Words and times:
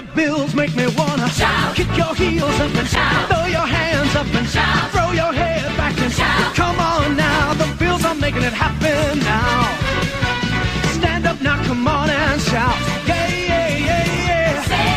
The 0.00 0.06
bills 0.16 0.54
make 0.54 0.74
me 0.74 0.86
wanna 0.96 1.28
shout. 1.28 1.76
Kick 1.76 1.94
your 1.94 2.14
heels 2.14 2.58
up 2.58 2.74
and 2.74 2.88
shout. 2.88 3.28
Throw 3.28 3.44
your 3.44 3.66
hands 3.66 4.16
up 4.16 4.32
and 4.32 4.48
shout. 4.48 4.90
Throw 4.92 5.12
your 5.12 5.30
head 5.30 5.76
back 5.76 5.94
and 6.00 6.10
shout. 6.10 6.54
Come 6.54 6.78
on 6.80 7.18
now, 7.18 7.52
the 7.52 7.68
bills 7.78 8.02
are 8.06 8.14
making 8.14 8.40
it 8.42 8.54
happen 8.54 9.18
now. 9.18 9.68
Stand 10.96 11.26
up 11.26 11.38
now, 11.42 11.62
come 11.64 11.86
on 11.86 12.08
and 12.08 12.40
shout. 12.40 12.78
Yeah, 13.06 13.28
yeah, 13.28 13.76
yeah, 13.88 14.04
yeah. 14.28 14.62
Say 14.70 14.88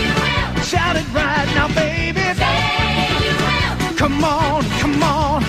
you 0.00 0.12
will. 0.16 0.62
Shout 0.64 0.96
it 0.96 1.08
right 1.12 1.48
now, 1.54 1.68
baby. 1.74 2.24
Say 2.40 2.58
you 3.24 3.34
will. 3.44 3.96
Come 3.98 4.24
on, 4.24 4.62
come 4.80 5.02
on, 5.02 5.42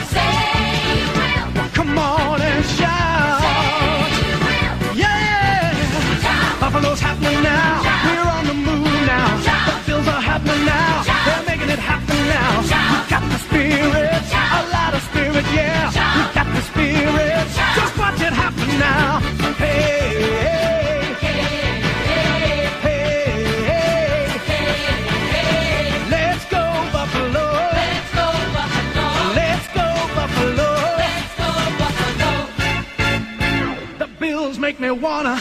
Wanna. 34.93 35.37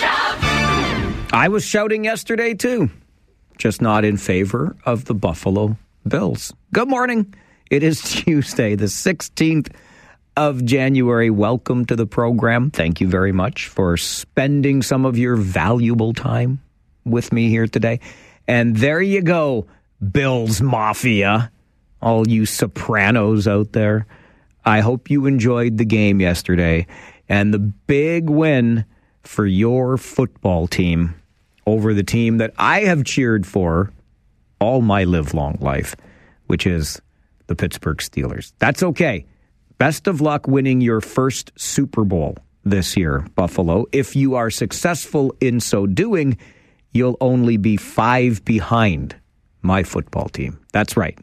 I 1.32 1.48
was 1.50 1.64
shouting 1.64 2.04
yesterday 2.04 2.54
too, 2.54 2.90
just 3.56 3.82
not 3.82 4.04
in 4.04 4.16
favor 4.16 4.76
of 4.84 5.04
the 5.06 5.14
Buffalo 5.14 5.76
Bills. 6.06 6.52
Good 6.72 6.88
morning. 6.88 7.34
It 7.70 7.82
is 7.82 8.00
Tuesday, 8.24 8.74
the 8.74 8.86
16th 8.86 9.72
of 10.36 10.64
January. 10.64 11.30
Welcome 11.30 11.84
to 11.86 11.96
the 11.96 12.06
program. 12.06 12.70
Thank 12.70 13.00
you 13.00 13.08
very 13.08 13.32
much 13.32 13.66
for 13.66 13.96
spending 13.96 14.82
some 14.82 15.04
of 15.04 15.18
your 15.18 15.36
valuable 15.36 16.12
time 16.12 16.60
with 17.04 17.32
me 17.32 17.48
here 17.48 17.66
today. 17.66 18.00
And 18.46 18.76
there 18.76 19.02
you 19.02 19.22
go, 19.22 19.66
Bills 20.12 20.62
Mafia, 20.62 21.50
all 22.00 22.26
you 22.26 22.46
sopranos 22.46 23.48
out 23.48 23.72
there. 23.72 24.06
I 24.64 24.80
hope 24.80 25.10
you 25.10 25.26
enjoyed 25.26 25.78
the 25.78 25.84
game 25.84 26.20
yesterday 26.20 26.86
and 27.28 27.52
the 27.52 27.58
big 27.58 28.30
win 28.30 28.84
for 29.28 29.44
your 29.44 29.98
football 29.98 30.66
team 30.66 31.14
over 31.66 31.92
the 31.92 32.02
team 32.02 32.38
that 32.38 32.50
I 32.56 32.80
have 32.80 33.04
cheered 33.04 33.46
for 33.46 33.92
all 34.58 34.80
my 34.80 35.04
live 35.04 35.34
long 35.34 35.58
life, 35.60 35.94
which 36.46 36.66
is 36.66 37.02
the 37.46 37.54
Pittsburgh 37.54 37.98
Steelers. 37.98 38.54
That's 38.58 38.82
okay. 38.82 39.26
Best 39.76 40.06
of 40.08 40.22
luck 40.22 40.48
winning 40.48 40.80
your 40.80 41.02
first 41.02 41.52
Super 41.56 42.04
Bowl 42.04 42.38
this 42.64 42.96
year, 42.96 43.26
Buffalo. 43.34 43.84
If 43.92 44.16
you 44.16 44.34
are 44.34 44.48
successful 44.48 45.34
in 45.42 45.60
so 45.60 45.86
doing, 45.86 46.38
you'll 46.92 47.18
only 47.20 47.58
be 47.58 47.76
five 47.76 48.42
behind 48.46 49.14
my 49.60 49.82
football 49.82 50.30
team. 50.30 50.58
That's 50.72 50.96
right. 50.96 51.18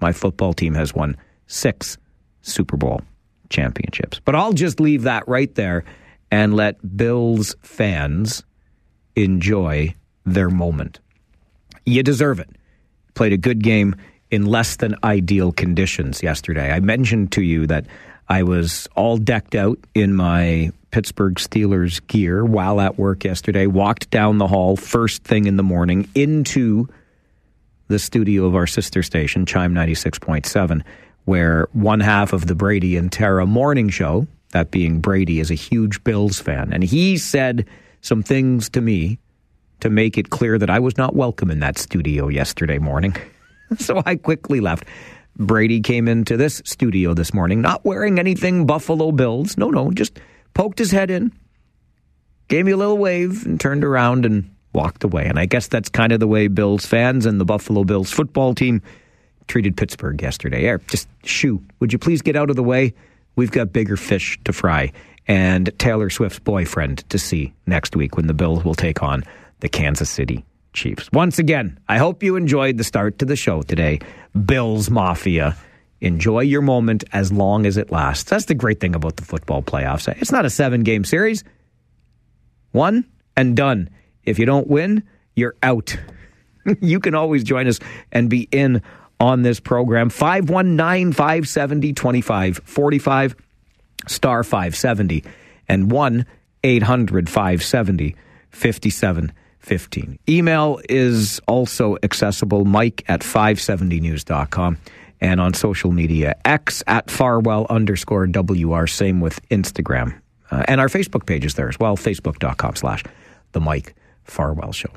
My 0.00 0.12
football 0.12 0.54
team 0.54 0.72
has 0.74 0.94
won 0.94 1.14
six 1.46 1.98
Super 2.40 2.78
Bowl 2.78 3.02
championships. 3.50 4.18
But 4.24 4.34
I'll 4.34 4.54
just 4.54 4.80
leave 4.80 5.02
that 5.02 5.28
right 5.28 5.54
there 5.54 5.84
and 6.30 6.54
let 6.54 6.96
Bills 6.96 7.54
fans 7.62 8.44
enjoy 9.16 9.94
their 10.24 10.50
moment. 10.50 11.00
You 11.84 12.02
deserve 12.02 12.40
it. 12.40 12.50
Played 13.14 13.32
a 13.32 13.38
good 13.38 13.62
game 13.62 13.96
in 14.30 14.46
less 14.46 14.76
than 14.76 14.94
ideal 15.02 15.52
conditions 15.52 16.22
yesterday. 16.22 16.70
I 16.72 16.80
mentioned 16.80 17.32
to 17.32 17.42
you 17.42 17.66
that 17.66 17.86
I 18.28 18.44
was 18.44 18.88
all 18.94 19.16
decked 19.16 19.54
out 19.54 19.78
in 19.94 20.14
my 20.14 20.70
Pittsburgh 20.90 21.34
Steelers 21.34 22.04
gear 22.06 22.44
while 22.44 22.80
at 22.80 22.98
work 22.98 23.24
yesterday, 23.24 23.66
walked 23.66 24.10
down 24.10 24.38
the 24.38 24.46
hall 24.46 24.76
first 24.76 25.24
thing 25.24 25.46
in 25.46 25.56
the 25.56 25.62
morning 25.62 26.08
into 26.14 26.88
the 27.88 27.98
studio 27.98 28.44
of 28.44 28.54
our 28.54 28.66
sister 28.66 29.02
station, 29.02 29.46
CHYM 29.46 29.72
96.7, 29.72 30.82
where 31.24 31.68
one 31.72 32.00
half 32.00 32.32
of 32.32 32.46
the 32.46 32.54
Brady 32.54 32.96
and 32.96 33.10
Tara 33.10 33.46
morning 33.46 33.88
show, 33.88 34.26
that 34.52 34.70
being 34.70 35.00
Brady, 35.00 35.40
is 35.40 35.50
a 35.50 35.54
huge 35.54 36.02
Bills 36.04 36.40
fan. 36.40 36.72
And 36.72 36.82
he 36.82 37.16
said 37.16 37.66
some 38.00 38.22
things 38.22 38.68
to 38.70 38.80
me 38.80 39.18
to 39.80 39.90
make 39.90 40.18
it 40.18 40.30
clear 40.30 40.58
that 40.58 40.70
I 40.70 40.78
was 40.78 40.96
not 40.96 41.14
welcome 41.14 41.50
in 41.50 41.60
that 41.60 41.78
studio 41.78 42.28
yesterday 42.28 42.78
morning. 42.78 43.16
so 43.78 44.02
I 44.04 44.16
quickly 44.16 44.60
left. 44.60 44.84
Brady 45.36 45.80
came 45.80 46.08
into 46.08 46.36
this 46.36 46.60
studio 46.64 47.14
this 47.14 47.32
morning, 47.32 47.60
not 47.60 47.84
wearing 47.84 48.18
anything 48.18 48.66
Buffalo 48.66 49.12
Bills. 49.12 49.56
No, 49.56 49.70
no, 49.70 49.90
just 49.90 50.18
poked 50.54 50.78
his 50.78 50.90
head 50.90 51.10
in, 51.10 51.32
gave 52.48 52.66
me 52.66 52.72
a 52.72 52.76
little 52.76 52.98
wave, 52.98 53.46
and 53.46 53.58
turned 53.58 53.84
around 53.84 54.26
and 54.26 54.50
walked 54.74 55.04
away. 55.04 55.26
And 55.26 55.38
I 55.38 55.46
guess 55.46 55.68
that's 55.68 55.88
kind 55.88 56.12
of 56.12 56.20
the 56.20 56.26
way 56.26 56.48
Bills 56.48 56.84
fans 56.84 57.26
and 57.26 57.40
the 57.40 57.44
Buffalo 57.44 57.84
Bills 57.84 58.10
football 58.10 58.54
team 58.54 58.82
treated 59.48 59.76
Pittsburgh 59.76 60.20
yesterday. 60.20 60.60
Here, 60.60 60.80
just 60.90 61.08
shoo, 61.24 61.62
would 61.78 61.92
you 61.92 61.98
please 61.98 62.22
get 62.22 62.36
out 62.36 62.50
of 62.50 62.56
the 62.56 62.62
way? 62.62 62.92
We've 63.40 63.50
got 63.50 63.72
bigger 63.72 63.96
fish 63.96 64.38
to 64.44 64.52
fry 64.52 64.92
and 65.26 65.72
Taylor 65.78 66.10
Swift's 66.10 66.40
boyfriend 66.40 67.08
to 67.08 67.18
see 67.18 67.54
next 67.66 67.96
week 67.96 68.18
when 68.18 68.26
the 68.26 68.34
Bills 68.34 68.66
will 68.66 68.74
take 68.74 69.02
on 69.02 69.24
the 69.60 69.68
Kansas 69.70 70.10
City 70.10 70.44
Chiefs. 70.74 71.08
Once 71.10 71.38
again, 71.38 71.80
I 71.88 71.96
hope 71.96 72.22
you 72.22 72.36
enjoyed 72.36 72.76
the 72.76 72.84
start 72.84 73.18
to 73.20 73.24
the 73.24 73.36
show 73.36 73.62
today. 73.62 74.00
Bills 74.44 74.90
Mafia. 74.90 75.56
Enjoy 76.02 76.40
your 76.40 76.60
moment 76.60 77.04
as 77.14 77.32
long 77.32 77.64
as 77.64 77.78
it 77.78 77.90
lasts. 77.90 78.28
That's 78.28 78.44
the 78.44 78.54
great 78.54 78.78
thing 78.78 78.94
about 78.94 79.16
the 79.16 79.24
football 79.24 79.62
playoffs. 79.62 80.06
It's 80.20 80.32
not 80.32 80.44
a 80.44 80.50
seven 80.50 80.82
game 80.82 81.06
series. 81.06 81.42
One 82.72 83.08
and 83.38 83.56
done. 83.56 83.88
If 84.22 84.38
you 84.38 84.44
don't 84.44 84.68
win, 84.68 85.02
you're 85.34 85.56
out. 85.62 85.96
you 86.82 87.00
can 87.00 87.14
always 87.14 87.42
join 87.42 87.68
us 87.68 87.78
and 88.12 88.28
be 88.28 88.48
in 88.52 88.82
on 89.20 89.42
this 89.42 89.60
program. 89.60 90.08
519 90.10 91.12
570 91.12 91.92
2545, 91.92 93.36
star 94.08 94.42
570, 94.42 95.22
and 95.68 95.92
1 95.92 96.26
800 96.64 97.28
570 97.28 98.16
5715. 98.50 100.18
Email 100.28 100.80
is 100.88 101.40
also 101.46 101.96
accessible, 102.02 102.64
mike 102.64 103.04
at 103.08 103.20
570news.com. 103.20 104.78
And 105.22 105.38
on 105.38 105.52
social 105.52 105.92
media, 105.92 106.34
X 106.46 106.82
at 106.86 107.10
Farwell 107.10 107.66
underscore 107.68 108.26
WR. 108.26 108.86
Same 108.86 109.20
with 109.20 109.46
Instagram. 109.50 110.18
Uh, 110.50 110.64
and 110.66 110.80
our 110.80 110.88
Facebook 110.88 111.26
page 111.26 111.44
is 111.44 111.54
there 111.54 111.68
as 111.68 111.78
well, 111.78 111.96
facebook.com 111.96 112.76
slash 112.76 113.04
The 113.52 113.60
Mike 113.60 113.94
Farwell 114.24 114.72
Show. 114.72 114.90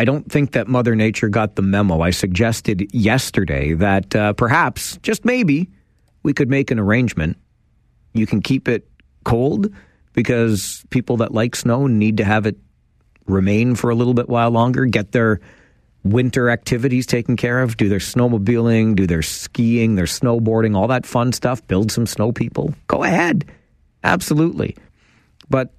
I 0.00 0.04
don't 0.06 0.32
think 0.32 0.52
that 0.52 0.66
Mother 0.66 0.96
Nature 0.96 1.28
got 1.28 1.56
the 1.56 1.62
memo. 1.62 2.00
I 2.00 2.08
suggested 2.08 2.88
yesterday 2.94 3.74
that 3.74 4.16
uh, 4.16 4.32
perhaps, 4.32 4.96
just 5.02 5.26
maybe, 5.26 5.68
we 6.22 6.32
could 6.32 6.48
make 6.48 6.70
an 6.70 6.78
arrangement. 6.78 7.36
You 8.14 8.26
can 8.26 8.40
keep 8.40 8.66
it 8.66 8.88
cold 9.24 9.70
because 10.14 10.82
people 10.88 11.18
that 11.18 11.34
like 11.34 11.54
snow 11.54 11.86
need 11.86 12.16
to 12.16 12.24
have 12.24 12.46
it 12.46 12.56
remain 13.26 13.74
for 13.74 13.90
a 13.90 13.94
little 13.94 14.14
bit 14.14 14.26
while 14.26 14.48
longer, 14.50 14.86
get 14.86 15.12
their 15.12 15.38
winter 16.02 16.48
activities 16.48 17.04
taken 17.04 17.36
care 17.36 17.60
of, 17.60 17.76
do 17.76 17.90
their 17.90 17.98
snowmobiling, 17.98 18.96
do 18.96 19.06
their 19.06 19.20
skiing, 19.20 19.96
their 19.96 20.06
snowboarding, 20.06 20.74
all 20.74 20.88
that 20.88 21.04
fun 21.04 21.30
stuff, 21.30 21.66
build 21.66 21.92
some 21.92 22.06
snow 22.06 22.32
people. 22.32 22.72
Go 22.86 23.04
ahead. 23.04 23.44
Absolutely. 24.02 24.78
But 25.50 25.74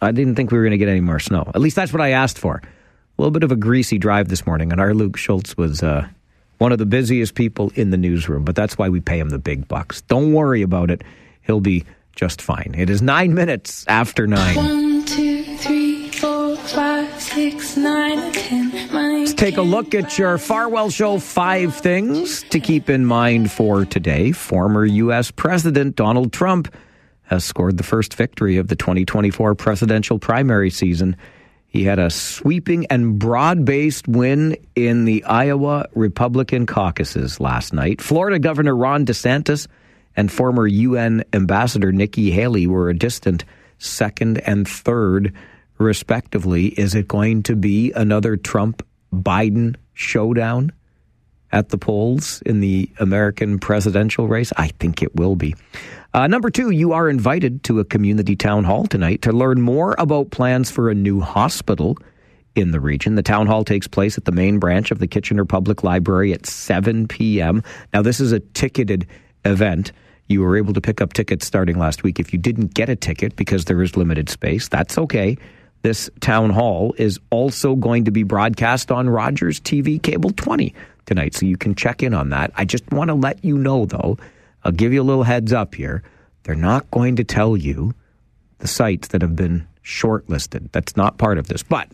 I 0.00 0.12
didn't 0.12 0.36
think 0.36 0.52
we 0.52 0.58
were 0.58 0.64
going 0.64 0.70
to 0.70 0.78
get 0.78 0.88
any 0.88 1.00
more 1.00 1.18
snow. 1.18 1.50
At 1.56 1.60
least 1.60 1.74
that's 1.74 1.92
what 1.92 2.00
I 2.00 2.10
asked 2.10 2.38
for. 2.38 2.62
A 3.16 3.22
little 3.22 3.30
bit 3.30 3.44
of 3.44 3.52
a 3.52 3.56
greasy 3.56 3.96
drive 3.96 4.26
this 4.26 4.44
morning, 4.44 4.72
and 4.72 4.80
our 4.80 4.92
Luke 4.92 5.16
Schultz 5.16 5.56
was 5.56 5.84
uh, 5.84 6.08
one 6.58 6.72
of 6.72 6.78
the 6.78 6.86
busiest 6.86 7.36
people 7.36 7.70
in 7.76 7.90
the 7.90 7.96
newsroom, 7.96 8.44
but 8.44 8.56
that's 8.56 8.76
why 8.76 8.88
we 8.88 9.00
pay 9.00 9.20
him 9.20 9.28
the 9.28 9.38
big 9.38 9.68
bucks. 9.68 10.00
Don't 10.02 10.32
worry 10.32 10.62
about 10.62 10.90
it. 10.90 11.04
He'll 11.42 11.60
be 11.60 11.84
just 12.16 12.42
fine. 12.42 12.74
It 12.76 12.90
is 12.90 13.02
nine 13.02 13.32
minutes 13.32 13.84
after 13.86 14.26
nine. 14.26 14.56
One, 14.56 15.04
two, 15.04 15.56
three, 15.58 16.08
four, 16.10 16.56
five, 16.56 17.22
six, 17.22 17.76
nine, 17.76 18.32
ten. 18.32 18.72
Let's 18.92 19.34
take 19.34 19.58
a 19.58 19.62
look 19.62 19.94
at 19.94 20.18
your 20.18 20.36
Farwell 20.36 20.90
Show 20.90 21.20
five 21.20 21.76
things 21.76 22.42
to 22.50 22.58
keep 22.58 22.90
in 22.90 23.04
mind 23.06 23.52
for 23.52 23.84
today. 23.84 24.32
Former 24.32 24.84
U.S. 24.84 25.30
President 25.30 25.94
Donald 25.94 26.32
Trump 26.32 26.74
has 27.22 27.44
scored 27.44 27.76
the 27.76 27.84
first 27.84 28.14
victory 28.14 28.56
of 28.56 28.66
the 28.66 28.76
2024 28.76 29.54
presidential 29.54 30.18
primary 30.18 30.70
season. 30.70 31.16
He 31.74 31.82
had 31.82 31.98
a 31.98 32.08
sweeping 32.08 32.86
and 32.86 33.18
broad 33.18 33.64
based 33.64 34.06
win 34.06 34.56
in 34.76 35.06
the 35.06 35.24
Iowa 35.24 35.88
Republican 35.96 36.66
caucuses 36.66 37.40
last 37.40 37.72
night. 37.72 38.00
Florida 38.00 38.38
Governor 38.38 38.76
Ron 38.76 39.04
DeSantis 39.04 39.66
and 40.14 40.30
former 40.30 40.68
UN 40.68 41.24
Ambassador 41.32 41.90
Nikki 41.90 42.30
Haley 42.30 42.68
were 42.68 42.90
a 42.90 42.96
distant 42.96 43.44
second 43.78 44.38
and 44.46 44.68
third, 44.68 45.32
respectively. 45.78 46.66
Is 46.66 46.94
it 46.94 47.08
going 47.08 47.42
to 47.42 47.56
be 47.56 47.90
another 47.90 48.36
Trump 48.36 48.86
Biden 49.12 49.74
showdown 49.94 50.70
at 51.50 51.70
the 51.70 51.78
polls 51.78 52.40
in 52.46 52.60
the 52.60 52.88
American 53.00 53.58
presidential 53.58 54.28
race? 54.28 54.52
I 54.56 54.68
think 54.68 55.02
it 55.02 55.16
will 55.16 55.34
be. 55.34 55.56
Uh, 56.14 56.28
number 56.28 56.48
two, 56.48 56.70
you 56.70 56.92
are 56.92 57.08
invited 57.08 57.64
to 57.64 57.80
a 57.80 57.84
community 57.84 58.36
town 58.36 58.62
hall 58.62 58.86
tonight 58.86 59.20
to 59.22 59.32
learn 59.32 59.60
more 59.60 59.96
about 59.98 60.30
plans 60.30 60.70
for 60.70 60.88
a 60.88 60.94
new 60.94 61.20
hospital 61.20 61.98
in 62.54 62.70
the 62.70 62.78
region. 62.78 63.16
The 63.16 63.22
town 63.22 63.48
hall 63.48 63.64
takes 63.64 63.88
place 63.88 64.16
at 64.16 64.24
the 64.24 64.30
main 64.30 64.60
branch 64.60 64.92
of 64.92 65.00
the 65.00 65.08
Kitchener 65.08 65.44
Public 65.44 65.82
Library 65.82 66.32
at 66.32 66.46
7 66.46 67.08
p.m. 67.08 67.64
Now, 67.92 68.00
this 68.02 68.20
is 68.20 68.30
a 68.30 68.38
ticketed 68.38 69.08
event. 69.44 69.90
You 70.28 70.42
were 70.42 70.56
able 70.56 70.72
to 70.74 70.80
pick 70.80 71.00
up 71.00 71.14
tickets 71.14 71.46
starting 71.46 71.80
last 71.80 72.04
week. 72.04 72.20
If 72.20 72.32
you 72.32 72.38
didn't 72.38 72.74
get 72.74 72.88
a 72.88 72.94
ticket 72.94 73.34
because 73.34 73.64
there 73.64 73.82
is 73.82 73.96
limited 73.96 74.28
space, 74.28 74.68
that's 74.68 74.96
okay. 74.96 75.36
This 75.82 76.08
town 76.20 76.50
hall 76.50 76.94
is 76.96 77.18
also 77.30 77.74
going 77.74 78.04
to 78.04 78.12
be 78.12 78.22
broadcast 78.22 78.92
on 78.92 79.10
Rogers 79.10 79.58
TV 79.58 80.00
Cable 80.00 80.30
20 80.30 80.72
tonight, 81.06 81.34
so 81.34 81.44
you 81.44 81.56
can 81.56 81.74
check 81.74 82.04
in 82.04 82.14
on 82.14 82.30
that. 82.30 82.52
I 82.54 82.64
just 82.64 82.88
want 82.92 83.08
to 83.08 83.14
let 83.14 83.44
you 83.44 83.58
know, 83.58 83.84
though, 83.84 84.16
I'll 84.64 84.72
give 84.72 84.92
you 84.92 85.02
a 85.02 85.04
little 85.04 85.22
heads 85.22 85.52
up 85.52 85.74
here. 85.74 86.02
They're 86.44 86.54
not 86.54 86.90
going 86.90 87.16
to 87.16 87.24
tell 87.24 87.56
you 87.56 87.94
the 88.58 88.68
sites 88.68 89.08
that 89.08 89.22
have 89.22 89.36
been 89.36 89.66
shortlisted. 89.84 90.72
That's 90.72 90.96
not 90.96 91.18
part 91.18 91.38
of 91.38 91.48
this, 91.48 91.62
but 91.62 91.88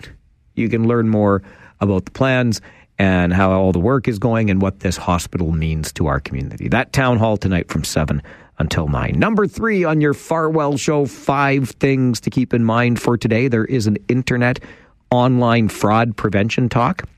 you 0.54 0.68
can 0.68 0.86
learn 0.86 1.08
more 1.08 1.42
about 1.80 2.04
the 2.04 2.10
plans 2.10 2.60
and 2.98 3.32
how 3.32 3.52
all 3.52 3.72
the 3.72 3.78
work 3.78 4.08
is 4.08 4.18
going 4.18 4.50
and 4.50 4.60
what 4.60 4.80
this 4.80 4.96
hospital 4.96 5.52
means 5.52 5.92
to 5.94 6.06
our 6.06 6.20
community. 6.20 6.68
That 6.68 6.92
town 6.92 7.18
hall 7.18 7.36
tonight 7.36 7.68
from 7.68 7.82
7 7.82 8.22
until 8.58 8.88
9. 8.88 9.18
Number 9.18 9.46
three 9.46 9.84
on 9.84 10.02
your 10.02 10.12
Farwell 10.12 10.76
show, 10.76 11.06
five 11.06 11.70
things 11.70 12.20
to 12.20 12.30
keep 12.30 12.52
in 12.52 12.62
mind 12.62 13.00
for 13.00 13.16
today. 13.16 13.48
There 13.48 13.64
is 13.64 13.86
an 13.86 13.96
internet 14.08 14.60
online 15.10 15.68
fraud 15.68 16.16
prevention 16.16 16.68
talk 16.68 17.08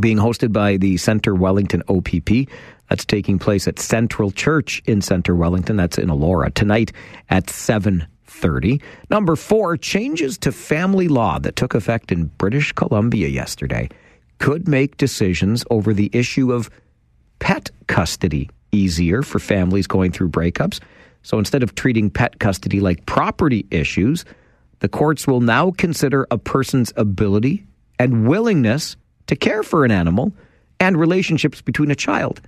being 0.00 0.16
hosted 0.16 0.52
by 0.52 0.76
the 0.78 0.96
Center 0.96 1.34
Wellington 1.34 1.82
OPP. 1.88 2.48
That's 2.90 3.04
taking 3.04 3.38
place 3.38 3.68
at 3.68 3.78
Central 3.78 4.32
Church 4.32 4.82
in 4.84 5.00
Center 5.00 5.36
Wellington. 5.36 5.76
That's 5.76 5.96
in 5.96 6.08
Elora 6.08 6.52
tonight 6.52 6.92
at 7.30 7.46
7:30. 7.46 8.82
Number 9.08 9.36
4, 9.36 9.76
changes 9.76 10.36
to 10.38 10.50
family 10.50 11.06
law 11.06 11.38
that 11.38 11.54
took 11.54 11.74
effect 11.74 12.10
in 12.10 12.32
British 12.36 12.72
Columbia 12.72 13.28
yesterday 13.28 13.88
could 14.38 14.66
make 14.66 14.96
decisions 14.96 15.64
over 15.70 15.94
the 15.94 16.10
issue 16.12 16.52
of 16.52 16.68
pet 17.38 17.70
custody 17.86 18.50
easier 18.72 19.22
for 19.22 19.38
families 19.38 19.86
going 19.86 20.10
through 20.10 20.30
breakups. 20.30 20.80
So 21.22 21.38
instead 21.38 21.62
of 21.62 21.74
treating 21.74 22.10
pet 22.10 22.40
custody 22.40 22.80
like 22.80 23.06
property 23.06 23.66
issues, 23.70 24.24
the 24.80 24.88
courts 24.88 25.26
will 25.26 25.40
now 25.40 25.70
consider 25.70 26.26
a 26.30 26.38
person's 26.38 26.92
ability 26.96 27.66
and 27.98 28.26
willingness 28.26 28.96
to 29.26 29.36
care 29.36 29.62
for 29.62 29.84
an 29.84 29.90
animal 29.90 30.32
and 30.80 30.98
relationships 30.98 31.60
between 31.60 31.90
a 31.90 31.94
child 31.94 32.40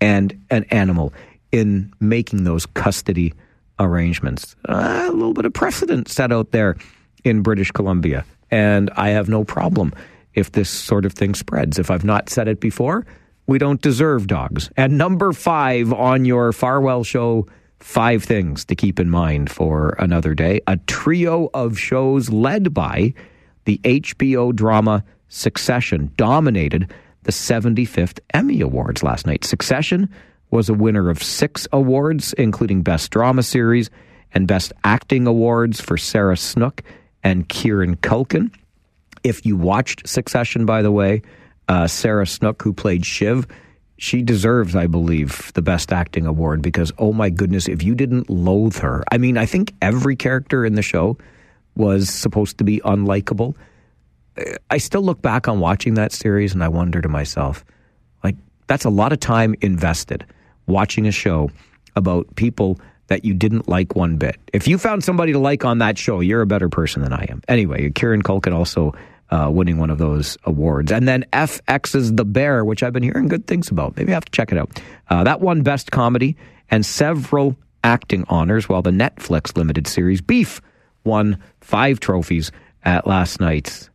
and 0.00 0.38
an 0.50 0.64
animal 0.70 1.12
in 1.52 1.92
making 2.00 2.44
those 2.44 2.66
custody 2.66 3.32
arrangements. 3.78 4.56
Uh, 4.68 5.06
a 5.08 5.12
little 5.12 5.34
bit 5.34 5.44
of 5.44 5.52
precedent 5.52 6.08
set 6.08 6.32
out 6.32 6.52
there 6.52 6.76
in 7.24 7.42
British 7.42 7.70
Columbia. 7.70 8.24
And 8.50 8.90
I 8.96 9.10
have 9.10 9.28
no 9.28 9.44
problem 9.44 9.92
if 10.34 10.52
this 10.52 10.70
sort 10.70 11.04
of 11.04 11.12
thing 11.12 11.34
spreads. 11.34 11.78
If 11.78 11.90
I've 11.90 12.04
not 12.04 12.28
said 12.28 12.48
it 12.48 12.60
before, 12.60 13.06
we 13.46 13.58
don't 13.58 13.80
deserve 13.80 14.26
dogs. 14.26 14.70
And 14.76 14.96
number 14.96 15.32
five 15.32 15.92
on 15.92 16.24
your 16.24 16.52
Farwell 16.52 17.04
show, 17.04 17.46
five 17.78 18.22
things 18.22 18.64
to 18.66 18.74
keep 18.74 19.00
in 19.00 19.10
mind 19.10 19.50
for 19.50 19.96
another 19.98 20.34
day. 20.34 20.60
A 20.66 20.76
trio 20.86 21.50
of 21.54 21.78
shows 21.78 22.30
led 22.30 22.72
by 22.72 23.14
the 23.64 23.78
HBO 23.78 24.54
drama 24.54 25.04
Succession 25.28 26.10
dominated 26.16 26.92
the 27.22 27.32
75th 27.32 28.18
Emmy 28.32 28.60
Awards 28.60 29.02
last 29.02 29.26
night. 29.26 29.44
Succession 29.44 30.08
was 30.50 30.68
a 30.68 30.74
winner 30.74 31.10
of 31.10 31.22
six 31.22 31.68
awards, 31.72 32.32
including 32.34 32.82
Best 32.82 33.10
Drama 33.10 33.42
Series 33.42 33.90
and 34.32 34.46
Best 34.46 34.72
Acting 34.84 35.26
Awards 35.26 35.80
for 35.80 35.96
Sarah 35.96 36.36
Snook 36.36 36.82
and 37.22 37.48
Kieran 37.48 37.96
Culkin. 37.96 38.52
If 39.22 39.44
you 39.44 39.56
watched 39.56 40.08
Succession, 40.08 40.66
by 40.66 40.82
the 40.82 40.92
way, 40.92 41.22
uh, 41.68 41.86
Sarah 41.86 42.26
Snook, 42.26 42.62
who 42.62 42.72
played 42.72 43.04
Shiv, 43.04 43.46
she 43.96 44.22
deserves, 44.22 44.74
I 44.74 44.86
believe, 44.86 45.52
the 45.52 45.62
Best 45.62 45.92
Acting 45.92 46.26
Award 46.26 46.62
because, 46.62 46.90
oh 46.98 47.12
my 47.12 47.28
goodness, 47.28 47.68
if 47.68 47.82
you 47.82 47.94
didn't 47.94 48.30
loathe 48.30 48.78
her, 48.78 49.04
I 49.12 49.18
mean, 49.18 49.36
I 49.36 49.44
think 49.44 49.74
every 49.82 50.16
character 50.16 50.64
in 50.64 50.74
the 50.74 50.82
show 50.82 51.18
was 51.76 52.08
supposed 52.08 52.58
to 52.58 52.64
be 52.64 52.80
unlikable. 52.80 53.56
I 54.70 54.78
still 54.78 55.02
look 55.02 55.22
back 55.22 55.48
on 55.48 55.60
watching 55.60 55.94
that 55.94 56.12
series 56.12 56.52
and 56.52 56.62
I 56.62 56.68
wonder 56.68 57.00
to 57.00 57.08
myself, 57.08 57.64
like, 58.22 58.36
that's 58.66 58.84
a 58.84 58.90
lot 58.90 59.12
of 59.12 59.20
time 59.20 59.54
invested 59.60 60.24
watching 60.66 61.06
a 61.06 61.12
show 61.12 61.50
about 61.96 62.34
people 62.36 62.80
that 63.08 63.24
you 63.24 63.34
didn't 63.34 63.68
like 63.68 63.96
one 63.96 64.16
bit. 64.16 64.36
If 64.52 64.68
you 64.68 64.78
found 64.78 65.02
somebody 65.02 65.32
to 65.32 65.38
like 65.38 65.64
on 65.64 65.78
that 65.78 65.98
show, 65.98 66.20
you're 66.20 66.42
a 66.42 66.46
better 66.46 66.68
person 66.68 67.02
than 67.02 67.12
I 67.12 67.26
am. 67.28 67.42
Anyway, 67.48 67.90
Kieran 67.90 68.22
Culkin 68.22 68.54
also 68.54 68.94
uh, 69.30 69.50
winning 69.52 69.78
one 69.78 69.90
of 69.90 69.98
those 69.98 70.38
awards. 70.44 70.92
And 70.92 71.08
then 71.08 71.24
FX's 71.32 72.14
The 72.14 72.24
Bear, 72.24 72.64
which 72.64 72.82
I've 72.82 72.92
been 72.92 73.02
hearing 73.02 73.28
good 73.28 73.46
things 73.46 73.68
about. 73.68 73.96
Maybe 73.96 74.12
I 74.12 74.14
have 74.14 74.24
to 74.24 74.32
check 74.32 74.52
it 74.52 74.58
out. 74.58 74.80
Uh, 75.08 75.24
that 75.24 75.40
won 75.40 75.62
Best 75.62 75.90
Comedy 75.90 76.36
and 76.70 76.86
several 76.86 77.56
acting 77.82 78.24
honors, 78.28 78.68
while 78.68 78.82
the 78.82 78.90
Netflix 78.90 79.56
limited 79.56 79.86
series 79.86 80.20
Beef 80.20 80.60
won 81.04 81.42
five 81.60 81.98
trophies 81.98 82.52
at 82.84 83.06
last 83.06 83.40
night's 83.40 83.89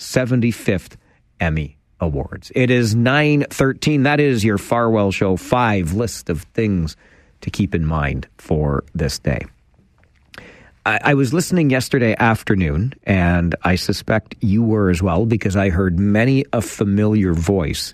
75th 0.00 0.96
Emmy 1.38 1.76
Awards. 2.00 2.50
It 2.54 2.70
is 2.70 2.94
9:13. 2.94 4.04
That 4.04 4.18
is 4.18 4.42
your 4.42 4.58
Farwell 4.58 5.12
show 5.12 5.36
5 5.36 5.92
list 5.92 6.30
of 6.30 6.42
things 6.54 6.96
to 7.42 7.50
keep 7.50 7.74
in 7.74 7.86
mind 7.86 8.26
for 8.38 8.84
this 8.94 9.18
day. 9.18 9.42
I, 10.86 10.98
I 11.04 11.14
was 11.14 11.34
listening 11.34 11.70
yesterday 11.70 12.16
afternoon, 12.18 12.94
and 13.04 13.54
I 13.62 13.74
suspect 13.76 14.34
you 14.40 14.62
were 14.62 14.88
as 14.90 15.02
well, 15.02 15.26
because 15.26 15.56
I 15.56 15.68
heard 15.68 15.98
many 15.98 16.44
a 16.52 16.62
familiar 16.62 17.34
voice 17.34 17.92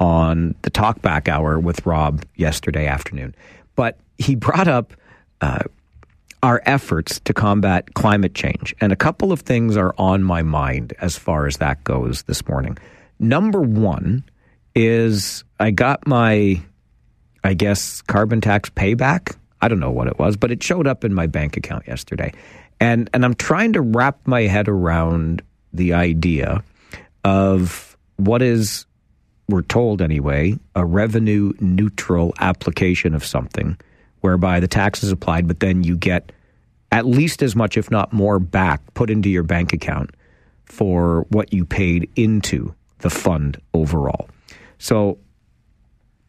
on 0.00 0.54
the 0.62 0.70
talkback 0.70 1.28
hour 1.28 1.60
with 1.60 1.84
Rob 1.84 2.24
yesterday 2.36 2.86
afternoon. 2.86 3.34
But 3.76 3.98
he 4.18 4.34
brought 4.34 4.68
up 4.68 4.94
uh, 5.42 5.64
our 6.42 6.60
efforts 6.66 7.20
to 7.20 7.32
combat 7.32 7.94
climate 7.94 8.34
change. 8.34 8.74
And 8.80 8.92
a 8.92 8.96
couple 8.96 9.30
of 9.30 9.40
things 9.40 9.76
are 9.76 9.94
on 9.96 10.24
my 10.24 10.42
mind 10.42 10.92
as 11.00 11.16
far 11.16 11.46
as 11.46 11.58
that 11.58 11.84
goes 11.84 12.24
this 12.24 12.46
morning. 12.48 12.76
Number 13.20 13.60
one 13.60 14.24
is 14.74 15.44
I 15.60 15.70
got 15.70 16.06
my, 16.06 16.60
I 17.44 17.54
guess, 17.54 18.02
carbon 18.02 18.40
tax 18.40 18.70
payback. 18.70 19.36
I 19.60 19.68
don't 19.68 19.78
know 19.78 19.92
what 19.92 20.08
it 20.08 20.18
was, 20.18 20.36
but 20.36 20.50
it 20.50 20.62
showed 20.62 20.88
up 20.88 21.04
in 21.04 21.14
my 21.14 21.28
bank 21.28 21.56
account 21.56 21.86
yesterday. 21.86 22.32
And, 22.80 23.08
and 23.14 23.24
I'm 23.24 23.34
trying 23.34 23.74
to 23.74 23.80
wrap 23.80 24.26
my 24.26 24.42
head 24.42 24.68
around 24.68 25.42
the 25.72 25.92
idea 25.92 26.64
of 27.24 27.96
what 28.16 28.42
is, 28.42 28.86
we're 29.48 29.62
told 29.62 30.02
anyway, 30.02 30.58
a 30.74 30.84
revenue 30.84 31.52
neutral 31.60 32.34
application 32.40 33.14
of 33.14 33.24
something 33.24 33.76
whereby 34.22 34.58
the 34.58 34.68
tax 34.68 35.04
is 35.04 35.12
applied, 35.12 35.46
but 35.46 35.60
then 35.60 35.84
you 35.84 35.96
get 35.96 36.32
at 36.90 37.06
least 37.06 37.42
as 37.42 37.54
much, 37.54 37.76
if 37.76 37.90
not 37.90 38.12
more, 38.12 38.38
back 38.38 38.80
put 38.94 39.10
into 39.10 39.28
your 39.28 39.42
bank 39.42 39.72
account 39.72 40.10
for 40.64 41.26
what 41.28 41.52
you 41.52 41.64
paid 41.64 42.08
into 42.16 42.74
the 42.98 43.10
fund 43.10 43.60
overall. 43.74 44.28
So 44.78 45.18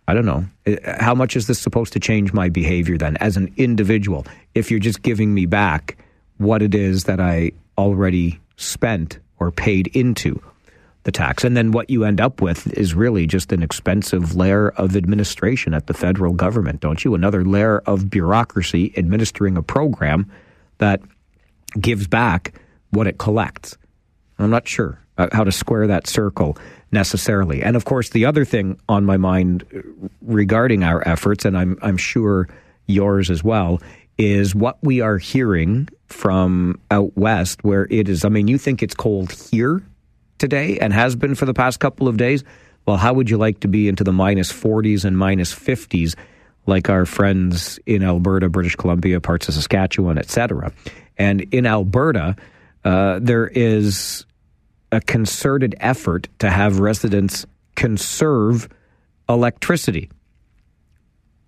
I 0.07 0.13
don't 0.13 0.25
know. 0.25 0.45
Uh, 0.67 0.75
How 0.99 1.15
much 1.15 1.35
is 1.35 1.47
this 1.47 1.59
supposed 1.59 1.93
to 1.93 1.99
change 1.99 2.33
my 2.33 2.49
behavior 2.49 2.97
then 2.97 3.17
as 3.17 3.37
an 3.37 3.53
individual? 3.57 4.25
If 4.53 4.69
you're 4.69 4.79
just 4.79 5.01
giving 5.01 5.33
me 5.33 5.45
back 5.45 5.97
what 6.37 6.61
it 6.61 6.75
is 6.75 7.05
that 7.05 7.19
I 7.19 7.51
already 7.77 8.39
spent 8.57 9.19
or 9.39 9.51
paid 9.51 9.87
into 9.87 10.41
the 11.03 11.11
tax. 11.11 11.43
And 11.43 11.55
then 11.55 11.71
what 11.71 11.89
you 11.89 12.05
end 12.05 12.21
up 12.21 12.41
with 12.41 12.71
is 12.77 12.93
really 12.93 13.27
just 13.27 13.51
an 13.51 13.61
expensive 13.61 14.35
layer 14.35 14.69
of 14.69 14.95
administration 14.95 15.73
at 15.73 15.87
the 15.87 15.93
federal 15.93 16.33
government, 16.33 16.79
don't 16.79 17.03
you? 17.03 17.13
Another 17.13 17.43
layer 17.43 17.79
of 17.79 18.09
bureaucracy 18.09 18.93
administering 18.97 19.57
a 19.57 19.63
program 19.63 20.31
that 20.77 21.01
gives 21.79 22.07
back 22.07 22.53
what 22.91 23.07
it 23.07 23.17
collects. 23.17 23.77
I'm 24.39 24.49
not 24.49 24.67
sure 24.67 24.99
uh, 25.17 25.27
how 25.31 25.43
to 25.43 25.51
square 25.51 25.87
that 25.87 26.07
circle 26.07 26.57
necessarily. 26.91 27.61
And 27.61 27.75
of 27.75 27.85
course, 27.85 28.09
the 28.09 28.25
other 28.25 28.45
thing 28.45 28.79
on 28.87 29.05
my 29.05 29.17
mind 29.17 29.65
uh, 29.75 29.81
regarding 30.21 30.83
our 30.83 31.05
efforts, 31.07 31.45
and 31.45 31.57
I'm, 31.57 31.77
I'm 31.81 31.97
sure 31.97 32.47
yours 32.87 33.29
as 33.29 33.43
well, 33.43 33.81
is 34.17 34.53
what 34.55 34.77
we 34.83 35.01
are 35.01 35.17
hearing 35.17 35.89
from 36.07 36.79
out 36.91 37.17
west, 37.17 37.63
where 37.63 37.87
it 37.89 38.07
is. 38.07 38.23
I 38.23 38.29
mean, 38.29 38.47
you 38.47 38.57
think 38.57 38.83
it's 38.83 38.93
cold 38.93 39.31
here 39.51 39.83
today 40.43 40.77
and 40.77 40.91
has 40.91 41.15
been 41.15 41.35
for 41.35 41.45
the 41.45 41.53
past 41.53 41.79
couple 41.79 42.05
of 42.05 42.17
days. 42.17 42.43
Well, 42.85 42.97
how 42.97 43.13
would 43.13 43.29
you 43.29 43.37
like 43.37 43.61
to 43.61 43.69
be 43.69 43.87
into 43.87 44.03
the 44.03 44.11
minus 44.11 44.51
40s 44.51 45.05
and 45.05 45.17
minus 45.17 45.55
50s 45.55 46.15
like 46.65 46.89
our 46.89 47.05
friends 47.05 47.79
in 47.85 48.03
Alberta, 48.03 48.49
British 48.49 48.75
Columbia, 48.75 49.21
parts 49.21 49.47
of 49.47 49.53
Saskatchewan, 49.53 50.17
etc.? 50.17 50.73
And 51.17 51.41
in 51.53 51.65
Alberta, 51.65 52.35
uh, 52.83 53.19
there 53.21 53.47
is 53.47 54.25
a 54.91 54.99
concerted 54.99 55.75
effort 55.79 56.27
to 56.39 56.49
have 56.49 56.79
residents 56.79 57.45
conserve 57.75 58.67
electricity 59.29 60.09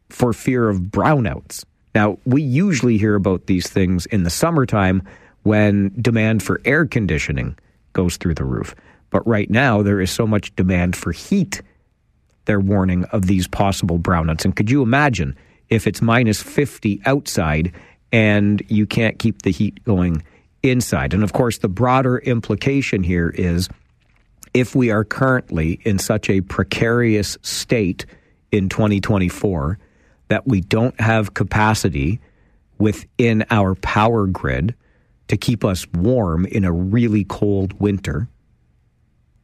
for 0.08 0.32
fear 0.32 0.70
of 0.70 0.80
brownouts. 0.80 1.66
Now, 1.94 2.18
we 2.24 2.42
usually 2.42 2.98
hear 2.98 3.16
about 3.16 3.48
these 3.48 3.68
things 3.68 4.06
in 4.06 4.24
the 4.24 4.30
summertime 4.30 5.04
when 5.44 5.92
demand 6.02 6.44
for 6.44 6.62
air 6.64 6.86
conditioning 6.86 7.58
goes 7.92 8.16
through 8.16 8.36
the 8.36 8.46
roof. 8.46 8.74
But 9.16 9.26
right 9.26 9.50
now, 9.50 9.82
there 9.82 10.02
is 10.02 10.12
so 10.12 10.28
much 10.28 10.54
demand 10.58 10.94
for 10.94 11.14
heat, 11.14 11.62
they're 12.44 12.60
warning 12.60 13.06
of 13.14 13.28
these 13.28 13.48
possible 13.48 13.98
brownouts. 13.98 14.44
And 14.44 14.54
could 14.54 14.70
you 14.70 14.82
imagine 14.82 15.38
if 15.70 15.88
it's 15.88 16.02
minus 16.02 16.44
50 16.44 17.02
outside 17.06 17.72
and 18.12 18.62
you 18.68 18.86
can't 18.86 19.18
keep 19.18 19.44
the 19.44 19.52
heat 19.52 19.82
going 19.86 20.22
inside? 20.64 21.14
And 21.14 21.24
of 21.24 21.32
course, 21.32 21.60
the 21.60 21.70
broader 21.70 22.18
implication 22.18 23.04
here 23.04 23.30
is 23.30 23.70
if 24.54 24.76
we 24.76 24.92
are 24.92 25.06
currently 25.06 25.80
in 25.86 25.98
such 25.98 26.30
a 26.30 26.42
precarious 26.42 27.38
state 27.42 28.06
in 28.52 28.68
2024 28.68 29.80
that 30.28 30.46
we 30.46 30.60
don't 30.60 31.00
have 31.00 31.34
capacity 31.34 32.20
within 32.80 33.46
our 33.50 33.76
power 33.76 34.28
grid 34.28 34.76
to 35.30 35.38
keep 35.38 35.64
us 35.64 35.88
warm 35.94 36.46
in 36.48 36.66
a 36.66 36.72
really 36.74 37.24
cold 37.24 37.80
winter, 37.80 38.28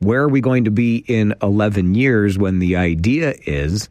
where 0.01 0.23
are 0.23 0.29
we 0.29 0.41
going 0.41 0.65
to 0.65 0.71
be 0.71 0.97
in 1.07 1.33
11 1.41 1.93
years 1.93 2.37
when 2.37 2.59
the 2.59 2.75
idea 2.75 3.35
is 3.45 3.87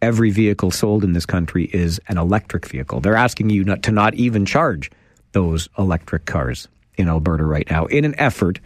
every 0.00 0.30
vehicle 0.30 0.70
sold 0.70 1.02
in 1.02 1.12
this 1.12 1.26
country 1.26 1.64
is 1.64 2.00
an 2.08 2.18
electric 2.18 2.66
vehicle? 2.66 3.00
They're 3.00 3.16
asking 3.16 3.50
you 3.50 3.64
not 3.64 3.82
to 3.84 3.92
not 3.92 4.14
even 4.14 4.46
charge 4.46 4.90
those 5.32 5.68
electric 5.76 6.24
cars 6.24 6.68
in 6.96 7.08
Alberta 7.08 7.44
right 7.44 7.68
now 7.68 7.86
in 7.86 8.04
an 8.04 8.14
effort 8.18 8.60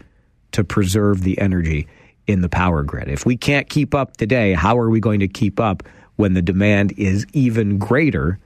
to 0.53 0.63
preserve 0.63 1.23
the 1.23 1.39
energy 1.39 1.89
in 2.27 2.43
the 2.43 2.51
power 2.51 2.83
grid. 2.83 3.09
If 3.09 3.25
we 3.25 3.39
can't 3.39 3.69
keep 3.69 3.95
up 3.95 4.19
today, 4.19 4.53
how 4.53 4.79
are 4.79 4.91
we 4.91 5.01
going 5.01 5.21
to 5.21 5.29
keep 5.29 5.59
up 5.59 5.83
when 6.17 6.35
the 6.35 6.43
demand 6.43 6.93
is 6.99 7.27
even 7.33 7.79
greater 7.79 8.39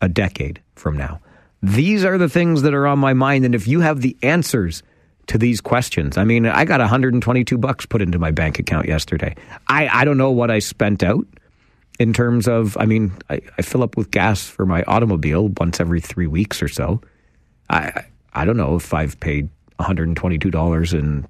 a 0.00 0.08
decade 0.08 0.62
from 0.74 0.96
now? 0.96 1.20
These 1.62 2.06
are 2.06 2.16
the 2.16 2.30
things 2.30 2.62
that 2.62 2.72
are 2.72 2.86
on 2.86 2.98
my 2.98 3.12
mind. 3.12 3.44
And 3.44 3.54
if 3.54 3.68
you 3.68 3.80
have 3.80 4.00
the 4.00 4.16
answers 4.22 4.82
to 5.26 5.38
these 5.38 5.60
questions, 5.60 6.16
I 6.16 6.24
mean, 6.24 6.46
I 6.46 6.64
got 6.64 6.80
122 6.80 7.58
bucks 7.58 7.86
put 7.86 8.02
into 8.02 8.18
my 8.18 8.30
bank 8.30 8.58
account 8.58 8.88
yesterday. 8.88 9.36
I, 9.68 9.88
I 9.88 10.04
don't 10.04 10.18
know 10.18 10.30
what 10.30 10.50
I 10.50 10.58
spent 10.58 11.02
out 11.02 11.26
in 11.98 12.12
terms 12.12 12.48
of, 12.48 12.76
I 12.78 12.86
mean, 12.86 13.12
I, 13.28 13.40
I 13.58 13.62
fill 13.62 13.82
up 13.82 13.96
with 13.96 14.10
gas 14.10 14.44
for 14.44 14.66
my 14.66 14.82
automobile 14.84 15.48
once 15.48 15.80
every 15.80 16.00
three 16.00 16.26
weeks 16.26 16.62
or 16.62 16.68
so. 16.68 17.00
I, 17.68 18.04
I 18.32 18.44
don't 18.44 18.56
know 18.56 18.74
if 18.76 18.92
I've 18.94 19.20
paid 19.20 19.48
$122 19.78 20.98
in 20.98 21.28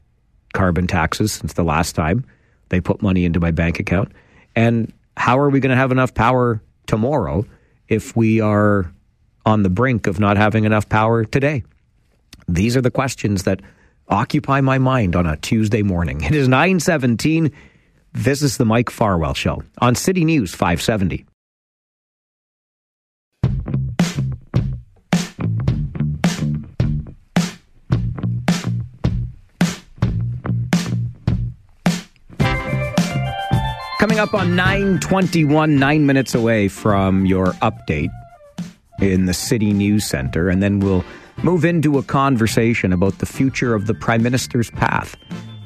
carbon 0.52 0.86
taxes 0.86 1.32
since 1.32 1.52
the 1.52 1.64
last 1.64 1.94
time 1.94 2.24
they 2.68 2.80
put 2.80 3.02
money 3.02 3.24
into 3.24 3.40
my 3.40 3.50
bank 3.50 3.78
account. 3.78 4.12
And 4.56 4.92
how 5.16 5.38
are 5.38 5.50
we 5.50 5.60
going 5.60 5.70
to 5.70 5.76
have 5.76 5.92
enough 5.92 6.14
power 6.14 6.62
tomorrow 6.86 7.44
if 7.88 8.16
we 8.16 8.40
are 8.40 8.92
on 9.44 9.62
the 9.62 9.70
brink 9.70 10.06
of 10.06 10.18
not 10.18 10.36
having 10.36 10.64
enough 10.64 10.88
power 10.88 11.24
today? 11.24 11.62
These 12.48 12.76
are 12.76 12.80
the 12.80 12.90
questions 12.90 13.44
that 13.44 13.60
occupy 14.10 14.60
my 14.60 14.78
mind 14.78 15.16
on 15.16 15.26
a 15.26 15.36
Tuesday 15.36 15.82
morning. 15.82 16.20
It 16.22 16.34
is 16.34 16.48
917. 16.48 17.52
This 18.12 18.42
is 18.42 18.56
the 18.56 18.64
Mike 18.64 18.90
Farwell 18.90 19.34
Show 19.34 19.62
on 19.78 19.94
City 19.94 20.24
News 20.24 20.52
570. 20.54 21.24
Coming 34.00 34.18
up 34.18 34.34
on 34.34 34.56
921, 34.56 35.78
nine 35.78 36.06
minutes 36.06 36.34
away 36.34 36.68
from 36.68 37.26
your 37.26 37.48
update 37.60 38.08
in 39.00 39.26
the 39.26 39.34
City 39.34 39.72
News 39.72 40.04
Center, 40.04 40.48
and 40.48 40.62
then 40.62 40.80
we'll 40.80 41.04
move 41.42 41.64
into 41.64 41.96
a 41.96 42.02
conversation 42.02 42.92
about 42.92 43.18
the 43.18 43.26
future 43.26 43.74
of 43.74 43.86
the 43.86 43.94
Prime 43.94 44.22
Minister's 44.22 44.70
path 44.70 45.16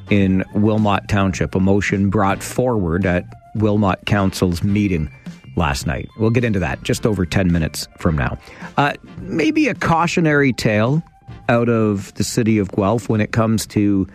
in 0.09 0.45
Wilmot 0.55 1.09
Township, 1.09 1.55
a 1.55 1.61
motion 1.61 2.11
brought 2.11 2.43
forward 2.43 3.05
at 3.05 3.25
Wilmot 3.57 4.07
Council's 4.07 4.63
meeting 4.63 5.11
last 5.57 5.87
night. 5.87 6.09
We'll 6.19 6.31
get 6.31 6.45
into 6.45 6.61
that 6.61 6.83
just 6.83 7.07
over 7.07 7.27
10 7.27 7.51
minutes 7.51 7.89
from 7.99 8.17
now. 8.17 8.39
Uh, 8.77 8.95
maybe 9.19 9.69
a 9.69 9.75
cautionary 9.75 10.53
tale 10.53 11.03
out 11.49 11.69
of 11.69 12.15
the 12.15 12.25
city 12.25 12.59
of 12.59 12.71
Guelph 12.71 13.09
when 13.09 13.21
it 13.21 13.33
comes 13.33 13.67
to 13.69 14.07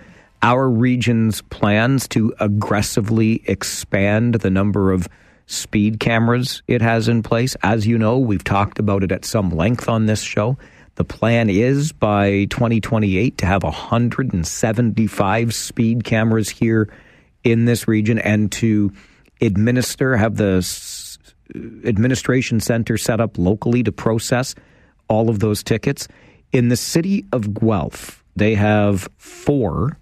our 0.41 0.69
region's 0.69 1.41
plans 1.43 2.07
to 2.09 2.33
aggressively 2.39 3.41
expand 3.45 4.35
the 4.35 4.49
number 4.49 4.91
of 4.93 5.09
speed 5.47 5.99
cameras 5.99 6.61
it 6.67 6.81
has 6.81 7.09
in 7.09 7.23
place. 7.23 7.55
As 7.63 7.85
you 7.85 7.97
know, 7.97 8.17
we've 8.17 8.43
talked 8.43 8.79
about 8.79 9.03
it 9.03 9.11
at 9.11 9.25
some 9.25 9.49
length 9.49 9.89
on 9.89 10.05
this 10.05 10.21
show. 10.21 10.57
The 10.99 11.05
plan 11.05 11.49
is 11.49 11.93
by 11.93 12.43
2028 12.49 13.37
to 13.37 13.45
have 13.45 13.63
175 13.63 15.53
speed 15.53 16.03
cameras 16.03 16.49
here 16.49 16.91
in 17.45 17.63
this 17.63 17.87
region 17.87 18.19
and 18.19 18.51
to 18.51 18.91
administer, 19.39 20.17
have 20.17 20.35
the 20.35 21.17
administration 21.85 22.59
center 22.59 22.97
set 22.97 23.21
up 23.21 23.37
locally 23.37 23.81
to 23.83 23.93
process 23.93 24.55
all 25.07 25.29
of 25.29 25.39
those 25.39 25.63
tickets. 25.63 26.09
In 26.51 26.67
the 26.67 26.75
city 26.75 27.23
of 27.31 27.53
Guelph, 27.53 28.21
they 28.35 28.55
have 28.55 29.07
four 29.15 29.97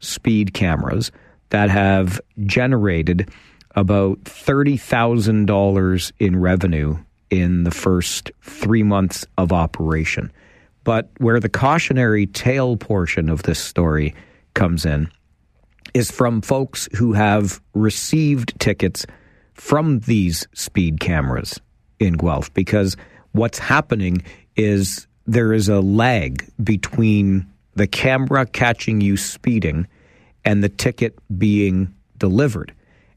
speed 0.00 0.52
cameras 0.52 1.12
that 1.50 1.70
have 1.70 2.20
generated 2.44 3.30
about 3.76 4.24
$30,000 4.24 6.12
in 6.18 6.40
revenue 6.40 6.98
in 7.30 7.64
the 7.64 7.70
first 7.70 8.30
three 8.42 8.82
months 8.82 9.24
of 9.38 9.52
operation. 9.52 10.32
But 10.84 11.10
where 11.18 11.40
the 11.40 11.48
cautionary 11.48 12.26
tale 12.26 12.76
portion 12.76 13.28
of 13.28 13.42
this 13.44 13.58
story 13.58 14.14
comes 14.54 14.84
in 14.84 15.10
is 15.94 16.10
from 16.10 16.40
folks 16.40 16.88
who 16.96 17.12
have 17.12 17.60
received 17.74 18.58
tickets 18.60 19.06
from 19.54 20.00
these 20.00 20.46
speed 20.54 21.00
cameras 21.00 21.60
in 21.98 22.14
Guelph 22.14 22.52
because 22.54 22.96
what's 23.32 23.58
happening 23.58 24.22
is 24.56 25.06
there 25.26 25.52
is 25.52 25.68
a 25.68 25.80
lag 25.80 26.48
between 26.62 27.46
the 27.74 27.86
camera 27.86 28.46
catching 28.46 29.00
you 29.00 29.16
speeding 29.16 29.86
and 30.44 30.64
the 30.64 30.68
ticket 30.68 31.18
being 31.38 31.94
delivered. 32.18 32.74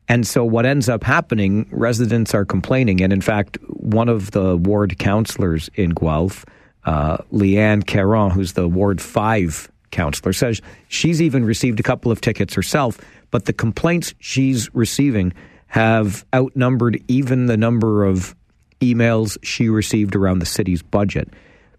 And 0.10 0.27
so, 0.27 0.43
what 0.43 0.65
ends 0.65 0.89
up 0.89 1.03
happening, 1.03 1.67
residents 1.72 2.33
are 2.33 2.45
complaining. 2.45 3.01
And 3.01 3.13
in 3.13 3.22
fact, 3.22 3.57
one 3.67 4.10
of 4.10 4.31
the 4.31 4.57
ward 4.57 4.98
councillors 5.00 5.69
in 5.75 5.91
Guelph, 5.91 6.45
uh, 6.86 7.17
Leanne 7.31 7.86
Caron, 7.86 8.31
who's 8.31 8.53
the 8.53 8.67
Ward 8.67 9.01
5 9.01 9.72
councillor, 9.91 10.33
says 10.33 10.62
she's 10.89 11.22
even 11.22 11.45
received 11.45 11.79
a 11.79 11.83
couple 11.83 12.12
of 12.12 12.19
tickets 12.19 12.53
herself, 12.53 13.00
but 13.31 13.45
the 13.45 13.53
complaints 13.53 14.13
she's 14.19 14.74
receiving 14.75 15.33
have 15.67 16.25
outnumbered 16.36 17.01
even 17.07 17.45
the 17.45 17.57
number 17.57 18.03
of 18.03 18.36
emails 18.81 19.38
she 19.41 19.69
received 19.69 20.15
around 20.15 20.39
the 20.39 20.45
city's 20.45 20.83
budget. 20.83 21.29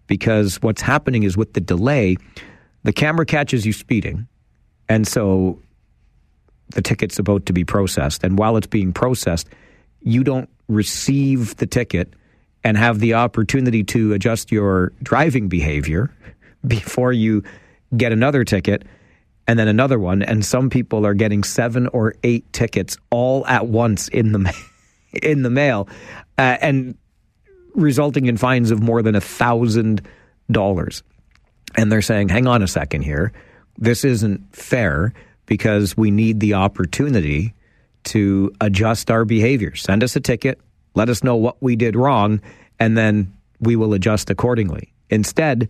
Because 0.07 0.61
what's 0.61 0.81
happening 0.81 1.23
is 1.23 1.37
with 1.37 1.53
the 1.53 1.61
delay, 1.61 2.17
the 2.83 2.93
camera 2.93 3.25
catches 3.25 3.65
you 3.65 3.73
speeding. 3.73 4.27
And 4.89 5.07
so 5.07 5.59
the 6.69 6.81
ticket's 6.81 7.19
about 7.19 7.45
to 7.45 7.53
be 7.53 7.63
processed. 7.63 8.23
And 8.23 8.37
while 8.37 8.57
it's 8.57 8.67
being 8.67 8.93
processed, 8.93 9.47
you 10.01 10.23
don't 10.23 10.49
receive 10.67 11.55
the 11.57 11.65
ticket 11.65 12.13
and 12.63 12.77
have 12.77 12.99
the 12.99 13.13
opportunity 13.13 13.83
to 13.83 14.13
adjust 14.13 14.51
your 14.51 14.91
driving 15.03 15.47
behavior 15.47 16.11
before 16.67 17.13
you 17.13 17.43
get 17.95 18.11
another 18.11 18.43
ticket 18.43 18.83
and 19.47 19.59
then 19.59 19.67
another 19.67 19.99
one. 19.99 20.23
And 20.23 20.43
some 20.43 20.69
people 20.69 21.05
are 21.05 21.13
getting 21.13 21.43
seven 21.43 21.87
or 21.87 22.15
eight 22.23 22.51
tickets 22.51 22.97
all 23.11 23.45
at 23.45 23.67
once 23.67 24.07
in 24.07 24.31
the, 24.31 24.55
in 25.23 25.43
the 25.43 25.51
mail 25.51 25.87
uh, 26.37 26.57
and 26.61 26.97
resulting 27.75 28.25
in 28.25 28.37
fines 28.37 28.71
of 28.71 28.81
more 28.81 29.01
than 29.01 29.15
a 29.15 29.21
thousand 29.21 30.01
dollars. 30.49 31.03
And 31.75 31.91
they're 31.91 32.01
saying, 32.01 32.29
hang 32.29 32.47
on 32.47 32.61
a 32.63 32.67
second 32.67 33.03
here. 33.03 33.33
This 33.77 34.05
isn't 34.05 34.55
fair 34.55 35.13
because 35.45 35.95
we 35.95 36.11
need 36.11 36.39
the 36.39 36.53
opportunity 36.53 37.53
to 38.05 38.53
adjust 38.61 39.09
our 39.11 39.25
behavior. 39.25 39.75
Send 39.75 40.03
us 40.03 40.15
a 40.15 40.19
ticket, 40.19 40.59
let 40.93 41.09
us 41.09 41.23
know 41.23 41.35
what 41.35 41.61
we 41.61 41.75
did 41.75 41.95
wrong, 41.95 42.41
and 42.79 42.97
then 42.97 43.33
we 43.59 43.75
will 43.75 43.93
adjust 43.93 44.29
accordingly. 44.29 44.93
Instead, 45.09 45.69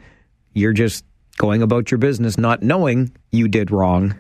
you're 0.54 0.74
just 0.74 1.06
going 1.38 1.62
about 1.62 1.92
your 1.92 1.98
business 1.98 2.38
not 2.38 2.64
knowing 2.64 3.12
you 3.32 3.48
did 3.48 3.72
wrong. 3.72 4.16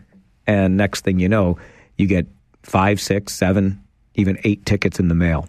And 0.47 0.77
next 0.77 1.01
thing 1.01 1.19
you 1.19 1.29
know, 1.29 1.57
you 1.97 2.07
get 2.07 2.27
five, 2.63 2.99
six, 2.99 3.33
seven, 3.33 3.81
even 4.15 4.37
eight 4.43 4.65
tickets 4.65 4.99
in 4.99 5.07
the 5.07 5.15
mail 5.15 5.47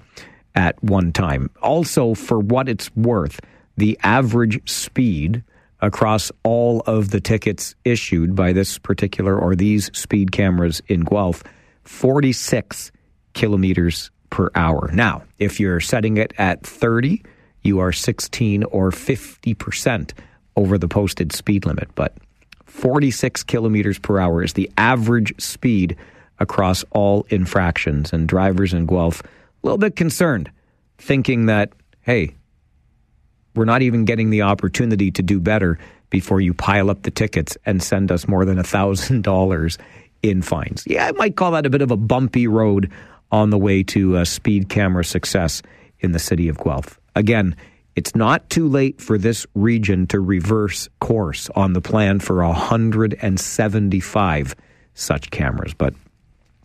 at 0.55 0.83
one 0.83 1.13
time. 1.13 1.51
Also, 1.63 2.15
for 2.15 2.39
what 2.39 2.69
it's 2.69 2.95
worth, 2.97 3.41
the 3.77 3.99
average 4.03 4.69
speed 4.69 5.43
across 5.81 6.33
all 6.43 6.81
of 6.87 7.11
the 7.11 7.21
tickets 7.21 7.75
issued 7.85 8.35
by 8.35 8.53
this 8.53 8.79
particular 8.79 9.39
or 9.39 9.55
these 9.55 9.91
speed 9.97 10.33
cameras 10.33 10.81
in 10.89 11.01
Guelph 11.01 11.43
46 11.85 12.91
kilometers 13.35 14.11
per 14.31 14.51
hour. 14.55 14.91
Now, 14.93 15.23
if 15.39 15.61
you're 15.61 15.81
setting 15.81 16.17
it 16.17 16.33
at 16.39 16.67
30, 16.67 17.23
you 17.63 17.79
are 17.79 17.93
16 17.93 18.65
or 18.65 18.91
50% 18.91 20.13
over 20.57 20.79
the 20.79 20.89
posted 20.89 21.33
speed 21.33 21.67
limit. 21.67 21.89
But 21.95 22.17
46 22.65 23.45
kilometers 23.45 23.99
per 23.99 24.19
hour 24.19 24.43
is 24.43 24.55
the 24.55 24.71
average 24.77 25.41
speed 25.41 25.97
across 26.39 26.85
all 26.91 27.27
infractions. 27.29 28.13
And 28.13 28.29
drivers 28.29 28.75
in 28.75 28.87
Guelph, 28.87 29.23
a 29.23 29.27
little 29.63 29.79
bit 29.79 29.97
concerned, 29.97 30.51
thinking 30.99 31.47
that, 31.47 31.73
hey, 32.01 32.35
we're 33.57 33.65
not 33.65 33.83
even 33.83 34.05
getting 34.05 34.31
the 34.31 34.43
opportunity 34.43 35.11
to 35.13 35.23
do 35.23 35.41
better 35.41 35.79
before 36.11 36.41
you 36.41 36.55
pile 36.55 36.91
up 36.91 37.03
the 37.03 37.11
tickets 37.11 37.57
and 37.67 37.83
send 37.83 38.13
us 38.13 38.29
more 38.29 38.45
than 38.45 38.59
$1,000 38.59 39.79
in 40.23 40.43
fines. 40.43 40.85
Yeah, 40.87 41.07
I 41.07 41.13
might 41.13 41.37
call 41.37 41.53
that 41.53 41.65
a 41.67 41.71
bit 41.71 41.83
of 41.83 41.91
a 41.91 41.97
bumpy 41.97 42.47
road 42.47 42.91
on 43.31 43.51
the 43.51 43.59
way 43.59 43.83
to 43.83 44.19
uh, 44.19 44.25
speed 44.25 44.69
camera 44.69 45.05
success 45.05 45.63
in 46.01 46.13
the 46.13 46.19
city 46.19 46.49
of 46.49 46.59
Guelph. 46.59 47.01
Again, 47.15 47.57
it's 47.97 48.15
not 48.15 48.49
too 48.51 48.69
late 48.69 49.01
for 49.01 49.19
this 49.19 49.47
region 49.55 50.07
to 50.09 50.21
reverse 50.21 50.89
course 51.01 51.49
on 51.57 51.73
the 51.73 51.81
plan 51.81 52.21
for 52.21 52.45
175 52.45 54.57
such 54.95 55.31
cameras, 55.31 55.75
but 55.75 55.95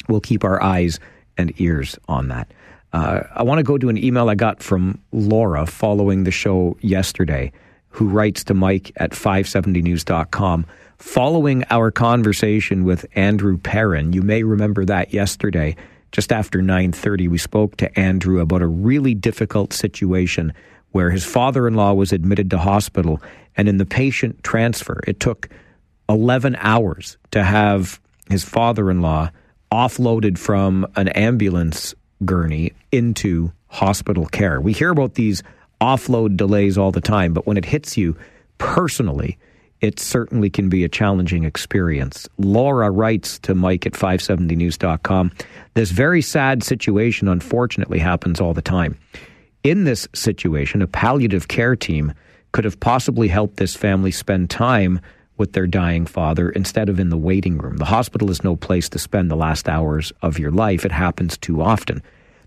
we'll 0.08 0.22
keep 0.22 0.44
our 0.44 0.62
eyes 0.62 1.00
and 1.38 1.60
ears 1.60 1.98
on 2.08 2.28
that. 2.28 2.52
Uh, 2.94 3.22
I 3.34 3.44
want 3.44 3.60
to 3.60 3.64
go 3.64 3.78
to 3.78 3.90
an 3.90 3.98
email 3.98 4.30
I 4.30 4.36
got 4.36 4.62
from 4.62 5.00
Laura 5.12 5.66
following 5.66 6.24
the 6.24 6.32
show 6.32 6.78
yesterday, 6.82 7.52
who 7.90 8.08
writes 8.08 8.44
to 8.46 8.54
Mike 8.54 8.92
at 8.98 9.12
570news.com. 9.12 10.66
Following 10.98 11.64
our 11.70 11.90
conversation 11.90 12.84
with 12.84 13.06
Andrew 13.16 13.58
Perrin, 13.58 14.14
you 14.14 14.22
may 14.22 14.44
remember 14.44 14.86
that 14.86 15.14
yesterday, 15.14 15.76
just 16.12 16.32
after 16.32 16.62
9:30, 16.62 17.28
we 17.28 17.38
spoke 17.38 17.78
to 17.78 18.00
Andrew 18.00 18.40
about 18.40 18.62
a 18.62 18.68
really 18.68 19.16
difficult 19.16 19.74
situation 19.74 20.54
where 20.92 21.10
his 21.10 21.24
father-in-law 21.24 21.94
was 21.94 22.12
admitted 22.12 22.50
to 22.50 22.58
hospital, 22.58 23.22
and 23.56 23.70
in 23.70 23.78
the 23.78 23.86
patient 23.86 24.44
transfer, 24.44 25.00
it 25.08 25.20
took 25.20 25.50
11 26.10 26.58
hours 26.60 27.18
to 27.32 27.44
have 27.44 28.00
his 28.30 28.44
father-in-law 28.44 29.32
offloaded 29.72 30.38
from 30.38 30.86
an 30.98 31.08
ambulance 31.10 31.96
gurney 32.26 32.74
into 32.92 33.52
hospital 33.68 34.26
care. 34.26 34.60
We 34.60 34.74
hear 34.74 34.90
about 34.90 35.16
these 35.16 35.44
offload 35.80 36.38
delays 36.38 36.78
all 36.78 36.92
the 36.92 37.02
time, 37.02 37.34
but 37.34 37.48
when 37.48 37.58
it 37.58 37.66
hits 37.66 37.98
you 37.98 38.16
personally, 38.58 39.38
it 39.82 40.00
certainly 40.00 40.50
can 40.50 40.70
be 40.70 40.84
a 40.84 40.90
challenging 40.90 41.44
experience. 41.44 42.30
Laura 42.38 42.92
writes 42.92 43.40
to 43.40 43.56
Mike 43.56 43.86
at 43.86 43.94
570news.com 43.94 45.32
This 45.74 45.90
very 45.90 46.22
sad 46.22 46.64
situation, 46.64 47.28
unfortunately, 47.28 47.98
happens 47.98 48.40
all 48.40 48.54
the 48.54 48.62
time. 48.62 48.98
In 49.64 49.84
this 49.84 50.08
situation, 50.14 50.82
a 50.82 50.88
palliative 50.88 51.48
care 51.48 51.76
team 51.76 52.14
could 52.52 52.66
have 52.66 52.80
possibly 52.80 53.28
helped 53.28 53.58
this 53.58 53.76
family 53.76 54.12
spend 54.12 54.50
time 54.50 55.00
with 55.38 55.54
their 55.54 55.68
dying 55.68 56.06
father 56.06 56.50
instead 56.50 56.90
of 56.90 57.00
in 57.00 57.10
the 57.10 57.18
waiting 57.18 57.58
room. 57.58 57.78
The 57.78 57.86
hospital 57.86 58.30
is 58.30 58.44
no 58.44 58.56
place 58.56 58.90
to 58.90 59.00
spend 59.00 59.32
the 59.32 59.36
last 59.36 59.68
hours 59.68 60.12
of 60.22 60.38
your 60.38 60.52
life. 60.52 60.86
It 60.86 60.92
happens 60.92 61.38
too 61.38 61.62
often. 61.62 62.02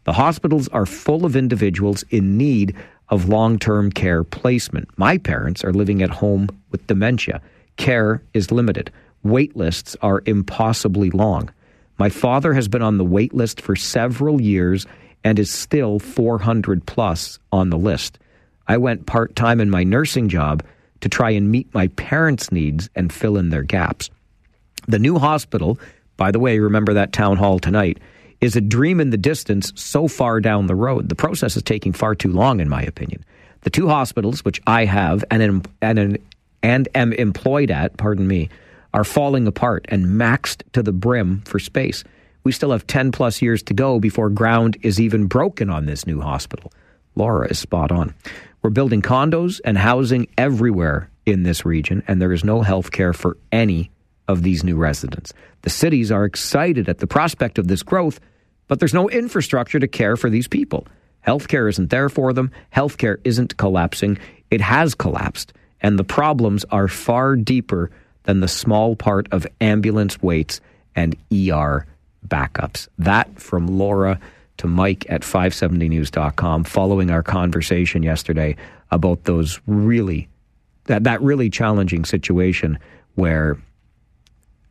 The 0.05 0.13
hospitals 0.13 0.69
are 0.69 0.87
full 0.87 1.25
of 1.25 1.35
individuals 1.35 2.05
in 2.11 2.37
need 2.37 2.77
of 3.09 3.29
long 3.29 3.59
term 3.59 3.91
care 3.91 4.25
placement. 4.25 4.89
My 4.97 5.19
parents 5.19 5.65
are 5.65 5.73
living 5.73 6.03
at 6.03 6.11
home 6.11 6.49
with 6.71 6.87
dementia. 6.87 7.41
Care 7.77 8.23
is 8.33 8.51
limited. 8.51 8.93
Wait 9.23 9.57
lists 9.57 9.97
are 10.03 10.23
impossibly 10.27 11.11
long. 11.11 11.51
My 11.99 12.09
father 12.09 12.53
has 12.55 12.69
been 12.69 12.83
on 12.83 12.99
the 12.99 13.05
wait 13.05 13.33
list 13.33 13.61
for 13.61 13.77
several 13.77 14.41
years 14.41 14.87
and 15.23 15.39
is 15.39 15.51
still 15.51 15.99
400 15.99 16.85
plus 16.87 17.39
on 17.51 17.71
the 17.71 17.79
list. 17.79 18.19
I 18.67 18.77
went 18.77 19.07
part 19.07 19.37
time 19.37 19.61
in 19.61 19.71
my 19.71 19.85
nursing 19.85 20.29
job 20.29 20.63
to 21.05 21.09
try 21.11 21.29
and 21.29 21.53
meet 21.53 21.73
my 21.75 21.89
parents' 21.89 22.51
needs 22.51 22.89
and 22.97 23.13
fill 23.13 23.37
in 23.37 23.51
their 23.51 23.63
gaps. 23.63 24.09
The 24.89 24.99
new 24.99 25.19
hospital, 25.19 25.79
by 26.17 26.31
the 26.31 26.39
way, 26.39 26.59
remember 26.59 26.95
that 26.95 27.13
town 27.13 27.37
hall 27.37 27.59
tonight, 27.59 27.99
is 28.41 28.57
a 28.57 28.63
dream 28.63 29.01
in 29.01 29.11
the 29.11 29.19
distance 29.19 29.71
so 29.77 30.09
far 30.09 30.41
down 30.41 30.67
the 30.67 30.75
road. 30.75 31.11
The 31.11 31.15
process 31.15 31.59
is 31.59 31.63
taking 31.63 31.93
far 31.93 32.15
too 32.15 32.33
long, 32.33 32.59
in 32.59 32.71
my 32.71 32.81
opinion. 32.81 33.23
The 33.61 33.71
two 33.71 33.87
hospitals, 33.87 34.47
which 34.47 34.63
I 34.67 34.87
have 34.87 35.23
and, 35.31 35.43
am- 35.43 35.63
and, 35.83 35.99
am- 35.99 36.17
and 36.63 36.89
am 36.95 37.13
employed 37.13 37.71
at, 37.71 37.99
pardon 37.99 38.27
me, 38.27 38.49
are 38.95 39.05
falling 39.05 39.47
apart 39.47 39.85
and 39.91 40.07
maxed 40.07 40.63
to 40.73 40.83
the 40.83 40.93
brim 40.93 41.43
for 41.43 41.59
space. 41.59 42.03
We 42.45 42.53
still 42.53 42.71
have 42.71 42.87
10 42.87 43.13
plus 43.13 43.43
years 43.43 43.63
to 43.65 43.75
go 43.75 44.01
before 44.01 44.31
ground 44.31 44.79
is 44.81 44.99
even 44.99 45.27
broken 45.27 45.69
on 45.69 45.85
this 45.85 46.07
new 46.07 46.23
hospital. 46.23 46.73
Laura 47.15 47.49
is 47.49 47.59
spot 47.59 47.93
on. 47.93 48.15
We're 48.63 48.71
building 48.71 49.03
condos 49.03 49.61
and 49.65 49.77
housing 49.77 50.27
everywhere 50.39 51.11
in 51.27 51.43
this 51.43 51.65
region, 51.65 52.03
and 52.09 52.21
there 52.21 52.33
is 52.33 52.45
no 52.45 52.63
health 52.63 52.91
care 52.91 53.13
for 53.13 53.37
any 53.53 53.91
of 54.29 54.43
these 54.43 54.65
new 54.65 54.77
residents. 54.77 55.33
The 55.63 55.71
cities 55.71 56.11
are 56.11 56.25
excited 56.25 56.89
at 56.89 56.99
the 56.99 57.07
prospect 57.07 57.59
of 57.59 57.69
this 57.69 57.83
growth, 57.83 58.21
but 58.69 58.79
there's 58.79 58.95
no 58.95 59.11
infrastructure 59.11 59.79
to 59.79 59.89
care 59.89 60.17
for 60.17 60.31
these 60.31 60.49
people. 60.49 60.87
Healthcare 61.27 61.69
isn't 61.69 61.91
there 61.91 62.09
for 62.09 62.33
them. 62.33 62.51
Healthcare 62.75 63.19
isn't 63.25 63.57
collapsing. 63.57 64.19
It 64.51 64.61
has 64.61 64.95
collapsed, 64.95 65.53
and 65.81 65.99
the 65.99 66.05
problems 66.05 66.65
are 66.71 66.89
far 66.89 67.37
deeper 67.37 67.91
than 68.25 68.41
the 68.41 68.49
small 68.49 68.97
part 68.97 69.29
of 69.33 69.47
ambulance 69.61 70.23
waits 70.23 70.61
and 70.95 71.17
ER 71.33 71.87
backups. 72.27 72.89
That 72.99 73.41
from 73.41 73.67
Laura 73.79 74.21
to 74.59 74.67
Mike 74.67 75.05
at 75.09 75.23
570news.com 75.23 76.65
following 76.65 77.11
our 77.11 77.23
conversation 77.23 78.03
yesterday 78.03 78.57
about 78.91 79.25
those 79.25 79.61
really 79.67 80.29
that 80.87 81.05
that 81.05 81.21
really 81.23 81.49
challenging 81.49 82.05
situation 82.05 82.79
where 83.15 83.57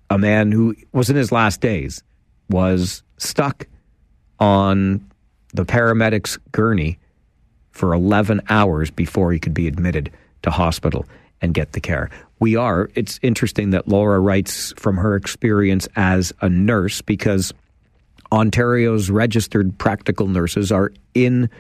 a 0.10 0.18
man 0.18 0.52
who 0.52 0.76
was 0.92 1.10
in 1.10 1.16
his 1.16 1.32
last 1.32 1.60
days 1.60 2.04
was 2.50 3.02
stuck 3.18 3.68
on 4.40 5.04
the 5.54 5.66
paramedics 5.66 6.38
gurney 6.52 7.00
for 7.72 7.94
11 7.94 8.42
hours 8.50 8.92
before 8.92 9.32
he 9.32 9.40
could 9.40 9.54
be 9.54 9.68
admitted 9.68 10.12
to 10.44 10.52
hospital 10.52 11.06
and 11.42 11.54
get 11.54 11.72
the 11.74 11.82
care. 11.82 12.10
We 12.40 12.56
are, 12.56 12.90
it's 12.96 13.20
interesting 13.22 13.72
that 13.72 13.88
Laura 13.88 14.20
writes 14.20 14.74
from 14.78 14.98
her 14.98 15.16
experience 15.16 15.88
as 15.96 16.32
a 16.42 16.50
nurse 16.50 17.02
because 17.02 17.54
Ontario's 18.34 19.12
registered 19.12 19.78
practical 19.78 20.28
nurses 20.28 20.72
are 20.72 20.92
in 21.14 21.52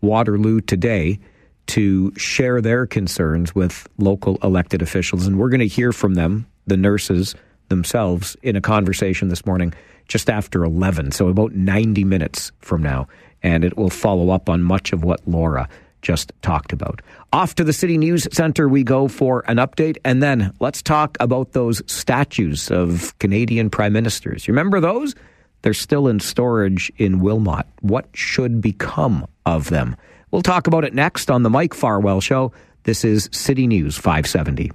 Waterloo 0.00 0.60
today 0.60 1.18
to 1.66 2.12
share 2.16 2.60
their 2.60 2.86
concerns 2.86 3.52
with 3.52 3.88
local 3.98 4.38
elected 4.44 4.80
officials. 4.80 5.26
And 5.26 5.40
we're 5.40 5.48
going 5.48 5.58
to 5.58 5.66
hear 5.66 5.92
from 5.92 6.14
them, 6.14 6.46
the 6.68 6.76
nurses 6.76 7.34
themselves, 7.68 8.36
in 8.42 8.54
a 8.54 8.60
conversation 8.60 9.28
this 9.28 9.44
morning 9.44 9.74
just 10.06 10.30
after 10.30 10.62
11, 10.62 11.10
so 11.10 11.26
about 11.26 11.52
90 11.52 12.04
minutes 12.04 12.52
from 12.60 12.80
now. 12.80 13.08
And 13.42 13.64
it 13.64 13.76
will 13.76 13.90
follow 13.90 14.30
up 14.30 14.48
on 14.48 14.62
much 14.62 14.92
of 14.92 15.02
what 15.02 15.20
Laura 15.26 15.68
just 16.00 16.32
talked 16.42 16.72
about. 16.72 17.02
Off 17.32 17.56
to 17.56 17.64
the 17.64 17.72
City 17.72 17.98
News 17.98 18.28
Center 18.32 18.68
we 18.68 18.84
go 18.84 19.08
for 19.08 19.44
an 19.48 19.56
update, 19.56 19.98
and 20.04 20.22
then 20.22 20.54
let's 20.60 20.80
talk 20.80 21.16
about 21.18 21.52
those 21.52 21.82
statues 21.92 22.70
of 22.70 23.18
Canadian 23.18 23.68
prime 23.68 23.92
ministers. 23.92 24.46
You 24.46 24.52
remember 24.52 24.78
those? 24.78 25.16
They're 25.62 25.74
still 25.74 26.08
in 26.08 26.20
storage 26.20 26.90
in 26.96 27.20
Wilmot. 27.20 27.66
What 27.80 28.08
should 28.14 28.60
become 28.60 29.26
of 29.44 29.68
them? 29.70 29.96
We'll 30.30 30.42
talk 30.42 30.66
about 30.66 30.84
it 30.84 30.94
next 30.94 31.30
on 31.30 31.42
the 31.42 31.50
Mike 31.50 31.74
Farwell 31.74 32.20
Show. 32.20 32.52
This 32.84 33.04
is 33.04 33.28
City 33.32 33.66
News 33.66 33.96
570. 33.96 34.70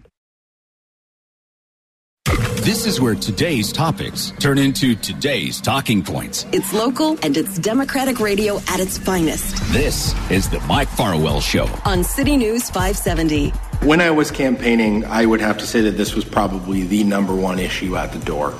This 2.66 2.88
is 2.88 3.00
where 3.00 3.14
today's 3.14 3.72
topics 3.72 4.34
turn 4.40 4.58
into 4.58 4.96
today's 4.96 5.62
talking 5.62 6.02
points. 6.04 6.48
It's 6.52 6.74
local 6.74 7.16
and 7.22 7.38
it's 7.38 7.60
Democratic 7.60 8.20
radio 8.20 8.58
at 8.68 8.80
its 8.80 8.98
finest 8.98 9.58
This 9.72 10.16
is 10.32 10.50
the 10.50 10.60
Mike 10.62 10.88
Farwell 10.90 11.42
Show. 11.42 11.70
on 11.86 12.04
City 12.04 12.36
News 12.38 12.70
570. 12.72 13.54
When 13.82 14.02
I 14.02 14.12
was 14.12 14.32
campaigning, 14.32 15.06
I 15.06 15.26
would 15.26 15.42
have 15.42 15.60
to 15.60 15.68
say 15.68 15.82
that 15.82 15.92
this 15.92 16.16
was 16.16 16.26
probably 16.26 16.84
the 16.84 17.04
number 17.04 17.36
one 17.36 17.60
issue 17.60 17.96
at 17.96 18.14
the 18.14 18.20
door. 18.20 18.54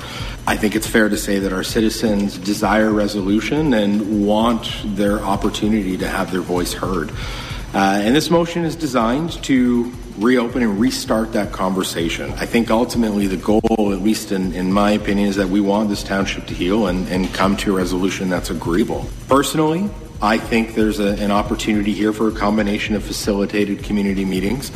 I 0.46 0.56
think 0.56 0.76
it's 0.76 0.86
fair 0.86 1.08
to 1.08 1.16
say 1.16 1.40
that 1.40 1.52
our 1.52 1.64
citizens 1.64 2.38
desire 2.38 2.92
resolution 2.92 3.74
and 3.74 4.24
want 4.24 4.70
their 4.84 5.20
opportunity 5.20 5.98
to 5.98 6.08
have 6.08 6.30
their 6.30 6.42
voice 6.42 6.72
heard. 6.72 7.10
Uh, 7.74 8.00
and 8.02 8.14
this 8.14 8.30
motion 8.30 8.64
is 8.64 8.76
designed 8.76 9.32
to 9.42 9.92
reopen 10.18 10.62
and 10.62 10.78
restart 10.78 11.32
that 11.32 11.52
conversation. 11.52 12.32
I 12.34 12.46
think 12.46 12.70
ultimately 12.70 13.26
the 13.26 13.36
goal, 13.36 13.92
at 13.92 14.00
least 14.00 14.30
in, 14.30 14.52
in 14.54 14.72
my 14.72 14.92
opinion, 14.92 15.28
is 15.28 15.36
that 15.36 15.48
we 15.48 15.60
want 15.60 15.88
this 15.88 16.04
township 16.04 16.46
to 16.46 16.54
heal 16.54 16.86
and, 16.86 17.08
and 17.08 17.32
come 17.34 17.56
to 17.58 17.74
a 17.74 17.76
resolution 17.76 18.28
that's 18.28 18.50
agreeable. 18.50 19.06
Personally, 19.28 19.90
I 20.22 20.38
think 20.38 20.74
there's 20.74 21.00
a, 21.00 21.20
an 21.22 21.32
opportunity 21.32 21.92
here 21.92 22.12
for 22.12 22.28
a 22.28 22.32
combination 22.32 22.94
of 22.94 23.04
facilitated 23.04 23.82
community 23.82 24.24
meetings 24.24 24.70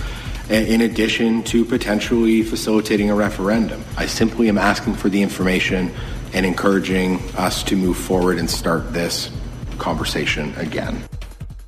in 0.50 0.80
addition 0.80 1.42
to 1.44 1.64
potentially 1.64 2.42
facilitating 2.42 3.10
a 3.10 3.14
referendum. 3.14 3.84
I 3.96 4.06
simply 4.06 4.48
am 4.48 4.58
asking 4.58 4.94
for 4.94 5.08
the 5.08 5.22
information 5.22 5.92
and 6.32 6.44
encouraging 6.44 7.20
us 7.36 7.62
to 7.64 7.76
move 7.76 7.96
forward 7.96 8.38
and 8.38 8.50
start 8.50 8.92
this 8.92 9.30
conversation 9.78 10.54
again. 10.56 11.02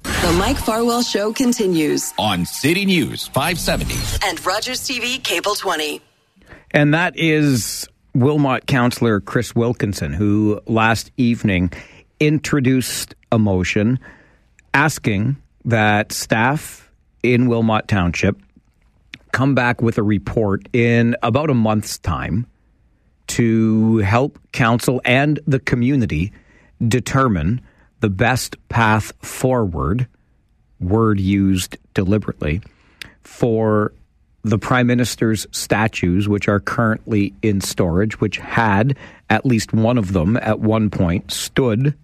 The 0.02 0.32
Mike 0.38 0.56
Farwell 0.56 1.02
Show 1.02 1.32
continues. 1.32 2.12
On 2.18 2.44
City 2.44 2.84
News 2.84 3.26
570. 3.28 3.94
And 4.28 4.44
Rogers 4.44 4.80
TV 4.80 5.22
Cable 5.22 5.54
20. 5.54 6.00
And 6.72 6.94
that 6.94 7.16
is 7.16 7.88
Wilmot 8.14 8.66
councillor 8.66 9.20
Chris 9.20 9.54
Wilkinson, 9.54 10.12
who 10.12 10.60
last 10.66 11.10
evening 11.16 11.72
introduced 12.20 13.14
a 13.30 13.38
motion 13.38 13.98
asking 14.74 15.36
that 15.64 16.12
staff 16.12 16.90
in 17.22 17.48
Wilmot 17.48 17.88
Township 17.88 18.40
come 19.32 19.54
back 19.54 19.82
with 19.82 19.98
a 19.98 20.02
report 20.02 20.68
in 20.72 21.16
about 21.22 21.50
a 21.50 21.54
month's 21.54 21.98
time 21.98 22.46
to 23.28 23.98
help 23.98 24.38
council 24.52 25.00
and 25.04 25.40
the 25.46 25.58
community 25.58 26.32
determine 26.86 27.60
the 28.00 28.10
best 28.10 28.56
path 28.68 29.12
forward, 29.24 30.06
word 30.80 31.18
used 31.18 31.76
deliberately, 31.94 32.60
for 33.22 33.92
the 34.42 34.58
Prime 34.58 34.88
Minister's 34.88 35.46
statues, 35.52 36.28
which 36.28 36.48
are 36.48 36.60
currently 36.60 37.32
in 37.42 37.60
storage, 37.60 38.20
which 38.20 38.38
had 38.38 38.96
at 39.30 39.46
least 39.46 39.72
one 39.72 39.98
of 39.98 40.12
them 40.12 40.36
at 40.36 40.60
one 40.60 40.90
point 40.90 41.30
stood 41.30 41.94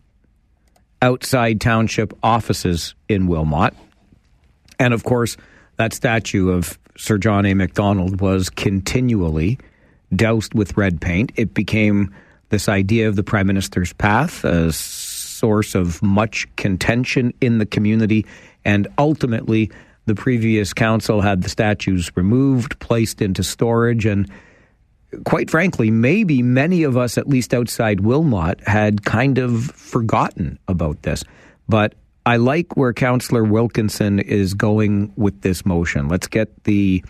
outside 1.02 1.60
township 1.60 2.12
offices 2.22 2.94
in 3.08 3.26
Wilmot. 3.26 3.74
And 4.78 4.94
of 4.94 5.04
course, 5.04 5.36
that 5.76 5.92
statue 5.92 6.50
of 6.50 6.78
Sir 6.98 7.16
John 7.16 7.46
A. 7.46 7.54
Macdonald 7.54 8.20
was 8.20 8.50
continually 8.50 9.58
doused 10.14 10.52
with 10.52 10.76
red 10.76 11.00
paint. 11.00 11.32
It 11.36 11.54
became 11.54 12.12
this 12.50 12.68
idea 12.68 13.08
of 13.08 13.16
the 13.16 13.22
Prime 13.22 13.46
Minister's 13.46 13.92
path, 13.92 14.44
a 14.44 14.72
source 14.72 15.74
of 15.74 16.02
much 16.02 16.48
contention 16.56 17.32
in 17.40 17.58
the 17.58 17.66
community, 17.66 18.26
and 18.64 18.88
ultimately, 18.98 19.70
the 20.06 20.14
previous 20.14 20.74
council 20.74 21.20
had 21.20 21.42
the 21.42 21.48
statues 21.48 22.10
removed, 22.16 22.78
placed 22.80 23.22
into 23.22 23.44
storage, 23.44 24.04
and 24.04 24.28
quite 25.24 25.50
frankly, 25.50 25.90
maybe 25.90 26.42
many 26.42 26.82
of 26.82 26.96
us, 26.96 27.16
at 27.16 27.28
least 27.28 27.54
outside 27.54 28.00
Wilmot, 28.00 28.60
had 28.66 29.04
kind 29.04 29.38
of 29.38 29.66
forgotten 29.66 30.58
about 30.66 31.02
this. 31.02 31.22
But 31.68 31.94
I 32.28 32.36
like 32.36 32.76
where 32.76 32.92
Councillor 32.92 33.42
Wilkinson 33.42 34.18
is 34.18 34.52
going 34.52 35.14
with 35.16 35.40
this 35.40 35.64
motion. 35.64 36.08
Let's 36.08 36.26
get 36.26 36.64
the 36.64 37.02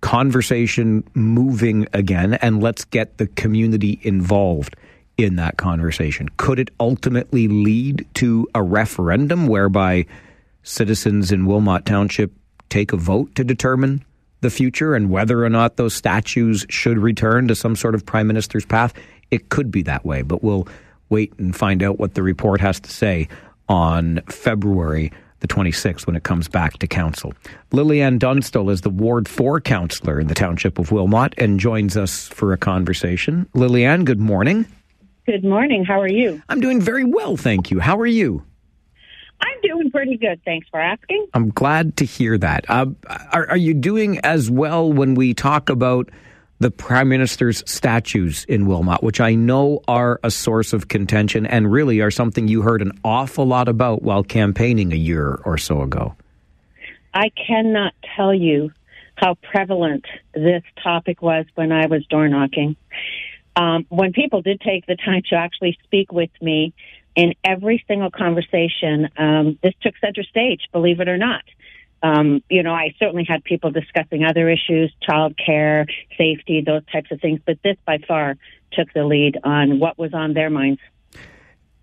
conversation 0.00 1.04
moving 1.12 1.86
again 1.92 2.32
and 2.32 2.62
let's 2.62 2.86
get 2.86 3.18
the 3.18 3.26
community 3.26 4.00
involved 4.02 4.76
in 5.18 5.36
that 5.36 5.58
conversation. 5.58 6.30
Could 6.38 6.58
it 6.58 6.70
ultimately 6.80 7.48
lead 7.48 8.06
to 8.14 8.48
a 8.54 8.62
referendum 8.62 9.46
whereby 9.46 10.06
citizens 10.62 11.30
in 11.30 11.44
Wilmot 11.44 11.84
Township 11.84 12.32
take 12.70 12.94
a 12.94 12.96
vote 12.96 13.34
to 13.34 13.44
determine 13.44 14.02
the 14.40 14.48
future 14.48 14.94
and 14.94 15.10
whether 15.10 15.44
or 15.44 15.50
not 15.50 15.76
those 15.76 15.92
statues 15.92 16.64
should 16.70 16.96
return 16.96 17.46
to 17.48 17.54
some 17.54 17.76
sort 17.76 17.94
of 17.94 18.06
prime 18.06 18.26
minister's 18.26 18.64
path? 18.64 18.94
It 19.30 19.50
could 19.50 19.70
be 19.70 19.82
that 19.82 20.06
way, 20.06 20.22
but 20.22 20.42
we'll 20.42 20.66
wait 21.10 21.34
and 21.38 21.54
find 21.54 21.82
out 21.82 21.98
what 21.98 22.14
the 22.14 22.22
report 22.22 22.62
has 22.62 22.80
to 22.80 22.90
say 22.90 23.28
on 23.68 24.20
February 24.28 25.12
the 25.40 25.48
26th 25.48 26.06
when 26.06 26.16
it 26.16 26.24
comes 26.24 26.48
back 26.48 26.78
to 26.78 26.86
council. 26.86 27.32
Lillian 27.70 28.18
Dunstall 28.18 28.70
is 28.70 28.80
the 28.80 28.90
Ward 28.90 29.28
4 29.28 29.60
councillor 29.60 30.18
in 30.18 30.26
the 30.26 30.34
township 30.34 30.78
of 30.78 30.90
Wilmot 30.90 31.34
and 31.38 31.60
joins 31.60 31.96
us 31.96 32.28
for 32.28 32.52
a 32.52 32.56
conversation. 32.56 33.48
Lillian, 33.54 34.04
good 34.04 34.20
morning. 34.20 34.66
Good 35.26 35.44
morning. 35.44 35.84
How 35.84 36.00
are 36.00 36.08
you? 36.08 36.42
I'm 36.48 36.60
doing 36.60 36.80
very 36.80 37.04
well, 37.04 37.36
thank 37.36 37.70
you. 37.70 37.78
How 37.78 37.98
are 37.98 38.06
you? 38.06 38.42
I'm 39.40 39.60
doing 39.62 39.90
pretty 39.90 40.16
good. 40.16 40.40
Thanks 40.44 40.66
for 40.68 40.80
asking. 40.80 41.28
I'm 41.34 41.50
glad 41.50 41.96
to 41.98 42.04
hear 42.04 42.36
that. 42.38 42.64
Uh, 42.68 42.86
are, 43.30 43.50
are 43.50 43.56
you 43.56 43.74
doing 43.74 44.18
as 44.24 44.50
well 44.50 44.92
when 44.92 45.14
we 45.14 45.34
talk 45.34 45.68
about 45.68 46.08
the 46.60 46.70
Prime 46.70 47.08
Minister's 47.08 47.62
statues 47.70 48.44
in 48.48 48.66
Wilmot, 48.66 49.02
which 49.02 49.20
I 49.20 49.34
know 49.34 49.80
are 49.86 50.18
a 50.24 50.30
source 50.30 50.72
of 50.72 50.88
contention 50.88 51.46
and 51.46 51.70
really 51.70 52.00
are 52.00 52.10
something 52.10 52.48
you 52.48 52.62
heard 52.62 52.82
an 52.82 52.92
awful 53.04 53.46
lot 53.46 53.68
about 53.68 54.02
while 54.02 54.24
campaigning 54.24 54.92
a 54.92 54.96
year 54.96 55.40
or 55.44 55.56
so 55.56 55.82
ago? 55.82 56.16
I 57.14 57.30
cannot 57.30 57.94
tell 58.16 58.34
you 58.34 58.72
how 59.14 59.34
prevalent 59.34 60.04
this 60.34 60.62
topic 60.82 61.22
was 61.22 61.46
when 61.54 61.72
I 61.72 61.86
was 61.86 62.04
door 62.06 62.28
knocking. 62.28 62.76
Um, 63.56 63.86
when 63.88 64.12
people 64.12 64.42
did 64.42 64.60
take 64.60 64.86
the 64.86 64.96
time 64.96 65.22
to 65.30 65.36
actually 65.36 65.78
speak 65.84 66.12
with 66.12 66.30
me 66.40 66.72
in 67.16 67.34
every 67.42 67.84
single 67.88 68.10
conversation, 68.10 69.08
um, 69.16 69.58
this 69.62 69.74
took 69.80 69.94
center 70.00 70.22
stage, 70.22 70.68
believe 70.72 71.00
it 71.00 71.08
or 71.08 71.18
not. 71.18 71.42
Um, 72.02 72.42
you 72.48 72.62
know, 72.62 72.72
I 72.72 72.94
certainly 72.98 73.24
had 73.28 73.42
people 73.44 73.70
discussing 73.70 74.24
other 74.24 74.48
issues, 74.48 74.92
child 75.02 75.34
care, 75.36 75.86
safety, 76.16 76.62
those 76.64 76.82
types 76.92 77.10
of 77.10 77.20
things, 77.20 77.40
but 77.44 77.58
this 77.64 77.76
by 77.84 77.98
far 78.06 78.36
took 78.72 78.92
the 78.92 79.04
lead 79.04 79.38
on 79.42 79.80
what 79.80 79.98
was 79.98 80.14
on 80.14 80.34
their 80.34 80.50
minds. 80.50 80.80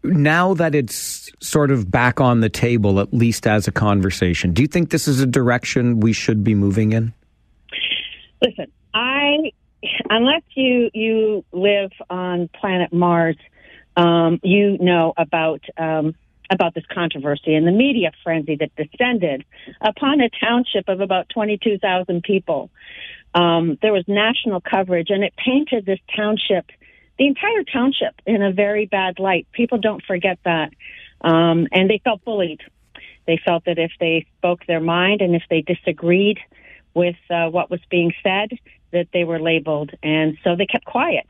Now 0.04 0.54
that 0.54 0.76
it's 0.76 1.32
sort 1.40 1.72
of 1.72 1.90
back 1.90 2.22
on 2.22 2.40
the 2.40 2.50
table, 2.50 3.00
at 3.00 3.14
least 3.14 3.48
as 3.48 3.68
a 3.68 3.72
conversation, 3.72 4.54
do 4.54 4.62
you 4.62 4.68
think 4.68 4.92
this 4.92 5.08
is 5.08 5.20
a 5.20 5.26
direction 5.26 6.00
we 6.00 6.14
should 6.14 6.44
be 6.44 6.54
moving 6.54 6.94
in? 6.94 7.14
Listen, 8.42 8.72
I 8.94 9.52
unless 10.10 10.44
you 10.54 10.90
you 10.94 11.44
live 11.52 11.92
on 12.10 12.50
planet 12.50 12.94
Mars, 12.94 13.38
um, 13.98 14.40
you 14.44 14.78
know 14.78 15.14
about 15.18 15.62
um, 15.78 16.16
about 16.50 16.74
this 16.74 16.86
controversy 16.92 17.56
and 17.56 17.66
the 17.66 17.72
media 17.72 18.12
frenzy 18.24 18.56
that 18.56 18.76
descended 18.76 19.44
upon 19.82 20.22
a 20.22 20.30
township 20.30 20.88
of 20.88 21.02
about 21.02 21.30
twenty 21.30 21.58
two 21.58 21.78
thousand 21.78 22.24
people. 22.24 22.70
Um, 23.34 23.78
there 23.82 23.92
was 23.92 24.06
national 24.08 24.62
coverage, 24.62 25.10
and 25.10 25.24
it 25.24 25.34
painted 25.36 25.86
this 25.86 26.00
township, 26.16 26.68
the 27.18 27.28
entire 27.28 27.64
township, 27.64 28.16
in 28.26 28.42
a 28.42 28.52
very 28.52 28.86
bad 28.86 29.20
light. 29.20 29.48
People 29.52 29.78
don't 29.78 30.04
forget 30.04 30.40
that, 30.46 30.72
um, 31.22 31.68
and 31.72 31.90
they 31.90 32.00
felt 32.04 32.24
bullied. 32.24 32.62
They 33.28 33.40
felt 33.44 33.66
that 33.66 33.80
if 33.80 33.92
they 34.00 34.26
spoke 34.38 34.66
their 34.66 34.80
mind 34.80 35.22
and 35.22 35.36
if 35.36 35.44
they 35.50 35.62
disagreed 35.62 36.40
with 36.94 37.16
uh, 37.30 37.50
what 37.50 37.70
was 37.70 37.82
being 37.90 38.14
said, 38.24 38.58
that 38.92 39.08
they 39.12 39.26
were 39.26 39.40
labeled, 39.40 39.92
and 40.02 40.38
so 40.44 40.56
they 40.56 40.66
kept 40.66 40.86
quiet. 40.86 41.30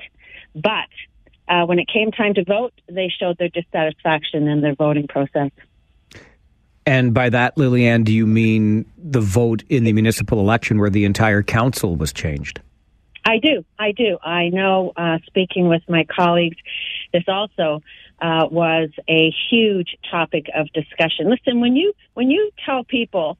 But 0.53 0.89
uh, 1.47 1.65
when 1.65 1.79
it 1.79 1.87
came 1.87 2.11
time 2.11 2.33
to 2.35 2.43
vote, 2.43 2.73
they 2.89 3.11
showed 3.19 3.37
their 3.37 3.49
dissatisfaction 3.49 4.47
in 4.47 4.61
their 4.61 4.75
voting 4.75 5.07
process. 5.07 5.51
And 6.85 7.13
by 7.13 7.29
that, 7.29 7.57
Lillian, 7.57 8.03
do 8.03 8.13
you 8.13 8.27
mean 8.27 8.85
the 8.97 9.21
vote 9.21 9.63
in 9.69 9.83
the 9.85 9.93
municipal 9.93 10.39
election 10.39 10.79
where 10.79 10.91
the 10.91 11.05
entire 11.05 11.41
council 11.41 11.95
was 11.95 12.13
changed? 12.13 12.61
I 13.25 13.39
do. 13.39 13.65
I 13.79 13.91
do. 13.91 14.19
I 14.23 14.49
know, 14.49 14.93
uh, 14.95 15.17
speaking 15.25 15.67
with 15.67 15.81
my 15.89 16.05
colleagues, 16.05 16.57
this 17.11 17.23
also 17.27 17.81
uh, 18.21 18.47
was 18.49 18.89
a 19.09 19.33
huge 19.49 19.97
topic 20.11 20.45
of 20.55 20.71
discussion. 20.73 21.29
Listen, 21.29 21.59
when 21.59 21.75
you 21.75 21.93
when 22.13 22.29
you 22.29 22.51
tell 22.65 22.83
people, 22.83 23.37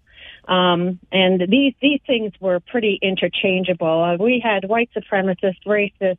um, 0.47 0.99
and 1.11 1.39
these 1.49 1.73
these 1.81 1.99
things 2.07 2.33
were 2.39 2.59
pretty 2.59 2.97
interchangeable. 3.01 4.03
Uh, 4.03 4.17
we 4.17 4.41
had 4.43 4.67
white 4.67 4.89
supremacist, 4.95 5.57
racist, 5.67 6.17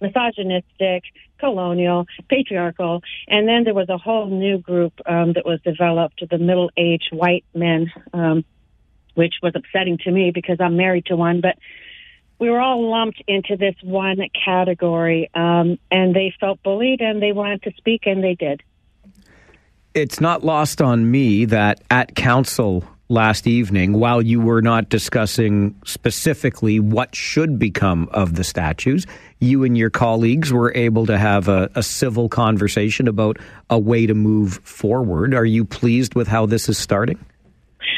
misogynistic, 0.00 1.04
colonial, 1.38 2.06
patriarchal, 2.28 3.02
and 3.26 3.48
then 3.48 3.64
there 3.64 3.74
was 3.74 3.88
a 3.88 3.98
whole 3.98 4.26
new 4.26 4.58
group 4.58 4.92
um, 5.06 5.32
that 5.34 5.44
was 5.44 5.60
developed, 5.62 6.22
the 6.28 6.38
middle-aged 6.38 7.10
white 7.12 7.44
men, 7.54 7.90
um, 8.12 8.44
which 9.14 9.34
was 9.42 9.52
upsetting 9.54 9.98
to 9.98 10.10
me 10.10 10.30
because 10.32 10.58
I'm 10.60 10.76
married 10.76 11.06
to 11.06 11.16
one, 11.16 11.40
but 11.40 11.56
we 12.38 12.50
were 12.50 12.60
all 12.60 12.88
lumped 12.88 13.22
into 13.26 13.56
this 13.56 13.74
one 13.82 14.18
category, 14.44 15.28
um, 15.34 15.78
and 15.90 16.14
they 16.14 16.32
felt 16.38 16.62
bullied 16.62 17.00
and 17.00 17.20
they 17.20 17.32
wanted 17.32 17.62
to 17.64 17.72
speak, 17.76 18.02
and 18.06 18.22
they 18.22 18.34
did. 18.34 18.62
It's 19.94 20.20
not 20.20 20.44
lost 20.44 20.80
on 20.80 21.10
me 21.10 21.44
that 21.46 21.80
at 21.90 22.14
council 22.14 22.84
last 23.08 23.46
evening, 23.46 23.94
while 23.94 24.20
you 24.20 24.40
were 24.40 24.60
not 24.60 24.88
discussing 24.88 25.74
specifically 25.84 26.78
what 26.78 27.14
should 27.14 27.58
become 27.58 28.08
of 28.12 28.34
the 28.34 28.44
statues, 28.44 29.06
you 29.40 29.64
and 29.64 29.78
your 29.78 29.90
colleagues 29.90 30.52
were 30.52 30.72
able 30.74 31.06
to 31.06 31.16
have 31.16 31.48
a, 31.48 31.70
a 31.74 31.82
civil 31.82 32.28
conversation 32.28 33.08
about 33.08 33.38
a 33.70 33.78
way 33.78 34.06
to 34.06 34.14
move 34.14 34.54
forward. 34.64 35.34
Are 35.34 35.44
you 35.44 35.64
pleased 35.64 36.14
with 36.14 36.28
how 36.28 36.46
this 36.46 36.68
is 36.68 36.76
starting? 36.76 37.18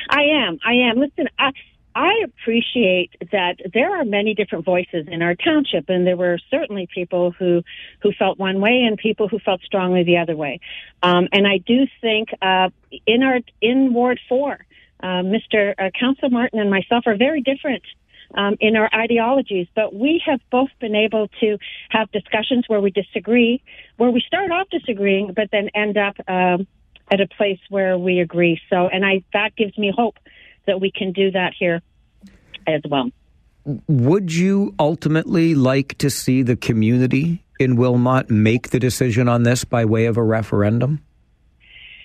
I 0.09 0.23
am. 0.23 0.59
I 0.65 0.75
am. 0.91 0.99
Listen, 0.99 1.29
I, 1.39 1.51
I 1.95 2.23
appreciate 2.25 3.11
that 3.33 3.57
there 3.75 3.99
are 3.99 4.05
many 4.05 4.35
different 4.35 4.65
voices 4.65 5.07
in 5.09 5.23
our 5.23 5.35
township, 5.35 5.89
and 5.89 6.07
there 6.07 6.17
were 6.17 6.39
certainly 6.51 6.89
people 6.93 7.33
who 7.33 7.63
who 8.01 8.13
felt 8.13 8.39
one 8.39 8.61
way 8.61 8.85
and 8.87 8.97
people 8.97 9.27
who 9.29 9.39
felt 9.41 9.61
strongly 9.63 10.05
the 10.05 10.19
other 10.19 10.37
way. 10.37 10.61
Um, 11.03 11.29
and 11.33 11.47
I 11.49 11.59
do 11.59 11.87
think 12.01 12.29
uh, 12.41 12.71
in 13.07 13.23
our 13.23 13.41
in 13.61 13.93
Ward 13.93 14.21
Four, 14.29 14.59
uh, 15.03 15.23
Mr. 15.23 15.75
Uh, 15.79 15.91
Council 15.99 16.31
Martin 16.31 16.61
and 16.61 16.71
myself 16.71 17.05
are 17.07 17.17
very 17.17 17.41
different 17.41 17.83
um, 18.35 18.57
in 18.61 18.77
our 18.77 18.89
ideologies, 18.95 19.67
but 19.75 19.95
we 19.95 20.23
have 20.27 20.41
both 20.51 20.69
been 20.81 20.95
able 20.95 21.29
to 21.41 21.59
have 21.91 22.11
discussions 22.13 22.65
where 22.69 22.81
we 22.81 22.91
disagree, 22.91 23.63
where 23.97 24.11
we 24.11 24.23
start 24.27 24.51
off 24.51 24.69
disagreeing, 24.71 25.33
but 25.35 25.49
then 25.51 25.69
end 25.75 25.97
up 25.97 26.17
um, 26.29 26.67
at 27.11 27.21
a 27.21 27.27
place 27.27 27.59
where 27.69 27.99
we 27.99 28.21
agree. 28.21 28.61
So, 28.71 28.89
and 28.89 29.05
I 29.05 29.25
that 29.33 29.57
gives 29.57 29.77
me 29.77 29.93
hope 29.95 30.17
that 30.67 30.81
we 30.81 30.93
can 30.93 31.13
do 31.13 31.31
that 31.33 31.55
here 31.59 31.83
as 32.67 32.83
well. 32.89 33.11
Would 33.89 34.33
you 34.33 34.75
ultimately 34.79 35.55
like 35.55 35.99
to 35.99 36.11
see 36.11 36.43
the 36.43 36.57
community 36.57 37.45
in 37.59 37.77
Wilmot 37.77 38.31
make 38.31 38.71
the 38.71 38.79
decision 38.79 39.29
on 39.29 39.43
this 39.43 39.65
by 39.65 39.85
way 39.85 40.07
of 40.07 40.17
a 40.17 40.23
referendum? 40.23 41.01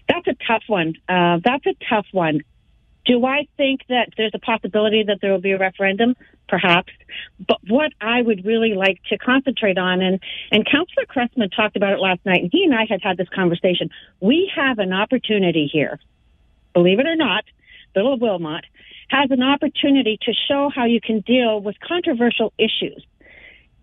That's 0.08 0.28
a 0.28 0.36
tough 0.48 0.64
one. 0.68 0.94
Uh, 1.08 1.40
that's 1.44 1.66
a 1.66 1.76
tough 1.90 2.06
one. 2.12 2.42
Do 3.06 3.26
I 3.26 3.48
think 3.58 3.82
that 3.90 4.10
there's 4.18 4.34
a 4.34 4.40
possibility 4.40 5.04
that 5.04 5.20
there 5.22 5.32
will 5.32 5.42
be 5.42 5.52
a 5.52 5.58
referendum? 5.58 6.16
Perhaps. 6.48 6.92
But 7.48 7.58
what 7.68 7.92
I 8.02 8.22
would 8.22 8.46
really 8.46 8.74
like 8.74 9.02
to 9.10 9.18
concentrate 9.18 9.78
on, 9.78 10.02
and, 10.02 10.20
and 10.52 10.66
Councillor 10.66 11.06
Cressman 11.08 11.50
talked 11.50 11.76
about 11.76 11.94
it 11.94 12.00
last 12.00 12.20
night, 12.26 12.42
and 12.42 12.50
he 12.52 12.64
and 12.64 12.74
I 12.74 12.86
had 12.88 13.02
had 13.02 13.18
this 13.18 13.30
conversation. 13.30 13.90
We 14.22 14.52
have 14.56 14.80
an 14.80 14.94
opportunity 14.94 15.70
here, 15.72 16.00
believe 16.74 17.00
it 17.00 17.08
or 17.08 17.16
not, 17.16 17.46
Little 17.96 18.20
Wilmot 18.20 18.66
has 19.10 19.32
an 19.32 19.44
opportunity 19.44 20.18
to 20.24 20.34
show 20.48 20.70
how 20.74 20.86
you 20.86 21.00
can 21.00 21.22
deal 21.22 21.62
with 21.62 21.76
controversial 21.80 22.54
issues 22.58 23.06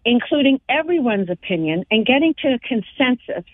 including 0.05 0.61
everyone's 0.69 1.31
opinion 1.31 1.85
and 1.91 2.05
getting 2.05 2.35
to 2.43 2.49
a 2.55 2.59
consensus 2.59 3.45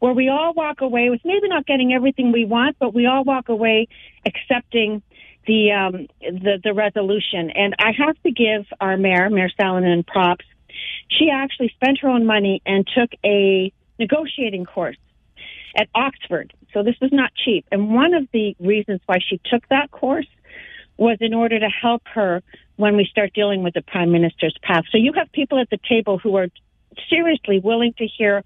where 0.00 0.12
we 0.12 0.28
all 0.28 0.52
walk 0.52 0.80
away 0.80 1.10
with 1.10 1.20
maybe 1.24 1.48
not 1.48 1.66
getting 1.66 1.92
everything 1.92 2.32
we 2.32 2.44
want, 2.44 2.76
but 2.78 2.94
we 2.94 3.06
all 3.06 3.24
walk 3.24 3.48
away 3.48 3.88
accepting 4.26 5.02
the 5.46 5.72
um, 5.72 6.06
the, 6.20 6.58
the 6.62 6.72
resolution. 6.74 7.50
And 7.50 7.74
I 7.78 7.92
have 7.98 8.16
to 8.22 8.30
give 8.30 8.66
our 8.80 8.96
mayor, 8.96 9.30
Mayor 9.30 9.50
Salonen, 9.58 10.06
props. 10.06 10.44
She 11.08 11.30
actually 11.30 11.70
spent 11.74 11.98
her 12.00 12.08
own 12.08 12.26
money 12.26 12.62
and 12.66 12.86
took 12.86 13.10
a 13.24 13.72
negotiating 13.98 14.64
course 14.64 14.96
at 15.76 15.88
Oxford. 15.94 16.52
So 16.72 16.82
this 16.82 16.96
was 17.00 17.12
not 17.12 17.32
cheap. 17.34 17.66
And 17.70 17.94
one 17.94 18.14
of 18.14 18.26
the 18.32 18.56
reasons 18.58 19.00
why 19.06 19.18
she 19.26 19.40
took 19.44 19.66
that 19.68 19.90
course 19.90 20.26
was 20.96 21.18
in 21.20 21.34
order 21.34 21.58
to 21.58 21.68
help 21.68 22.02
her 22.14 22.42
when 22.76 22.96
we 22.96 23.04
start 23.04 23.32
dealing 23.34 23.62
with 23.62 23.74
the 23.74 23.82
prime 23.82 24.10
minister's 24.10 24.56
path. 24.62 24.84
So 24.90 24.98
you 24.98 25.12
have 25.14 25.30
people 25.32 25.60
at 25.60 25.70
the 25.70 25.78
table 25.88 26.18
who 26.18 26.36
are 26.36 26.48
seriously 27.08 27.60
willing 27.60 27.94
to 27.98 28.06
hear 28.06 28.44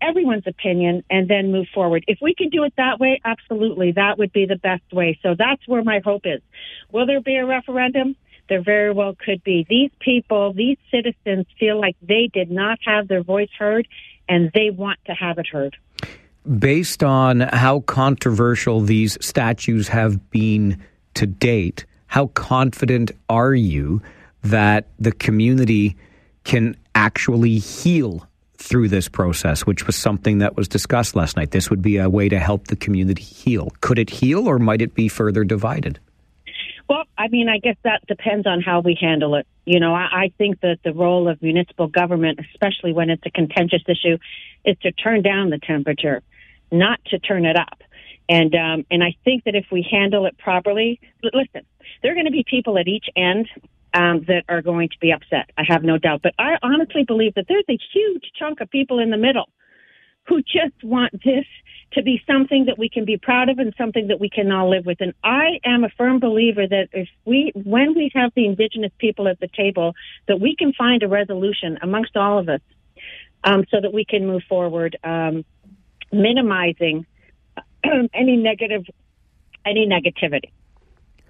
everyone's 0.00 0.46
opinion 0.46 1.02
and 1.10 1.28
then 1.28 1.50
move 1.52 1.66
forward. 1.72 2.04
If 2.06 2.18
we 2.20 2.34
can 2.34 2.50
do 2.50 2.64
it 2.64 2.74
that 2.76 3.00
way, 3.00 3.20
absolutely, 3.24 3.92
that 3.92 4.18
would 4.18 4.32
be 4.32 4.46
the 4.46 4.56
best 4.56 4.84
way. 4.92 5.18
So 5.22 5.34
that's 5.38 5.66
where 5.66 5.82
my 5.82 6.00
hope 6.04 6.22
is. 6.24 6.40
Will 6.92 7.06
there 7.06 7.20
be 7.20 7.36
a 7.36 7.46
referendum? 7.46 8.16
There 8.48 8.62
very 8.62 8.92
well 8.92 9.14
could 9.18 9.42
be. 9.42 9.66
These 9.68 9.90
people, 10.00 10.52
these 10.52 10.76
citizens 10.90 11.46
feel 11.58 11.80
like 11.80 11.96
they 12.02 12.28
did 12.32 12.50
not 12.50 12.78
have 12.84 13.08
their 13.08 13.22
voice 13.22 13.48
heard 13.58 13.88
and 14.28 14.50
they 14.54 14.70
want 14.70 14.98
to 15.06 15.12
have 15.12 15.38
it 15.38 15.46
heard. 15.46 15.76
Based 16.58 17.02
on 17.02 17.40
how 17.40 17.80
controversial 17.80 18.80
these 18.80 19.16
statues 19.24 19.88
have 19.88 20.30
been 20.30 20.82
to 21.14 21.26
date, 21.26 21.86
how 22.14 22.28
confident 22.28 23.10
are 23.28 23.54
you 23.54 24.00
that 24.44 24.86
the 25.00 25.10
community 25.10 25.96
can 26.44 26.76
actually 26.94 27.58
heal 27.58 28.24
through 28.56 28.86
this 28.86 29.08
process, 29.08 29.66
which 29.66 29.88
was 29.88 29.96
something 29.96 30.38
that 30.38 30.56
was 30.56 30.68
discussed 30.68 31.16
last 31.16 31.36
night? 31.36 31.50
This 31.50 31.70
would 31.70 31.82
be 31.82 31.96
a 31.96 32.08
way 32.08 32.28
to 32.28 32.38
help 32.38 32.68
the 32.68 32.76
community 32.76 33.20
heal. 33.20 33.72
Could 33.80 33.98
it 33.98 34.10
heal 34.10 34.46
or 34.46 34.60
might 34.60 34.80
it 34.80 34.94
be 34.94 35.08
further 35.08 35.42
divided? 35.42 35.98
Well, 36.88 37.02
I 37.18 37.26
mean, 37.26 37.48
I 37.48 37.58
guess 37.58 37.74
that 37.82 38.06
depends 38.06 38.46
on 38.46 38.60
how 38.60 38.78
we 38.78 38.96
handle 39.00 39.34
it. 39.34 39.48
You 39.66 39.80
know, 39.80 39.92
I, 39.92 40.06
I 40.12 40.32
think 40.38 40.60
that 40.60 40.78
the 40.84 40.92
role 40.92 41.28
of 41.28 41.42
municipal 41.42 41.88
government, 41.88 42.38
especially 42.54 42.92
when 42.92 43.10
it's 43.10 43.26
a 43.26 43.30
contentious 43.30 43.82
issue, 43.88 44.18
is 44.64 44.76
to 44.82 44.92
turn 44.92 45.22
down 45.22 45.50
the 45.50 45.58
temperature, 45.58 46.22
not 46.70 47.04
to 47.06 47.18
turn 47.18 47.44
it 47.44 47.56
up. 47.56 47.82
And 48.28 48.54
um, 48.54 48.86
and 48.90 49.02
I 49.02 49.16
think 49.24 49.44
that 49.44 49.54
if 49.54 49.66
we 49.70 49.86
handle 49.90 50.26
it 50.26 50.38
properly, 50.38 51.00
listen, 51.22 51.66
there 52.04 52.12
are 52.12 52.14
going 52.14 52.26
to 52.26 52.30
be 52.30 52.44
people 52.46 52.76
at 52.76 52.86
each 52.86 53.06
end 53.16 53.48
um, 53.94 54.26
that 54.28 54.44
are 54.46 54.60
going 54.60 54.90
to 54.90 54.98
be 55.00 55.10
upset. 55.10 55.50
I 55.56 55.62
have 55.66 55.82
no 55.82 55.96
doubt. 55.96 56.20
But 56.22 56.34
I 56.38 56.56
honestly 56.62 57.02
believe 57.02 57.34
that 57.34 57.46
there's 57.48 57.64
a 57.70 57.78
huge 57.94 58.24
chunk 58.38 58.60
of 58.60 58.70
people 58.70 58.98
in 58.98 59.08
the 59.08 59.16
middle 59.16 59.48
who 60.28 60.42
just 60.42 60.82
want 60.82 61.12
this 61.24 61.46
to 61.92 62.02
be 62.02 62.22
something 62.26 62.66
that 62.66 62.78
we 62.78 62.90
can 62.90 63.06
be 63.06 63.16
proud 63.16 63.48
of 63.48 63.58
and 63.58 63.72
something 63.78 64.08
that 64.08 64.20
we 64.20 64.28
can 64.28 64.52
all 64.52 64.68
live 64.68 64.84
with. 64.84 65.00
And 65.00 65.14
I 65.24 65.60
am 65.64 65.82
a 65.82 65.88
firm 65.96 66.20
believer 66.20 66.66
that 66.66 66.88
if 66.92 67.08
we, 67.24 67.52
when 67.54 67.94
we 67.94 68.10
have 68.14 68.32
the 68.36 68.44
indigenous 68.44 68.92
people 68.98 69.26
at 69.26 69.40
the 69.40 69.48
table, 69.48 69.94
that 70.28 70.38
we 70.38 70.56
can 70.56 70.74
find 70.74 71.02
a 71.02 71.08
resolution 71.08 71.78
amongst 71.80 72.18
all 72.18 72.38
of 72.38 72.50
us, 72.50 72.60
um, 73.44 73.64
so 73.70 73.80
that 73.80 73.94
we 73.94 74.04
can 74.04 74.26
move 74.26 74.42
forward, 74.46 74.98
um, 75.04 75.42
minimizing 76.12 77.06
any 78.12 78.36
negative, 78.36 78.84
any 79.64 79.86
negativity. 79.86 80.50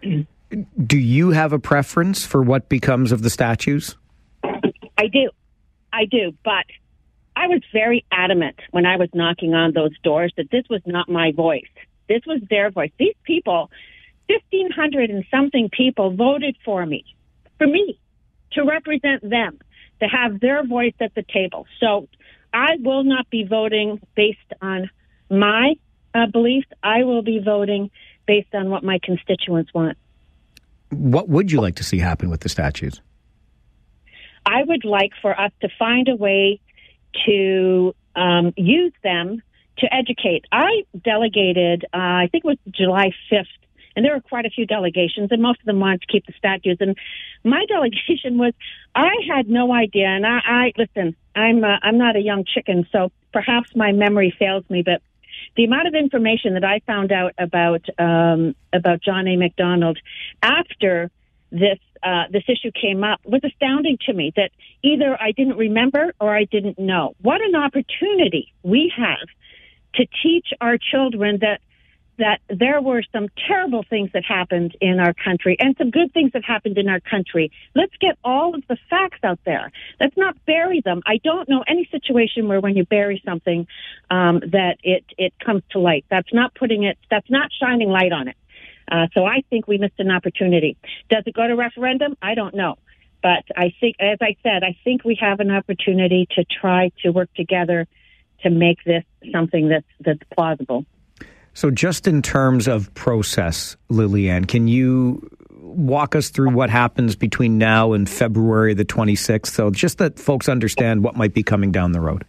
Do 0.50 0.98
you 0.98 1.30
have 1.30 1.52
a 1.52 1.58
preference 1.58 2.24
for 2.24 2.42
what 2.42 2.68
becomes 2.68 3.12
of 3.12 3.22
the 3.22 3.30
statues? 3.30 3.96
I 4.44 5.08
do. 5.08 5.30
I 5.92 6.04
do. 6.04 6.32
But 6.44 6.66
I 7.36 7.46
was 7.48 7.60
very 7.72 8.04
adamant 8.12 8.56
when 8.70 8.86
I 8.86 8.96
was 8.96 9.08
knocking 9.14 9.54
on 9.54 9.72
those 9.72 9.96
doors 10.02 10.32
that 10.36 10.50
this 10.50 10.64
was 10.70 10.82
not 10.86 11.08
my 11.08 11.32
voice. 11.32 11.62
This 12.08 12.22
was 12.26 12.40
their 12.48 12.70
voice. 12.70 12.90
These 12.98 13.14
people, 13.24 13.70
1,500 14.28 15.10
and 15.10 15.24
something 15.30 15.68
people 15.70 16.14
voted 16.14 16.56
for 16.64 16.84
me, 16.86 17.04
for 17.58 17.66
me, 17.66 17.98
to 18.52 18.64
represent 18.64 19.28
them, 19.28 19.58
to 20.00 20.06
have 20.06 20.40
their 20.40 20.64
voice 20.64 20.94
at 21.00 21.14
the 21.14 21.24
table. 21.24 21.66
So 21.80 22.08
I 22.52 22.76
will 22.80 23.04
not 23.04 23.28
be 23.30 23.44
voting 23.44 24.00
based 24.14 24.38
on 24.62 24.90
my 25.28 25.74
uh, 26.14 26.26
beliefs. 26.26 26.68
I 26.82 27.02
will 27.04 27.22
be 27.22 27.40
voting 27.40 27.90
based 28.26 28.54
on 28.54 28.70
what 28.70 28.84
my 28.84 29.00
constituents 29.02 29.74
want. 29.74 29.98
What 30.90 31.28
would 31.28 31.50
you 31.50 31.60
like 31.60 31.76
to 31.76 31.84
see 31.84 31.98
happen 31.98 32.30
with 32.30 32.40
the 32.40 32.48
statues? 32.48 33.00
I 34.46 34.62
would 34.62 34.84
like 34.84 35.12
for 35.22 35.38
us 35.38 35.52
to 35.62 35.68
find 35.78 36.08
a 36.08 36.16
way 36.16 36.60
to 37.26 37.94
um, 38.14 38.52
use 38.56 38.92
them 39.02 39.42
to 39.78 39.92
educate. 39.92 40.44
I 40.52 40.84
delegated, 41.02 41.84
uh, 41.92 41.98
I 41.98 42.28
think 42.30 42.44
it 42.44 42.48
was 42.48 42.58
July 42.70 43.12
5th, 43.30 43.46
and 43.96 44.04
there 44.04 44.12
were 44.12 44.20
quite 44.20 44.44
a 44.44 44.50
few 44.50 44.66
delegations, 44.66 45.28
and 45.30 45.40
most 45.40 45.60
of 45.60 45.66
them 45.66 45.80
wanted 45.80 46.02
to 46.02 46.06
keep 46.08 46.26
the 46.26 46.32
statues. 46.36 46.78
And 46.80 46.96
my 47.44 47.64
delegation 47.68 48.38
was, 48.38 48.52
I 48.94 49.12
had 49.28 49.48
no 49.48 49.72
idea. 49.72 50.06
And 50.06 50.26
I, 50.26 50.38
I 50.44 50.72
listen, 50.76 51.16
I'm 51.34 51.64
uh, 51.64 51.78
I'm 51.82 51.98
not 51.98 52.16
a 52.16 52.20
young 52.20 52.44
chicken, 52.44 52.86
so 52.92 53.10
perhaps 53.32 53.70
my 53.74 53.92
memory 53.92 54.34
fails 54.38 54.64
me, 54.68 54.82
but 54.82 55.02
the 55.56 55.64
amount 55.64 55.88
of 55.88 55.94
information 55.94 56.54
that 56.54 56.64
I 56.64 56.80
found 56.86 57.12
out 57.12 57.32
about 57.38 57.84
um, 57.98 58.54
about 58.72 59.00
John 59.02 59.26
A. 59.28 59.36
Macdonald 59.36 59.98
after 60.42 61.10
this 61.50 61.78
uh, 62.02 62.24
this 62.30 62.42
issue 62.48 62.70
came 62.72 63.04
up 63.04 63.20
was 63.24 63.40
astounding 63.44 63.98
to 64.06 64.12
me. 64.12 64.32
That 64.36 64.50
either 64.82 65.20
I 65.20 65.32
didn't 65.32 65.56
remember 65.56 66.12
or 66.20 66.34
I 66.34 66.44
didn't 66.44 66.78
know. 66.78 67.14
What 67.20 67.40
an 67.40 67.54
opportunity 67.54 68.52
we 68.62 68.92
have 68.96 69.28
to 69.94 70.06
teach 70.22 70.48
our 70.60 70.76
children 70.78 71.38
that 71.40 71.60
that 72.18 72.40
there 72.48 72.80
were 72.80 73.02
some 73.12 73.28
terrible 73.48 73.84
things 73.88 74.10
that 74.12 74.24
happened 74.24 74.76
in 74.80 75.00
our 75.00 75.12
country 75.12 75.56
and 75.58 75.76
some 75.76 75.90
good 75.90 76.12
things 76.12 76.32
that 76.32 76.44
happened 76.44 76.78
in 76.78 76.88
our 76.88 77.00
country. 77.00 77.50
Let's 77.74 77.94
get 78.00 78.18
all 78.22 78.54
of 78.54 78.62
the 78.68 78.76
facts 78.88 79.18
out 79.24 79.40
there. 79.44 79.72
Let's 80.00 80.16
not 80.16 80.36
bury 80.46 80.80
them. 80.80 81.02
I 81.06 81.18
don't 81.22 81.48
know 81.48 81.64
any 81.66 81.88
situation 81.90 82.48
where 82.48 82.60
when 82.60 82.76
you 82.76 82.84
bury 82.84 83.20
something 83.24 83.66
um, 84.10 84.40
that 84.52 84.76
it 84.82 85.04
it 85.18 85.32
comes 85.44 85.62
to 85.70 85.80
light. 85.80 86.04
That's 86.08 86.32
not 86.32 86.54
putting 86.54 86.84
it. 86.84 86.98
That's 87.10 87.30
not 87.30 87.50
shining 87.60 87.88
light 87.88 88.12
on 88.12 88.28
it. 88.28 88.36
Uh, 88.90 89.06
so 89.14 89.24
I 89.24 89.42
think 89.50 89.66
we 89.66 89.78
missed 89.78 89.98
an 89.98 90.10
opportunity. 90.10 90.76
Does 91.08 91.24
it 91.26 91.34
go 91.34 91.46
to 91.46 91.56
referendum? 91.56 92.16
I 92.20 92.34
don't 92.34 92.54
know. 92.54 92.76
But 93.22 93.44
I 93.56 93.72
think, 93.80 93.96
as 94.00 94.18
I 94.20 94.36
said, 94.42 94.62
I 94.62 94.76
think 94.84 95.02
we 95.02 95.16
have 95.20 95.40
an 95.40 95.50
opportunity 95.50 96.28
to 96.32 96.44
try 96.44 96.92
to 97.02 97.10
work 97.10 97.32
together 97.34 97.88
to 98.42 98.50
make 98.50 98.84
this 98.84 99.04
something 99.32 99.68
that's 99.68 99.86
that's 100.00 100.20
plausible. 100.34 100.84
So, 101.54 101.70
just 101.70 102.08
in 102.08 102.20
terms 102.20 102.66
of 102.66 102.92
process, 102.94 103.76
Lillian, 103.88 104.44
can 104.44 104.66
you 104.66 105.28
walk 105.60 106.16
us 106.16 106.28
through 106.28 106.50
what 106.50 106.68
happens 106.68 107.16
between 107.16 107.58
now 107.58 107.92
and 107.92 108.08
February 108.08 108.74
the 108.74 108.84
26th? 108.84 109.46
So, 109.46 109.70
just 109.70 109.98
that 109.98 110.18
folks 110.18 110.48
understand 110.48 111.04
what 111.04 111.16
might 111.16 111.32
be 111.32 111.44
coming 111.44 111.70
down 111.70 111.92
the 111.92 112.00
road. 112.00 112.24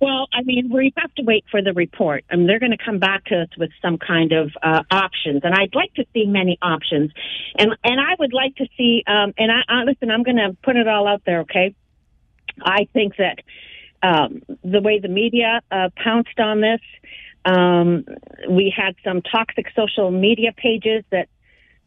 Well, 0.00 0.28
I 0.32 0.42
mean, 0.42 0.70
we 0.72 0.92
have 0.96 1.12
to 1.16 1.24
wait 1.24 1.44
for 1.50 1.60
the 1.60 1.72
report. 1.72 2.24
I 2.30 2.36
mean, 2.36 2.46
they're 2.46 2.60
going 2.60 2.70
to 2.70 2.82
come 2.82 3.00
back 3.00 3.24
to 3.26 3.42
us 3.42 3.48
with 3.58 3.70
some 3.82 3.98
kind 3.98 4.30
of 4.30 4.52
uh, 4.62 4.84
options, 4.90 5.40
and 5.42 5.52
I'd 5.52 5.74
like 5.74 5.92
to 5.94 6.04
see 6.14 6.24
many 6.24 6.56
options, 6.62 7.10
and 7.58 7.72
and 7.82 8.00
I 8.00 8.14
would 8.20 8.32
like 8.32 8.54
to 8.56 8.66
see. 8.76 9.02
Um, 9.06 9.34
and 9.36 9.50
I, 9.50 9.62
I 9.68 9.82
listen, 9.82 10.12
I'm 10.12 10.22
going 10.22 10.36
to 10.36 10.56
put 10.62 10.76
it 10.76 10.86
all 10.86 11.08
out 11.08 11.22
there, 11.26 11.40
okay? 11.40 11.74
I 12.62 12.86
think 12.92 13.14
that 13.16 13.40
um, 14.02 14.42
the 14.62 14.80
way 14.80 15.00
the 15.00 15.08
media 15.08 15.60
uh, 15.70 15.88
pounced 15.96 16.38
on 16.38 16.60
this, 16.60 16.80
Um, 17.48 18.04
we 18.48 18.72
had 18.76 18.94
some 19.02 19.22
toxic 19.22 19.66
social 19.74 20.10
media 20.10 20.52
pages 20.54 21.02
that 21.10 21.28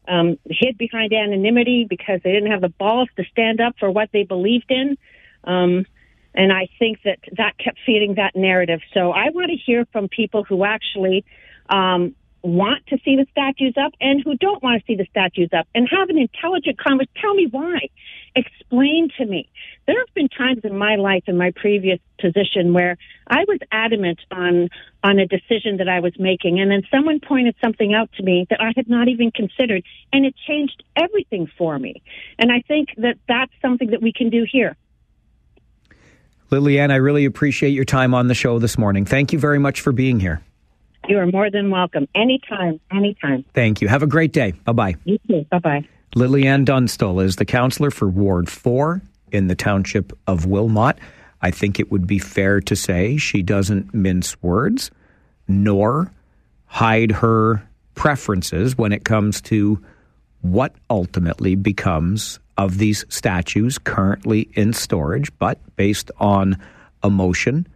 um, 0.08 0.36
hid 0.44 0.76
behind 0.76 1.12
anonymity 1.12 1.86
because 1.88 2.20
they 2.24 2.32
didn't 2.32 2.50
have 2.50 2.62
the 2.62 2.68
balls 2.68 3.08
to 3.16 3.24
stand 3.30 3.60
up 3.60 3.76
for 3.78 3.88
what 3.90 4.08
they 4.12 4.24
believed 4.24 4.70
in. 4.70 4.98
Um, 5.44 5.86
and 6.34 6.52
I 6.52 6.68
think 6.78 6.98
that 7.04 7.18
that 7.36 7.58
kept 7.58 7.78
feeding 7.86 8.14
that 8.14 8.34
narrative. 8.34 8.80
So 8.92 9.12
I 9.12 9.30
want 9.30 9.50
to 9.50 9.56
hear 9.56 9.86
from 9.92 10.08
people 10.08 10.42
who 10.42 10.64
actually 10.64 11.24
um, 11.68 12.16
want 12.42 12.84
to 12.88 12.98
see 13.04 13.16
the 13.16 13.26
statues 13.30 13.74
up 13.80 13.92
and 14.00 14.20
who 14.24 14.36
don't 14.36 14.62
want 14.62 14.80
to 14.80 14.86
see 14.86 14.96
the 14.96 15.06
statues 15.10 15.50
up 15.56 15.68
and 15.74 15.88
have 15.88 16.08
an 16.08 16.18
intelligent 16.18 16.78
conversation. 16.78 17.12
Tell 17.20 17.34
me 17.34 17.46
why. 17.50 17.88
Explain 18.34 19.10
to 19.18 19.26
me. 19.26 19.48
There 19.86 19.98
have 19.98 20.14
been 20.14 20.28
times 20.28 20.60
in 20.64 20.76
my 20.76 20.96
life, 20.96 21.24
in 21.26 21.36
my 21.36 21.52
previous 21.54 21.98
position, 22.18 22.72
where 22.72 22.96
I 23.26 23.44
was 23.46 23.58
adamant 23.70 24.20
on 24.30 24.68
on 25.04 25.18
a 25.18 25.26
decision 25.26 25.78
that 25.78 25.88
I 25.88 26.00
was 26.00 26.12
making, 26.18 26.60
and 26.60 26.70
then 26.70 26.82
someone 26.90 27.20
pointed 27.20 27.56
something 27.62 27.92
out 27.92 28.10
to 28.16 28.22
me 28.22 28.46
that 28.50 28.60
I 28.60 28.72
had 28.76 28.88
not 28.88 29.08
even 29.08 29.30
considered, 29.32 29.82
and 30.12 30.24
it 30.24 30.34
changed 30.46 30.82
everything 30.96 31.46
for 31.58 31.78
me. 31.78 32.02
And 32.38 32.50
I 32.52 32.62
think 32.66 32.90
that 32.98 33.16
that's 33.28 33.52
something 33.60 33.90
that 33.90 34.00
we 34.00 34.12
can 34.12 34.30
do 34.30 34.46
here. 34.50 34.76
Lillian, 36.50 36.90
I 36.90 36.96
really 36.96 37.24
appreciate 37.24 37.70
your 37.70 37.86
time 37.86 38.14
on 38.14 38.28
the 38.28 38.34
show 38.34 38.58
this 38.58 38.78
morning. 38.78 39.04
Thank 39.04 39.32
you 39.32 39.38
very 39.38 39.58
much 39.58 39.80
for 39.80 39.90
being 39.90 40.20
here. 40.20 40.42
You 41.08 41.18
are 41.18 41.26
more 41.26 41.50
than 41.50 41.70
welcome. 41.70 42.06
Anytime, 42.14 42.78
anytime. 42.90 43.44
Thank 43.54 43.80
you. 43.80 43.88
Have 43.88 44.02
a 44.02 44.06
great 44.06 44.32
day. 44.32 44.52
Bye 44.52 44.72
bye. 44.72 44.94
You 45.04 45.18
too. 45.26 45.44
Bye 45.50 45.58
bye. 45.58 45.88
Lillian 46.14 46.64
Dunstall 46.64 47.20
is 47.20 47.36
the 47.36 47.44
counselor 47.46 47.90
for 47.90 48.06
Ward 48.06 48.50
4 48.50 49.00
in 49.30 49.46
the 49.46 49.54
township 49.54 50.12
of 50.26 50.44
Wilmot. 50.44 50.98
I 51.40 51.50
think 51.50 51.80
it 51.80 51.90
would 51.90 52.06
be 52.06 52.18
fair 52.18 52.60
to 52.60 52.76
say 52.76 53.16
she 53.16 53.42
doesn't 53.42 53.94
mince 53.94 54.40
words 54.42 54.90
nor 55.48 56.12
hide 56.66 57.10
her 57.10 57.66
preferences 57.94 58.76
when 58.76 58.92
it 58.92 59.04
comes 59.04 59.40
to 59.42 59.82
what 60.42 60.74
ultimately 60.90 61.54
becomes 61.54 62.38
of 62.58 62.78
these 62.78 63.04
statues 63.08 63.78
currently 63.78 64.48
in 64.52 64.72
storage, 64.72 65.30
but 65.38 65.58
based 65.76 66.10
on 66.18 66.56
a 67.02 67.10
motion 67.10 67.66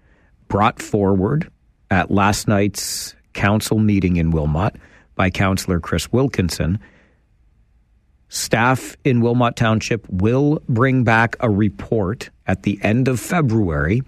brought 0.48 0.80
forward 0.80 1.50
at 1.90 2.10
last 2.10 2.48
night's 2.48 3.14
council 3.32 3.78
meeting 3.78 4.16
in 4.16 4.30
Wilmot 4.30 4.76
by 5.14 5.30
Councillor 5.30 5.80
Kris 5.80 6.12
Wilkinson, 6.12 6.78
staff 8.28 8.96
in 9.04 9.20
Wilmot 9.20 9.56
Township 9.56 10.06
will 10.08 10.62
bring 10.68 11.04
back 11.04 11.36
a 11.40 11.50
report 11.50 12.30
at 12.46 12.62
the 12.62 12.78
end 12.82 13.08
of 13.08 13.20
February 13.20 14.02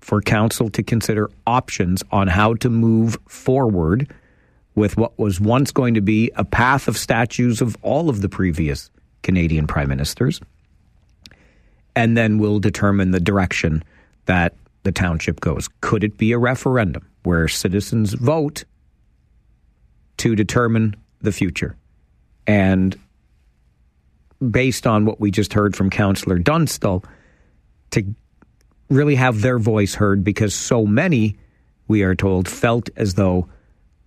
for 0.00 0.20
council 0.20 0.68
to 0.70 0.82
consider 0.82 1.30
options 1.46 2.02
on 2.10 2.28
how 2.28 2.54
to 2.54 2.68
move 2.68 3.16
forward 3.28 4.12
with 4.74 4.96
what 4.96 5.18
was 5.18 5.40
once 5.40 5.70
going 5.70 5.94
to 5.94 6.00
be 6.00 6.30
a 6.34 6.44
path 6.44 6.88
of 6.88 6.96
statues 6.96 7.60
of 7.60 7.76
all 7.82 8.08
of 8.08 8.20
the 8.20 8.28
previous 8.28 8.90
Canadian 9.22 9.66
prime 9.66 9.88
ministers. 9.88 10.40
And 11.94 12.16
then 12.16 12.38
we'll 12.38 12.58
determine 12.58 13.10
the 13.10 13.20
direction 13.20 13.84
that 14.24 14.54
the 14.82 14.92
township 14.92 15.40
goes. 15.40 15.68
Could 15.80 16.02
it 16.02 16.16
be 16.16 16.32
a 16.32 16.38
referendum 16.38 17.06
where 17.22 17.46
citizens 17.48 18.14
vote 18.14 18.64
to 20.16 20.34
determine 20.34 20.96
the 21.20 21.32
future? 21.32 21.76
And 22.46 22.98
based 24.50 24.86
on 24.86 25.04
what 25.04 25.20
we 25.20 25.30
just 25.30 25.52
heard 25.52 25.76
from 25.76 25.90
Councillor 25.90 26.38
Dunstall, 26.38 27.04
to 27.90 28.14
really 28.88 29.14
have 29.14 29.40
their 29.40 29.58
voice 29.58 29.94
heard 29.94 30.24
because 30.24 30.54
so 30.54 30.86
many, 30.86 31.36
we 31.88 32.02
are 32.02 32.14
told, 32.14 32.48
felt 32.48 32.90
as 32.96 33.14
though 33.14 33.48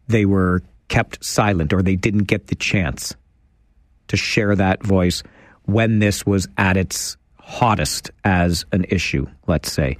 they 0.07 0.25
were 0.25 0.61
kept 0.87 1.23
silent 1.23 1.73
or 1.73 1.81
they 1.81 1.95
didn't 1.95 2.25
get 2.25 2.47
the 2.47 2.55
chance 2.55 3.15
to 4.07 4.17
share 4.17 4.55
that 4.55 4.83
voice 4.83 5.23
when 5.63 5.99
this 5.99 6.25
was 6.25 6.47
at 6.57 6.77
its 6.77 7.17
hottest 7.39 8.11
as 8.23 8.65
an 8.71 8.85
issue, 8.89 9.25
let's 9.47 9.71
say, 9.71 9.97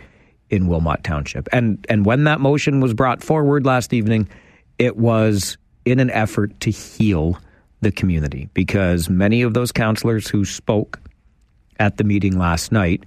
in 0.50 0.68
Wilmot 0.68 1.04
Township. 1.04 1.48
And 1.52 1.86
and 1.90 2.06
when 2.06 2.26
that 2.26 2.40
motion 2.40 2.82
was 2.82 2.94
brought 2.94 3.24
forward 3.24 3.66
last 3.66 3.94
evening, 3.94 4.28
it 4.78 4.96
was 4.96 5.58
in 5.86 6.00
an 6.00 6.10
effort 6.12 6.60
to 6.62 6.72
heal 6.72 7.40
the 7.82 7.92
community 7.92 8.50
because 8.54 9.10
many 9.10 9.42
of 9.42 9.54
those 9.54 9.72
counselors 9.72 10.28
who 10.28 10.46
spoke 10.46 11.00
at 11.80 11.98
the 11.98 12.04
meeting 12.04 12.38
last 12.38 12.72
night 12.72 13.04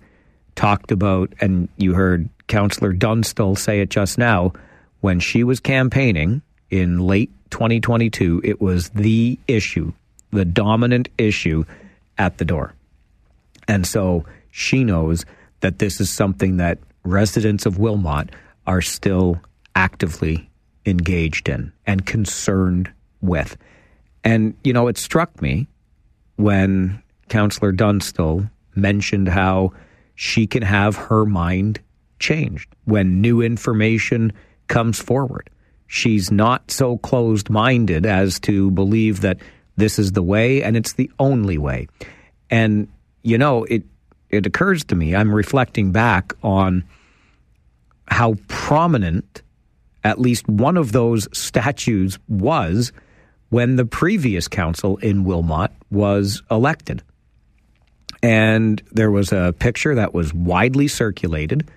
talked 0.55 0.91
about, 0.93 1.33
and 1.41 1.69
you 1.77 1.95
heard 1.95 2.29
Councillor 2.49 2.93
Dunstall 2.93 3.57
say 3.57 3.81
it 3.81 3.91
just 3.91 4.19
now, 4.19 4.53
when 5.01 5.21
she 5.21 5.45
was 5.45 5.61
campaigning 5.61 6.43
in 6.71 6.99
late 6.99 7.31
2022, 7.51 8.41
it 8.45 8.61
was 8.61 8.91
the 8.91 9.39
issue, 9.47 9.93
the 10.33 10.45
dominant 10.45 11.09
issue 11.17 11.65
at 12.19 12.39
the 12.39 12.45
door. 12.45 12.75
And 13.67 13.87
so 13.87 14.25
she 14.51 14.85
knows 14.85 15.25
that 15.61 15.79
this 15.79 16.01
is 16.01 16.11
something 16.11 16.57
that 16.57 16.79
residents 17.05 17.67
of 17.67 17.79
Wilmot 17.79 18.31
are 18.67 18.83
still 18.83 19.41
actively 19.75 20.49
engaged 20.85 21.49
in 21.49 21.73
and 21.87 22.05
concerned 22.05 22.91
with. 23.21 23.57
And, 24.25 24.55
you 24.65 24.73
know, 24.73 24.89
it 24.89 24.99
struck 24.99 25.41
me 25.41 25.69
when 26.37 27.03
Councillor 27.29 27.73
Dunstall 27.73 28.49
mentioned 28.75 29.29
how 29.29 29.73
she 30.15 30.47
can 30.47 30.63
have 30.63 30.97
her 30.97 31.25
mind 31.25 31.81
changed 32.19 32.69
when 32.85 33.21
new 33.21 33.41
information 33.41 34.33
comes 34.67 34.99
forward. 34.99 35.51
She's 35.87 36.31
not 36.31 36.71
so 36.71 36.99
closed 36.99 37.49
minded 37.49 38.05
as 38.05 38.39
to 38.41 38.71
believe 38.73 39.21
that 39.23 39.39
this 39.77 39.99
is 39.99 40.13
the 40.13 40.23
way 40.23 40.63
and 40.63 40.77
it's 40.77 40.95
the 40.95 41.11
only 41.19 41.57
way. 41.57 41.89
And, 42.51 42.89
you 43.23 43.39
know, 43.39 43.65
it, 43.65 43.85
it 44.29 44.45
occurs 44.45 44.85
to 44.85 44.95
me, 44.95 45.15
I'm 45.15 45.35
reflecting 45.35 45.93
back 45.93 46.33
on 46.43 46.85
how 48.09 48.35
prominent 48.49 49.43
at 50.05 50.21
least 50.21 50.49
one 50.49 50.77
of 50.77 50.93
those 50.93 51.29
statues 51.33 52.19
was 52.29 52.93
when 53.51 53.77
the 53.77 53.85
previous 53.85 54.49
council 54.49 54.97
in 54.99 55.25
Wilmot 55.25 55.71
was 55.91 56.43
elected. 56.51 57.03
And 58.23 58.83
there 58.93 59.11
was 59.11 59.33
a 59.33 59.55
picture 59.59 59.95
that 59.95 60.13
was 60.13 60.35
widely 60.35 60.89
circulated 60.89 61.71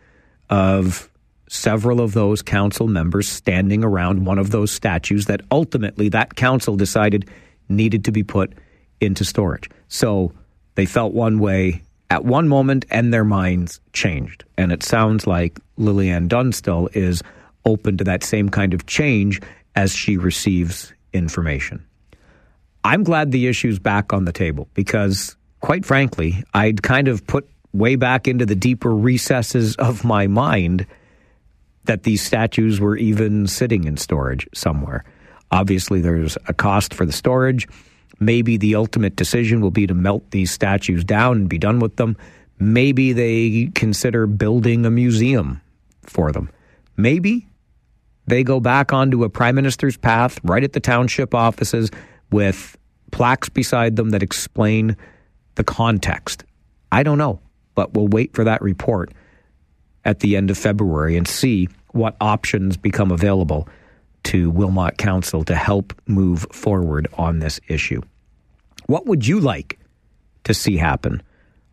of 0.50 1.10
several 1.48 2.02
of 2.02 2.14
those 2.14 2.42
council 2.42 2.88
members 2.88 3.28
standing 3.28 3.84
around 3.84 4.26
one 4.26 4.40
of 4.40 4.52
those 4.52 4.72
statues 4.72 5.26
that 5.26 5.42
ultimately 5.52 6.10
that 6.10 6.36
council 6.36 6.76
decided 6.76 7.30
needed 7.68 8.06
to 8.06 8.12
be 8.12 8.24
put 8.24 8.54
into 9.00 9.26
storage. 9.26 9.70
So 9.88 10.32
they 10.76 10.86
felt 10.86 11.14
one 11.14 11.40
way 11.40 11.84
at 12.10 12.26
one 12.26 12.48
moment 12.48 12.86
and 12.90 13.14
their 13.14 13.24
minds 13.24 13.80
changed. 13.94 14.44
And 14.58 14.72
it 14.72 14.84
sounds 14.84 15.28
like 15.28 15.60
Lillian 15.78 16.28
Dunstall 16.28 16.90
is 16.94 17.22
open 17.66 17.98
to 17.98 18.04
that 18.06 18.24
same 18.24 18.50
kind 18.50 18.74
of 18.74 18.86
change 18.86 19.42
as 19.76 19.96
she 19.96 20.18
receives 20.18 20.94
information. 21.14 21.86
I'm 22.84 23.04
glad 23.04 23.32
the 23.32 23.48
issue's 23.48 23.80
back 23.80 24.14
on 24.14 24.26
the 24.26 24.32
table 24.32 24.68
because, 24.74 25.36
quite 25.60 25.86
frankly, 25.86 26.44
I'd 26.54 26.82
kind 26.82 27.08
of 27.08 27.26
put 27.28 27.48
way 27.74 27.96
back 27.96 28.28
into 28.28 28.46
the 28.46 28.56
deeper 28.56 28.94
recesses 28.96 29.76
of 29.76 30.04
my 30.04 30.28
mind 30.28 30.86
that 31.86 32.04
these 32.04 32.24
statues 32.24 32.80
were 32.80 32.98
even 32.98 33.48
sitting 33.48 33.86
in 33.86 33.98
storage 33.98 34.48
somewhere. 34.54 35.04
Obviously, 35.52 36.02
there's 36.02 36.38
a 36.48 36.54
cost 36.54 36.94
for 36.94 37.06
the 37.06 37.12
storage. 37.12 37.68
Maybe 38.20 38.58
the 38.58 38.76
ultimate 38.76 39.16
decision 39.16 39.62
will 39.62 39.72
be 39.72 39.88
to 39.88 39.94
melt 39.94 40.30
these 40.32 40.52
statues 40.52 41.04
down 41.04 41.38
and 41.38 41.50
be 41.50 41.58
done 41.58 41.80
with 41.80 41.96
them. 41.96 42.18
Maybe 42.60 43.14
they 43.14 43.72
consider 43.74 44.28
building 44.28 44.86
a 44.86 44.92
museum 44.92 45.62
for 46.04 46.32
them. 46.32 46.50
Maybe 46.98 47.48
they 48.28 48.44
go 48.44 48.60
back 48.60 48.94
onto 48.94 49.24
a 49.24 49.30
prime 49.30 49.56
minister's 49.56 49.98
path 49.98 50.40
right 50.44 50.64
at 50.64 50.74
the 50.74 50.80
township 50.80 51.34
offices 51.34 51.90
with 52.32 52.78
plaques 53.12 53.50
beside 53.50 53.96
them 53.96 54.12
that 54.12 54.24
explain 54.24 54.96
the 55.56 55.64
context. 55.64 56.44
I 56.92 57.04
don't 57.04 57.18
know, 57.18 57.40
but 57.76 57.94
we'll 57.94 58.08
wait 58.08 58.34
for 58.34 58.44
that 58.44 58.62
report 58.62 59.14
at 60.06 60.20
the 60.20 60.36
end 60.36 60.50
of 60.50 60.58
February 60.58 61.18
and 61.18 61.28
see 61.28 61.68
what 61.92 62.16
options 62.22 62.78
become 62.78 63.12
available 63.12 63.68
to 64.24 64.50
Wilmot 64.50 64.98
Council 64.98 65.44
to 65.44 65.56
help 65.56 65.94
move 66.06 66.46
forward 66.52 67.08
on 67.18 67.40
this 67.40 67.60
issue. 67.68 68.02
What 68.86 69.08
would 69.08 69.28
you 69.28 69.40
like 69.40 69.80
to 70.44 70.54
see 70.54 70.78
happen? 70.78 71.22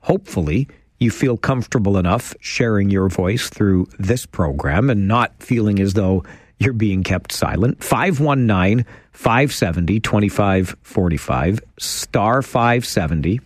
Hopefully, 0.01 0.68
you 0.99 1.11
feel 1.11 1.37
comfortable 1.37 1.97
enough 1.97 2.35
sharing 2.41 2.91
your 2.91 3.09
voice 3.09 3.49
through 3.49 3.89
this 3.99 4.27
program 4.27 4.91
and 4.91 5.09
not 5.09 5.33
feeling 5.43 5.81
as 5.81 5.95
though 5.95 6.25
you're 6.59 6.73
being 6.73 7.05
kept 7.05 7.33
silent. 7.33 7.83
519 7.83 8.85
570 9.13 10.01
2545, 10.01 11.61
star 11.79 12.43
570, 12.43 13.41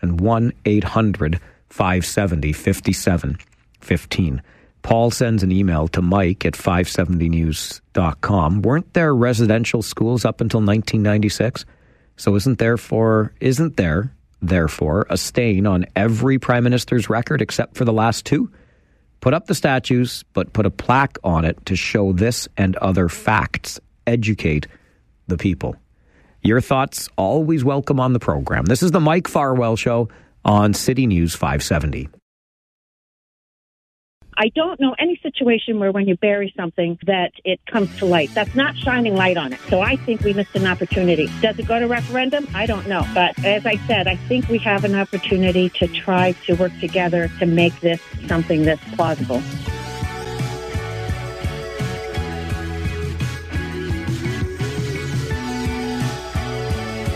and 0.00 0.20
1 0.20 0.52
800 0.64 1.40
570 1.68 2.52
5715. 2.52 4.42
Paul 4.82 5.10
sends 5.10 5.42
an 5.42 5.50
email 5.52 5.88
to 5.88 6.00
Mike 6.00 6.46
at 6.46 6.54
570news.com. 6.54 8.62
Weren't 8.62 8.94
there 8.94 9.14
residential 9.14 9.82
schools 9.82 10.24
up 10.24 10.40
until 10.40 10.60
1996? 10.60 11.66
So 12.16 12.34
isn't 12.36 12.58
there 12.58 12.78
for 12.78 13.34
isn't 13.40 13.76
there 13.76 14.10
therefore 14.40 15.06
a 15.10 15.16
stain 15.16 15.66
on 15.66 15.86
every 15.96 16.38
prime 16.38 16.64
minister's 16.64 17.08
record 17.08 17.42
except 17.42 17.76
for 17.76 17.84
the 17.84 17.92
last 17.92 18.24
two? 18.24 18.50
Put 19.20 19.34
up 19.34 19.46
the 19.46 19.54
statues, 19.54 20.24
but 20.32 20.52
put 20.52 20.66
a 20.66 20.70
plaque 20.70 21.18
on 21.24 21.44
it 21.44 21.64
to 21.66 21.76
show 21.76 22.12
this 22.12 22.48
and 22.56 22.76
other 22.76 23.08
facts. 23.08 23.80
Educate 24.06 24.66
the 25.26 25.36
people. 25.36 25.76
Your 26.42 26.60
thoughts 26.60 27.08
always 27.16 27.64
welcome 27.64 27.98
on 27.98 28.12
the 28.12 28.20
program. 28.20 28.64
This 28.66 28.82
is 28.82 28.92
the 28.92 29.00
Mike 29.00 29.26
Farwell 29.26 29.76
Show 29.76 30.08
on 30.44 30.72
City 30.72 31.06
News 31.06 31.34
570. 31.34 32.08
I 34.40 34.50
don't 34.50 34.78
know 34.78 34.94
any 35.00 35.18
situation 35.20 35.80
where 35.80 35.90
when 35.90 36.06
you 36.06 36.16
bury 36.16 36.54
something 36.56 36.96
that 37.06 37.32
it 37.44 37.58
comes 37.66 37.96
to 37.98 38.06
light. 38.06 38.30
That's 38.34 38.54
not 38.54 38.76
shining 38.76 39.16
light 39.16 39.36
on 39.36 39.52
it. 39.52 39.58
So 39.68 39.80
I 39.80 39.96
think 39.96 40.20
we 40.20 40.32
missed 40.32 40.54
an 40.54 40.64
opportunity. 40.64 41.28
Does 41.40 41.58
it 41.58 41.66
go 41.66 41.80
to 41.80 41.88
referendum? 41.88 42.46
I 42.54 42.64
don't 42.64 42.86
know. 42.86 43.04
But 43.14 43.36
as 43.44 43.66
I 43.66 43.78
said, 43.88 44.06
I 44.06 44.14
think 44.14 44.48
we 44.48 44.58
have 44.58 44.84
an 44.84 44.94
opportunity 44.94 45.70
to 45.70 45.88
try 45.88 46.32
to 46.46 46.54
work 46.54 46.70
together 46.78 47.26
to 47.40 47.46
make 47.46 47.80
this 47.80 48.00
something 48.28 48.62
that's 48.62 48.84
plausible. 48.94 49.42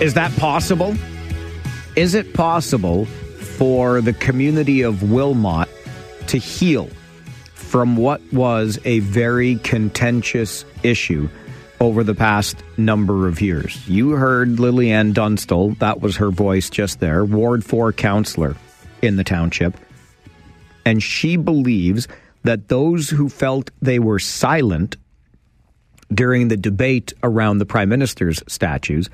Is 0.02 0.14
that 0.14 0.34
possible? 0.38 0.96
Is 1.94 2.16
it 2.16 2.34
possible 2.34 3.04
for 3.04 4.00
the 4.00 4.12
community 4.12 4.82
of 4.82 5.08
Wilmot 5.12 5.68
to 6.26 6.38
heal 6.38 6.90
from 7.72 7.96
what 7.96 8.20
was 8.34 8.78
a 8.84 8.98
very 8.98 9.56
contentious 9.56 10.62
issue 10.82 11.26
over 11.80 12.04
the 12.04 12.14
past 12.14 12.62
number 12.76 13.26
of 13.26 13.40
years? 13.40 13.88
You 13.88 14.10
heard 14.10 14.60
Lillian 14.60 15.14
Dunstall, 15.14 15.70
that 15.78 16.02
was 16.02 16.16
her 16.16 16.30
voice 16.30 16.68
just 16.68 17.00
there, 17.00 17.24
Ward 17.24 17.64
4 17.64 17.94
counselor 17.94 18.56
in 19.00 19.16
the 19.16 19.24
township. 19.24 19.74
And 20.84 21.02
she 21.02 21.38
believes 21.38 22.08
that 22.42 22.68
those 22.68 23.08
who 23.08 23.30
felt 23.30 23.70
they 23.80 23.98
were 23.98 24.18
silent 24.18 24.98
during 26.12 26.48
the 26.48 26.58
debate 26.58 27.14
around 27.22 27.56
the 27.56 27.64
prime 27.64 27.88
minister's 27.88 28.42
statues 28.48 29.08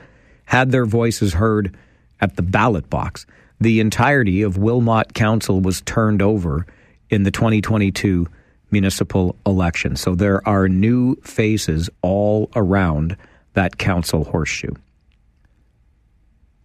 had 0.46 0.72
their 0.72 0.84
voices 0.84 1.32
heard 1.32 1.76
at 2.20 2.34
the 2.34 2.42
ballot 2.42 2.90
box. 2.90 3.24
The 3.60 3.78
entirety 3.78 4.42
of 4.42 4.58
Wilmot 4.58 5.14
Council 5.14 5.60
was 5.60 5.80
turned 5.82 6.22
over 6.22 6.66
in 7.08 7.22
the 7.22 7.30
2022 7.30 8.26
municipal 8.70 9.36
election. 9.46 9.96
So 9.96 10.14
there 10.14 10.46
are 10.46 10.68
new 10.68 11.16
faces 11.16 11.88
all 12.02 12.50
around 12.54 13.16
that 13.54 13.78
council 13.78 14.24
horseshoe. 14.24 14.74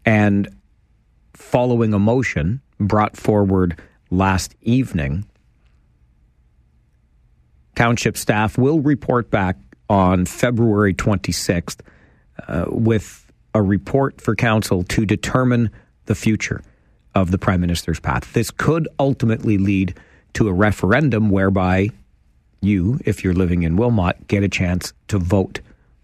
And 0.06 0.50
following 1.34 1.94
a 1.94 2.00
motion 2.00 2.62
brought 2.80 3.16
forward 3.16 3.80
last 4.10 4.56
evening, 4.62 5.26
township 7.76 8.18
staff 8.18 8.58
will 8.58 8.80
report 8.80 9.30
back 9.30 9.58
on 9.90 10.26
February 10.26 10.94
26th 10.94 11.80
uh, 12.48 12.66
with 12.68 13.32
a 13.54 13.62
report 13.62 14.20
for 14.20 14.36
council 14.36 14.84
to 14.84 15.06
determine 15.06 15.70
the 16.06 16.16
future 16.16 16.62
of 17.16 17.32
the 17.32 17.38
prime 17.38 17.62
minister's 17.62 18.00
path. 18.00 18.34
This 18.34 18.52
could 18.52 18.88
ultimately 19.00 19.58
lead 19.58 19.98
to 20.34 20.48
a 20.48 20.54
referendum 20.54 21.30
whereby 21.30 21.90
you, 22.62 23.00
if 23.06 23.24
you're 23.24 23.34
living 23.34 23.64
in 23.64 23.76
Wilmot, 23.76 24.28
get 24.28 24.44
a 24.44 24.50
chance 24.50 24.94
to 25.10 25.20
vote 25.20 25.60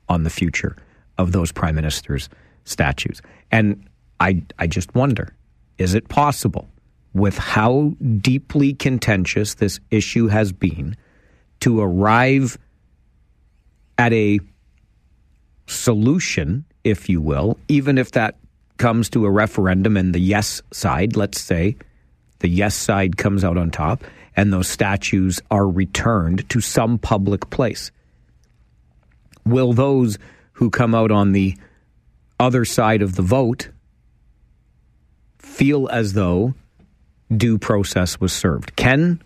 on 0.07 0.23
the 0.23 0.29
future 0.29 0.75
of 1.17 1.31
those 1.31 1.51
prime 1.51 1.75
minister's 1.75 2.29
statues. 2.65 3.21
And 3.51 3.83
I, 4.19 4.43
I 4.57 4.67
just 4.67 4.93
wonder 4.93 5.33
is 5.77 5.93
it 5.93 6.09
possible, 6.09 6.67
with 7.13 7.37
how 7.37 7.93
deeply 8.17 8.73
contentious 8.73 9.55
this 9.55 9.79
issue 9.89 10.27
has 10.27 10.51
been, 10.51 10.95
to 11.61 11.79
arrive 11.79 12.57
at 13.97 14.13
a 14.13 14.39
solution, 15.67 16.65
if 16.83 17.09
you 17.09 17.21
will, 17.21 17.57
even 17.67 17.97
if 17.97 18.11
that 18.11 18.35
comes 18.77 19.09
to 19.09 19.25
a 19.25 19.31
referendum 19.31 19.97
and 19.97 20.13
the 20.13 20.19
yes 20.19 20.61
side, 20.71 21.15
let's 21.15 21.39
say, 21.39 21.75
the 22.39 22.49
yes 22.49 22.75
side 22.75 23.17
comes 23.17 23.43
out 23.43 23.57
on 23.57 23.69
top 23.69 24.03
and 24.35 24.53
those 24.53 24.67
statues 24.67 25.41
are 25.51 25.67
returned 25.67 26.47
to 26.49 26.61
some 26.61 26.97
public 26.97 27.49
place. 27.49 27.91
Will 29.45 29.73
those 29.73 30.17
who 30.53 30.69
come 30.69 30.93
out 30.95 31.11
on 31.11 31.31
the 31.31 31.57
other 32.39 32.65
side 32.65 33.01
of 33.01 33.15
the 33.15 33.21
vote 33.21 33.69
feel 35.37 35.89
as 35.89 36.13
though 36.13 36.53
due 37.35 37.57
process 37.57 38.19
was 38.19 38.31
served? 38.31 38.75
Can 38.75 39.21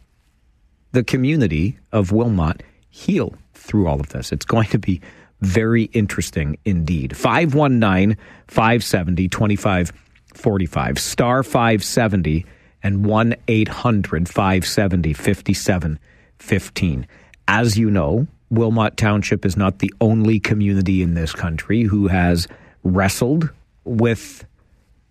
the 0.91 1.03
community 1.03 1.78
of 1.91 2.11
Wilmot 2.11 2.64
heal 2.89 3.36
through 3.53 3.88
all 3.88 3.99
of 3.99 4.09
this? 4.09 4.32
It's 4.32 4.45
going 4.45 4.68
to 4.70 4.80
be 4.80 5.01
very 5.41 5.84
interesting 5.86 6.57
indeed. 6.66 7.16
519 7.16 8.18
570 8.47 9.28
2545, 9.28 10.99
star 10.99 11.43
570, 11.43 12.45
and 12.84 13.05
1 13.05 13.36
800 13.47 14.29
570 14.29 15.13
5715. 15.13 17.07
As 17.47 17.77
you 17.77 17.89
know, 17.89 18.27
Wilmot 18.49 18.97
Township 18.97 19.45
is 19.45 19.57
not 19.57 19.79
the 19.79 19.93
only 19.99 20.39
community 20.39 21.01
in 21.01 21.15
this 21.15 21.34
country 21.34 21.84
who 21.84 22.07
has 22.07 22.47
wrestled 22.84 23.49
with 23.84 24.45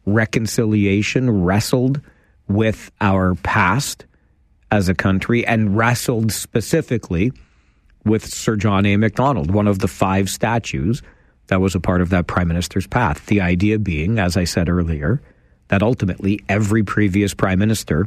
reconciliation, 0.07 1.43
wrestled 1.43 2.01
with 2.49 2.91
our 3.01 3.35
past 3.37 4.07
as 4.71 4.89
a 4.89 4.95
country, 4.95 5.47
and 5.47 5.77
wrestled 5.77 6.33
specifically 6.33 7.33
with 8.05 8.27
Sir 8.27 8.57
John 8.57 8.87
A. 8.87 8.97
Macdonald, 8.97 9.51
one 9.51 9.69
of 9.69 9.79
the 9.81 9.89
five 9.89 10.29
statues 10.29 11.03
that 11.49 11.61
was 11.61 11.75
a 11.75 11.81
part 11.81 12.01
of 12.01 12.11
that 12.11 12.27
prime 12.27 12.49
minister's 12.49 12.87
path. 12.87 13.27
The 13.27 13.41
idea 13.41 13.79
being, 13.79 14.19
as 14.19 14.37
I 14.37 14.45
said 14.45 14.69
earlier, 14.69 15.21
that 15.73 15.83
ultimately 15.83 16.39
every 16.51 16.83
previous 16.83 17.33
prime 17.33 17.59
minister 17.59 18.07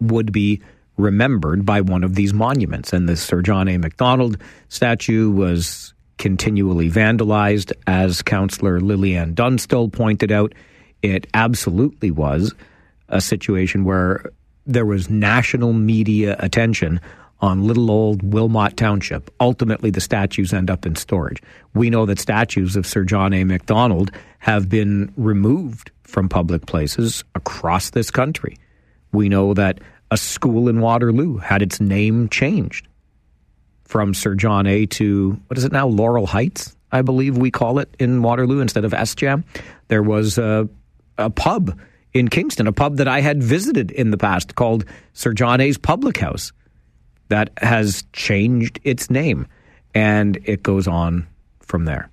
would 0.00 0.32
be 0.32 0.62
remembered 0.96 1.66
by 1.66 1.82
one 1.82 2.02
of 2.02 2.14
these 2.14 2.32
monuments. 2.32 2.94
And 2.94 3.06
the 3.06 3.16
Sir 3.16 3.42
John 3.42 3.68
A. 3.68 3.76
Macdonald 3.76 4.38
statue 4.70 5.30
was 5.30 5.92
continually 6.16 6.90
vandalized, 6.90 7.70
as 7.86 8.22
Councillor 8.22 8.80
Lillian 8.80 9.34
Dunstall 9.34 9.90
pointed 9.90 10.32
out. 10.32 10.54
It 11.02 11.26
absolutely 11.34 12.10
was 12.10 12.54
a 13.10 13.20
situation 13.20 13.84
where 13.84 14.30
there 14.64 14.86
was 14.86 15.10
national 15.10 15.74
media 15.74 16.34
attention 16.38 16.98
on 17.40 17.66
little 17.66 17.90
old 17.90 18.22
Wilmot 18.22 18.76
Township. 18.76 19.30
Ultimately, 19.40 19.90
the 19.90 20.00
statues 20.00 20.52
end 20.52 20.70
up 20.70 20.84
in 20.84 20.96
storage. 20.96 21.42
We 21.74 21.90
know 21.90 22.06
that 22.06 22.18
statues 22.18 22.76
of 22.76 22.86
Sir 22.86 23.04
John 23.04 23.32
A. 23.32 23.44
Macdonald 23.44 24.10
have 24.40 24.68
been 24.68 25.12
removed 25.16 25.90
from 26.02 26.28
public 26.28 26.66
places 26.66 27.24
across 27.34 27.90
this 27.90 28.10
country. 28.10 28.56
We 29.12 29.28
know 29.28 29.54
that 29.54 29.80
a 30.10 30.16
school 30.16 30.68
in 30.68 30.80
Waterloo 30.80 31.38
had 31.38 31.62
its 31.62 31.80
name 31.80 32.28
changed 32.28 32.88
from 33.84 34.14
Sir 34.14 34.34
John 34.34 34.66
A. 34.66 34.86
to, 34.86 35.40
what 35.46 35.58
is 35.58 35.64
it 35.64 35.72
now, 35.72 35.86
Laurel 35.86 36.26
Heights, 36.26 36.76
I 36.92 37.02
believe 37.02 37.36
we 37.38 37.50
call 37.50 37.78
it 37.78 37.94
in 37.98 38.22
Waterloo 38.22 38.60
instead 38.60 38.84
of 38.84 38.92
SJAM. 38.92 39.44
There 39.88 40.02
was 40.02 40.38
a, 40.38 40.68
a 41.18 41.30
pub 41.30 41.78
in 42.12 42.28
Kingston, 42.28 42.66
a 42.66 42.72
pub 42.72 42.96
that 42.96 43.08
I 43.08 43.20
had 43.20 43.42
visited 43.42 43.90
in 43.92 44.10
the 44.10 44.16
past 44.16 44.54
called 44.54 44.84
Sir 45.12 45.32
John 45.32 45.60
A.'s 45.60 45.78
Public 45.78 46.18
House 46.18 46.52
that 47.30 47.50
has 47.58 48.04
changed 48.12 48.78
its 48.84 49.08
name. 49.08 49.46
And 49.94 50.38
it 50.44 50.62
goes 50.62 50.86
on 50.86 51.26
from 51.60 51.86
there. 51.86 52.10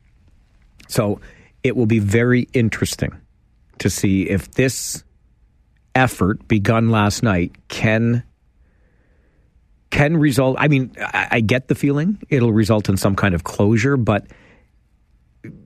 So 0.88 1.20
it 1.64 1.76
will 1.76 1.86
be 1.86 2.00
very 2.00 2.48
interesting 2.54 3.12
to 3.80 3.90
see 3.90 4.30
if 4.30 4.52
this 4.52 5.04
effort 5.94 6.48
begun 6.48 6.90
last 6.90 7.24
night 7.24 7.56
can 7.68 8.24
can 9.90 10.18
result 10.18 10.56
i 10.60 10.68
mean 10.68 10.92
I, 11.00 11.28
I, 11.32 11.40
get 11.40 11.70
the 11.70 11.76
feeling 11.76 12.22
it'll 12.30 12.54
result 12.54 12.88
in 12.88 12.98
some 12.98 13.16
kind 13.16 13.34
of 13.34 13.44
closure 13.44 13.98
but 13.98 14.28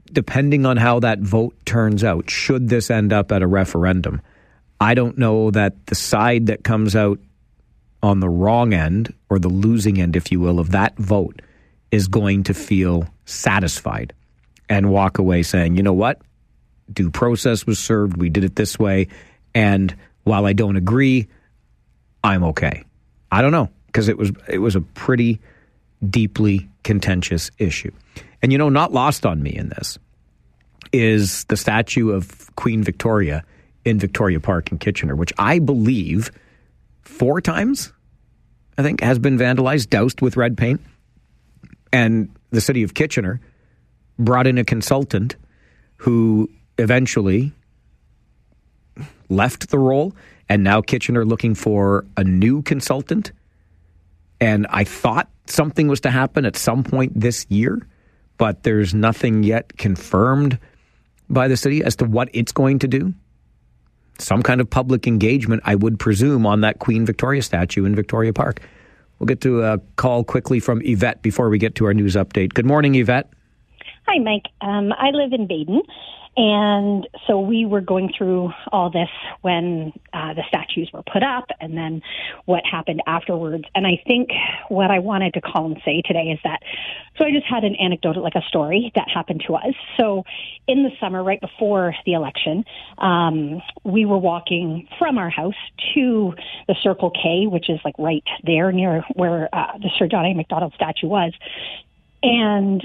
depending 0.06 0.66
on 0.66 0.78
how 0.78 1.02
that 1.02 1.20
vote 1.20 1.54
turns 1.66 2.04
out 2.04 2.30
should 2.30 2.70
this 2.70 2.90
end 2.90 3.12
up 3.12 3.32
at 3.34 3.42
a 3.42 3.48
referendum 3.48 4.22
i 4.80 4.94
don't 4.94 5.18
know 5.18 5.52
that 5.52 5.86
the 5.88 5.96
side 5.96 6.46
that 6.46 6.64
comes 6.64 6.96
out 6.96 7.20
on 8.04 8.20
the 8.20 8.30
wrong 8.30 8.74
end 8.74 9.14
or 9.30 9.40
the 9.40 9.50
losing 9.50 10.00
end, 10.02 10.16
if 10.16 10.32
you 10.32 10.40
will, 10.40 10.60
of 10.60 10.72
that 10.72 10.98
vote 10.98 11.42
is 11.92 12.08
going 12.08 12.44
to 12.44 12.54
feel 12.54 13.08
satisfied 13.26 14.14
and 14.70 14.90
walk 14.90 15.18
away 15.18 15.44
saying, 15.44 15.76
you 15.76 15.84
know 15.84 15.94
what? 15.94 16.22
Due 16.92 17.10
process 17.10 17.66
was 17.66 17.80
served. 17.80 18.18
We 18.18 18.30
did 18.30 18.44
it 18.44 18.56
this 18.56 18.80
way. 18.80 19.08
And 19.54 19.96
while 20.24 20.46
I 20.46 20.54
don't 20.54 20.76
agree, 20.76 21.28
I'm 22.24 22.44
okay. 22.46 22.84
I 23.32 23.42
don't 23.42 23.52
know. 23.52 23.70
because 23.88 24.08
it 24.08 24.18
was 24.18 24.32
it 24.48 24.60
was 24.60 24.76
a 24.76 24.82
pretty 24.82 25.40
deeply 26.08 26.70
contentious 26.84 27.52
issue. 27.58 27.92
And 28.42 28.52
you 28.52 28.58
know, 28.58 28.70
not 28.70 28.94
lost 28.94 29.26
on 29.26 29.44
me 29.44 29.56
in 29.56 29.70
this 29.70 30.00
is 30.92 31.46
the 31.46 31.58
statue 31.58 32.12
of 32.12 32.54
Queen 32.56 32.84
Victoria 32.84 33.44
in 33.86 34.00
Victoria 34.00 34.40
Park 34.40 34.72
in 34.72 34.78
Kitchener, 34.78 35.16
which 35.16 35.34
I 35.38 35.60
believe 35.60 36.32
four 37.02 37.42
times, 37.42 37.94
I 38.78 38.84
think, 38.84 39.02
has 39.02 39.20
been 39.20 39.38
vandalized, 39.38 39.90
doused 39.90 40.22
with 40.22 40.38
red 40.38 40.58
paint. 40.58 40.82
And 41.94 42.30
the 42.52 42.62
city 42.62 42.84
of 42.84 42.94
Kitchener 42.94 43.42
brought 44.18 44.48
in 44.48 44.58
a 44.58 44.64
consultant 44.64 45.36
who 45.98 46.50
eventually 46.78 47.54
left 49.30 49.70
the 49.70 49.80
role, 49.80 50.16
and 50.50 50.64
now 50.64 50.82
Kitchener 50.82 51.26
looking 51.26 51.56
for 51.56 52.06
a 52.18 52.24
new 52.24 52.62
consultant. 52.62 53.32
And 54.40 54.68
I 54.70 54.84
thought 54.84 55.30
something 55.46 55.88
was 55.88 56.02
to 56.02 56.12
happen 56.12 56.46
at 56.46 56.58
some 56.58 56.84
point 56.84 57.20
this 57.20 57.46
year, 57.50 57.88
but 58.38 58.64
there's 58.64 58.94
nothing 58.94 59.44
yet 59.44 59.78
confirmed 59.78 60.58
by 61.30 61.48
the 61.48 61.58
city 61.58 61.84
as 61.84 61.96
to 61.98 62.06
what 62.06 62.30
it's 62.34 62.52
going 62.52 62.80
to 62.80 62.88
do. 62.88 63.14
Some 64.22 64.44
kind 64.44 64.62
of 64.62 64.70
public 64.70 65.08
engagement, 65.08 65.62
I 65.66 65.76
would 65.76 66.00
presume, 66.00 66.46
on 66.46 66.62
that 66.62 66.80
Queen 66.80 67.06
Victoria 67.06 67.42
statue 67.42 67.86
in 67.86 67.96
Victoria 67.96 68.34
Park. 68.34 68.62
We'll 69.20 69.28
get 69.28 69.42
to 69.42 69.64
a 69.64 69.80
call 69.98 70.24
quickly 70.24 70.60
from 70.60 70.82
Yvette 70.84 71.22
before 71.22 71.50
we 71.50 71.58
get 71.58 71.76
to 71.76 71.86
our 71.86 71.94
news 71.94 72.16
update. 72.16 72.54
Good 72.54 72.66
morning, 72.66 72.96
Yvette. 72.96 73.30
Hi, 74.08 74.20
Mike. 74.20 74.46
Um, 74.62 74.94
I 74.94 75.12
live 75.12 75.32
in 75.34 75.48
Baden, 75.48 75.82
and 76.38 77.08
so 77.28 77.42
we 77.42 77.66
were 77.66 77.82
going 77.82 78.14
through 78.18 78.52
all 78.72 78.90
this 78.90 79.10
when 79.42 79.92
uh, 80.14 80.34
the 80.34 80.44
statues 80.48 80.90
were 80.94 81.04
put 81.04 81.24
up, 81.24 81.48
and 81.60 81.76
then 81.76 82.02
what 82.46 82.64
happened 82.66 83.02
afterwards. 83.06 83.66
And 83.76 83.86
I 83.86 84.02
think 84.08 84.30
what 84.70 84.92
I 84.92 85.00
wanted 85.00 85.34
to 85.34 85.42
call 85.42 85.66
and 85.66 85.82
say 85.84 86.02
today 86.06 86.32
is 86.32 86.40
that. 86.46 86.62
So 87.18 87.26
I 87.26 87.32
just 87.32 87.46
had 87.46 87.66
an 87.66 87.76
anecdote, 87.76 88.16
like 88.16 88.36
a 88.36 88.42
story 88.48 88.94
that 88.96 89.10
happened 89.14 89.44
to 89.48 89.56
us. 89.56 89.74
So 89.98 90.24
in 90.68 90.84
the 90.84 90.92
summer, 91.02 91.22
right 91.22 91.42
before 91.42 91.94
the 92.06 92.14
election, 92.14 92.64
um, 92.98 93.62
we 93.84 94.06
were 94.06 94.18
walking 94.18 94.88
from 94.98 95.18
our 95.18 95.30
house 95.30 95.54
to 95.96 96.34
the 96.68 96.76
Circle 96.82 97.12
K, 97.12 97.48
which 97.48 97.70
is 97.70 97.80
like 97.84 97.96
right 98.00 98.24
there 98.46 98.72
near 98.72 99.04
where 99.16 99.54
uh, 99.54 99.78
the 99.80 99.90
Sir 100.00 100.08
John 100.08 100.26
A. 100.26 100.34
Macdonald 100.34 100.74
statue 100.76 101.08
was, 101.08 101.34
and 102.24 102.82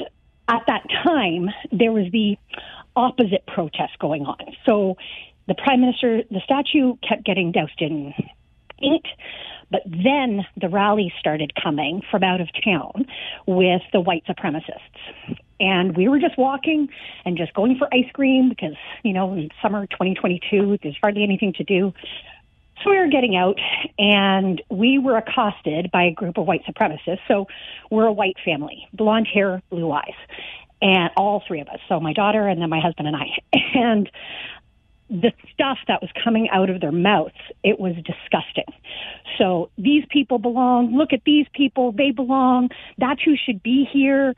at 0.48 0.62
that 0.66 0.86
time, 1.04 1.48
there 1.72 1.92
was 1.92 2.10
the 2.12 2.38
opposite 2.96 3.46
protest 3.46 3.98
going 4.00 4.24
on. 4.24 4.56
So 4.64 4.96
the 5.46 5.54
prime 5.54 5.80
minister, 5.80 6.22
the 6.30 6.40
statue 6.44 6.96
kept 7.08 7.24
getting 7.24 7.52
doused 7.52 7.80
in 7.80 8.12
paint, 8.80 9.06
but 9.70 9.82
then 9.84 10.46
the 10.60 10.68
rallies 10.68 11.12
started 11.18 11.52
coming 11.60 12.02
from 12.10 12.22
out 12.22 12.40
of 12.40 12.48
town 12.64 13.06
with 13.46 13.82
the 13.92 14.00
white 14.00 14.24
supremacists. 14.26 15.36
And 15.58 15.96
we 15.96 16.08
were 16.08 16.18
just 16.18 16.36
walking 16.36 16.88
and 17.24 17.36
just 17.36 17.54
going 17.54 17.78
for 17.78 17.88
ice 17.92 18.10
cream 18.12 18.48
because, 18.48 18.76
you 19.02 19.12
know, 19.12 19.32
in 19.32 19.50
summer 19.62 19.86
2022, 19.86 20.78
there's 20.82 20.96
hardly 21.00 21.22
anything 21.22 21.52
to 21.54 21.64
do. 21.64 21.92
So 22.84 22.90
we 22.90 22.98
were 22.98 23.08
getting 23.08 23.36
out 23.36 23.58
and 23.98 24.60
we 24.70 24.98
were 24.98 25.16
accosted 25.16 25.90
by 25.90 26.04
a 26.04 26.10
group 26.12 26.36
of 26.36 26.46
white 26.46 26.62
supremacists. 26.66 27.20
So 27.26 27.46
we're 27.90 28.04
a 28.04 28.12
white 28.12 28.36
family, 28.44 28.86
blonde 28.92 29.26
hair, 29.32 29.62
blue 29.70 29.90
eyes, 29.90 30.14
and 30.82 31.10
all 31.16 31.42
three 31.46 31.60
of 31.60 31.68
us. 31.68 31.78
So 31.88 32.00
my 32.00 32.12
daughter 32.12 32.46
and 32.46 32.60
then 32.60 32.70
my 32.70 32.80
husband 32.80 33.08
and 33.08 33.16
I. 33.16 33.26
And 33.74 34.10
the 35.08 35.32
stuff 35.52 35.78
that 35.86 36.00
was 36.02 36.10
coming 36.24 36.48
out 36.50 36.70
of 36.70 36.80
their 36.80 36.92
mouths, 36.92 37.34
it 37.62 37.78
was 37.78 37.94
disgusting. 37.96 38.64
So 39.38 39.70
these 39.78 40.04
people 40.10 40.38
belong. 40.38 40.96
Look 40.96 41.12
at 41.12 41.20
these 41.24 41.46
people. 41.52 41.92
They 41.92 42.10
belong. 42.10 42.70
That's 42.98 43.22
who 43.22 43.36
should 43.36 43.62
be 43.62 43.86
here. 43.92 44.34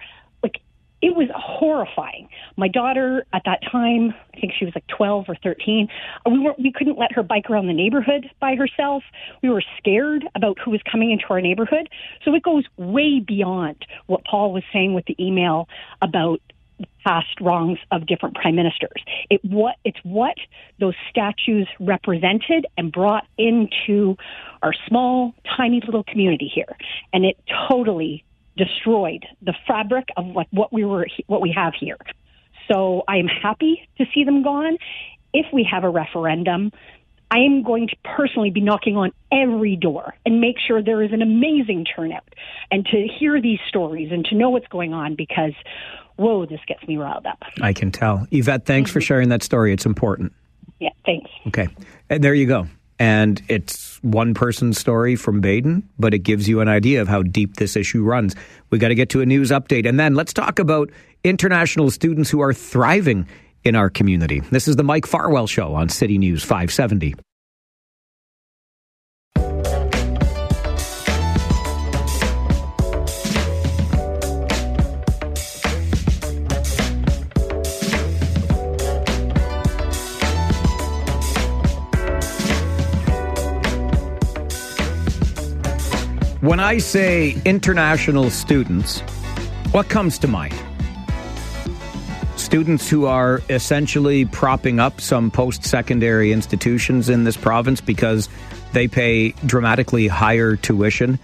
It 1.01 1.15
was 1.15 1.29
horrifying. 1.35 2.29
My 2.57 2.69
daughter 2.69 3.25
at 3.33 3.43
that 3.45 3.61
time, 3.71 4.15
I 4.35 4.41
think 4.41 4.53
she 4.59 4.65
was 4.65 4.75
like 4.75 4.87
12 4.89 5.27
or 5.29 5.37
13. 5.43 5.89
We 6.27 6.39
weren't, 6.39 6.59
we 6.59 6.73
couldn't 6.73 6.99
let 6.99 7.13
her 7.13 7.23
bike 7.23 7.49
around 7.51 7.69
the 7.69 7.73
neighborhood 7.73 8.29
by 8.41 8.57
herself. 8.57 9.05
We 9.43 9.49
were 9.49 9.63
scared 9.79 10.25
about 10.35 10.59
who 10.59 10.73
was 10.73 10.81
coming 10.91 11.13
into 11.13 11.25
our 11.31 11.41
neighborhood. 11.41 11.89
So 12.25 12.35
it 12.35 12.43
goes 12.43 12.65
way 12.77 13.21
beyond 13.21 13.87
what 14.07 14.25
Paul 14.25 14.53
was 14.53 14.65
saying 14.73 14.95
with 14.95 15.05
the 15.07 15.17
email 15.25 15.69
about 16.03 16.41
past 17.05 17.41
wrongs 17.41 17.79
of 17.91 18.07
different 18.07 18.35
prime 18.35 18.55
ministers. 18.55 19.03
It 19.31 19.41
what 19.45 19.77
it's 19.85 19.99
what 20.03 20.37
those 20.79 20.95
statues 21.11 21.69
represented 21.81 22.67
and 22.77 22.93
brought 22.93 23.27
into 23.37 24.17
our 24.63 24.73
small, 24.87 25.35
tiny 25.57 25.81
little 25.85 26.05
community 26.05 26.51
here, 26.53 26.77
and 27.13 27.25
it 27.25 27.37
totally 27.69 28.25
destroyed 28.59 29.25
the 29.41 29.55
fabric 29.67 30.09
of 30.17 30.27
like 30.27 30.49
what 30.51 30.73
we 30.73 30.85
were 30.85 31.07
what 31.27 31.41
we 31.41 31.53
have 31.57 31.73
here. 31.79 31.97
So 32.71 33.05
I 33.09 33.17
am 33.17 33.27
happy 33.27 33.89
to 33.97 34.05
see 34.13 34.25
them 34.25 34.43
gone. 34.43 34.77
If 35.33 35.47
we 35.53 35.67
have 35.71 35.85
a 35.85 35.89
referendum, 35.89 36.73
I 37.31 37.39
am 37.39 37.63
going 37.63 37.89
to 37.89 37.97
personally 38.05 38.51
be 38.51 38.61
knocking 38.61 38.97
on 38.97 39.13
every 39.33 39.77
door 39.77 40.15
and 40.27 40.41
make 40.41 40.57
sure 40.59 40.83
there 40.83 41.03
is 41.03 41.13
an 41.13 41.23
amazing 41.23 41.85
turnout 41.85 42.25
and 42.71 42.85
to 42.87 43.07
hear 43.19 43.41
these 43.41 43.61
stories 43.69 44.11
and 44.13 44.25
to 44.27 44.35
know 44.35 44.51
what's 44.51 44.69
going 44.69 44.93
on 44.93 45.15
because 45.15 45.53
whoa, 46.17 46.47
this 46.47 46.61
gets 46.67 46.87
me 46.87 46.97
riled 46.97 47.27
up. 47.27 47.43
I 47.61 47.73
can 47.73 47.93
tell. 47.93 48.27
Yvette, 48.31 48.67
thanks 48.67 48.91
for 48.91 48.99
mm-hmm. 48.99 49.05
sharing 49.05 49.29
that 49.29 49.43
story. 49.43 49.73
It's 49.73 49.87
important. 49.87 50.33
Yeah, 50.81 50.91
thanks. 51.07 51.31
Okay. 51.47 51.69
And 52.11 52.23
there 52.23 52.35
you 52.35 52.47
go. 52.47 52.67
And 52.99 53.41
it's 53.49 54.03
one 54.03 54.35
person's 54.35 54.79
story 54.79 55.15
from 55.15 55.41
Baden, 55.41 55.89
but 55.99 56.15
it 56.15 56.21
gives 56.21 56.49
you 56.49 56.61
an 56.61 56.69
idea 56.69 57.01
of 57.01 57.09
how 57.09 57.23
deep 57.23 57.57
this 57.57 57.77
issue 57.77 58.03
runs. 58.03 58.35
We 58.71 58.79
got 58.79 58.89
to 58.89 58.95
get 58.95 59.11
to 59.11 59.21
a 59.21 59.27
news 59.27 59.51
update. 59.51 59.89
And 59.89 59.99
then 60.01 60.15
let's 60.15 60.33
talk 60.33 60.59
about 60.59 60.91
international 61.23 61.91
students 61.91 62.31
who 62.31 62.41
are 62.41 62.53
thriving 62.53 63.29
in 63.65 63.77
our 63.77 63.91
community. 63.91 64.41
This 64.51 64.67
is 64.69 64.77
the 64.77 64.85
Mike 64.85 65.07
Farwell 65.07 65.47
Show 65.47 65.75
on 65.75 65.89
City 65.89 66.19
News 66.19 66.43
570. 66.43 67.15
When 86.49 86.61
I 86.61 86.79
say 86.79 87.37
international 87.45 88.31
students, 88.31 89.01
what 89.73 89.91
comes 89.91 90.19
to 90.21 90.29
mind? 90.29 90.55
Students 92.37 92.89
who 92.89 93.05
are 93.05 93.43
essentially 93.51 94.25
propping 94.25 94.81
up 94.81 94.99
some 94.99 95.31
post 95.31 95.63
secondary 95.63 96.33
institutions 96.33 97.11
in 97.11 97.25
this 97.25 97.37
province 97.37 97.83
because 97.83 98.31
they 98.73 98.89
pay 98.89 99.33
dramatically 99.45 100.09
higher 100.09 100.57
tuition, 100.57 101.19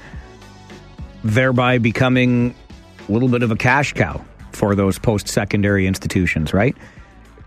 thereby 1.23 1.79
becoming 1.79 2.55
a 3.09 3.13
little 3.13 3.29
bit 3.29 3.43
of 3.43 3.51
a 3.51 3.57
cash 3.57 3.95
cow 3.95 4.23
for 4.53 4.75
those 4.75 4.99
post 4.99 5.27
secondary 5.27 5.87
institutions, 5.87 6.53
right? 6.53 6.77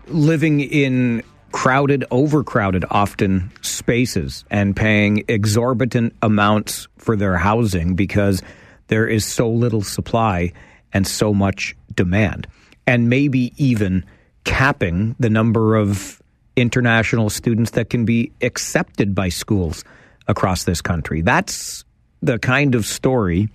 Living 0.08 0.58
in 0.58 1.22
crowded, 1.52 2.04
overcrowded, 2.10 2.84
often 2.90 3.50
spaces 3.62 4.44
and 4.50 4.76
paying 4.76 5.24
exorbitant 5.28 6.14
amounts 6.22 6.88
for 6.96 7.16
their 7.16 7.36
housing 7.36 7.94
because 7.94 8.42
there 8.88 9.06
is 9.06 9.24
so 9.24 9.48
little 9.48 9.82
supply 9.82 10.52
and 10.92 11.06
so 11.06 11.32
much 11.32 11.76
demand. 11.94 12.46
And 12.86 13.08
maybe 13.08 13.52
even 13.56 14.04
capping 14.44 15.14
the 15.18 15.30
number 15.30 15.76
of 15.76 16.22
international 16.56 17.30
students 17.30 17.72
that 17.72 17.90
can 17.90 18.04
be 18.04 18.32
accepted 18.42 19.14
by 19.14 19.28
schools 19.28 19.84
across 20.26 20.64
this 20.64 20.80
country. 20.80 21.22
That's 21.22 21.84
the 22.22 22.38
kind 22.38 22.74
of 22.74 22.84
story 22.84 23.48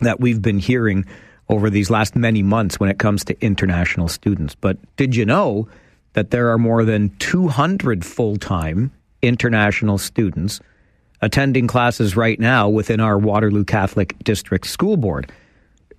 that 0.00 0.20
we've 0.20 0.40
been 0.40 0.58
hearing 0.58 1.04
over 1.48 1.70
these 1.70 1.90
last 1.90 2.14
many 2.14 2.42
months 2.42 2.78
when 2.78 2.90
it 2.90 2.98
comes 2.98 3.24
to 3.24 3.40
international 3.44 4.08
students. 4.08 4.54
But 4.54 4.76
did 4.96 5.16
you 5.16 5.24
know? 5.24 5.68
That 6.12 6.30
there 6.30 6.50
are 6.50 6.58
more 6.58 6.84
than 6.84 7.10
200 7.18 8.04
full 8.04 8.36
time 8.36 8.92
international 9.22 9.98
students 9.98 10.60
attending 11.20 11.66
classes 11.66 12.16
right 12.16 12.38
now 12.38 12.68
within 12.68 13.00
our 13.00 13.18
Waterloo 13.18 13.64
Catholic 13.64 14.16
District 14.22 14.66
School 14.66 14.96
Board. 14.96 15.30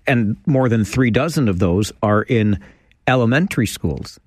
And 0.07 0.37
more 0.45 0.69
than 0.69 0.85
three 0.85 1.11
dozen 1.11 1.49
of 1.49 1.59
those 1.59 1.91
are 2.01 2.23
in 2.23 2.59
elementary 3.07 3.67
schools. 3.67 4.19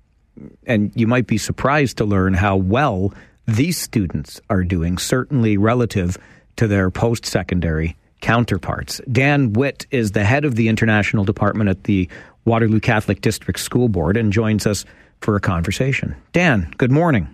And 0.65 0.91
you 0.95 1.07
might 1.07 1.27
be 1.27 1.37
surprised 1.37 1.97
to 1.97 2.05
learn 2.05 2.33
how 2.33 2.55
well 2.55 3.13
these 3.47 3.77
students 3.77 4.39
are 4.49 4.63
doing, 4.63 4.97
certainly 4.97 5.57
relative 5.57 6.17
to 6.55 6.67
their 6.67 6.89
post 6.89 7.25
secondary 7.25 7.95
counterparts. 8.21 9.01
Dan 9.11 9.53
Witt 9.53 9.85
is 9.91 10.11
the 10.11 10.23
head 10.23 10.45
of 10.45 10.55
the 10.55 10.69
international 10.69 11.25
department 11.25 11.69
at 11.69 11.83
the 11.83 12.07
Waterloo 12.45 12.79
Catholic 12.79 13.21
District 13.21 13.59
School 13.59 13.89
Board 13.89 14.15
and 14.15 14.31
joins 14.31 14.65
us 14.65 14.85
for 15.23 15.35
a 15.35 15.39
conversation. 15.39 16.15
Dan, 16.33 16.71
good 16.77 16.91
morning. 16.91 17.27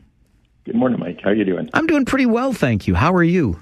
Good 0.66 0.76
morning, 0.76 1.00
Mike. 1.00 1.20
How 1.24 1.32
are 1.32 1.34
you 1.34 1.46
doing? 1.46 1.70
I'm 1.74 1.88
doing 1.88 2.06
pretty 2.06 2.28
well, 2.28 2.54
thank 2.54 2.88
you. 2.88 2.94
How 2.96 3.14
are 3.14 3.24
you? 3.24 3.60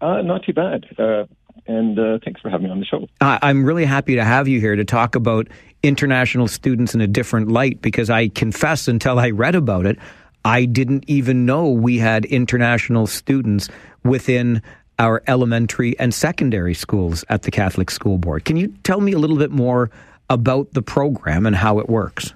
Uh, 0.00 0.22
not 0.22 0.44
too 0.44 0.52
bad. 0.54 0.86
Uh, 0.98 1.24
and 1.66 1.98
uh, 1.98 2.18
thanks 2.24 2.40
for 2.40 2.48
having 2.48 2.64
me 2.66 2.70
on 2.70 2.80
the 2.80 2.86
show. 2.86 3.06
I- 3.20 3.38
I'm 3.42 3.64
really 3.64 3.84
happy 3.84 4.14
to 4.16 4.24
have 4.24 4.48
you 4.48 4.58
here 4.58 4.74
to 4.74 4.84
talk 4.84 5.14
about 5.14 5.48
international 5.82 6.48
students 6.48 6.94
in 6.94 7.00
a 7.02 7.06
different 7.06 7.48
light 7.48 7.82
because 7.82 8.08
I 8.08 8.28
confess 8.28 8.88
until 8.88 9.18
I 9.18 9.30
read 9.30 9.54
about 9.54 9.84
it, 9.84 9.98
I 10.44 10.64
didn't 10.64 11.04
even 11.08 11.44
know 11.44 11.68
we 11.68 11.98
had 11.98 12.24
international 12.24 13.06
students 13.06 13.68
within 14.04 14.62
our 14.98 15.22
elementary 15.26 15.98
and 15.98 16.14
secondary 16.14 16.74
schools 16.74 17.24
at 17.28 17.42
the 17.42 17.50
Catholic 17.50 17.90
School 17.90 18.16
Board. 18.18 18.44
Can 18.46 18.56
you 18.56 18.68
tell 18.82 19.00
me 19.00 19.12
a 19.12 19.18
little 19.18 19.36
bit 19.36 19.50
more 19.50 19.90
about 20.30 20.72
the 20.72 20.82
program 20.82 21.44
and 21.44 21.54
how 21.54 21.78
it 21.78 21.88
works? 21.88 22.32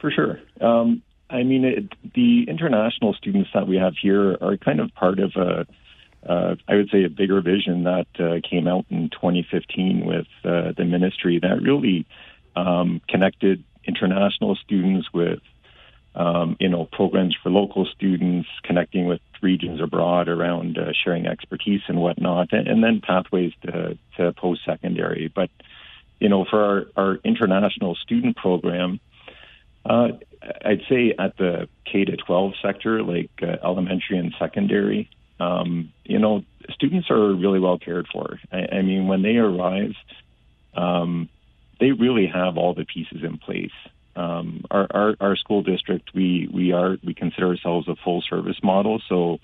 For 0.00 0.10
sure. 0.10 0.40
Um, 0.60 1.02
I 1.28 1.42
mean, 1.42 1.64
it, 1.64 2.12
the 2.14 2.44
international 2.48 3.14
students 3.14 3.50
that 3.54 3.68
we 3.68 3.76
have 3.76 3.94
here 4.00 4.36
are 4.40 4.56
kind 4.56 4.80
of 4.80 4.92
part 4.94 5.20
of 5.20 5.32
a, 5.36 5.66
uh, 6.28 6.56
I 6.66 6.74
would 6.74 6.90
say, 6.90 7.04
a 7.04 7.08
bigger 7.08 7.40
vision 7.40 7.84
that 7.84 8.08
uh, 8.18 8.40
came 8.48 8.66
out 8.66 8.86
in 8.90 9.10
2015 9.10 10.04
with 10.04 10.26
uh, 10.44 10.72
the 10.76 10.84
ministry 10.84 11.38
that 11.40 11.62
really 11.62 12.06
um, 12.56 13.00
connected 13.08 13.62
international 13.84 14.56
students 14.56 15.08
with, 15.12 15.40
um, 16.14 16.56
you 16.58 16.68
know, 16.68 16.88
programs 16.90 17.36
for 17.42 17.50
local 17.50 17.86
students, 17.86 18.48
connecting 18.64 19.06
with 19.06 19.20
regions 19.40 19.80
abroad 19.80 20.28
around 20.28 20.76
uh, 20.76 20.92
sharing 20.92 21.26
expertise 21.26 21.82
and 21.88 22.00
whatnot, 22.00 22.52
and, 22.52 22.66
and 22.66 22.82
then 22.82 23.00
pathways 23.00 23.52
to, 23.62 23.96
to 24.16 24.32
post-secondary. 24.32 25.30
But, 25.34 25.50
you 26.18 26.28
know, 26.28 26.44
for 26.44 26.62
our, 26.62 26.86
our 26.96 27.18
international 27.24 27.94
student 27.94 28.36
program, 28.36 29.00
uh, 29.84 30.08
I'd 30.64 30.82
say 30.88 31.14
at 31.18 31.36
the 31.36 31.68
K 31.84 32.04
to 32.04 32.16
12 32.16 32.52
sector, 32.62 33.02
like 33.02 33.30
uh, 33.42 33.56
elementary 33.62 34.18
and 34.18 34.34
secondary, 34.38 35.10
um, 35.38 35.92
you 36.04 36.18
know, 36.18 36.44
students 36.70 37.10
are 37.10 37.34
really 37.34 37.60
well 37.60 37.78
cared 37.78 38.06
for. 38.12 38.38
I, 38.52 38.76
I 38.76 38.82
mean, 38.82 39.06
when 39.06 39.22
they 39.22 39.36
arrive, 39.36 39.94
um, 40.74 41.28
they 41.78 41.92
really 41.92 42.26
have 42.26 42.58
all 42.58 42.74
the 42.74 42.84
pieces 42.84 43.22
in 43.22 43.38
place. 43.38 43.72
Um, 44.16 44.64
our, 44.70 44.86
our, 44.90 45.16
our 45.20 45.36
school 45.36 45.62
district, 45.62 46.10
we, 46.14 46.48
we 46.52 46.72
are 46.72 46.98
we 47.04 47.14
consider 47.14 47.48
ourselves 47.48 47.88
a 47.88 47.96
full 47.96 48.22
service 48.22 48.58
model. 48.62 49.00
So, 49.08 49.40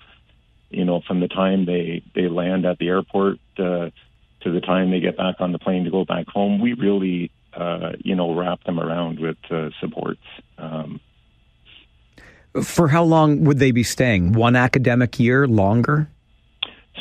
you 0.69 0.85
know, 0.85 1.01
from 1.01 1.19
the 1.19 1.27
time 1.27 1.65
they, 1.65 2.03
they 2.13 2.27
land 2.27 2.65
at 2.65 2.77
the 2.77 2.89
airport 2.89 3.39
uh, 3.57 3.89
to 4.41 4.51
the 4.51 4.61
time 4.61 4.91
they 4.91 4.99
get 4.99 5.17
back 5.17 5.35
on 5.39 5.51
the 5.51 5.59
plane 5.59 5.85
to 5.85 5.91
go 5.91 6.05
back 6.05 6.27
home, 6.27 6.59
we 6.59 6.73
really 6.73 7.31
uh, 7.57 7.93
you 7.99 8.15
know, 8.15 8.33
wrap 8.35 8.63
them 8.63 8.79
around 8.79 9.19
with 9.19 9.37
uh, 9.49 9.69
supports. 9.79 10.21
Um, 10.57 10.99
For 12.61 12.87
how 12.87 13.03
long 13.03 13.43
would 13.45 13.59
they 13.59 13.71
be 13.71 13.83
staying? 13.83 14.33
One 14.33 14.55
academic 14.55 15.19
year, 15.19 15.47
longer? 15.47 16.09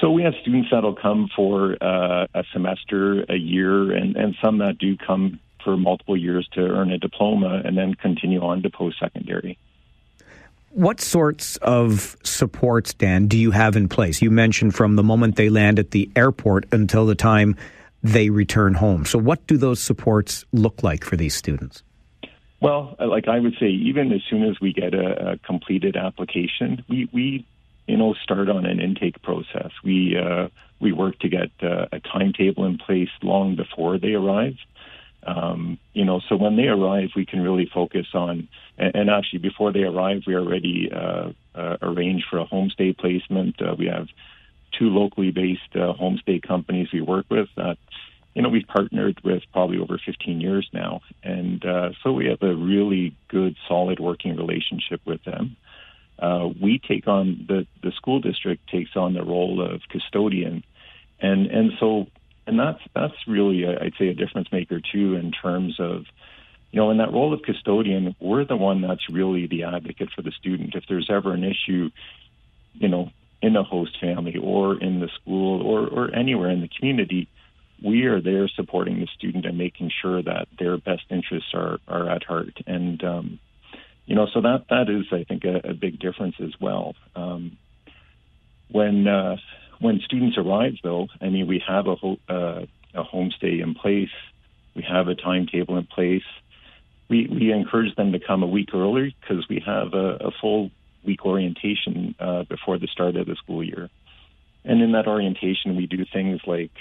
so 0.01 0.11
we 0.11 0.23
have 0.23 0.35
students 0.43 0.69
that'll 0.71 0.95
come 0.95 1.29
for 1.35 1.77
uh, 1.81 2.27
a 2.35 2.45
semester, 2.53 3.23
a 3.29 3.37
year, 3.37 3.93
and, 3.93 4.17
and 4.17 4.35
some 4.45 4.59
that 4.59 4.79
do 4.79 4.97
come 4.97 5.41
for 5.65 5.77
multiple 5.77 6.17
years 6.17 6.47
to 6.53 6.61
earn 6.61 6.93
a 6.93 6.99
diploma 6.99 7.63
and 7.65 7.77
then 7.77 7.95
continue 7.95 8.41
on 8.41 8.63
to 8.63 8.71
post-secondary. 8.71 9.59
What 10.71 11.01
sorts 11.01 11.57
of 11.57 12.17
supports, 12.23 12.93
Dan, 12.93 13.27
do 13.27 13.39
you 13.39 13.51
have 13.53 13.77
in 13.77 13.89
place? 13.89 14.21
You 14.21 14.31
mentioned 14.31 14.75
from 14.75 14.97
the 14.97 15.03
moment 15.03 15.37
they 15.37 15.49
land 15.49 15.79
at 15.79 15.93
the 15.93 16.11
airport 16.15 16.67
until 16.73 17.07
the 17.07 17.15
time 17.15 17.57
they 18.07 18.31
return 18.31 18.75
home. 18.75 19.05
So, 19.05 19.19
what 19.19 19.47
do 19.47 19.57
those 19.57 19.81
supports 19.81 20.45
look 20.53 20.83
like 20.83 21.05
for 21.05 21.17
these 21.17 21.35
students? 21.35 21.83
Well, 22.61 22.97
uh, 22.99 23.07
like 23.07 23.29
I 23.29 23.39
would 23.39 23.57
say, 23.61 23.67
even 23.67 24.13
as 24.13 24.23
soon 24.31 24.45
as 24.45 24.61
we 24.61 24.73
get 24.73 24.95
a, 24.95 25.33
a 25.33 25.39
completed 25.39 25.97
application, 25.97 26.85
we, 26.89 27.09
we, 27.13 27.47
you 27.87 27.97
know, 27.97 28.15
start 28.15 28.49
on 28.49 28.65
an 28.65 28.81
intake 28.81 29.21
process. 29.23 29.71
We 29.85 30.17
uh, 30.17 30.49
we 30.81 30.93
work 30.93 31.19
to 31.21 31.29
get 31.29 31.51
uh, 31.63 31.87
a 31.93 32.01
timetable 32.01 32.65
in 32.65 32.79
place 32.79 33.11
long 33.23 33.57
before 33.57 33.99
they 33.99 34.13
arrive. 34.13 34.57
Um, 35.27 35.79
you 35.93 36.05
know, 36.05 36.21
so 36.29 36.37
when 36.37 36.57
they 36.57 36.69
arrive, 36.69 37.11
we 37.17 37.27
can 37.27 37.41
really 37.41 37.69
focus 37.73 38.07
on, 38.15 38.47
and, 38.79 38.95
and 38.95 39.11
actually 39.11 39.41
before 39.41 39.73
they 39.73 39.83
arrive, 39.83 40.23
we 40.27 40.37
already 40.37 40.91
uh, 40.93 41.31
uh, 41.55 41.77
arrange 41.83 42.25
for 42.31 42.39
a 42.39 42.47
homestay 42.47 42.97
placement. 42.97 43.61
Uh, 43.61 43.75
we 43.77 43.87
have 43.87 44.07
two 44.79 44.89
locally 44.89 45.31
based 45.31 45.75
uh, 45.75 45.93
homestay 45.93 46.43
companies 46.43 46.89
we 46.93 47.01
work 47.01 47.27
with 47.31 47.49
that, 47.57 47.79
you 48.35 48.43
know, 48.43 48.49
we've 48.49 48.67
partnered 48.67 49.21
with 49.25 49.43
probably 49.53 49.79
over 49.79 49.99
15 50.05 50.41
years 50.41 50.69
now. 50.73 51.01
And 51.23 51.65
uh, 51.65 51.91
so 52.03 52.13
we 52.13 52.27
have 52.27 52.43
a 52.43 52.55
really 52.55 53.17
good, 53.29 53.57
solid 53.67 53.99
working 53.99 54.37
relationship 54.37 55.01
with 55.07 55.25
them. 55.25 55.57
Uh, 56.19 56.49
we 56.61 56.79
take 56.79 57.09
on 57.09 57.47
the, 57.49 57.67
the 57.83 57.93
school 57.93 58.21
district 58.21 58.69
takes 58.69 58.97
on 58.97 59.15
the 59.15 59.25
role 59.25 59.63
of 59.63 59.81
custodian. 59.89 60.65
And, 61.21 61.47
and 61.47 61.73
so, 61.81 62.09
and 62.47 62.59
that's, 62.59 62.81
that's 62.95 63.17
really, 63.27 63.65
a, 63.65 63.83
I'd 63.83 63.95
say, 63.99 64.09
a 64.09 64.15
difference 64.15 64.53
maker 64.53 64.81
too, 64.81 65.15
in 65.15 65.33
terms 65.33 65.81
of, 65.81 66.05
you 66.73 66.81
know, 66.81 66.91
in 66.91 66.99
that 66.99 67.13
role 67.13 67.33
of 67.33 67.41
custodian, 67.43 68.15
we're 68.21 68.45
the 68.45 68.57
one 68.57 68.83
that's 68.83 69.09
really 69.11 69.47
the 69.47 69.65
advocate 69.65 70.11
for 70.15 70.21
the 70.21 70.33
student. 70.33 70.75
If 70.75 70.85
there's 70.89 71.09
ever 71.11 71.33
an 71.33 71.45
issue, 71.45 71.91
you 72.75 72.89
know, 72.89 73.11
in 73.43 73.57
a 73.57 73.63
host 73.63 73.99
family 74.01 74.37
or 74.43 74.81
in 74.81 75.01
the 75.01 75.09
school 75.21 75.63
or, 75.63 75.87
or 75.87 76.15
anywhere 76.15 76.51
in 76.51 76.61
the 76.61 76.69
community, 76.69 77.29
we 77.85 78.05
are 78.05 78.21
there 78.21 78.49
supporting 78.49 79.01
the 79.01 79.09
student 79.17 79.45
and 79.45 79.59
making 79.59 79.91
sure 80.03 80.23
that 80.23 80.49
their 80.59 80.79
best 80.79 81.03
interests 81.11 81.51
are, 81.55 81.79
are 81.87 82.09
at 82.09 82.25
heart. 82.25 82.59
And, 82.67 83.03
um, 83.05 83.39
you 84.07 84.15
know, 84.15 84.27
so 84.33 84.41
that, 84.41 84.65
that 84.71 84.89
is, 84.89 85.07
I 85.13 85.25
think, 85.25 85.45
a, 85.45 85.71
a 85.71 85.75
big 85.75 85.99
difference 85.99 86.37
as 86.41 86.53
well. 86.61 86.95
Um, 87.15 87.59
when, 88.71 89.07
uh, 89.07 89.37
when 89.81 90.01
students 90.01 90.39
arrive, 90.39 90.75
though, 90.83 91.09
I 91.21 91.29
mean, 91.29 91.47
we 91.47 91.63
have 91.69 91.87
a, 91.87 91.97
ho- 91.97 92.19
uh, 92.29 92.63
a 92.95 93.05
homestay 93.05 93.63
in 93.63 93.75
place, 93.75 94.11
we 94.75 94.83
have 94.83 95.09
a 95.09 95.15
timetable 95.15 95.77
in 95.77 95.87
place. 95.87 96.25
We, 97.09 97.29
we 97.29 97.53
encourage 97.53 97.95
them 97.95 98.13
to 98.13 98.19
come 98.19 98.43
a 98.43 98.47
week 98.47 98.71
early 98.75 99.15
because 99.21 99.47
we 99.49 99.63
have 99.65 99.95
a, 99.95 100.17
a 100.17 100.31
full 100.41 100.71
week 101.07 101.25
orientation 101.25 102.15
uh, 102.19 102.43
before 102.45 102.79
the 102.79 102.89
start 102.89 103.17
of 103.17 103.27
the 103.27 103.37
school 103.37 103.63
year. 103.63 103.89
And 104.65 104.83
in 104.83 104.93
that 104.93 105.07
orientation, 105.07 105.77
we 105.77 105.87
do 105.87 106.05
things 106.13 106.41
like 106.47 106.73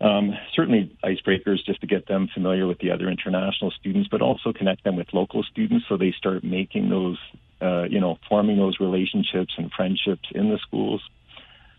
um, 0.00 0.32
certainly 0.54 0.96
icebreakers 1.04 1.64
just 1.64 1.80
to 1.82 1.86
get 1.86 2.08
them 2.08 2.28
familiar 2.34 2.66
with 2.66 2.78
the 2.78 2.90
other 2.90 3.08
international 3.08 3.70
students, 3.70 4.08
but 4.10 4.20
also 4.20 4.52
connect 4.52 4.82
them 4.82 4.96
with 4.96 5.06
local 5.12 5.44
students 5.44 5.86
so 5.88 5.96
they 5.96 6.12
start 6.12 6.42
making 6.42 6.90
those, 6.90 7.18
uh, 7.60 7.84
you 7.84 8.00
know, 8.00 8.18
forming 8.28 8.56
those 8.56 8.80
relationships 8.80 9.54
and 9.56 9.70
friendships 9.70 10.28
in 10.34 10.50
the 10.50 10.58
schools. 10.58 11.02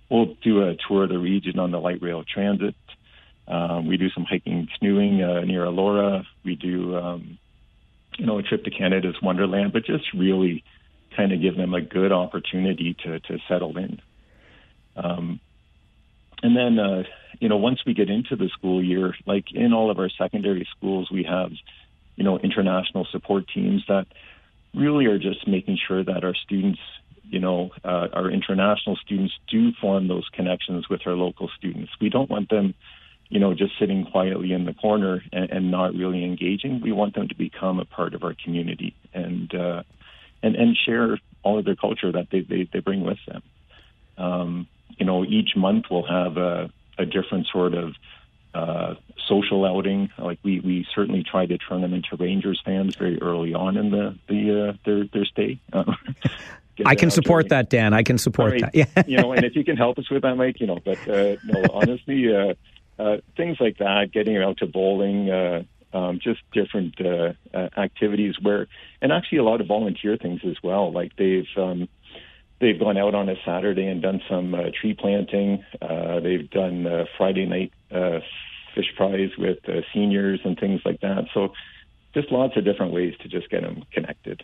We'll 0.10 0.36
do 0.42 0.62
a 0.62 0.78
tour 0.88 1.04
of 1.04 1.10
the 1.10 1.18
region 1.18 1.60
on 1.60 1.72
the 1.72 1.80
light 1.80 2.02
rail 2.02 2.24
transit. 2.24 2.76
Um, 3.46 3.88
we 3.88 3.98
do 3.98 4.10
some 4.12 4.24
hiking 4.24 4.54
and 4.54 4.70
canoeing 4.80 5.22
uh, 5.22 5.42
near 5.42 5.66
Elora. 5.66 6.24
We 6.46 6.56
do, 6.56 6.96
um, 6.96 7.38
you 8.18 8.26
know, 8.26 8.38
a 8.38 8.44
trip 8.44 8.64
to 8.64 8.72
Canada's 8.72 9.22
Wonderland, 9.22 9.74
but 9.74 9.86
just 9.86 10.06
really 10.14 10.64
kind 11.16 11.32
of 11.32 11.41
give 11.41 11.55
them 11.55 11.74
a 11.74 11.82
good 11.82 12.11
opportunity 12.11 12.95
to, 13.03 13.20
to 13.20 13.38
settle 13.47 13.78
in. 13.78 14.01
Um, 14.95 15.39
and 16.41 16.55
then, 16.57 16.78
uh, 16.78 17.03
you 17.39 17.49
know, 17.49 17.57
once 17.57 17.80
we 17.86 17.93
get 17.93 18.09
into 18.09 18.36
the 18.36 18.49
school 18.49 18.84
year, 18.84 19.16
like 19.26 19.45
in 19.53 19.74
all 19.74 19.89
of 19.89 19.97
our 19.97 20.09
secondary 20.09 20.68
schools, 20.76 21.09
we 21.11 21.24
have, 21.24 21.51
you 22.16 22.24
know, 22.24 22.38
international 22.38 23.07
support 23.11 23.45
teams 23.53 23.84
that 23.88 24.05
really 24.74 25.05
are 25.05 25.20
just 25.20 25.47
making 25.47 25.78
sure 25.88 26.03
that 26.03 26.24
our 26.24 26.36
students, 26.36 26.80
you 27.24 27.39
know, 27.39 27.72
uh, 27.84 28.07
our 28.14 28.30
international 28.30 28.97
students 28.97 29.34
do 29.49 29.72
form 29.80 30.07
those 30.07 30.28
connections 30.34 30.89
with 30.89 31.01
our 31.07 31.14
local 31.14 31.49
students. 31.57 31.91
We 32.01 32.09
don't 32.09 32.30
want 32.30 32.49
them, 32.49 32.74
you 33.30 33.39
know, 33.39 33.53
just 33.53 33.80
sitting 33.80 34.05
quietly 34.05 34.51
in 34.51 34.66
the 34.66 34.74
corner 34.74 35.24
and, 35.32 35.49
and 35.49 35.72
not 35.72 35.95
really 35.95 36.24
engaging. 36.26 36.82
We 36.82 36.91
want 36.91 37.16
them 37.16 37.30
to 37.30 37.36
become 37.36 37.80
a 37.80 37.86
part 37.86 38.14
of 38.14 38.24
our 38.24 38.36
community 38.43 38.95
and 39.14 39.53
uh, 39.55 39.84
and 40.44 40.56
and 40.56 40.78
share 40.78 41.18
all 41.41 41.58
of 41.58 41.66
their 41.66 41.76
culture 41.76 42.12
that 42.12 42.28
they 42.32 42.41
they, 42.41 42.70
they 42.72 42.80
bring 42.80 43.04
with 43.04 43.20
them. 43.28 43.41
Um, 44.18 44.68
you 44.98 45.06
know, 45.06 45.24
each 45.26 45.56
month 45.56 45.86
we'll 45.89 46.06
have 46.06 46.38
a, 46.38 46.70
a 47.00 47.06
different 47.06 47.48
sort 47.48 47.74
of 47.74 47.94
uh, 48.54 48.96
social 49.28 49.66
outing. 49.66 50.10
Like 50.18 50.39
we, 50.44 50.60
we 50.60 50.86
certainly 50.94 51.24
try 51.24 51.46
to 51.46 51.58
turn 51.58 51.82
them 51.82 51.94
into 51.94 52.16
Rangers 52.16 52.62
fans 52.64 52.96
very 52.96 53.20
early 53.22 53.54
on 53.54 53.78
in 53.78 53.89
the 53.89 54.16
the 54.28 54.70
uh, 54.70 54.74
their 54.86 55.06
their 55.06 55.26
stay. 55.26 55.60
I 56.86 56.96
can 56.96 57.12
support 57.12 57.50
that, 57.50 57.70
Dan. 57.70 57.94
I 57.94 58.04
can 58.04 58.18
support 58.18 58.54
right. 58.54 58.62
that. 58.62 58.74
Yeah. 58.74 59.04
you 59.06 59.18
know, 59.18 59.32
and 59.32 59.46
if 59.46 59.56
you 59.56 59.64
can 59.64 59.78
help 59.78 60.00
us 60.00 60.10
with 60.10 60.24
that, 60.24 60.36
Mike, 60.36 60.60
you 60.60 60.66
know, 60.66 60.80
but 60.84 60.98
uh, 61.08 61.36
no, 61.46 61.66
honestly, 61.72 62.36
uh, 62.36 62.56
uh, 62.98 63.18
things 63.38 63.58
like 63.60 63.78
that, 63.78 64.12
getting 64.12 64.38
out 64.38 64.58
to 64.58 64.66
bowling, 64.66 65.30
uh, 65.30 65.64
um, 65.94 66.20
just 66.22 66.41
different 66.52 66.96
uh, 67.00 67.34
uh, 67.54 67.70
activities 67.78 68.36
where, 68.41 68.68
and 69.02 69.12
actually 69.12 69.38
a 69.38 69.44
lot 69.44 69.62
of 69.62 69.68
volunteer 69.68 70.18
things 70.18 70.41
as 70.46 70.56
well. 70.64 70.91
Like 70.91 71.16
they've 71.18 71.48
um, 71.58 71.88
they've 72.60 72.80
gone 72.80 72.98
out 72.98 73.16
on 73.16 73.30
a 73.30 73.36
Saturday 73.46 73.88
and 73.88 74.02
done 74.02 74.22
some 74.30 74.56
uh, 74.56 74.64
tree 74.80 74.94
planting. 74.94 75.64
Uh, 75.82 76.20
they've 76.20 76.50
done 76.50 76.88
uh, 76.88 77.06
Friday 77.18 77.46
night 77.46 77.74
uh, 77.91 78.20
fish 78.74 78.91
fries 78.98 79.32
with 79.38 79.58
uh, 79.68 79.82
seniors 79.94 80.39
and 80.44 80.58
things 80.60 80.82
like 80.86 81.02
that. 81.02 81.26
So 81.34 81.54
just 82.14 82.32
lots 82.32 82.58
of 82.58 82.64
different 82.64 82.94
ways 82.94 83.14
to 83.22 83.28
just 83.28 83.50
get 83.50 83.62
them 83.62 83.84
connected. 83.91 84.44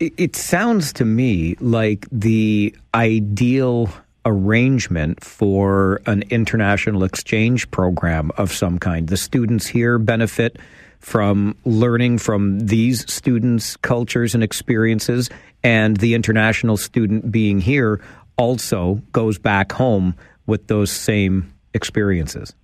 It, 0.00 0.12
it 0.16 0.36
sounds 0.36 0.92
to 0.94 1.04
me 1.04 1.56
like 1.60 2.06
the 2.12 2.74
ideal 2.94 3.90
arrangement 4.28 5.24
for 5.24 6.02
an 6.06 6.22
international 6.30 7.02
exchange 7.02 7.70
program 7.70 8.30
of 8.36 8.52
some 8.52 8.78
kind. 8.78 9.08
The 9.08 9.16
students 9.16 9.66
here 9.66 9.98
benefit 9.98 10.58
from 11.00 11.56
learning 11.64 12.18
from 12.18 12.60
these 12.60 13.10
students' 13.10 13.76
cultures 13.76 14.34
and 14.34 14.44
experiences, 14.44 15.30
and 15.64 15.96
the 15.96 16.14
international 16.14 16.76
student 16.76 17.32
being 17.32 17.60
here 17.60 18.00
also 18.36 19.00
goes 19.12 19.38
back 19.38 19.72
home 19.72 20.14
with 20.46 20.66
those 20.66 20.90
same 20.90 21.52
experiences. 21.72 22.54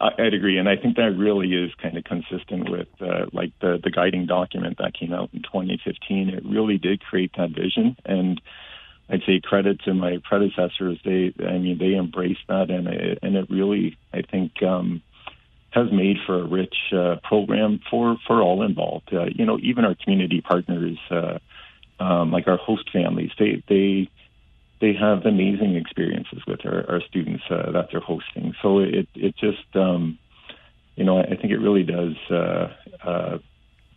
I'd 0.00 0.32
agree, 0.32 0.56
and 0.56 0.68
I 0.68 0.76
think 0.76 0.96
that 0.96 1.14
really 1.18 1.52
is 1.52 1.70
kind 1.82 1.98
of 1.98 2.04
consistent 2.04 2.70
with 2.70 2.88
uh, 3.02 3.26
like 3.34 3.52
the 3.60 3.78
the 3.82 3.90
guiding 3.90 4.24
document 4.24 4.78
that 4.78 4.94
came 4.94 5.12
out 5.12 5.28
in 5.34 5.42
2015. 5.42 6.30
It 6.30 6.42
really 6.46 6.78
did 6.78 7.02
create 7.02 7.32
that 7.36 7.50
vision, 7.50 7.94
and 8.06 8.40
I'd 9.08 9.22
say 9.26 9.40
credit 9.40 9.80
to 9.82 9.94
my 9.94 10.18
predecessors. 10.24 10.98
They, 11.04 11.34
I 11.46 11.58
mean, 11.58 11.78
they 11.78 11.94
embraced 11.94 12.46
that, 12.48 12.70
and 12.70 12.88
it, 12.88 13.18
and 13.22 13.36
it 13.36 13.50
really, 13.50 13.98
I 14.12 14.22
think, 14.22 14.62
um, 14.62 15.02
has 15.70 15.90
made 15.92 16.16
for 16.24 16.40
a 16.40 16.46
rich 16.46 16.74
uh, 16.92 17.16
program 17.22 17.80
for 17.90 18.16
for 18.26 18.40
all 18.40 18.62
involved. 18.62 19.12
Uh, 19.12 19.26
you 19.26 19.44
know, 19.44 19.58
even 19.62 19.84
our 19.84 19.94
community 19.94 20.40
partners, 20.40 20.98
uh, 21.10 21.38
um, 22.00 22.30
like 22.30 22.48
our 22.48 22.56
host 22.56 22.90
families, 22.92 23.30
they 23.38 23.62
they 23.68 24.08
they 24.80 24.94
have 24.94 25.26
amazing 25.26 25.76
experiences 25.76 26.40
with 26.46 26.64
our, 26.64 26.88
our 26.90 27.00
students 27.08 27.44
uh, 27.50 27.72
that 27.72 27.88
they're 27.90 28.00
hosting. 28.00 28.54
So 28.62 28.78
it 28.78 29.08
it 29.14 29.36
just 29.36 29.66
um, 29.74 30.18
you 30.96 31.04
know 31.04 31.18
I 31.18 31.36
think 31.36 31.52
it 31.52 31.58
really 31.58 31.82
does 31.82 32.14
uh, 32.30 32.72
uh, 33.02 33.38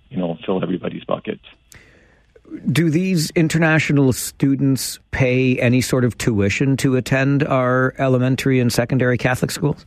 you 0.09 0.17
know 0.17 0.37
fill 0.45 0.61
everybody's 0.61 1.03
bucket. 1.03 1.39
Do 2.71 2.89
these 2.89 3.29
international 3.31 4.13
students 4.13 4.99
pay 5.11 5.59
any 5.59 5.81
sort 5.81 6.05
of 6.05 6.17
tuition 6.17 6.77
to 6.77 6.95
attend 6.95 7.43
our 7.43 7.93
elementary 7.97 8.59
and 8.59 8.71
secondary 8.71 9.17
Catholic 9.17 9.51
schools? 9.51 9.85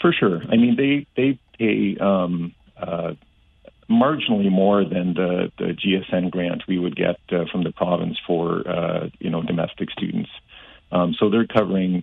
For 0.00 0.12
sure. 0.12 0.42
I 0.50 0.56
mean, 0.56 0.76
they 0.76 1.06
they 1.16 1.38
pay 1.58 1.96
um, 1.98 2.54
uh, 2.76 3.14
marginally 3.88 4.50
more 4.50 4.84
than 4.84 5.14
the, 5.14 5.50
the 5.58 5.72
GSN 5.74 6.30
grant 6.30 6.64
we 6.66 6.78
would 6.78 6.96
get 6.96 7.16
uh, 7.30 7.44
from 7.50 7.64
the 7.64 7.72
province 7.72 8.18
for 8.26 8.68
uh, 8.68 9.08
you 9.18 9.30
know 9.30 9.42
domestic 9.42 9.90
students. 9.90 10.30
Um, 10.92 11.14
so 11.18 11.30
they're 11.30 11.46
covering 11.46 12.02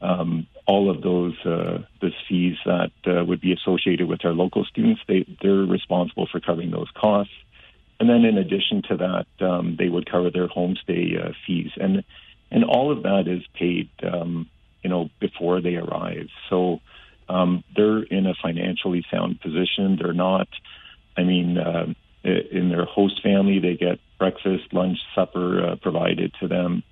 um, 0.00 0.46
all 0.66 0.90
of 0.90 1.02
those 1.02 1.34
uh, 1.44 1.78
the 2.00 2.10
fees 2.28 2.56
that 2.64 2.92
uh, 3.06 3.24
would 3.24 3.40
be 3.40 3.52
associated 3.52 4.08
with 4.08 4.24
our 4.24 4.32
local 4.32 4.64
students. 4.64 5.00
They 5.06 5.26
they're 5.42 5.52
responsible 5.52 6.28
for 6.30 6.40
covering 6.40 6.70
those 6.70 6.88
costs, 6.94 7.34
and 8.00 8.08
then 8.08 8.24
in 8.24 8.38
addition 8.38 8.82
to 8.88 8.96
that, 8.96 9.46
um, 9.46 9.76
they 9.78 9.88
would 9.88 10.10
cover 10.10 10.30
their 10.30 10.48
homestay 10.48 11.22
uh, 11.22 11.32
fees, 11.46 11.70
and 11.76 12.02
and 12.50 12.64
all 12.64 12.90
of 12.90 13.02
that 13.04 13.28
is 13.28 13.42
paid 13.54 13.90
um, 14.02 14.48
you 14.82 14.90
know 14.90 15.10
before 15.20 15.60
they 15.60 15.76
arrive. 15.76 16.28
So 16.48 16.80
um, 17.28 17.62
they're 17.76 18.02
in 18.02 18.26
a 18.26 18.34
financially 18.42 19.04
sound 19.10 19.40
position. 19.40 19.98
They're 20.00 20.14
not. 20.14 20.48
I 21.16 21.24
mean, 21.24 21.58
uh, 21.58 21.92
in 22.24 22.70
their 22.70 22.86
host 22.86 23.22
family, 23.22 23.58
they 23.60 23.76
get 23.76 23.98
breakfast, 24.18 24.72
lunch, 24.72 24.98
supper 25.14 25.72
uh, 25.72 25.76
provided 25.76 26.32
to 26.40 26.48
them. 26.48 26.82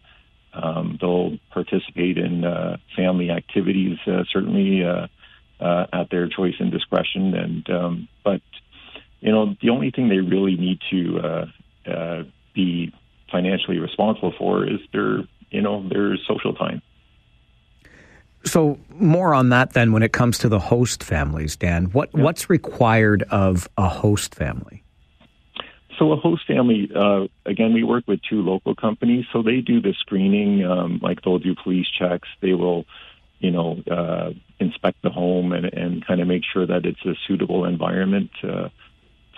Um, 0.53 0.99
they'll 1.01 1.39
participate 1.51 2.19
in 2.19 2.45
uh, 2.45 2.79
family 2.97 3.31
activities, 3.31 3.99
uh, 4.07 4.25
certainly 4.33 4.85
uh, 4.85 5.07
uh, 5.61 5.87
at 5.93 6.11
their 6.11 6.29
choice 6.29 6.55
and 6.59 6.71
discretion. 6.71 7.35
And 7.35 7.71
um, 7.71 8.09
but 8.25 8.43
you 9.21 9.33
know, 9.33 9.57
the 9.61 9.71
only 9.71 9.91
thing 9.91 10.09
they 10.09 10.19
really 10.19 10.57
need 10.57 10.79
to 10.91 11.21
uh, 11.21 11.47
uh, 11.91 12.23
be 12.55 12.93
financially 13.31 13.79
responsible 13.79 14.33
for 14.39 14.65
is 14.65 14.81
their 14.93 15.25
you 15.51 15.63
know 15.63 15.87
their 15.89 16.17
social 16.27 16.55
time. 16.55 16.83
So 18.45 18.79
more 18.91 19.35
on 19.35 19.49
that 19.51 19.73
then 19.73 19.93
when 19.93 20.03
it 20.03 20.13
comes 20.13 20.39
to 20.39 20.49
the 20.49 20.59
host 20.59 21.03
families, 21.03 21.57
Dan. 21.57 21.87
What 21.87 22.13
what's 22.15 22.49
required 22.49 23.25
of 23.25 23.69
a 23.77 23.89
host 23.89 24.35
family? 24.35 24.83
So 25.99 26.13
a 26.13 26.17
host 26.17 26.47
family, 26.47 26.89
uh, 26.95 27.27
again, 27.45 27.75
we 27.75 27.83
work 27.83 28.05
with 28.07 28.21
two 28.23 28.43
local 28.43 28.77
companies, 28.77 29.25
so 29.33 29.43
they 29.43 29.61
do 29.61 29.81
the 29.81 29.95
screening. 29.99 30.65
Um, 30.65 31.01
like 31.03 31.23
they'll 31.23 31.41
do 31.41 31.57
police 31.57 31.89
checks. 31.91 32.29
They 32.41 32.53
will, 32.53 32.85
you 33.41 33.51
know, 33.51 33.83
uh, 33.91 34.31
inspect 34.61 35.03
the 35.03 35.11
home 35.11 35.53
and, 35.53 35.67
and 35.67 36.07
kind 36.07 36.21
of 36.21 36.29
make 36.29 36.43
sure 36.53 36.67
that 36.67 36.87
it's 36.87 37.05
a 37.05 37.15
suitable 37.27 37.65
environment 37.65 38.31
uh, 38.45 38.69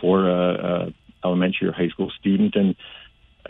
for 0.00 0.28
a, 0.28 0.54
a 0.54 0.94
elementary 1.24 1.68
or 1.68 1.72
high 1.72 1.88
school 1.88 2.10
student. 2.18 2.54
And 2.56 2.76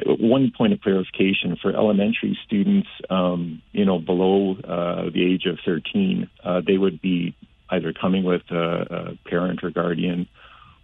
one 0.07 0.53
point 0.57 0.73
of 0.73 0.81
clarification 0.81 1.57
for 1.61 1.75
elementary 1.75 2.39
students, 2.45 2.89
um, 3.09 3.63
you 3.73 3.85
know, 3.85 3.99
below 3.99 4.57
uh, 4.57 5.11
the 5.11 5.33
age 5.33 5.47
of 5.47 5.59
13, 5.65 6.29
uh, 6.45 6.61
they 6.67 6.79
would 6.79 7.01
be 7.01 7.35
either 7.71 7.93
coming 7.93 8.25
with 8.25 8.43
a, 8.51 9.17
a 9.25 9.29
parent 9.29 9.63
or 9.63 9.71
guardian 9.71 10.29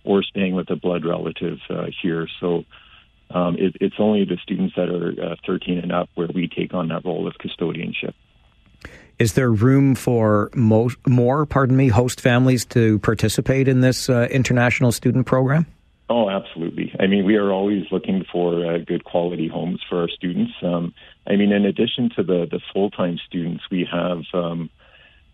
or 0.04 0.22
staying 0.22 0.54
with 0.54 0.70
a 0.70 0.76
blood 0.76 1.04
relative 1.04 1.58
uh, 1.68 1.86
here. 2.02 2.28
So 2.40 2.64
um, 3.30 3.56
it, 3.58 3.76
it's 3.80 3.96
only 3.98 4.24
the 4.24 4.38
students 4.42 4.74
that 4.76 4.88
are 4.88 5.32
uh, 5.32 5.36
13 5.46 5.78
and 5.78 5.92
up 5.92 6.08
where 6.14 6.28
we 6.32 6.48
take 6.48 6.74
on 6.74 6.88
that 6.88 7.04
role 7.04 7.26
of 7.26 7.34
custodianship. 7.34 8.14
Is 9.18 9.32
there 9.32 9.50
room 9.50 9.94
for 9.94 10.50
mo- 10.54 10.90
more, 11.06 11.46
pardon 11.46 11.76
me, 11.76 11.88
host 11.88 12.20
families 12.20 12.64
to 12.66 12.98
participate 12.98 13.66
in 13.66 13.80
this 13.80 14.10
uh, 14.10 14.28
international 14.30 14.92
student 14.92 15.26
program? 15.26 15.66
Oh, 16.08 16.28
absolutely. 16.28 16.94
I 17.00 17.06
mean, 17.06 17.24
we 17.24 17.36
are 17.36 17.50
always 17.50 17.84
looking 17.90 18.24
for 18.30 18.64
uh, 18.64 18.78
good 18.78 19.04
quality 19.04 19.48
homes 19.48 19.80
for 19.88 20.02
our 20.02 20.08
students. 20.08 20.52
Um, 20.62 20.94
I 21.26 21.34
mean, 21.36 21.50
in 21.50 21.64
addition 21.64 22.10
to 22.16 22.22
the, 22.22 22.46
the 22.48 22.60
full 22.72 22.90
time 22.90 23.18
students, 23.26 23.64
we 23.70 23.88
have 23.90 24.22
um, 24.34 24.70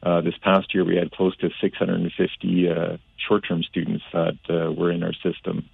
uh, 0.02 0.20
this 0.22 0.34
past 0.42 0.72
year 0.74 0.84
we 0.84 0.96
had 0.96 1.10
close 1.10 1.36
to 1.38 1.50
650 1.60 2.68
uh, 2.70 2.96
short 3.28 3.44
term 3.46 3.62
students 3.62 4.04
that 4.12 4.38
uh, 4.48 4.72
were 4.72 4.90
in 4.90 5.02
our 5.02 5.12
system. 5.22 5.68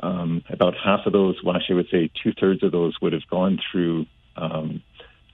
Um, 0.00 0.44
about 0.50 0.74
half 0.76 1.06
of 1.06 1.12
those, 1.12 1.36
well, 1.42 1.56
actually, 1.56 1.74
I 1.74 1.76
would 1.76 1.90
say 1.90 2.10
two 2.22 2.32
thirds 2.38 2.62
of 2.62 2.70
those 2.70 2.94
would 3.00 3.14
have 3.14 3.26
gone 3.28 3.58
through 3.72 4.06
um, 4.36 4.82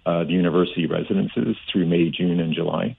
uh, 0.05 0.24
the 0.24 0.32
university 0.32 0.86
residences 0.86 1.57
through 1.70 1.86
May, 1.86 2.11
June, 2.11 2.40
and 2.40 2.55
July. 2.55 2.96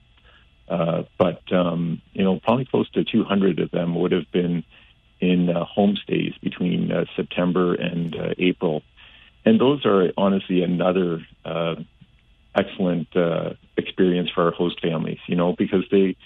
Uh, 0.68 1.02
but 1.18 1.40
um, 1.52 2.00
you 2.12 2.24
know, 2.24 2.40
probably 2.40 2.64
close 2.64 2.90
to 2.92 3.04
200 3.04 3.60
of 3.60 3.70
them 3.70 3.94
would 3.94 4.12
have 4.12 4.30
been 4.32 4.64
in 5.20 5.50
uh, 5.50 5.64
homestays 5.76 6.38
between 6.40 6.90
uh, 6.90 7.04
September 7.16 7.74
and 7.74 8.14
uh, 8.16 8.34
April, 8.38 8.82
and 9.44 9.60
those 9.60 9.84
are 9.84 10.10
honestly 10.16 10.62
another 10.62 11.20
uh, 11.44 11.74
excellent 12.54 13.14
uh, 13.14 13.50
experience 13.76 14.30
for 14.34 14.44
our 14.44 14.52
host 14.52 14.80
families. 14.80 15.18
You 15.26 15.36
know, 15.36 15.54
because 15.56 15.84
they 15.90 16.16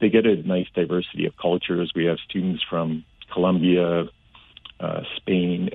they 0.00 0.08
get 0.08 0.26
a 0.26 0.36
nice 0.36 0.68
diversity 0.74 1.26
of 1.26 1.36
cultures. 1.36 1.92
We 1.94 2.04
have 2.04 2.18
students 2.28 2.62
from 2.68 3.04
Colombia, 3.32 4.04
uh, 4.78 5.00
Spain, 5.16 5.70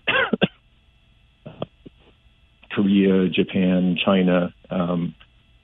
Korea, 2.74 3.30
Japan, 3.30 3.98
China. 4.04 4.54
Um, 4.70 5.16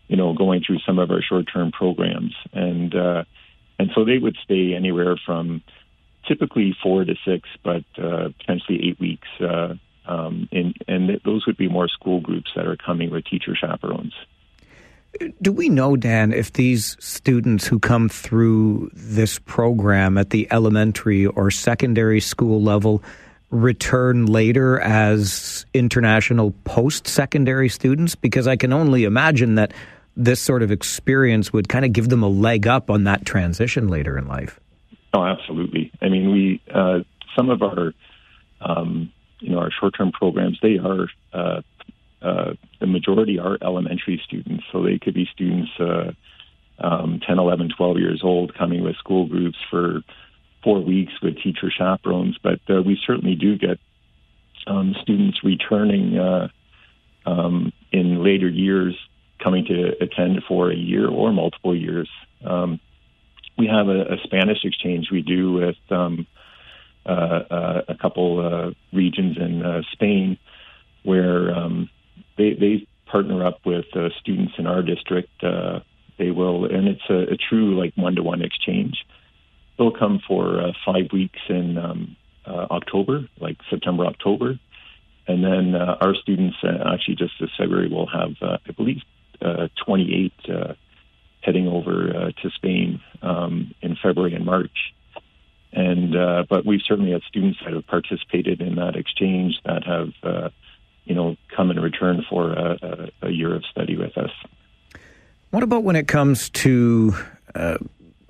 you 0.07 0.17
know, 0.17 0.33
going 0.33 0.63
through 0.65 0.79
some 0.87 0.97
of 0.97 1.11
our 1.11 1.21
short-term 1.21 1.71
programs, 1.71 2.33
and 2.51 2.93
uh, 2.95 3.23
and 3.77 3.91
so 3.93 4.03
they 4.03 4.17
would 4.17 4.35
stay 4.43 4.73
anywhere 4.75 5.15
from 5.23 5.61
typically 6.27 6.75
four 6.81 7.05
to 7.05 7.15
six, 7.25 7.47
but 7.63 7.83
uh, 8.01 8.29
potentially 8.39 8.89
eight 8.89 8.99
weeks. 8.99 9.27
Uh, 9.39 9.75
um, 10.07 10.49
and 10.51 10.75
and 10.87 11.07
th- 11.07 11.23
those 11.23 11.45
would 11.45 11.57
be 11.57 11.69
more 11.69 11.87
school 11.87 12.19
groups 12.21 12.51
that 12.55 12.65
are 12.65 12.75
coming 12.75 13.11
with 13.11 13.25
teacher 13.25 13.55
chaperones. 13.55 14.13
Do 15.41 15.51
we 15.51 15.69
know, 15.69 15.95
Dan, 15.95 16.31
if 16.31 16.53
these 16.53 16.95
students 16.99 17.65
who 17.65 17.79
come 17.79 18.09
through 18.09 18.91
this 18.93 19.39
program 19.39 20.17
at 20.17 20.29
the 20.29 20.47
elementary 20.51 21.25
or 21.25 21.49
secondary 21.49 22.19
school 22.19 22.61
level 22.61 23.03
return 23.49 24.25
later 24.25 24.79
as 24.79 25.65
international 25.73 26.51
post 26.63 27.07
secondary 27.07 27.69
students? 27.69 28.15
Because 28.15 28.47
I 28.47 28.55
can 28.55 28.73
only 28.73 29.03
imagine 29.03 29.55
that 29.55 29.73
this 30.15 30.39
sort 30.39 30.61
of 30.61 30.71
experience 30.71 31.53
would 31.53 31.69
kind 31.69 31.85
of 31.85 31.93
give 31.93 32.09
them 32.09 32.23
a 32.23 32.27
leg 32.27 32.67
up 32.67 32.89
on 32.89 33.05
that 33.05 33.25
transition 33.25 33.87
later 33.87 34.17
in 34.17 34.27
life. 34.27 34.59
Oh, 35.13 35.23
absolutely. 35.23 35.91
I 36.01 36.09
mean, 36.09 36.31
we 36.31 36.61
uh, 36.73 36.99
some 37.35 37.49
of 37.49 37.63
our 37.63 37.93
um, 38.61 39.11
you 39.39 39.51
know 39.51 39.59
our 39.59 39.71
short 39.71 39.95
term 39.97 40.11
programs 40.11 40.59
they 40.61 40.77
are 40.77 41.07
uh, 41.33 41.61
uh, 42.21 42.53
the 42.79 42.87
majority 42.87 43.39
are 43.39 43.57
elementary 43.61 44.21
students, 44.25 44.65
so 44.71 44.83
they 44.83 44.99
could 44.99 45.13
be 45.13 45.27
students 45.33 45.71
uh, 45.79 46.11
um, 46.79 47.21
10, 47.25 47.39
11, 47.39 47.71
12 47.75 47.97
years 47.97 48.21
old 48.23 48.53
coming 48.55 48.83
with 48.83 48.95
school 48.97 49.25
groups 49.25 49.57
for 49.69 50.01
four 50.63 50.81
weeks 50.81 51.13
with 51.21 51.37
teacher 51.41 51.71
chaperones. 51.75 52.37
But 52.41 52.59
uh, 52.69 52.81
we 52.81 52.99
certainly 53.05 53.35
do 53.35 53.57
get 53.57 53.79
um, 54.67 54.95
students 55.01 55.43
returning 55.43 56.17
uh, 56.17 56.47
um, 57.25 57.73
in 57.91 58.23
later 58.23 58.47
years 58.47 58.95
coming 59.43 59.65
to 59.65 59.93
attend 60.01 60.43
for 60.47 60.71
a 60.71 60.75
year 60.75 61.07
or 61.07 61.31
multiple 61.31 61.75
years. 61.75 62.09
Um, 62.43 62.79
we 63.57 63.67
have 63.67 63.87
a, 63.87 64.13
a 64.13 64.17
Spanish 64.23 64.63
exchange 64.63 65.09
we 65.11 65.21
do 65.21 65.51
with 65.53 65.77
um, 65.89 66.27
uh, 67.05 67.09
uh, 67.09 67.81
a 67.87 67.95
couple 67.95 68.39
uh, 68.39 68.71
regions 68.95 69.37
in 69.37 69.65
uh, 69.65 69.81
Spain 69.93 70.37
where 71.03 71.53
um, 71.55 71.89
they, 72.37 72.53
they 72.53 72.87
partner 73.05 73.45
up 73.45 73.59
with 73.65 73.85
uh, 73.95 74.09
students 74.19 74.53
in 74.57 74.67
our 74.67 74.81
district. 74.81 75.43
Uh, 75.43 75.79
they 76.17 76.31
will, 76.31 76.65
and 76.65 76.87
it's 76.87 77.09
a, 77.09 77.33
a 77.33 77.37
true 77.37 77.79
like 77.79 77.93
one 77.95 78.15
to 78.15 78.23
one 78.23 78.41
exchange. 78.41 79.05
They'll 79.79 79.91
come 79.91 80.19
for 80.27 80.59
uh, 80.59 80.73
five 80.85 81.13
weeks 81.13 81.39
in 81.47 81.77
um, 81.77 82.17
uh, 82.45 82.67
October, 82.69 83.29
like 83.39 83.57
September, 83.69 84.05
October, 84.05 84.59
and 85.25 85.41
then 85.41 85.73
uh, 85.73 85.95
our 86.01 86.13
students 86.15 86.57
uh, 86.63 86.91
actually 86.93 87.15
just 87.15 87.33
this 87.39 87.49
February 87.57 87.87
will 87.87 88.07
have, 88.07 88.31
uh, 88.41 88.57
I 88.67 88.71
believe, 88.73 89.01
uh, 89.41 89.69
28 89.85 90.33
uh, 90.49 90.73
heading 91.41 91.67
over 91.67 92.09
uh, 92.09 92.41
to 92.41 92.49
Spain 92.49 93.01
um, 93.21 93.73
in 93.81 93.95
February 93.95 94.33
and 94.33 94.45
March. 94.45 94.93
And 95.71 96.13
uh, 96.13 96.43
but 96.49 96.65
we've 96.65 96.81
certainly 96.85 97.11
had 97.11 97.21
students 97.23 97.59
that 97.63 97.73
have 97.73 97.87
participated 97.87 98.59
in 98.59 98.75
that 98.75 98.97
exchange 98.97 99.61
that 99.63 99.85
have, 99.85 100.09
uh, 100.23 100.49
you 101.05 101.15
know, 101.15 101.37
come 101.55 101.71
in 101.71 101.79
return 101.79 102.25
for 102.27 102.51
a, 102.51 103.11
a, 103.21 103.27
a 103.27 103.29
year 103.29 103.55
of 103.55 103.63
study 103.65 103.95
with 103.95 104.17
us. 104.17 104.31
What 105.51 105.63
about 105.63 105.83
when 105.83 105.95
it 105.95 106.07
comes 106.07 106.49
to 106.49 107.13
uh, 107.55 107.77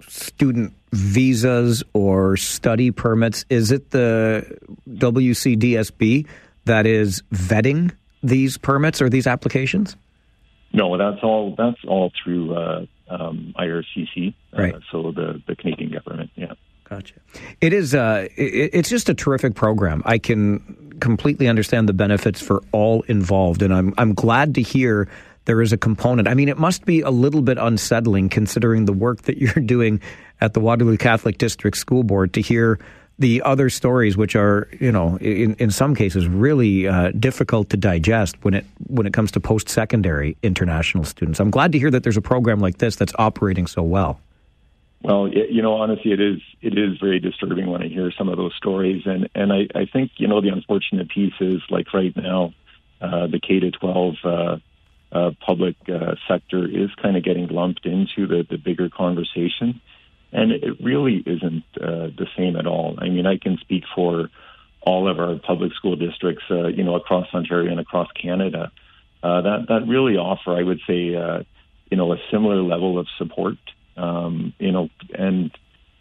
student 0.08 0.74
visas 0.92 1.84
or 1.94 2.38
study 2.38 2.92
permits? 2.92 3.46
Is 3.50 3.72
it 3.72 3.92
the 3.92 4.58
WCDSB 4.90 6.28
that 6.66 6.86
is 6.86 7.22
vetting 7.34 7.92
these 8.24 8.58
permits 8.58 9.02
or 9.02 9.10
these 9.10 9.28
applications? 9.28 9.96
No, 10.74 10.98
that's 10.98 11.24
all. 11.24 11.56
That's 11.58 11.80
all 11.88 12.12
through 12.24 12.56
uh, 12.56 12.86
um, 13.10 13.54
IRCC. 13.58 14.34
Right. 14.56 14.76
Uh, 14.76 14.80
so 14.92 15.12
the 15.12 15.42
the 15.48 15.56
Canadian 15.56 15.92
government. 15.92 16.30
Yeah. 16.36 16.54
Gotcha. 16.84 17.16
It 17.62 17.74
is. 17.74 17.94
Uh, 17.94 18.28
it, 18.36 18.72
it's 18.74 18.90
just 18.90 19.10
a 19.10 19.14
terrific 19.14 19.56
program. 19.56 20.02
I 20.06 20.18
can 20.18 20.98
completely 21.00 21.48
understand 21.48 21.88
the 21.88 21.94
benefits 21.94 22.42
for 22.42 22.62
all 22.72 23.04
involved, 23.04 23.62
and 23.62 23.74
I'm 23.74 23.94
I'm 23.98 24.14
glad 24.14 24.56
to 24.56 24.62
hear 24.62 25.08
there 25.50 25.64
is 25.64 25.74
a 25.74 25.78
component. 25.78 26.28
I 26.28 26.36
mean, 26.36 26.48
it 26.48 26.60
must 26.60 26.86
be 26.86 27.02
a 27.02 27.10
little 27.10 27.42
bit 27.42 27.58
unsettling 27.58 28.30
considering 28.30 28.86
the 28.86 28.94
work 28.94 29.24
that 29.24 29.38
you're 29.42 29.66
doing 29.66 30.00
at 30.40 30.54
the 30.54 30.60
Waterloo 30.60 30.96
Catholic 30.96 31.40
District 31.40 31.76
School 31.76 32.04
Board 32.04 32.34
to 32.34 32.42
hear 32.42 32.78
the 33.18 33.42
other 33.42 33.68
stories, 33.72 34.16
which 34.16 34.36
are 34.36 34.70
you 34.80 34.92
know 34.92 35.18
in 35.18 35.56
in 35.56 35.72
some 35.72 35.96
cases 35.96 36.28
really 36.28 36.88
uh, 36.88 37.10
difficult 37.18 37.72
to 37.72 37.78
digest 37.78 38.36
when 38.44 38.54
it 38.54 38.66
when 38.86 39.08
it 39.08 39.14
comes 39.14 39.32
to 39.32 39.40
post 39.40 39.70
secondary 39.70 40.38
international 40.44 41.04
students. 41.04 41.40
I'm 41.40 41.50
glad 41.50 41.72
to 41.72 41.80
hear 41.80 41.90
that 41.90 42.04
there's 42.04 42.16
a 42.16 42.22
program 42.22 42.60
like 42.60 42.78
this 42.78 42.96
that's 42.96 43.14
operating 43.18 43.66
so 43.66 43.82
well. 43.82 44.22
Well, 45.02 45.30
you 45.30 45.64
know, 45.64 45.74
honestly, 45.74 46.12
it 46.12 46.22
is 46.22 46.42
it 46.62 46.78
is 46.78 47.00
very 47.00 47.20
disturbing 47.20 47.66
when 47.66 47.82
I 47.82 47.88
hear 47.88 48.12
some 48.12 48.30
of 48.30 48.38
those 48.38 48.54
stories, 48.56 49.02
and 49.08 49.28
and 49.34 49.52
I, 49.52 49.68
I 49.74 49.86
think 49.92 50.12
you 50.18 50.28
know 50.28 50.42
the 50.42 50.50
unfortunate 50.50 51.10
piece 51.10 51.34
is 51.42 51.64
like 51.72 51.92
right 51.92 52.16
now, 52.16 52.54
uh, 53.02 53.26
the 53.26 53.40
K 53.40 53.60
to 53.62 53.72
twelve 53.72 54.14
uh, 55.12 55.32
public 55.46 55.76
uh, 55.88 56.16
sector 56.28 56.66
is 56.66 56.90
kind 57.02 57.18
of 57.18 57.24
getting 57.24 57.48
lumped 57.48 57.86
into 57.86 58.28
the 58.28 58.46
the 58.50 58.58
bigger 58.58 58.90
conversation, 58.90 59.82
and 60.32 60.52
it 60.52 60.82
really 60.82 61.24
isn't 61.26 61.64
uh, 61.82 62.08
the 62.18 62.28
same 62.38 62.56
at 62.56 62.68
all. 62.68 62.96
I 63.00 63.10
mean, 63.10 63.26
I 63.26 63.38
can 63.38 63.58
speak 63.58 63.84
for 63.96 64.30
all 64.82 65.10
of 65.10 65.20
our 65.20 65.36
public 65.36 65.74
school 65.74 65.96
districts, 65.96 66.44
uh, 66.50 66.68
you 66.68 66.84
know, 66.84 66.96
across 66.96 67.28
Ontario 67.34 67.70
and 67.70 67.80
across 67.80 68.08
Canada, 68.12 68.72
uh, 69.24 69.42
that 69.42 69.66
that 69.70 69.88
really 69.88 70.16
offer, 70.16 70.56
I 70.56 70.64
would 70.64 70.80
say, 70.88 71.16
uh, 71.16 71.44
you 71.90 71.98
know, 71.98 72.14
a 72.14 72.18
similar 72.32 72.62
level 72.62 72.98
of 72.98 73.08
support 73.18 73.58
um, 74.00 74.54
you 74.60 74.72
know, 74.72 74.90
and 75.14 75.52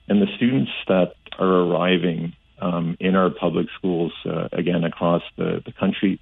and 0.09 0.23
the 0.23 0.29
students 0.37 0.71
that 0.87 1.15
are 1.39 1.47
arriving 1.47 2.33
um, 2.61 2.97
in 3.01 3.15
our 3.15 3.31
public 3.31 3.67
schools 3.77 4.13
uh, 4.25 4.49
again 4.53 4.85
across 4.85 5.23
the, 5.37 5.63
the 5.65 5.73
country, 5.73 6.21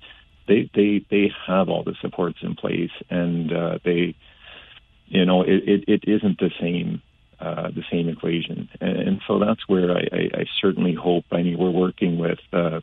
they 0.48 0.70
they 0.74 1.04
they 1.10 1.32
have 1.46 1.68
all 1.68 1.84
the 1.84 1.94
supports 2.00 2.38
in 2.42 2.54
place, 2.54 2.90
and 3.10 3.52
uh, 3.52 3.78
they, 3.84 4.14
you 5.06 5.24
know, 5.24 5.42
it, 5.42 5.68
it, 5.68 5.84
it 5.88 6.04
isn't 6.06 6.38
the 6.38 6.50
same 6.60 7.02
uh, 7.40 7.68
the 7.70 7.84
same 7.90 8.08
equation, 8.08 8.68
and, 8.80 8.96
and 8.96 9.20
so 9.26 9.38
that's 9.38 9.68
where 9.68 9.90
I, 9.90 10.08
I, 10.12 10.30
I 10.40 10.44
certainly 10.60 10.94
hope. 10.94 11.24
I 11.30 11.42
mean, 11.42 11.58
we're 11.58 11.70
working 11.70 12.18
with. 12.18 12.38
Uh, 12.52 12.80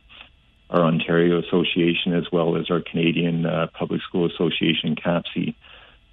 our 0.70 0.80
Ontario 0.80 1.40
Association, 1.40 2.14
as 2.14 2.24
well 2.32 2.56
as 2.56 2.70
our 2.70 2.80
Canadian 2.80 3.44
uh, 3.44 3.66
Public 3.78 4.00
School 4.00 4.26
Association, 4.26 4.96
CAPSI, 4.96 5.54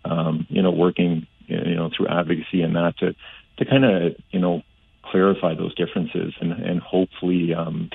um, 0.03 0.45
you 0.49 0.61
know, 0.61 0.69
working 0.69 1.25
you 1.51 1.75
know 1.75 1.89
through 1.95 2.07
advocacy 2.07 2.61
and 2.61 2.75
that 2.75 2.97
to 2.99 3.15
to 3.57 3.65
kind 3.65 3.85
of 3.85 4.15
you 4.31 4.39
know 4.39 4.61
clarify 5.03 5.53
those 5.55 5.73
differences 5.75 6.33
and 6.39 6.51
and 6.51 6.79
hopefully 6.81 7.53
um, 7.53 7.89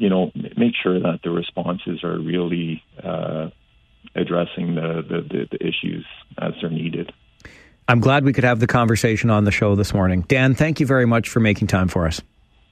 you 0.00 0.08
know 0.08 0.32
make 0.56 0.72
sure 0.82 0.98
that 0.98 1.20
the 1.22 1.30
responses 1.30 2.02
are 2.02 2.18
really 2.18 2.82
uh, 3.04 3.50
addressing 4.14 4.74
the, 4.74 5.04
the, 5.06 5.46
the, 5.50 5.64
issues 5.64 6.06
as 6.38 6.54
they're 6.60 6.70
needed. 6.70 7.12
I'm 7.86 8.00
glad 8.00 8.24
we 8.24 8.32
could 8.32 8.44
have 8.44 8.60
the 8.60 8.66
conversation 8.66 9.30
on 9.30 9.44
the 9.44 9.50
show 9.50 9.76
this 9.76 9.92
morning. 9.92 10.22
Dan, 10.22 10.54
thank 10.54 10.80
you 10.80 10.86
very 10.86 11.06
much 11.06 11.28
for 11.28 11.40
making 11.40 11.68
time 11.68 11.88
for 11.88 12.06
us. 12.06 12.22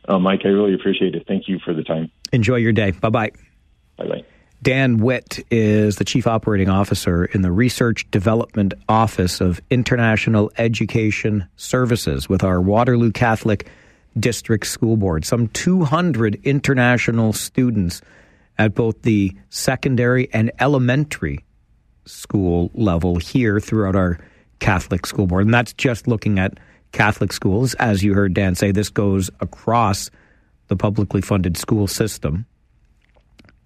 Uh, 0.08 0.18
Mike, 0.18 0.40
I 0.44 0.48
really 0.48 0.74
appreciate 0.74 1.14
it. 1.14 1.26
Thank 1.28 1.48
you 1.48 1.58
for 1.62 1.74
the 1.74 1.82
time. 1.82 2.10
Enjoy 2.32 2.56
your 2.56 2.72
day. 2.72 2.92
Bye 2.92 3.10
bye. 3.10 3.30
Bye 3.98 4.06
bye. 4.06 4.24
Dan 4.62 4.96
Witt 4.96 5.44
is 5.50 5.96
the 5.96 6.04
Chief 6.04 6.26
Operating 6.26 6.68
Officer 6.70 7.26
in 7.26 7.42
the 7.42 7.52
Research 7.52 8.10
Development 8.10 8.72
Office 8.88 9.40
of 9.40 9.60
International 9.70 10.50
Education 10.56 11.46
Services 11.56 12.28
with 12.28 12.42
our 12.42 12.60
Waterloo 12.60 13.12
Catholic 13.12 13.68
District 14.18 14.66
School 14.66 14.96
Board. 14.96 15.24
Some 15.24 15.48
200 15.48 16.40
international 16.44 17.32
students 17.32 18.00
at 18.58 18.74
both 18.74 19.02
the 19.02 19.34
secondary 19.50 20.32
and 20.32 20.50
elementary 20.60 21.44
school 22.04 22.70
level 22.74 23.16
here 23.16 23.60
throughout 23.60 23.94
our 23.94 24.18
Catholic 24.58 25.06
school 25.06 25.26
board. 25.26 25.44
And 25.44 25.54
that's 25.54 25.72
just 25.74 26.08
looking 26.08 26.38
at 26.38 26.58
Catholic 26.92 27.32
schools. 27.32 27.74
As 27.74 28.02
you 28.02 28.14
heard 28.14 28.34
Dan 28.34 28.54
say, 28.54 28.72
this 28.72 28.90
goes 28.90 29.30
across 29.40 30.10
the 30.68 30.76
publicly 30.76 31.20
funded 31.20 31.56
school 31.56 31.86
system 31.86 32.46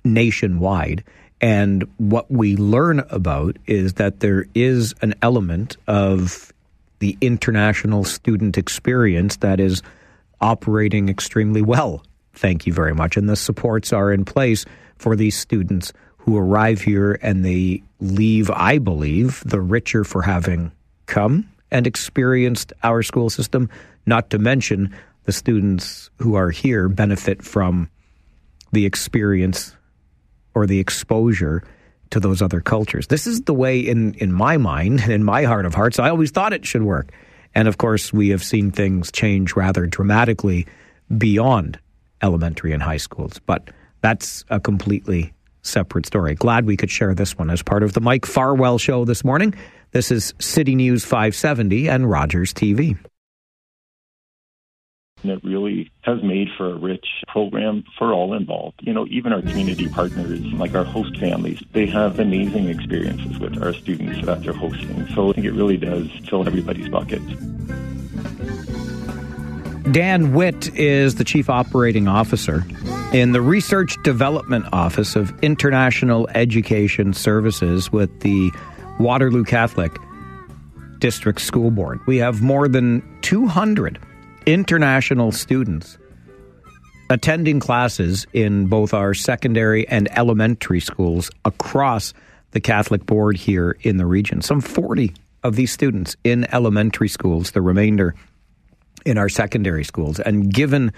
nationwide. 0.05 1.05
And 1.41 1.85
what 1.99 2.31
we 2.31 2.57
learn 2.57 3.01
about 3.11 3.57
is 3.67 3.95
that 3.95 4.21
there 4.21 4.47
is 4.55 4.95
an 5.03 5.15
element 5.23 5.77
of 5.87 6.53
the 7.01 7.17
international 7.21 8.05
student 8.05 8.57
experience 8.57 9.37
that 9.39 9.59
is 9.59 9.83
operating 10.43 11.09
extremely 11.09 11.63
well. 11.63 12.05
Thank 12.35 12.67
you 12.67 12.73
very 12.73 12.95
much. 12.95 13.17
And 13.17 13.29
the 13.29 13.37
supports 13.37 13.93
are 13.93 14.13
in 14.13 14.25
place 14.25 14.65
for 14.97 15.17
these 15.17 15.37
students 15.37 15.93
who 16.19 16.37
arrive 16.37 16.81
here 16.81 17.19
and 17.23 17.45
they 17.45 17.83
leave, 18.01 18.51
I 18.51 18.79
believe, 18.79 19.43
the 19.47 19.61
richer 19.61 20.05
for 20.05 20.23
having 20.23 20.73
come 21.07 21.49
and 21.71 21.87
experienced 21.87 22.73
our 22.83 23.03
school 23.03 23.31
system, 23.31 23.71
not 24.07 24.31
to 24.31 24.39
mention 24.39 24.95
the 25.25 25.33
students 25.33 26.11
who 26.19 26.35
are 26.35 26.51
here 26.51 26.89
benefit 26.89 27.43
from 27.43 27.89
the 28.73 28.87
experience 28.87 29.77
or 30.55 30.67
the 30.67 30.79
exposure 30.79 31.63
to 32.11 32.21
those 32.21 32.43
other 32.43 32.61
cultures. 32.61 33.07
This 33.07 33.27
is 33.27 33.43
the 33.43 33.55
way, 33.55 33.81
in, 33.81 34.15
in 34.15 34.33
my 34.33 34.57
mind 34.59 35.01
and 35.01 35.13
in 35.13 35.25
my 35.25 35.45
heart 35.45 35.65
of 35.65 35.75
hearts, 35.75 35.99
I 35.99 36.11
always 36.11 36.31
thought 36.31 36.53
it 36.53 36.67
should 36.67 36.83
work. 36.83 37.11
And 37.55 37.69
of 37.69 37.79
course, 37.79 38.13
we 38.13 38.31
have 38.31 38.43
seen 38.43 38.71
things 38.71 39.13
change 39.13 39.55
rather 39.55 39.87
dramatically 39.87 40.67
beyond 41.17 41.79
elementary 42.23 42.73
and 42.73 42.83
high 42.83 42.97
schools. 42.97 43.41
But 43.47 43.71
that's 44.01 44.45
a 44.49 44.61
completely 44.61 45.33
separate 45.63 46.07
story. 46.07 46.35
Glad 46.35 46.67
we 46.67 46.77
could 46.77 46.91
share 46.91 47.15
this 47.15 47.37
one 47.39 47.51
as 47.51 47.63
part 47.63 47.83
of 47.83 47.93
the 47.93 48.01
Mike 48.01 48.27
Farwell 48.27 48.79
show 48.79 49.05
this 49.05 49.25
morning. 49.25 49.55
This 49.93 50.11
is 50.11 50.35
City 50.39 50.75
News 50.75 51.05
570 51.05 51.89
and 51.89 52.11
Rogers 52.11 52.53
TV. 52.55 52.99
And 55.23 55.33
it 55.33 55.45
really 55.45 55.91
has 56.03 56.23
made 56.23 56.49
for 56.57 56.71
a 56.71 56.75
rich 56.75 57.07
program 57.29 57.85
for 57.99 58.13
all 58.13 58.35
involved. 58.35 58.81
You 58.83 58.93
know, 58.93 59.07
even 59.09 59.33
our 59.33 59.41
community 59.41 59.89
partners, 59.89 60.41
like 60.55 60.75
our 60.75 60.85
host 60.85 61.17
families, 61.19 61.63
they 61.73 61.87
have 61.87 62.19
amazing 62.19 62.69
experiences 62.69 63.39
with 63.39 63.63
our 63.63 63.73
students 63.73 64.25
that 64.27 64.43
they're 64.43 64.53
hosting. 64.53 65.07
So 65.15 65.31
I 65.31 65.33
think 65.33 65.47
it 65.47 65.53
really 65.53 65.77
does 65.77 66.09
fill 66.29 66.47
everybody's 66.47 66.89
bucket. 66.89 67.23
Dan 69.93 70.33
Witt 70.33 70.75
is 70.77 71.17
the 71.17 71.25
Chief 71.25 71.51
Operating 71.51 72.09
Officer 72.09 72.65
in 73.13 73.33
the 73.33 73.43
Research 73.43 73.97
Development 74.05 74.65
Office 74.73 75.17
of 75.17 75.33
International 75.43 76.29
Education 76.35 77.13
Services 77.13 77.93
with 77.93 78.21
the 78.21 78.51
Waterloo 78.99 79.45
Catholic 79.45 79.93
District 80.99 81.41
School 81.41 81.71
Board. 81.71 82.01
We 82.07 82.19
have 82.19 82.41
more 82.41 82.69
than 82.69 83.03
200 83.23 83.99
international 84.47 85.33
students 85.33 85.99
attending 87.11 87.61
classes 87.61 88.27
in 88.33 88.67
both 88.67 88.95
our 88.95 89.13
secondary 89.15 89.87
and 89.89 90.09
elementary 90.17 90.81
schools 90.81 91.31
across 91.45 92.15
the 92.53 92.61
Catholic 92.61 93.05
board 93.05 93.37
here 93.37 93.77
in 93.83 93.97
the 93.97 94.07
region. 94.07 94.41
Some 94.41 94.61
40 94.61 95.15
of 95.43 95.57
these 95.57 95.73
students 95.73 96.17
in 96.25 96.47
elementary 96.55 97.09
schools, 97.09 97.51
the 97.51 97.61
remainder 97.61 98.15
in 99.05 99.19
our 99.19 99.29
secondary 99.29 99.85
schools. 99.85 100.21
And 100.21 100.53
given 100.53 100.93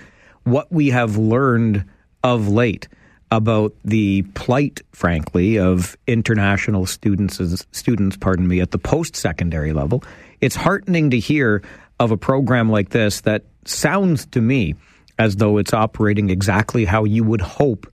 what 0.44 0.70
we 0.70 0.90
have 0.90 1.16
learned 1.16 1.84
of 2.22 2.48
late 2.48 2.88
about 3.30 3.74
the 3.84 4.22
plight, 4.34 4.82
frankly, 4.92 5.58
of 5.58 5.96
international 6.06 6.86
students, 6.86 7.66
students, 7.72 8.16
pardon 8.16 8.46
me, 8.46 8.60
at 8.60 8.70
the 8.70 8.78
post-secondary 8.78 9.72
level. 9.72 10.04
It's 10.40 10.54
heartening 10.54 11.10
to 11.10 11.18
hear 11.18 11.62
of 12.00 12.10
a 12.10 12.16
program 12.16 12.70
like 12.70 12.90
this 12.90 13.20
that 13.22 13.44
sounds 13.64 14.26
to 14.26 14.40
me 14.40 14.74
as 15.18 15.36
though 15.36 15.58
it's 15.58 15.72
operating 15.72 16.30
exactly 16.30 16.84
how 16.84 17.04
you 17.04 17.24
would 17.24 17.40
hope 17.40 17.86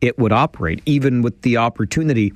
it 0.00 0.18
would 0.18 0.32
operate, 0.32 0.82
even 0.84 1.22
with 1.22 1.40
the 1.42 1.56
opportunity 1.56 2.32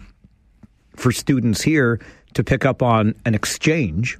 for 0.96 1.12
students 1.12 1.60
here 1.60 2.00
to 2.34 2.44
pick 2.44 2.64
up 2.64 2.82
on 2.82 3.14
an 3.24 3.34
exchange 3.34 4.18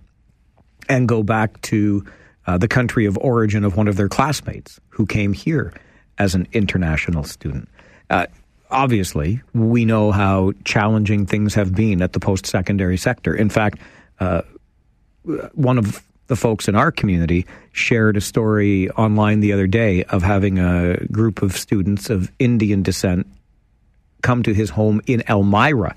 and 0.89 1.09
go 1.09 1.23
back 1.23 1.61
to 1.63 2.05
uh, 2.47 2.59
the 2.59 2.69
country 2.69 3.07
of 3.07 3.17
origin 3.19 3.65
of 3.65 3.77
one 3.77 3.89
of 3.89 3.97
their 3.97 4.09
classmates 4.09 4.81
who 4.89 5.07
came 5.07 5.33
here 5.33 5.73
as 6.19 6.35
an 6.35 6.47
international 6.53 7.25
student. 7.25 7.69
Uh, 8.11 8.27
obviously, 8.71 9.41
we 9.55 9.85
know 9.85 10.11
how 10.13 10.53
challenging 10.65 11.27
things 11.27 11.55
have 11.55 11.75
been 11.75 12.03
at 12.03 12.13
the 12.13 12.21
post 12.21 12.47
secondary 12.47 12.97
sector. 12.97 13.35
In 13.35 13.49
fact, 13.49 13.79
uh, 14.21 14.43
one 15.53 15.79
of 15.79 16.03
the 16.29 16.37
folks 16.37 16.69
in 16.69 16.75
our 16.75 16.93
community 16.93 17.47
shared 17.73 18.17
a 18.17 18.21
story 18.21 18.89
online 18.91 19.41
the 19.41 19.53
other 19.53 19.67
day 19.67 20.05
of 20.05 20.23
having 20.23 20.59
a 20.59 20.97
group 21.11 21.43
of 21.43 21.57
students 21.57 22.09
of 22.11 22.31
Indian 22.39 22.83
descent 22.83 23.27
come 24.23 24.43
to 24.43 24.55
his 24.55 24.71
home 24.71 25.01
in 25.07 25.23
Elmira 25.29 25.97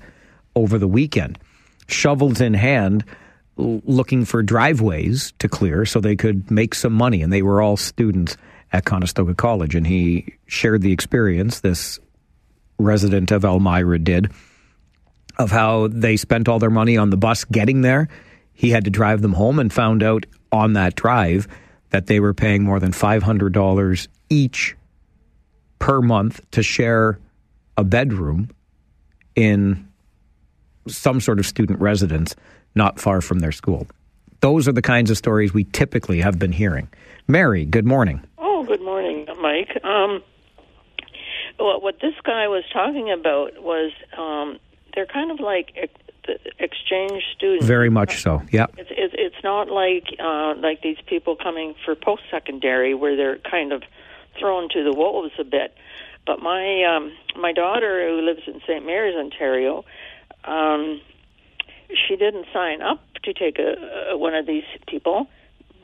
over 0.56 0.78
the 0.78 0.88
weekend, 0.88 1.38
shovels 1.86 2.40
in 2.40 2.54
hand, 2.54 3.04
looking 3.56 4.24
for 4.24 4.42
driveways 4.42 5.32
to 5.38 5.48
clear 5.48 5.84
so 5.84 6.00
they 6.00 6.16
could 6.16 6.50
make 6.50 6.74
some 6.74 6.92
money. 6.92 7.22
And 7.22 7.32
they 7.32 7.42
were 7.42 7.60
all 7.60 7.76
students 7.76 8.36
at 8.72 8.84
Conestoga 8.84 9.34
College. 9.34 9.74
And 9.74 9.86
he 9.86 10.34
shared 10.46 10.82
the 10.82 10.92
experience, 10.92 11.60
this 11.60 11.98
resident 12.78 13.30
of 13.30 13.44
Elmira 13.44 13.98
did, 13.98 14.30
of 15.38 15.50
how 15.50 15.88
they 15.88 16.16
spent 16.16 16.48
all 16.48 16.58
their 16.58 16.70
money 16.70 16.96
on 16.96 17.10
the 17.10 17.16
bus 17.16 17.44
getting 17.44 17.82
there. 17.82 18.08
He 18.54 18.70
had 18.70 18.84
to 18.84 18.90
drive 18.90 19.22
them 19.22 19.32
home 19.34 19.58
and 19.58 19.72
found 19.72 20.02
out 20.02 20.26
on 20.50 20.74
that 20.74 20.94
drive 20.94 21.48
that 21.90 22.06
they 22.06 22.20
were 22.20 22.34
paying 22.34 22.62
more 22.64 22.80
than 22.80 22.92
$500 22.92 24.08
each 24.28 24.76
per 25.78 26.00
month 26.00 26.40
to 26.52 26.62
share 26.62 27.18
a 27.76 27.84
bedroom 27.84 28.50
in 29.34 29.88
some 30.86 31.20
sort 31.20 31.38
of 31.38 31.46
student 31.46 31.80
residence 31.80 32.34
not 32.74 32.98
far 32.98 33.20
from 33.20 33.40
their 33.40 33.52
school. 33.52 33.86
Those 34.40 34.66
are 34.66 34.72
the 34.72 34.82
kinds 34.82 35.10
of 35.10 35.16
stories 35.16 35.54
we 35.54 35.64
typically 35.64 36.20
have 36.20 36.38
been 36.38 36.52
hearing. 36.52 36.88
Mary, 37.28 37.64
good 37.64 37.86
morning. 37.86 38.22
Oh, 38.38 38.64
good 38.64 38.82
morning, 38.82 39.26
Mike. 39.40 39.78
Um, 39.84 40.22
well, 41.58 41.80
what 41.80 42.00
this 42.00 42.14
guy 42.24 42.48
was 42.48 42.64
talking 42.72 43.12
about 43.12 43.62
was 43.62 43.92
um, 44.18 44.58
they're 44.94 45.06
kind 45.06 45.30
of 45.30 45.40
like 45.40 45.72
exchange 46.58 47.22
students. 47.36 47.66
Very 47.66 47.90
much 47.90 48.22
so. 48.22 48.42
Yeah. 48.50 48.66
It's 48.76 48.90
it's, 48.90 49.14
it's 49.18 49.44
not 49.44 49.68
like 49.70 50.06
uh, 50.18 50.54
like 50.56 50.82
these 50.82 50.98
people 51.06 51.36
coming 51.36 51.74
for 51.84 51.94
post 51.94 52.22
secondary 52.30 52.94
where 52.94 53.16
they're 53.16 53.38
kind 53.38 53.72
of 53.72 53.82
thrown 54.38 54.68
to 54.70 54.84
the 54.84 54.92
wolves 54.92 55.32
a 55.38 55.44
bit. 55.44 55.74
But 56.26 56.40
my 56.40 56.84
um, 56.84 57.12
my 57.40 57.52
daughter 57.52 58.08
who 58.08 58.22
lives 58.22 58.42
in 58.46 58.60
St. 58.66 58.84
Mary's, 58.86 59.16
Ontario, 59.16 59.84
um, 60.44 61.00
she 62.06 62.16
didn't 62.16 62.46
sign 62.52 62.80
up 62.82 63.00
to 63.24 63.32
take 63.32 63.58
a, 63.58 64.10
a 64.12 64.18
one 64.18 64.34
of 64.34 64.46
these 64.46 64.64
people, 64.86 65.26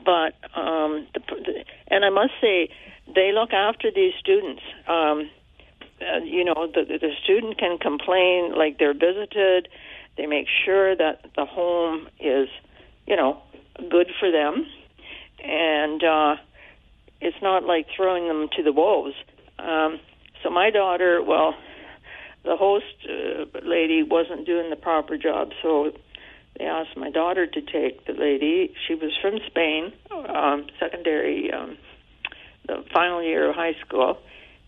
but 0.05 0.35
um, 0.55 1.07
the, 1.13 1.65
and 1.87 2.05
I 2.05 2.09
must 2.09 2.33
say 2.41 2.69
they 3.13 3.31
look 3.33 3.51
after 3.53 3.91
these 3.91 4.13
students. 4.19 4.61
Um, 4.87 5.29
uh, 6.01 6.19
you 6.23 6.45
know, 6.45 6.67
the, 6.73 6.85
the 6.85 7.11
student 7.21 7.57
can 7.57 7.77
complain 7.77 8.53
like 8.55 8.77
they're 8.79 8.93
visited. 8.93 9.67
They 10.19 10.25
make 10.25 10.47
sure 10.65 10.97
that 10.97 11.21
the 11.37 11.45
home 11.45 12.09
is, 12.19 12.49
you 13.07 13.15
know, 13.15 13.41
good 13.89 14.07
for 14.19 14.29
them, 14.29 14.65
and 15.41 16.03
uh, 16.03 16.35
it's 17.21 17.37
not 17.41 17.63
like 17.63 17.87
throwing 17.95 18.27
them 18.27 18.49
to 18.57 18.61
the 18.61 18.73
wolves. 18.73 19.15
Um, 19.59 20.01
so 20.43 20.49
my 20.49 20.71
daughter, 20.71 21.23
well, 21.25 21.55
the 22.43 22.57
host 22.57 22.83
uh, 23.07 23.45
lady 23.63 24.03
wasn't 24.03 24.45
doing 24.45 24.69
the 24.69 24.75
proper 24.75 25.17
job, 25.17 25.51
so 25.63 25.93
they 26.57 26.65
asked 26.65 26.97
my 26.97 27.09
daughter 27.09 27.47
to 27.47 27.61
take 27.61 28.05
the 28.05 28.11
lady. 28.11 28.75
She 28.89 28.95
was 28.95 29.13
from 29.21 29.39
Spain, 29.47 29.93
um, 30.11 30.67
secondary, 30.81 31.49
um, 31.53 31.77
the 32.67 32.83
final 32.93 33.23
year 33.23 33.51
of 33.51 33.55
high 33.55 33.77
school, 33.87 34.17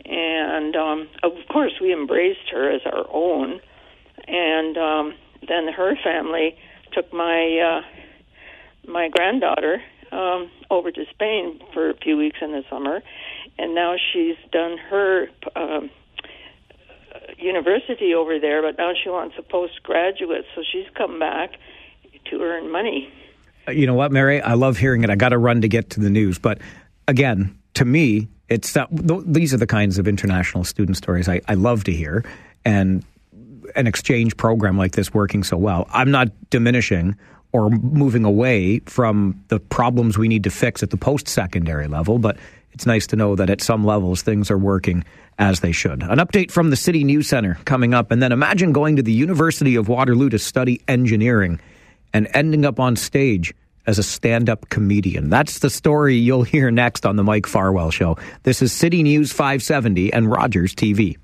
and 0.05 0.77
um, 0.77 1.09
of 1.23 1.33
course 1.51 1.73
we 1.81 1.91
embraced 1.91 2.49
her 2.53 2.71
as 2.71 2.79
our 2.85 3.05
own. 3.11 3.59
And 4.29 4.77
um, 4.77 5.13
then 5.47 5.67
her 5.67 5.95
family 6.03 6.57
took 6.93 7.11
my 7.13 7.81
uh, 7.83 8.91
my 8.91 9.09
granddaughter 9.09 9.81
um, 10.11 10.49
over 10.69 10.91
to 10.91 11.05
Spain 11.11 11.59
for 11.73 11.89
a 11.89 11.95
few 11.95 12.17
weeks 12.17 12.37
in 12.41 12.51
the 12.51 12.63
summer, 12.69 13.01
and 13.57 13.73
now 13.75 13.95
she's 14.11 14.35
done 14.51 14.77
her 14.77 15.27
um, 15.55 15.89
university 17.37 18.13
over 18.13 18.39
there, 18.39 18.61
but 18.61 18.77
now 18.77 18.91
she 19.01 19.09
wants 19.09 19.35
a 19.37 19.41
postgraduate, 19.41 20.45
so 20.55 20.63
she's 20.69 20.85
come 20.95 21.19
back 21.19 21.51
to 22.29 22.41
earn 22.41 22.71
money. 22.71 23.11
Uh, 23.67 23.71
You 23.71 23.87
know 23.87 23.93
what, 23.93 24.11
Mary? 24.11 24.41
I 24.41 24.53
love 24.53 24.77
hearing 24.77 25.03
it. 25.03 25.09
I 25.09 25.15
got 25.15 25.29
to 25.29 25.37
run 25.37 25.61
to 25.61 25.67
get 25.67 25.91
to 25.91 25.99
the 25.99 26.09
news. 26.09 26.39
But 26.39 26.59
again, 27.07 27.57
to 27.75 27.85
me, 27.85 28.27
it's 28.49 28.73
that, 28.73 28.89
th- 28.95 29.21
these 29.25 29.53
are 29.53 29.57
the 29.57 29.67
kinds 29.67 29.97
of 29.97 30.07
international 30.07 30.63
student 30.63 30.97
stories 30.97 31.27
I, 31.29 31.41
I 31.47 31.53
love 31.55 31.83
to 31.85 31.91
hear. 31.91 32.23
And 32.65 33.03
an 33.75 33.87
exchange 33.87 34.37
program 34.37 34.77
like 34.77 34.93
this 34.93 35.13
working 35.13 35.43
so 35.43 35.57
well. 35.57 35.87
I'm 35.91 36.11
not 36.11 36.29
diminishing 36.49 37.15
or 37.51 37.69
moving 37.69 38.23
away 38.23 38.79
from 38.85 39.43
the 39.49 39.59
problems 39.59 40.17
we 40.17 40.27
need 40.27 40.43
to 40.45 40.49
fix 40.49 40.83
at 40.83 40.89
the 40.89 40.97
post 40.97 41.27
secondary 41.27 41.87
level, 41.87 42.17
but 42.17 42.37
it's 42.71 42.85
nice 42.85 43.07
to 43.07 43.15
know 43.15 43.35
that 43.35 43.49
at 43.49 43.61
some 43.61 43.85
levels 43.85 44.21
things 44.21 44.49
are 44.49 44.57
working 44.57 45.03
as 45.37 45.59
they 45.59 45.71
should. 45.71 46.03
An 46.03 46.19
update 46.19 46.51
from 46.51 46.69
the 46.69 46.75
City 46.75 47.03
News 47.03 47.27
Center 47.27 47.57
coming 47.65 47.93
up, 47.93 48.11
and 48.11 48.21
then 48.21 48.31
imagine 48.31 48.71
going 48.71 48.95
to 48.95 49.03
the 49.03 49.11
University 49.11 49.75
of 49.75 49.87
Waterloo 49.89 50.29
to 50.29 50.39
study 50.39 50.81
engineering 50.87 51.59
and 52.13 52.27
ending 52.33 52.65
up 52.65 52.79
on 52.79 52.95
stage 52.95 53.53
as 53.87 53.97
a 53.97 54.03
stand 54.03 54.49
up 54.49 54.69
comedian. 54.69 55.29
That's 55.29 55.59
the 55.59 55.69
story 55.69 56.15
you'll 56.15 56.43
hear 56.43 56.69
next 56.71 57.05
on 57.05 57.15
The 57.15 57.23
Mike 57.23 57.47
Farwell 57.47 57.91
Show. 57.91 58.17
This 58.43 58.61
is 58.61 58.71
City 58.71 59.01
News 59.03 59.31
570 59.31 60.13
and 60.13 60.29
Rogers 60.29 60.75
TV. 60.75 61.17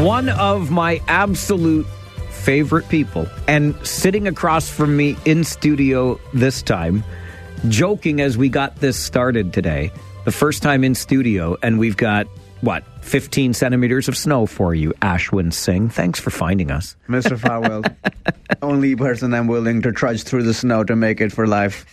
One 0.00 0.30
of 0.30 0.70
my 0.70 1.02
absolute 1.06 1.86
favorite 2.30 2.88
people, 2.88 3.28
and 3.46 3.74
sitting 3.86 4.26
across 4.26 4.70
from 4.70 4.96
me 4.96 5.18
in 5.26 5.44
studio 5.44 6.18
this 6.32 6.62
time, 6.62 7.04
joking 7.68 8.22
as 8.22 8.38
we 8.38 8.48
got 8.48 8.76
this 8.76 8.98
started 8.98 9.52
today, 9.52 9.92
the 10.24 10.32
first 10.32 10.62
time 10.62 10.82
in 10.82 10.94
studio, 10.94 11.58
and 11.62 11.78
we've 11.78 11.98
got 11.98 12.26
what, 12.62 12.84
15 13.02 13.52
centimeters 13.52 14.08
of 14.08 14.16
snow 14.16 14.46
for 14.46 14.74
you, 14.74 14.94
Ashwyn 15.02 15.52
Singh. 15.52 15.90
Thanks 15.90 16.18
for 16.18 16.30
finding 16.30 16.70
us. 16.70 16.96
Mr. 17.06 17.38
Farwell, 17.38 17.82
only 18.62 18.96
person 18.96 19.34
I'm 19.34 19.46
willing 19.46 19.82
to 19.82 19.92
trudge 19.92 20.22
through 20.22 20.44
the 20.44 20.54
snow 20.54 20.84
to 20.84 20.96
make 20.96 21.20
it 21.20 21.32
for 21.32 21.46
life. 21.46 21.84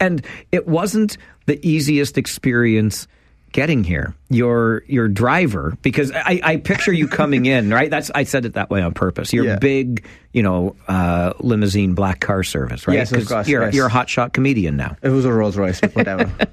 and 0.00 0.26
it 0.50 0.66
wasn't 0.66 1.18
the 1.46 1.64
easiest 1.66 2.18
experience 2.18 3.06
getting 3.54 3.84
here. 3.84 4.14
Your 4.28 4.82
your 4.86 5.08
driver, 5.08 5.78
because 5.80 6.12
I, 6.12 6.40
I 6.42 6.56
picture 6.58 6.92
you 6.92 7.08
coming 7.08 7.46
in, 7.46 7.70
right? 7.70 7.88
That's 7.88 8.10
I 8.14 8.24
said 8.24 8.44
it 8.44 8.52
that 8.54 8.68
way 8.68 8.82
on 8.82 8.92
purpose. 8.92 9.32
You're 9.32 9.46
Yeah. 9.46 9.56
big, 9.58 10.04
you 10.34 10.42
know, 10.42 10.74
uh, 10.88 11.32
limousine 11.38 11.94
black 11.94 12.20
car 12.20 12.42
service, 12.42 12.86
right? 12.86 12.94
Yes, 12.94 13.12
of 13.12 13.26
course, 13.26 13.48
You're, 13.48 13.66
yes. 13.66 13.74
you're 13.74 13.86
a 13.86 13.90
hotshot 13.90 14.32
comedian 14.32 14.76
now. 14.76 14.96
It 15.00 15.10
was 15.10 15.24
a 15.24 15.32
Rolls 15.32 15.56
Royce, 15.56 15.80
but 15.80 15.94
whatever. 15.94 16.30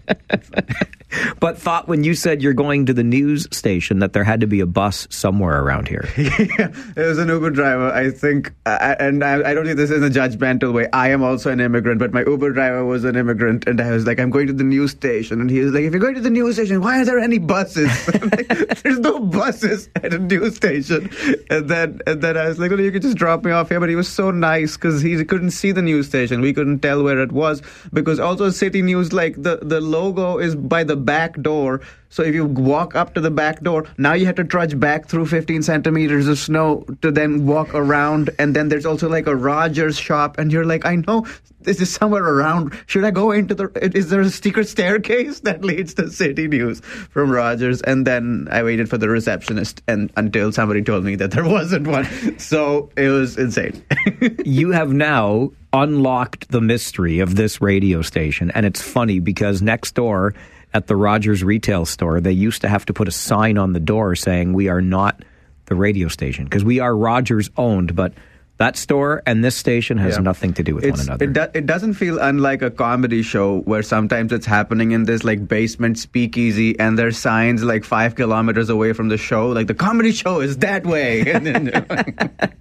But 1.40 1.58
thought 1.58 1.88
when 1.88 2.04
you 2.04 2.14
said 2.14 2.42
you're 2.42 2.54
going 2.54 2.86
to 2.86 2.94
the 2.94 3.04
news 3.04 3.48
station 3.52 4.00
that 4.00 4.14
there 4.14 4.24
had 4.24 4.42
to 4.42 4.48
be 4.48 4.60
a 4.60 4.66
bus 4.66 5.08
somewhere 5.10 5.62
around 5.62 5.88
here. 5.88 6.08
it 6.16 6.96
was 6.96 7.18
an 7.18 7.30
Uber 7.30 7.50
driver, 7.50 7.92
I 7.92 8.12
think, 8.12 8.54
uh, 8.66 8.96
and 9.00 9.24
I, 9.24 9.50
I 9.50 9.54
don't 9.54 9.66
think 9.66 9.78
this 9.78 9.92
is 9.92 10.04
a 10.04 10.10
judgmental 10.10 10.74
way. 10.74 10.88
I 10.94 11.10
am 11.10 11.24
also 11.24 11.52
an 11.52 11.60
immigrant, 11.60 12.00
but 12.00 12.14
my 12.14 12.24
Uber 12.24 12.52
driver 12.52 12.86
was 12.86 13.04
an 13.04 13.16
immigrant, 13.16 13.68
and 13.68 13.82
I 13.82 13.92
was 13.92 14.06
like, 14.06 14.20
I'm 14.20 14.30
going 14.30 14.48
to 14.48 14.54
the 14.54 14.64
news 14.64 14.92
station, 14.92 15.42
and 15.42 15.50
he 15.50 15.60
was 15.62 15.74
like, 15.74 15.84
if 15.84 15.92
you're 15.92 16.00
going 16.00 16.16
to 16.16 16.22
the 16.22 16.30
news 16.30 16.56
station, 16.56 16.82
why 16.82 17.02
are 17.02 17.06
there 17.06 17.20
any 17.20 17.40
buses? 17.40 17.90
Like, 18.22 18.84
There's 18.84 19.00
no 19.00 19.20
buses 19.20 19.90
at 19.96 20.14
a 20.14 20.20
news 20.20 20.56
station, 20.56 21.10
and 21.50 21.68
then 21.68 22.00
and 22.06 22.22
then 22.22 22.38
I 22.38 22.48
was 22.48 22.60
like, 22.60 22.70
well, 22.70 22.80
you 22.80 22.92
could 22.92 23.02
just 23.02 23.18
drop 23.18 23.44
me 23.44 23.52
off 23.52 23.71
here, 23.72 23.80
but 23.80 23.90
he 23.90 23.96
was 23.96 24.10
so 24.10 24.32
nice 24.32 24.76
because 24.76 25.02
he 25.02 25.24
couldn't 25.24 25.52
see 25.52 25.72
the 25.72 25.82
news 25.82 26.08
station, 26.08 26.42
we 26.42 26.54
couldn't 26.54 26.80
tell 26.80 27.04
where 27.04 27.20
it 27.20 27.32
was 27.32 27.62
because 27.94 28.20
also 28.20 28.50
City 28.50 28.82
News, 28.82 29.14
like 29.14 29.42
the 29.42 29.60
the 29.62 29.80
logo 29.80 30.38
is 30.38 30.56
by 30.56 30.84
the 30.84 30.98
back 30.98 31.42
door. 31.42 31.82
So 32.12 32.24
if 32.24 32.36
you 32.36 32.46
walk 32.46 32.94
up 32.94 33.14
to 33.16 33.22
the 33.22 33.32
back 33.32 33.62
door, 33.62 33.86
now 33.98 34.14
you 34.14 34.26
have 34.26 34.36
to 34.36 34.44
trudge 34.44 34.80
back 34.80 35.08
through 35.08 35.26
15 35.28 35.64
centimeters 35.64 36.28
of 36.28 36.38
snow 36.38 36.86
to 37.02 37.10
then 37.10 37.48
walk 37.48 37.74
around. 37.74 38.30
And 38.38 38.54
then 38.56 38.68
there's 38.68 38.86
also 38.86 39.10
like 39.10 39.28
a 39.28 39.36
Rogers 39.36 39.98
shop, 39.98 40.38
and 40.38 40.52
you're 40.52 40.66
like, 40.66 40.86
I 40.86 40.98
know 40.98 41.26
this 41.62 41.80
is 41.80 41.92
somewhere 41.92 42.24
around. 42.24 42.78
Should 42.86 43.06
I 43.06 43.12
go 43.12 43.32
into 43.32 43.56
the? 43.56 43.72
Is 43.96 44.10
there 44.10 44.22
a 44.22 44.30
secret 44.30 44.68
staircase 44.68 45.40
that 45.48 45.64
leads 45.64 45.94
to 45.96 46.10
City 46.10 46.48
News 46.48 46.82
from 46.82 47.32
Rogers? 47.32 47.82
And 47.82 48.06
then 48.06 48.48
I 48.52 48.62
waited 48.64 48.90
for 48.90 48.98
the 48.98 49.10
receptionist, 49.10 49.82
and 49.88 50.12
until 50.18 50.52
somebody 50.52 50.82
told 50.82 51.06
me 51.06 51.16
that 51.16 51.32
there 51.32 51.46
wasn't 51.48 51.88
one. 51.88 52.06
So 52.40 52.90
it 52.98 53.08
was 53.08 53.38
insane. 53.38 53.84
you 54.46 54.72
have 54.72 54.92
now 54.92 55.52
unlocked 55.74 56.50
the 56.52 56.60
mystery 56.60 57.20
of 57.20 57.36
this 57.36 57.62
radio 57.62 58.02
station. 58.02 58.52
And 58.52 58.66
it's 58.66 58.82
funny 58.82 59.20
because 59.20 59.62
next 59.62 59.96
door 59.96 60.34
at 60.74 60.88
the 60.88 60.96
Rogers 60.96 61.44
retail 61.44 61.86
store, 61.86 62.22
they 62.22 62.32
used 62.32 62.62
to 62.62 62.70
have 62.70 62.86
to 62.86 62.94
put 62.94 63.08
a 63.08 63.12
sign 63.12 63.58
on 63.58 63.74
the 63.74 63.80
door 63.80 64.16
saying, 64.16 64.54
We 64.54 64.70
are 64.70 64.82
not 64.82 65.22
the 65.66 65.76
radio 65.76 66.08
station 66.08 66.46
because 66.46 66.64
we 66.64 66.80
are 66.80 66.96
Rogers 66.96 67.50
owned, 67.58 67.96
but 67.96 68.14
that 68.58 68.78
store 68.78 69.24
and 69.26 69.44
this 69.44 69.56
station 69.56 69.98
has 69.98 70.18
Yeah. 70.18 70.22
nothing 70.22 70.54
to 70.54 70.62
do 70.64 70.76
with 70.76 70.84
It's- 70.84 71.00
one 71.00 71.08
another. 71.08 71.26
It, 71.26 71.34
do, 71.34 71.60
it 71.60 71.66
doesn't 71.66 71.96
feel 71.96 72.20
unlike 72.20 72.62
a 72.62 72.70
comedy 72.70 73.24
show 73.24 73.62
where 73.62 73.82
sometimes 73.82 74.32
it's 74.32 74.46
happening 74.46 74.92
in 74.92 75.06
this 75.06 75.24
like 75.24 75.48
basement 75.48 75.98
speakeasy 75.98 76.80
and 76.80 77.00
there's 77.00 77.18
signs 77.18 77.64
like 77.64 77.84
five 77.84 78.14
kilometers 78.16 78.70
away 78.70 78.94
from 78.94 79.10
the 79.10 79.18
show. 79.18 79.50
Like 79.50 79.66
the 79.66 79.74
comedy 79.74 80.12
show 80.12 80.42
is 80.42 80.58
that 80.58 80.86
way. 80.86 81.24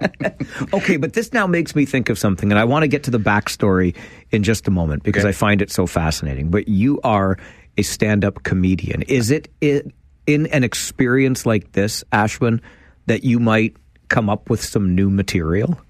Okay, 0.72 0.96
but 0.96 1.12
this 1.12 1.32
now 1.32 1.46
makes 1.46 1.74
me 1.74 1.84
think 1.86 2.08
of 2.10 2.18
something, 2.18 2.50
and 2.50 2.58
I 2.58 2.64
want 2.64 2.82
to 2.82 2.88
get 2.88 3.04
to 3.04 3.10
the 3.10 3.18
backstory 3.20 3.94
in 4.30 4.42
just 4.42 4.68
a 4.68 4.70
moment 4.70 5.02
because 5.02 5.24
I 5.24 5.32
find 5.32 5.62
it 5.62 5.70
so 5.70 5.86
fascinating. 5.86 6.50
But 6.50 6.68
you 6.68 7.00
are 7.02 7.38
a 7.80 7.82
stand 7.82 8.24
up 8.24 8.42
comedian. 8.42 9.02
Is 9.02 9.30
it 9.30 9.48
i- 9.62 9.82
in 10.26 10.46
an 10.48 10.64
experience 10.64 11.46
like 11.46 11.72
this, 11.72 12.04
Ashwyn, 12.12 12.60
that 13.06 13.24
you 13.24 13.40
might 13.40 13.74
come 14.08 14.28
up 14.28 14.50
with 14.50 14.62
some 14.62 14.94
new 14.94 15.10
material? 15.10 15.80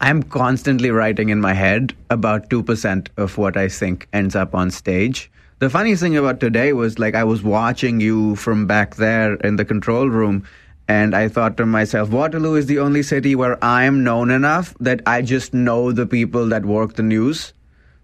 I'm 0.00 0.22
constantly 0.22 0.90
writing 0.90 1.28
in 1.28 1.40
my 1.40 1.52
head 1.52 1.92
about 2.10 2.48
2% 2.50 3.10
of 3.16 3.36
what 3.38 3.56
I 3.56 3.68
think 3.68 4.08
ends 4.12 4.34
up 4.34 4.54
on 4.54 4.70
stage. 4.70 5.30
The 5.60 5.70
funny 5.70 5.94
thing 5.96 6.16
about 6.16 6.40
today 6.40 6.72
was 6.72 6.98
like 6.98 7.14
I 7.14 7.24
was 7.24 7.42
watching 7.42 8.00
you 8.00 8.36
from 8.36 8.66
back 8.66 8.96
there 8.96 9.34
in 9.48 9.56
the 9.56 9.64
control 9.64 10.08
room 10.08 10.44
and 10.88 11.14
I 11.14 11.28
thought 11.28 11.56
to 11.58 11.66
myself, 11.66 12.10
Waterloo 12.10 12.54
is 12.56 12.66
the 12.66 12.78
only 12.78 13.02
city 13.02 13.34
where 13.34 13.56
I'm 13.64 14.02
known 14.04 14.30
enough 14.30 14.74
that 14.80 15.00
I 15.06 15.22
just 15.22 15.54
know 15.54 15.92
the 15.92 16.06
people 16.06 16.48
that 16.48 16.64
work 16.66 16.94
the 16.96 17.02
news. 17.02 17.52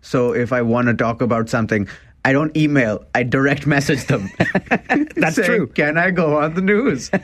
So 0.00 0.32
if 0.32 0.52
I 0.52 0.62
want 0.62 0.88
to 0.88 0.94
talk 0.94 1.20
about 1.20 1.50
something, 1.50 1.86
I 2.24 2.32
don't 2.32 2.54
email, 2.56 3.04
I 3.14 3.22
direct 3.22 3.66
message 3.66 4.04
them. 4.06 4.30
That's 5.16 5.36
Saying, 5.36 5.46
true. 5.46 5.66
Can 5.68 5.96
I 5.96 6.10
go 6.10 6.38
on 6.38 6.54
the 6.54 6.60
news? 6.60 7.10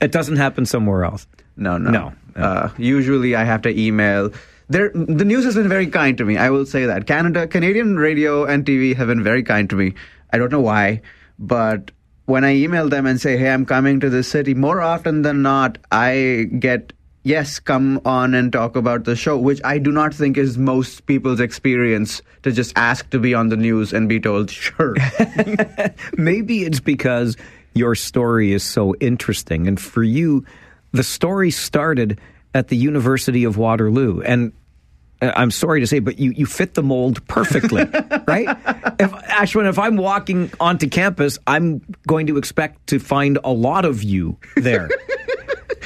It 0.00 0.12
doesn't 0.12 0.36
happen 0.36 0.66
somewhere 0.66 1.04
else. 1.04 1.26
No, 1.56 1.78
no. 1.78 1.90
No. 1.90 2.12
Uh, 2.42 2.70
usually 2.76 3.34
I 3.34 3.44
have 3.44 3.62
to 3.62 3.70
email. 3.70 4.30
There, 4.68 4.90
the 4.94 5.24
news 5.24 5.44
has 5.44 5.54
been 5.54 5.68
very 5.68 5.86
kind 5.86 6.18
to 6.18 6.24
me. 6.24 6.36
I 6.36 6.50
will 6.50 6.66
say 6.66 6.86
that 6.86 7.06
Canada, 7.06 7.46
Canadian 7.46 7.96
radio 7.96 8.44
and 8.44 8.64
TV 8.64 8.94
have 8.96 9.08
been 9.08 9.22
very 9.22 9.42
kind 9.42 9.70
to 9.70 9.76
me. 9.76 9.94
I 10.32 10.38
don't 10.38 10.52
know 10.52 10.60
why, 10.60 11.00
but 11.38 11.90
when 12.26 12.44
I 12.44 12.54
email 12.56 12.88
them 12.88 13.06
and 13.06 13.20
say, 13.20 13.36
"Hey, 13.38 13.50
I'm 13.50 13.64
coming 13.64 14.00
to 14.00 14.10
this 14.10 14.28
city," 14.28 14.54
more 14.54 14.82
often 14.82 15.22
than 15.22 15.40
not, 15.42 15.78
I 15.92 16.48
get 16.58 16.92
yes, 17.26 17.58
come 17.58 18.00
on 18.04 18.34
and 18.34 18.52
talk 18.52 18.76
about 18.76 19.04
the 19.04 19.16
show, 19.16 19.36
which 19.36 19.60
I 19.64 19.78
do 19.78 19.90
not 19.90 20.14
think 20.14 20.38
is 20.38 20.56
most 20.56 21.06
people's 21.06 21.40
experience 21.40 22.22
to 22.44 22.52
just 22.52 22.72
ask 22.76 23.10
to 23.10 23.18
be 23.18 23.34
on 23.34 23.48
the 23.48 23.56
news 23.56 23.92
and 23.92 24.08
be 24.08 24.20
told, 24.20 24.50
"Sure." 24.50 24.94
Maybe 26.16 26.62
it's 26.62 26.80
because 26.80 27.36
your 27.74 27.94
story 27.94 28.52
is 28.52 28.62
so 28.62 28.94
interesting. 29.00 29.66
And 29.66 29.78
for 29.78 30.02
you, 30.02 30.46
the 30.92 31.02
story 31.02 31.50
started 31.50 32.18
at 32.54 32.68
the 32.68 32.76
University 32.76 33.44
of 33.44 33.58
Waterloo. 33.58 34.22
And 34.22 34.52
uh, 35.20 35.32
I'm 35.36 35.50
sorry 35.50 35.80
to 35.80 35.86
say, 35.86 35.98
but 35.98 36.18
you, 36.18 36.30
you 36.30 36.46
fit 36.46 36.72
the 36.72 36.82
mold 36.82 37.26
perfectly, 37.26 37.84
right? 38.26 38.48
If, 38.98 39.12
Ashwyn, 39.28 39.68
if 39.68 39.78
I'm 39.78 39.96
walking 39.96 40.50
onto 40.58 40.88
campus, 40.88 41.38
I'm 41.46 41.82
going 42.06 42.28
to 42.28 42.38
expect 42.38 42.86
to 42.88 42.98
find 42.98 43.38
a 43.44 43.52
lot 43.52 43.84
of 43.84 44.02
you 44.02 44.38
there. 44.56 44.88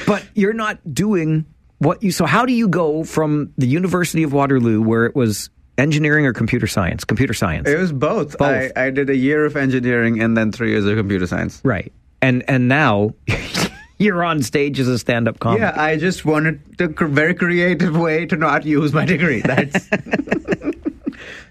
But 0.05 0.25
you're 0.33 0.53
not 0.53 0.93
doing 0.93 1.45
what 1.79 2.03
you. 2.03 2.11
So, 2.11 2.25
how 2.25 2.45
do 2.45 2.53
you 2.53 2.67
go 2.67 3.03
from 3.03 3.53
the 3.57 3.67
University 3.67 4.23
of 4.23 4.33
Waterloo, 4.33 4.81
where 4.81 5.05
it 5.05 5.15
was 5.15 5.49
engineering 5.77 6.25
or 6.25 6.33
computer 6.33 6.67
science? 6.67 7.03
Computer 7.03 7.33
science. 7.33 7.67
it 7.67 7.77
was 7.77 7.91
both. 7.91 8.37
Both. 8.37 8.71
I, 8.75 8.87
I 8.87 8.89
did 8.89 9.09
a 9.09 9.15
year 9.15 9.45
of 9.45 9.55
engineering 9.55 10.21
and 10.21 10.37
then 10.37 10.51
three 10.51 10.71
years 10.71 10.85
of 10.85 10.97
computer 10.97 11.27
science. 11.27 11.61
Right. 11.63 11.91
And 12.21 12.43
and 12.47 12.67
now 12.67 13.11
you're 13.97 14.23
on 14.23 14.43
stage 14.43 14.79
as 14.79 14.87
a 14.87 14.99
stand-up 14.99 15.39
comic. 15.39 15.61
Yeah, 15.61 15.73
I 15.75 15.97
just 15.97 16.25
wanted 16.25 16.61
a 16.79 16.87
very 16.87 17.33
creative 17.33 17.97
way 17.97 18.25
to 18.25 18.35
not 18.35 18.65
use 18.65 18.93
my 18.93 19.05
degree. 19.05 19.41
That's 19.41 19.89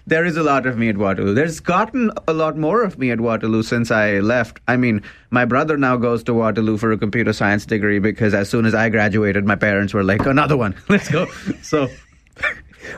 there 0.07 0.25
is 0.25 0.37
a 0.37 0.43
lot 0.43 0.65
of 0.65 0.77
me 0.77 0.89
at 0.89 0.97
Waterloo. 0.97 1.33
There's 1.33 1.59
gotten 1.59 2.11
a 2.27 2.33
lot 2.33 2.57
more 2.57 2.83
of 2.83 2.97
me 2.99 3.11
at 3.11 3.21
Waterloo 3.21 3.63
since 3.63 3.91
I 3.91 4.19
left. 4.19 4.59
I 4.67 4.77
mean, 4.77 5.01
my 5.29 5.45
brother 5.45 5.77
now 5.77 5.97
goes 5.97 6.23
to 6.25 6.33
Waterloo 6.33 6.77
for 6.77 6.91
a 6.91 6.97
computer 6.97 7.33
science 7.33 7.65
degree 7.65 7.99
because 7.99 8.33
as 8.33 8.49
soon 8.49 8.65
as 8.65 8.73
I 8.75 8.89
graduated, 8.89 9.45
my 9.45 9.55
parents 9.55 9.93
were 9.93 10.03
like, 10.03 10.25
"Another 10.25 10.57
one, 10.57 10.75
let's 10.89 11.09
go." 11.09 11.27
So 11.61 11.87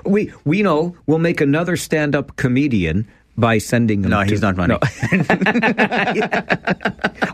We 0.06 0.32
we 0.46 0.64
know 0.64 0.96
we'll 1.08 1.20
make 1.20 1.42
another 1.42 1.76
stand-up 1.76 2.38
comedian 2.38 3.06
by 3.38 3.58
sending 3.58 4.04
him. 4.04 4.12
No, 4.12 4.24
to- 4.24 4.30
he's 4.30 4.42
not 4.42 4.56
funny. 4.56 4.76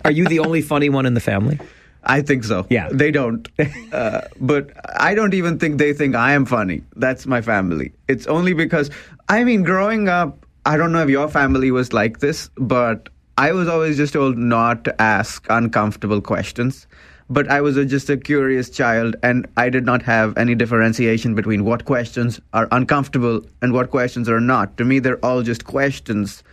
Are 0.05 0.11
you 0.11 0.25
the 0.27 0.39
only 0.39 0.61
funny 0.61 0.89
one 0.89 1.05
in 1.05 1.13
the 1.13 1.19
family? 1.19 1.59
I 2.03 2.21
think 2.21 2.45
so. 2.45 2.65
Yeah. 2.69 2.89
They 2.91 3.11
don't. 3.11 3.47
Uh, 3.91 4.21
but 4.39 4.69
I 4.99 5.13
don't 5.13 5.33
even 5.33 5.59
think 5.59 5.77
they 5.77 5.91
think 5.93 6.15
I 6.15 6.31
am 6.31 6.45
funny. 6.45 6.81
That's 6.95 7.25
my 7.27 7.41
family. 7.41 7.91
It's 8.07 8.25
only 8.27 8.53
because, 8.53 8.89
I 9.31 9.43
mean, 9.43 9.61
growing 9.61 10.09
up, 10.09 10.43
I 10.65 10.75
don't 10.75 10.91
know 10.91 11.03
if 11.03 11.09
your 11.09 11.27
family 11.27 11.69
was 11.69 11.93
like 11.93 12.17
this, 12.17 12.49
but 12.55 13.09
I 13.37 13.51
was 13.51 13.67
always 13.67 13.95
just 13.95 14.13
told 14.13 14.39
not 14.39 14.83
to 14.85 15.01
ask 15.01 15.45
uncomfortable 15.51 16.19
questions. 16.19 16.87
But 17.29 17.47
I 17.47 17.61
was 17.61 17.77
a, 17.77 17.85
just 17.85 18.09
a 18.09 18.17
curious 18.17 18.71
child, 18.71 19.15
and 19.21 19.47
I 19.55 19.69
did 19.69 19.85
not 19.85 20.01
have 20.01 20.35
any 20.35 20.55
differentiation 20.55 21.35
between 21.35 21.63
what 21.63 21.85
questions 21.85 22.41
are 22.53 22.67
uncomfortable 22.71 23.45
and 23.61 23.71
what 23.71 23.91
questions 23.91 24.27
are 24.27 24.41
not. 24.41 24.75
To 24.77 24.83
me, 24.83 24.97
they're 24.97 25.23
all 25.23 25.43
just 25.43 25.63
questions. 25.63 26.43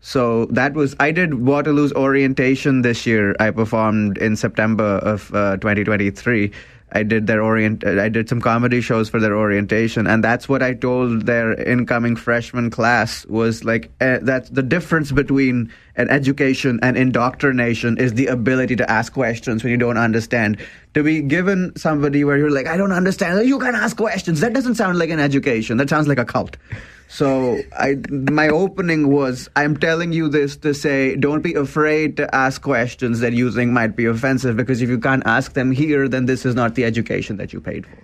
So 0.00 0.46
that 0.46 0.72
was 0.72 0.96
I 0.98 1.12
did 1.12 1.34
Waterloo's 1.34 1.92
orientation 1.92 2.80
this 2.80 3.04
year. 3.06 3.36
I 3.40 3.50
performed 3.50 4.16
in 4.16 4.36
September 4.36 5.00
of 5.02 5.32
uh, 5.34 5.58
2023. 5.58 6.50
I 6.92 7.02
did 7.02 7.26
their 7.26 7.42
orient. 7.42 7.86
I 7.86 8.08
did 8.08 8.28
some 8.28 8.40
comedy 8.40 8.80
shows 8.80 9.08
for 9.08 9.18
their 9.18 9.36
orientation, 9.36 10.06
and 10.06 10.22
that's 10.22 10.48
what 10.48 10.62
I 10.62 10.74
told 10.74 11.22
their 11.22 11.54
incoming 11.54 12.16
freshman 12.16 12.70
class 12.70 13.24
was 13.26 13.64
like 13.64 13.90
uh, 14.00 14.18
that 14.22 14.54
the 14.54 14.62
difference 14.62 15.10
between 15.10 15.72
an 15.96 16.08
education 16.10 16.78
and 16.82 16.96
indoctrination 16.96 17.98
is 17.98 18.14
the 18.14 18.26
ability 18.26 18.76
to 18.76 18.90
ask 18.90 19.12
questions 19.12 19.64
when 19.64 19.70
you 19.70 19.78
don't 19.78 19.98
understand. 19.98 20.58
To 20.94 21.02
be 21.02 21.22
given 21.22 21.72
somebody 21.76 22.22
where 22.24 22.36
you're 22.36 22.50
like, 22.50 22.66
I 22.66 22.76
don't 22.76 22.92
understand, 22.92 23.48
you 23.48 23.58
can 23.58 23.74
ask 23.74 23.96
questions. 23.96 24.40
That 24.40 24.52
doesn't 24.52 24.74
sound 24.74 24.98
like 24.98 25.08
an 25.08 25.20
education. 25.20 25.78
That 25.78 25.88
sounds 25.88 26.06
like 26.06 26.18
a 26.18 26.24
cult. 26.24 26.58
So 27.12 27.60
I, 27.78 27.98
my 28.08 28.48
opening 28.48 29.08
was, 29.08 29.46
I'm 29.54 29.76
telling 29.76 30.14
you 30.14 30.30
this 30.30 30.56
to 30.56 30.72
say, 30.72 31.14
don't 31.14 31.42
be 31.42 31.52
afraid 31.52 32.16
to 32.16 32.34
ask 32.34 32.62
questions 32.62 33.20
that 33.20 33.34
you 33.34 33.52
think 33.52 33.70
might 33.70 33.94
be 33.96 34.06
offensive, 34.06 34.56
because 34.56 34.80
if 34.80 34.88
you 34.88 34.98
can't 34.98 35.22
ask 35.26 35.52
them 35.52 35.72
here, 35.72 36.08
then 36.08 36.24
this 36.24 36.46
is 36.46 36.54
not 36.54 36.74
the 36.74 36.86
education 36.86 37.36
that 37.36 37.52
you 37.52 37.60
paid 37.60 37.84
for. 37.84 37.98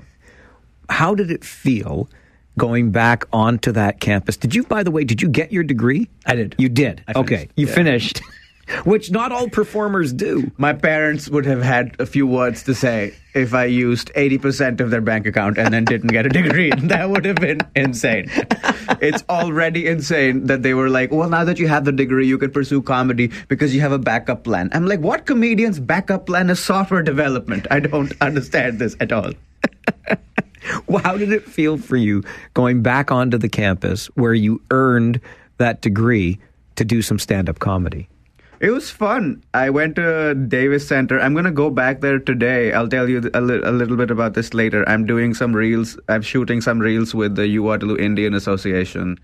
How 0.91 1.15
did 1.15 1.31
it 1.31 1.43
feel 1.43 2.11
going 2.59 2.91
back 2.91 3.25
onto 3.33 3.73
that 3.73 4.01
campus? 4.01 4.37
Did 4.37 4.55
you, 4.55 4.65
by 4.65 4.83
the 4.83 4.91
way, 4.91 5.05
did 5.05 5.23
you 5.23 5.29
get 5.29 5.53
your 5.53 5.63
degree? 5.63 6.11
I 6.27 6.35
did. 6.35 6.55
You 6.59 6.69
did. 6.69 7.03
I 7.09 7.15
finished, 7.15 7.33
okay, 7.33 7.49
you 7.57 7.67
yeah. 7.67 7.75
finished. 7.75 8.21
which 8.85 9.11
not 9.11 9.33
all 9.33 9.49
performers 9.49 10.13
do. 10.13 10.51
My 10.57 10.73
parents 10.73 11.29
would 11.29 11.47
have 11.47 11.63
had 11.63 11.97
a 11.99 12.07
few 12.07 12.27
words 12.27 12.63
to 12.65 12.75
say 12.75 13.15
if 13.35 13.55
I 13.55 13.65
used 13.65 14.13
80% 14.15 14.81
of 14.81 14.91
their 14.91 15.01
bank 15.01 15.27
account 15.27 15.59
and 15.59 15.73
then 15.73 15.85
didn't 15.85 16.09
get 16.09 16.27
a 16.27 16.29
degree. 16.29 16.71
that 16.85 17.09
would 17.09 17.25
have 17.25 17.37
been 17.37 17.61
insane. 17.77 18.31
It's 19.01 19.23
already 19.29 19.87
insane 19.87 20.47
that 20.47 20.63
they 20.63 20.75
were 20.75 20.89
like, 20.89 21.13
well, 21.13 21.29
now 21.29 21.45
that 21.45 21.59
you 21.59 21.69
have 21.69 21.85
the 21.85 21.93
degree, 21.93 22.27
you 22.27 22.39
could 22.39 22.53
pursue 22.53 22.83
comedy 22.83 23.31
because 23.49 23.75
you 23.75 23.81
have 23.81 23.93
a 23.93 23.99
backup 23.99 24.45
plan. 24.45 24.71
I'm 24.73 24.87
like, 24.87 25.01
what 25.01 25.27
comedian's 25.27 25.79
backup 25.79 26.27
plan 26.27 26.51
is 26.51 26.59
software 26.59 27.03
development? 27.03 27.67
I 27.71 27.81
don't 27.81 28.13
understand 28.21 28.79
this 28.79 28.97
at 29.01 29.13
all. 29.13 29.33
Well, 30.87 31.03
how 31.03 31.17
did 31.17 31.33
it 31.33 31.45
feel 31.45 31.79
for 31.79 31.97
you 31.97 32.25
going 32.55 32.83
back 32.83 33.11
onto 33.11 33.39
the 33.39 33.49
campus 33.49 34.07
where 34.15 34.35
you 34.35 34.61
earned 34.71 35.21
that 35.59 35.81
degree 35.81 36.39
to 36.77 36.85
do 36.85 37.03
some 37.03 37.19
stand 37.19 37.49
up 37.49 37.59
comedy? 37.59 38.09
It 38.61 38.71
was 38.71 38.91
fun. 38.91 39.45
I 39.55 39.71
went 39.71 39.95
to 39.97 40.35
Davis 40.35 40.87
Center. 40.87 41.21
I'm 41.21 41.33
going 41.33 41.45
to 41.45 41.53
go 41.53 41.71
back 41.71 42.01
there 42.01 42.19
today. 42.19 42.73
I'll 42.73 42.89
tell 42.89 43.09
you 43.09 43.31
a, 43.33 43.41
li- 43.41 43.63
a 43.63 43.71
little 43.71 43.97
bit 43.97 44.11
about 44.11 44.35
this 44.35 44.53
later. 44.53 44.89
I'm 44.89 45.07
doing 45.07 45.33
some 45.33 45.55
reels. 45.55 45.97
I'm 46.09 46.23
shooting 46.23 46.61
some 46.61 46.81
reels 46.81 47.15
with 47.15 47.37
the 47.37 47.47
U 47.47 47.63
Waterloo 47.63 47.97
Indian 47.97 48.35
Association 48.35 49.17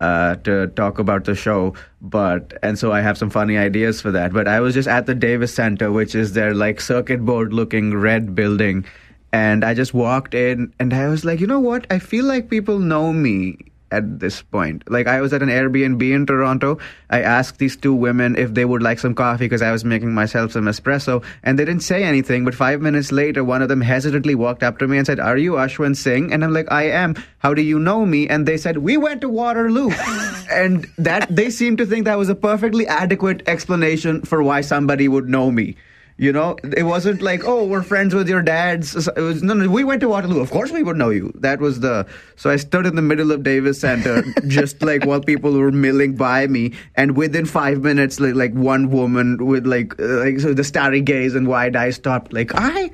uh, 0.00 0.34
to 0.36 0.66
talk 0.68 0.98
about 0.98 1.24
the 1.24 1.36
show. 1.36 1.74
But 2.00 2.54
and 2.64 2.76
so 2.76 2.90
I 2.90 3.00
have 3.00 3.16
some 3.16 3.30
funny 3.30 3.56
ideas 3.56 4.00
for 4.00 4.10
that. 4.10 4.32
But 4.32 4.48
I 4.48 4.58
was 4.58 4.74
just 4.74 4.88
at 4.88 5.06
the 5.06 5.14
Davis 5.14 5.54
Center, 5.54 5.92
which 5.92 6.16
is 6.16 6.32
their 6.32 6.52
like 6.52 6.80
circuit 6.80 7.24
board 7.24 7.52
looking 7.52 7.96
red 7.96 8.34
building, 8.34 8.84
and 9.32 9.64
I 9.64 9.74
just 9.74 9.94
walked 9.94 10.34
in 10.34 10.74
and 10.80 10.92
I 10.92 11.08
was 11.08 11.24
like, 11.24 11.38
you 11.38 11.46
know 11.46 11.60
what? 11.60 11.86
I 11.90 12.00
feel 12.00 12.24
like 12.24 12.50
people 12.50 12.80
know 12.80 13.12
me 13.12 13.58
at 13.94 14.20
this 14.20 14.42
point. 14.42 14.82
Like 14.90 15.06
I 15.06 15.20
was 15.20 15.32
at 15.32 15.42
an 15.42 15.48
Airbnb 15.48 16.02
in 16.02 16.26
Toronto. 16.26 16.78
I 17.10 17.22
asked 17.22 17.58
these 17.58 17.76
two 17.76 17.94
women 17.94 18.36
if 18.36 18.54
they 18.54 18.64
would 18.64 18.82
like 18.82 18.98
some 18.98 19.14
coffee 19.14 19.44
because 19.44 19.62
I 19.62 19.70
was 19.70 19.84
making 19.84 20.12
myself 20.14 20.52
some 20.52 20.66
espresso, 20.66 21.22
and 21.42 21.58
they 21.58 21.64
didn't 21.64 21.82
say 21.82 22.02
anything. 22.02 22.44
But 22.44 22.54
five 22.54 22.80
minutes 22.80 23.12
later, 23.12 23.44
one 23.44 23.62
of 23.62 23.68
them 23.68 23.80
hesitantly 23.80 24.34
walked 24.34 24.62
up 24.62 24.78
to 24.78 24.88
me 24.88 24.98
and 24.98 25.06
said, 25.06 25.20
"Are 25.20 25.38
you 25.38 25.52
Ashwyn 25.52 25.96
Singh?" 25.96 26.32
And 26.32 26.44
I'm 26.44 26.52
like, 26.52 26.70
"I 26.70 26.84
am." 27.04 27.14
How 27.38 27.54
do 27.54 27.62
you 27.62 27.78
know 27.78 28.04
me? 28.04 28.28
And 28.28 28.46
they 28.46 28.56
said, 28.56 28.78
"We 28.78 28.96
went 28.96 29.20
to 29.20 29.28
Waterloo," 29.28 29.90
and 30.50 30.86
that 30.98 31.28
they 31.30 31.50
seemed 31.50 31.78
to 31.78 31.86
think 31.86 32.04
that 32.04 32.18
was 32.18 32.28
a 32.28 32.34
perfectly 32.34 32.86
adequate 32.86 33.42
explanation 33.46 34.22
for 34.22 34.42
why 34.42 34.60
somebody 34.60 35.08
would 35.08 35.28
know 35.28 35.50
me. 35.50 35.76
You 36.16 36.32
know, 36.32 36.56
it 36.76 36.84
wasn't 36.84 37.22
like, 37.22 37.42
oh, 37.44 37.64
we're 37.64 37.82
friends 37.82 38.14
with 38.14 38.28
your 38.28 38.40
dad's. 38.40 38.94
It 39.08 39.16
was 39.16 39.42
no, 39.42 39.52
no. 39.52 39.68
We 39.68 39.82
went 39.82 40.00
to 40.02 40.08
Waterloo. 40.08 40.40
Of 40.40 40.52
course, 40.52 40.70
we 40.70 40.84
would 40.84 40.96
know 40.96 41.10
you. 41.10 41.32
That 41.34 41.60
was 41.60 41.80
the. 41.80 42.06
So 42.36 42.50
I 42.50 42.56
stood 42.56 42.86
in 42.86 42.94
the 42.94 43.02
middle 43.02 43.32
of 43.32 43.42
Davis 43.42 43.80
Center, 43.80 44.22
just 44.46 44.80
like 44.80 45.04
while 45.04 45.20
people 45.20 45.52
were 45.54 45.72
milling 45.72 46.14
by 46.14 46.46
me, 46.46 46.74
and 46.94 47.16
within 47.16 47.46
five 47.46 47.82
minutes, 47.82 48.20
like, 48.20 48.36
like 48.36 48.52
one 48.52 48.90
woman 48.90 49.44
with 49.44 49.66
like 49.66 49.98
uh, 49.98 50.04
like 50.20 50.38
so 50.38 50.54
the 50.54 50.62
starry 50.62 51.00
gaze 51.00 51.34
and 51.34 51.48
wide 51.48 51.74
eyes 51.74 51.96
stopped. 51.96 52.32
Like 52.32 52.52
I, 52.54 52.92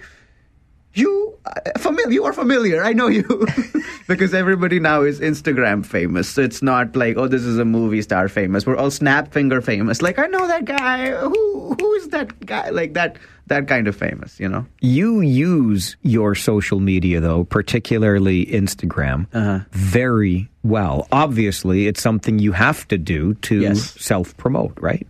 you, 0.94 1.38
uh, 1.46 1.78
familiar. 1.78 2.10
You 2.10 2.24
are 2.24 2.32
familiar. 2.32 2.82
I 2.82 2.92
know 2.92 3.06
you, 3.08 3.22
because 4.08 4.34
everybody 4.34 4.80
now 4.80 5.02
is 5.02 5.20
Instagram 5.20 5.84
famous. 5.86 6.28
So 6.28 6.42
it's 6.42 6.62
not 6.62 6.96
like, 6.96 7.16
oh, 7.16 7.28
this 7.28 7.42
is 7.42 7.58
a 7.58 7.64
movie 7.64 8.02
star 8.02 8.28
famous. 8.28 8.66
We're 8.66 8.76
all 8.76 8.90
snap 8.90 9.32
finger 9.32 9.60
famous. 9.60 10.02
Like 10.02 10.18
I 10.18 10.26
know 10.26 10.46
that 10.48 10.64
guy. 10.64 11.10
Who 11.12 11.76
who 11.78 11.92
is 11.94 12.08
that 12.08 12.44
guy? 12.44 12.70
Like 12.70 12.94
that 12.94 13.16
that 13.46 13.68
kind 13.68 13.86
of 13.88 13.94
famous. 13.96 14.38
You 14.40 14.48
know. 14.48 14.66
You 14.80 15.20
use 15.20 15.96
your 16.02 16.34
social 16.34 16.80
media, 16.80 17.20
though, 17.20 17.44
particularly 17.44 18.46
Instagram, 18.46 19.26
Uh-huh. 19.32 19.60
very 19.72 20.48
well. 20.62 21.06
Obviously, 21.12 21.86
it's 21.86 22.02
something 22.02 22.38
you 22.38 22.52
have 22.52 22.86
to 22.88 22.98
do 22.98 23.34
to 23.34 23.60
Yes. 23.60 23.94
self 24.00 24.36
promote, 24.36 24.76
right? 24.80 25.06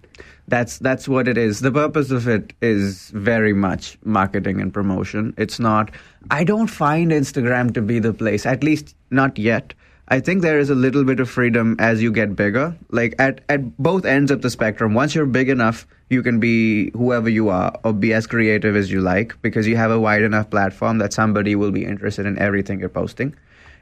That's 0.50 0.78
that's 0.78 1.08
what 1.08 1.28
it 1.28 1.38
is. 1.38 1.60
The 1.60 1.70
purpose 1.70 2.10
of 2.10 2.26
it 2.26 2.52
is 2.60 3.10
very 3.10 3.52
much 3.52 3.96
marketing 4.04 4.60
and 4.60 4.74
promotion. 4.74 5.32
It's 5.38 5.60
not. 5.60 5.92
I 6.30 6.42
don't 6.42 6.66
find 6.66 7.12
Instagram 7.12 7.72
to 7.74 7.80
be 7.80 8.00
the 8.00 8.12
place. 8.12 8.44
At 8.44 8.64
least 8.64 8.96
not 9.10 9.38
yet. 9.38 9.74
I 10.08 10.18
think 10.18 10.42
there 10.42 10.58
is 10.58 10.68
a 10.68 10.74
little 10.74 11.04
bit 11.04 11.20
of 11.20 11.30
freedom 11.30 11.76
as 11.78 12.02
you 12.02 12.10
get 12.10 12.34
bigger. 12.34 12.76
Like 12.90 13.14
at 13.20 13.42
at 13.48 13.76
both 13.78 14.04
ends 14.04 14.32
of 14.32 14.42
the 14.42 14.50
spectrum. 14.50 14.92
Once 14.92 15.14
you're 15.14 15.24
big 15.24 15.48
enough, 15.48 15.86
you 16.08 16.20
can 16.24 16.40
be 16.40 16.90
whoever 16.90 17.28
you 17.28 17.48
are 17.48 17.72
or 17.84 17.92
be 17.92 18.12
as 18.12 18.26
creative 18.26 18.74
as 18.74 18.90
you 18.90 19.00
like 19.00 19.40
because 19.42 19.68
you 19.68 19.76
have 19.76 19.92
a 19.92 20.00
wide 20.00 20.22
enough 20.22 20.50
platform 20.50 20.98
that 20.98 21.12
somebody 21.12 21.54
will 21.54 21.70
be 21.70 21.84
interested 21.84 22.26
in 22.26 22.36
everything 22.40 22.80
you're 22.80 22.88
posting. 22.88 23.36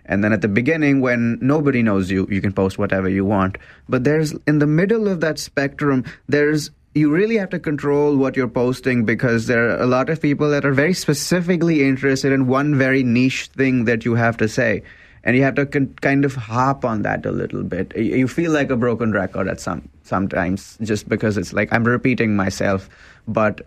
And 0.08 0.24
then 0.24 0.32
at 0.32 0.40
the 0.40 0.48
beginning, 0.48 1.00
when 1.00 1.38
nobody 1.40 1.82
knows 1.82 2.10
you, 2.10 2.26
you 2.30 2.40
can 2.40 2.52
post 2.52 2.78
whatever 2.78 3.08
you 3.08 3.24
want. 3.24 3.58
But 3.88 4.04
there's 4.04 4.32
in 4.46 4.58
the 4.58 4.66
middle 4.66 5.06
of 5.06 5.20
that 5.20 5.38
spectrum, 5.38 6.04
there's 6.28 6.70
you 6.94 7.12
really 7.12 7.36
have 7.36 7.50
to 7.50 7.58
control 7.58 8.16
what 8.16 8.36
you're 8.36 8.48
posting 8.48 9.04
because 9.04 9.46
there 9.46 9.68
are 9.68 9.80
a 9.80 9.86
lot 9.86 10.08
of 10.08 10.20
people 10.20 10.50
that 10.50 10.64
are 10.64 10.72
very 10.72 10.94
specifically 10.94 11.86
interested 11.86 12.32
in 12.32 12.46
one 12.46 12.76
very 12.76 13.02
niche 13.02 13.48
thing 13.48 13.84
that 13.84 14.04
you 14.04 14.14
have 14.14 14.36
to 14.38 14.48
say. 14.48 14.82
And 15.22 15.36
you 15.36 15.42
have 15.42 15.56
to 15.56 15.66
con- 15.66 15.94
kind 16.00 16.24
of 16.24 16.34
harp 16.34 16.84
on 16.84 17.02
that 17.02 17.26
a 17.26 17.30
little 17.30 17.62
bit. 17.62 17.94
You 17.96 18.26
feel 18.26 18.50
like 18.50 18.70
a 18.70 18.76
broken 18.76 19.12
record 19.12 19.46
at 19.46 19.60
some 19.60 19.88
sometimes 20.02 20.78
just 20.80 21.08
because 21.08 21.36
it's 21.36 21.52
like 21.52 21.72
I'm 21.72 21.84
repeating 21.84 22.34
myself. 22.34 22.88
But 23.26 23.60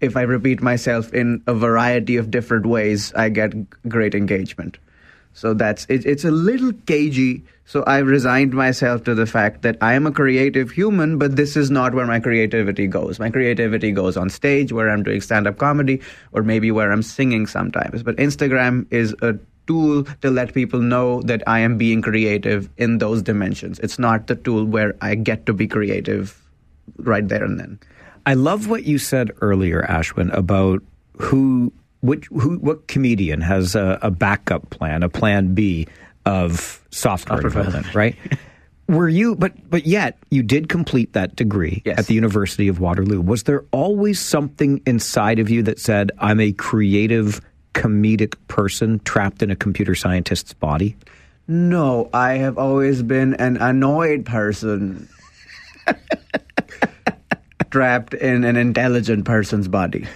if 0.00 0.16
I 0.16 0.22
repeat 0.22 0.62
myself 0.62 1.12
in 1.12 1.42
a 1.46 1.54
variety 1.54 2.16
of 2.16 2.30
different 2.30 2.66
ways, 2.66 3.12
I 3.14 3.30
get 3.30 3.52
great 3.88 4.14
engagement. 4.14 4.78
So 5.38 5.54
that's 5.54 5.86
it, 5.88 6.04
it's 6.04 6.24
a 6.24 6.32
little 6.32 6.72
cagey. 6.86 7.44
So 7.64 7.84
I've 7.86 8.08
resigned 8.08 8.54
myself 8.54 9.04
to 9.04 9.14
the 9.14 9.24
fact 9.24 9.62
that 9.62 9.76
I 9.80 9.94
am 9.94 10.04
a 10.04 10.10
creative 10.10 10.72
human, 10.72 11.16
but 11.16 11.36
this 11.36 11.56
is 11.56 11.70
not 11.70 11.94
where 11.94 12.06
my 12.06 12.18
creativity 12.18 12.88
goes. 12.88 13.20
My 13.20 13.30
creativity 13.30 13.92
goes 13.92 14.16
on 14.16 14.30
stage 14.30 14.72
where 14.72 14.90
I'm 14.90 15.04
doing 15.04 15.20
stand 15.20 15.46
up 15.46 15.58
comedy 15.58 16.00
or 16.32 16.42
maybe 16.42 16.72
where 16.72 16.90
I'm 16.90 17.04
singing 17.04 17.46
sometimes. 17.46 18.02
But 18.02 18.16
Instagram 18.16 18.86
is 18.90 19.14
a 19.22 19.38
tool 19.68 20.02
to 20.22 20.30
let 20.30 20.54
people 20.54 20.80
know 20.80 21.22
that 21.22 21.44
I 21.46 21.60
am 21.60 21.78
being 21.78 22.02
creative 22.02 22.68
in 22.76 22.98
those 22.98 23.22
dimensions. 23.22 23.78
It's 23.78 23.98
not 23.98 24.26
the 24.26 24.34
tool 24.34 24.64
where 24.64 24.96
I 25.00 25.14
get 25.14 25.46
to 25.46 25.52
be 25.52 25.68
creative 25.68 26.42
right 26.96 27.28
there 27.28 27.44
and 27.44 27.60
then. 27.60 27.78
I 28.26 28.34
love 28.34 28.68
what 28.68 28.84
you 28.84 28.98
said 28.98 29.30
earlier, 29.40 29.86
Ashwyn, 29.88 30.36
about 30.36 30.82
who, 31.16 31.72
which, 32.00 32.26
who, 32.26 32.58
what 32.58 32.86
comedian 32.88 33.40
has 33.40 33.74
a, 33.74 33.98
a 34.02 34.10
backup 34.10 34.70
plan, 34.70 35.02
a 35.02 35.08
plan 35.08 35.54
B 35.54 35.86
of 36.26 36.82
software 36.90 37.40
Software 37.40 37.40
development, 37.42 37.94
right? 37.94 38.16
Were 38.88 39.08
you, 39.08 39.34
but 39.36 39.52
but 39.68 39.86
yet 39.86 40.16
you 40.30 40.42
did 40.42 40.70
complete 40.70 41.12
that 41.12 41.36
degree 41.36 41.82
Yes. 41.84 41.98
at 41.98 42.06
the 42.06 42.14
University 42.14 42.68
of 42.68 42.80
Waterloo. 42.80 43.20
Was 43.20 43.42
there 43.42 43.64
always 43.70 44.18
something 44.18 44.80
inside 44.86 45.38
of 45.38 45.50
you 45.50 45.62
that 45.64 45.78
said, 45.78 46.10
"I'm 46.18 46.40
a 46.40 46.52
creative, 46.52 47.42
comedic 47.74 48.34
person 48.48 48.98
trapped 49.00 49.42
in 49.42 49.50
a 49.50 49.56
computer 49.56 49.94
scientist's 49.94 50.54
body"? 50.54 50.96
No, 51.46 52.08
I 52.14 52.34
have 52.38 52.56
always 52.56 53.02
been 53.02 53.34
an 53.34 53.58
annoyed 53.58 54.24
person 54.24 55.06
trapped 57.70 58.14
in 58.14 58.44
an 58.44 58.56
intelligent 58.56 59.24
person's 59.26 59.68
body. 59.68 60.06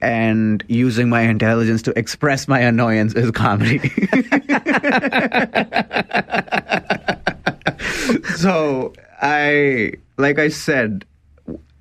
And 0.00 0.62
using 0.68 1.08
my 1.08 1.22
intelligence 1.22 1.82
to 1.82 1.98
express 1.98 2.46
my 2.48 2.60
annoyance 2.60 3.14
is 3.14 3.30
comedy. 3.30 3.78
so, 8.36 8.92
I, 9.22 9.92
like 10.18 10.38
I 10.38 10.48
said, 10.48 11.06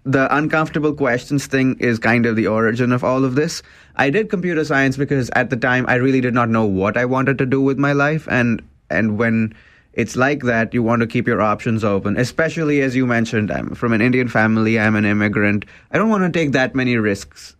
the 0.05 0.33
uncomfortable 0.35 0.93
questions 0.93 1.47
thing 1.47 1.77
is 1.79 1.97
kind 1.97 2.25
of 2.25 2.35
the 2.35 2.47
origin 2.47 2.91
of 2.91 3.03
all 3.03 3.25
of 3.25 3.35
this. 3.35 3.63
I 3.95 4.11
did 4.11 4.29
computer 4.29 4.63
science 4.63 4.97
because 4.97 5.31
at 5.35 5.49
the 5.49 5.57
time 5.57 5.85
I 5.87 5.95
really 5.95 6.21
did 6.21 6.33
not 6.33 6.47
know 6.49 6.65
what 6.65 6.95
I 6.95 7.05
wanted 7.05 7.39
to 7.39 7.45
do 7.45 7.59
with 7.59 7.79
my 7.79 7.93
life 7.93 8.27
and 8.29 8.61
and 8.89 9.17
when 9.17 9.55
it's 9.93 10.15
like 10.15 10.43
that 10.43 10.73
you 10.73 10.83
want 10.83 11.01
to 11.01 11.07
keep 11.07 11.25
your 11.25 11.41
options 11.41 11.83
open 11.83 12.17
especially 12.17 12.81
as 12.81 12.95
you 12.95 13.07
mentioned 13.07 13.49
I'm 13.49 13.73
from 13.73 13.93
an 13.93 14.01
Indian 14.01 14.27
family 14.27 14.79
I'm 14.79 14.95
an 14.95 15.05
immigrant 15.05 15.65
I 15.91 15.97
don't 15.97 16.09
want 16.09 16.31
to 16.31 16.39
take 16.39 16.51
that 16.51 16.75
many 16.75 16.97
risks 16.97 17.55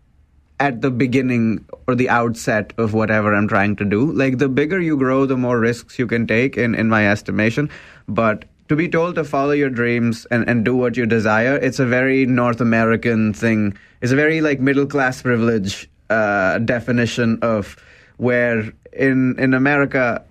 at 0.59 0.81
the 0.81 0.91
beginning 0.91 1.65
or 1.87 1.95
the 1.95 2.09
outset 2.09 2.73
of 2.77 2.93
whatever 2.93 3.33
I'm 3.33 3.47
trying 3.47 3.75
to 3.77 3.85
do. 3.85 4.11
Like 4.11 4.37
the 4.37 4.47
bigger 4.47 4.79
you 4.79 4.97
grow, 4.97 5.25
the 5.25 5.37
more 5.37 5.59
risks 5.59 5.99
you 5.99 6.07
can 6.07 6.27
take 6.27 6.57
in, 6.57 6.75
in 6.75 6.89
my 6.89 7.07
estimation. 7.09 7.69
But 8.07 8.45
to 8.69 8.75
be 8.75 8.87
told 8.87 9.15
to 9.15 9.23
follow 9.23 9.51
your 9.51 9.69
dreams 9.69 10.25
and, 10.31 10.47
and 10.49 10.63
do 10.63 10.75
what 10.75 10.97
you 10.97 11.05
desire, 11.05 11.55
it's 11.55 11.79
a 11.79 11.85
very 11.85 12.25
North 12.25 12.61
American 12.61 13.33
thing. 13.33 13.77
It's 14.01 14.11
a 14.11 14.15
very 14.15 14.41
like 14.41 14.59
middle 14.59 14.85
class 14.85 15.21
privilege 15.21 15.89
uh, 16.09 16.59
definition 16.59 17.39
of 17.41 17.75
where 18.17 18.71
in 18.93 19.37
in 19.37 19.53
America 19.53 20.23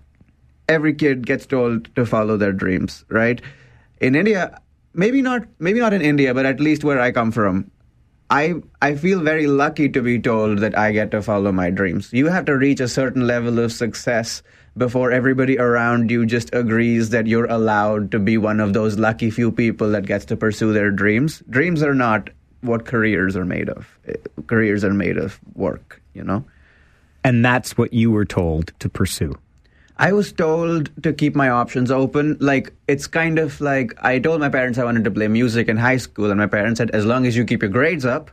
every 0.69 0.95
kid 0.95 1.27
gets 1.27 1.47
told 1.47 1.95
to 1.95 2.07
follow 2.07 2.37
their 2.37 2.53
dreams, 2.53 3.05
right? 3.09 3.41
In 4.01 4.15
India, 4.15 4.61
maybe 4.95 5.23
not 5.23 5.47
maybe 5.59 5.81
not 5.81 5.93
in 5.93 6.01
India, 6.01 6.33
but 6.35 6.47
at 6.47 6.61
least 6.61 6.85
where 6.85 7.01
I 7.01 7.13
come 7.13 7.31
from, 7.31 7.71
I 8.31 8.55
I 8.81 8.95
feel 8.95 9.21
very 9.21 9.47
lucky 9.47 9.89
to 9.91 10.03
be 10.03 10.19
told 10.19 10.59
that 10.59 10.77
I 10.77 10.93
get 10.93 11.11
to 11.11 11.23
follow 11.23 11.53
my 11.53 11.71
dreams. 11.71 12.13
You 12.13 12.27
have 12.27 12.47
to 12.47 12.57
reach 12.57 12.81
a 12.81 12.89
certain 12.89 13.27
level 13.27 13.59
of 13.59 13.73
success 13.73 14.43
before 14.77 15.13
everybody 15.13 15.59
around 15.59 16.11
you 16.11 16.27
just 16.27 16.53
agrees 16.53 17.11
that 17.11 17.27
you're 17.27 17.47
allowed 17.47 18.11
to 18.11 18.19
be 18.19 18.37
one 18.39 18.61
of 18.61 18.73
those 18.73 18.99
lucky 18.99 19.31
few 19.31 19.53
people 19.53 19.91
that 19.91 20.07
gets 20.07 20.25
to 20.27 20.37
pursue 20.37 20.73
their 20.73 20.91
dreams. 20.91 21.43
Dreams 21.51 21.83
are 21.83 21.95
not 21.95 22.31
what 22.63 22.87
careers 22.87 23.37
are 23.37 23.45
made 23.45 23.69
of. 23.69 23.99
Eh, 24.09 24.15
Careers 24.47 24.85
are 24.85 24.95
made 24.95 25.19
of 25.19 25.39
work, 25.55 26.03
you 26.15 26.25
know. 26.25 26.45
And 27.23 27.45
that's 27.45 27.79
what 27.79 27.93
you 27.93 28.11
were 28.11 28.25
told 28.25 28.73
to 28.81 28.89
pursue. 28.89 29.37
I 29.97 30.12
was 30.12 30.33
told 30.33 30.91
to 31.05 31.12
keep 31.12 31.37
my 31.37 31.49
options 31.49 31.91
open. 31.91 32.37
Like, 32.41 32.73
it's 32.89 33.07
kind 33.07 33.39
of 33.39 33.61
like 33.61 33.95
I 34.03 34.19
told 34.19 34.41
my 34.41 34.49
parents 34.49 34.79
I 34.79 34.85
wanted 34.85 35.05
to 35.05 35.11
play 35.11 35.29
music 35.29 35.69
in 35.69 35.77
high 35.77 35.99
school, 35.99 36.31
and 36.31 36.39
my 36.39 36.49
parents 36.49 36.79
said, 36.79 36.91
as 36.91 37.07
long 37.07 37.27
as 37.27 37.37
you 37.37 37.45
keep 37.45 37.62
your 37.62 37.71
grades 37.71 38.05
up, 38.05 38.31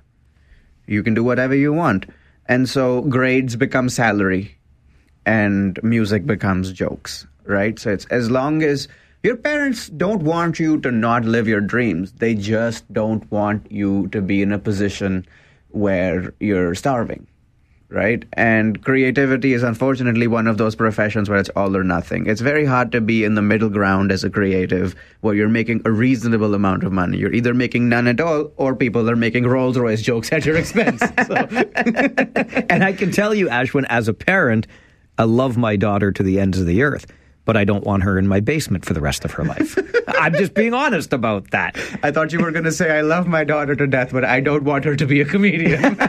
you 0.87 1.03
can 1.03 1.13
do 1.13 1.23
whatever 1.23 1.53
you 1.55 1.71
want. 1.71 2.07
And 2.47 2.67
so 2.67 3.01
grades 3.01 3.55
become 3.55 3.89
salary, 3.89 4.57
and 5.25 5.79
music 5.83 6.25
becomes 6.25 6.71
jokes, 6.71 7.27
right? 7.43 7.77
So 7.77 7.91
it's 7.91 8.05
as 8.05 8.31
long 8.31 8.63
as 8.63 8.87
your 9.21 9.37
parents 9.37 9.87
don't 9.89 10.23
want 10.23 10.59
you 10.59 10.79
to 10.79 10.89
not 10.89 11.25
live 11.25 11.47
your 11.47 11.61
dreams, 11.61 12.11
they 12.13 12.33
just 12.33 12.91
don't 12.91 13.29
want 13.31 13.71
you 13.71 14.07
to 14.07 14.19
be 14.19 14.41
in 14.41 14.51
a 14.51 14.57
position 14.57 15.27
where 15.69 16.33
you're 16.39 16.73
starving 16.73 17.27
right? 17.91 18.23
And 18.33 18.81
creativity 18.83 19.53
is 19.53 19.63
unfortunately 19.63 20.25
one 20.27 20.47
of 20.47 20.57
those 20.57 20.75
professions 20.75 21.29
where 21.29 21.37
it's 21.37 21.49
all 21.49 21.75
or 21.75 21.83
nothing. 21.83 22.25
It's 22.25 22.41
very 22.41 22.65
hard 22.65 22.91
to 22.93 23.01
be 23.01 23.23
in 23.23 23.35
the 23.35 23.41
middle 23.41 23.69
ground 23.69 24.11
as 24.11 24.23
a 24.23 24.29
creative 24.29 24.95
where 25.19 25.35
you're 25.35 25.49
making 25.49 25.81
a 25.85 25.91
reasonable 25.91 26.53
amount 26.55 26.83
of 26.83 26.91
money. 26.93 27.17
You're 27.17 27.33
either 27.33 27.53
making 27.53 27.89
none 27.89 28.07
at 28.07 28.21
all 28.21 28.51
or 28.55 28.75
people 28.75 29.09
are 29.09 29.15
making 29.15 29.45
Rolls 29.45 29.77
Royce 29.77 30.01
jokes 30.01 30.31
at 30.31 30.45
your 30.45 30.55
expense. 30.55 31.01
So- 31.27 31.35
and 32.69 32.83
I 32.83 32.93
can 32.93 33.11
tell 33.11 33.33
you, 33.33 33.47
Ashwyn, 33.47 33.85
as 33.89 34.07
a 34.07 34.13
parent, 34.13 34.67
I 35.17 35.23
love 35.25 35.57
my 35.57 35.75
daughter 35.75 36.11
to 36.11 36.23
the 36.23 36.39
ends 36.39 36.59
of 36.59 36.65
the 36.65 36.81
earth, 36.83 37.05
but 37.45 37.57
I 37.57 37.65
don't 37.65 37.83
want 37.83 38.03
her 38.03 38.17
in 38.17 38.27
my 38.27 38.39
basement 38.39 38.85
for 38.85 38.93
the 38.93 39.01
rest 39.01 39.25
of 39.25 39.31
her 39.31 39.43
life. 39.43 39.77
I'm 40.07 40.33
just 40.33 40.53
being 40.53 40.73
honest 40.73 41.13
about 41.13 41.51
that. 41.51 41.77
I 42.03 42.11
thought 42.11 42.31
you 42.31 42.39
were 42.39 42.51
going 42.51 42.65
to 42.65 42.71
say, 42.71 42.95
I 42.95 43.01
love 43.01 43.27
my 43.27 43.43
daughter 43.43 43.75
to 43.75 43.87
death, 43.87 44.11
but 44.11 44.23
I 44.23 44.39
don't 44.39 44.63
want 44.63 44.85
her 44.85 44.95
to 44.95 45.05
be 45.05 45.21
a 45.21 45.25
comedian. 45.25 45.97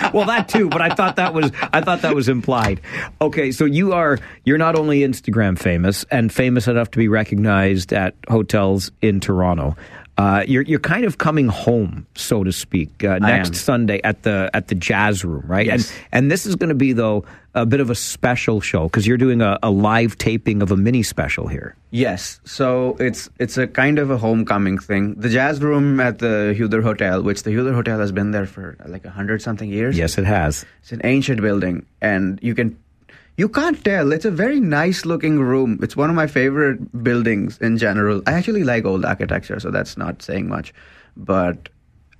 well, 0.12 0.26
that 0.26 0.48
too, 0.48 0.68
but 0.68 0.80
I 0.80 0.94
thought 0.94 1.16
that 1.16 1.34
was 1.34 1.52
I 1.72 1.80
thought 1.80 2.02
that 2.02 2.14
was 2.14 2.28
implied. 2.28 2.80
Okay, 3.20 3.52
so 3.52 3.64
you 3.64 3.92
are 3.92 4.18
you're 4.44 4.58
not 4.58 4.76
only 4.76 5.00
Instagram 5.00 5.58
famous 5.58 6.04
and 6.10 6.32
famous 6.32 6.68
enough 6.68 6.90
to 6.92 6.98
be 6.98 7.08
recognized 7.08 7.92
at 7.92 8.14
hotels 8.28 8.90
in 9.02 9.20
Toronto. 9.20 9.76
Uh, 10.20 10.44
you're 10.46 10.62
you're 10.62 10.78
kind 10.78 11.06
of 11.06 11.16
coming 11.16 11.48
home, 11.48 12.06
so 12.14 12.44
to 12.44 12.52
speak, 12.52 13.02
uh, 13.04 13.18
next. 13.18 13.54
Sunday 13.56 14.00
at 14.04 14.22
the 14.22 14.50
at 14.52 14.68
the 14.68 14.74
Jazz 14.74 15.24
Room, 15.24 15.44
right? 15.46 15.64
Yes. 15.64 15.90
And 15.90 16.00
and 16.12 16.30
this 16.30 16.44
is 16.44 16.56
going 16.56 16.68
to 16.68 16.74
be 16.74 16.92
though 16.92 17.24
a 17.54 17.64
bit 17.64 17.80
of 17.80 17.88
a 17.88 17.94
special 17.94 18.60
show 18.60 18.84
because 18.84 19.06
you're 19.06 19.16
doing 19.16 19.40
a, 19.40 19.58
a 19.62 19.70
live 19.70 20.18
taping 20.18 20.60
of 20.60 20.70
a 20.70 20.76
mini 20.76 21.02
special 21.02 21.48
here. 21.48 21.74
Yes, 21.90 22.40
so 22.44 22.96
it's 23.00 23.30
it's 23.38 23.56
a 23.56 23.66
kind 23.66 23.98
of 23.98 24.10
a 24.10 24.18
homecoming 24.18 24.78
thing. 24.78 25.14
The 25.14 25.30
jazz 25.30 25.62
room 25.62 26.00
at 26.00 26.18
the 26.18 26.54
Huether 26.56 26.82
Hotel, 26.82 27.22
which 27.22 27.42
the 27.42 27.50
Huether 27.50 27.74
Hotel 27.74 27.98
has 27.98 28.12
been 28.12 28.30
there 28.30 28.46
for 28.46 28.76
like 28.86 29.06
a 29.06 29.10
hundred 29.10 29.40
something 29.40 29.70
years. 29.70 29.96
Yes, 29.96 30.18
it 30.18 30.26
has. 30.26 30.66
It's 30.82 30.92
an 30.92 31.00
ancient 31.04 31.40
building, 31.40 31.86
and 32.02 32.38
you 32.42 32.54
can 32.54 32.76
you 33.40 33.48
can't 33.48 33.82
tell. 33.82 34.12
It's 34.12 34.26
a 34.26 34.30
very 34.30 34.60
nice 34.60 35.06
looking 35.06 35.40
room. 35.40 35.78
It's 35.82 35.96
one 35.96 36.10
of 36.10 36.16
my 36.16 36.26
favorite 36.26 37.02
buildings 37.02 37.56
in 37.58 37.78
general. 37.78 38.22
I 38.26 38.32
actually 38.32 38.64
like 38.64 38.84
old 38.84 39.06
architecture, 39.06 39.58
so 39.58 39.70
that's 39.70 39.96
not 39.96 40.20
saying 40.20 40.46
much. 40.46 40.74
But 41.16 41.70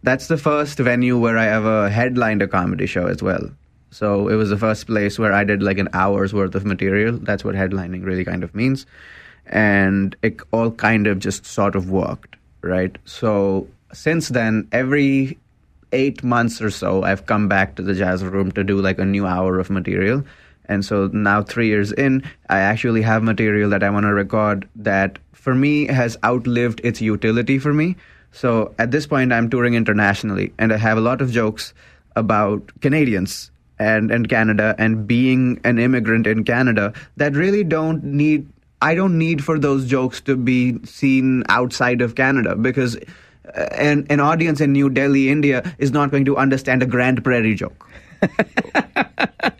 that's 0.02 0.28
the 0.28 0.38
first 0.38 0.78
venue 0.78 1.18
where 1.18 1.36
I 1.36 1.47
ever 1.48 1.90
headlined 1.90 2.40
a 2.40 2.48
comedy 2.48 2.86
show 2.86 3.06
as 3.06 3.22
well. 3.22 3.51
So 3.90 4.28
it 4.28 4.36
was 4.36 4.48
the 4.48 4.56
first 4.56 4.86
place 4.86 5.18
where 5.18 5.34
I 5.34 5.44
did 5.44 5.62
like 5.62 5.76
an 5.76 5.90
hour's 5.92 6.32
worth 6.32 6.55
of 6.55 6.64
material. 6.64 7.18
That's 7.18 7.44
what 7.44 7.55
headlining 7.55 8.02
really 8.02 8.24
kind 8.24 8.42
of 8.42 8.55
means. 8.55 8.86
And 9.44 10.16
it 10.22 10.40
all 10.52 10.70
kind 10.70 11.06
of 11.06 11.18
just 11.18 11.44
sort 11.44 11.74
of 11.74 11.90
worked, 11.90 12.36
right? 12.62 12.97
So 13.05 13.68
since 13.92 14.30
then, 14.30 14.68
every 14.72 15.36
eight 15.92 16.24
months 16.24 16.62
or 16.62 16.70
so, 16.70 17.02
I've 17.02 17.26
come 17.26 17.47
back 17.47 17.74
to 17.74 17.82
the 17.82 17.94
jazz 17.94 18.24
room 18.24 18.52
to 18.52 18.64
do 18.64 18.80
like 18.80 18.98
a 18.98 19.05
new 19.05 19.26
hour 19.26 19.59
of 19.59 19.68
material. 19.68 20.24
And 20.70 20.84
so 20.84 21.09
now, 21.12 21.42
three 21.42 21.66
years 21.66 21.90
in, 21.90 22.22
I 22.48 22.60
actually 22.60 23.02
have 23.02 23.24
material 23.24 23.68
that 23.70 23.82
I 23.82 23.90
want 23.90 24.05
to 24.05 24.14
record 24.14 24.68
that 24.76 25.18
for 25.32 25.52
me 25.52 25.86
has 25.86 26.16
outlived 26.22 26.80
its 26.84 27.01
utility 27.01 27.59
for 27.59 27.74
me. 27.74 27.97
So 28.30 28.72
at 28.78 28.92
this 28.92 29.05
point, 29.05 29.32
I'm 29.32 29.51
touring 29.51 29.74
internationally, 29.74 30.52
and 30.59 30.72
I 30.72 30.76
have 30.76 30.97
a 30.97 31.01
lot 31.01 31.20
of 31.20 31.32
jokes 31.32 31.74
about 32.14 32.70
Canadians 32.80 33.51
and, 33.80 34.12
and 34.12 34.28
Canada 34.28 34.76
and 34.78 35.09
being 35.09 35.60
an 35.64 35.80
immigrant 35.80 36.28
in 36.28 36.44
Canada 36.44 36.92
that 37.16 37.34
really 37.34 37.64
don't 37.64 38.05
need. 38.05 38.48
I 38.80 38.94
don't 38.94 39.18
need 39.18 39.44
for 39.44 39.59
those 39.59 39.86
jokes 39.86 40.20
to 40.22 40.36
be 40.36 40.78
seen 40.84 41.42
outside 41.48 42.01
of 42.01 42.14
Canada 42.14 42.55
because 42.55 42.97
uh, 42.97 43.66
an, 43.72 44.06
an 44.09 44.20
audience 44.20 44.60
in 44.60 44.72
New 44.72 44.88
Delhi, 44.88 45.30
India, 45.30 45.74
is 45.78 45.90
not 45.90 46.12
going 46.12 46.24
to 46.26 46.36
understand 46.36 46.82
a 46.82 46.86
Grande 46.86 47.22
Prairie 47.24 47.56
joke 47.56 47.90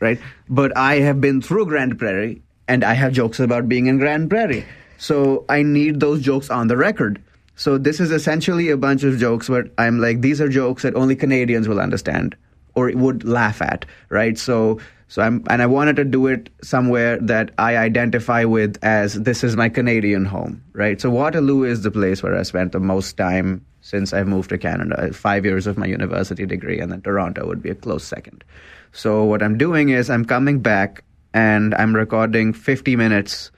right? 0.00 0.18
But 0.48 0.76
I 0.76 0.96
have 0.96 1.20
been 1.20 1.42
through 1.42 1.66
Grande 1.66 1.98
Prairie 1.98 2.42
and 2.66 2.84
I 2.84 2.94
have 2.94 3.12
jokes 3.12 3.40
about 3.40 3.68
being 3.68 3.86
in 3.86 3.98
Grande 3.98 4.28
Prairie. 4.28 4.64
So 4.98 5.44
I 5.48 5.62
need 5.62 6.00
those 6.00 6.20
jokes 6.20 6.50
on 6.50 6.68
the 6.68 6.76
record. 6.76 7.22
So 7.56 7.78
this 7.78 7.98
is 7.98 8.10
essentially 8.10 8.70
a 8.70 8.76
bunch 8.76 9.02
of 9.02 9.18
jokes 9.18 9.48
where 9.48 9.64
I'm 9.78 10.00
like, 10.00 10.20
these 10.20 10.40
are 10.40 10.48
jokes 10.48 10.82
that 10.82 10.94
only 10.94 11.16
Canadians 11.16 11.66
will 11.66 11.80
understand 11.80 12.36
or 12.74 12.92
would 12.94 13.24
laugh 13.24 13.60
at, 13.60 13.84
right? 14.08 14.38
So 14.38 14.78
so 15.08 15.22
I'm 15.22 15.42
and 15.48 15.62
I 15.62 15.66
wanted 15.66 15.96
to 15.96 16.04
do 16.04 16.26
it 16.26 16.50
somewhere 16.62 17.18
that 17.18 17.50
I 17.56 17.76
identify 17.78 18.44
with 18.44 18.78
as 18.84 19.14
this 19.14 19.42
is 19.42 19.56
my 19.56 19.68
Canadian 19.68 20.26
home, 20.26 20.62
right? 20.74 21.00
So 21.00 21.10
Waterloo 21.10 21.64
is 21.64 21.82
the 21.82 21.90
place 21.90 22.22
where 22.22 22.36
I 22.36 22.42
spent 22.42 22.72
the 22.72 22.80
most 22.80 23.16
time 23.16 23.64
since 23.80 24.12
I 24.12 24.22
moved 24.22 24.50
to 24.50 24.58
Canada. 24.58 25.12
Five 25.14 25.46
years 25.46 25.66
of 25.66 25.78
my 25.78 25.86
university 25.86 26.44
degree, 26.44 26.78
and 26.78 26.92
then 26.92 27.00
Toronto 27.00 27.46
would 27.46 27.62
be 27.62 27.70
a 27.70 27.74
close 27.74 28.04
second. 28.04 28.44
So 28.92 29.24
what 29.24 29.42
I'm 29.42 29.58
doing 29.58 29.90
is 29.90 30.10
I'm 30.10 30.24
coming 30.24 30.60
back 30.60 31.04
and 31.34 31.74
I'm 31.74 31.94
recording 31.94 32.52
50 32.52 32.96
minutes 32.96 33.50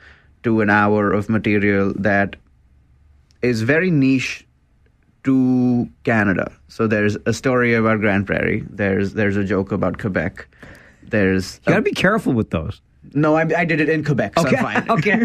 to 0.43 0.61
an 0.61 0.71
hour 0.71 1.13
of 1.13 1.29
material 1.29 1.93
that 1.97 2.37
is 3.43 3.63
very 3.63 3.91
niche 3.91 4.47
to 5.25 5.89
Canada. 6.05 6.51
So 6.69 6.87
there's 6.87 7.17
a 7.27 7.33
story 7.33 7.75
about 7.75 8.01
Grande 8.01 8.27
Prairie. 8.27 8.65
There's 8.71 9.15
there's 9.15 9.37
a 9.37 9.45
joke 9.45 9.73
about 9.73 9.99
Quebec. 9.99 10.47
There's 11.03 11.61
You 11.67 11.73
got 11.73 11.77
to 11.77 11.83
be 11.83 11.93
careful 11.93 12.33
with 12.33 12.51
those. 12.51 12.81
no, 13.15 13.37
I, 13.37 13.43
I 13.57 13.65
did 13.65 13.81
it 13.81 13.89
in 13.89 14.05
Quebec, 14.05 14.35
so 14.39 14.47
Okay, 14.47 14.57
I'm 14.57 14.87
fine. 14.87 14.99
okay. 14.99 15.19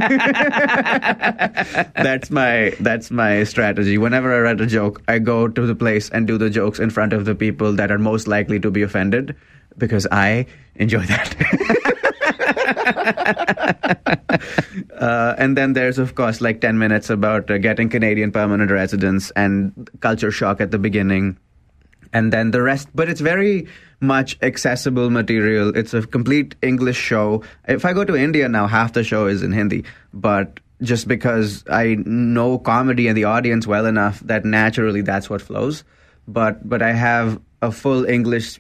that's 2.04 2.30
my 2.32 2.74
that's 2.80 3.12
my 3.12 3.44
strategy. 3.44 3.98
Whenever 3.98 4.34
I 4.36 4.40
write 4.42 4.62
a 4.62 4.66
joke, 4.66 5.02
I 5.08 5.20
go 5.20 5.48
to 5.48 5.66
the 5.66 5.76
place 5.76 6.10
and 6.10 6.28
do 6.28 6.38
the 6.38 6.50
jokes 6.50 6.80
in 6.80 6.90
front 6.90 7.14
of 7.14 7.26
the 7.26 7.36
people 7.36 7.74
that 7.74 7.92
are 7.92 8.00
most 8.00 8.28
likely 8.28 8.60
to 8.62 8.72
be 8.72 8.82
offended 8.82 9.36
because 9.78 10.08
I 10.12 10.46
enjoy 10.76 11.06
that. 11.06 11.36
uh, 15.00 15.36
and 15.38 15.58
then 15.58 15.74
there's 15.74 15.98
of 15.98 16.16
course 16.16 16.42
like 16.42 16.62
10 16.62 16.78
minutes 16.78 17.10
about 17.10 17.50
uh, 17.50 17.58
getting 17.58 17.90
Canadian 17.90 18.32
permanent 18.32 18.72
residence 18.72 19.32
and 19.36 19.90
culture 20.00 20.32
shock 20.32 20.62
at 20.62 20.72
the 20.72 20.80
beginning. 20.80 21.38
And 22.14 22.32
then 22.32 22.52
the 22.52 22.62
rest 22.62 22.90
but 22.96 23.10
it's 23.10 23.22
very 23.22 23.68
much 24.00 24.38
accessible 24.42 25.10
material. 25.10 25.76
It's 25.76 25.94
a 25.94 26.06
complete 26.06 26.56
english 26.62 26.98
show. 26.98 27.44
If 27.68 27.86
i 27.86 27.94
go 27.94 28.04
to 28.04 28.16
india 28.16 28.50
now 28.50 28.68
half 28.68 28.94
the 28.94 29.04
show 29.04 29.28
is 29.28 29.42
in 29.44 29.52
hindi. 29.52 29.84
But 30.14 30.60
just 30.82 31.08
because 31.08 31.64
i 31.70 31.96
know 32.06 32.60
comedy 32.60 33.08
and 33.08 33.18
the 33.18 33.24
audience 33.24 33.66
well 33.66 33.86
enough 33.86 34.20
that 34.22 34.46
naturally 34.46 35.02
that's 35.02 35.30
what 35.30 35.42
flows. 35.42 35.84
But 36.28 36.68
but 36.68 36.82
i 36.82 36.92
have 36.92 37.40
a 37.62 37.72
full 37.72 38.06
english 38.06 38.60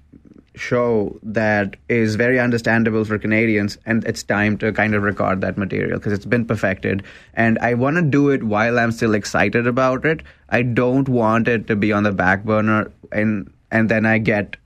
show 0.55 1.17
that 1.23 1.75
is 1.89 2.15
very 2.15 2.39
understandable 2.39 3.05
for 3.05 3.17
Canadians, 3.17 3.77
and 3.85 4.03
it's 4.05 4.23
time 4.23 4.57
to 4.59 4.71
kind 4.71 4.95
of 4.95 5.03
record 5.03 5.41
that 5.41 5.57
material 5.57 5.97
because 5.97 6.13
it's 6.13 6.25
been 6.25 6.45
perfected. 6.45 7.03
And 7.33 7.59
I 7.59 7.73
want 7.73 7.97
to 7.97 8.01
do 8.01 8.29
it 8.29 8.43
while 8.43 8.79
I'm 8.79 8.91
still 8.91 9.13
excited 9.13 9.67
about 9.67 10.05
it. 10.05 10.21
I 10.49 10.61
don't 10.61 11.09
want 11.09 11.47
it 11.47 11.67
to 11.67 11.75
be 11.75 11.91
on 11.91 12.03
the 12.03 12.11
back 12.11 12.43
burner, 12.43 12.91
and 13.11 13.51
and 13.71 13.89
then 13.89 14.05
I 14.05 14.19
get 14.19 14.57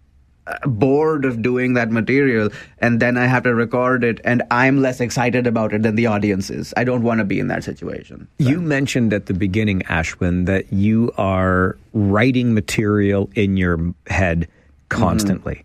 uh, 0.48 0.68
bored 0.68 1.26
of 1.26 1.42
doing 1.42 1.74
that 1.74 1.92
material, 1.92 2.50
and 2.80 3.00
then 3.00 3.18
I 3.18 3.26
have 3.26 3.44
to 3.44 3.54
record 3.54 4.04
it, 4.04 4.20
and 4.24 4.44
I'm 4.52 4.82
less 4.82 5.00
excited 5.00 5.48
about 5.48 5.74
it 5.74 5.84
than 5.84 5.96
the 5.96 6.08
audience 6.08 6.50
is. 6.50 6.74
I 6.78 6.84
don't 6.84 7.04
want 7.04 7.20
to 7.20 7.26
be 7.26 7.40
in 7.40 7.48
that 7.48 7.64
situation. 7.64 8.28
You 8.38 8.62
mentioned 8.62 9.14
at 9.14 9.28
the 9.28 9.34
beginning, 9.34 9.82
Ashwyn, 9.82 10.46
that 10.46 10.72
you 10.72 11.12
are 11.18 11.78
writing 11.94 12.54
material 12.54 13.30
in 13.36 13.58
your 13.58 13.94
head 14.08 14.48
constantly. 14.90 15.64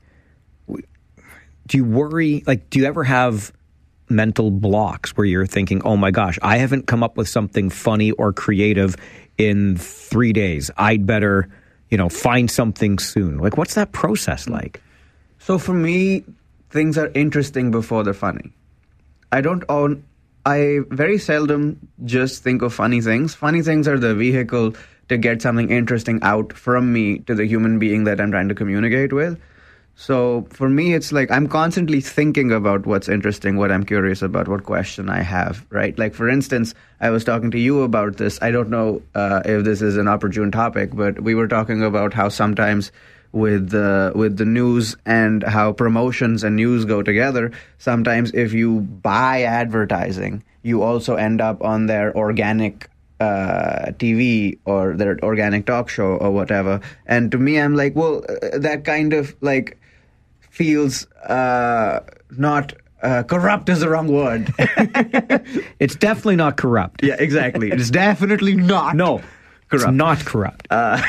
Do 1.67 1.79
you 1.79 1.85
worry? 1.85 2.43
Like, 2.47 2.71
do 2.71 2.79
you 2.79 2.87
ever 2.87 3.05
have 3.05 3.53
mental 4.09 4.51
blocks 4.51 5.17
where 5.17 5.27
you're 5.27 5.47
thinking, 5.47 5.83
"Oh 5.83 5.97
my 5.97 6.11
gosh, 6.11 6.39
I 6.43 6.59
haven't 6.59 6.87
come 6.87 7.03
up 7.03 7.17
with 7.17 7.29
something 7.29 7.71
funny 7.71 8.11
or 8.13 8.33
creative 8.33 8.97
in 9.39 9.77
three 9.77 10.33
days. 10.33 10.71
I'd 10.77 11.07
better." 11.07 11.49
you 11.95 11.99
know, 11.99 12.09
find 12.09 12.51
something 12.51 12.99
soon? 12.99 13.39
Like, 13.39 13.57
what's 13.57 13.75
that 13.75 13.93
process 13.93 14.47
hmm. 14.47 14.53
like? 14.55 14.83
So 15.39 15.59
for 15.59 15.73
me, 15.73 16.25
things 16.71 16.99
are 16.99 17.09
interesting 17.15 17.71
before 17.71 18.03
they're 18.03 18.15
funny. 18.15 18.51
I 19.31 19.41
don't 19.41 19.63
own. 19.69 20.03
I 20.45 20.81
very 20.91 21.19
seldom 21.19 21.79
just 22.05 22.43
think 22.43 22.63
of 22.63 22.75
funny 22.75 23.01
things. 23.01 23.35
Funny 23.35 23.63
things 23.63 23.87
are 23.87 23.99
the 23.99 24.13
vehicle 24.13 24.75
to 25.09 25.17
get 25.17 25.41
something 25.41 25.71
interesting 25.71 26.19
out 26.23 26.53
from 26.53 26.93
me 26.93 27.19
to 27.21 27.35
the 27.35 27.47
human 27.47 27.79
being 27.79 28.03
that 28.05 28.21
I'm 28.21 28.33
trying 28.33 28.49
to 28.49 28.57
communicate 28.57 29.13
with. 29.13 29.41
So 29.97 30.47
for 30.51 30.69
me, 30.69 30.93
it's 30.93 31.13
like 31.13 31.31
I'm 31.31 31.47
constantly 31.47 32.01
thinking 32.01 32.51
about 32.51 32.85
what's 32.85 33.09
interesting, 33.09 33.57
what 33.57 33.71
I'm 33.71 33.85
curious 33.85 34.23
about, 34.23 34.49
what 34.49 34.65
question 34.65 35.09
I 35.09 35.23
have, 35.23 35.65
right? 35.71 35.97
Like, 35.99 36.15
for 36.15 36.29
instance, 36.29 36.75
I 37.01 37.11
was 37.11 37.25
talking 37.25 37.51
to 37.53 37.59
you 37.59 37.83
about 37.83 38.17
this. 38.17 38.39
I 38.43 38.51
don't 38.51 38.71
know 38.71 39.03
uh, 39.15 39.43
if 39.45 39.65
this 39.65 39.83
is 39.83 39.97
an 39.97 40.09
opportune 40.09 40.51
topic, 40.51 40.91
but 40.95 41.23
we 41.23 41.35
were 41.35 41.47
talking 41.47 41.83
about 41.83 42.13
how 42.13 42.29
sometimes 42.29 42.91
with 43.31 43.71
the 43.71 44.13
with 44.15 44.37
the 44.37 44.45
news 44.45 44.97
and 45.07 45.43
how 45.43 45.73
promotions 45.73 46.43
and 46.43 46.57
news 46.57 46.85
go 46.85 47.03
together. 47.03 47.53
Sometimes, 47.79 48.33
if 48.33 48.53
you 48.53 48.81
buy 48.81 49.43
advertising, 49.43 50.43
you 50.63 50.83
also 50.83 51.15
end 51.15 51.41
up 51.41 51.63
on 51.63 51.87
their 51.87 52.17
organic 52.17 52.89
uh, 53.21 53.93
TV 53.99 54.59
or 54.65 54.95
their 54.97 55.19
organic 55.23 55.67
talk 55.67 55.89
show 55.89 56.17
or 56.17 56.33
whatever. 56.33 56.81
And 57.07 57.31
to 57.33 57.39
me, 57.39 57.61
I'm 57.61 57.77
like, 57.77 57.95
well, 57.95 58.25
uh, 58.29 58.59
that 58.59 58.85
kind 58.85 59.13
of 59.13 59.35
like 59.41 59.79
feels 60.55 61.07
uh, 61.27 62.01
not 62.31 62.73
uh, 63.03 63.23
corrupt 63.25 63.69
is 63.69 63.81
the 63.81 63.89
wrong 63.89 64.09
word. 64.09 64.53
it's 65.81 65.97
definitely 65.97 66.37
not 66.37 66.57
corrupt. 66.57 67.03
Yeah, 67.03 67.17
exactly. 67.19 67.71
It's 67.71 67.91
definitely 68.07 68.55
not. 68.55 68.95
No, 68.95 69.19
corrupt. 69.69 69.73
It's 69.73 69.85
not 69.87 70.25
corrupt. 70.25 70.67
Uh, 70.71 71.03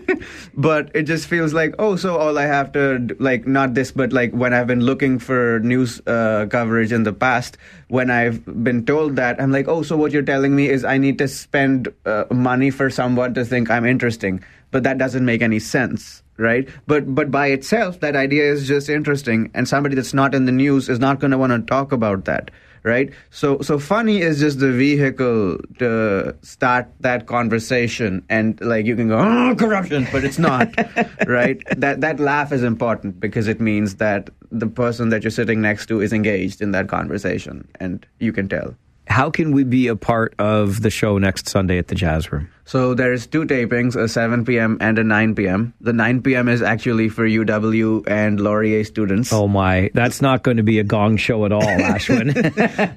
but 0.56 0.90
it 0.94 1.02
just 1.02 1.28
feels 1.28 1.52
like 1.52 1.74
oh 1.78 1.96
so 1.96 2.16
all 2.16 2.38
i 2.38 2.46
have 2.46 2.72
to 2.72 3.14
like 3.20 3.46
not 3.46 3.74
this 3.74 3.92
but 3.92 4.12
like 4.12 4.32
when 4.32 4.54
i've 4.54 4.66
been 4.66 4.80
looking 4.80 5.18
for 5.18 5.60
news 5.60 6.00
uh, 6.06 6.46
coverage 6.48 6.92
in 6.92 7.02
the 7.02 7.12
past 7.12 7.58
when 7.88 8.10
i've 8.10 8.42
been 8.64 8.84
told 8.84 9.16
that 9.16 9.40
i'm 9.40 9.52
like 9.52 9.68
oh 9.68 9.82
so 9.82 9.96
what 9.96 10.12
you're 10.12 10.22
telling 10.22 10.56
me 10.56 10.68
is 10.68 10.84
i 10.84 10.96
need 10.96 11.18
to 11.18 11.28
spend 11.28 11.92
uh, 12.06 12.24
money 12.30 12.70
for 12.70 12.88
someone 12.88 13.34
to 13.34 13.44
think 13.44 13.70
i'm 13.70 13.84
interesting 13.84 14.42
but 14.70 14.82
that 14.82 14.96
doesn't 14.96 15.24
make 15.24 15.42
any 15.42 15.58
sense 15.58 16.22
right? 16.36 16.68
But 16.86 17.14
but 17.14 17.30
by 17.30 17.48
itself 17.48 18.00
that 18.00 18.16
idea 18.16 18.50
is 18.50 18.66
just 18.66 18.88
interesting 18.88 19.50
and 19.54 19.68
somebody 19.68 19.94
that's 19.94 20.14
not 20.14 20.34
in 20.34 20.44
the 20.44 20.52
news 20.52 20.88
is 20.88 20.98
not 20.98 21.20
going 21.20 21.30
to 21.30 21.38
want 21.38 21.52
to 21.52 21.60
talk 21.60 21.92
about 21.92 22.24
that 22.26 22.50
right? 22.86 23.10
So 23.30 23.60
so 23.62 23.78
funny 23.80 24.20
is 24.20 24.38
just 24.38 24.60
the 24.60 24.70
vehicle 24.70 25.58
to 25.80 26.36
start 26.42 26.86
that 27.00 27.26
conversation 27.26 28.24
and 28.28 28.58
like 28.60 28.86
you 28.86 28.94
can 28.94 29.08
go 29.08 29.18
oh 29.18 29.56
corruption 29.56 30.06
but 30.12 30.24
it's 30.24 30.38
not 30.38 30.72
right? 31.26 31.60
That 31.76 32.00
that 32.00 32.20
laugh 32.20 32.52
is 32.52 32.62
important 32.62 33.18
because 33.18 33.48
it 33.48 33.60
means 33.60 33.96
that 33.96 34.30
the 34.52 34.68
person 34.68 35.08
that 35.08 35.24
you're 35.24 35.32
sitting 35.32 35.60
next 35.60 35.86
to 35.86 36.00
is 36.00 36.12
engaged 36.12 36.62
in 36.62 36.70
that 36.70 36.88
conversation 36.88 37.68
and 37.80 38.06
you 38.20 38.32
can 38.32 38.48
tell. 38.48 38.76
How 39.08 39.30
can 39.30 39.52
we 39.52 39.64
be 39.64 39.88
a 39.88 39.96
part 39.96 40.34
of 40.38 40.82
the 40.82 40.90
show 40.90 41.18
next 41.18 41.48
Sunday 41.48 41.78
at 41.78 41.88
the 41.88 41.94
Jazz 41.94 42.30
Room? 42.30 42.48
So 42.66 42.94
there's 42.94 43.28
two 43.28 43.44
tapings, 43.44 43.94
a 43.94 44.08
7 44.08 44.44
p.m. 44.44 44.76
and 44.80 44.98
a 44.98 45.04
9 45.04 45.36
p.m. 45.36 45.72
The 45.80 45.92
9 45.92 46.22
p.m. 46.22 46.48
is 46.48 46.62
actually 46.62 47.08
for 47.08 47.24
UW 47.24 48.08
and 48.08 48.40
Laurier 48.40 48.82
students. 48.82 49.32
Oh 49.32 49.46
my, 49.46 49.88
that's 49.94 50.20
not 50.20 50.42
going 50.42 50.56
to 50.56 50.64
be 50.64 50.80
a 50.80 50.84
gong 50.84 51.16
show 51.16 51.44
at 51.44 51.52
all, 51.52 51.62
Ashwyn. 51.62 52.34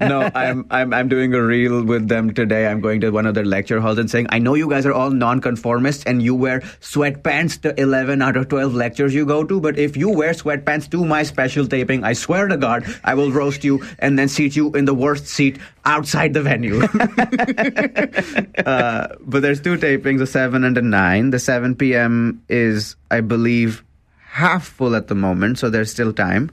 no, 0.00 0.28
I'm, 0.34 0.66
I'm 0.72 0.92
I'm 0.92 1.08
doing 1.08 1.32
a 1.34 1.40
reel 1.40 1.84
with 1.84 2.08
them 2.08 2.34
today. 2.34 2.66
I'm 2.66 2.80
going 2.80 3.00
to 3.02 3.10
one 3.10 3.26
of 3.26 3.34
their 3.34 3.44
lecture 3.44 3.80
halls 3.80 3.98
and 3.98 4.10
saying, 4.10 4.26
I 4.30 4.40
know 4.40 4.54
you 4.54 4.68
guys 4.68 4.86
are 4.86 4.92
all 4.92 5.10
nonconformists 5.10 6.02
and 6.02 6.20
you 6.20 6.34
wear 6.34 6.62
sweatpants 6.80 7.60
to 7.62 7.80
11 7.80 8.22
out 8.22 8.36
of 8.36 8.48
12 8.48 8.74
lectures 8.74 9.14
you 9.14 9.24
go 9.24 9.44
to, 9.44 9.60
but 9.60 9.78
if 9.78 9.96
you 9.96 10.10
wear 10.10 10.32
sweatpants 10.32 10.90
to 10.90 11.04
my 11.04 11.22
special 11.22 11.64
taping, 11.64 12.02
I 12.02 12.14
swear 12.14 12.48
to 12.48 12.56
God, 12.56 12.84
I 13.04 13.14
will 13.14 13.30
roast 13.30 13.62
you 13.62 13.86
and 14.00 14.18
then 14.18 14.26
seat 14.26 14.56
you 14.56 14.72
in 14.72 14.84
the 14.84 14.94
worst 14.94 15.28
seat 15.28 15.60
outside 15.84 16.34
the 16.34 16.42
venue. 16.42 16.82
uh, 18.66 19.08
but 19.20 19.42
there's 19.42 19.59
two 19.60 19.76
tapings, 19.76 20.20
a 20.20 20.26
7 20.26 20.64
and 20.64 20.76
a 20.76 20.82
9. 20.82 21.30
The 21.30 21.38
7 21.38 21.76
p.m. 21.76 22.42
is, 22.48 22.96
I 23.10 23.20
believe, 23.20 23.84
half 24.18 24.66
full 24.66 24.94
at 24.94 25.08
the 25.08 25.14
moment, 25.14 25.58
so 25.58 25.70
there's 25.70 25.90
still 25.90 26.12
time. 26.12 26.50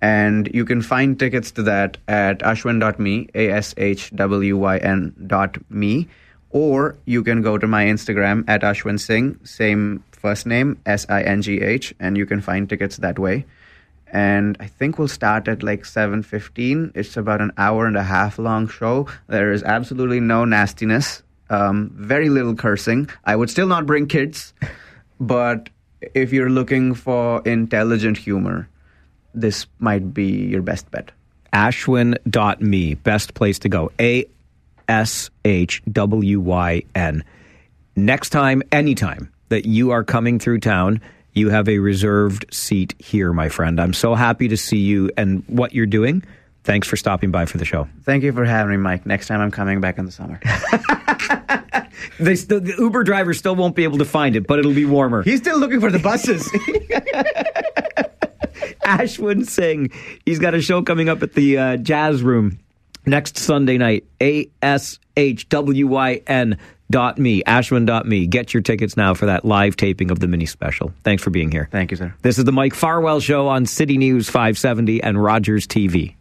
And 0.00 0.48
you 0.54 0.64
can 0.64 0.82
find 0.82 1.18
tickets 1.18 1.50
to 1.52 1.62
that 1.64 1.96
at 2.06 2.40
ashwyn.me, 2.40 3.28
A-S-H-W-Y-N 3.34 5.14
dot 5.26 5.58
me. 5.70 6.08
Or 6.50 6.96
you 7.04 7.22
can 7.24 7.42
go 7.42 7.58
to 7.58 7.66
my 7.66 7.84
Instagram 7.84 8.44
at 8.48 8.62
Ashwyn 8.62 8.98
Singh, 8.98 9.38
same 9.44 10.02
first 10.12 10.46
name, 10.46 10.78
S-I-N-G-H, 10.86 11.94
and 12.00 12.16
you 12.16 12.26
can 12.26 12.40
find 12.40 12.68
tickets 12.68 12.98
that 12.98 13.18
way. 13.18 13.44
And 14.10 14.56
I 14.58 14.66
think 14.66 14.98
we'll 14.98 15.08
start 15.08 15.48
at 15.48 15.62
like 15.62 15.82
7.15. 15.82 16.92
It's 16.94 17.16
about 17.16 17.42
an 17.42 17.52
hour 17.58 17.86
and 17.86 17.96
a 17.96 18.02
half 18.02 18.38
long 18.38 18.68
show. 18.68 19.06
There 19.26 19.52
is 19.52 19.62
absolutely 19.62 20.20
no 20.20 20.44
nastiness, 20.44 21.22
um, 21.50 21.90
very 21.94 22.28
little 22.28 22.54
cursing. 22.54 23.08
I 23.24 23.36
would 23.36 23.50
still 23.50 23.66
not 23.66 23.86
bring 23.86 24.06
kids, 24.06 24.52
but 25.20 25.70
if 26.14 26.32
you're 26.32 26.50
looking 26.50 26.94
for 26.94 27.42
intelligent 27.44 28.18
humor, 28.18 28.68
this 29.34 29.66
might 29.78 30.14
be 30.14 30.46
your 30.46 30.62
best 30.62 30.90
bet. 30.90 31.10
Ashwyn.me, 31.52 32.94
best 32.94 33.34
place 33.34 33.58
to 33.60 33.68
go. 33.68 33.90
A 33.98 34.26
S 34.88 35.30
H 35.44 35.82
W 35.90 36.40
Y 36.40 36.82
N. 36.94 37.24
Next 37.96 38.30
time, 38.30 38.62
anytime 38.70 39.32
that 39.48 39.66
you 39.66 39.90
are 39.90 40.04
coming 40.04 40.38
through 40.38 40.60
town, 40.60 41.00
you 41.32 41.50
have 41.50 41.68
a 41.68 41.78
reserved 41.78 42.46
seat 42.52 42.94
here, 42.98 43.32
my 43.32 43.48
friend. 43.48 43.80
I'm 43.80 43.92
so 43.92 44.14
happy 44.14 44.48
to 44.48 44.56
see 44.56 44.78
you 44.78 45.10
and 45.16 45.42
what 45.46 45.72
you're 45.72 45.86
doing. 45.86 46.22
Thanks 46.64 46.86
for 46.86 46.96
stopping 46.96 47.30
by 47.30 47.46
for 47.46 47.58
the 47.58 47.64
show. 47.64 47.88
Thank 48.02 48.24
you 48.24 48.32
for 48.32 48.44
having 48.44 48.72
me, 48.72 48.76
Mike. 48.76 49.06
Next 49.06 49.26
time 49.26 49.40
I'm 49.40 49.50
coming 49.50 49.80
back 49.80 49.98
in 49.98 50.04
the 50.04 50.12
summer. 50.12 50.40
They 52.18 52.34
still, 52.34 52.60
the 52.60 52.74
Uber 52.78 53.04
driver 53.04 53.32
still 53.32 53.54
won't 53.54 53.76
be 53.76 53.84
able 53.84 53.98
to 53.98 54.04
find 54.04 54.34
it, 54.34 54.46
but 54.46 54.58
it'll 54.58 54.74
be 54.74 54.84
warmer. 54.84 55.22
He's 55.22 55.40
still 55.40 55.58
looking 55.58 55.80
for 55.80 55.90
the 55.90 55.98
buses. 55.98 56.42
Ashwyn 58.84 59.46
Singh. 59.46 59.90
He's 60.24 60.38
got 60.38 60.54
a 60.54 60.60
show 60.60 60.82
coming 60.82 61.08
up 61.08 61.22
at 61.22 61.34
the 61.34 61.58
uh, 61.58 61.76
Jazz 61.76 62.22
Room 62.22 62.58
next 63.06 63.36
Sunday 63.36 63.78
night. 63.78 64.04
A 64.20 64.48
S 64.62 64.98
H 65.16 65.48
W 65.48 65.86
Y 65.86 66.22
N 66.26 66.58
dot 66.90 67.18
me. 67.18 67.42
Ashwyn 67.44 67.86
dot 67.86 68.06
me. 68.06 68.26
Get 68.26 68.52
your 68.52 68.62
tickets 68.62 68.96
now 68.96 69.14
for 69.14 69.26
that 69.26 69.44
live 69.44 69.76
taping 69.76 70.10
of 70.10 70.20
the 70.20 70.26
mini 70.26 70.46
special. 70.46 70.92
Thanks 71.04 71.22
for 71.22 71.30
being 71.30 71.52
here. 71.52 71.68
Thank 71.70 71.90
you, 71.90 71.96
sir. 71.96 72.14
This 72.22 72.38
is 72.38 72.44
the 72.44 72.52
Mike 72.52 72.74
Farwell 72.74 73.20
Show 73.20 73.46
on 73.46 73.66
City 73.66 73.98
News 73.98 74.28
570 74.28 75.02
and 75.02 75.22
Rogers 75.22 75.66
TV. 75.66 76.14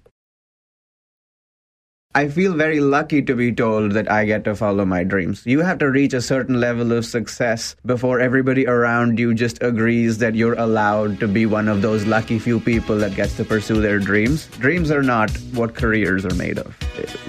I 2.18 2.30
feel 2.30 2.56
very 2.56 2.80
lucky 2.80 3.22
to 3.22 3.36
be 3.36 3.52
told 3.52 3.92
that 3.92 4.10
I 4.10 4.26
get 4.26 4.44
to 4.46 4.56
follow 4.56 4.86
my 4.86 5.04
dreams. 5.04 5.44
You 5.46 5.60
have 5.60 5.78
to 5.78 5.92
reach 5.92 6.16
a 6.16 6.22
certain 6.22 6.60
level 6.60 6.92
of 6.92 7.06
success 7.06 7.76
before 7.86 8.20
everybody 8.20 8.66
around 8.66 9.20
you 9.20 9.36
just 9.36 9.62
agrees 9.62 10.18
that 10.18 10.34
you're 10.34 10.58
allowed 10.58 11.20
to 11.20 11.28
be 11.28 11.46
one 11.46 11.68
of 11.68 11.84
those 11.84 12.08
lucky 12.08 12.40
few 12.40 12.60
people 12.60 12.98
that 12.98 13.14
gets 13.14 13.38
to 13.38 13.46
pursue 13.46 13.82
their 13.82 14.00
dreams. 14.00 14.48
Dreams 14.58 14.90
are 14.90 15.04
not 15.04 15.30
what 15.54 15.76
careers 15.76 16.26
are 16.26 16.34
made 16.34 16.58
of. 16.58 16.76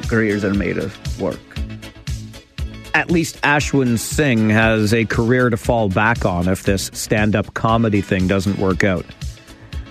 Careers 0.08 0.42
are 0.42 0.54
made 0.54 0.78
of 0.78 1.20
work. 1.20 1.38
At 2.94 3.10
least 3.10 3.42
Ashwyn 3.42 3.98
Singh 3.98 4.48
has 4.48 4.94
a 4.94 5.04
career 5.04 5.50
to 5.50 5.58
fall 5.58 5.90
back 5.90 6.24
on 6.24 6.48
if 6.48 6.62
this 6.62 6.90
stand 6.94 7.36
up 7.36 7.52
comedy 7.52 8.00
thing 8.00 8.26
doesn't 8.26 8.58
work 8.58 8.84
out. 8.84 9.04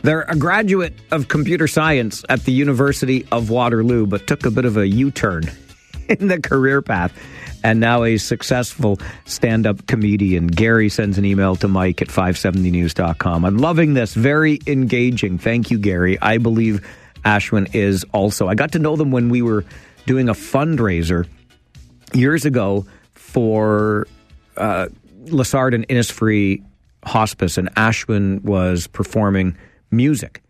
They're 0.07 0.21
a 0.21 0.37
graduate 0.37 0.93
of 1.11 1.27
computer 1.27 1.67
science 1.67 2.23
at 2.29 2.45
the 2.45 2.53
University 2.53 3.27
of 3.29 3.49
Waterloo, 3.49 4.05
but 4.05 4.25
took 4.25 4.45
a 4.45 4.51
bit 4.51 4.63
of 4.63 4.77
a 4.77 4.87
U 4.87 5.11
turn 5.11 5.43
in 6.07 6.29
the 6.29 6.39
career 6.39 6.81
path 6.81 7.13
and 7.61 7.81
now 7.81 8.05
a 8.05 8.15
successful 8.15 8.99
stand 9.25 9.67
up 9.67 9.85
comedian. 9.87 10.47
Gary 10.47 10.87
sends 10.87 11.17
an 11.17 11.25
email 11.25 11.57
to 11.57 11.67
Mike 11.67 12.01
at 12.01 12.07
570news.com. 12.07 13.43
I'm 13.43 13.57
loving 13.57 13.95
this. 13.95 14.13
Very 14.13 14.59
engaging. 14.65 15.39
Thank 15.39 15.71
you, 15.71 15.77
Gary. 15.77 16.17
I 16.21 16.37
believe 16.37 16.87
Ashwyn 17.25 17.75
is 17.75 18.05
also. 18.13 18.47
I 18.47 18.55
got 18.55 18.71
to 18.71 18.79
know 18.79 18.95
them 18.95 19.11
when 19.11 19.27
we 19.27 19.41
were 19.41 19.65
doing 20.05 20.29
a 20.29 20.33
fundraiser 20.33 21.27
years 22.13 22.45
ago 22.45 22.85
for 23.13 24.07
uh, 24.55 24.87
Lisaard 25.25 25.75
and 25.75 25.85
Innisfree 25.89 26.63
Hospice, 27.03 27.57
and 27.57 27.75
Ashwyn 27.75 28.41
was 28.43 28.87
performing 28.87 29.57
music. 29.91 30.41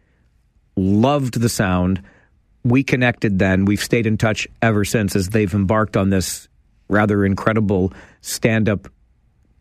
Loved 0.75 1.39
the 1.39 1.49
sound. 1.49 2.01
We 2.63 2.83
connected 2.83 3.39
then. 3.39 3.65
We've 3.65 3.81
stayed 3.81 4.05
in 4.05 4.17
touch 4.17 4.47
ever 4.61 4.85
since 4.85 5.15
as 5.15 5.29
they've 5.29 5.53
embarked 5.53 5.97
on 5.97 6.09
this 6.09 6.47
rather 6.89 7.25
incredible 7.25 7.93
stand 8.21 8.69
up 8.69 8.87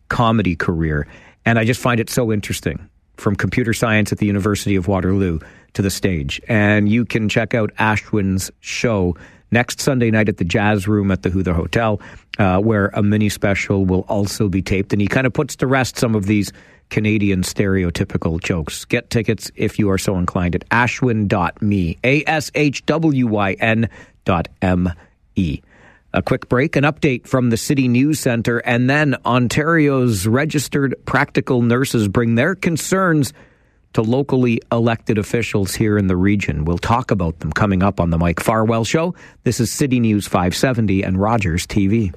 comedy 0.09 0.55
career. 0.55 1.07
And 1.45 1.57
I 1.57 1.65
just 1.65 1.81
find 1.81 1.99
it 1.99 2.09
so 2.09 2.31
interesting 2.31 2.89
from 3.15 3.35
computer 3.35 3.73
science 3.73 4.11
at 4.11 4.19
the 4.19 4.25
University 4.25 4.75
of 4.75 4.87
Waterloo 4.87 5.39
to 5.73 5.81
the 5.81 5.89
stage. 5.89 6.39
And 6.47 6.87
you 6.89 7.05
can 7.05 7.29
check 7.29 7.53
out 7.53 7.73
Ashwyn's 7.75 8.51
show 8.59 9.15
next 9.51 9.79
Sunday 9.79 10.11
night 10.11 10.29
at 10.29 10.37
the 10.37 10.43
Jazz 10.43 10.87
Room 10.87 11.09
at 11.11 11.23
the 11.23 11.29
Huether 11.29 11.55
Hotel, 11.55 12.01
uh, 12.37 12.59
where 12.59 12.87
a 12.93 13.01
mini 13.01 13.29
special 13.29 13.85
will 13.85 14.01
also 14.01 14.49
be 14.49 14.61
taped. 14.61 14.93
And 14.93 15.01
he 15.01 15.07
kind 15.07 15.25
of 15.25 15.33
puts 15.33 15.55
to 15.57 15.67
rest 15.67 15.97
some 15.97 16.15
of 16.15 16.25
these 16.25 16.51
Canadian 16.89 17.41
stereotypical 17.41 18.41
jokes. 18.41 18.85
Get 18.85 19.09
tickets 19.09 19.51
if 19.55 19.79
you 19.79 19.89
are 19.89 19.97
so 19.97 20.17
inclined 20.17 20.55
at 20.55 20.67
ashwyn.me, 20.69 21.97
A 22.03 22.23
S 22.25 22.51
H 22.55 22.85
W 22.85 23.27
Y 23.27 23.53
N 23.53 23.89
dot 24.25 24.47
M 24.61 24.91
E. 25.35 25.61
A 26.13 26.21
quick 26.21 26.49
break, 26.49 26.75
an 26.75 26.83
update 26.83 27.27
from 27.27 27.49
the 27.49 27.57
City 27.57 27.87
News 27.87 28.19
Centre, 28.19 28.59
and 28.59 28.89
then 28.89 29.15
Ontario's 29.25 30.25
registered 30.25 30.95
practical 31.05 31.61
nurses 31.61 32.07
bring 32.07 32.35
their 32.35 32.55
concerns 32.55 33.33
to 33.93 34.01
locally 34.01 34.61
elected 34.71 35.17
officials 35.17 35.75
here 35.75 35.97
in 35.97 36.07
the 36.07 36.15
region. 36.15 36.65
We'll 36.65 36.77
talk 36.77 37.11
about 37.11 37.39
them 37.39 37.51
coming 37.51 37.83
up 37.83 37.99
on 37.99 38.09
the 38.09 38.17
Mike 38.17 38.39
Farwell 38.39 38.85
Show. 38.85 39.15
This 39.43 39.59
is 39.59 39.71
City 39.71 39.99
News 39.99 40.27
570 40.27 41.03
and 41.03 41.19
Rogers 41.19 41.67
TV. 41.67 42.13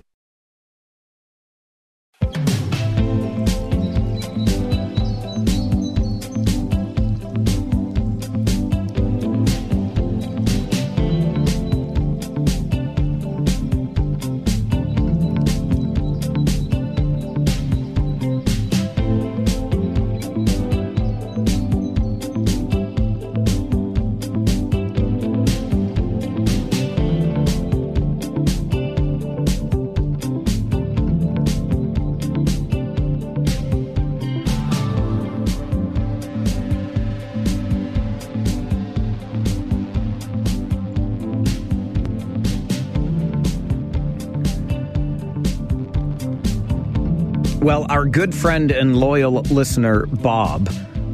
Well, 47.70 47.86
our 47.88 48.04
good 48.04 48.34
friend 48.34 48.72
and 48.72 48.96
loyal 48.96 49.42
listener, 49.42 50.06
Bob, 50.06 50.68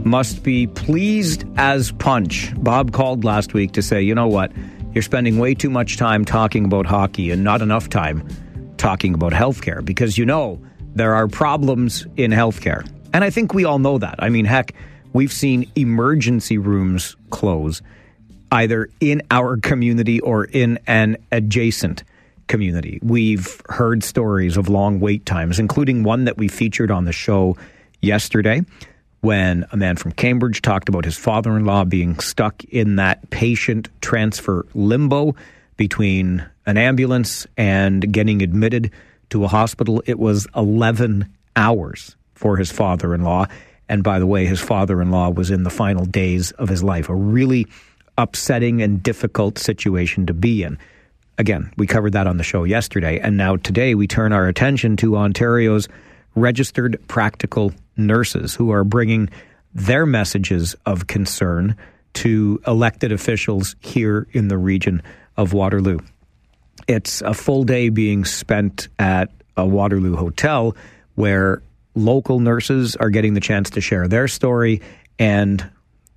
must 0.06 0.42
be 0.42 0.66
pleased 0.66 1.44
as 1.58 1.92
punch. 1.92 2.50
Bob 2.56 2.92
called 2.92 3.24
last 3.24 3.52
week 3.52 3.72
to 3.72 3.82
say, 3.82 4.00
you 4.00 4.14
know 4.14 4.26
what? 4.26 4.52
You're 4.94 5.02
spending 5.02 5.36
way 5.36 5.52
too 5.52 5.68
much 5.68 5.98
time 5.98 6.24
talking 6.24 6.64
about 6.64 6.86
hockey 6.86 7.30
and 7.30 7.44
not 7.44 7.60
enough 7.60 7.90
time 7.90 8.26
talking 8.78 9.12
about 9.12 9.34
healthcare 9.34 9.84
because 9.84 10.16
you 10.16 10.24
know 10.24 10.58
there 10.94 11.14
are 11.14 11.28
problems 11.28 12.06
in 12.16 12.30
healthcare. 12.30 12.90
And 13.12 13.22
I 13.22 13.28
think 13.28 13.52
we 13.52 13.66
all 13.66 13.78
know 13.78 13.98
that. 13.98 14.14
I 14.18 14.30
mean, 14.30 14.46
heck, 14.46 14.72
we've 15.12 15.34
seen 15.34 15.70
emergency 15.76 16.56
rooms 16.56 17.16
close 17.28 17.82
either 18.50 18.88
in 19.00 19.20
our 19.30 19.58
community 19.58 20.20
or 20.20 20.46
in 20.46 20.78
an 20.86 21.18
adjacent 21.30 22.02
community. 22.46 22.98
We've 23.02 23.60
heard 23.68 24.02
stories 24.02 24.56
of 24.56 24.68
long 24.68 25.00
wait 25.00 25.26
times, 25.26 25.58
including 25.58 26.02
one 26.02 26.24
that 26.24 26.38
we 26.38 26.48
featured 26.48 26.90
on 26.90 27.04
the 27.04 27.12
show 27.12 27.56
yesterday 28.00 28.62
when 29.20 29.66
a 29.72 29.76
man 29.76 29.96
from 29.96 30.12
Cambridge 30.12 30.62
talked 30.62 30.88
about 30.88 31.04
his 31.04 31.16
father 31.16 31.56
in 31.56 31.64
law 31.64 31.84
being 31.84 32.18
stuck 32.20 32.62
in 32.64 32.96
that 32.96 33.28
patient 33.30 33.88
transfer 34.00 34.66
limbo 34.74 35.34
between 35.76 36.46
an 36.66 36.76
ambulance 36.76 37.46
and 37.56 38.12
getting 38.12 38.42
admitted 38.42 38.90
to 39.30 39.44
a 39.44 39.48
hospital. 39.48 40.02
It 40.06 40.18
was 40.18 40.46
11 40.54 41.28
hours 41.56 42.16
for 42.34 42.56
his 42.56 42.70
father 42.70 43.14
in 43.14 43.22
law. 43.22 43.46
And 43.88 44.02
by 44.04 44.18
the 44.18 44.26
way, 44.26 44.46
his 44.46 44.60
father 44.60 45.00
in 45.00 45.10
law 45.10 45.30
was 45.30 45.50
in 45.50 45.62
the 45.62 45.70
final 45.70 46.04
days 46.04 46.52
of 46.52 46.68
his 46.68 46.82
life, 46.82 47.08
a 47.08 47.14
really 47.14 47.66
upsetting 48.18 48.82
and 48.82 49.02
difficult 49.02 49.58
situation 49.58 50.26
to 50.26 50.34
be 50.34 50.62
in. 50.62 50.78
Again, 51.38 51.70
we 51.76 51.86
covered 51.86 52.12
that 52.12 52.26
on 52.26 52.38
the 52.38 52.42
show 52.42 52.64
yesterday. 52.64 53.18
And 53.18 53.36
now 53.36 53.56
today 53.56 53.94
we 53.94 54.06
turn 54.06 54.32
our 54.32 54.46
attention 54.46 54.96
to 54.98 55.16
Ontario's 55.16 55.88
registered 56.34 56.98
practical 57.08 57.72
nurses 57.96 58.54
who 58.54 58.70
are 58.70 58.84
bringing 58.84 59.28
their 59.74 60.06
messages 60.06 60.74
of 60.86 61.06
concern 61.06 61.76
to 62.14 62.60
elected 62.66 63.12
officials 63.12 63.76
here 63.80 64.26
in 64.32 64.48
the 64.48 64.56
region 64.56 65.02
of 65.36 65.52
Waterloo. 65.52 65.98
It's 66.88 67.20
a 67.20 67.34
full 67.34 67.64
day 67.64 67.90
being 67.90 68.24
spent 68.24 68.88
at 68.98 69.30
a 69.56 69.66
Waterloo 69.66 70.16
hotel 70.16 70.74
where 71.14 71.62
local 71.94 72.40
nurses 72.40 72.96
are 72.96 73.10
getting 73.10 73.34
the 73.34 73.40
chance 73.40 73.70
to 73.70 73.80
share 73.80 74.08
their 74.08 74.28
story 74.28 74.80
and 75.18 75.68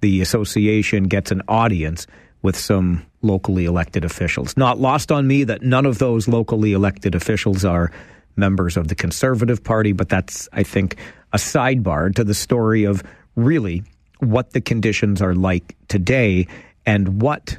the 0.02 0.22
association 0.22 1.06
gets 1.06 1.32
an 1.32 1.42
audience 1.48 2.08
with 2.42 2.58
some 2.58 3.06
locally 3.22 3.66
elected 3.66 4.06
officials. 4.06 4.56
Not 4.56 4.80
lost 4.80 5.12
on 5.12 5.28
me 5.28 5.44
that 5.44 5.62
none 5.62 5.86
of 5.86 6.00
those 6.00 6.28
locally 6.28 6.74
elected 6.74 7.16
officials 7.16 7.66
are 7.66 7.92
members 8.36 8.78
of 8.78 8.88
the 8.88 8.96
Conservative 8.96 9.64
Party, 9.64 9.92
but 9.92 10.10
that's, 10.10 10.48
I 10.54 10.64
think, 10.64 10.96
a 11.34 11.38
sidebar 11.38 12.14
to 12.16 12.24
the 12.24 12.34
story 12.34 12.86
of 12.86 13.04
really 13.36 13.84
what 14.20 14.52
the 14.52 14.62
conditions 14.62 15.22
are 15.22 15.36
like 15.36 15.76
today 15.88 16.48
and 16.86 17.22
what 17.22 17.58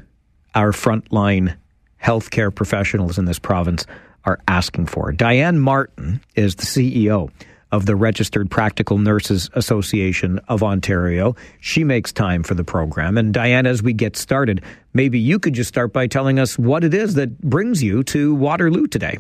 our 0.55 0.73
frontline 0.73 1.57
healthcare 2.03 2.55
professionals 2.55 3.19
in 3.19 3.27
this 3.27 3.39
province 3.39 3.87
are 4.25 4.39
asking 4.49 4.87
for. 4.87 5.13
Dianne 5.13 5.59
Martin 5.59 6.21
is 6.35 6.55
the 6.57 6.67
CEO 6.67 7.31
of 7.73 7.87
the 7.87 7.97
Registered 7.97 8.51
Practical 8.51 8.99
Nurses 8.99 9.51
Association 9.55 10.39
of 10.49 10.63
Ontario. 10.63 11.37
She 11.61 11.85
makes 11.85 12.13
time 12.13 12.43
for 12.43 12.55
the 12.55 12.65
program. 12.65 13.17
And 13.17 13.35
Dianne, 13.35 13.67
as 13.67 13.83
we 13.83 13.93
get 13.93 14.17
started, 14.17 14.63
maybe 14.93 15.19
you 15.19 15.39
could 15.39 15.55
just 15.55 15.69
start 15.69 15.93
by 15.93 16.07
telling 16.07 16.39
us 16.39 16.59
what 16.59 16.85
it 16.85 16.95
is 16.95 17.15
that 17.15 17.41
brings 17.41 17.83
you 17.83 18.03
to 18.05 18.35
Waterloo 18.35 18.87
today. 18.87 19.19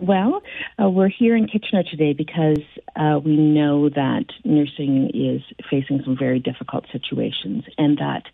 Well, 0.00 0.42
uh, 0.80 0.88
we're 0.88 1.08
here 1.08 1.36
in 1.36 1.46
Kitchener 1.46 1.82
today 1.82 2.12
because 2.12 2.62
uh, 2.96 3.20
we 3.24 3.36
know 3.36 3.88
that 3.88 4.26
nursing 4.44 5.10
is 5.14 5.42
facing 5.70 6.02
some 6.04 6.16
very 6.16 6.38
difficult 6.38 6.86
situations, 6.92 7.64
and 7.76 7.98
that 7.98 8.24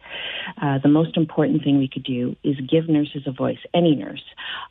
uh, 0.60 0.78
the 0.78 0.88
most 0.88 1.16
important 1.16 1.62
thing 1.64 1.78
we 1.78 1.88
could 1.88 2.04
do 2.04 2.36
is 2.42 2.56
give 2.68 2.88
nurses 2.88 3.22
a 3.26 3.32
voice, 3.32 3.58
any 3.72 3.94
nurse. 3.94 4.22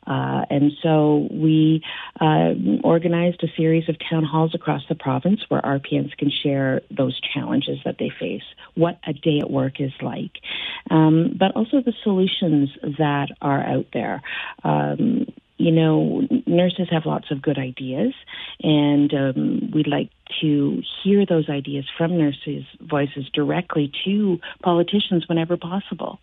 Uh, 0.06 0.44
and 0.50 0.72
so 0.82 1.28
we 1.30 1.82
uh, 2.20 2.54
organized 2.82 3.42
a 3.42 3.48
series 3.56 3.88
of 3.88 3.96
town 4.10 4.24
halls 4.24 4.54
across 4.54 4.82
the 4.88 4.94
province 4.94 5.40
where 5.48 5.60
RPNs 5.62 6.16
can 6.16 6.30
share 6.30 6.80
those 6.90 7.18
challenges 7.20 7.78
that 7.84 7.96
they 7.98 8.10
face, 8.18 8.42
what 8.74 8.98
a 9.06 9.12
day 9.12 9.38
at 9.40 9.50
work 9.50 9.80
is 9.80 9.92
like, 10.00 10.32
um, 10.90 11.36
but 11.38 11.52
also 11.56 11.80
the 11.80 11.94
solutions 12.02 12.70
that 12.98 13.28
are 13.40 13.62
out 13.62 13.86
there. 13.92 14.22
Um, 14.62 15.26
you 15.56 15.70
know, 15.70 16.26
nurses 16.46 16.88
have 16.90 17.06
lots 17.06 17.30
of 17.30 17.40
good 17.40 17.58
ideas, 17.58 18.12
and 18.62 19.12
um, 19.14 19.70
we'd 19.72 19.86
like 19.86 20.10
to 20.40 20.82
hear 21.02 21.24
those 21.24 21.48
ideas 21.48 21.86
from 21.96 22.18
nurses' 22.18 22.64
voices 22.80 23.28
directly 23.32 23.92
to 24.04 24.40
politicians 24.62 25.28
whenever 25.28 25.56
possible. 25.56 26.18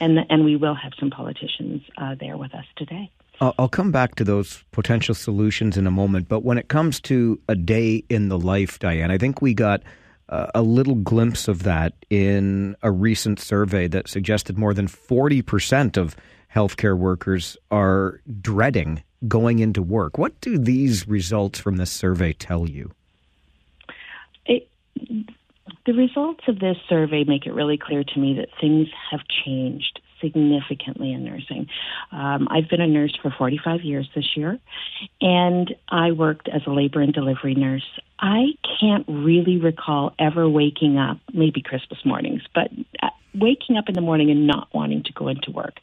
And, 0.00 0.18
and 0.28 0.44
we 0.44 0.56
will 0.56 0.74
have 0.74 0.92
some 0.98 1.10
politicians 1.10 1.82
uh, 1.98 2.14
there 2.18 2.36
with 2.36 2.54
us 2.54 2.64
today. 2.76 3.10
I'll 3.40 3.68
come 3.68 3.90
back 3.90 4.14
to 4.16 4.24
those 4.24 4.62
potential 4.70 5.14
solutions 5.14 5.76
in 5.76 5.86
a 5.86 5.90
moment, 5.90 6.28
but 6.28 6.44
when 6.44 6.56
it 6.56 6.68
comes 6.68 7.00
to 7.02 7.40
a 7.48 7.54
day 7.54 8.04
in 8.08 8.28
the 8.28 8.38
life, 8.38 8.78
Dianne, 8.78 9.10
I 9.10 9.18
think 9.18 9.42
we 9.42 9.54
got 9.54 9.82
uh, 10.28 10.46
a 10.54 10.62
little 10.62 10.94
glimpse 10.94 11.48
of 11.48 11.64
that 11.64 11.94
in 12.10 12.76
a 12.82 12.90
recent 12.90 13.40
survey 13.40 13.88
that 13.88 14.08
suggested 14.08 14.56
more 14.56 14.72
than 14.72 14.86
40% 14.86 15.96
of 15.96 16.16
healthcare 16.54 16.96
workers 16.96 17.56
are 17.70 18.20
dreading 18.40 19.02
going 19.26 19.58
into 19.58 19.82
work. 19.82 20.18
What 20.18 20.40
do 20.40 20.58
these 20.58 21.08
results 21.08 21.58
from 21.58 21.76
this 21.76 21.90
survey 21.90 22.32
tell 22.32 22.68
you? 22.68 22.92
It, 24.46 24.68
the 25.86 25.92
results 25.92 26.44
of 26.46 26.60
this 26.60 26.76
survey 26.88 27.24
make 27.24 27.46
it 27.46 27.52
really 27.52 27.78
clear 27.78 28.04
to 28.04 28.18
me 28.18 28.34
that 28.34 28.48
things 28.60 28.88
have 29.10 29.20
changed 29.44 30.00
significantly 30.24 31.12
in 31.12 31.24
nursing. 31.24 31.68
Um, 32.10 32.48
I've 32.50 32.68
been 32.68 32.80
a 32.80 32.86
nurse 32.86 33.16
for 33.20 33.32
45 33.36 33.82
years 33.82 34.08
this 34.14 34.36
year, 34.36 34.58
and 35.20 35.74
I 35.88 36.12
worked 36.12 36.48
as 36.48 36.62
a 36.66 36.70
labor 36.70 37.00
and 37.00 37.12
delivery 37.12 37.54
nurse. 37.54 37.86
I 38.18 38.54
can't 38.80 39.04
really 39.06 39.58
recall 39.58 40.14
ever 40.18 40.48
waking 40.48 40.96
up, 40.96 41.18
maybe 41.32 41.60
Christmas 41.60 41.98
mornings, 42.04 42.42
but 42.54 42.70
uh, 43.02 43.10
waking 43.34 43.76
up 43.76 43.88
in 43.88 43.94
the 43.94 44.00
morning 44.00 44.30
and 44.30 44.46
not 44.46 44.68
wanting 44.72 45.02
to 45.04 45.12
go 45.12 45.28
into 45.28 45.50
work. 45.50 45.74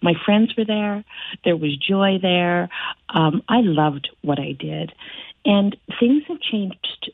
My 0.00 0.14
friends 0.24 0.54
were 0.56 0.64
there, 0.64 1.04
there 1.44 1.56
was 1.56 1.76
joy 1.76 2.18
there. 2.22 2.68
Um, 3.08 3.42
I 3.48 3.60
loved 3.60 4.08
what 4.22 4.38
I 4.38 4.52
did. 4.52 4.92
And 5.44 5.76
things 5.98 6.22
have 6.28 6.40
changed 6.40 7.10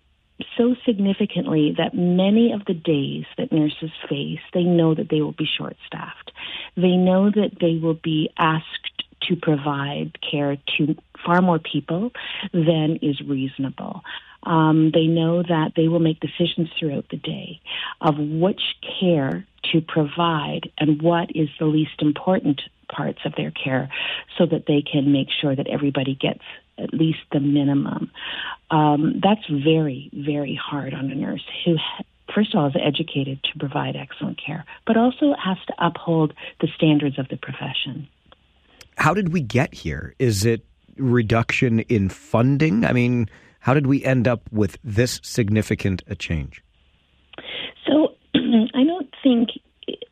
so 0.57 0.75
significantly 0.85 1.75
that 1.79 1.95
many 1.95 2.53
of 2.53 2.65
the 2.67 2.75
days 2.75 3.25
that 3.39 3.53
nurses 3.53 3.91
face, 4.09 4.41
they 4.53 4.65
know 4.65 4.95
that 4.95 5.09
they 5.11 5.21
will 5.21 5.33
be 5.33 5.47
short 5.47 5.77
staffed. 5.87 6.33
They 6.77 6.97
know 6.97 7.31
that 7.31 7.53
they 7.61 7.79
will 7.79 7.99
be 8.03 8.31
asked 8.37 9.05
to 9.23 9.37
provide 9.37 10.19
care 10.21 10.57
to 10.77 10.97
far 11.25 11.41
more 11.41 11.59
people 11.59 12.13
than 12.53 12.99
is 13.03 13.21
reasonable. 13.21 14.03
Um, 14.43 14.93
they 14.93 15.07
know 15.07 15.43
that 15.43 15.73
they 15.75 15.89
will 15.89 15.99
make 15.99 16.21
decisions 16.21 16.69
throughout 16.79 17.07
the 17.11 17.17
day 17.17 17.61
of 18.01 18.15
which 18.19 18.61
care 19.01 19.47
to 19.73 19.81
provide 19.81 20.71
and 20.79 21.03
what 21.03 21.31
is 21.35 21.49
the 21.59 21.67
least 21.67 22.01
important 22.01 22.61
parts 22.89 23.19
of 23.25 23.35
their 23.37 23.51
care 23.51 23.89
so 24.39 24.47
that 24.47 24.67
they 24.69 24.83
can 24.83 25.13
make 25.13 25.29
sure 25.41 25.57
that 25.57 25.67
everybody 25.67 26.15
gets 26.15 26.45
at 26.79 26.93
least 26.93 27.21
the 27.33 27.41
minimum. 27.41 28.11
Um, 28.71 29.21
that's 29.23 29.47
very, 29.49 30.11
very 30.13 30.59
hard 30.61 30.95
on 30.95 31.11
a 31.11 31.15
nurse 31.15 31.45
who, 31.65 31.77
first 32.35 32.55
of 32.55 32.61
all, 32.61 32.67
is 32.69 32.75
educated 32.81 33.43
to 33.45 33.59
provide 33.59 33.97
excellent 33.97 34.41
care, 34.45 34.65
but 34.87 34.97
also 34.97 35.35
has 35.43 35.59
to 35.69 35.75
uphold 35.79 36.35
the 36.61 36.69
standards 36.75 37.19
of 37.19 37.29
the 37.29 37.37
profession. 37.37 38.09
How 38.97 39.15
did 39.15 39.33
we 39.33 39.41
get 39.41 39.75
here? 39.75 40.15
Is 40.19 40.45
it 40.45 40.65
reduction 40.97 41.81
in 41.81 42.09
funding? 42.09 42.85
I 42.85 42.93
mean, 42.93 43.29
how 43.61 43.75
did 43.75 43.87
we 43.87 44.05
end 44.05 44.27
up 44.27 44.43
with 44.51 44.79
this 44.83 45.21
significant 45.23 46.03
a 46.07 46.15
change? 46.15 46.63
So 47.87 48.15
I 48.35 48.85
don't 48.85 49.13
think 49.23 49.51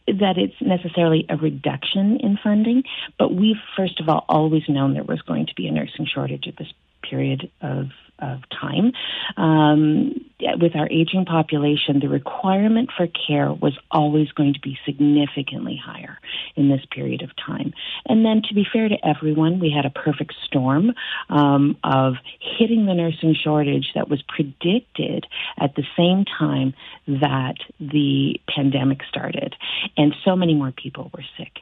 that 0.06 0.38
it's 0.38 0.54
necessarily 0.60 1.26
a 1.28 1.36
reduction 1.36 2.18
in 2.18 2.38
funding, 2.42 2.84
but 3.18 3.34
we've 3.34 3.60
first 3.76 4.00
of 4.00 4.08
all 4.08 4.24
always 4.28 4.62
known 4.68 4.94
there 4.94 5.04
was 5.04 5.22
going 5.22 5.46
to 5.46 5.54
be 5.54 5.66
a 5.66 5.72
nursing 5.72 6.06
shortage 6.06 6.46
at 6.46 6.56
this 6.56 6.72
period 7.02 7.50
of 7.60 7.90
of 8.18 8.40
time. 8.50 8.92
Um, 9.36 10.24
with 10.60 10.76
our 10.76 10.88
aging 10.90 11.24
population, 11.24 12.00
the 12.00 12.08
requirement 12.08 12.90
for 12.96 13.06
care 13.06 13.52
was 13.52 13.76
always 13.90 14.30
going 14.32 14.54
to 14.54 14.60
be 14.60 14.78
significantly 14.84 15.80
higher 15.82 16.18
in 16.54 16.68
this 16.68 16.82
period 16.90 17.22
of 17.22 17.30
time. 17.36 17.72
And 18.06 18.24
then, 18.24 18.42
to 18.48 18.54
be 18.54 18.66
fair 18.70 18.88
to 18.88 18.96
everyone, 19.06 19.58
we 19.58 19.70
had 19.70 19.86
a 19.86 19.90
perfect 19.90 20.34
storm 20.44 20.92
um, 21.28 21.76
of 21.82 22.14
hitting 22.40 22.86
the 22.86 22.94
nursing 22.94 23.34
shortage 23.34 23.92
that 23.94 24.08
was 24.08 24.22
predicted 24.22 25.26
at 25.58 25.74
the 25.74 25.84
same 25.96 26.24
time 26.24 26.74
that 27.06 27.56
the 27.80 28.40
pandemic 28.48 29.00
started. 29.08 29.54
And 29.96 30.14
so 30.24 30.36
many 30.36 30.54
more 30.54 30.72
people 30.72 31.10
were 31.14 31.24
sick. 31.36 31.52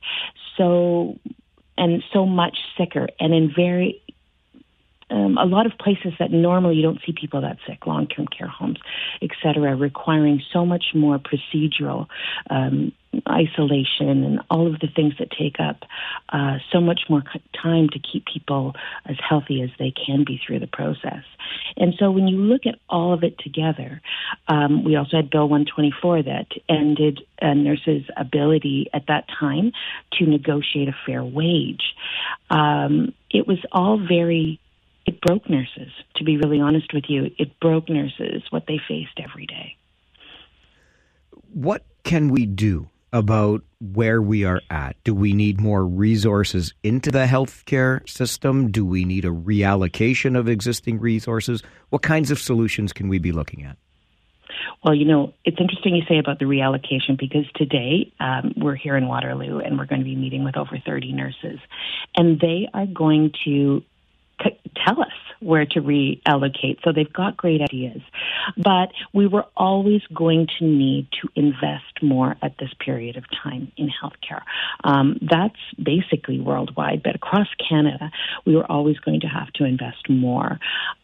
So, 0.56 1.18
and 1.78 2.02
so 2.12 2.26
much 2.26 2.58
sicker 2.76 3.08
and 3.18 3.32
in 3.32 3.52
very 3.54 4.02
um, 5.12 5.36
a 5.38 5.44
lot 5.44 5.66
of 5.66 5.72
places 5.78 6.12
that 6.18 6.30
normally 6.30 6.76
you 6.76 6.82
don't 6.82 7.00
see 7.04 7.12
people 7.12 7.42
that 7.42 7.58
sick, 7.66 7.86
long-term 7.86 8.26
care 8.26 8.48
homes, 8.48 8.78
et 9.20 9.30
cetera, 9.42 9.76
requiring 9.76 10.42
so 10.52 10.64
much 10.64 10.86
more 10.94 11.18
procedural 11.18 12.06
um, 12.50 12.92
isolation 13.28 14.24
and 14.24 14.40
all 14.50 14.66
of 14.66 14.80
the 14.80 14.88
things 14.88 15.12
that 15.18 15.28
take 15.30 15.56
up 15.60 15.82
uh, 16.30 16.56
so 16.72 16.80
much 16.80 17.02
more 17.10 17.22
time 17.62 17.88
to 17.90 17.98
keep 17.98 18.24
people 18.24 18.74
as 19.04 19.16
healthy 19.28 19.60
as 19.60 19.68
they 19.78 19.92
can 19.92 20.24
be 20.24 20.40
through 20.44 20.58
the 20.58 20.66
process. 20.66 21.22
And 21.76 21.94
so 21.98 22.10
when 22.10 22.26
you 22.26 22.38
look 22.38 22.62
at 22.66 22.76
all 22.88 23.12
of 23.12 23.22
it 23.22 23.38
together, 23.38 24.00
um, 24.48 24.82
we 24.82 24.96
also 24.96 25.18
had 25.18 25.30
Bill 25.30 25.48
124 25.48 26.22
that 26.22 26.46
ended 26.68 27.20
a 27.40 27.54
nurse's 27.54 28.04
ability 28.16 28.88
at 28.94 29.06
that 29.08 29.26
time 29.28 29.72
to 30.14 30.24
negotiate 30.24 30.88
a 30.88 30.96
fair 31.04 31.22
wage. 31.22 31.94
Um, 32.50 33.12
it 33.30 33.46
was 33.46 33.58
all 33.72 33.98
very 33.98 34.58
it 35.06 35.20
broke 35.20 35.48
nurses, 35.48 35.90
to 36.16 36.24
be 36.24 36.36
really 36.36 36.60
honest 36.60 36.92
with 36.92 37.04
you. 37.08 37.30
It 37.38 37.58
broke 37.60 37.88
nurses, 37.88 38.42
what 38.50 38.64
they 38.66 38.80
faced 38.88 39.18
every 39.18 39.46
day. 39.46 39.76
What 41.52 41.84
can 42.04 42.28
we 42.28 42.46
do 42.46 42.88
about 43.12 43.62
where 43.80 44.22
we 44.22 44.44
are 44.44 44.62
at? 44.70 44.96
Do 45.04 45.14
we 45.14 45.32
need 45.32 45.60
more 45.60 45.84
resources 45.84 46.72
into 46.82 47.10
the 47.10 47.26
healthcare 47.26 48.08
system? 48.08 48.70
Do 48.70 48.84
we 48.86 49.04
need 49.04 49.24
a 49.24 49.28
reallocation 49.28 50.38
of 50.38 50.48
existing 50.48 50.98
resources? 50.98 51.62
What 51.90 52.02
kinds 52.02 52.30
of 52.30 52.38
solutions 52.38 52.92
can 52.92 53.08
we 53.08 53.18
be 53.18 53.32
looking 53.32 53.64
at? 53.64 53.76
Well, 54.84 54.94
you 54.94 55.04
know, 55.04 55.32
it's 55.44 55.58
interesting 55.60 55.94
you 55.94 56.02
say 56.08 56.18
about 56.18 56.38
the 56.38 56.44
reallocation 56.44 57.16
because 57.18 57.44
today 57.54 58.12
um, 58.18 58.52
we're 58.56 58.74
here 58.74 58.96
in 58.96 59.06
Waterloo 59.06 59.58
and 59.58 59.78
we're 59.78 59.86
going 59.86 60.00
to 60.00 60.04
be 60.04 60.16
meeting 60.16 60.42
with 60.42 60.56
over 60.56 60.76
30 60.84 61.12
nurses. 61.12 61.60
And 62.16 62.40
they 62.40 62.68
are 62.74 62.86
going 62.86 63.32
to 63.44 63.82
tell 64.84 65.00
us 65.00 65.12
where 65.40 65.66
to 65.66 65.80
reallocate. 65.80 66.78
So 66.84 66.92
they've 66.92 67.12
got 67.12 67.36
great 67.36 67.60
ideas. 67.60 68.00
But 68.56 68.92
we 69.12 69.26
were 69.26 69.44
always 69.56 70.02
going 70.14 70.46
to 70.58 70.64
need 70.64 71.08
to 71.20 71.28
invest 71.34 72.02
more 72.02 72.36
at 72.42 72.56
this 72.58 72.70
period 72.78 73.16
of 73.16 73.24
time 73.42 73.72
in 73.76 73.88
healthcare. 73.88 74.42
Um, 74.84 75.18
that's 75.20 75.58
basically 75.82 76.40
worldwide, 76.40 77.02
but 77.02 77.16
across 77.16 77.48
Canada, 77.68 78.10
we 78.44 78.56
were 78.56 78.70
always 78.70 78.98
going 78.98 79.20
to 79.20 79.26
have 79.26 79.52
to 79.54 79.64
invest 79.64 80.08
more. 80.08 80.58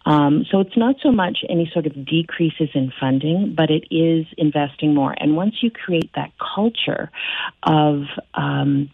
Um, 0.07 0.47
so 0.51 0.61
it's 0.61 0.77
not 0.77 0.97
so 1.03 1.13
much 1.13 1.39
any 1.49 1.71
sort 1.73 1.87
of 1.87 2.07
decreases 2.07 2.71
in 2.75 2.93
funding, 2.99 3.55
but 3.57 3.71
it 3.71 3.85
is 3.91 4.27
investing 4.37 4.95
more. 4.95 5.15
And 5.19 5.37
once 5.37 5.57
you 5.63 5.71
create 5.71 6.11
that 6.15 6.33
culture 6.55 7.11
of 7.63 8.05
um, 8.35 8.91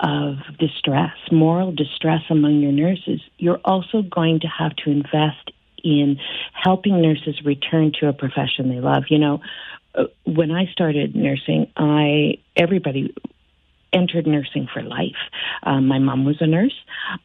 of 0.00 0.36
distress, 0.58 1.16
moral 1.30 1.72
distress 1.72 2.22
among 2.30 2.60
your 2.60 2.72
nurses, 2.72 3.20
you're 3.38 3.60
also 3.64 4.02
going 4.02 4.40
to 4.40 4.48
have 4.48 4.74
to 4.76 4.90
invest 4.90 5.52
in 5.82 6.18
helping 6.52 7.00
nurses 7.00 7.44
return 7.44 7.92
to 8.00 8.08
a 8.08 8.12
profession 8.12 8.68
they 8.68 8.80
love. 8.80 9.04
You 9.08 9.18
know, 9.18 9.40
uh, 9.94 10.04
when 10.24 10.50
I 10.50 10.66
started 10.72 11.14
nursing, 11.14 11.70
I 11.76 12.38
everybody 12.56 13.14
entered 13.92 14.26
nursing 14.26 14.66
for 14.72 14.82
life. 14.82 15.16
Um, 15.62 15.86
my 15.86 15.98
mom 16.00 16.24
was 16.24 16.36
a 16.40 16.46
nurse. 16.46 16.74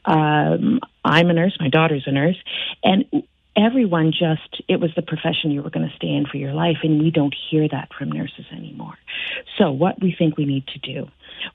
Um, 0.05 0.79
I'm 1.03 1.29
a 1.29 1.33
nurse. 1.33 1.57
My 1.59 1.69
daughter's 1.69 2.03
a 2.05 2.11
nurse, 2.11 2.37
and 2.83 3.05
everyone 3.59 4.11
just 4.11 4.61
it 4.67 4.79
was 4.79 4.91
the 4.95 5.01
profession 5.01 5.51
you 5.51 5.61
were 5.61 5.69
going 5.69 5.87
to 5.87 5.95
stay 5.95 6.07
in 6.07 6.25
for 6.25 6.37
your 6.37 6.53
life 6.53 6.77
and 6.83 7.01
we 7.01 7.11
don't 7.11 7.35
hear 7.49 7.67
that 7.67 7.89
from 7.97 8.11
nurses 8.11 8.45
anymore 8.51 8.95
so 9.57 9.71
what 9.71 10.01
we 10.01 10.15
think 10.17 10.37
we 10.37 10.45
need 10.45 10.65
to 10.67 10.79
do 10.79 11.07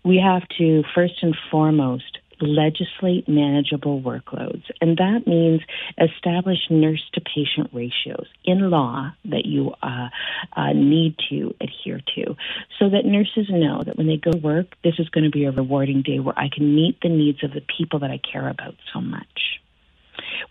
we 0.05 0.18
have 0.18 0.43
to 0.59 0.82
first 0.94 1.14
and 1.22 1.36
foremost 1.51 2.18
legislate 2.40 3.28
manageable 3.28 4.01
workloads. 4.01 4.64
And 4.81 4.97
that 4.97 5.26
means 5.26 5.60
establish 5.98 6.59
nurse 6.70 7.02
to 7.14 7.20
patient 7.20 7.70
ratios 7.72 8.26
in 8.44 8.70
law 8.70 9.12
that 9.26 9.44
you 9.44 9.72
uh, 9.82 10.09
uh, 10.55 10.72
need 10.72 11.16
to 11.31 11.55
adhere 11.60 12.01
to 12.16 12.36
so 12.78 12.89
that 12.90 13.05
nurses 13.05 13.47
know 13.51 13.82
that 13.85 13.97
when 13.97 14.06
they 14.06 14.16
go 14.16 14.32
to 14.32 14.39
work, 14.39 14.74
this 14.82 14.94
is 14.98 15.09
going 15.09 15.24
to 15.24 15.31
be 15.31 15.44
a 15.44 15.52
rewarding 15.52 16.02
day 16.02 16.18
where 16.18 16.39
I 16.39 16.48
can 16.48 16.74
meet 16.74 17.01
the 17.02 17.09
needs 17.09 17.43
of 17.43 17.52
the 17.52 17.62
people 17.62 18.01
that 18.01 18.10
I 18.10 18.18
care 18.18 18.48
about 18.48 18.74
so 18.93 19.01
much. 19.01 19.60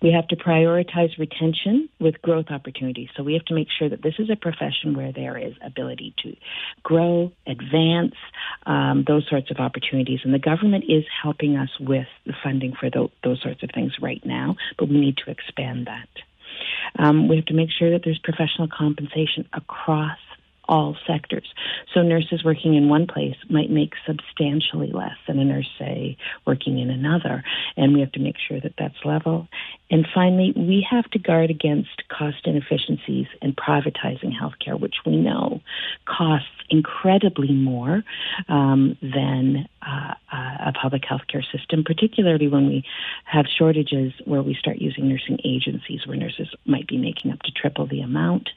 We 0.01 0.11
have 0.11 0.27
to 0.29 0.35
prioritize 0.35 1.17
retention 1.17 1.89
with 1.99 2.21
growth 2.21 2.47
opportunities. 2.49 3.09
So 3.15 3.23
we 3.23 3.33
have 3.33 3.45
to 3.45 3.53
make 3.53 3.67
sure 3.77 3.89
that 3.89 4.01
this 4.01 4.15
is 4.19 4.29
a 4.29 4.35
profession 4.35 4.95
where 4.95 5.11
there 5.11 5.37
is 5.37 5.53
ability 5.61 6.13
to 6.23 6.35
grow, 6.83 7.31
advance, 7.47 8.15
um, 8.65 9.03
those 9.07 9.27
sorts 9.29 9.51
of 9.51 9.57
opportunities. 9.57 10.19
And 10.23 10.33
the 10.33 10.39
government 10.39 10.85
is 10.87 11.03
helping 11.21 11.55
us 11.55 11.69
with 11.79 12.07
the 12.25 12.33
funding 12.43 12.73
for 12.79 12.89
tho- 12.89 13.11
those 13.23 13.41
sorts 13.41 13.63
of 13.63 13.69
things 13.73 13.93
right 14.01 14.23
now, 14.25 14.55
but 14.77 14.89
we 14.89 14.99
need 14.99 15.17
to 15.17 15.31
expand 15.31 15.87
that. 15.87 16.09
Um, 16.97 17.27
we 17.27 17.37
have 17.37 17.45
to 17.45 17.53
make 17.53 17.69
sure 17.71 17.91
that 17.91 18.01
there's 18.03 18.19
professional 18.19 18.67
compensation 18.67 19.47
across 19.53 20.17
all 20.65 20.95
sectors. 21.05 21.53
So 21.93 22.01
nurses 22.01 22.43
working 22.43 22.75
in 22.75 22.89
one 22.89 23.07
place 23.07 23.35
might 23.49 23.69
make 23.69 23.93
substantially 24.05 24.91
less 24.91 25.17
than 25.27 25.39
a 25.39 25.45
nurse, 25.45 25.69
say, 25.77 26.17
working 26.45 26.79
in 26.79 26.89
another. 26.89 27.43
And 27.75 27.93
we 27.93 27.99
have 27.99 28.11
to 28.13 28.19
make 28.19 28.37
sure 28.37 28.59
that 28.59 28.73
that's 28.77 29.05
level. 29.05 29.47
And 29.93 30.07
finally, 30.11 30.53
we 30.55 30.83
have 30.89 31.07
to 31.11 31.19
guard 31.19 31.51
against 31.51 32.01
cost 32.09 32.47
inefficiencies 32.47 33.27
and 33.43 33.55
privatizing 33.55 34.31
healthcare, 34.33 34.79
which 34.79 34.95
we 35.05 35.15
know 35.15 35.61
costs 36.05 36.47
incredibly 36.71 37.51
more 37.51 38.01
um, 38.49 38.97
than 39.03 39.67
uh, 39.83 40.15
a 40.31 40.73
public 40.73 41.03
healthcare 41.03 41.43
system, 41.51 41.83
particularly 41.83 42.47
when 42.47 42.65
we 42.65 42.83
have 43.25 43.45
shortages 43.45 44.13
where 44.25 44.41
we 44.41 44.55
start 44.55 44.77
using 44.77 45.07
nursing 45.07 45.37
agencies, 45.45 46.07
where 46.07 46.17
nurses 46.17 46.47
might 46.65 46.87
be 46.87 46.97
making 46.97 47.31
up 47.31 47.43
to 47.43 47.51
triple 47.51 47.85
the 47.85 48.01
amount 48.01 48.49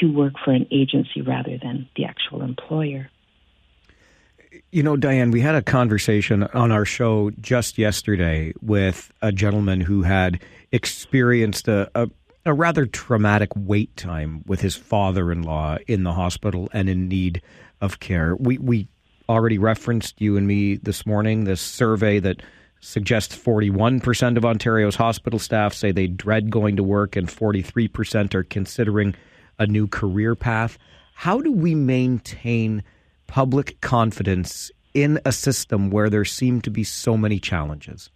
to 0.00 0.10
work 0.10 0.38
for 0.42 0.52
an 0.52 0.66
agency 0.70 1.20
rather 1.20 1.58
than 1.58 1.86
the 1.96 2.06
actual 2.06 2.40
employer. 2.40 3.10
You 4.70 4.82
know, 4.82 4.96
Dianne, 4.96 5.32
we 5.32 5.40
had 5.40 5.54
a 5.54 5.62
conversation 5.62 6.42
on 6.42 6.70
our 6.70 6.84
show 6.84 7.30
just 7.40 7.78
yesterday 7.78 8.52
with 8.60 9.12
a 9.22 9.32
gentleman 9.32 9.80
who 9.80 10.02
had 10.02 10.40
experienced 10.72 11.68
a, 11.68 11.90
a, 11.94 12.08
a 12.44 12.52
rather 12.52 12.86
traumatic 12.86 13.50
wait 13.56 13.96
time 13.96 14.42
with 14.46 14.60
his 14.60 14.76
father 14.76 15.32
in 15.32 15.42
law 15.42 15.76
in 15.86 16.04
the 16.04 16.12
hospital 16.12 16.68
and 16.72 16.88
in 16.88 17.08
need 17.08 17.42
of 17.80 18.00
care. 18.00 18.36
We, 18.36 18.58
we 18.58 18.88
already 19.28 19.58
referenced 19.58 20.20
you 20.20 20.36
and 20.36 20.46
me 20.46 20.76
this 20.76 21.04
morning, 21.04 21.44
this 21.44 21.60
survey 21.60 22.18
that 22.20 22.42
suggests 22.80 23.36
41% 23.36 24.36
of 24.36 24.44
Ontario's 24.44 24.96
hospital 24.96 25.38
staff 25.38 25.74
say 25.74 25.92
they 25.92 26.06
dread 26.06 26.50
going 26.50 26.76
to 26.76 26.82
work, 26.82 27.16
and 27.16 27.28
43% 27.28 28.34
are 28.34 28.44
considering 28.44 29.14
a 29.58 29.66
new 29.66 29.86
career 29.86 30.34
path. 30.34 30.78
How 31.14 31.40
do 31.40 31.52
we 31.52 31.74
maintain 31.74 32.82
public 33.28 33.80
confidence 33.80 34.72
in 34.94 35.20
a 35.24 35.30
system 35.30 35.90
where 35.90 36.10
there 36.10 36.24
seem 36.24 36.60
to 36.62 36.70
be 36.70 36.82
so 36.82 37.16
many 37.16 37.38
challenges? 37.38 38.10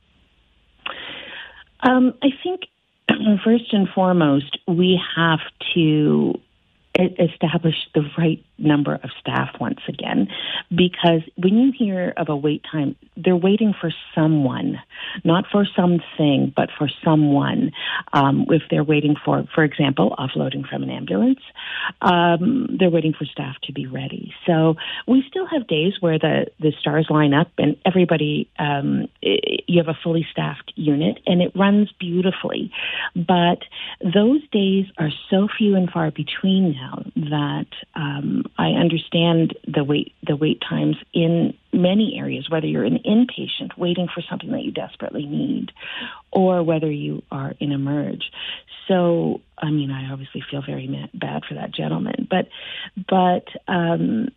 Um, 1.80 2.14
I 2.22 2.28
think 2.42 2.62
first 3.44 3.72
and 3.72 3.88
foremost, 3.88 4.58
we 4.66 5.00
have 5.16 5.40
to 5.74 6.34
establish 7.18 7.74
the 7.94 8.04
right 8.16 8.44
number 8.58 8.94
of 8.94 9.10
staff 9.20 9.50
once 9.60 9.80
again, 9.88 10.28
because 10.74 11.22
when 11.36 11.58
you 11.58 11.72
hear 11.76 12.12
of 12.16 12.28
a 12.28 12.36
wait 12.36 12.64
time, 12.70 12.94
they're 13.16 13.36
waiting 13.36 13.74
for 13.78 13.90
someone, 14.14 14.80
not 15.24 15.44
for 15.50 15.66
something, 15.76 16.52
but 16.54 16.70
for 16.78 16.88
someone. 17.04 17.72
Um, 18.12 18.46
if 18.48 18.62
they're 18.70 18.84
waiting 18.84 19.16
for, 19.24 19.44
for 19.54 19.64
example, 19.64 20.14
offloading 20.18 20.68
from 20.68 20.82
an 20.82 20.90
ambulance, 20.90 21.40
um, 22.00 22.76
they're 22.78 22.90
waiting 22.90 23.12
for 23.12 23.24
staff 23.24 23.56
to 23.64 23.72
be 23.72 23.86
ready. 23.86 24.32
So 24.46 24.76
we 25.06 25.24
still 25.28 25.46
have 25.46 25.66
days 25.66 25.94
where 26.00 26.18
the 26.18 26.46
the 26.60 26.72
stars 26.80 27.06
line 27.10 27.34
up 27.34 27.50
and 27.58 27.76
everybody, 27.84 28.48
um, 28.58 29.08
i- 29.24 29.58
you 29.66 29.78
have 29.78 29.88
a 29.88 29.98
fully 30.02 30.26
staffed 30.30 30.72
unit 30.76 31.20
and 31.26 31.42
it 31.42 31.52
runs 31.54 31.90
beautifully. 31.98 32.70
But 33.14 33.60
those 34.00 34.40
days 34.52 34.86
are 34.98 35.10
so 35.30 35.48
few 35.48 35.74
and 35.76 35.90
far 35.90 36.10
between 36.10 36.72
now 36.72 36.91
that 37.16 37.66
um, 37.94 38.44
I 38.58 38.70
understand 38.70 39.56
the 39.66 39.84
wait 39.84 40.14
the 40.26 40.36
wait 40.36 40.62
times 40.68 40.96
in 41.12 41.54
many 41.72 42.18
areas, 42.18 42.48
whether 42.50 42.66
you're 42.66 42.84
an 42.84 42.98
inpatient 43.06 43.76
waiting 43.76 44.08
for 44.12 44.22
something 44.28 44.50
that 44.52 44.62
you 44.62 44.72
desperately 44.72 45.26
need, 45.26 45.72
or 46.30 46.62
whether 46.62 46.90
you 46.90 47.22
are 47.30 47.54
in 47.60 47.70
emerg. 47.70 48.22
So, 48.88 49.40
I 49.58 49.70
mean, 49.70 49.90
I 49.90 50.12
obviously 50.12 50.42
feel 50.50 50.62
very 50.62 50.86
ma- 50.86 51.06
bad 51.14 51.44
for 51.48 51.54
that 51.54 51.72
gentleman, 51.72 52.26
but 52.28 52.48
but 53.08 53.46
um, 53.68 54.28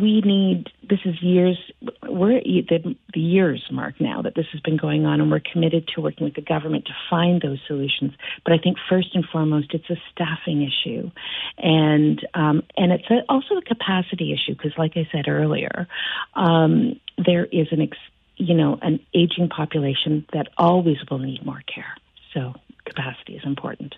we 0.00 0.20
need. 0.20 0.70
This 0.88 1.00
is 1.04 1.22
years. 1.22 1.58
We're 2.02 2.40
the, 2.40 2.96
the 3.12 3.20
years 3.20 3.64
mark 3.70 4.00
now 4.00 4.22
that 4.22 4.34
this 4.34 4.46
has 4.52 4.60
been 4.60 4.76
going 4.76 5.06
on, 5.06 5.20
and 5.20 5.30
we're 5.30 5.40
committed 5.40 5.88
to 5.94 6.00
working 6.00 6.24
with 6.24 6.34
the 6.34 6.42
government 6.42 6.86
to 6.86 6.92
find 7.08 7.40
those 7.40 7.58
solutions. 7.66 8.12
But 8.44 8.54
I 8.54 8.58
think 8.58 8.76
first 8.88 9.14
and 9.14 9.24
foremost, 9.24 9.72
it's 9.72 9.88
a 9.90 9.96
staffing 10.12 10.62
issue, 10.62 11.10
and 11.58 12.26
um, 12.34 12.62
and 12.76 12.92
it's 12.92 13.08
a, 13.10 13.22
also 13.28 13.56
a 13.56 13.62
capacity 13.62 14.32
issue 14.32 14.54
because, 14.54 14.76
like 14.76 14.96
I 14.96 15.08
said 15.12 15.28
earlier, 15.28 15.86
um, 16.34 17.00
there 17.24 17.44
is 17.44 17.68
an 17.70 17.80
ex, 17.80 17.96
you 18.36 18.54
know 18.54 18.78
an 18.82 19.00
aging 19.14 19.48
population 19.48 20.26
that 20.32 20.48
always 20.58 20.98
will 21.10 21.18
need 21.18 21.44
more 21.46 21.62
care. 21.72 21.96
So 22.32 22.54
capacity 22.84 23.36
is 23.36 23.44
important. 23.44 23.94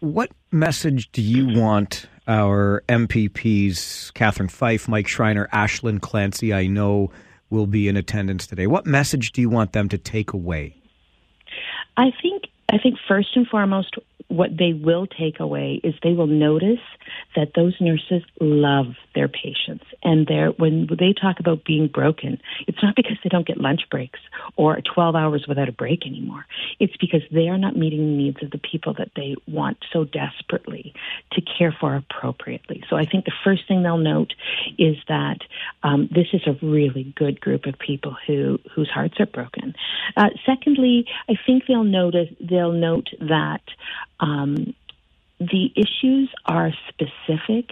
What 0.00 0.30
message 0.52 1.10
do 1.10 1.20
you 1.20 1.58
want 1.58 2.06
our 2.28 2.84
MPPs, 2.88 4.14
Catherine 4.14 4.48
Fife, 4.48 4.86
Mike 4.86 5.08
Schreiner, 5.08 5.48
Aislinn 5.52 6.00
Clancy, 6.00 6.54
I 6.54 6.68
know 6.68 7.10
will 7.50 7.66
be 7.66 7.88
in 7.88 7.96
attendance 7.96 8.46
today? 8.46 8.68
What 8.68 8.86
message 8.86 9.32
do 9.32 9.40
you 9.40 9.50
want 9.50 9.72
them 9.72 9.88
to 9.88 9.98
take 9.98 10.32
away? 10.32 10.76
I 11.96 12.12
think 12.22 12.44
I 12.70 12.78
think 12.78 12.96
first 13.08 13.30
and 13.34 13.46
foremost, 13.46 13.96
what 14.28 14.50
they 14.58 14.74
will 14.74 15.06
take 15.06 15.40
away 15.40 15.80
is 15.82 15.94
they 16.02 16.12
will 16.12 16.26
notice 16.26 16.80
that 17.34 17.52
those 17.56 17.74
nurses 17.80 18.22
love 18.40 18.86
their 19.14 19.28
patients, 19.28 19.84
and 20.02 20.26
they're 20.26 20.50
when 20.50 20.86
they 20.98 21.14
talk 21.18 21.40
about 21.40 21.64
being 21.64 21.88
broken, 21.88 22.38
it's 22.66 22.82
not 22.82 22.94
because 22.94 23.16
they 23.24 23.30
don't 23.30 23.46
get 23.46 23.58
lunch 23.58 23.82
breaks 23.90 24.20
or 24.56 24.78
12 24.94 25.16
hours 25.16 25.46
without 25.48 25.68
a 25.68 25.72
break 25.72 26.06
anymore. 26.06 26.44
It's 26.78 26.96
because 26.98 27.22
they 27.32 27.48
are 27.48 27.56
not 27.56 27.76
meeting 27.76 28.00
the 28.00 28.16
needs 28.16 28.42
of 28.42 28.50
the 28.50 28.58
people 28.58 28.94
that 28.98 29.12
they 29.16 29.34
want 29.46 29.78
so 29.92 30.04
desperately 30.04 30.92
to 31.32 31.40
care 31.40 31.74
for 31.80 31.96
appropriately. 31.96 32.84
So 32.90 32.96
I 32.96 33.06
think 33.06 33.24
the 33.24 33.32
first 33.44 33.66
thing 33.66 33.82
they'll 33.82 33.96
note 33.96 34.34
is 34.78 34.96
that 35.08 35.38
um, 35.82 36.08
this 36.14 36.28
is 36.34 36.42
a 36.46 36.64
really 36.64 37.14
good 37.16 37.40
group 37.40 37.64
of 37.64 37.78
people 37.78 38.14
who 38.26 38.58
whose 38.74 38.90
hearts 38.90 39.14
are 39.20 39.26
broken. 39.26 39.74
Uh, 40.18 40.28
secondly, 40.44 41.06
I 41.30 41.34
think 41.46 41.64
they'll 41.66 41.84
notice 41.84 42.28
they'll 42.40 42.57
note 42.66 43.08
that 43.20 43.62
um, 44.20 44.74
the 45.40 45.70
issues 45.76 46.30
are 46.46 46.72
specific 46.88 47.70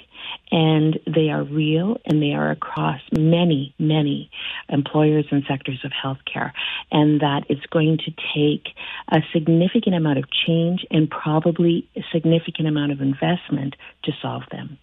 and 0.52 0.98
they 1.06 1.30
are 1.30 1.42
real 1.42 1.98
and 2.04 2.22
they 2.22 2.32
are 2.32 2.50
across 2.50 3.00
many, 3.12 3.74
many 3.78 4.30
employers 4.68 5.26
and 5.30 5.44
sectors 5.48 5.84
of 5.84 5.90
healthcare, 5.90 6.52
and 6.92 7.20
that 7.20 7.42
it's 7.48 7.66
going 7.66 7.98
to 7.98 8.12
take 8.34 8.68
a 9.10 9.18
significant 9.32 9.96
amount 9.96 10.18
of 10.18 10.24
change 10.30 10.86
and 10.90 11.10
probably 11.10 11.88
a 11.96 12.04
significant 12.12 12.68
amount 12.68 12.92
of 12.92 13.00
investment 13.00 13.74
to 14.04 14.12
solve 14.22 14.44
them. 14.52 14.78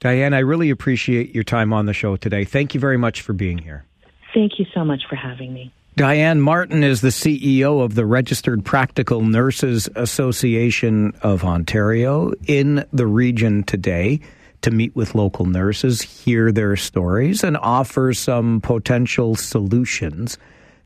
Dianne, 0.00 0.34
I 0.34 0.38
really 0.38 0.70
appreciate 0.70 1.34
your 1.34 1.44
time 1.44 1.72
on 1.72 1.86
the 1.86 1.92
show 1.92 2.16
today. 2.16 2.44
Thank 2.44 2.72
you 2.72 2.80
very 2.80 2.96
much 2.96 3.20
for 3.20 3.32
being 3.32 3.58
here. 3.58 3.84
Thank 4.32 4.58
you 4.58 4.66
so 4.72 4.84
much 4.84 5.02
for 5.08 5.16
having 5.16 5.52
me. 5.52 5.72
Dianne 5.96 6.38
Martin 6.38 6.84
is 6.84 7.00
the 7.00 7.08
CEO 7.08 7.82
of 7.82 7.94
the 7.94 8.06
Registered 8.06 8.64
Practical 8.64 9.22
Nurses 9.22 9.88
Association 9.96 11.12
of 11.22 11.44
Ontario 11.44 12.32
in 12.46 12.84
the 12.92 13.06
region 13.06 13.64
today 13.64 14.20
to 14.62 14.70
meet 14.70 14.94
with 14.94 15.14
local 15.16 15.46
nurses, 15.46 16.00
hear 16.00 16.52
their 16.52 16.76
stories, 16.76 17.42
and 17.42 17.56
offer 17.56 18.14
some 18.14 18.60
potential 18.60 19.34
solutions 19.34 20.38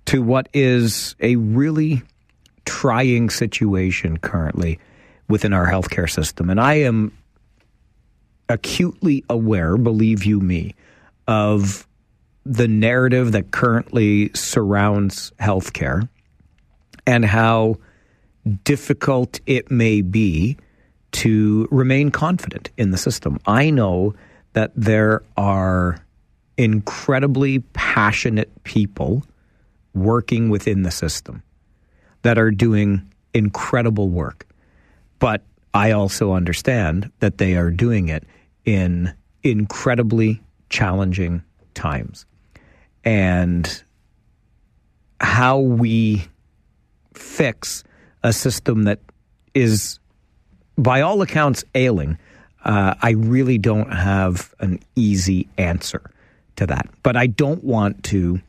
to 0.07 0.23
what 0.23 0.49
is 0.55 1.15
a 1.21 1.37
really 1.37 2.03
trying 2.65 3.29
situation 3.29 4.17
currently 4.17 4.79
within 5.29 5.53
our 5.53 5.67
healthcare 5.67 6.11
system. 6.11 6.49
And 6.49 6.61
I 6.61 6.75
am 6.75 7.13
acutely 8.49 9.23
aware, 9.29 9.77
believe 9.77 10.25
you 10.25 10.41
me, 10.41 10.75
of 11.29 11.87
the 12.45 12.69
narrative 12.69 13.33
that 13.33 13.51
currently 13.51 14.31
surrounds 14.35 15.33
healthcare 15.41 16.09
and 17.07 17.25
how 17.25 17.77
difficult 18.65 19.41
it 19.47 19.71
may 19.71 20.03
be 20.03 20.57
to 21.13 21.69
remain 21.71 22.11
confident 22.11 22.71
in 22.77 22.91
the 22.91 22.99
system. 22.99 23.39
I 23.47 23.71
know 23.71 24.15
that 24.53 24.73
there 24.75 25.23
are 25.37 25.99
incredibly 26.57 27.61
passionate 27.73 28.51
people 28.65 29.25
working 29.95 30.51
within 30.51 30.83
the 30.83 30.91
system 30.91 31.43
that 32.23 32.39
are 32.39 32.51
doing 32.51 33.09
incredible 33.33 34.09
work. 34.09 34.47
But 35.19 35.43
I 35.73 35.93
also 35.93 36.33
understand 36.33 37.11
that 37.21 37.39
they 37.39 37.57
are 37.57 37.71
doing 37.71 38.09
it 38.09 38.25
in 38.65 39.15
incredibly 39.43 40.41
challenging 40.69 41.43
times. 41.75 42.27
And 43.05 43.83
how 45.21 45.59
we 45.59 46.27
fix 47.15 47.85
a 48.23 48.33
system 48.33 48.85
that 48.85 49.01
is, 49.55 49.99
by 50.77 51.03
all 51.03 51.23
accounts, 51.23 51.65
ailing, 51.75 52.19
uh, 52.65 52.95
I 53.01 53.11
really 53.11 53.59
don't 53.59 53.93
have 53.93 54.55
an 54.61 54.81
easy 54.97 55.49
answer 55.59 56.11
to 56.57 56.67
that. 56.67 56.89
But 57.03 57.17
I 57.17 57.27
don't 57.27 57.63
want 57.63 58.03
to 58.05 58.41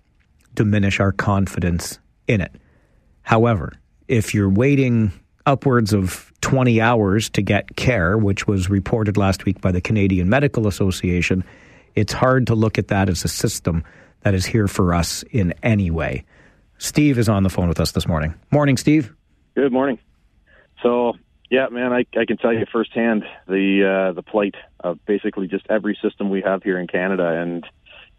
diminish 0.53 0.99
our 0.99 1.11
confidence 1.11 1.99
in 2.27 2.41
it. 2.41 2.52
However, 3.23 3.73
if 4.07 4.34
you're 4.34 4.49
waiting 4.49 5.11
upwards 5.45 5.94
of 5.94 6.32
20 6.41 6.80
hours 6.80 7.30
to 7.32 7.41
get 7.41 7.76
care, 7.76 8.18
which 8.18 8.48
was 8.48 8.69
reported 8.69 9.18
last 9.18 9.45
week 9.45 9.61
by 9.61 9.72
the 9.72 9.82
Canadian 9.82 10.30
Medical 10.30 10.68
Association, 10.68 11.44
it's 11.95 12.14
hard 12.14 12.48
to 12.48 12.56
look 12.56 12.77
at 12.77 12.88
that 12.88 13.10
as 13.10 13.23
a 13.23 13.27
system 13.27 13.84
that 14.26 14.34
is 14.34 14.47
here 14.47 14.68
for 14.68 14.93
us 14.93 15.23
in 15.30 15.53
any 15.61 15.91
way. 15.91 16.26
Steve 16.80 17.19
is 17.19 17.30
on 17.30 17.43
the 17.43 17.49
phone 17.49 17.69
with 17.69 17.80
us 17.80 17.91
this 17.91 18.07
morning. 18.07 18.34
Morning, 18.49 18.76
Steve. 18.76 19.14
Good 19.53 19.72
morning. 19.72 19.99
So, 20.81 21.14
yeah, 21.52 21.68
man, 21.69 21.93
I, 21.93 22.07
I 22.19 22.26
can 22.26 22.38
tell 22.38 22.52
you 22.52 22.65
firsthand 22.69 23.23
the 23.47 24.10
uh, 24.10 24.14
the 24.14 24.23
plight 24.23 24.56
of 24.80 24.97
basically 25.06 25.47
just 25.47 25.68
every 25.69 25.97
system 26.02 26.31
we 26.31 26.41
have 26.41 26.64
here 26.64 26.80
in 26.80 26.88
Canada, 26.88 27.39
and 27.39 27.65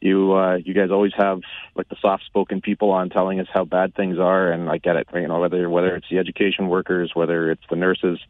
you 0.00 0.32
uh, 0.32 0.54
you 0.54 0.74
guys 0.74 0.92
always 0.92 1.12
have 1.16 1.40
like 1.74 1.88
the 1.88 1.96
soft 2.00 2.24
spoken 2.24 2.60
people 2.60 2.92
on 2.92 3.10
telling 3.10 3.40
us 3.40 3.48
how 3.52 3.64
bad 3.64 3.92
things 3.96 4.16
are, 4.20 4.52
and 4.52 4.70
I 4.70 4.78
get 4.78 4.94
it. 4.94 5.08
You 5.12 5.26
know, 5.26 5.40
whether 5.40 5.68
whether 5.68 5.96
it's 5.96 6.08
the 6.08 6.18
education 6.18 6.68
workers, 6.68 7.10
whether 7.14 7.50
it's 7.50 7.64
the 7.68 7.76
nurses, 7.76 8.20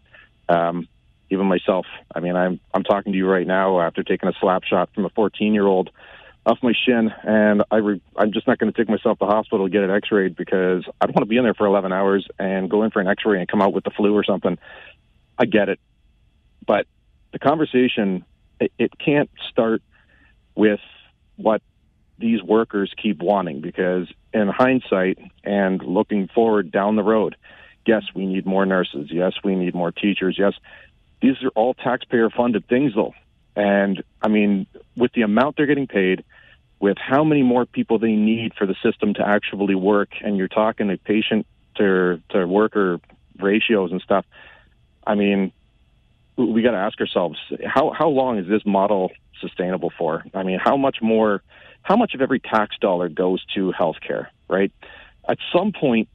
um, 0.48 0.88
even 1.28 1.44
myself. 1.44 1.84
I 2.14 2.20
mean, 2.20 2.36
I'm 2.36 2.58
I'm 2.72 2.84
talking 2.84 3.12
to 3.12 3.18
you 3.18 3.28
right 3.28 3.46
now 3.46 3.80
after 3.82 4.02
taking 4.02 4.30
a 4.30 4.34
slap 4.40 4.64
shot 4.64 4.88
from 4.94 5.04
a 5.04 5.10
14 5.10 5.52
year 5.52 5.66
old 5.66 5.90
off 6.46 6.58
my 6.62 6.72
shin, 6.86 7.12
and 7.24 7.64
I 7.70 7.76
re- 7.76 8.00
I'm 8.16 8.32
just 8.32 8.46
not 8.46 8.58
going 8.58 8.72
to 8.72 8.78
take 8.78 8.88
myself 8.88 9.18
to 9.18 9.26
the 9.26 9.30
hospital 9.30 9.66
to 9.66 9.70
get 9.70 9.82
it 9.82 9.90
X-rayed 9.90 10.36
because 10.36 10.84
I 11.00 11.06
don't 11.06 11.14
want 11.16 11.24
to 11.24 11.28
be 11.28 11.36
in 11.36 11.44
there 11.44 11.54
for 11.54 11.66
11 11.66 11.92
hours 11.92 12.26
and 12.38 12.70
go 12.70 12.84
in 12.84 12.92
for 12.92 13.00
an 13.00 13.08
X-ray 13.08 13.40
and 13.40 13.48
come 13.48 13.60
out 13.60 13.72
with 13.72 13.82
the 13.82 13.90
flu 13.90 14.14
or 14.14 14.22
something. 14.22 14.56
I 15.38 15.44
get 15.44 15.68
it, 15.68 15.80
but 16.64 16.86
the 17.32 17.40
conversation 17.40 18.24
it, 18.60 18.72
it 18.78 18.98
can't 18.98 19.28
start 19.50 19.82
with 20.54 20.80
what 21.36 21.62
these 22.18 22.42
workers 22.42 22.92
keep 22.96 23.20
wanting 23.20 23.60
because 23.60 24.08
in 24.32 24.48
hindsight 24.48 25.18
and 25.44 25.82
looking 25.82 26.28
forward 26.28 26.70
down 26.70 26.96
the 26.96 27.02
road, 27.02 27.36
yes, 27.86 28.04
we 28.14 28.24
need 28.24 28.46
more 28.46 28.64
nurses. 28.64 29.08
Yes, 29.10 29.34
we 29.44 29.54
need 29.54 29.74
more 29.74 29.92
teachers. 29.92 30.36
Yes, 30.38 30.54
these 31.20 31.42
are 31.42 31.50
all 31.50 31.74
taxpayer 31.74 32.30
funded 32.30 32.66
things 32.68 32.94
though. 32.94 33.14
And 33.54 34.02
I 34.22 34.28
mean, 34.28 34.66
with 34.96 35.12
the 35.12 35.22
amount 35.22 35.56
they're 35.56 35.66
getting 35.66 35.86
paid, 35.86 36.24
with 36.78 36.98
how 36.98 37.24
many 37.24 37.42
more 37.42 37.64
people 37.64 37.98
they 37.98 38.12
need 38.12 38.54
for 38.54 38.66
the 38.66 38.74
system 38.82 39.14
to 39.14 39.26
actually 39.26 39.74
work, 39.74 40.10
and 40.22 40.36
you're 40.36 40.48
talking 40.48 40.90
a 40.90 40.96
patient 40.96 41.46
to 41.76 42.20
to 42.30 42.46
worker 42.46 43.00
ratios 43.38 43.92
and 43.92 44.00
stuff. 44.00 44.24
I 45.06 45.14
mean, 45.14 45.52
we 46.36 46.62
got 46.62 46.72
to 46.72 46.78
ask 46.78 47.00
ourselves 47.00 47.38
how 47.64 47.92
how 47.96 48.08
long 48.08 48.38
is 48.38 48.48
this 48.48 48.62
model 48.66 49.12
sustainable 49.40 49.92
for? 49.96 50.24
I 50.34 50.42
mean, 50.42 50.58
how 50.62 50.76
much 50.76 50.98
more, 51.02 51.42
how 51.82 51.96
much 51.96 52.14
of 52.14 52.20
every 52.20 52.40
tax 52.40 52.76
dollar 52.80 53.08
goes 53.08 53.44
to 53.54 53.72
healthcare, 53.72 54.28
right? 54.48 54.72
At 55.28 55.38
some 55.52 55.72
point, 55.72 56.08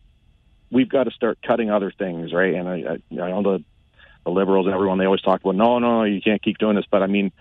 we've 0.71 0.89
got 0.89 1.03
to 1.03 1.11
start 1.11 1.39
cutting 1.45 1.69
other 1.69 1.91
things, 1.91 2.33
right? 2.33 2.55
And 2.55 2.67
I, 2.67 2.75
I, 2.75 3.21
I 3.21 3.29
know 3.29 3.43
the, 3.43 3.63
the 4.23 4.31
liberals 4.31 4.65
and 4.65 4.73
everyone 4.73 4.97
they 4.97 5.05
always 5.05 5.21
talk 5.21 5.41
about, 5.41 5.55
no, 5.55 5.79
no, 5.79 6.03
you 6.03 6.21
can't 6.21 6.41
keep 6.41 6.57
doing 6.57 6.75
this, 6.75 6.85
but 6.89 7.03
I 7.03 7.07
mean, 7.07 7.31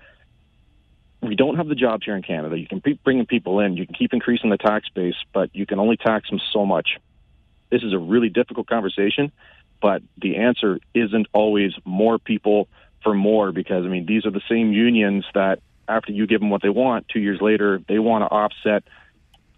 we 1.23 1.37
don't 1.37 1.57
have 1.57 1.69
the 1.69 1.75
jobs 1.75 2.05
here 2.05 2.17
in 2.17 2.23
Canada. 2.23 2.59
You 2.59 2.67
can 2.67 2.81
keep 2.81 3.03
bringing 3.05 3.27
people 3.27 3.61
in, 3.61 3.77
you 3.77 3.87
can 3.87 3.95
keep 3.95 4.13
increasing 4.13 4.51
the 4.51 4.57
tax 4.57 4.89
base, 4.89 5.15
but 5.33 5.55
you 5.55 5.67
can 5.67 5.79
only 5.79 5.97
tax 5.97 6.31
them 6.31 6.41
so 6.53 6.65
much. 6.65 6.99
This 7.71 7.83
is 7.83 7.93
a 7.93 7.99
really 7.99 8.29
difficult 8.29 8.67
conversation, 8.67 9.31
but 9.81 10.03
the 10.21 10.37
answer 10.37 10.79
isn't 10.95 11.27
always 11.33 11.73
more 11.85 12.19
people 12.19 12.69
for 13.03 13.15
more 13.15 13.53
because 13.53 13.85
I 13.85 13.89
mean 13.89 14.07
these 14.07 14.27
are 14.27 14.31
the 14.31 14.43
same 14.49 14.73
unions 14.73 15.25
that 15.35 15.61
after 15.89 16.13
you 16.13 16.27
give 16.27 16.41
them 16.41 16.51
what 16.51 16.63
they 16.63 16.69
want, 16.69 17.09
two 17.09 17.21
years 17.21 17.41
later 17.41 17.81
they 17.89 17.99
want 17.99 18.23
to 18.23 18.27
offset 18.27 18.85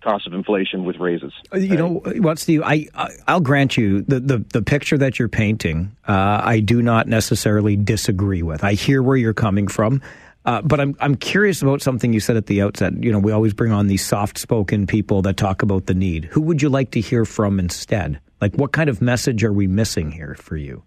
cost 0.03 0.27
of 0.27 0.35
inflation 0.35 0.85
with 0.85 0.97
raises. 0.97 1.33
Uh, 1.53 1.59
You 1.59 1.77
know 1.77 1.89
what, 2.19 2.39
Steve? 2.39 2.63
I, 2.65 2.89
I 2.95 3.11
I'll 3.29 3.41
grant 3.41 3.77
you 3.77 4.03
the 4.03 4.21
the, 4.21 4.39
the 4.53 4.63
picture 4.63 4.99
that 4.99 5.19
you're 5.19 5.29
painting. 5.29 5.97
Uh, 6.07 6.41
I 6.43 6.61
do 6.61 6.83
not 6.83 7.07
necessarily 7.07 7.77
disagree 7.77 8.43
with. 8.43 8.65
I 8.65 8.75
hear 8.75 9.03
where 9.03 9.17
you're 9.17 9.35
coming 9.35 9.69
from. 9.69 10.03
Uh, 10.45 10.61
but 10.63 10.81
I'm 10.81 10.97
I'm 11.01 11.15
curious 11.15 11.63
about 11.63 11.83
something 11.83 12.13
you 12.13 12.21
said 12.21 12.37
at 12.37 12.47
the 12.47 12.63
outset. 12.63 12.93
You 13.03 13.13
know, 13.13 13.19
we 13.19 13.31
always 13.31 13.55
bring 13.55 13.71
on 13.71 13.87
these 13.87 14.05
soft-spoken 14.05 14.87
people 14.87 15.23
that 15.23 15.37
talk 15.37 15.63
about 15.63 15.87
the 15.87 15.95
need. 15.95 16.25
Who 16.27 16.41
would 16.43 16.61
you 16.61 16.69
like 16.69 16.91
to 16.93 17.01
hear 17.01 17.25
from 17.25 17.61
instead? 17.61 18.21
Like, 18.41 18.55
what 18.55 18.73
kind 18.73 18.91
of 18.91 19.01
message 19.01 19.45
are 19.45 19.53
we 19.53 19.69
missing 19.69 20.11
here 20.11 20.35
for 20.35 20.57
you? 20.57 20.83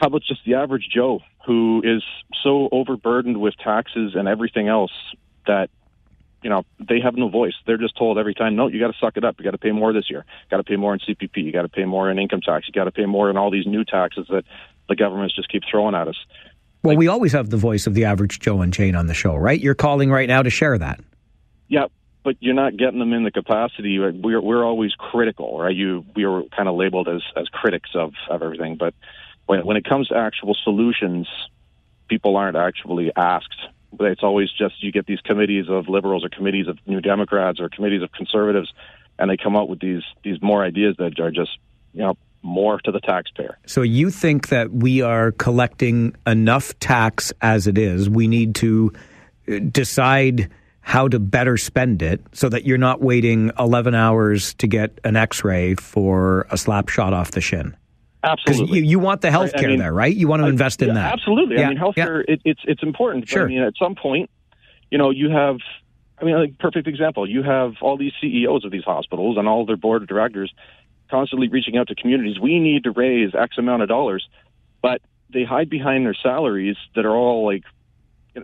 How 0.00 0.06
about 0.06 0.22
just 0.22 0.40
the 0.46 0.54
average 0.54 0.88
Joe 0.92 1.20
who 1.46 1.82
is 1.84 2.02
so 2.42 2.68
overburdened 2.72 3.38
with 3.40 3.54
taxes 3.62 4.14
and 4.14 4.26
everything 4.26 4.68
else 4.68 4.92
that 5.46 5.68
you 6.42 6.50
know 6.50 6.64
they 6.78 7.00
have 7.00 7.16
no 7.16 7.28
voice. 7.28 7.54
They're 7.66 7.78
just 7.78 7.96
told 7.96 8.18
every 8.18 8.34
time, 8.34 8.56
no, 8.56 8.68
you 8.68 8.80
got 8.80 8.92
to 8.92 8.98
suck 8.98 9.16
it 9.16 9.24
up. 9.24 9.36
You 9.38 9.44
got 9.44 9.52
to 9.52 9.58
pay 9.58 9.72
more 9.72 9.92
this 9.92 10.08
year. 10.10 10.24
Got 10.50 10.58
to 10.58 10.64
pay 10.64 10.76
more 10.76 10.94
in 10.94 11.00
CPP. 11.00 11.36
You 11.36 11.52
got 11.52 11.62
to 11.62 11.68
pay 11.68 11.84
more 11.84 12.10
in 12.10 12.18
income 12.18 12.40
tax. 12.40 12.66
You 12.66 12.72
got 12.72 12.84
to 12.84 12.92
pay 12.92 13.06
more 13.06 13.30
in 13.30 13.36
all 13.36 13.50
these 13.50 13.66
new 13.66 13.84
taxes 13.84 14.26
that 14.30 14.44
the 14.88 14.96
governments 14.96 15.34
just 15.34 15.48
keep 15.48 15.62
throwing 15.70 15.94
at 15.94 16.08
us. 16.08 16.16
Well, 16.84 16.96
we 16.96 17.08
always 17.08 17.32
have 17.32 17.48
the 17.48 17.56
voice 17.56 17.86
of 17.86 17.94
the 17.94 18.04
average 18.04 18.40
Joe 18.40 18.60
and 18.60 18.70
Jane 18.70 18.94
on 18.94 19.06
the 19.06 19.14
show, 19.14 19.34
right? 19.34 19.58
You're 19.58 19.74
calling 19.74 20.10
right 20.10 20.28
now 20.28 20.42
to 20.42 20.50
share 20.50 20.76
that. 20.76 21.00
Yeah, 21.66 21.86
but 22.22 22.36
you're 22.40 22.54
not 22.54 22.76
getting 22.76 22.98
them 22.98 23.14
in 23.14 23.24
the 23.24 23.30
capacity. 23.30 23.98
We're 23.98 24.40
we're 24.42 24.62
always 24.62 24.92
critical, 24.92 25.58
right? 25.58 25.74
You 25.74 26.04
we 26.14 26.24
are 26.24 26.42
kind 26.54 26.68
of 26.68 26.74
labeled 26.76 27.08
as 27.08 27.22
as 27.36 27.48
critics 27.48 27.88
of 27.94 28.12
of 28.28 28.42
everything, 28.42 28.76
but 28.76 28.92
when 29.46 29.64
when 29.64 29.78
it 29.78 29.84
comes 29.86 30.08
to 30.08 30.16
actual 30.16 30.54
solutions, 30.62 31.26
people 32.08 32.36
aren't 32.36 32.56
actually 32.56 33.10
asked. 33.16 33.56
It's 34.00 34.22
always 34.22 34.50
just 34.52 34.82
you 34.82 34.92
get 34.92 35.06
these 35.06 35.20
committees 35.20 35.70
of 35.70 35.88
liberals 35.88 36.22
or 36.22 36.28
committees 36.28 36.68
of 36.68 36.78
New 36.86 37.00
Democrats 37.00 37.60
or 37.60 37.70
committees 37.70 38.02
of 38.02 38.12
conservatives, 38.12 38.70
and 39.18 39.30
they 39.30 39.38
come 39.38 39.56
up 39.56 39.70
with 39.70 39.80
these 39.80 40.02
these 40.22 40.36
more 40.42 40.62
ideas 40.62 40.96
that 40.98 41.18
are 41.18 41.30
just 41.30 41.56
you 41.94 42.02
know 42.02 42.18
more 42.44 42.78
to 42.82 42.92
the 42.92 43.00
taxpayer. 43.00 43.58
So 43.66 43.82
you 43.82 44.10
think 44.10 44.48
that 44.48 44.70
we 44.70 45.00
are 45.00 45.32
collecting 45.32 46.14
enough 46.26 46.78
tax 46.78 47.32
as 47.40 47.66
it 47.66 47.78
is? 47.78 48.08
We 48.08 48.28
need 48.28 48.54
to 48.56 48.92
uh, 49.50 49.58
decide 49.70 50.50
how 50.82 51.08
to 51.08 51.18
better 51.18 51.56
spend 51.56 52.02
it 52.02 52.20
so 52.32 52.48
that 52.50 52.66
you're 52.66 52.78
not 52.78 53.00
waiting 53.00 53.50
11 53.58 53.94
hours 53.94 54.52
to 54.54 54.66
get 54.66 55.00
an 55.02 55.16
x-ray 55.16 55.74
for 55.76 56.46
a 56.50 56.58
slap 56.58 56.90
shot 56.90 57.14
off 57.14 57.30
the 57.30 57.40
shin. 57.40 57.74
Absolutely. 58.22 58.78
You, 58.80 58.84
you 58.84 58.98
want 58.98 59.22
the 59.22 59.30
health 59.30 59.52
I- 59.54 59.58
I 59.58 59.60
care 59.60 59.70
mean, 59.70 59.78
there, 59.78 59.92
right? 59.92 60.14
You 60.14 60.28
want 60.28 60.40
to 60.42 60.46
I- 60.46 60.50
invest 60.50 60.82
in 60.82 60.88
yeah, 60.88 60.94
that. 60.94 61.12
Absolutely. 61.14 61.56
Yeah, 61.56 61.66
I 61.66 61.68
mean, 61.70 61.78
healthcare 61.78 62.24
it, 62.28 62.40
it's 62.44 62.60
it's 62.64 62.82
important. 62.82 63.28
But, 63.30 63.40
I 63.42 63.46
mean, 63.46 63.62
at 63.62 63.74
some 63.78 63.94
point, 63.94 64.30
you 64.90 64.98
know, 64.98 65.10
you 65.10 65.30
have. 65.30 65.56
I 66.16 66.24
mean, 66.24 66.36
like 66.38 66.58
perfect 66.58 66.86
example. 66.86 67.28
You 67.28 67.42
have 67.42 67.72
all 67.82 67.96
these 67.98 68.12
CEOs 68.20 68.64
of 68.64 68.70
these 68.70 68.84
hospitals 68.84 69.36
and 69.36 69.48
all 69.48 69.66
their 69.66 69.76
board 69.76 70.00
of 70.02 70.08
directors 70.08 70.52
constantly 71.10 71.48
reaching 71.48 71.76
out 71.76 71.88
to 71.88 71.94
communities. 71.94 72.38
We 72.40 72.58
need 72.58 72.84
to 72.84 72.90
raise 72.90 73.34
X 73.34 73.58
amount 73.58 73.82
of 73.82 73.88
dollars, 73.88 74.26
but 74.82 75.00
they 75.32 75.44
hide 75.44 75.70
behind 75.70 76.06
their 76.06 76.16
salaries 76.22 76.76
that 76.94 77.04
are 77.04 77.16
all 77.16 77.44
like. 77.44 77.62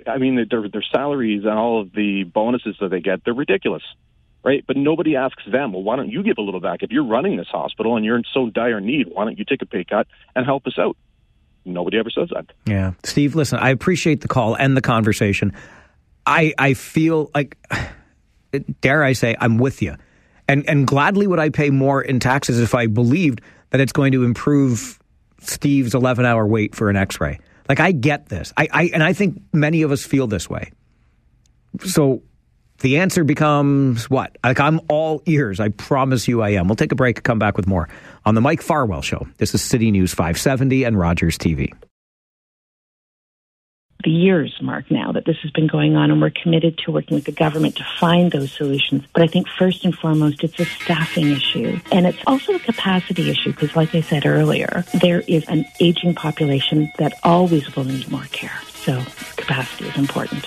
I 0.06 0.18
mean, 0.18 0.36
their 0.48 0.68
their 0.68 0.84
salaries 0.92 1.42
and 1.44 1.58
all 1.58 1.80
of 1.80 1.92
the 1.92 2.22
bonuses 2.22 2.76
that 2.80 2.90
they 2.90 3.00
get, 3.00 3.24
they're 3.24 3.34
ridiculous 3.34 3.82
right? 4.42 4.64
But 4.66 4.76
nobody 4.76 5.16
asks 5.16 5.42
them, 5.50 5.72
well, 5.72 5.82
why 5.82 5.96
don't 5.96 6.08
you 6.08 6.22
give 6.22 6.38
a 6.38 6.42
little 6.42 6.60
back? 6.60 6.82
If 6.82 6.90
you're 6.90 7.04
running 7.04 7.36
this 7.36 7.48
hospital 7.48 7.96
and 7.96 8.04
you're 8.04 8.16
in 8.16 8.24
so 8.32 8.50
dire 8.50 8.80
need, 8.80 9.08
why 9.10 9.24
don't 9.24 9.38
you 9.38 9.44
take 9.44 9.62
a 9.62 9.66
pay 9.66 9.84
cut 9.84 10.06
and 10.34 10.46
help 10.46 10.66
us 10.66 10.78
out? 10.78 10.96
Nobody 11.64 11.98
ever 11.98 12.10
says 12.10 12.30
that. 12.34 12.46
Yeah. 12.66 12.92
Steve, 13.04 13.34
listen, 13.34 13.58
I 13.58 13.70
appreciate 13.70 14.22
the 14.22 14.28
call 14.28 14.54
and 14.54 14.76
the 14.76 14.80
conversation. 14.80 15.52
I 16.26 16.54
I 16.58 16.74
feel 16.74 17.30
like 17.34 17.58
dare 18.80 19.04
I 19.04 19.12
say 19.12 19.36
I'm 19.38 19.58
with 19.58 19.82
you. 19.82 19.96
And 20.50 20.68
and 20.68 20.84
gladly 20.84 21.28
would 21.28 21.38
I 21.38 21.50
pay 21.50 21.70
more 21.70 22.02
in 22.02 22.18
taxes 22.18 22.58
if 22.58 22.74
I 22.74 22.88
believed 22.88 23.40
that 23.70 23.80
it's 23.80 23.92
going 23.92 24.10
to 24.12 24.24
improve 24.24 24.98
Steve's 25.38 25.94
11-hour 25.94 26.44
wait 26.44 26.74
for 26.74 26.90
an 26.90 26.96
x-ray. 26.96 27.38
Like 27.68 27.78
I 27.78 27.92
get 27.92 28.28
this. 28.28 28.52
I, 28.56 28.68
I 28.72 28.90
and 28.92 29.04
I 29.04 29.12
think 29.12 29.40
many 29.52 29.82
of 29.82 29.92
us 29.92 30.04
feel 30.04 30.26
this 30.26 30.50
way. 30.50 30.72
So 31.84 32.24
the 32.80 32.98
answer 32.98 33.22
becomes 33.22 34.10
what? 34.10 34.36
Like 34.42 34.58
I'm 34.58 34.80
all 34.88 35.22
ears. 35.26 35.60
I 35.60 35.68
promise 35.68 36.26
you 36.26 36.42
I 36.42 36.50
am. 36.50 36.66
We'll 36.66 36.74
take 36.74 36.90
a 36.90 36.96
break 36.96 37.22
come 37.22 37.38
back 37.38 37.56
with 37.56 37.68
more 37.68 37.88
on 38.26 38.34
the 38.34 38.40
Mike 38.40 38.60
Farwell 38.60 39.02
show. 39.02 39.28
This 39.38 39.54
is 39.54 39.62
City 39.62 39.92
News 39.92 40.12
570 40.12 40.82
and 40.82 40.98
Rogers 40.98 41.38
TV. 41.38 41.72
The 44.02 44.10
years 44.10 44.56
mark 44.62 44.90
now 44.90 45.12
that 45.12 45.26
this 45.26 45.36
has 45.42 45.50
been 45.50 45.66
going 45.66 45.94
on, 45.94 46.10
and 46.10 46.20
we're 46.22 46.30
committed 46.30 46.78
to 46.78 46.90
working 46.90 47.16
with 47.16 47.24
the 47.24 47.32
government 47.32 47.76
to 47.76 47.84
find 47.98 48.32
those 48.32 48.50
solutions. 48.50 49.04
But 49.12 49.22
I 49.22 49.26
think 49.26 49.46
first 49.46 49.84
and 49.84 49.94
foremost, 49.94 50.42
it's 50.42 50.58
a 50.58 50.64
staffing 50.64 51.30
issue. 51.30 51.78
And 51.92 52.06
it's 52.06 52.22
also 52.26 52.54
a 52.54 52.58
capacity 52.58 53.30
issue 53.30 53.50
because, 53.50 53.76
like 53.76 53.94
I 53.94 54.00
said 54.00 54.24
earlier, 54.24 54.84
there 55.00 55.20
is 55.26 55.46
an 55.48 55.66
aging 55.80 56.14
population 56.14 56.90
that 56.98 57.12
always 57.24 57.76
will 57.76 57.84
need 57.84 58.10
more 58.10 58.24
care. 58.32 58.58
So 58.74 59.02
capacity 59.36 59.88
is 59.88 59.96
important. 59.96 60.46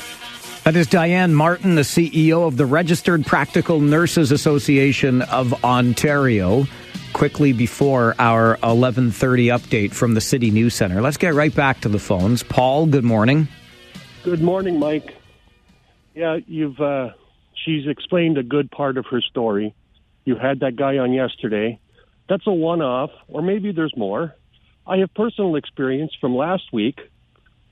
That 0.64 0.76
is 0.76 0.88
Dianne 0.88 1.34
Martin, 1.34 1.76
the 1.76 1.82
CEO 1.82 2.48
of 2.48 2.58
the 2.58 2.66
Registered 2.66 3.26
Practical 3.26 3.82
Nurses 3.82 4.32
Association 4.32 5.22
of 5.22 5.64
Ontario. 5.64 6.66
Quickly 7.14 7.54
before 7.54 8.16
our 8.20 8.58
11:30 8.64 9.48
update 9.48 9.94
from 9.94 10.16
the 10.16 10.22
City 10.22 10.52
News 10.52 10.74
Center. 10.74 11.02
Let's 11.02 11.18
get 11.18 11.34
right 11.34 11.54
back 11.54 11.82
to 11.82 11.90
the 11.90 12.00
phones. 12.00 12.44
Paul, 12.44 12.88
good 12.88 13.04
morning. 13.04 13.48
Good 14.24 14.42
morning, 14.42 14.80
Mike. 14.80 15.16
Yeah, 16.16 16.40
you've 16.48 16.80
uh, 16.80 17.12
she's 17.64 17.88
explained 17.88 18.38
a 18.38 18.44
good 18.44 18.72
part 18.72 18.98
of 18.98 19.06
her 19.12 19.22
story. 19.22 19.74
You 20.26 20.36
had 20.36 20.62
that 20.62 20.76
guy 20.76 20.98
on 20.98 21.14
yesterday. 21.14 21.80
That's 22.30 22.48
a 22.48 22.54
one-off, 22.54 23.12
or 23.28 23.42
maybe 23.42 23.72
there's 23.72 23.96
more. 23.96 24.34
I 24.88 24.98
have 24.98 25.14
personal 25.14 25.56
experience 25.56 26.14
from 26.20 26.36
last 26.36 26.64
week 26.72 27.00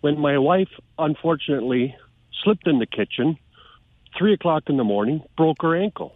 when 0.02 0.20
my 0.20 0.38
wife 0.38 0.70
unfortunately 0.98 1.96
slipped 2.44 2.68
in 2.68 2.80
the 2.80 2.86
kitchen, 2.86 3.38
three 4.18 4.34
o'clock 4.34 4.64
in 4.68 4.78
the 4.78 4.84
morning, 4.84 5.24
broke 5.38 5.62
her 5.62 5.76
ankle. 5.76 6.16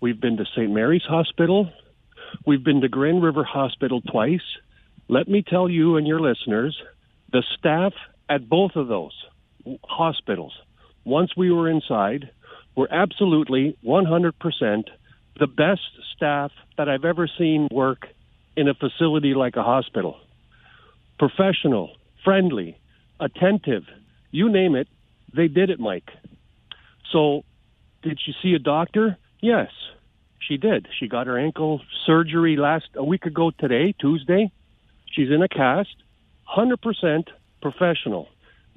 We've 0.00 0.20
been 0.20 0.36
to 0.36 0.44
St. 0.54 0.70
Mary's 0.70 1.02
Hospital. 1.02 1.70
We've 2.46 2.62
been 2.62 2.80
to 2.82 2.88
Grand 2.88 3.22
River 3.22 3.42
Hospital 3.42 4.00
twice. 4.00 4.42
Let 5.08 5.28
me 5.28 5.42
tell 5.42 5.68
you 5.68 5.96
and 5.96 6.06
your 6.06 6.20
listeners, 6.20 6.80
the 7.32 7.42
staff 7.58 7.92
at 8.28 8.48
both 8.48 8.76
of 8.76 8.88
those 8.88 9.12
hospitals, 9.84 10.52
once 11.04 11.36
we 11.36 11.50
were 11.50 11.68
inside, 11.68 12.30
were 12.76 12.88
absolutely 12.92 13.76
100% 13.84 14.84
the 15.38 15.46
best 15.46 15.80
staff 16.14 16.52
that 16.76 16.88
I've 16.88 17.04
ever 17.04 17.28
seen 17.38 17.68
work 17.70 18.06
in 18.56 18.68
a 18.68 18.74
facility 18.74 19.34
like 19.34 19.56
a 19.56 19.62
hospital. 19.62 20.16
Professional, 21.18 21.90
friendly, 22.24 22.78
attentive, 23.18 23.84
you 24.30 24.50
name 24.50 24.76
it, 24.76 24.88
they 25.34 25.48
did 25.48 25.70
it, 25.70 25.80
Mike. 25.80 26.10
So, 27.12 27.42
did 28.02 28.20
you 28.26 28.34
see 28.42 28.54
a 28.54 28.58
doctor? 28.58 29.16
Yes, 29.40 29.70
she 30.38 30.56
did. 30.56 30.88
She 30.98 31.08
got 31.08 31.26
her 31.26 31.38
ankle 31.38 31.80
surgery 32.06 32.56
last 32.56 32.88
a 32.94 33.04
week 33.04 33.26
ago 33.26 33.50
today, 33.50 33.94
Tuesday. 33.98 34.50
She's 35.12 35.30
in 35.30 35.42
a 35.42 35.48
cast, 35.48 35.94
100% 36.56 37.28
professional. 37.62 38.28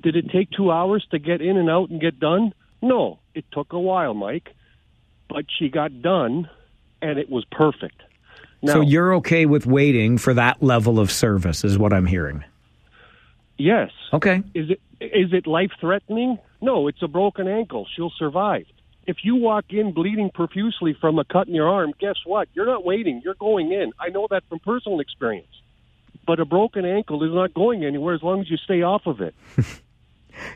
Did 0.01 0.15
it 0.15 0.29
take 0.31 0.49
two 0.51 0.71
hours 0.71 1.05
to 1.11 1.19
get 1.19 1.41
in 1.41 1.57
and 1.57 1.69
out 1.69 1.89
and 1.89 2.01
get 2.01 2.19
done? 2.19 2.53
No, 2.81 3.19
it 3.35 3.45
took 3.51 3.73
a 3.73 3.79
while, 3.79 4.13
Mike. 4.13 4.49
But 5.29 5.45
she 5.57 5.69
got 5.69 6.01
done, 6.01 6.49
and 7.01 7.17
it 7.17 7.29
was 7.29 7.45
perfect. 7.51 8.01
Now, 8.61 8.73
so 8.73 8.81
you're 8.81 9.15
okay 9.15 9.45
with 9.45 9.65
waiting 9.65 10.17
for 10.17 10.33
that 10.33 10.61
level 10.61 10.99
of 10.99 11.11
service, 11.11 11.63
is 11.63 11.77
what 11.77 11.93
I'm 11.93 12.05
hearing. 12.05 12.43
Yes. 13.57 13.91
Okay. 14.13 14.43
Is 14.53 14.71
it 14.71 14.81
is 14.99 15.33
it 15.33 15.47
life 15.47 15.71
threatening? 15.79 16.38
No, 16.61 16.88
it's 16.88 17.01
a 17.01 17.07
broken 17.07 17.47
ankle. 17.47 17.88
She'll 17.95 18.13
survive. 18.17 18.65
If 19.07 19.18
you 19.23 19.36
walk 19.36 19.65
in 19.69 19.94
bleeding 19.94 20.30
profusely 20.34 20.95
from 20.99 21.18
a 21.18 21.26
cut 21.26 21.48
in 21.48 21.56
your 21.56 21.68
arm, 21.68 21.94
guess 21.99 22.18
what? 22.26 22.48
You're 22.53 22.68
not 22.68 22.86
waiting. 22.86 23.22
You're 23.23 23.36
going 23.36 23.72
in. 23.72 23.94
I 23.99 24.10
know 24.10 24.28
that 24.30 24.44
from 24.48 24.60
personal 24.60 24.99
experience. 24.99 25.48
But 26.28 26.40
a 26.40 26.45
broken 26.45 26.86
ankle 26.86 27.23
is 27.23 27.34
not 27.34 27.53
going 27.53 27.84
anywhere 27.84 28.14
as 28.14 28.22
long 28.22 28.41
as 28.41 28.49
you 28.49 28.57
stay 28.57 28.84
off 28.84 29.07
of 29.07 29.22
it. 29.22 29.34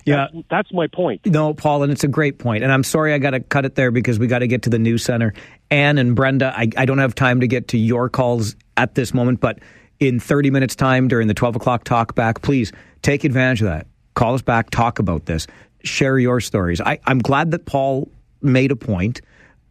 Yeah. 0.05 0.27
That's, 0.33 0.47
that's 0.49 0.73
my 0.73 0.87
point. 0.87 1.25
No, 1.25 1.53
Paul, 1.53 1.83
and 1.83 1.91
it's 1.91 2.03
a 2.03 2.07
great 2.07 2.39
point. 2.39 2.63
And 2.63 2.71
I'm 2.71 2.83
sorry 2.83 3.13
I 3.13 3.17
got 3.17 3.31
to 3.31 3.39
cut 3.39 3.65
it 3.65 3.75
there 3.75 3.91
because 3.91 4.19
we 4.19 4.27
got 4.27 4.39
to 4.39 4.47
get 4.47 4.63
to 4.63 4.69
the 4.69 4.79
news 4.79 5.03
center. 5.03 5.33
Anne 5.71 5.97
and 5.97 6.15
Brenda, 6.15 6.53
I, 6.55 6.69
I 6.77 6.85
don't 6.85 6.97
have 6.99 7.15
time 7.15 7.41
to 7.41 7.47
get 7.47 7.69
to 7.69 7.77
your 7.77 8.09
calls 8.09 8.55
at 8.77 8.95
this 8.95 9.13
moment, 9.13 9.39
but 9.39 9.59
in 9.99 10.19
30 10.19 10.51
minutes' 10.51 10.75
time 10.75 11.07
during 11.07 11.27
the 11.27 11.33
12 11.33 11.57
o'clock 11.57 11.83
talk 11.83 12.15
back, 12.15 12.41
please 12.41 12.71
take 13.01 13.23
advantage 13.23 13.61
of 13.61 13.67
that. 13.67 13.87
Call 14.13 14.33
us 14.33 14.41
back, 14.41 14.69
talk 14.69 14.99
about 14.99 15.25
this, 15.25 15.47
share 15.83 16.17
your 16.19 16.39
stories. 16.39 16.79
I, 16.81 16.99
I'm 17.05 17.19
glad 17.19 17.51
that 17.51 17.65
Paul 17.65 18.09
made 18.45 18.71
a 18.71 18.75
point 18.75 19.21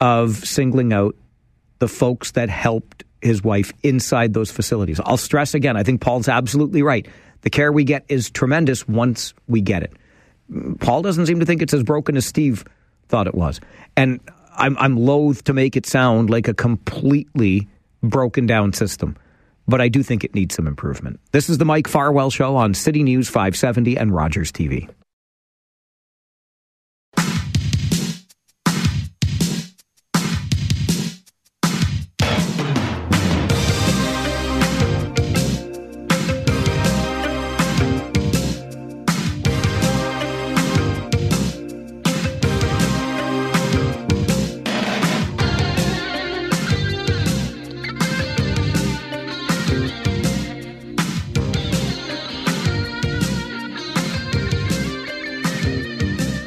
of 0.01 0.37
singling 0.37 0.93
out 0.93 1.15
the 1.79 1.89
folks 1.89 2.33
that 2.33 2.49
helped 2.49 3.05
his 3.21 3.43
wife 3.43 3.73
inside 3.83 4.35
those 4.35 4.51
facilities. 4.51 5.01
I'll 5.05 5.17
stress 5.17 5.55
again, 5.55 5.77
I 5.77 5.83
think 5.83 6.01
Paul's 6.01 6.29
absolutely 6.29 6.83
right. 6.83 7.07
The 7.41 7.51
care 7.51 7.73
we 7.73 7.85
get 7.85 8.05
is 8.09 8.31
tremendous 8.31 8.87
once 8.87 9.35
we 9.49 9.61
get 9.61 9.83
it. 9.83 9.93
Paul 10.81 11.03
doesn't 11.03 11.27
seem 11.27 11.41
to 11.41 11.47
think 11.47 11.63
it's 11.63 11.75
as 11.75 11.83
broken 11.83 12.17
as 12.17 12.27
Steve 12.27 12.65
thought 13.09 13.27
it 13.27 13.35
was. 13.35 13.61
And 13.97 14.21
I'm, 14.57 14.77
I'm 14.79 14.97
loath 14.97 15.45
to 15.45 15.53
make 15.53 15.77
it 15.77 15.87
sound 15.87 16.31
like 16.31 16.49
a 16.49 16.55
completely 16.55 17.69
broken 18.03 18.47
down 18.47 18.73
system, 18.73 19.17
but 19.67 19.81
I 19.81 19.89
do 19.89 20.03
think 20.03 20.25
it 20.25 20.35
needs 20.35 20.55
some 20.55 20.67
improvement. 20.67 21.21
This 21.33 21.49
is 21.49 21.59
the 21.59 21.65
Mike 21.65 21.89
Farwell 21.89 22.31
Show 22.31 22.57
on 22.57 22.75
City 22.75 23.03
News 23.03 23.29
570 23.29 23.97
and 23.97 24.15
Rogers 24.15 24.53
TV. 24.53 24.89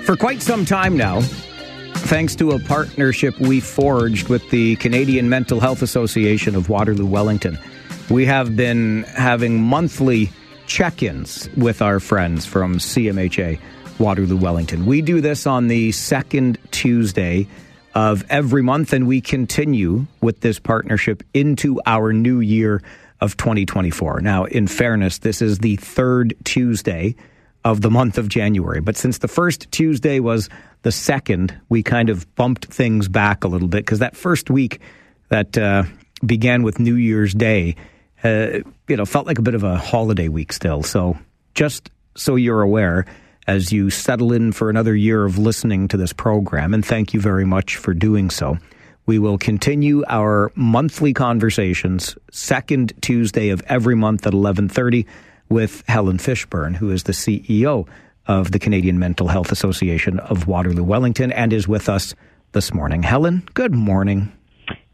For 0.07 0.15
quite 0.15 0.41
some 0.41 0.63
time 0.63 0.95
now, 0.95 1.19
thanks 1.19 2.33
to 2.37 2.51
a 2.51 2.59
partnership 2.59 3.37
we 3.41 3.59
forged 3.59 4.29
with 4.29 4.49
the 4.51 4.77
Canadian 4.77 5.27
Mental 5.27 5.59
Health 5.59 5.81
Association 5.81 6.55
of 6.55 6.69
Waterloo 6.69 7.05
Wellington, 7.05 7.59
we 8.09 8.25
have 8.25 8.55
been 8.55 9.03
having 9.03 9.61
monthly 9.61 10.29
check 10.65 11.03
ins 11.03 11.49
with 11.57 11.81
our 11.81 11.99
friends 11.99 12.45
from 12.45 12.77
CMHA 12.77 13.59
Waterloo 13.99 14.37
Wellington. 14.37 14.85
We 14.85 15.01
do 15.01 15.19
this 15.19 15.45
on 15.45 15.67
the 15.67 15.91
second 15.91 16.57
Tuesday 16.71 17.45
of 17.93 18.23
every 18.29 18.63
month, 18.63 18.93
and 18.93 19.07
we 19.07 19.19
continue 19.19 20.05
with 20.21 20.39
this 20.39 20.57
partnership 20.57 21.21
into 21.33 21.81
our 21.85 22.13
new 22.13 22.39
year 22.39 22.81
of 23.19 23.35
2024. 23.35 24.21
Now, 24.21 24.45
in 24.45 24.67
fairness, 24.67 25.17
this 25.17 25.41
is 25.41 25.59
the 25.59 25.75
third 25.75 26.33
Tuesday 26.45 27.17
of 27.67 27.81
the 27.81 27.91
month 27.91 28.17
of 28.17 28.29
January. 28.29 28.79
But 28.79 28.95
since 28.95 29.17
the 29.17 29.27
first 29.27 29.69
Tuesday 29.71 30.21
was 30.21 30.49
the 30.83 30.91
second, 30.91 31.53
we 31.67 31.83
kind 31.83 32.09
of 32.09 32.33
bumped 32.35 32.65
things 32.65 33.09
back 33.09 33.43
a 33.43 33.49
little 33.49 33.67
bit 33.67 33.79
because 33.79 33.99
that 33.99 34.15
first 34.15 34.49
week 34.49 34.79
that 35.27 35.57
uh, 35.57 35.83
began 36.25 36.63
with 36.63 36.79
New 36.79 36.95
Year's 36.95 37.33
Day, 37.33 37.75
uh, 38.23 38.59
you 38.87 38.95
know, 38.95 39.05
felt 39.05 39.27
like 39.27 39.37
a 39.37 39.41
bit 39.41 39.53
of 39.53 39.65
a 39.65 39.75
holiday 39.75 40.29
week 40.29 40.53
still. 40.53 40.81
So 40.81 41.17
just 41.55 41.91
so 42.15 42.37
you're 42.37 42.61
aware, 42.61 43.05
as 43.47 43.73
you 43.73 43.89
settle 43.89 44.31
in 44.31 44.53
for 44.53 44.69
another 44.69 44.95
year 44.95 45.25
of 45.25 45.37
listening 45.37 45.89
to 45.89 45.97
this 45.97 46.13
program, 46.13 46.73
and 46.73 46.85
thank 46.85 47.13
you 47.13 47.19
very 47.19 47.45
much 47.45 47.75
for 47.75 47.93
doing 47.93 48.29
so. 48.29 48.57
We 49.05 49.19
will 49.19 49.37
continue 49.37 50.05
our 50.07 50.53
monthly 50.55 51.13
conversations 51.13 52.17
second 52.31 52.93
Tuesday 53.01 53.49
of 53.49 53.61
every 53.67 53.95
month 53.95 54.25
at 54.25 54.33
11:30 54.33 55.05
with 55.49 55.83
Helen 55.87 56.17
Fishburn, 56.17 56.75
who 56.75 56.91
is 56.91 57.03
the 57.03 57.13
CEO 57.13 57.87
of 58.27 58.51
the 58.51 58.59
Canadian 58.59 58.99
Mental 58.99 59.27
Health 59.27 59.51
Association 59.51 60.19
of 60.19 60.47
Waterloo 60.47 60.83
Wellington 60.83 61.31
and 61.31 61.53
is 61.53 61.67
with 61.67 61.89
us 61.89 62.13
this 62.51 62.73
morning. 62.73 63.03
Helen, 63.03 63.47
good 63.53 63.73
morning. 63.73 64.31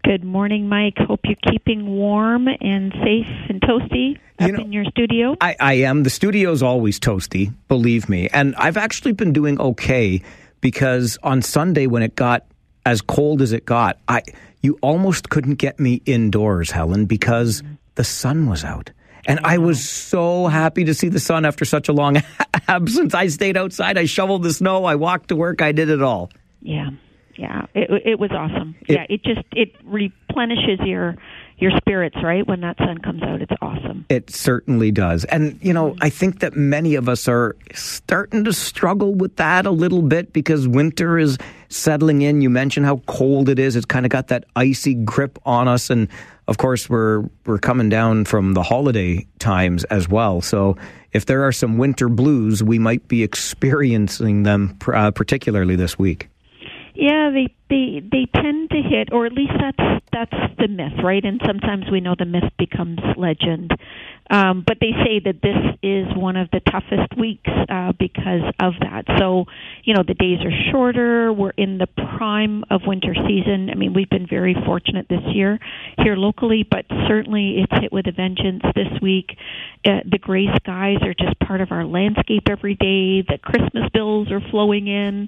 Good 0.03 0.23
morning, 0.23 0.67
Mike. 0.67 0.97
Hope 0.97 1.21
you're 1.23 1.35
keeping 1.49 1.87
warm 1.87 2.47
and 2.47 2.91
safe 3.03 3.49
and 3.49 3.61
toasty 3.61 4.19
up 4.37 4.49
in 4.49 4.73
your 4.73 4.83
studio. 4.85 5.35
I, 5.39 5.55
I 5.59 5.73
am. 5.75 6.03
The 6.03 6.09
studio's 6.09 6.61
always 6.61 6.99
toasty, 6.99 7.53
believe 7.69 8.09
me. 8.09 8.27
And 8.33 8.53
I've 8.57 8.75
actually 8.75 9.13
been 9.13 9.31
doing 9.31 9.59
okay 9.61 10.21
because 10.59 11.17
on 11.23 11.41
Sunday 11.41 11.87
when 11.87 12.03
it 12.03 12.15
got 12.15 12.45
as 12.85 13.01
cold 13.01 13.41
as 13.41 13.53
it 13.53 13.65
got, 13.65 13.97
I 14.07 14.23
you 14.61 14.77
almost 14.81 15.29
couldn't 15.29 15.55
get 15.55 15.79
me 15.79 16.01
indoors, 16.05 16.71
Helen, 16.71 17.05
because 17.05 17.61
mm-hmm. 17.61 17.75
the 17.95 18.03
sun 18.03 18.49
was 18.49 18.63
out. 18.63 18.91
And 19.25 19.39
I 19.43 19.57
was 19.57 19.87
so 19.87 20.47
happy 20.47 20.83
to 20.85 20.93
see 20.93 21.09
the 21.09 21.19
sun 21.19 21.45
after 21.45 21.65
such 21.65 21.87
a 21.87 21.93
long 21.93 22.21
absence. 22.67 23.13
I 23.13 23.27
stayed 23.27 23.57
outside, 23.57 23.97
I 23.97 24.05
shoveled 24.05 24.43
the 24.43 24.53
snow, 24.53 24.85
I 24.85 24.95
walked 24.95 25.29
to 25.29 25.35
work, 25.35 25.61
I 25.61 25.71
did 25.71 25.89
it 25.89 26.01
all. 26.01 26.29
Yeah, 26.61 26.91
yeah, 27.35 27.65
it, 27.73 27.89
it 28.05 28.19
was 28.19 28.31
awesome. 28.31 28.75
yeah, 28.87 29.05
it 29.09 29.23
just 29.23 29.41
it 29.53 29.73
replenishes 29.83 30.79
your 30.85 31.15
your 31.57 31.71
spirits, 31.77 32.17
right? 32.21 32.45
When 32.45 32.61
that 32.61 32.77
sun 32.77 32.97
comes 32.97 33.23
out, 33.23 33.41
it's 33.41 33.51
awesome. 33.61 34.05
It 34.09 34.29
certainly 34.29 34.91
does. 34.91 35.23
And, 35.25 35.59
you 35.61 35.71
know, 35.71 35.91
mm-hmm. 35.91 36.03
I 36.03 36.09
think 36.09 36.39
that 36.39 36.55
many 36.55 36.95
of 36.95 37.07
us 37.07 37.27
are 37.27 37.55
starting 37.73 38.43
to 38.43 38.53
struggle 38.53 39.13
with 39.13 39.37
that 39.37 39.65
a 39.65 39.71
little 39.71 40.01
bit 40.01 40.33
because 40.33 40.67
winter 40.67 41.17
is 41.17 41.37
settling 41.69 42.21
in. 42.21 42.41
You 42.41 42.49
mentioned 42.49 42.85
how 42.85 42.97
cold 43.05 43.49
it 43.49 43.59
is. 43.59 43.75
It's 43.75 43.85
kind 43.85 44.05
of 44.05 44.09
got 44.09 44.27
that 44.27 44.45
icy 44.55 44.93
grip 44.93 45.39
on 45.45 45.67
us. 45.67 45.89
And, 45.89 46.09
of 46.47 46.57
course, 46.57 46.89
we're, 46.89 47.23
we're 47.45 47.59
coming 47.59 47.89
down 47.89 48.25
from 48.25 48.53
the 48.53 48.63
holiday 48.63 49.25
times 49.39 49.83
as 49.85 50.09
well. 50.09 50.41
So 50.41 50.77
if 51.13 51.25
there 51.25 51.43
are 51.43 51.51
some 51.51 51.77
winter 51.77 52.09
blues, 52.09 52.63
we 52.63 52.79
might 52.79 53.07
be 53.07 53.23
experiencing 53.23 54.43
them 54.43 54.77
uh, 54.93 55.11
particularly 55.11 55.75
this 55.75 55.97
week. 55.97 56.29
Yeah, 56.95 57.31
they 57.33 57.53
they 57.69 58.01
they 58.11 58.27
tend 58.39 58.69
to 58.69 58.77
hit, 58.77 59.09
or 59.11 59.25
at 59.25 59.33
least 59.33 59.53
that's 59.59 60.03
that's 60.11 60.55
the 60.59 60.67
myth, 60.67 60.93
right? 61.03 61.25
And 61.25 61.41
sometimes 61.43 61.85
we 61.91 61.99
know 61.99 62.13
the 62.17 62.25
myth 62.25 62.51
becomes 62.59 62.99
legend. 63.17 63.71
Um, 64.29 64.63
but 64.65 64.77
they 64.79 64.91
say 65.03 65.19
that 65.25 65.41
this 65.41 65.57
is 65.83 66.07
one 66.15 66.37
of 66.37 66.49
the 66.51 66.61
toughest 66.61 67.17
weeks 67.17 67.49
uh, 67.69 67.91
because 67.99 68.41
of 68.59 68.73
that. 68.79 69.03
So, 69.19 69.45
you 69.83 69.93
know, 69.93 70.03
the 70.07 70.13
days 70.13 70.39
are 70.43 70.71
shorter. 70.71 71.31
We're 71.33 71.51
in 71.51 71.77
the 71.77 71.87
prime 71.87 72.63
of 72.69 72.81
winter 72.87 73.13
season. 73.13 73.69
I 73.69 73.75
mean, 73.75 73.93
we've 73.93 74.09
been 74.09 74.27
very 74.27 74.55
fortunate 74.65 75.07
this 75.09 75.23
year 75.33 75.59
here 75.97 76.15
locally, 76.15 76.63
but 76.69 76.85
certainly 77.07 77.57
it's 77.59 77.81
hit 77.81 77.91
with 77.91 78.07
a 78.07 78.11
vengeance 78.11 78.63
this 78.75 78.87
week. 79.01 79.35
Uh, 79.85 79.99
the 80.09 80.17
gray 80.17 80.47
skies 80.55 80.97
are 81.01 81.13
just 81.13 81.37
part 81.39 81.59
of 81.61 81.71
our 81.71 81.85
landscape 81.85 82.43
every 82.49 82.75
day. 82.75 83.21
The 83.21 83.37
Christmas 83.41 83.89
bills 83.93 84.31
are 84.31 84.41
flowing 84.51 84.87
in. 84.87 85.27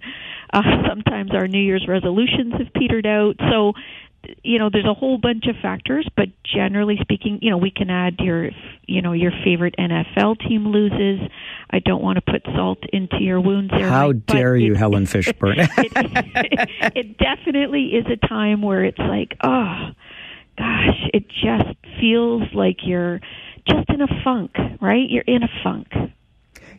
Uh, 0.54 0.62
sometimes 0.88 1.32
our 1.34 1.48
New 1.48 1.60
Year's 1.60 1.86
resolutions 1.88 2.54
have 2.58 2.74
petered 2.74 3.06
out. 3.06 3.36
So, 3.52 3.74
you 4.44 4.60
know 4.60 4.70
there's 4.72 4.86
a 4.86 4.94
whole 4.94 5.18
bunch 5.18 5.46
of 5.48 5.56
factors 5.62 6.08
but 6.16 6.28
generally 6.44 6.98
speaking 7.02 7.40
you 7.42 7.50
know 7.50 7.58
we 7.58 7.72
can 7.72 7.90
add 7.90 8.16
your 8.20 8.50
you 8.86 9.02
know 9.02 9.14
your 9.14 9.32
favorite 9.44 9.76
NFL 9.80 10.40
team 10.48 10.68
loses. 10.68 11.20
I 11.70 11.80
don't 11.80 12.02
want 12.02 12.18
to 12.18 12.22
put 12.22 12.44
salt 12.56 12.80
into 12.94 13.18
your 13.22 13.42
wounds 13.42 13.72
there 13.72 13.88
How 13.90 14.08
Mike, 14.08 14.26
but 14.28 14.34
dare 14.34 14.56
you, 14.56 14.74
it- 14.74 14.78
Helen 14.78 15.06
Fishburn? 15.06 15.56
it 16.96 17.18
definitely 17.18 17.86
is 17.96 18.06
a 18.08 18.28
time 18.28 18.62
where 18.62 18.84
it's 18.84 19.00
like 19.00 19.36
oh 19.44 19.90
gosh 20.58 21.10
it 21.14 21.28
just 21.30 21.76
feels 22.00 22.44
like 22.54 22.78
you're 22.84 23.20
just 23.68 23.90
in 23.90 24.02
a 24.02 24.08
funk 24.24 24.52
right? 24.82 25.10
You're 25.10 25.24
in 25.28 25.44
a 25.44 25.50
funk 25.64 25.88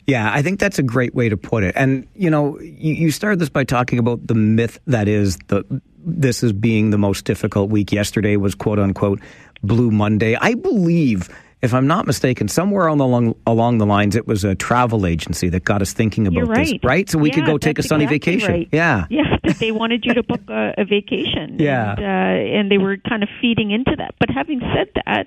Yeah, 0.06 0.30
I 0.32 0.42
think 0.42 0.60
that's 0.60 0.78
a 0.78 0.82
great 0.84 1.14
way 1.14 1.28
to 1.28 1.36
put 1.36 1.64
it. 1.64 1.74
And 1.76 2.06
you 2.14 2.30
know, 2.30 2.58
you, 2.60 2.94
you 2.94 3.10
started 3.10 3.38
this 3.38 3.48
by 3.48 3.64
talking 3.64 3.98
about 3.98 4.26
the 4.26 4.34
myth 4.34 4.78
that 4.86 5.08
is 5.08 5.36
the 5.48 5.64
this 6.04 6.42
is 6.42 6.52
being 6.52 6.90
the 6.90 6.98
most 6.98 7.24
difficult 7.24 7.70
week. 7.70 7.92
Yesterday 7.92 8.36
was 8.36 8.54
quote 8.54 8.78
unquote 8.78 9.20
Blue 9.62 9.90
Monday. 9.90 10.36
I 10.36 10.54
believe, 10.54 11.28
if 11.62 11.74
I'm 11.74 11.88
not 11.88 12.06
mistaken, 12.06 12.46
somewhere 12.46 12.88
on 12.88 12.98
the 12.98 13.04
along, 13.04 13.34
along 13.46 13.78
the 13.78 13.86
lines, 13.86 14.14
it 14.14 14.26
was 14.26 14.44
a 14.44 14.54
travel 14.54 15.06
agency 15.06 15.48
that 15.48 15.64
got 15.64 15.82
us 15.82 15.92
thinking 15.92 16.26
about 16.28 16.36
You're 16.36 16.54
this, 16.54 16.70
right. 16.72 16.80
right? 16.84 17.10
So 17.10 17.18
we 17.18 17.30
could 17.30 17.46
go 17.46 17.58
take 17.58 17.78
a 17.78 17.82
sunny 17.82 18.04
exactly 18.04 18.32
vacation. 18.36 18.52
right. 18.52 18.68
Yeah. 18.72 19.06
Yeah, 19.46 19.52
they 19.60 19.72
wanted 19.72 20.04
you 20.04 20.12
to 20.14 20.22
book 20.22 20.42
a, 20.48 20.74
a 20.78 20.84
vacation. 20.84 21.56
Yeah. 21.66 21.92
And, 21.92 22.00
uh, 22.00 22.58
and 22.58 22.70
they 22.70 22.78
were 22.78 22.96
kind 23.08 23.22
of 23.22 23.28
feeding 23.40 23.70
into 23.70 23.94
that. 23.96 24.14
But 24.20 24.30
having 24.30 24.60
said 24.60 24.88
that, 25.06 25.26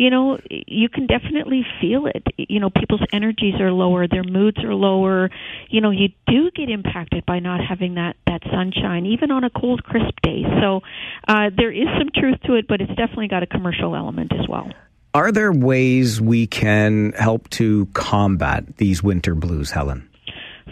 you 0.00 0.08
know, 0.08 0.38
you 0.48 0.88
can 0.88 1.06
definitely 1.06 1.62
feel 1.78 2.06
it. 2.06 2.24
You 2.38 2.58
know, 2.58 2.70
people's 2.70 3.02
energies 3.12 3.60
are 3.60 3.70
lower, 3.70 4.08
their 4.08 4.24
moods 4.24 4.56
are 4.64 4.74
lower. 4.74 5.28
You 5.68 5.82
know, 5.82 5.90
you 5.90 6.08
do 6.26 6.50
get 6.52 6.70
impacted 6.70 7.26
by 7.26 7.38
not 7.38 7.60
having 7.62 7.96
that 7.96 8.16
that 8.26 8.40
sunshine, 8.50 9.04
even 9.04 9.30
on 9.30 9.44
a 9.44 9.50
cold, 9.50 9.84
crisp 9.84 10.14
day. 10.22 10.42
So 10.62 10.80
uh, 11.28 11.50
there 11.54 11.70
is 11.70 11.86
some 11.98 12.08
truth 12.14 12.38
to 12.46 12.54
it, 12.54 12.66
but 12.66 12.80
it's 12.80 12.94
definitely 12.94 13.28
got 13.28 13.42
a 13.42 13.46
commercial 13.46 13.94
element 13.94 14.32
as 14.32 14.48
well. 14.48 14.70
Are 15.12 15.30
there 15.32 15.52
ways 15.52 16.18
we 16.18 16.46
can 16.46 17.12
help 17.12 17.50
to 17.50 17.84
combat 17.92 18.78
these 18.78 19.02
winter 19.02 19.34
blues, 19.34 19.70
Helen? 19.70 20.08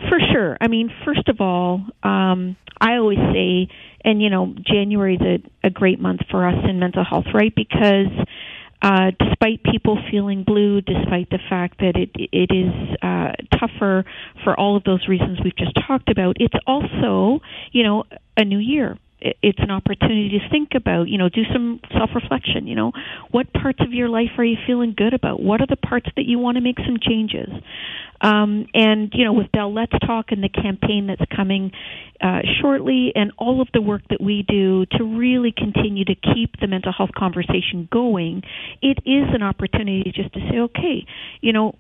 For 0.09 0.19
sure. 0.33 0.57
I 0.59 0.69
mean, 0.69 0.91
first 1.05 1.29
of 1.29 1.43
all, 1.43 1.85
um, 2.03 2.57
I 2.81 2.97
always 2.97 3.19
say, 3.19 3.69
and 4.07 4.23
you 4.23 4.31
know, 4.31 4.55
January 4.67 5.17
is 5.17 5.21
a, 5.21 5.67
a 5.67 5.71
great 5.71 6.01
month 6.01 6.21
for 6.31 6.49
us 6.49 6.65
in 6.67 6.79
mental 6.79 7.05
health, 7.05 7.27
right? 7.35 7.53
Because 7.55 8.07
uh, 8.83 9.11
despite 9.19 9.63
people 9.65 9.99
feeling 10.11 10.45
blue, 10.45 10.81
despite 10.81 11.31
the 11.31 11.39
fact 11.49 11.79
that 11.79 11.97
it 11.97 12.11
it 12.15 12.51
is 12.55 12.97
uh, 13.03 13.33
tougher 13.59 14.05
for 14.45 14.59
all 14.59 14.77
of 14.77 14.85
those 14.85 15.09
reasons 15.09 15.39
we've 15.43 15.57
just 15.57 15.77
talked 15.87 16.09
about, 16.11 16.37
it's 16.39 16.55
also 16.67 17.41
you 17.73 17.83
know 17.83 18.05
a 18.37 18.45
new 18.45 18.59
year. 18.59 18.99
It's 19.21 19.59
an 19.59 19.73
opportunity 19.73 20.39
to 20.39 20.49
think 20.49 20.77
about, 20.77 21.09
you 21.09 21.19
know, 21.19 21.29
do 21.29 21.43
some 21.53 21.81
self 21.93 22.11
reflection. 22.15 22.69
You 22.69 22.77
know, 22.77 22.93
what 23.33 23.53
parts 23.53 23.81
of 23.81 23.93
your 23.93 24.09
life 24.09 24.31
are 24.39 24.45
you 24.45 24.57
feeling 24.65 24.95
good 24.97 25.13
about? 25.13 25.43
What 25.43 25.61
are 25.61 25.67
the 25.67 25.77
parts 25.77 26.07
that 26.15 26.27
you 26.27 26.39
want 26.39 26.55
to 26.57 26.61
make 26.61 26.77
some 26.79 26.99
changes? 27.01 27.49
Um, 28.21 28.67
and 28.75 29.11
you 29.15 29.25
know, 29.25 29.33
with 29.33 29.53
Bell 29.53 29.73
Let's 29.73 29.93
Talk 30.07 30.33
and 30.33 30.43
the 30.43 30.49
campaign 30.49 31.07
that's 31.07 31.23
coming 31.35 31.73
uh, 32.21 32.41
shortly, 32.61 33.13
and 33.15 33.33
all 33.39 33.61
of 33.61 33.69
the 33.73 33.81
work 33.81 34.03
that 34.11 34.21
we 34.21 34.45
do 34.49 34.87
to 34.99 35.05
really 35.05 35.53
continue 35.57 36.05
to 36.05 36.15
keep 36.15 36.59
the 36.61 36.67
mental 36.67 36.93
health 36.93 37.11
conversation 37.17 37.89
going, 37.91 38.43
it 38.83 38.99
is 39.07 39.33
an 39.33 39.43
opportunity 39.43 40.13
just 40.15 40.33
to 40.35 40.41
say, 40.51 40.59
okay, 40.59 41.07
you 41.41 41.53
know, 41.53 41.75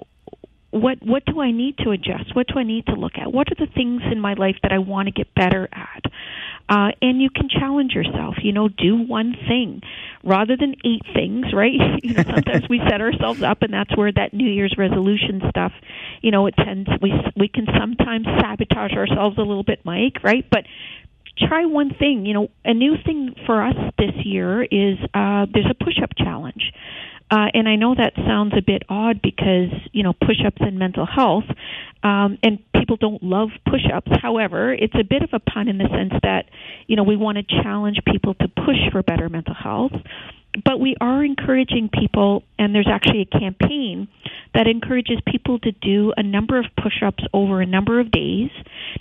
what 0.70 0.98
what 1.02 1.24
do 1.24 1.40
I 1.40 1.50
need 1.50 1.78
to 1.78 1.90
adjust? 1.90 2.34
What 2.36 2.46
do 2.48 2.58
I 2.58 2.62
need 2.62 2.86
to 2.86 2.92
look 2.92 3.12
at? 3.20 3.32
What 3.32 3.48
are 3.50 3.66
the 3.66 3.72
things 3.72 4.02
in 4.10 4.20
my 4.20 4.34
life 4.34 4.56
that 4.62 4.72
I 4.72 4.78
want 4.78 5.06
to 5.06 5.12
get 5.12 5.34
better 5.34 5.68
at? 5.72 6.04
Uh, 6.68 6.90
and 7.00 7.22
you 7.22 7.30
can 7.30 7.48
challenge 7.48 7.92
yourself. 7.92 8.36
You 8.42 8.52
know, 8.52 8.68
do 8.68 8.96
one 8.96 9.34
thing 9.48 9.80
rather 10.22 10.56
than 10.56 10.74
eight 10.84 11.02
things, 11.14 11.46
right? 11.52 11.72
you 12.02 12.14
know, 12.14 12.22
sometimes 12.22 12.68
we 12.68 12.80
set 12.88 13.00
ourselves 13.00 13.42
up, 13.42 13.62
and 13.62 13.72
that's 13.72 13.96
where 13.96 14.12
that 14.12 14.34
New 14.34 14.48
Year's 14.50 14.74
resolution 14.76 15.42
stuff. 15.48 15.72
You 16.20 16.30
know, 16.30 16.46
it 16.46 16.54
tends 16.56 16.88
we 17.00 17.12
we 17.36 17.48
can 17.48 17.66
sometimes 17.78 18.26
sabotage 18.40 18.92
ourselves 18.92 19.38
a 19.38 19.42
little 19.42 19.64
bit, 19.64 19.80
Mike, 19.84 20.22
right? 20.22 20.44
But 20.50 20.64
try 21.38 21.64
one 21.66 21.94
thing. 21.94 22.26
You 22.26 22.34
know, 22.34 22.48
a 22.64 22.74
new 22.74 22.96
thing 23.04 23.34
for 23.46 23.62
us 23.62 23.76
this 23.98 24.14
year 24.24 24.62
is 24.62 24.98
uh, 25.14 25.46
there's 25.52 25.70
a 25.70 25.84
push-up 25.84 26.10
challenge. 26.16 26.72
Uh, 27.30 27.48
and 27.52 27.68
I 27.68 27.76
know 27.76 27.94
that 27.94 28.14
sounds 28.16 28.54
a 28.56 28.62
bit 28.62 28.82
odd 28.88 29.20
because 29.22 29.70
you 29.92 30.02
know 30.02 30.12
push-ups 30.12 30.60
and 30.60 30.78
mental 30.78 31.04
health, 31.04 31.44
um, 32.02 32.38
and 32.42 32.58
people 32.72 32.96
don't 32.96 33.22
love 33.22 33.50
push-ups. 33.68 34.10
However, 34.22 34.72
it's 34.72 34.94
a 34.94 35.04
bit 35.04 35.22
of 35.22 35.30
a 35.32 35.38
pun 35.38 35.68
in 35.68 35.76
the 35.78 35.88
sense 35.88 36.14
that 36.22 36.46
you 36.86 36.96
know 36.96 37.02
we 37.02 37.16
want 37.16 37.36
to 37.36 37.62
challenge 37.62 37.98
people 38.10 38.34
to 38.34 38.48
push 38.48 38.90
for 38.92 39.02
better 39.02 39.28
mental 39.28 39.54
health, 39.54 39.92
but 40.64 40.80
we 40.80 40.96
are 41.00 41.24
encouraging 41.24 41.90
people, 41.92 42.42
and 42.58 42.74
there's 42.74 42.88
actually 42.90 43.22
a 43.22 43.38
campaign 43.38 44.08
that 44.54 44.66
encourages 44.66 45.18
people 45.26 45.58
to 45.60 45.72
do 45.72 46.12
a 46.16 46.22
number 46.22 46.58
of 46.58 46.64
push-ups 46.82 47.22
over 47.34 47.60
a 47.60 47.66
number 47.66 48.00
of 48.00 48.10
days. 48.10 48.50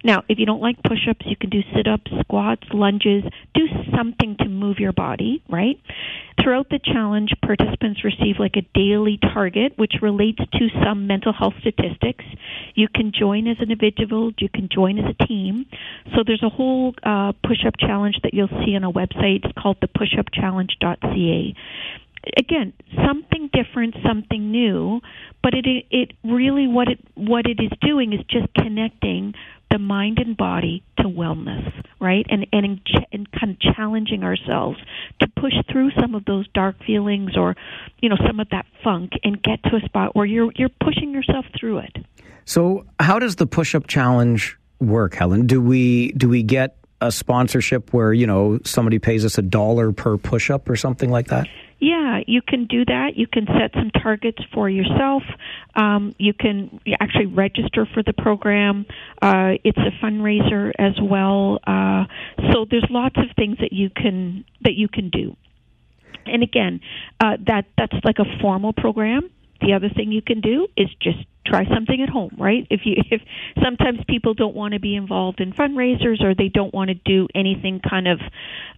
Now, 0.04 0.24
if 0.28 0.40
you 0.40 0.46
don't 0.46 0.62
like 0.62 0.84
push-ups, 0.84 1.26
you 1.26 1.36
can 1.36 1.50
do 1.50 1.62
sit-ups, 1.74 2.12
squats, 2.22 2.64
lunges, 2.74 3.24
do 3.54 3.68
something 3.96 4.36
to 4.40 4.50
move 4.50 4.80
your 4.80 4.92
body, 4.92 5.42
right? 5.50 5.80
Throughout 6.44 6.70
the 6.70 6.80
challenge, 6.80 7.32
participants 7.42 8.04
receive 8.04 8.36
like 8.40 8.56
a 8.58 8.62
daily 8.78 9.18
target 9.18 9.74
which 9.78 9.94
relates 10.02 10.38
to 10.38 10.68
some 10.84 11.08
mental 11.08 11.34
health 11.34 11.56
statistics. 11.62 12.26
You 12.76 12.88
can 12.94 13.12
join 13.18 13.48
as 13.48 13.58
an 13.60 13.72
individual, 13.72 14.32
you 14.38 14.50
can 14.50 14.70
join 14.72 15.00
as 15.00 15.16
a 15.20 15.26
team. 15.26 15.66
So 16.14 16.24
there's 16.26 16.44
a 16.44 16.50
whole 16.50 16.94
uh, 17.02 17.32
push-up 17.44 17.76
challenge 17.80 18.18
that 18.24 18.34
you'll 18.34 18.54
see 18.64 18.76
on 18.76 18.84
a 18.84 18.92
website. 18.92 19.46
It's 19.46 19.58
called 19.58 19.78
the 19.82 19.88
pushupchallenge.ca 19.88 21.37
again 22.38 22.74
something 23.06 23.50
different 23.54 23.96
something 24.06 24.52
new 24.52 25.00
but 25.42 25.54
it 25.54 25.66
it 25.92 26.12
really 26.24 26.68
what 26.68 26.88
it 26.88 27.00
what 27.16 27.46
it 27.46 27.60
is 27.60 27.72
doing 27.82 28.14
is 28.14 28.20
just 28.30 28.48
connecting 28.56 29.34
the 29.72 29.80
mind 29.80 30.18
and 30.20 30.36
body 30.36 30.84
to 30.98 31.04
wellness 31.04 31.72
right? 32.00 32.26
And 32.30 32.46
and 32.52 32.80
and 33.12 33.32
kind 33.32 33.52
of 33.52 33.76
challenging 33.76 34.24
ourselves 34.24 34.80
to 35.20 35.28
push 35.40 35.54
through 35.72 35.92
some 36.00 36.16
of 36.16 36.26
those 36.26 36.48
dark 36.54 36.76
feelings 36.86 37.36
or 37.36 37.56
you 38.00 38.10
know 38.10 38.18
some 38.26 38.40
of 38.40 38.50
that 38.50 38.66
funk 38.84 39.12
and 39.24 39.42
get 39.42 39.64
to 39.64 39.76
a 39.78 39.82
spot 39.82 40.16
where 40.16 40.26
you're 40.26 40.52
you're 40.56 40.70
pushing 40.70 41.12
yourself 41.12 41.46
through 41.60 41.80
it. 41.80 41.98
So, 42.46 42.86
how 43.00 43.20
does 43.20 43.36
the 43.36 43.48
push-up 43.48 43.88
challenge 43.88 44.58
work, 44.80 45.16
Helen? 45.16 45.48
Do 45.48 45.62
we 45.62 46.12
do 46.14 46.30
we 46.30 46.44
get 46.44 46.78
a 47.02 47.12
sponsorship 47.12 47.94
where 47.94 48.14
you 48.14 48.28
know 48.28 48.60
somebody 48.64 49.00
pays 49.00 49.26
us 49.26 49.38
a 49.38 49.42
dollar 49.42 49.92
per 49.92 50.18
push-up 50.18 50.70
or 50.70 50.76
something 50.76 51.10
like 51.10 51.28
that? 51.28 51.48
Yeah, 51.80 52.22
you 52.26 52.42
can 52.42 52.66
do 52.66 52.86
that. 52.86 53.12
You 53.16 53.28
can 53.28 53.46
set 53.46 53.72
some 53.74 53.92
targets 53.92 54.40
for 54.52 54.68
yourself. 54.68 55.22
Um, 55.76 56.16
you 56.18 56.34
can 56.34 56.80
actually 57.00 57.28
register 57.28 57.88
for 57.94 58.02
the 58.02 58.14
program. 58.14 58.88
Uh, 59.22 59.62
it's 59.64 59.78
a 59.78 59.92
fundraiser 60.04 60.72
as 60.80 60.94
well. 61.00 61.60
Uh, 61.68 62.06
so 62.52 62.66
there's 62.70 62.88
lots 62.90 63.18
of 63.18 63.26
things 63.36 63.58
that 63.60 63.74
you 63.74 63.92
can 63.92 64.44
that 64.62 64.74
you 64.74 64.88
can 64.88 65.10
do. 65.10 65.36
And 66.26 66.42
again, 66.42 66.82
uh, 67.20 67.38
that 67.46 67.66
that's 67.78 67.96
like 68.04 68.18
a 68.18 68.26
formal 68.42 68.74
program. 68.74 69.30
The 69.62 69.74
other 69.74 69.90
thing 69.90 70.12
you 70.12 70.22
can 70.22 70.42
do 70.42 70.68
is 70.78 70.88
just 71.02 71.20
try 71.46 71.66
something 71.74 72.02
at 72.02 72.10
home, 72.10 72.36
right? 72.38 72.68
If 72.70 72.82
you 72.86 72.96
if 73.10 73.22
sometimes 73.64 74.00
people 74.08 74.34
don't 74.34 74.56
want 74.56 74.74
to 74.74 74.80
be 74.80 74.96
involved 74.96 75.40
in 75.40 75.54
fundraisers 75.54 76.24
or 76.24 76.36
they 76.36 76.50
don't 76.50 76.74
want 76.74 76.90
to 76.90 76.96
do 76.96 77.28
anything 77.34 77.82
kind 77.88 78.08
of 78.08 78.20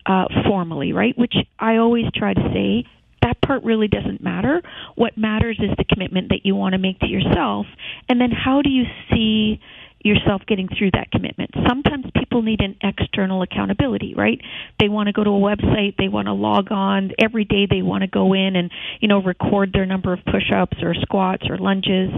uh, 0.05 0.25
formally, 0.47 0.93
right? 0.93 1.17
Which 1.17 1.33
I 1.57 1.77
always 1.77 2.05
try 2.15 2.33
to 2.33 2.49
say 2.53 2.89
that 3.21 3.41
part 3.41 3.63
really 3.63 3.87
doesn't 3.87 4.23
matter. 4.23 4.61
What 4.95 5.17
matters 5.17 5.59
is 5.59 5.71
the 5.77 5.83
commitment 5.83 6.29
that 6.29 6.45
you 6.45 6.55
want 6.55 6.73
to 6.73 6.79
make 6.79 6.99
to 6.99 7.07
yourself, 7.07 7.65
and 8.07 8.19
then 8.19 8.31
how 8.31 8.61
do 8.61 8.69
you 8.69 8.85
see 9.11 9.59
yourself 10.01 10.41
getting 10.47 10.67
through 10.67 10.91
that 10.91 11.11
commitment. 11.11 11.51
Sometimes 11.67 12.05
people 12.15 12.41
need 12.41 12.61
an 12.61 12.77
external 12.81 13.41
accountability, 13.41 14.13
right? 14.15 14.39
They 14.79 14.87
want 14.87 15.07
to 15.07 15.13
go 15.13 15.23
to 15.23 15.29
a 15.29 15.33
website, 15.33 15.95
they 15.97 16.07
want 16.07 16.27
to 16.27 16.33
log 16.33 16.71
on 16.71 17.11
every 17.19 17.45
day 17.45 17.67
they 17.69 17.81
want 17.81 18.01
to 18.01 18.07
go 18.07 18.33
in 18.33 18.55
and, 18.55 18.71
you 19.01 19.07
know, 19.07 19.21
record 19.21 19.73
their 19.73 19.85
number 19.85 20.13
of 20.13 20.19
push-ups 20.25 20.77
or 20.81 20.93
squats 20.93 21.43
or 21.49 21.57
lunges. 21.57 22.11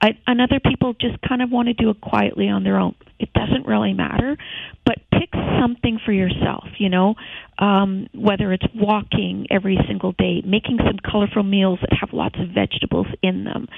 I, 0.00 0.18
and 0.26 0.40
other 0.40 0.60
people 0.60 0.94
just 0.94 1.16
kind 1.26 1.42
of 1.42 1.50
want 1.50 1.68
to 1.68 1.74
do 1.74 1.90
it 1.90 2.00
quietly 2.00 2.48
on 2.48 2.64
their 2.64 2.78
own. 2.78 2.94
It 3.18 3.32
doesn't 3.32 3.66
really 3.66 3.94
matter, 3.94 4.36
but 4.84 4.96
pick 5.10 5.30
something 5.60 5.98
for 6.04 6.12
yourself, 6.12 6.64
you 6.78 6.90
know, 6.90 7.14
um, 7.58 8.08
whether 8.14 8.52
it's 8.52 8.66
walking 8.74 9.46
every 9.50 9.78
single 9.88 10.12
day, 10.12 10.42
making 10.44 10.78
some 10.78 10.98
colorful 11.10 11.42
meals 11.42 11.78
that 11.80 11.96
have 11.98 12.10
lots 12.12 12.36
of 12.38 12.48
vegetables 12.50 13.06
in 13.22 13.44
them, 13.44 13.68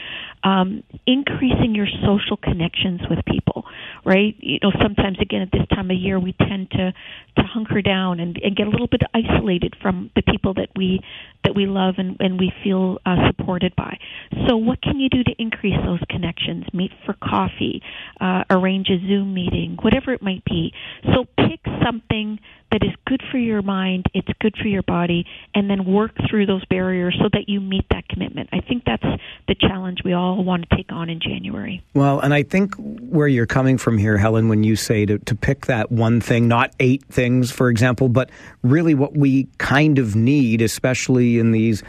um, 0.42 0.82
increasing 1.06 1.74
your 1.74 1.86
social 2.04 2.36
connections 2.36 3.00
with 3.08 3.20
people, 3.24 3.64
right? 4.04 4.34
You 4.38 4.58
know, 4.62 4.72
sometimes 4.82 5.18
again 5.20 5.42
at 5.42 5.52
this 5.52 5.66
time 5.68 5.90
of 5.90 5.96
year 5.96 6.18
we 6.18 6.32
tend 6.32 6.70
to 6.72 6.92
to 7.36 7.42
hunker 7.42 7.82
down 7.82 8.20
and, 8.20 8.38
and 8.42 8.56
get 8.56 8.66
a 8.66 8.70
little 8.70 8.88
bit 8.88 9.02
isolated 9.14 9.76
from 9.80 10.10
the 10.16 10.22
people 10.22 10.54
that 10.54 10.68
we 10.76 11.00
that 11.44 11.54
we 11.54 11.66
love 11.66 11.94
and, 11.98 12.16
and 12.20 12.38
we 12.38 12.52
feel 12.62 12.98
uh, 13.06 13.16
supported 13.28 13.74
by. 13.76 13.98
So, 14.46 14.56
what 14.56 14.80
can 14.82 15.00
you 15.00 15.08
do 15.08 15.24
to 15.24 15.32
increase 15.38 15.76
those 15.84 16.00
connections? 16.10 16.64
Meet 16.72 16.92
for 17.04 17.14
coffee, 17.14 17.82
uh, 18.20 18.44
arrange 18.50 18.88
a 18.88 18.98
Zoom 19.06 19.34
meeting, 19.34 19.78
whatever 19.80 20.12
it 20.12 20.22
might 20.22 20.44
be. 20.44 20.72
So, 21.14 21.24
pick 21.36 21.60
something 21.84 22.38
that 22.70 22.82
is 22.82 22.90
good 23.06 23.22
for 23.30 23.38
your 23.38 23.62
mind, 23.62 24.04
it's 24.12 24.28
good 24.40 24.54
for 24.60 24.68
your 24.68 24.82
body, 24.82 25.24
and 25.54 25.70
then 25.70 25.86
work 25.86 26.12
through 26.28 26.46
those 26.46 26.64
barriers 26.66 27.16
so 27.20 27.28
that 27.32 27.48
you 27.48 27.60
meet 27.60 27.86
that 27.90 28.06
commitment. 28.08 28.50
I 28.52 28.60
think 28.60 28.84
that's 28.84 29.06
the 29.46 29.54
challenge 29.54 30.00
we 30.04 30.12
all 30.12 30.44
want 30.44 30.68
to 30.68 30.76
take 30.76 30.92
on 30.92 31.08
in 31.08 31.20
January. 31.20 31.82
Well, 31.94 32.20
and 32.20 32.34
I 32.34 32.42
think 32.42 32.74
where 32.76 33.28
you're 33.28 33.46
coming 33.46 33.78
from 33.78 33.96
here, 33.96 34.18
Helen, 34.18 34.48
when 34.48 34.64
you 34.64 34.76
say 34.76 35.06
to, 35.06 35.18
to 35.18 35.34
pick 35.34 35.66
that 35.66 35.90
one 35.90 36.20
thing, 36.20 36.46
not 36.46 36.74
eight 36.78 37.04
things, 37.06 37.50
for 37.50 37.70
example, 37.70 38.08
but 38.08 38.30
really 38.62 38.94
what 38.94 39.16
we 39.16 39.48
kind 39.56 39.98
of 39.98 40.14
need, 40.14 40.60
especially 40.60 41.27
in 41.36 41.52
these 41.52 41.82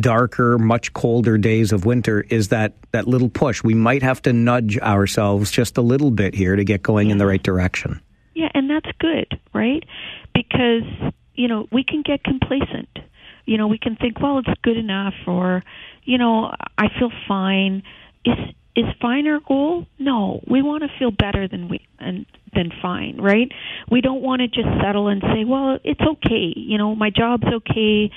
darker, 0.00 0.58
much 0.58 0.92
colder 0.94 1.36
days 1.38 1.72
of 1.72 1.84
winter, 1.84 2.22
is 2.30 2.48
that, 2.48 2.72
that 2.92 3.06
little 3.06 3.28
push. 3.28 3.62
We 3.62 3.74
might 3.74 4.02
have 4.02 4.22
to 4.22 4.32
nudge 4.32 4.78
ourselves 4.78 5.50
just 5.50 5.76
a 5.76 5.82
little 5.82 6.10
bit 6.10 6.34
here 6.34 6.56
to 6.56 6.64
get 6.64 6.82
going 6.82 7.10
in 7.10 7.18
the 7.18 7.26
right 7.26 7.42
direction. 7.42 8.00
Yeah, 8.34 8.48
and 8.54 8.70
that's 8.70 8.90
good, 8.98 9.38
right? 9.54 9.84
Because, 10.34 10.84
you 11.34 11.48
know, 11.48 11.66
we 11.72 11.84
can 11.84 12.02
get 12.02 12.24
complacent. 12.24 12.88
You 13.44 13.58
know, 13.58 13.68
we 13.68 13.78
can 13.78 13.96
think, 13.96 14.20
well, 14.20 14.38
it's 14.38 14.60
good 14.62 14.76
enough 14.76 15.14
or, 15.26 15.62
you 16.04 16.18
know, 16.18 16.52
I 16.76 16.88
feel 16.98 17.10
fine. 17.28 17.82
Is 18.24 18.36
is 18.76 18.84
fine 19.00 19.26
our 19.26 19.40
goal? 19.40 19.86
No. 19.98 20.40
We 20.46 20.60
want 20.60 20.82
to 20.82 20.90
feel 20.98 21.10
better 21.10 21.48
than 21.48 21.68
we 21.68 21.86
and 21.98 22.26
than 22.54 22.70
fine, 22.82 23.16
right? 23.18 23.50
We 23.90 24.02
don't 24.02 24.20
want 24.20 24.40
to 24.42 24.48
just 24.48 24.68
settle 24.82 25.08
and 25.08 25.22
say, 25.22 25.44
well, 25.44 25.78
it's 25.82 26.00
okay. 26.00 26.52
You 26.54 26.76
know, 26.76 26.94
my 26.94 27.10
job's 27.10 27.46
okay. 27.46 28.10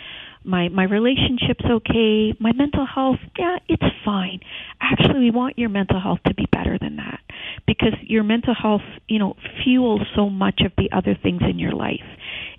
My 0.44 0.70
my 0.70 0.84
relationship's 0.84 1.66
okay, 1.70 2.34
my 2.40 2.52
mental 2.54 2.86
health, 2.86 3.20
yeah, 3.38 3.58
it's 3.68 3.84
fine. 4.06 4.40
Actually, 4.82 5.20
we 5.20 5.32
want 5.32 5.58
your 5.58 5.70
mental 5.70 6.00
health 6.00 6.20
to 6.28 6.34
be 6.34 6.46
better 6.52 6.78
than 6.80 6.96
that 6.98 7.20
because 7.68 7.94
your 8.04 8.24
mental 8.24 8.54
health, 8.54 8.82
you 9.08 9.20
know, 9.20 9.36
fuels 9.64 10.02
so 10.16 10.30
much 10.30 10.62
of 10.66 10.72
the 10.78 10.90
other 10.96 11.18
things 11.22 11.42
in 11.50 11.60
your 11.60 11.74
life. 11.74 12.06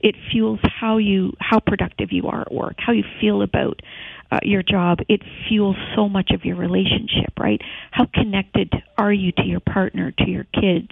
It 0.02 0.14
fuels 0.30 0.60
how 0.62 0.98
you 0.98 1.32
how 1.40 1.60
productive 1.60 2.08
you 2.12 2.26
are 2.28 2.42
at 2.42 2.52
work, 2.52 2.76
how 2.78 2.92
you 2.92 3.04
feel 3.20 3.42
about 3.42 3.80
uh, 4.30 4.38
your 4.42 4.62
job. 4.62 4.98
It 5.08 5.22
fuels 5.48 5.76
so 5.96 6.08
much 6.08 6.30
of 6.32 6.44
your 6.44 6.56
relationship, 6.56 7.32
right? 7.38 7.60
How 7.90 8.06
connected 8.12 8.72
are 8.98 9.12
you 9.12 9.32
to 9.32 9.42
your 9.44 9.60
partner, 9.60 10.12
to 10.18 10.28
your 10.28 10.44
kids, 10.44 10.90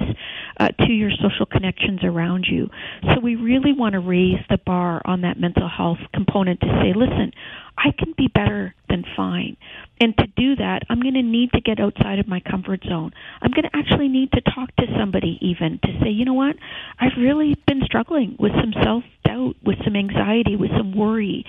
uh, 0.59 0.69
to 0.69 0.93
your 0.93 1.10
social 1.10 1.47
connections 1.47 2.01
around 2.02 2.47
you? 2.51 2.69
So 3.15 3.20
we 3.20 3.36
really 3.36 3.73
want 3.73 3.93
to 3.93 4.01
raise 4.01 4.40
the 4.48 4.59
bar 4.65 5.02
on 5.05 5.23
that 5.23 5.39
mental 5.39 5.69
health 5.69 5.98
component 6.15 6.60
to 6.60 6.66
say, 6.82 6.93
listen, 6.94 7.32
I 7.78 7.92
can 7.96 8.12
be 8.16 8.26
better 8.26 8.74
than 8.88 9.05
fine. 9.16 9.56
And 10.00 10.16
to 10.18 10.26
do 10.36 10.56
that, 10.56 10.82
I'm 10.90 11.00
going 11.00 11.14
to 11.14 11.22
need 11.22 11.52
to 11.52 11.60
get 11.60 11.78
outside 11.78 12.18
of 12.18 12.26
my 12.26 12.40
comfort 12.40 12.82
zone. 12.88 13.12
I'm 13.40 13.52
going 13.52 13.64
to 13.70 13.76
actually 13.76 14.09
need 14.09 14.32
to 14.32 14.40
talk 14.40 14.74
to 14.76 14.86
somebody 14.98 15.38
even 15.40 15.78
to 15.84 15.88
say, 16.02 16.10
you 16.10 16.24
know 16.24 16.34
what? 16.34 16.56
I've 16.98 17.16
really 17.16 17.56
been 17.66 17.82
struggling 17.84 18.36
with 18.38 18.52
some 18.52 18.72
self 18.82 19.05
doubt, 19.24 19.55
with 19.62 19.76
some 19.84 19.94
anxiety, 19.94 20.56
with 20.56 20.70
some 20.76 20.92
worry. 20.96 21.44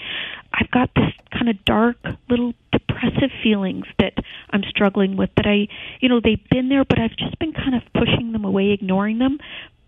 I've 0.53 0.69
got 0.69 0.91
this 0.95 1.11
kind 1.31 1.49
of 1.49 1.63
dark 1.65 1.97
little 2.29 2.53
depressive 2.71 3.31
feelings 3.41 3.85
that 3.97 4.13
I'm 4.51 4.63
struggling 4.69 5.17
with 5.17 5.29
that 5.35 5.45
I, 5.47 5.67
you 5.99 6.09
know, 6.09 6.19
they've 6.23 6.49
been 6.51 6.69
there, 6.69 6.85
but 6.85 6.99
I've 6.99 7.15
just 7.17 7.37
been 7.39 7.53
kind 7.53 7.75
of 7.75 7.81
pushing 7.93 8.33
them 8.33 8.45
away, 8.45 8.71
ignoring 8.71 9.19
them. 9.19 9.39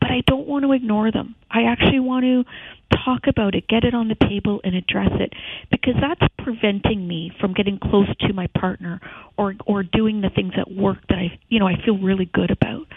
But 0.01 0.11
I 0.11 0.21
don't 0.25 0.47
want 0.47 0.65
to 0.65 0.73
ignore 0.73 1.11
them. 1.11 1.35
I 1.49 1.63
actually 1.63 1.99
want 1.99 2.25
to 2.25 2.43
talk 3.05 3.27
about 3.27 3.55
it, 3.55 3.67
get 3.67 3.83
it 3.83 3.93
on 3.93 4.07
the 4.07 4.15
table, 4.15 4.59
and 4.63 4.75
address 4.75 5.11
it 5.13 5.31
because 5.69 5.93
that's 6.01 6.33
preventing 6.39 7.07
me 7.07 7.31
from 7.39 7.53
getting 7.53 7.79
close 7.79 8.09
to 8.21 8.33
my 8.33 8.47
partner 8.47 8.99
or 9.37 9.55
or 9.65 9.83
doing 9.83 10.21
the 10.21 10.29
things 10.29 10.53
at 10.57 10.69
work 10.71 10.97
that 11.07 11.17
I, 11.17 11.39
you 11.49 11.59
know, 11.59 11.67
I 11.67 11.75
feel 11.85 11.97
really 11.97 12.25
good 12.25 12.51
about. 12.51 12.87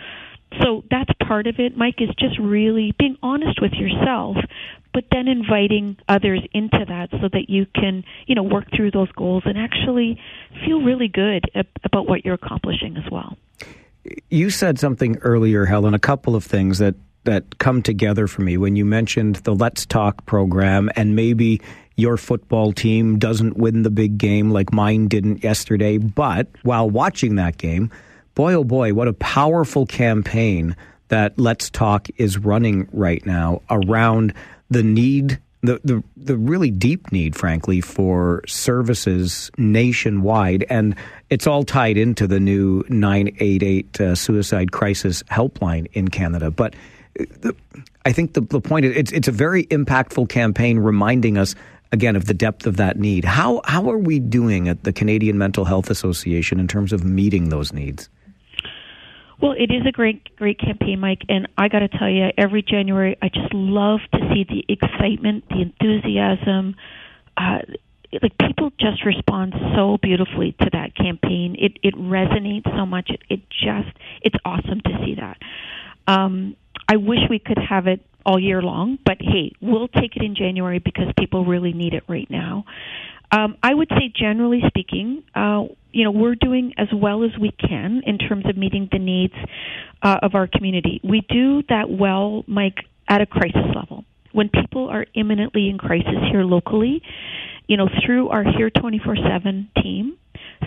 So 0.62 0.84
that's 0.90 1.10
part 1.26 1.46
of 1.46 1.56
it, 1.58 1.76
Mike, 1.76 1.96
is 2.00 2.10
just 2.18 2.38
really 2.38 2.94
being 2.98 3.16
honest 3.22 3.60
with 3.60 3.72
yourself, 3.72 4.36
but 4.92 5.04
then 5.10 5.26
inviting 5.26 5.96
others 6.08 6.40
into 6.52 6.84
that 6.88 7.08
so 7.10 7.28
that 7.32 7.46
you 7.48 7.66
can, 7.74 8.04
you 8.26 8.34
know, 8.34 8.44
work 8.44 8.66
through 8.74 8.92
those 8.92 9.10
goals 9.12 9.42
and 9.46 9.58
actually 9.58 10.20
feel 10.64 10.80
really 10.82 11.08
good 11.08 11.44
about 11.82 12.08
what 12.08 12.24
you're 12.24 12.34
accomplishing 12.34 12.96
as 12.96 13.10
well. 13.10 13.36
You 14.30 14.50
said 14.50 14.78
something 14.78 15.18
earlier, 15.18 15.64
Helen, 15.64 15.94
a 15.94 15.98
couple 15.98 16.36
of 16.36 16.44
things 16.44 16.78
that, 16.78 16.94
that 17.24 17.58
come 17.58 17.82
together 17.82 18.26
for 18.26 18.42
me 18.42 18.56
when 18.56 18.76
you 18.76 18.84
mentioned 18.84 19.36
the 19.36 19.54
Let's 19.54 19.86
Talk 19.86 20.26
program 20.26 20.90
and 20.96 21.16
maybe 21.16 21.60
your 21.96 22.16
football 22.16 22.72
team 22.72 23.18
doesn't 23.18 23.56
win 23.56 23.82
the 23.82 23.90
big 23.90 24.18
game 24.18 24.50
like 24.50 24.72
mine 24.72 25.08
didn't 25.08 25.44
yesterday. 25.44 25.98
But 25.98 26.48
while 26.62 26.90
watching 26.90 27.36
that 27.36 27.56
game, 27.56 27.90
boy, 28.34 28.54
oh 28.54 28.64
boy, 28.64 28.94
what 28.94 29.08
a 29.08 29.12
powerful 29.12 29.86
campaign 29.86 30.76
that 31.08 31.38
Let's 31.38 31.70
Talk 31.70 32.08
is 32.16 32.38
running 32.38 32.88
right 32.92 33.24
now 33.24 33.62
around 33.70 34.34
the 34.70 34.82
need, 34.82 35.38
the, 35.64 35.80
the, 35.84 36.04
the 36.16 36.36
really 36.36 36.70
deep 36.70 37.10
need, 37.10 37.34
frankly, 37.34 37.80
for 37.80 38.42
services 38.46 39.50
nationwide. 39.56 40.64
And 40.68 40.94
it's 41.30 41.46
all 41.46 41.64
tied 41.64 41.96
into 41.96 42.26
the 42.26 42.40
new 42.40 42.84
988 42.88 44.00
uh, 44.00 44.14
suicide 44.14 44.72
crisis 44.72 45.22
helpline 45.24 45.86
in 45.92 46.08
Canada. 46.08 46.50
But 46.50 46.74
uh, 47.18 47.24
the, 47.40 47.56
I 48.04 48.12
think 48.12 48.34
the, 48.34 48.42
the 48.42 48.60
point 48.60 48.84
is 48.84 48.96
it's, 48.96 49.12
it's 49.12 49.28
a 49.28 49.32
very 49.32 49.64
impactful 49.66 50.28
campaign 50.28 50.78
reminding 50.78 51.38
us 51.38 51.54
again 51.92 52.16
of 52.16 52.26
the 52.26 52.34
depth 52.34 52.66
of 52.66 52.76
that 52.76 52.98
need. 52.98 53.24
How 53.24 53.62
how 53.64 53.88
are 53.90 53.98
we 53.98 54.18
doing 54.18 54.68
at 54.68 54.84
the 54.84 54.92
Canadian 54.92 55.38
Mental 55.38 55.64
Health 55.64 55.90
Association 55.90 56.60
in 56.60 56.68
terms 56.68 56.92
of 56.92 57.04
meeting 57.04 57.48
those 57.48 57.72
needs? 57.72 58.10
Well, 59.40 59.52
it 59.52 59.70
is 59.72 59.82
a 59.86 59.92
great, 59.92 60.36
great 60.36 60.58
campaign, 60.58 61.00
Mike, 61.00 61.22
and 61.28 61.48
I 61.58 61.68
got 61.68 61.80
to 61.80 61.88
tell 61.88 62.08
you, 62.08 62.28
every 62.38 62.62
January, 62.62 63.16
I 63.20 63.28
just 63.28 63.52
love 63.52 64.00
to 64.12 64.18
see 64.32 64.44
the 64.48 64.64
excitement, 64.72 65.44
the 65.48 65.60
enthusiasm. 65.62 66.76
Uh, 67.36 67.58
like 68.22 68.38
people 68.38 68.70
just 68.78 69.04
respond 69.04 69.54
so 69.74 69.98
beautifully 70.00 70.54
to 70.60 70.70
that 70.72 70.94
campaign. 70.94 71.56
It 71.58 71.78
it 71.82 71.94
resonates 71.94 72.64
so 72.76 72.86
much. 72.86 73.10
It, 73.10 73.22
it 73.28 73.40
just 73.50 73.96
it's 74.22 74.36
awesome 74.44 74.80
to 74.82 74.90
see 75.04 75.16
that. 75.16 75.38
Um, 76.06 76.56
I 76.88 76.96
wish 76.96 77.20
we 77.28 77.38
could 77.38 77.58
have 77.58 77.86
it 77.86 78.00
all 78.26 78.38
year 78.38 78.62
long, 78.62 78.98
but 79.04 79.18
hey, 79.20 79.52
we'll 79.60 79.88
take 79.88 80.16
it 80.16 80.22
in 80.22 80.34
January 80.34 80.78
because 80.78 81.08
people 81.18 81.44
really 81.44 81.72
need 81.72 81.94
it 81.94 82.04
right 82.08 82.30
now. 82.30 82.64
Um, 83.34 83.56
I 83.62 83.74
would 83.74 83.88
say, 83.88 84.12
generally 84.14 84.62
speaking, 84.68 85.24
uh, 85.34 85.64
you 85.90 86.04
know, 86.04 86.12
we're 86.12 86.36
doing 86.36 86.74
as 86.78 86.88
well 86.94 87.24
as 87.24 87.30
we 87.40 87.50
can 87.50 88.02
in 88.06 88.18
terms 88.18 88.44
of 88.48 88.56
meeting 88.56 88.88
the 88.92 88.98
needs 88.98 89.34
uh, 90.02 90.18
of 90.22 90.34
our 90.34 90.46
community. 90.46 91.00
We 91.02 91.22
do 91.28 91.62
that 91.68 91.90
well, 91.90 92.44
Mike, 92.46 92.78
at 93.08 93.20
a 93.20 93.26
crisis 93.26 93.74
level. 93.74 94.04
When 94.32 94.50
people 94.50 94.88
are 94.88 95.06
imminently 95.14 95.68
in 95.68 95.78
crisis 95.78 96.14
here 96.30 96.42
locally, 96.42 97.02
you 97.66 97.76
know, 97.76 97.88
through 98.04 98.28
our 98.28 98.44
Here 98.44 98.70
24 98.70 99.16
7 99.16 99.70
team, 99.82 100.16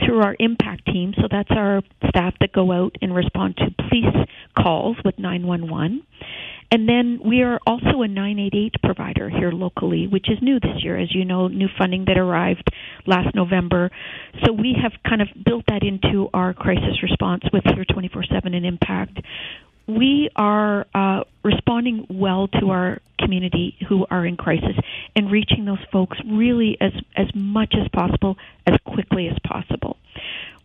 through 0.06 0.22
our 0.22 0.36
impact 0.40 0.86
team, 0.88 1.14
so 1.16 1.28
that's 1.30 1.52
our 1.52 1.82
staff 2.10 2.34
that 2.42 2.52
go 2.52 2.72
out 2.72 2.96
and 3.02 3.16
respond 3.16 3.58
to 3.58 3.66
police 3.88 4.28
calls 4.58 4.98
with 5.06 5.18
911. 5.20 6.04
And 6.70 6.88
then 6.88 7.20
we 7.24 7.44
are 7.44 7.60
also 7.66 8.02
a 8.02 8.08
988 8.08 8.76
provider 8.84 9.30
here 9.30 9.52
locally, 9.52 10.08
which 10.08 10.30
is 10.30 10.38
new 10.42 10.60
this 10.60 10.84
year, 10.84 10.98
as 10.98 11.14
you 11.16 11.24
know, 11.24 11.48
new 11.48 11.70
funding 11.78 12.06
that 12.06 12.18
arrived 12.18 12.68
last 13.06 13.34
November. 13.34 13.90
So 14.44 14.52
we 14.52 14.76
have 14.82 14.92
kind 15.08 15.22
of 15.22 15.30
built 15.46 15.66
that 15.68 15.84
into 15.84 16.30
our 16.34 16.54
crisis 16.54 17.02
response 17.02 17.44
with 17.54 17.64
Here 17.74 17.86
24 17.86 18.26
7 18.26 18.54
and 18.54 18.66
Impact. 18.66 19.20
We 19.88 20.30
are 20.36 20.86
uh, 20.94 21.24
responding 21.44 22.08
well 22.10 22.50
to 22.60 22.72
our 22.72 23.00
community 23.18 23.78
who 23.88 24.06
are 24.12 24.26
in 24.26 24.36
crisis 24.36 24.76
and 25.16 25.32
reaching 25.32 25.64
those 25.64 25.84
folks 25.94 26.18
really 26.26 26.78
as, 26.82 26.92
as 27.16 27.28
much 27.34 27.74
as 27.82 27.88
possible, 27.94 28.38
as 28.66 28.76
quickly 28.84 29.30
as 29.30 29.38
possible. 29.46 29.96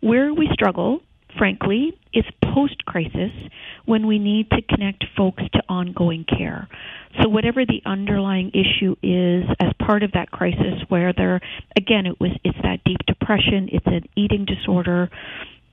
Where 0.01 0.33
we 0.33 0.49
struggle 0.51 1.01
frankly, 1.37 1.97
is 2.13 2.25
post 2.53 2.85
crisis 2.85 3.31
when 3.85 4.07
we 4.07 4.19
need 4.19 4.49
to 4.51 4.61
connect 4.61 5.03
folks 5.17 5.43
to 5.53 5.61
ongoing 5.67 6.25
care. 6.25 6.67
So 7.21 7.29
whatever 7.29 7.65
the 7.65 7.81
underlying 7.85 8.49
issue 8.49 8.95
is 9.03 9.43
as 9.59 9.71
part 9.85 10.03
of 10.03 10.13
that 10.13 10.31
crisis 10.31 10.81
where 10.87 11.13
there 11.13 11.41
again 11.77 12.05
it 12.05 12.19
was 12.19 12.31
it's 12.43 12.57
that 12.63 12.83
deep 12.85 12.99
depression, 13.05 13.69
it's 13.71 13.85
an 13.85 14.07
eating 14.15 14.45
disorder, 14.45 15.09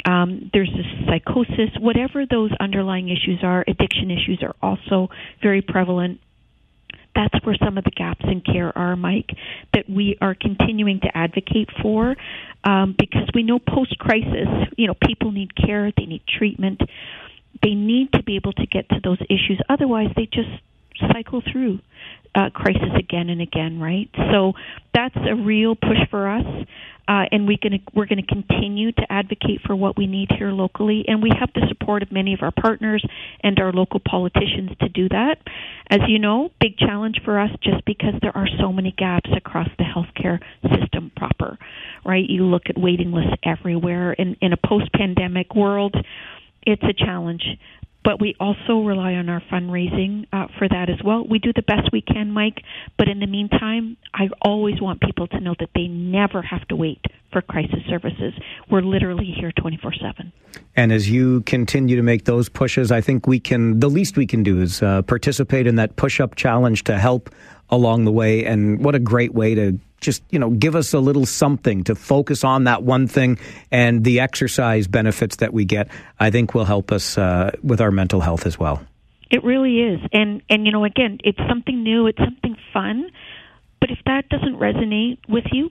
um, 0.06 0.50
there's 0.52 0.70
a 0.70 1.06
psychosis, 1.06 1.70
whatever 1.78 2.24
those 2.26 2.50
underlying 2.58 3.08
issues 3.08 3.40
are, 3.42 3.64
addiction 3.66 4.10
issues 4.10 4.42
are 4.42 4.54
also 4.62 5.08
very 5.42 5.62
prevalent 5.62 6.20
that's 7.14 7.44
where 7.44 7.56
some 7.62 7.76
of 7.76 7.84
the 7.84 7.90
gaps 7.90 8.24
in 8.24 8.40
care 8.40 8.76
are, 8.76 8.96
Mike, 8.96 9.30
that 9.74 9.88
we 9.88 10.16
are 10.20 10.34
continuing 10.34 11.00
to 11.00 11.16
advocate 11.16 11.68
for 11.82 12.14
um, 12.64 12.94
because 12.98 13.28
we 13.34 13.42
know 13.42 13.58
post 13.58 13.98
crisis, 13.98 14.48
you 14.76 14.86
know, 14.86 14.94
people 15.06 15.32
need 15.32 15.54
care, 15.56 15.90
they 15.96 16.06
need 16.06 16.22
treatment, 16.38 16.80
they 17.62 17.74
need 17.74 18.12
to 18.12 18.22
be 18.22 18.36
able 18.36 18.52
to 18.54 18.66
get 18.66 18.88
to 18.90 19.00
those 19.02 19.18
issues. 19.22 19.60
Otherwise, 19.68 20.08
they 20.16 20.26
just 20.26 20.48
cycle 21.12 21.42
through 21.50 21.78
uh, 22.34 22.50
crisis 22.50 22.90
again 22.98 23.28
and 23.28 23.40
again, 23.40 23.80
right? 23.80 24.08
So 24.32 24.52
that's 24.94 25.16
a 25.16 25.34
real 25.34 25.74
push 25.74 25.98
for 26.10 26.28
us 26.28 26.66
uh, 27.10 27.24
and 27.32 27.44
we 27.44 27.58
gonna, 27.60 27.80
we're 27.92 28.06
going 28.06 28.24
to 28.24 28.26
continue 28.26 28.92
to 28.92 29.02
advocate 29.10 29.60
for 29.66 29.74
what 29.74 29.98
we 29.98 30.06
need 30.06 30.28
here 30.38 30.52
locally. 30.52 31.04
And 31.08 31.20
we 31.20 31.32
have 31.40 31.50
the 31.56 31.66
support 31.68 32.04
of 32.04 32.12
many 32.12 32.34
of 32.34 32.40
our 32.40 32.52
partners 32.52 33.04
and 33.42 33.58
our 33.58 33.72
local 33.72 33.98
politicians 33.98 34.70
to 34.80 34.88
do 34.88 35.08
that. 35.08 35.38
As 35.90 35.98
you 36.06 36.20
know, 36.20 36.50
big 36.60 36.78
challenge 36.78 37.20
for 37.24 37.40
us 37.40 37.50
just 37.64 37.84
because 37.84 38.14
there 38.22 38.36
are 38.36 38.46
so 38.60 38.72
many 38.72 38.94
gaps 38.96 39.28
across 39.36 39.66
the 39.76 39.84
healthcare 39.84 40.38
system 40.62 41.10
proper, 41.16 41.58
right? 42.04 42.24
You 42.28 42.44
look 42.44 42.64
at 42.68 42.78
waiting 42.78 43.10
lists 43.10 43.34
everywhere. 43.42 44.12
In, 44.12 44.36
in 44.40 44.52
a 44.52 44.56
post 44.56 44.92
pandemic 44.92 45.56
world, 45.56 45.96
it's 46.66 46.82
a 46.82 46.92
challenge 46.92 47.44
but 48.02 48.20
we 48.20 48.34
also 48.40 48.80
rely 48.80 49.14
on 49.14 49.28
our 49.28 49.42
fundraising 49.52 50.26
uh, 50.32 50.46
for 50.58 50.68
that 50.68 50.88
as 50.88 50.96
well. 51.04 51.24
We 51.24 51.38
do 51.38 51.52
the 51.52 51.62
best 51.62 51.90
we 51.92 52.00
can, 52.00 52.30
Mike, 52.30 52.62
but 52.96 53.08
in 53.08 53.20
the 53.20 53.26
meantime, 53.26 53.96
I 54.14 54.28
always 54.42 54.80
want 54.80 55.00
people 55.00 55.26
to 55.28 55.40
know 55.40 55.54
that 55.58 55.70
they 55.74 55.86
never 55.86 56.40
have 56.42 56.66
to 56.68 56.76
wait 56.76 57.04
for 57.32 57.42
crisis 57.42 57.80
services. 57.88 58.32
We're 58.70 58.82
literally 58.82 59.34
here 59.38 59.52
24 59.52 59.94
7. 60.00 60.32
And 60.76 60.92
as 60.92 61.10
you 61.10 61.42
continue 61.42 61.96
to 61.96 62.02
make 62.02 62.24
those 62.24 62.48
pushes, 62.48 62.90
I 62.90 63.00
think 63.00 63.26
we 63.26 63.38
can, 63.38 63.80
the 63.80 63.90
least 63.90 64.16
we 64.16 64.26
can 64.26 64.42
do 64.42 64.60
is 64.60 64.82
uh, 64.82 65.02
participate 65.02 65.66
in 65.66 65.76
that 65.76 65.96
push 65.96 66.20
up 66.20 66.36
challenge 66.36 66.84
to 66.84 66.98
help 66.98 67.30
along 67.68 68.04
the 68.04 68.12
way. 68.12 68.44
And 68.44 68.82
what 68.82 68.94
a 68.94 68.98
great 68.98 69.34
way 69.34 69.54
to 69.54 69.78
just 70.00 70.22
you 70.30 70.38
know 70.38 70.50
give 70.50 70.74
us 70.74 70.92
a 70.94 71.00
little 71.00 71.26
something 71.26 71.84
to 71.84 71.94
focus 71.94 72.44
on 72.44 72.64
that 72.64 72.82
one 72.82 73.06
thing 73.06 73.38
and 73.70 74.04
the 74.04 74.20
exercise 74.20 74.86
benefits 74.86 75.36
that 75.36 75.52
we 75.52 75.64
get 75.64 75.88
i 76.18 76.30
think 76.30 76.54
will 76.54 76.64
help 76.64 76.90
us 76.92 77.18
uh, 77.18 77.50
with 77.62 77.80
our 77.80 77.90
mental 77.90 78.20
health 78.20 78.46
as 78.46 78.58
well 78.58 78.82
it 79.30 79.44
really 79.44 79.80
is 79.80 80.00
and 80.12 80.42
and 80.48 80.66
you 80.66 80.72
know 80.72 80.84
again 80.84 81.18
it's 81.22 81.40
something 81.48 81.82
new 81.82 82.06
it's 82.06 82.18
something 82.18 82.56
fun 82.72 83.10
but 83.80 83.90
if 83.90 83.98
that 84.04 84.28
doesn't 84.28 84.56
resonate 84.56 85.18
with 85.28 85.44
you, 85.52 85.70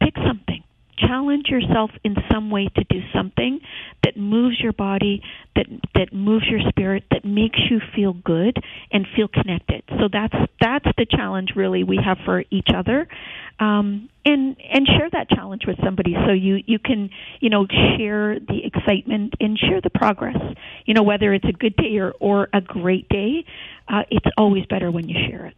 pick 0.00 0.14
something. 0.16 0.62
Challenge 0.98 1.46
yourself 1.48 1.90
in 2.04 2.16
some 2.32 2.50
way 2.50 2.68
to 2.76 2.84
do 2.84 3.00
something 3.14 3.60
that 4.04 4.16
moves 4.16 4.60
your 4.60 4.72
body, 4.72 5.22
that 5.54 5.66
that 5.94 6.12
moves 6.12 6.46
your 6.48 6.60
spirit, 6.68 7.04
that 7.10 7.24
makes 7.24 7.58
you 7.70 7.80
feel 7.94 8.12
good 8.12 8.56
and 8.92 9.06
feel 9.14 9.28
connected. 9.28 9.82
So 9.88 10.08
that's 10.12 10.34
that's 10.60 10.86
the 10.96 11.06
challenge 11.08 11.50
really 11.56 11.84
we 11.84 11.98
have 12.04 12.18
for 12.24 12.44
each 12.50 12.68
other, 12.74 13.06
um, 13.60 14.08
and 14.24 14.56
and 14.72 14.86
share 14.86 15.08
that 15.12 15.28
challenge 15.30 15.62
with 15.66 15.76
somebody 15.84 16.14
so 16.26 16.32
you 16.32 16.58
you 16.66 16.78
can 16.78 17.10
you 17.40 17.50
know 17.50 17.66
share 17.96 18.38
the 18.40 18.60
excitement 18.64 19.34
and 19.40 19.58
share 19.58 19.80
the 19.80 19.90
progress. 19.90 20.36
You 20.84 20.94
know 20.94 21.02
whether 21.02 21.32
it's 21.32 21.48
a 21.48 21.52
good 21.52 21.76
day 21.76 21.98
or 21.98 22.12
or 22.20 22.48
a 22.52 22.60
great 22.60 23.08
day, 23.08 23.44
uh, 23.88 24.02
it's 24.10 24.26
always 24.36 24.66
better 24.66 24.90
when 24.90 25.08
you 25.08 25.16
share 25.28 25.46
it. 25.46 25.54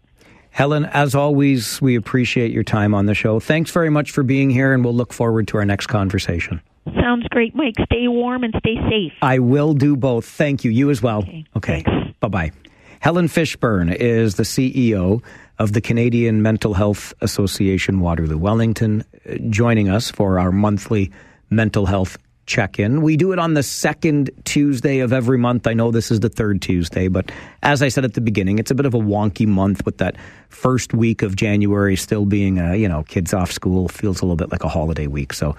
Helen, 0.51 0.85
as 0.87 1.15
always, 1.15 1.81
we 1.81 1.97
appreciate 1.97 2.51
your 2.51 2.65
time 2.65 2.95
on 2.95 3.07
the 3.07 3.15
show. 3.15 3.41
Thanks 3.41 3.71
very 3.71 3.91
much 3.91 4.11
for 4.11 4.23
being 4.23 4.51
here, 4.51 4.73
and 4.73 4.85
we'll 4.85 4.95
look 4.95 5.13
forward 5.13 5.49
to 5.49 5.59
our 5.59 5.65
next 5.65 5.87
conversation. 5.87 6.61
Sounds 7.01 7.27
great, 7.31 7.55
Mike. 7.55 7.75
Stay 7.85 8.09
warm 8.09 8.43
and 8.43 8.55
stay 8.59 8.77
safe. 8.89 9.13
I 9.23 9.39
will 9.39 9.75
do 9.75 9.97
both. 9.97 10.25
Thank 10.25 10.65
you. 10.65 10.71
You 10.71 10.91
as 10.91 11.03
well. 11.03 11.25
Okay. 11.57 11.85
Bye 12.21 12.29
bye. 12.29 12.53
Helen 13.01 13.29
Fishburn 13.29 13.95
is 13.95 14.35
the 14.35 14.43
CEO 14.43 15.23
of 15.59 15.73
the 15.73 15.81
Canadian 15.81 16.43
Mental 16.43 16.75
Health 16.75 17.15
Association 17.21 18.01
Waterloo 18.01 18.39
Wellington, 18.39 19.05
uh, 19.29 19.37
joining 19.49 19.89
us 19.89 20.11
for 20.11 20.39
our 20.39 20.53
monthly 20.53 21.11
mental 21.49 21.87
health 21.87 22.19
check 22.51 22.79
in. 22.79 23.01
We 23.01 23.17
do 23.17 23.33
it 23.33 23.39
on 23.39 23.55
the 23.55 23.63
second 23.63 24.31
Tuesday 24.45 24.99
of 24.99 25.13
every 25.13 25.39
month. 25.39 25.67
I 25.69 25.73
know 25.73 25.93
this 25.93 26.11
is 26.11 26.21
the 26.21 26.29
third 26.29 26.61
Tuesday, 26.61 27.07
but 27.07 27.31
as 27.63 27.81
I 27.81 27.89
said 27.89 28.05
at 28.05 28.15
the 28.15 28.21
beginning, 28.21 28.59
it's 28.59 28.73
a 28.73 28.75
bit 28.75 28.87
of 28.87 28.93
a 28.93 28.99
wonky 28.99 29.47
month 29.47 29.87
with 29.87 29.99
that 29.99 30.17
first 30.49 30.93
week 30.93 31.23
of 31.23 31.37
January 31.37 31.95
still 31.95 32.27
being, 32.27 32.59
a, 32.59 32.75
you 32.75 32.89
know, 32.89 33.05
kids 33.05 33.33
off 33.33 33.53
school 33.53 33.89
feels 33.89 34.21
a 34.21 34.25
little 34.25 34.37
bit 34.37 34.51
like 34.51 34.65
a 34.65 34.69
holiday 34.69 35.07
week. 35.07 35.33
So 35.33 35.57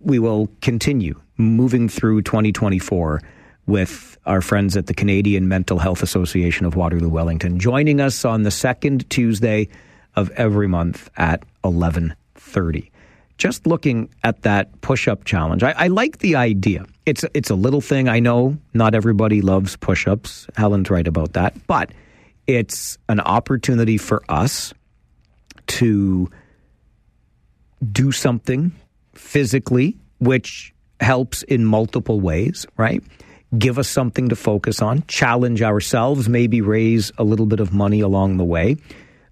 we 0.00 0.18
will 0.18 0.48
continue 0.60 1.18
moving 1.38 1.88
through 1.88 2.22
2024 2.22 3.22
with 3.66 4.18
our 4.26 4.42
friends 4.42 4.76
at 4.76 4.86
the 4.86 4.94
Canadian 4.94 5.48
Mental 5.48 5.78
Health 5.78 6.02
Association 6.02 6.66
of 6.66 6.76
Waterloo 6.76 7.08
Wellington, 7.08 7.58
joining 7.58 8.00
us 8.00 8.24
on 8.24 8.42
the 8.42 8.50
second 8.50 9.08
Tuesday 9.08 9.68
of 10.14 10.30
every 10.32 10.68
month 10.68 11.08
at 11.16 11.42
11:30. 11.64 12.91
Just 13.42 13.66
looking 13.66 14.08
at 14.22 14.42
that 14.42 14.80
push-up 14.82 15.24
challenge, 15.24 15.64
I, 15.64 15.72
I 15.76 15.88
like 15.88 16.18
the 16.18 16.36
idea. 16.36 16.86
It's 17.06 17.24
it's 17.34 17.50
a 17.50 17.56
little 17.56 17.80
thing. 17.80 18.08
I 18.08 18.20
know 18.20 18.56
not 18.72 18.94
everybody 18.94 19.42
loves 19.42 19.74
push-ups. 19.74 20.46
Helen's 20.56 20.90
right 20.90 21.08
about 21.08 21.32
that, 21.32 21.56
but 21.66 21.90
it's 22.46 22.98
an 23.08 23.18
opportunity 23.18 23.98
for 23.98 24.22
us 24.28 24.72
to 25.66 26.30
do 27.90 28.12
something 28.12 28.70
physically, 29.16 29.96
which 30.20 30.72
helps 31.00 31.42
in 31.42 31.64
multiple 31.64 32.20
ways, 32.20 32.64
right? 32.76 33.02
Give 33.58 33.76
us 33.76 33.88
something 33.88 34.28
to 34.28 34.36
focus 34.36 34.80
on, 34.80 35.02
challenge 35.08 35.62
ourselves, 35.62 36.28
maybe 36.28 36.60
raise 36.60 37.10
a 37.18 37.24
little 37.24 37.46
bit 37.46 37.58
of 37.58 37.72
money 37.72 38.02
along 38.02 38.36
the 38.36 38.44
way. 38.44 38.76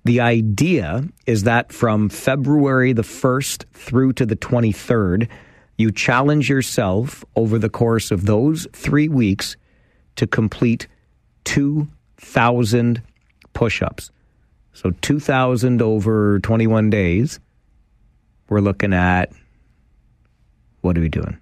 The 0.04 0.20
idea 0.20 1.04
is 1.26 1.42
that 1.44 1.72
from 1.72 2.08
February 2.08 2.92
the 2.92 3.02
1st 3.02 3.64
through 3.72 4.14
to 4.14 4.26
the 4.26 4.36
23rd, 4.36 5.28
you 5.76 5.90
challenge 5.90 6.48
yourself 6.48 7.24
over 7.36 7.58
the 7.58 7.68
course 7.68 8.10
of 8.10 8.26
those 8.26 8.66
three 8.72 9.08
weeks 9.08 9.56
to 10.16 10.26
complete 10.26 10.88
2,000 11.44 13.02
push 13.52 13.82
ups. 13.82 14.10
So 14.72 14.90
2,000 15.02 15.82
over 15.82 16.38
21 16.40 16.90
days. 16.90 17.40
We're 18.48 18.60
looking 18.60 18.94
at 18.94 19.32
what 20.80 20.96
are 20.96 21.00
we 21.00 21.08
doing? 21.08 21.38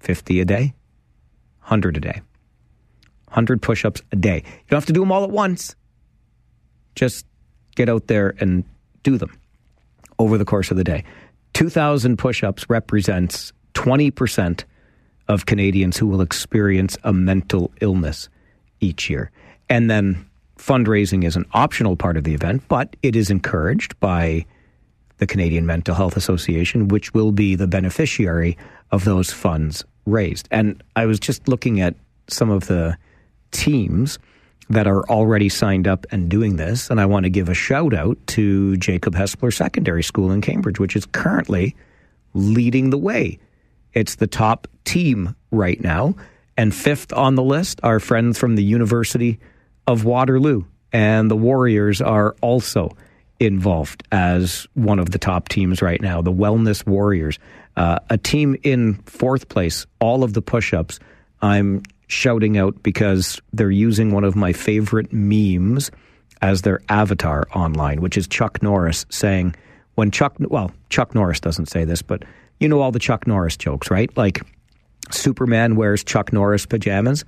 50 0.00 0.40
a 0.40 0.44
day? 0.44 0.74
100 1.60 1.96
a 1.96 2.00
day. 2.00 2.22
100 3.26 3.62
push 3.62 3.84
ups 3.84 4.02
a 4.10 4.16
day. 4.16 4.42
You 4.44 4.64
don't 4.68 4.78
have 4.78 4.86
to 4.86 4.92
do 4.92 5.00
them 5.00 5.12
all 5.12 5.22
at 5.22 5.30
once. 5.30 5.76
Just 6.96 7.26
get 7.74 7.88
out 7.88 8.06
there 8.06 8.34
and 8.40 8.64
do 9.02 9.18
them 9.18 9.36
over 10.18 10.36
the 10.38 10.44
course 10.44 10.70
of 10.70 10.76
the 10.76 10.84
day. 10.84 11.04
2,000 11.54 12.16
push 12.16 12.44
ups 12.44 12.68
represents 12.68 13.52
20% 13.74 14.64
of 15.28 15.46
Canadians 15.46 15.96
who 15.96 16.06
will 16.06 16.20
experience 16.20 16.96
a 17.04 17.12
mental 17.12 17.70
illness 17.80 18.28
each 18.80 19.08
year. 19.08 19.30
And 19.68 19.90
then 19.90 20.28
fundraising 20.58 21.24
is 21.24 21.36
an 21.36 21.46
optional 21.52 21.96
part 21.96 22.16
of 22.16 22.24
the 22.24 22.34
event, 22.34 22.62
but 22.68 22.96
it 23.02 23.16
is 23.16 23.30
encouraged 23.30 23.98
by 24.00 24.44
the 25.18 25.26
Canadian 25.26 25.66
Mental 25.66 25.94
Health 25.94 26.16
Association, 26.16 26.88
which 26.88 27.14
will 27.14 27.30
be 27.30 27.54
the 27.54 27.66
beneficiary 27.66 28.56
of 28.90 29.04
those 29.04 29.32
funds 29.32 29.84
raised. 30.06 30.48
And 30.50 30.82
I 30.96 31.06
was 31.06 31.20
just 31.20 31.46
looking 31.46 31.80
at 31.80 31.94
some 32.26 32.50
of 32.50 32.66
the 32.66 32.96
teams 33.50 34.18
that 34.70 34.86
are 34.86 35.02
already 35.10 35.48
signed 35.48 35.88
up 35.88 36.06
and 36.12 36.28
doing 36.28 36.56
this, 36.56 36.90
and 36.90 37.00
I 37.00 37.06
want 37.06 37.24
to 37.24 37.30
give 37.30 37.48
a 37.48 37.54
shout 37.54 37.92
out 37.92 38.16
to 38.28 38.76
Jacob 38.76 39.14
Hespeler 39.14 39.52
Secondary 39.52 40.02
School 40.02 40.30
in 40.30 40.40
Cambridge, 40.40 40.78
which 40.78 40.94
is 40.94 41.06
currently 41.06 41.74
leading 42.34 42.90
the 42.90 42.98
way. 42.98 43.38
It's 43.92 44.14
the 44.14 44.28
top 44.28 44.68
team 44.84 45.34
right 45.50 45.80
now. 45.80 46.14
And 46.56 46.74
fifth 46.74 47.12
on 47.12 47.34
the 47.34 47.42
list, 47.42 47.80
are 47.82 47.98
friends 47.98 48.38
from 48.38 48.54
the 48.54 48.62
University 48.62 49.40
of 49.86 50.04
Waterloo. 50.04 50.64
And 50.92 51.30
the 51.30 51.36
Warriors 51.36 52.00
are 52.00 52.36
also 52.40 52.96
involved 53.40 54.04
as 54.12 54.66
one 54.74 54.98
of 54.98 55.10
the 55.10 55.18
top 55.18 55.48
teams 55.48 55.82
right 55.82 56.00
now, 56.00 56.22
the 56.22 56.32
Wellness 56.32 56.86
Warriors. 56.86 57.38
Uh, 57.76 57.98
a 58.08 58.18
team 58.18 58.56
in 58.62 58.94
fourth 59.06 59.48
place, 59.48 59.86
all 60.00 60.22
of 60.22 60.34
the 60.34 60.42
push 60.42 60.74
ups. 60.74 61.00
I'm 61.40 61.82
shouting 62.10 62.58
out 62.58 62.82
because 62.82 63.40
they're 63.52 63.70
using 63.70 64.10
one 64.12 64.24
of 64.24 64.36
my 64.36 64.52
favorite 64.52 65.12
memes 65.12 65.90
as 66.42 66.62
their 66.62 66.80
avatar 66.88 67.46
online, 67.54 68.00
which 68.00 68.16
is 68.16 68.26
Chuck 68.26 68.62
Norris 68.62 69.06
saying, 69.10 69.54
when 69.94 70.10
Chuck, 70.10 70.34
well, 70.38 70.72
Chuck 70.88 71.14
Norris 71.14 71.40
doesn't 71.40 71.66
say 71.66 71.84
this, 71.84 72.02
but 72.02 72.24
you 72.58 72.68
know 72.68 72.80
all 72.80 72.92
the 72.92 72.98
Chuck 72.98 73.26
Norris 73.26 73.56
jokes, 73.56 73.90
right? 73.90 74.14
Like 74.16 74.40
Superman 75.10 75.76
wears 75.76 76.02
Chuck 76.02 76.32
Norris 76.32 76.66
pajamas. 76.66 77.24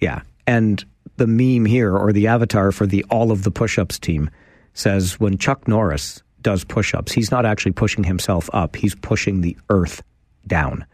Yeah. 0.00 0.22
And 0.46 0.84
the 1.16 1.26
meme 1.26 1.64
here, 1.64 1.96
or 1.96 2.12
the 2.12 2.26
avatar 2.26 2.72
for 2.72 2.86
the 2.86 3.04
all 3.04 3.30
of 3.30 3.42
the 3.42 3.50
push 3.50 3.78
ups 3.78 3.98
team, 3.98 4.30
says 4.74 5.18
when 5.18 5.38
Chuck 5.38 5.66
Norris 5.66 6.22
does 6.42 6.64
push 6.64 6.94
ups, 6.94 7.12
he's 7.12 7.30
not 7.30 7.46
actually 7.46 7.72
pushing 7.72 8.04
himself 8.04 8.48
up, 8.52 8.76
he's 8.76 8.94
pushing 8.94 9.40
the 9.40 9.56
earth 9.70 10.02
down 10.46 10.84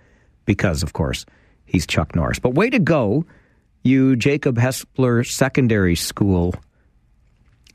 because, 0.47 0.83
of 0.83 0.93
course, 0.93 1.27
he's 1.73 1.87
Chuck 1.87 2.15
Norris. 2.15 2.39
But 2.39 2.55
way 2.55 2.71
to 2.71 2.79
go, 2.79 3.25
you 3.83 4.15
Jacob 4.15 4.57
Hespeler 4.57 5.27
Secondary 5.27 5.97
School 5.97 6.55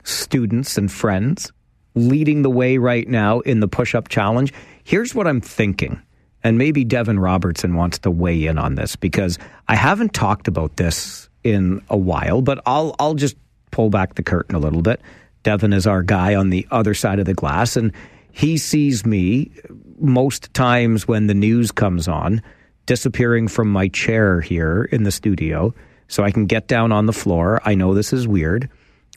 students 0.04 0.78
and 0.78 0.90
friends 0.90 1.52
leading 1.94 2.42
the 2.42 2.50
way 2.50 2.78
right 2.78 3.06
now 3.08 3.40
in 3.40 3.60
the 3.60 3.68
push 3.68 3.94
up 3.94 4.08
challenge. 4.08 4.54
Here's 4.84 5.14
what 5.14 5.26
I'm 5.26 5.40
thinking. 5.40 6.00
And 6.44 6.56
maybe 6.56 6.84
Devin 6.84 7.18
Robertson 7.18 7.74
wants 7.74 7.98
to 8.00 8.10
weigh 8.10 8.46
in 8.46 8.56
on 8.56 8.76
this 8.76 8.94
because 8.94 9.38
I 9.66 9.74
haven't 9.74 10.14
talked 10.14 10.46
about 10.46 10.76
this 10.76 11.28
in 11.42 11.82
a 11.90 11.96
while, 11.96 12.40
but 12.40 12.62
I'll 12.64 12.94
I'll 13.00 13.14
just 13.14 13.36
pull 13.72 13.90
back 13.90 14.14
the 14.14 14.22
curtain 14.22 14.54
a 14.54 14.60
little 14.60 14.80
bit. 14.80 15.00
Devin 15.42 15.72
is 15.72 15.86
our 15.86 16.02
guy 16.02 16.36
on 16.36 16.50
the 16.50 16.66
other 16.70 16.94
side 16.94 17.18
of 17.18 17.26
the 17.26 17.34
glass 17.34 17.76
and 17.76 17.92
he 18.30 18.56
sees 18.56 19.04
me 19.04 19.50
most 19.98 20.54
times 20.54 21.08
when 21.08 21.26
the 21.26 21.34
news 21.34 21.72
comes 21.72 22.06
on 22.06 22.40
disappearing 22.88 23.48
from 23.48 23.70
my 23.70 23.86
chair 23.88 24.40
here 24.40 24.88
in 24.90 25.02
the 25.02 25.12
studio 25.12 25.74
so 26.08 26.24
I 26.24 26.30
can 26.30 26.46
get 26.46 26.66
down 26.66 26.90
on 26.90 27.04
the 27.04 27.12
floor. 27.12 27.60
I 27.62 27.74
know 27.74 27.92
this 27.92 28.14
is 28.14 28.26
weird, 28.26 28.70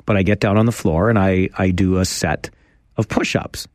but 0.06 0.18
I 0.18 0.23
get 0.23 0.41
down 0.41 0.57
on 0.57 0.65
the 0.65 0.73
floor 0.73 1.10
and 1.10 1.18
I, 1.18 1.49
I 1.57 1.72
do 1.72 1.98
a 1.98 2.06
set 2.06 2.49
of 2.98 3.07
push 3.07 3.34
ups. 3.34 3.69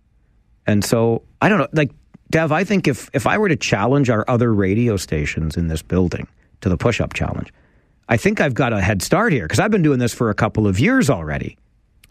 And 0.67 0.85
so 0.85 1.23
I 1.41 1.49
don't 1.49 1.59
know, 1.59 1.69
like, 1.73 1.91
Dev, 2.29 2.53
I 2.53 2.65
think 2.65 2.87
if, 2.87 3.09
if 3.15 3.27
I 3.27 3.39
were 3.39 3.49
to 3.49 3.57
challenge 3.57 4.11
our 4.11 4.23
other 4.29 4.53
radio 4.53 4.99
stations 4.99 5.57
in 5.57 5.69
this 5.69 5.81
building 5.81 6.29
to 6.61 6.69
the 6.69 6.77
push 6.77 7.01
up 7.01 7.15
challenge, 7.15 7.51
I 8.07 8.19
think 8.19 8.43
I've 8.43 8.55
got 8.55 8.75
a 8.75 8.81
head 8.83 9.01
start 9.01 9.33
here 9.33 9.45
because 9.45 9.61
I've 9.61 9.71
been 9.71 9.83
doing 9.83 9.99
this 9.99 10.13
for 10.13 10.29
a 10.29 10.35
couple 10.35 10.67
of 10.67 10.79
years 10.79 11.09
already. 11.09 11.57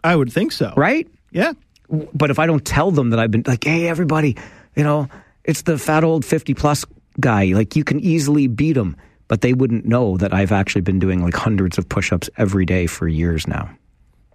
I 0.02 0.16
would 0.16 0.32
think 0.32 0.50
so. 0.50 0.74
Right? 0.76 1.08
Yeah. 1.30 1.52
But 1.88 2.30
if 2.32 2.40
I 2.40 2.46
don't 2.46 2.64
tell 2.64 2.90
them 2.90 3.10
that 3.10 3.20
I've 3.20 3.30
been 3.30 3.44
like, 3.46 3.62
hey, 3.62 3.86
everybody, 3.86 4.36
you 4.74 4.82
know, 4.82 5.08
it's 5.44 5.62
the 5.62 5.78
fat 5.78 6.02
old 6.02 6.24
50 6.24 6.54
plus 6.54 6.84
guy. 7.20 7.46
Like 7.46 7.76
you 7.76 7.84
can 7.84 8.00
easily 8.00 8.46
beat 8.46 8.76
him, 8.76 8.96
but 9.28 9.40
they 9.40 9.52
wouldn't 9.52 9.84
know 9.84 10.16
that 10.16 10.32
I've 10.32 10.52
actually 10.52 10.82
been 10.82 10.98
doing 10.98 11.22
like 11.22 11.34
hundreds 11.34 11.78
of 11.78 11.88
push-ups 11.88 12.30
every 12.36 12.64
day 12.64 12.86
for 12.86 13.08
years 13.08 13.46
now. 13.46 13.70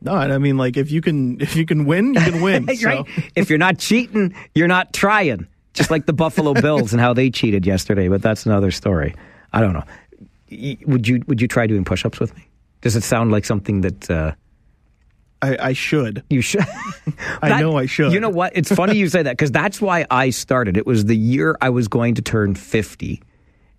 No, 0.02 0.14
I 0.14 0.38
mean, 0.40 0.58
like 0.58 0.78
if 0.78 0.90
you 0.92 1.02
can 1.02 1.40
if 1.40 1.56
you 1.56 1.66
can 1.66 1.86
win, 1.86 2.16
you 2.16 2.22
can 2.22 2.42
win. 2.42 2.76
so. 2.76 2.88
right? 2.88 3.06
If 3.36 3.50
you're 3.50 3.60
not 3.60 3.78
cheating, 3.78 4.34
you're 4.56 4.68
not 4.68 4.94
trying. 4.94 5.48
Just 5.74 5.92
like 5.92 6.06
the 6.06 6.14
Buffalo 6.14 6.54
Bills 6.62 6.92
and 6.92 7.00
how 7.00 7.14
they 7.14 7.30
cheated 7.30 7.66
yesterday, 7.66 8.08
but 8.08 8.22
that's 8.22 8.46
another 8.46 8.72
story. 8.72 9.16
I 9.54 9.62
don't 9.62 9.74
know. 9.74 9.84
Would 10.88 11.08
you 11.08 11.24
would 11.28 11.40
you 11.40 11.48
try 11.48 11.68
doing 11.68 11.86
push-ups 11.86 12.20
with 12.20 12.36
me? 12.36 12.48
Does 12.82 12.96
it 12.96 13.04
sound 13.04 13.32
like 13.32 13.46
something 13.46 13.82
that 13.82 14.10
uh, 14.10 14.34
I, 15.42 15.58
I 15.70 15.74
should. 15.74 16.24
You 16.30 16.42
should. 16.42 16.66
I 17.42 17.60
know 17.62 17.78
I 17.78 17.86
should. 17.88 18.14
You 18.14 18.20
know 18.20 18.30
what? 18.30 18.52
It's 18.56 18.72
funny 18.72 18.96
you 18.98 19.10
say 19.10 19.24
that 19.24 19.32
because 19.32 19.52
that's 19.52 19.82
why 19.82 20.06
I 20.12 20.30
started. 20.30 20.78
It 20.78 20.86
was 20.86 21.06
the 21.06 21.18
year 21.18 21.58
I 21.62 21.70
was 21.70 21.88
going 21.88 22.16
to 22.16 22.22
turn 22.22 22.54
50. 22.56 23.22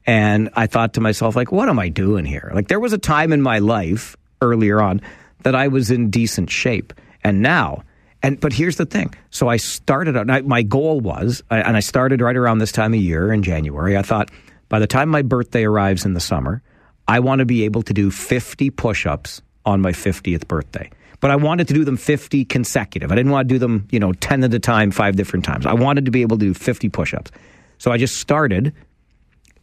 And 0.05 0.51
I 0.55 0.67
thought 0.67 0.95
to 0.95 1.01
myself, 1.01 1.37
like, 1.37 1.53
what 1.53 1.69
am 1.69 1.79
I 1.79 1.89
doing 1.89 2.25
here? 2.25 2.51
Like, 2.55 2.67
there 2.69 2.81
was 2.81 2.93
a 2.93 2.99
time 2.99 3.33
in 3.33 3.41
my 3.41 3.61
life 3.61 4.17
earlier 4.41 4.83
on 4.83 5.01
that 5.45 5.55
I 5.55 5.69
was 5.69 5.91
in 5.93 6.11
decent 6.11 6.51
shape. 6.51 6.93
And 7.23 7.41
now, 7.41 7.85
and 8.23 8.41
but 8.41 8.53
here's 8.53 8.77
the 8.77 8.87
thing. 8.87 9.15
So 9.31 9.47
I 9.49 9.57
started 9.59 10.17
out, 10.17 10.29
I- 10.29 10.41
my 10.41 10.63
goal 10.63 11.01
was, 11.01 11.43
and 11.51 11.77
I 11.77 11.81
started 11.81 12.21
right 12.21 12.37
around 12.37 12.59
this 12.59 12.73
time 12.73 12.95
of 12.95 13.01
year 13.01 13.33
in 13.33 13.45
January. 13.45 13.97
I 13.97 14.03
thought 14.03 14.31
by 14.69 14.81
the 14.81 14.89
time 14.89 15.09
my 15.09 15.23
birthday 15.23 15.65
arrives 15.65 16.05
in 16.05 16.15
the 16.15 16.21
summer, 16.21 16.63
I 17.07 17.21
want 17.21 17.39
to 17.39 17.45
be 17.45 17.65
able 17.65 17.83
to 17.83 17.93
do 17.93 18.11
50 18.11 18.71
push 18.71 19.07
ups 19.07 19.41
on 19.65 19.81
my 19.81 19.93
50th 19.93 20.49
birthday. 20.49 20.91
But 21.23 21.31
I 21.31 21.37
wanted 21.37 21.69
to 21.69 21.75
do 21.75 21.85
them 21.85 21.97
50 21.97 22.45
consecutive. 22.47 23.13
I 23.13 23.15
didn't 23.15 23.31
want 23.31 23.49
to 23.49 23.55
do 23.55 23.59
them, 23.61 23.87
you 23.93 24.01
know, 24.01 24.13
10 24.13 24.43
at 24.43 24.53
a 24.53 24.59
time, 24.59 24.91
five 24.91 25.15
different 25.15 25.45
times. 25.45 25.67
I 25.67 25.73
wanted 25.73 26.05
to 26.07 26.11
be 26.11 26.23
able 26.23 26.37
to 26.37 26.47
do 26.47 26.53
50 26.53 26.89
push 26.89 27.15
ups. 27.15 27.31
So 27.79 27.93
I 27.93 27.97
just 27.97 28.17
started, 28.17 28.75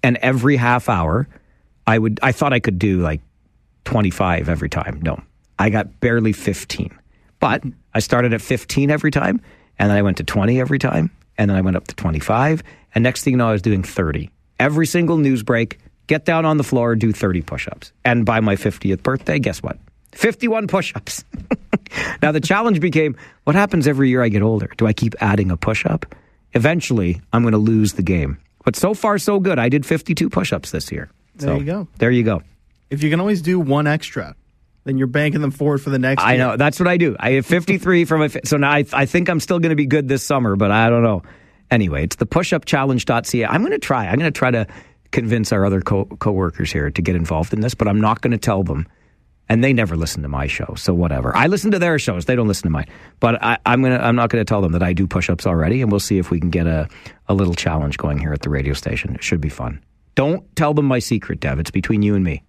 and 0.02 0.16
every 0.22 0.56
half 0.56 0.88
hour, 0.88 1.28
I 1.86 2.00
would, 2.00 2.18
I 2.24 2.32
thought 2.32 2.54
I 2.54 2.62
could 2.62 2.80
do 2.80 3.02
like 3.02 3.20
25 3.84 4.48
every 4.48 4.70
time. 4.70 5.02
No, 5.04 5.22
I 5.60 5.70
got 5.70 6.00
barely 6.00 6.32
15. 6.32 6.98
But 7.42 7.62
I 7.94 8.00
started 8.00 8.32
at 8.34 8.42
15 8.42 8.90
every 8.90 9.12
time, 9.12 9.42
and 9.78 9.90
then 9.90 9.98
I 9.98 10.02
went 10.02 10.16
to 10.18 10.24
20 10.24 10.62
every 10.62 10.80
time, 10.80 11.12
and 11.38 11.50
then 11.50 11.58
I 11.58 11.62
went 11.62 11.76
up 11.76 11.88
to 11.88 11.96
25. 11.96 12.64
And 12.96 13.04
next 13.04 13.24
thing 13.24 13.34
you 13.34 13.38
know, 13.38 13.50
I 13.50 13.52
was 13.52 13.62
doing 13.62 13.84
30. 13.84 14.30
Every 14.62 14.86
single 14.86 15.18
news 15.18 15.44
break, 15.44 15.78
get 16.08 16.24
down 16.24 16.46
on 16.46 16.56
the 16.56 16.64
floor, 16.64 16.96
do 16.96 17.12
30 17.12 17.42
push 17.42 17.68
ups. 17.68 17.92
And 18.06 18.26
by 18.26 18.40
my 18.40 18.56
50th 18.56 19.04
birthday, 19.04 19.40
guess 19.40 19.62
what? 19.62 19.78
51 20.14 20.68
push 20.68 20.94
ups. 20.96 21.24
now, 22.22 22.32
the 22.32 22.40
challenge 22.42 22.80
became 22.80 23.16
what 23.44 23.56
happens 23.56 23.88
every 23.88 24.10
year 24.10 24.22
I 24.24 24.30
get 24.30 24.42
older? 24.42 24.70
Do 24.78 24.88
I 24.88 24.94
keep 24.94 25.16
adding 25.20 25.52
a 25.52 25.58
push 25.58 25.86
up? 25.86 26.06
Eventually, 26.54 27.22
I'm 27.32 27.42
going 27.44 27.52
to 27.54 27.58
lose 27.60 27.94
the 27.94 28.02
game. 28.04 28.38
But 28.66 28.76
so 28.76 28.94
far, 28.94 29.18
so 29.18 29.40
good. 29.40 29.60
I 29.60 29.70
did 29.70 29.86
52 29.86 30.30
push 30.30 30.52
ups 30.52 30.72
this 30.72 30.92
year. 30.92 31.10
There 31.36 31.50
So, 31.50 31.60
you 31.60 31.66
go. 31.66 31.88
There 31.98 32.12
you 32.12 32.24
go. 32.24 32.42
If 32.90 33.04
you 33.04 33.10
can 33.10 33.20
always 33.20 33.42
do 33.42 33.60
one 33.60 33.88
extra, 33.88 34.36
then 34.84 34.98
you're 34.98 35.08
banking 35.08 35.42
them 35.42 35.52
forward 35.52 35.80
for 35.82 35.92
the 35.92 36.00
next. 36.00 36.24
I 36.24 36.34
year. 36.36 36.48
know. 36.48 36.58
That's 36.58 36.80
what 36.80 36.88
I 36.88 36.98
do. 36.98 37.16
I 37.20 37.32
have 37.32 37.46
53 37.46 38.06
from 38.06 38.24
a. 38.24 38.30
So 38.46 38.58
now 38.58 38.72
I, 38.72 38.84
I 38.94 39.06
think 39.06 39.30
I'm 39.30 39.40
still 39.40 39.60
going 39.60 39.70
to 39.70 39.76
be 39.76 39.86
good 39.86 40.08
this 40.08 40.24
summer, 40.24 40.56
but 40.56 40.72
I 40.72 40.90
don't 40.90 41.04
know. 41.04 41.22
Anyway, 41.72 42.04
it's 42.04 42.16
the 42.16 42.26
pushupchallenge.ca. 42.26 43.46
I'm 43.46 43.62
going 43.62 43.72
to 43.72 43.80
try. 43.80 44.08
I'm 44.08 44.18
going 44.18 44.32
to 44.32 44.38
try 44.38 44.50
to 44.52 44.66
convince 45.12 45.52
our 45.54 45.66
other 45.66 45.82
co- 45.82 46.06
coworkers 46.06 46.72
here 46.72 46.90
to 46.90 47.02
get 47.02 47.16
involved 47.16 47.54
in 47.54 47.62
this, 47.62 47.76
but 47.76 47.88
I'm 47.88 48.02
not 48.02 48.22
going 48.22 48.32
to 48.32 48.38
tell 48.38 48.64
them. 48.64 48.88
And 49.50 49.64
they 49.64 49.74
never 49.74 49.98
listen 49.98 50.22
to 50.22 50.30
my 50.30 50.46
show, 50.46 50.76
so 50.78 50.94
whatever. 50.94 51.36
I 51.36 51.48
listen 51.48 51.72
to 51.72 51.80
their 51.80 51.98
shows; 51.98 52.26
they 52.26 52.36
don't 52.36 52.48
listen 52.48 52.64
to 52.64 52.70
mine. 52.70 52.88
But 53.20 53.44
I, 53.44 53.58
I'm 53.66 53.82
gonna, 53.82 53.98
I'm 53.98 54.16
not 54.16 54.30
going 54.30 54.46
to 54.46 54.48
tell 54.48 54.62
them 54.62 54.74
that 54.74 54.84
I 54.84 54.94
do 54.94 55.08
push-ups 55.08 55.48
already, 55.48 55.82
and 55.82 55.92
we'll 55.92 56.00
see 56.00 56.20
if 56.20 56.30
we 56.30 56.40
can 56.40 56.52
get 56.52 56.68
a, 56.68 56.88
a 57.28 57.34
little 57.34 57.56
challenge 57.56 57.98
going 57.98 58.20
here 58.20 58.32
at 58.32 58.44
the 58.44 58.50
radio 58.50 58.74
station. 58.74 59.16
It 59.16 59.24
should 59.24 59.42
be 59.42 59.50
fun. 59.50 59.84
Don't 60.14 60.56
tell 60.56 60.74
them 60.74 60.86
my 60.86 61.00
secret, 61.00 61.40
Dev. 61.40 61.60
It's 61.60 61.72
between 61.72 62.04
you 62.04 62.14
and 62.14 62.24
me. 62.24 62.44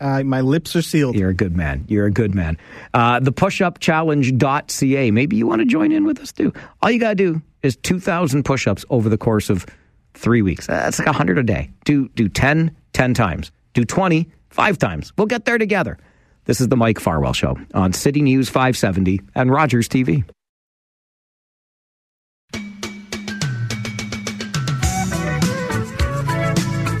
Uh, 0.00 0.22
my 0.22 0.40
lips 0.40 0.74
are 0.74 0.82
sealed. 0.82 1.14
You're 1.14 1.28
a 1.28 1.34
good 1.34 1.54
man. 1.54 1.84
You're 1.88 2.06
a 2.06 2.10
good 2.10 2.34
man. 2.34 2.56
Uh, 2.94 3.20
the 3.20 3.32
pushupchallenge.ca. 3.32 5.10
Maybe 5.10 5.36
you 5.36 5.46
want 5.46 5.60
to 5.60 5.66
join 5.66 5.92
in 5.92 6.04
with 6.04 6.20
us 6.20 6.32
too. 6.32 6.54
All 6.80 6.90
you 6.90 6.98
got 6.98 7.10
to 7.10 7.14
do 7.16 7.42
is 7.62 7.76
2,000 7.76 8.44
push 8.44 8.66
ups 8.66 8.84
over 8.88 9.10
the 9.10 9.18
course 9.18 9.50
of 9.50 9.66
three 10.14 10.40
weeks. 10.40 10.66
That's 10.66 10.98
like 10.98 11.06
100 11.06 11.38
a 11.38 11.42
day. 11.42 11.70
Do, 11.84 12.08
do 12.10 12.28
10, 12.28 12.74
10 12.94 13.14
times. 13.14 13.52
Do 13.74 13.84
20, 13.84 14.26
five 14.50 14.78
times. 14.78 15.12
We'll 15.16 15.26
get 15.26 15.44
there 15.44 15.58
together. 15.58 15.98
This 16.46 16.60
is 16.60 16.68
the 16.68 16.76
Mike 16.76 16.98
Farwell 16.98 17.32
Show 17.32 17.58
on 17.74 17.92
City 17.92 18.22
News 18.22 18.48
570 18.48 19.20
and 19.34 19.50
Rogers 19.50 19.88
TV. 19.88 20.24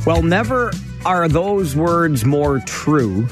Well, 0.06 0.22
never 0.22 0.72
are 1.04 1.28
those 1.28 1.76
words 1.76 2.24
more 2.24 2.58
true 2.60 3.28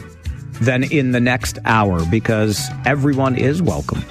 than 0.61 0.85
in 0.85 1.13
the 1.13 1.21
next 1.21 1.59
hour 1.65 2.05
because 2.07 2.69
everyone 2.87 3.37
is 3.37 3.63
welcome 3.63 4.03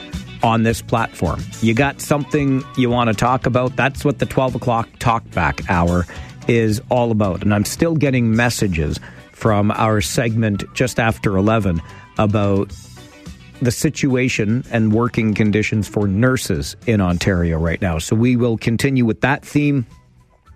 on 0.44 0.64
this 0.64 0.82
platform. 0.82 1.42
You 1.62 1.74
got 1.74 2.02
something 2.02 2.64
you 2.78 2.90
want 2.90 3.10
to 3.10 3.14
talk 3.14 3.46
about? 3.46 3.76
That's 3.76 4.06
what 4.06 4.20
the 4.20 4.26
12 4.26 4.56
o'clock 4.56 4.90
talkback 5.00 5.70
hour 5.70 6.06
is 6.48 6.82
all 6.90 7.12
about. 7.12 7.42
And 7.42 7.54
I'm 7.54 7.66
still 7.66 7.96
getting 7.96 8.36
messages 8.36 9.00
from 9.38 9.70
our 9.70 10.02
segment 10.02 10.64
just 10.74 11.00
after 11.00 11.38
11 11.38 11.80
about 12.18 12.74
the 13.62 13.72
situation 13.72 14.64
and 14.72 14.92
working 14.92 15.36
conditions 15.36 15.88
for 15.88 16.08
nurses 16.08 16.76
in 16.88 17.02
Ontario 17.02 17.60
right 17.60 17.80
now. 17.80 18.00
So 18.00 18.16
we 18.16 18.36
will 18.36 18.58
continue 18.58 19.06
with 19.06 19.22
that 19.22 19.46
theme 19.46 19.86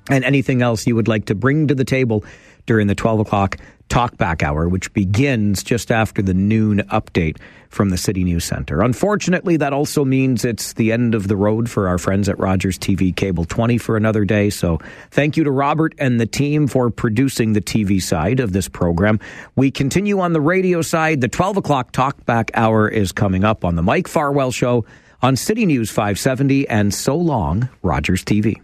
and 0.09 0.25
anything 0.25 0.63
else 0.63 0.87
you 0.87 0.95
would 0.95 1.07
like 1.07 1.25
to 1.25 1.35
bring 1.35 1.67
to 1.67 1.75
the 1.75 1.85
table 1.85 2.25
during 2.65 2.87
the 2.87 2.95
12 2.95 3.19
o'clock 3.19 3.57
talkback 3.91 4.41
hour, 4.41 4.69
which 4.69 4.91
begins 4.93 5.63
just 5.63 5.91
after 5.91 6.21
the 6.21 6.33
noon 6.33 6.79
update 6.91 7.37
from 7.67 7.89
the 7.89 7.97
City 7.97 8.23
News 8.23 8.45
Center. 8.45 8.81
Unfortunately, 8.81 9.57
that 9.57 9.73
also 9.73 10.05
means 10.05 10.45
it's 10.45 10.73
the 10.73 10.93
end 10.93 11.13
of 11.13 11.27
the 11.27 11.35
road 11.35 11.69
for 11.69 11.89
our 11.89 11.97
friends 11.97 12.29
at 12.29 12.39
Rogers 12.39 12.79
TV 12.79 13.13
Cable 13.13 13.43
20 13.43 13.77
for 13.77 13.97
another 13.97 14.23
day. 14.23 14.49
So 14.49 14.79
thank 15.11 15.35
you 15.35 15.43
to 15.43 15.51
Robert 15.51 15.93
and 15.97 16.21
the 16.21 16.25
team 16.25 16.67
for 16.67 16.89
producing 16.89 17.51
the 17.51 17.61
TV 17.61 18.01
side 18.01 18.39
of 18.39 18.53
this 18.53 18.69
program. 18.69 19.19
We 19.57 19.71
continue 19.71 20.21
on 20.21 20.31
the 20.31 20.41
radio 20.41 20.81
side. 20.81 21.19
The 21.19 21.27
12 21.27 21.57
o'clock 21.57 21.91
talkback 21.91 22.49
hour 22.53 22.87
is 22.87 23.11
coming 23.11 23.43
up 23.43 23.65
on 23.65 23.75
the 23.75 23.83
Mike 23.83 24.07
Farwell 24.07 24.51
Show 24.51 24.85
on 25.21 25.35
City 25.35 25.65
News 25.65 25.89
570 25.89 26.67
and 26.69 26.93
so 26.93 27.17
long, 27.17 27.67
Rogers 27.83 28.23
TV. 28.23 28.61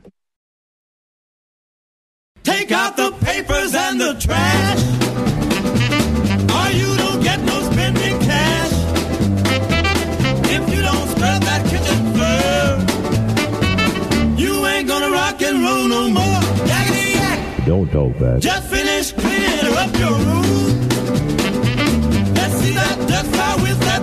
Take 2.48 2.72
out 2.72 2.96
the 2.96 3.12
papers 3.26 3.76
and 3.76 4.00
the 4.00 4.14
trash. 4.14 4.82
Or 6.58 6.68
you 6.80 6.98
don't 7.04 7.22
get 7.22 7.42
no 7.42 7.62
spending 7.70 8.18
cash. 8.20 8.72
If 10.56 10.64
you 10.74 10.82
don't 10.82 11.08
scrub 11.10 11.42
that 11.50 11.62
kitchen 11.72 12.02
floor, 12.14 12.80
you 14.38 14.66
ain't 14.66 14.88
gonna 14.88 15.12
rock 15.12 15.42
and 15.42 15.62
roll 15.62 15.88
no 15.90 16.10
more. 16.10 16.42
Yakety 16.72 17.16
yak. 17.16 17.66
Don't 17.66 17.92
talk 17.92 18.18
back. 18.18 18.40
Just 18.40 18.70
finish 18.70 19.12
cleaning 19.12 19.78
up 19.84 19.94
your 20.00 20.16
room. 20.28 20.88
Let's 22.34 22.56
see 22.62 22.74
that 22.80 22.98
dust 23.10 23.30
fly 23.36 23.56
with 23.62 23.80
that 23.82 24.02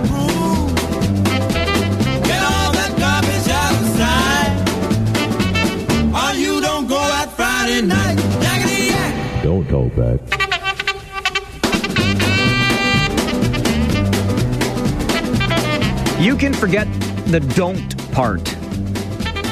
You 16.25 16.35
can 16.35 16.55
forget 16.55 16.91
the 17.27 17.39
don't 17.39 18.11
part 18.11 18.41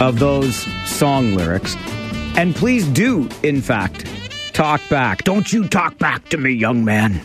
of 0.01 0.17
those 0.17 0.55
song 0.89 1.35
lyrics. 1.35 1.75
And 2.35 2.55
please 2.55 2.87
do, 2.87 3.29
in 3.43 3.61
fact, 3.61 4.07
talk 4.53 4.81
back. 4.89 5.23
Don't 5.23 5.53
you 5.53 5.67
talk 5.67 5.99
back 5.99 6.29
to 6.29 6.37
me, 6.37 6.49
young 6.49 6.83
man. 6.83 7.21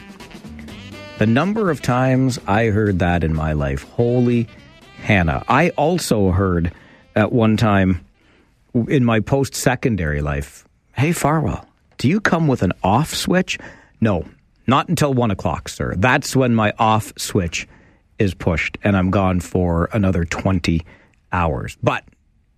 The 1.17 1.25
number 1.25 1.71
of 1.71 1.81
times 1.81 2.39
I 2.47 2.67
heard 2.67 2.99
that 2.99 3.25
in 3.25 3.35
my 3.35 3.55
life, 3.55 3.85
holy 3.85 4.49
Hannah. 4.99 5.43
I 5.49 5.71
also 5.71 6.31
heard 6.31 6.71
at 7.17 7.33
one 7.33 7.57
time 7.57 8.05
in 8.75 9.03
my 9.03 9.21
post 9.21 9.55
secondary 9.55 10.21
life, 10.21 10.69
hey, 10.93 11.13
Farwell, 11.13 11.67
do 11.97 12.07
you 12.07 12.21
come 12.21 12.49
with 12.49 12.63
an 12.63 12.75
off 12.85 13.15
switch? 13.15 13.59
No, 13.99 14.27
not 14.67 14.91
until 14.91 15.15
one 15.15 15.31
o'clock, 15.31 15.71
sir. 15.71 15.95
That's 15.97 16.37
when 16.37 16.55
my 16.55 16.75
off 16.79 17.15
switch 17.17 17.67
is 18.19 18.35
pushed 18.35 18.79
and 18.83 18.97
I'm 18.97 19.11
gone 19.11 19.41
for 19.41 19.89
another 19.93 20.25
20 20.25 20.85
hours. 21.33 21.77
But 21.83 22.05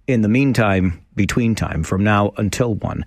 in 0.06 0.22
the 0.22 0.28
meantime, 0.28 1.04
between 1.14 1.54
time, 1.54 1.82
from 1.82 2.02
now 2.02 2.32
until 2.36 2.74
one, 2.74 3.04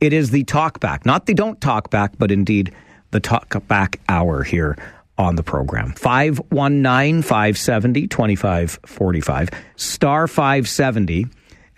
it 0.00 0.12
is 0.12 0.30
the 0.30 0.44
talk 0.44 0.80
back, 0.80 1.06
not 1.06 1.26
the 1.26 1.34
don't 1.34 1.60
talk 1.60 1.90
back, 1.90 2.12
but 2.18 2.30
indeed 2.30 2.72
the 3.10 3.20
talk 3.20 3.66
back 3.66 4.00
hour 4.08 4.42
here 4.42 4.76
on 5.18 5.36
the 5.36 5.42
program. 5.42 5.92
519 5.92 7.22
570 7.22 8.06
2545, 8.08 9.48
star 9.76 10.28
570, 10.28 11.26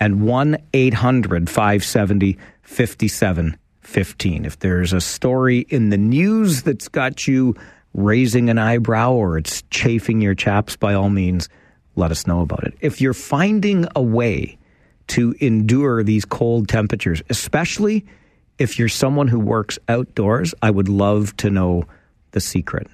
and 0.01 0.23
1 0.23 0.57
800 0.75 1.49
570 1.49 2.39
5715. 2.63 4.45
If 4.45 4.59
there's 4.59 4.93
a 4.93 5.01
story 5.01 5.61
in 5.69 5.91
the 5.91 5.97
news 5.97 6.63
that's 6.63 6.89
got 6.89 7.27
you 7.27 7.55
raising 7.99 8.49
an 8.49 8.59
eyebrow 8.59 9.13
or 9.13 9.39
it's 9.39 9.63
chafing 9.71 10.21
your 10.21 10.35
chaps, 10.35 10.77
by 10.77 10.95
all 10.95 11.11
means, 11.11 11.49
let 11.97 12.11
us 12.11 12.27
know 12.27 12.41
about 12.41 12.65
it. 12.65 12.75
If 12.81 13.01
you're 13.01 13.15
finding 13.15 13.87
a 13.97 14.03
way 14.03 14.59
to 15.09 15.35
endure 15.41 16.03
these 16.03 16.25
cold 16.25 16.69
temperatures, 16.69 17.23
especially 17.29 18.07
if 18.59 18.79
you're 18.79 18.89
someone 18.89 19.29
who 19.29 19.41
works 19.41 19.79
outdoors, 19.89 20.55
I 20.63 20.71
would 20.71 20.89
love 20.89 21.37
to 21.39 21.51
know 21.51 21.85
the 22.33 22.41
secret. 22.41 22.87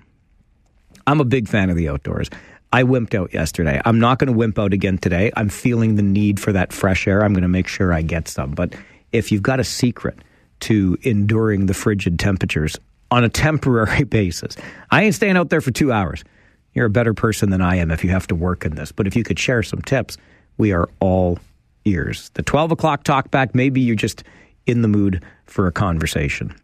I'm 1.07 1.21
a 1.21 1.25
big 1.25 1.49
fan 1.49 1.71
of 1.71 1.77
the 1.77 1.89
outdoors. 1.89 2.31
I 2.73 2.83
wimped 2.83 3.15
out 3.15 3.33
yesterday. 3.33 3.81
I'm 3.85 4.01
not 4.01 4.19
going 4.19 4.33
to 4.33 4.37
wimp 4.37 4.59
out 4.59 4.73
again 4.73 4.99
today. 4.99 5.31
I'm 5.37 5.49
feeling 5.49 5.97
the 5.97 6.03
need 6.03 6.41
for 6.41 6.53
that 6.53 6.73
fresh 6.73 7.07
air. 7.07 7.23
I'm 7.23 7.33
going 7.33 7.43
to 7.43 7.49
make 7.49 7.69
sure 7.69 7.93
I 7.93 8.03
get 8.03 8.27
some. 8.27 8.53
But 8.53 8.75
if 9.13 9.31
you've 9.31 9.43
got 9.43 9.61
a 9.61 9.65
secret 9.65 10.19
to 10.61 10.97
enduring 11.03 11.67
the 11.67 11.75
frigid 11.75 12.19
temperatures 12.19 12.77
on 13.15 13.23
a 13.23 13.29
temporary 13.29 14.05
basis, 14.05 14.57
I 14.91 15.05
ain't 15.05 15.15
staying 15.15 15.37
out 15.37 15.49
there 15.49 15.61
for 15.61 15.71
two 15.71 15.93
hours. 15.93 16.25
You're 16.73 16.87
a 16.87 16.91
better 16.91 17.15
person 17.15 17.51
than 17.51 17.63
I 17.63 17.77
am 17.77 17.93
if 17.93 18.03
you 18.03 18.11
have 18.11 18.27
to 18.27 18.35
work 18.35 18.65
in 18.65 18.75
this. 18.75 18.91
But 18.91 19.07
if 19.07 19.15
you 19.15 19.23
could 19.23 19.39
share 19.39 19.63
some 19.63 19.81
tips, 19.83 20.19
we 20.59 20.73
are 20.73 20.89
all 20.99 21.39
ears. 21.85 22.31
The 22.35 22.43
12 22.43 22.73
o'clock 22.73 23.05
talk 23.05 23.31
back, 23.31 23.55
maybe 23.55 23.81
you're 23.81 23.95
just 23.95 24.25
in 24.67 24.83
the 24.83 24.89
mood 24.89 25.23
for 25.47 25.69
a 25.69 25.73
conversation. 25.73 26.55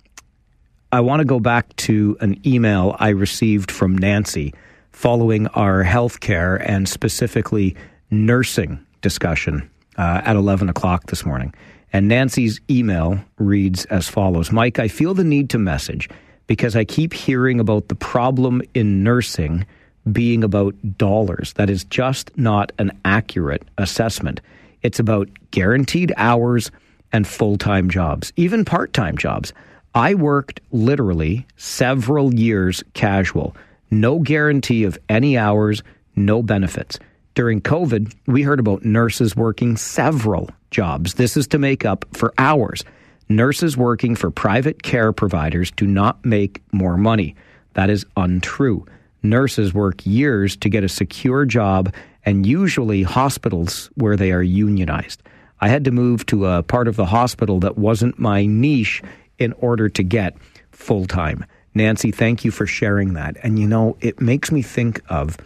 I 0.91 1.01
want 1.01 1.21
to 1.21 1.25
go 1.25 1.39
back 1.39 1.75
to 1.77 2.17
an 2.21 2.41
email 2.45 2.97
I 2.99 3.11
received 3.11 3.71
from 3.71 3.97
Nancy 3.97 4.53
following 4.91 5.47
our 5.49 5.85
healthcare 5.85 6.61
and 6.67 6.89
specifically 6.89 7.77
nursing 8.11 8.85
discussion 9.03 9.71
uh, 9.97 10.23
at 10.25 10.35
11 10.35 10.69
o'clock 10.69 11.07
this 11.07 11.25
morning. 11.25 11.55
And 11.93 12.09
Nancy's 12.09 12.61
email 12.69 13.21
reads 13.39 13.85
as 13.85 14.09
follows 14.09 14.51
Mike, 14.51 14.81
I 14.81 14.89
feel 14.89 15.15
the 15.15 15.23
need 15.23 15.51
to 15.51 15.59
message 15.59 16.09
because 16.51 16.75
I 16.75 16.85
keep 16.85 17.13
hearing 17.13 17.61
about 17.61 17.87
the 17.87 17.95
problem 17.95 18.61
in 18.75 19.05
nursing 19.05 19.65
being 20.11 20.43
about 20.43 20.75
dollars. 20.99 21.53
That 21.53 21.71
is 21.71 21.85
just 21.85 22.37
not 22.37 22.73
an 22.77 22.91
accurate 23.05 23.63
assessment. 23.79 24.41
It's 24.83 24.99
about 24.99 25.29
guaranteed 25.53 26.13
hours 26.17 26.73
and 27.13 27.25
full 27.25 27.57
time 27.57 27.89
jobs, 27.89 28.33
even 28.35 28.65
part 28.65 28.93
time 28.93 29.17
jobs. 29.17 29.53
I 29.95 30.15
worked 30.15 30.61
literally 30.73 31.47
several 31.57 32.35
years 32.35 32.83
casual, 32.95 33.55
no 33.93 34.19
guarantee 34.19 34.83
of 34.83 34.99
any 35.09 35.39
hours, 35.39 35.85
no 36.17 36.43
benefits. 36.43 36.99
During 37.37 37.61
COVID, 37.61 38.13
we 38.27 38.43
heard 38.43 38.59
about 38.59 38.85
nurses 38.85 39.37
working 39.37 39.77
several 39.77 40.51
jobs. 40.73 41.15
This 41.15 41.37
is 41.37 41.47
to 41.47 41.61
make 41.61 41.85
up 41.85 42.07
for 42.13 42.35
hours. 42.39 42.85
Nurses 43.31 43.77
working 43.77 44.17
for 44.17 44.29
private 44.33 44.83
care 44.83 45.13
providers 45.13 45.71
do 45.71 45.87
not 45.87 46.25
make 46.25 46.61
more 46.73 46.97
money. 46.97 47.37
That 47.75 47.89
is 47.89 48.05
untrue. 48.17 48.85
Nurses 49.23 49.73
work 49.73 50.05
years 50.05 50.57
to 50.57 50.69
get 50.69 50.83
a 50.83 50.89
secure 50.89 51.45
job 51.45 51.95
and 52.25 52.45
usually 52.45 53.05
hospitals 53.05 53.89
where 53.95 54.17
they 54.17 54.33
are 54.33 54.43
unionized. 54.43 55.23
I 55.61 55.69
had 55.69 55.85
to 55.85 55.93
move 55.93 56.27
to 56.27 56.47
a 56.47 56.65
part 56.65 56.89
of 56.89 56.97
the 56.97 57.07
hospital 57.07 57.61
that 57.61 57.79
wasn't 57.79 58.19
my 58.19 58.47
niche 58.47 59.01
in 59.39 59.53
order 59.61 59.89
to 59.89 60.03
get 60.03 60.37
full 60.73 61.07
time. 61.07 61.45
Nancy, 61.73 62.11
thank 62.11 62.45
you 62.45 62.51
for 62.51 62.67
sharing 62.67 63.15
that. 63.15 63.37
And 63.45 63.61
you 63.61 63.69
know, 63.69 63.97
it 64.01 64.21
makes 64.21 64.51
me 64.51 64.61
think 64.61 65.01
of 65.09 65.37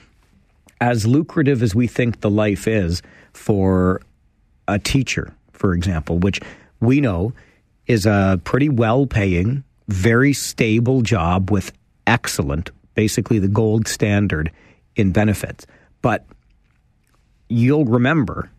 as 0.81 1.07
lucrative 1.07 1.63
as 1.63 1.75
we 1.75 1.87
think 1.87 2.23
the 2.23 2.31
life 2.31 2.67
is 2.67 3.03
for 3.35 4.01
a 4.67 4.79
teacher, 4.79 5.35
for 5.53 5.75
example, 5.75 6.19
which 6.19 6.41
we 6.81 7.03
know 7.03 7.35
is 7.87 8.07
a 8.07 8.41
pretty 8.45 8.69
well 8.69 9.07
paying, 9.07 9.65
very 9.89 10.33
stable 10.33 11.03
job 11.03 11.51
with 11.51 11.73
excellent, 12.07 12.71
basically 12.95 13.39
the 13.39 13.49
gold 13.49 13.89
standard 13.89 14.51
in 14.97 15.13
benefits. 15.13 15.67
But 16.03 16.25
you'll 17.49 17.85
remember 17.85 18.51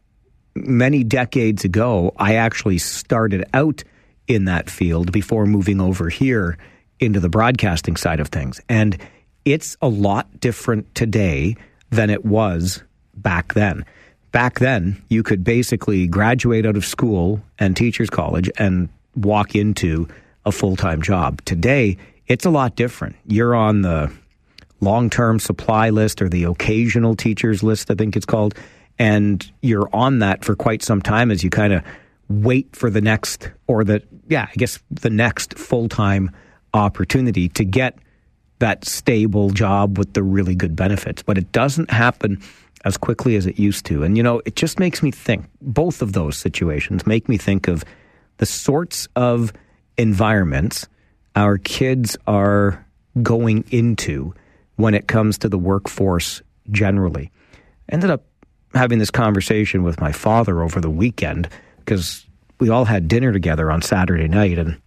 many 0.55 1.03
decades 1.03 1.63
ago, 1.63 2.13
I 2.17 2.35
actually 2.35 2.77
started 2.77 3.45
out 3.53 3.83
in 4.27 4.45
that 4.45 4.69
field 4.69 5.11
before 5.11 5.45
moving 5.45 5.79
over 5.81 6.09
here 6.09 6.57
into 6.99 7.19
the 7.19 7.29
broadcasting 7.29 7.95
side 7.95 8.19
of 8.19 8.29
things. 8.29 8.59
And 8.69 8.97
it's 9.43 9.77
a 9.81 9.87
lot 9.87 10.39
different 10.39 10.93
today 10.95 11.55
than 11.89 12.09
it 12.09 12.25
was 12.25 12.81
back 13.15 13.53
then. 13.53 13.85
Back 14.31 14.59
then, 14.59 15.01
you 15.09 15.23
could 15.23 15.43
basically 15.43 16.07
graduate 16.07 16.65
out 16.65 16.75
of 16.75 16.85
school 16.85 17.41
and 17.59 17.75
teachers 17.75 18.09
college 18.09 18.49
and 18.57 18.89
walk 19.15 19.55
into 19.55 20.07
a 20.45 20.51
full-time 20.51 21.01
job. 21.01 21.43
Today, 21.45 21.97
it's 22.27 22.45
a 22.45 22.49
lot 22.49 22.75
different. 22.75 23.15
You're 23.25 23.55
on 23.55 23.81
the 23.81 24.11
long-term 24.81 25.39
supply 25.39 25.89
list 25.89 26.21
or 26.21 26.29
the 26.29 26.43
occasional 26.43 27.15
teachers 27.15 27.63
list, 27.63 27.89
I 27.89 27.95
think 27.95 28.15
it's 28.15 28.25
called, 28.25 28.55
and 28.99 29.49
you're 29.61 29.89
on 29.93 30.19
that 30.19 30.45
for 30.45 30.55
quite 30.55 30.83
some 30.83 31.01
time 31.01 31.31
as 31.31 31.43
you 31.43 31.49
kind 31.49 31.73
of 31.73 31.83
wait 32.29 32.75
for 32.75 32.89
the 32.89 33.01
next 33.01 33.49
or 33.67 33.83
the 33.83 34.01
yeah, 34.27 34.47
I 34.49 34.53
guess 34.55 34.79
the 34.89 35.09
next 35.09 35.57
full-time 35.57 36.31
opportunity 36.73 37.49
to 37.49 37.63
get 37.63 37.97
that 38.59 38.85
stable 38.85 39.49
job 39.49 39.97
with 39.97 40.13
the 40.13 40.23
really 40.23 40.55
good 40.55 40.75
benefits. 40.75 41.21
But 41.21 41.37
it 41.37 41.51
doesn't 41.51 41.91
happen 41.91 42.41
as 42.85 42.97
quickly 42.97 43.35
as 43.35 43.45
it 43.45 43.59
used 43.59 43.85
to. 43.87 44.03
And 44.03 44.15
you 44.17 44.23
know, 44.23 44.41
it 44.45 44.55
just 44.55 44.79
makes 44.79 45.03
me 45.03 45.11
think 45.11 45.45
both 45.61 46.01
of 46.01 46.13
those 46.13 46.37
situations 46.37 47.05
make 47.05 47.27
me 47.27 47.37
think 47.37 47.67
of 47.67 47.83
the 48.37 48.45
sorts 48.45 49.07
of 49.15 49.53
environments 49.97 50.87
our 51.35 51.57
kids 51.57 52.17
are 52.27 52.85
going 53.21 53.65
into 53.71 54.33
when 54.77 54.93
it 54.93 55.07
comes 55.07 55.37
to 55.39 55.49
the 55.49 55.57
workforce 55.57 56.41
generally. 56.71 57.31
Ended 57.89 58.09
up 58.09 58.25
having 58.73 58.99
this 58.99 59.11
conversation 59.11 59.83
with 59.83 59.99
my 60.01 60.11
father 60.11 60.61
over 60.61 60.81
the 60.81 60.89
weekend 60.89 61.47
because 61.79 62.25
we 62.59 62.69
all 62.69 62.85
had 62.85 63.07
dinner 63.07 63.31
together 63.31 63.71
on 63.71 63.81
Saturday 63.81 64.27
night 64.27 64.57
and 64.57 64.79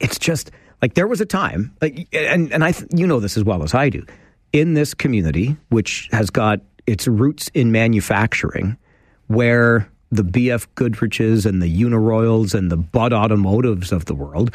it's 0.00 0.18
just 0.18 0.50
like 0.80 0.94
there 0.94 1.06
was 1.06 1.20
a 1.20 1.26
time 1.26 1.74
like 1.82 2.08
and 2.12 2.52
and 2.52 2.64
I 2.64 2.72
you 2.94 3.06
know 3.06 3.20
this 3.20 3.36
as 3.36 3.44
well 3.44 3.62
as 3.62 3.74
I 3.74 3.90
do 3.90 4.04
in 4.52 4.74
this 4.74 4.94
community 4.94 5.56
which 5.68 6.08
has 6.12 6.30
got 6.30 6.60
its 6.86 7.06
roots 7.06 7.48
in 7.52 7.70
manufacturing 7.70 8.78
where 9.26 9.88
the 10.12 10.22
BF 10.22 10.66
Goodriches 10.76 11.46
and 11.46 11.62
the 11.62 11.82
Uniroyals 11.82 12.54
and 12.54 12.70
the 12.70 12.76
Budd 12.76 13.12
Automotives 13.12 13.90
of 13.90 14.04
the 14.04 14.14
world 14.14 14.54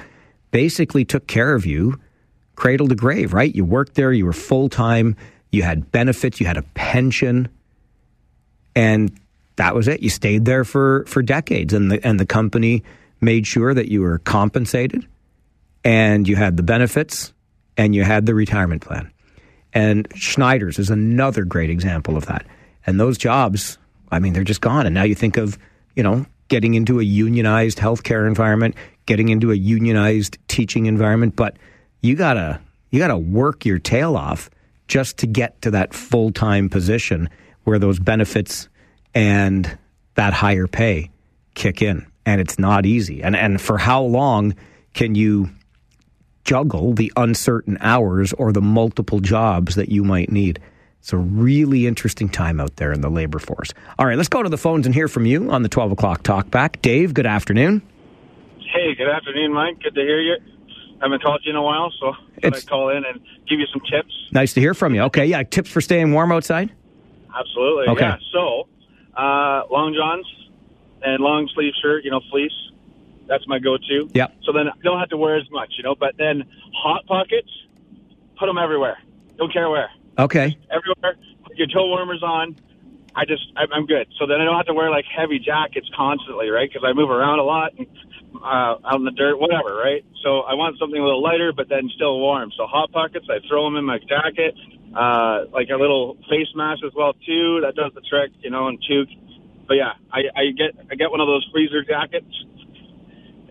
basically 0.51 1.03
took 1.03 1.27
care 1.27 1.55
of 1.55 1.65
you 1.65 1.99
cradle 2.55 2.88
to 2.88 2.95
grave, 2.95 3.34
right? 3.34 3.53
You 3.53 3.65
worked 3.65 3.95
there, 3.95 4.11
you 4.13 4.25
were 4.25 4.34
full 4.34 4.69
time, 4.69 5.15
you 5.51 5.63
had 5.63 5.91
benefits, 5.91 6.39
you 6.39 6.45
had 6.45 6.57
a 6.57 6.63
pension, 6.73 7.49
and 8.75 9.11
that 9.55 9.73
was 9.73 9.88
it. 9.88 10.01
You 10.01 10.09
stayed 10.09 10.45
there 10.45 10.63
for 10.63 11.05
for 11.07 11.21
decades, 11.21 11.73
and 11.73 11.91
the 11.91 12.05
and 12.05 12.19
the 12.19 12.25
company 12.25 12.84
made 13.19 13.47
sure 13.47 13.73
that 13.73 13.89
you 13.89 14.01
were 14.01 14.19
compensated, 14.19 15.07
and 15.84 16.27
you 16.27 16.35
had 16.35 16.57
the 16.57 16.63
benefits, 16.63 17.34
and 17.77 17.95
you 17.95 18.03
had 18.03 18.25
the 18.25 18.35
retirement 18.35 18.84
plan. 18.84 19.11
And 19.73 20.07
Schneider's 20.15 20.77
is 20.77 20.89
another 20.89 21.45
great 21.45 21.69
example 21.69 22.17
of 22.17 22.27
that. 22.27 22.45
And 22.85 22.99
those 22.99 23.17
jobs, 23.17 23.77
I 24.11 24.19
mean, 24.19 24.34
they're 24.34 24.43
just 24.43 24.61
gone. 24.61 24.85
And 24.85 24.93
now 24.93 25.03
you 25.03 25.15
think 25.15 25.38
of, 25.38 25.57
you 25.95 26.03
know, 26.03 26.25
getting 26.47 26.73
into 26.73 26.99
a 26.99 27.03
unionized 27.03 27.77
healthcare 27.77 28.27
environment, 28.27 28.75
getting 29.05 29.29
into 29.29 29.51
a 29.51 29.55
unionized 29.55 30.38
teaching 30.47 30.85
environment, 30.85 31.35
but 31.35 31.57
you 32.01 32.15
gotta 32.15 32.59
you 32.89 32.99
gotta 32.99 33.17
work 33.17 33.65
your 33.65 33.79
tail 33.79 34.15
off 34.15 34.49
just 34.88 35.17
to 35.17 35.27
get 35.27 35.61
to 35.61 35.71
that 35.71 35.93
full 35.93 36.31
time 36.31 36.69
position 36.69 37.29
where 37.63 37.79
those 37.79 37.99
benefits 37.99 38.69
and 39.13 39.77
that 40.15 40.34
higher 40.34 40.67
pay 40.67 41.11
kick 41.55 41.81
in. 41.81 42.05
And 42.25 42.39
it's 42.41 42.59
not 42.59 42.85
easy. 42.85 43.23
And 43.23 43.35
and 43.35 43.59
for 43.59 43.77
how 43.77 44.01
long 44.01 44.55
can 44.93 45.15
you 45.15 45.49
juggle 46.43 46.93
the 46.93 47.11
uncertain 47.17 47.77
hours 47.81 48.31
or 48.34 48.53
the 48.53 48.61
multiple 48.61 49.19
jobs 49.19 49.75
that 49.75 49.89
you 49.89 50.03
might 50.03 50.31
need? 50.31 50.59
It's 51.07 51.13
a 51.13 51.17
really 51.17 51.88
interesting 51.88 52.27
time 52.27 52.59
out 52.59 52.75
there 52.75 52.91
in 52.91 52.99
the 52.99 53.07
labor 53.07 53.39
force. 53.39 53.73
All 53.97 54.05
right, 54.05 54.17
let's 54.17 54.27
go 54.27 54.43
to 54.43 54.49
the 54.49 54.57
phones 54.57 54.85
and 54.85 54.93
hear 54.93 55.07
from 55.07 55.25
you 55.25 55.49
on 55.49 55.63
the 55.63 55.69
12 55.69 55.93
o'clock 55.93 56.21
talk 56.21 56.51
back. 56.51 56.81
Dave, 56.81 57.13
good 57.13 57.25
afternoon. 57.25 57.81
Hey, 58.59 58.93
good 58.93 59.07
afternoon, 59.07 59.53
Mike. 59.53 59.81
Good 59.81 59.95
to 59.95 60.01
hear 60.01 60.19
you. 60.19 60.35
I 60.99 61.05
haven't 61.05 61.21
talked 61.21 61.45
to 61.45 61.49
you 61.49 61.51
in 61.51 61.55
a 61.55 61.61
while, 61.61 61.93
so 61.97 62.11
I'd 62.43 62.67
call 62.67 62.89
in 62.89 63.05
and 63.05 63.21
give 63.47 63.57
you 63.57 63.67
some 63.71 63.81
tips. 63.89 64.11
Nice 64.34 64.53
to 64.55 64.59
hear 64.59 64.73
from 64.73 64.95
you. 64.95 65.03
Okay, 65.03 65.25
yeah, 65.25 65.43
tips 65.43 65.69
for 65.69 65.79
staying 65.79 66.11
warm 66.11 66.34
outside? 66.34 66.73
Absolutely. 67.34 67.88
Okay. 67.88 68.01
Yeah. 68.01 68.17
So, 68.34 68.67
uh, 69.15 69.63
long 69.71 69.95
johns 69.97 70.27
and 71.03 71.23
long 71.23 71.49
sleeve 71.55 71.71
shirt, 71.81 72.03
you 72.03 72.11
know, 72.11 72.19
fleece. 72.29 72.51
That's 73.27 73.47
my 73.47 73.59
go-to. 73.59 74.09
Yeah. 74.13 74.27
So 74.43 74.51
then 74.51 74.67
I 74.67 74.73
don't 74.84 74.99
have 74.99 75.09
to 75.11 75.17
wear 75.17 75.38
as 75.38 75.49
much, 75.51 75.71
you 75.77 75.84
know. 75.85 75.95
But 75.95 76.17
then 76.17 76.43
hot 76.73 77.05
pockets, 77.05 77.49
put 78.38 78.47
them 78.47 78.57
everywhere. 78.57 78.97
Don't 79.38 79.53
care 79.53 79.69
where. 79.69 79.89
Okay. 80.18 80.57
Everywhere. 80.72 81.15
Put 81.44 81.57
your 81.57 81.68
toe 81.68 81.88
warmers 81.88 82.23
on. 82.23 82.56
I 83.15 83.26
just 83.26 83.52
I'm 83.57 83.85
good. 83.88 84.07
So 84.19 84.27
then 84.27 84.39
I 84.39 84.45
don't 84.45 84.56
have 84.56 84.68
to 84.68 84.76
wear 84.76 84.91
like 84.91 85.06
heavy 85.06 85.39
jackets 85.39 85.89
constantly, 85.95 86.49
right? 86.49 86.69
Because 86.69 86.88
I 86.88 86.94
move 86.94 87.10
around 87.10 87.39
a 87.39 87.44
lot 87.44 87.73
and 87.77 87.88
uh, 88.35 88.77
out 88.85 88.95
in 88.95 89.06
the 89.06 89.11
dirt, 89.11 89.39
whatever, 89.39 89.76
right? 89.76 90.06
So 90.23 90.41
I 90.41 90.53
want 90.53 90.77
something 90.77 90.99
a 90.99 91.03
little 91.03 91.23
lighter, 91.23 91.52
but 91.52 91.68
then 91.68 91.89
still 91.95 92.19
warm. 92.19 92.52
So 92.56 92.68
hot 92.68 92.91
pockets, 92.91 93.26
I 93.30 93.39
throw 93.48 93.65
them 93.65 93.76
in 93.76 93.85
my 93.85 93.98
jacket. 93.98 94.53
Uh, 94.95 95.45
like 95.52 95.69
a 95.69 95.76
little 95.76 96.15
face 96.30 96.48
mask 96.56 96.84
as 96.85 96.94
well 96.95 97.14
too. 97.26 97.61
That 97.61 97.76
does 97.76 97.91
the 97.94 98.02
trick, 98.02 98.31
you 98.41 98.49
know, 98.49 98.68
and 98.68 98.77
toque. 98.88 99.10
But 99.68 99.76
yeah, 99.76 99.94
I, 100.14 100.22
I 100.35 100.52
get 100.56 100.77
I 100.91 100.95
get 100.95 101.11
one 101.11 101.19
of 101.19 101.27
those 101.27 101.48
freezer 101.52 101.84
jackets, 101.84 102.31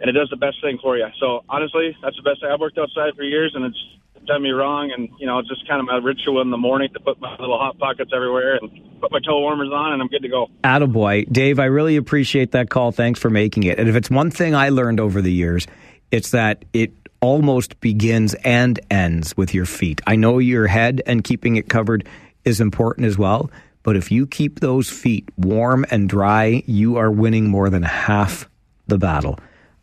and 0.01 0.09
it 0.09 0.13
does 0.13 0.31
the 0.31 0.39
best 0.39 0.63
thing 0.63 0.79
for 0.81 0.97
you. 0.97 1.07
So 1.19 1.45
honestly, 1.49 1.97
that's 2.03 2.17
the 2.17 2.23
best. 2.23 2.43
I've 2.43 2.61
worked 2.61 2.79
outside 2.79 3.15
for 3.17 3.23
years, 3.23 3.53
and 3.55 3.65
it's 3.67 3.83
done 4.27 4.43
me 4.43 4.51
wrong, 4.51 4.93
and 4.97 5.09
you 5.19 5.27
know, 5.27 5.39
it's 5.39 5.49
just 5.49 5.67
kind 5.69 5.81
of 5.81 5.87
my 5.87 5.97
ritual 5.97 6.41
in 6.41 6.51
the 6.51 6.57
morning 6.57 6.89
to 6.93 7.01
put 7.01 7.21
my 7.21 7.37
little 7.39 7.59
hot 7.59 7.79
pockets 7.79 8.11
everywhere 8.15 8.57
and 8.57 8.71
put 9.01 9.11
my 9.13 9.21
toe 9.21 9.41
warmers 9.41 9.71
on, 9.73 9.93
and 9.93 10.03
I'm 10.03 10.09
good 10.09 10.23
to 10.23 10.29
go. 10.29 10.49
Attaboy. 10.65 11.31
Dave, 11.31 11.59
I 11.59 11.67
really 11.67 11.97
appreciate 11.97 12.53
that 12.53 12.71
call. 12.71 12.93
Thanks 12.93 13.21
for 13.21 13.31
making 13.31 13.65
it. 13.65 13.79
And 13.79 13.89
if 13.89 13.97
it's 13.97 14.11
one 14.11 14.31
thing 14.31 14.55
I 14.55 14.69
learned 14.69 15.01
over 15.01 15.23
the 15.23 15.33
years, 15.33 15.67
it's 16.11 16.31
that 16.31 16.65
it 16.73 16.93
almost 17.21 17.81
begins 17.81 18.35
and 18.45 18.79
ends 18.91 19.37
with 19.37 19.55
your 19.55 19.67
feet. 19.67 20.01
I 20.07 20.17
know 20.17 20.39
your 20.39 20.67
head 20.67 21.03
and 21.07 21.25
keeping 21.25 21.57
it 21.57 21.69
covered 21.69 22.07
is 22.45 22.61
important 22.61 23.07
as 23.07 23.19
well, 23.19 23.51
but 23.83 23.97
if 23.97 24.11
you 24.11 24.27
keep 24.27 24.61
those 24.61 24.91
feet 24.91 25.29
warm 25.37 25.87
and 25.91 26.09
dry, 26.09 26.63
you 26.67 26.97
are 26.97 27.11
winning 27.11 27.49
more 27.49 27.71
than 27.71 27.83
half 27.83 28.49
the 28.87 28.99
battle. 28.99 29.39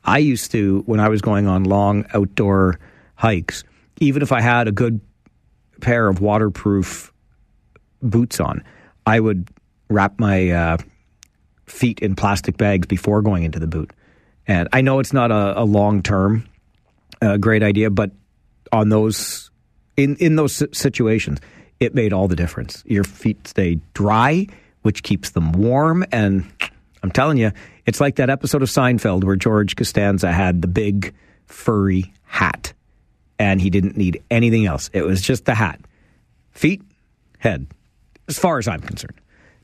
I 0.06 0.18
used 0.20 0.52
to, 0.52 0.84
when 0.86 1.00
I 1.00 1.10
was 1.10 1.22
going 1.22 1.48
on 1.48 1.64
long 1.64 2.06
outdoor 2.14 2.80
hikes, 3.16 3.64
even 4.04 4.22
if 4.22 4.32
I 4.32 4.42
had 4.42 4.68
a 4.68 4.72
good 4.72 5.02
pair 5.82 6.08
of 6.08 6.22
waterproof 6.22 7.12
boots 8.02 8.40
on, 8.40 8.64
I 9.06 9.20
would 9.20 9.50
wrap 9.90 10.20
my 10.20 10.50
uh, 10.50 10.78
feet 11.66 12.00
in 12.00 12.16
plastic 12.16 12.58
bags 12.58 12.88
before 12.88 13.22
going 13.22 13.44
into 13.44 13.60
the 13.60 13.68
boot. 13.68 13.92
And 14.48 14.68
I 14.74 14.82
know 14.82 15.00
it's 15.00 15.14
not 15.14 15.32
a, 15.32 15.62
a 15.62 15.64
long 15.64 16.02
term 16.04 16.46
uh, 17.22 17.38
great 17.38 17.64
idea, 17.64 17.90
but 17.90 18.12
on 18.72 18.90
those 18.90 19.50
in 19.96 20.16
in 20.18 20.36
those 20.36 20.62
situations, 20.78 21.40
it 21.80 21.96
made 21.96 22.12
all 22.12 22.28
the 22.28 22.36
difference. 22.36 22.84
Your 22.86 23.04
feet 23.04 23.48
stay 23.48 23.80
dry, 23.94 24.48
which 24.82 25.04
keeps 25.04 25.32
them 25.32 25.54
warm, 25.54 26.04
and 26.12 26.46
I'm 27.02 27.12
telling 27.12 27.38
you, 27.38 27.52
it's 27.86 28.02
like 28.02 28.16
that 28.16 28.30
episode 28.30 28.62
of 28.62 28.70
Seinfeld 28.70 29.24
where 29.24 29.36
George 29.36 29.76
Costanza 29.76 30.32
had 30.32 30.62
the 30.62 30.68
big 30.68 31.14
furry 31.46 32.14
hat, 32.24 32.74
and 33.40 33.62
he 33.62 33.70
didn't 33.70 33.98
need 33.98 34.24
anything 34.30 34.66
else. 34.66 34.90
It 34.94 35.04
was 35.04 35.22
just 35.22 35.46
the 35.46 35.56
hat, 35.56 35.80
feet, 36.52 36.82
head. 37.40 37.68
As 38.28 38.40
far 38.40 38.58
as 38.58 38.68
I'm 38.68 38.82
concerned, 38.82 39.20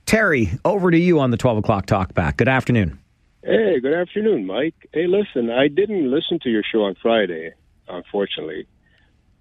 Terry, 0.06 0.50
over 0.66 0.92
to 0.92 0.98
you 0.98 1.20
on 1.20 1.32
the 1.32 1.38
12 1.38 1.60
o'clock 1.60 1.86
talk 1.86 2.14
back. 2.14 2.38
Good 2.38 2.48
afternoon. 2.48 3.00
Hey, 3.44 3.80
good 3.80 3.94
afternoon, 3.94 4.46
Mike. 4.46 4.76
Hey, 4.92 5.08
listen, 5.08 5.50
I 5.50 5.70
didn't 5.70 6.12
listen 6.12 6.40
to 6.40 6.50
your 6.50 6.64
show 6.64 6.84
on 6.84 6.96
Friday, 7.02 7.54
unfortunately, 7.88 8.68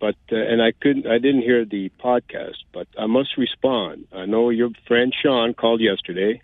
but 0.00 0.14
uh, 0.30 0.36
and 0.36 0.62
I 0.62 0.70
couldn't, 0.70 1.06
I 1.08 1.18
didn't 1.18 1.42
hear 1.42 1.64
the 1.64 1.90
podcast, 1.98 2.58
but 2.72 2.86
I 2.96 3.06
must 3.06 3.36
respond. 3.36 4.06
I 4.12 4.26
know 4.26 4.50
your 4.50 4.70
friend 4.86 5.12
Sean 5.20 5.52
called 5.52 5.80
yesterday, 5.80 6.40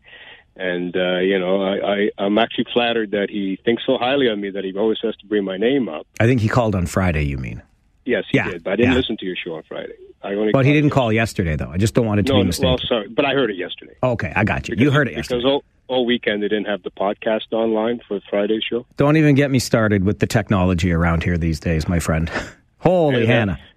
and 0.57 0.97
uh, 0.97 1.19
you 1.19 1.39
know, 1.39 1.63
I, 1.63 1.95
I 1.95 2.11
I'm 2.19 2.39
actually 2.39 2.67
flattered 2.73 3.13
that 3.13 3.31
he 3.31 3.59
thinks 3.65 3.85
so 3.87 3.99
highly 3.99 4.29
of 4.29 4.39
me 4.39 4.51
that 4.51 4.65
he 4.65 4.77
always 4.77 4.99
has 5.03 5.17
to 5.19 5.27
bring 5.27 5.45
my 5.45 5.57
name 5.57 5.89
up. 5.89 6.09
I 6.19 6.27
think 6.27 6.41
he 6.41 6.49
called 6.49 6.75
on 6.75 6.87
Friday. 6.87 7.23
You 7.23 7.39
mean? 7.39 7.63
Yes, 8.05 8.25
he 8.31 8.37
Yeah, 8.39 8.51
did, 8.51 8.65
but 8.65 8.73
I 8.75 8.77
didn't 8.77 8.93
yeah. 8.93 8.99
listen 8.99 9.17
to 9.19 9.25
your 9.27 9.37
show 9.37 9.55
on 9.55 9.63
Friday. 9.65 9.95
I 10.23 10.35
only 10.35 10.53
But 10.53 10.67
he 10.67 10.73
didn't 10.73 10.91
call 10.91 11.13
yesterday, 11.13 11.57
though. 11.57 11.71
I 11.71 11.77
just 11.79 11.95
don't 11.95 12.07
want 12.07 12.21
it 12.21 12.27
to 12.27 12.33
no, 12.33 12.41
be 12.41 12.47
mistaken. 12.47 12.69
well, 12.71 12.79
sorry, 12.87 13.09
but 13.09 13.25
I 13.25 13.33
heard 13.33 13.51
it 13.51 13.57
yesterday. 13.57 13.95
okay, 14.03 14.33
I 14.35 14.45
got 14.45 14.69
you. 14.69 14.75
you 14.79 14.91
heard 14.91 15.09
it 15.09 15.15
yesterday. 15.17 15.39
Because 15.39 15.51
all, 15.51 15.65
all 15.89 16.07
weekend 16.07 16.43
they 16.43 16.49
didn't 16.49 16.67
have 16.67 16.83
the 16.83 16.91
podcast 16.91 17.53
online 17.53 18.01
for 18.07 18.21
Friday's 18.31 18.63
show. 18.69 18.87
Don't 18.97 19.17
even 19.17 19.35
get 19.35 19.51
me 19.51 19.59
started 19.59 20.05
with 20.05 20.19
the 20.19 20.27
technology 20.27 20.93
around 20.93 21.23
here 21.25 21.37
these 21.39 21.61
days, 21.61 21.89
my 21.89 21.99
friend. 21.99 22.31
Holy 22.79 23.27
Hannah. 23.27 23.59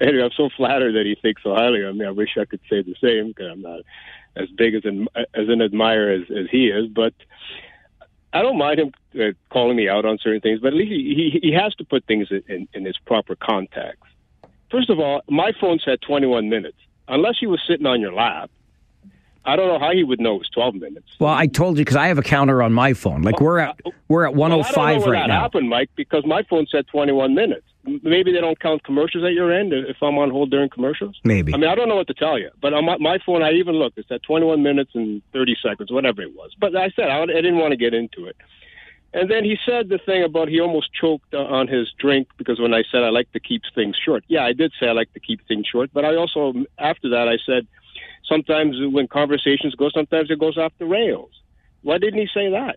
Anyway, 0.00 0.22
I'm 0.24 0.30
so 0.36 0.48
flattered 0.56 0.94
that 0.94 1.06
he 1.06 1.14
thinks 1.20 1.42
so 1.44 1.54
highly 1.54 1.82
of 1.84 1.94
me. 1.94 2.04
I 2.04 2.10
wish 2.10 2.30
I 2.40 2.44
could 2.44 2.60
say 2.68 2.82
the 2.82 2.94
same 3.00 3.28
because 3.28 3.50
I'm 3.52 3.62
not 3.62 3.80
as 4.34 4.48
big 4.48 4.74
as 4.74 4.84
an 4.84 5.06
as 5.14 5.48
an 5.48 5.60
admirer 5.60 6.10
as, 6.12 6.22
as 6.30 6.46
he 6.50 6.68
is. 6.68 6.88
But 6.88 7.14
I 8.32 8.42
don't 8.42 8.58
mind 8.58 8.80
him 8.80 8.92
uh, 9.20 9.32
calling 9.50 9.76
me 9.76 9.88
out 9.88 10.04
on 10.04 10.18
certain 10.18 10.40
things. 10.40 10.60
But 10.60 10.68
at 10.68 10.74
least 10.74 10.90
he 10.92 11.38
he, 11.40 11.48
he 11.48 11.52
has 11.52 11.74
to 11.76 11.84
put 11.84 12.04
things 12.06 12.28
in, 12.30 12.68
in, 12.72 12.86
its 12.86 12.98
proper 12.98 13.36
context. 13.36 14.02
First 14.70 14.88
of 14.90 14.98
all, 14.98 15.22
my 15.28 15.52
phone 15.60 15.78
said 15.84 16.00
21 16.00 16.48
minutes. 16.48 16.78
Unless 17.08 17.36
he 17.40 17.46
was 17.46 17.60
sitting 17.66 17.84
on 17.84 18.00
your 18.00 18.12
lap, 18.12 18.50
I 19.44 19.56
don't 19.56 19.68
know 19.68 19.78
how 19.78 19.92
he 19.92 20.04
would 20.04 20.20
know 20.20 20.36
it 20.36 20.38
was 20.38 20.48
12 20.50 20.76
minutes. 20.76 21.06
Well, 21.18 21.32
I 21.32 21.46
told 21.46 21.76
you 21.76 21.84
because 21.84 21.96
I 21.96 22.06
have 22.06 22.18
a 22.18 22.22
counter 22.22 22.62
on 22.62 22.72
my 22.72 22.94
phone. 22.94 23.22
Like 23.22 23.40
we're 23.40 23.58
at 23.58 23.78
we're 24.08 24.24
at 24.24 24.34
Well, 24.34 24.46
I 24.46 24.54
don't 24.54 24.58
know 24.58 24.68
105 24.68 25.02
where 25.02 25.12
right 25.12 25.20
that 25.20 25.26
now. 25.26 25.40
happened, 25.40 25.68
Mike, 25.68 25.90
because 25.96 26.24
my 26.24 26.42
phone 26.44 26.66
said 26.70 26.86
21 26.88 27.34
minutes. 27.34 27.66
Maybe 27.84 28.32
they 28.32 28.40
don't 28.40 28.58
count 28.60 28.84
commercials 28.84 29.24
at 29.24 29.32
your 29.32 29.52
end 29.52 29.72
if 29.72 29.96
I'm 30.00 30.16
on 30.16 30.30
hold 30.30 30.50
during 30.50 30.70
commercials. 30.70 31.18
Maybe. 31.24 31.52
I 31.52 31.56
mean, 31.56 31.68
I 31.68 31.74
don't 31.74 31.88
know 31.88 31.96
what 31.96 32.06
to 32.06 32.14
tell 32.14 32.38
you. 32.38 32.50
But 32.60 32.74
on 32.74 32.84
my, 32.84 32.96
my 32.98 33.18
phone, 33.26 33.42
I 33.42 33.52
even 33.52 33.74
looked. 33.74 33.98
It's 33.98 34.10
at 34.10 34.22
21 34.22 34.62
minutes 34.62 34.92
and 34.94 35.20
30 35.32 35.56
seconds, 35.62 35.90
whatever 35.90 36.22
it 36.22 36.34
was. 36.34 36.54
But 36.60 36.76
I 36.76 36.90
said 36.94 37.08
I, 37.08 37.22
I 37.22 37.26
didn't 37.26 37.58
want 37.58 37.72
to 37.72 37.76
get 37.76 37.92
into 37.92 38.26
it. 38.26 38.36
And 39.14 39.30
then 39.30 39.44
he 39.44 39.58
said 39.66 39.88
the 39.88 39.98
thing 39.98 40.22
about 40.22 40.48
he 40.48 40.60
almost 40.60 40.88
choked 40.94 41.34
uh, 41.34 41.38
on 41.38 41.68
his 41.68 41.92
drink 41.98 42.28
because 42.38 42.58
when 42.58 42.72
I 42.72 42.82
said 42.90 43.02
I 43.02 43.10
like 43.10 43.30
to 43.32 43.40
keep 43.40 43.62
things 43.74 43.96
short. 44.02 44.24
Yeah, 44.28 44.44
I 44.44 44.52
did 44.52 44.72
say 44.80 44.88
I 44.88 44.92
like 44.92 45.12
to 45.14 45.20
keep 45.20 45.46
things 45.46 45.66
short. 45.66 45.90
But 45.92 46.04
I 46.04 46.14
also, 46.14 46.54
after 46.78 47.10
that, 47.10 47.28
I 47.28 47.36
said 47.44 47.66
sometimes 48.26 48.76
when 48.80 49.08
conversations 49.08 49.74
go, 49.74 49.90
sometimes 49.90 50.30
it 50.30 50.38
goes 50.38 50.56
off 50.56 50.72
the 50.78 50.86
rails. 50.86 51.30
Why 51.82 51.98
didn't 51.98 52.20
he 52.20 52.28
say 52.32 52.50
that? 52.50 52.76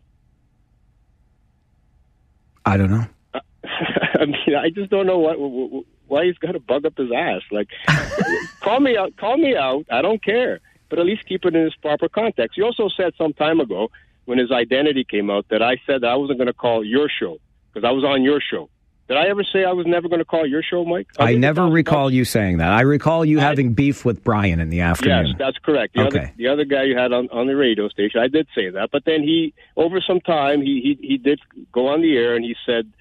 I 2.65 2.77
don't 2.77 2.90
know. 2.90 3.06
I 4.20 4.26
mean, 4.26 4.56
I 4.58 4.70
just 4.70 4.90
don't 4.92 5.06
know 5.06 5.18
what, 5.20 5.36
why 6.08 6.26
he's 6.26 6.38
got 6.38 6.54
to 6.54 6.60
bug 6.60 6.86
up 6.86 6.98
his 6.98 7.10
ass. 7.16 7.42
Like, 7.52 7.68
call 8.62 8.80
me 8.80 8.98
out, 8.98 9.16
call 9.18 9.38
me 9.38 9.56
out. 9.56 9.86
I 9.92 10.02
don't 10.02 10.24
care, 10.24 10.60
but 10.90 11.00
at 11.00 11.06
least 11.06 11.26
keep 11.26 11.46
it 11.46 11.56
in 11.56 11.62
its 11.66 11.76
proper 11.76 12.10
context. 12.10 12.56
He 12.56 12.62
also 12.62 12.90
said 12.96 13.14
some 13.18 13.34
time 13.34 13.60
ago 13.60 13.90
when 14.26 14.38
his 14.38 14.52
identity 14.52 15.04
came 15.04 15.30
out 15.30 15.46
that 15.50 15.62
I 15.62 15.78
said 15.86 16.02
that 16.02 16.08
I 16.10 16.16
wasn't 16.16 16.40
going 16.40 16.48
to 16.48 16.54
call 16.54 16.84
your 16.84 17.10
show 17.10 17.38
because 17.74 17.88
I 17.88 17.92
was 17.92 18.04
on 18.04 18.24
your 18.24 18.40
show. 18.42 18.70
Did 19.08 19.18
I 19.18 19.28
ever 19.28 19.44
say 19.44 19.64
I 19.64 19.72
was 19.72 19.86
never 19.86 20.08
going 20.10 20.18
to 20.18 20.26
call 20.26 20.48
your 20.48 20.64
show, 20.64 20.84
Mike? 20.84 21.06
I 21.20 21.36
never 21.36 21.68
recall 21.68 22.12
you 22.12 22.26
saying 22.26 22.58
that. 22.58 22.72
I 22.72 22.82
recall 22.82 23.24
you 23.24 23.38
having 23.38 23.74
beef 23.76 24.04
with 24.04 24.24
Brian 24.24 24.60
in 24.60 24.72
the 24.72 24.80
afternoon. 24.82 25.28
Yes, 25.28 25.36
that's 25.38 25.60
correct. 25.60 25.94
The 25.94 26.08
Okay. 26.08 26.18
other 26.18 26.32
the 26.38 26.48
other 26.48 26.66
guy 26.66 26.84
you 26.86 26.98
had 26.98 27.14
on, 27.14 27.30
on 27.30 27.46
the 27.46 27.56
radio 27.56 27.88
station, 27.90 28.20
I 28.20 28.28
did 28.30 28.48
say 28.56 28.72
that. 28.72 28.90
But 28.92 29.06
then 29.06 29.22
he, 29.22 29.54
over 29.78 30.02
some 30.02 30.22
time, 30.22 30.60
he 30.64 30.98
he, 31.00 31.08
he 31.08 31.18
did 31.20 31.40
go 31.72 31.86
on 31.89 32.02
the 32.02 32.18
air 32.18 32.36
and 32.36 32.44
he 32.44 32.56
said, 32.65 32.91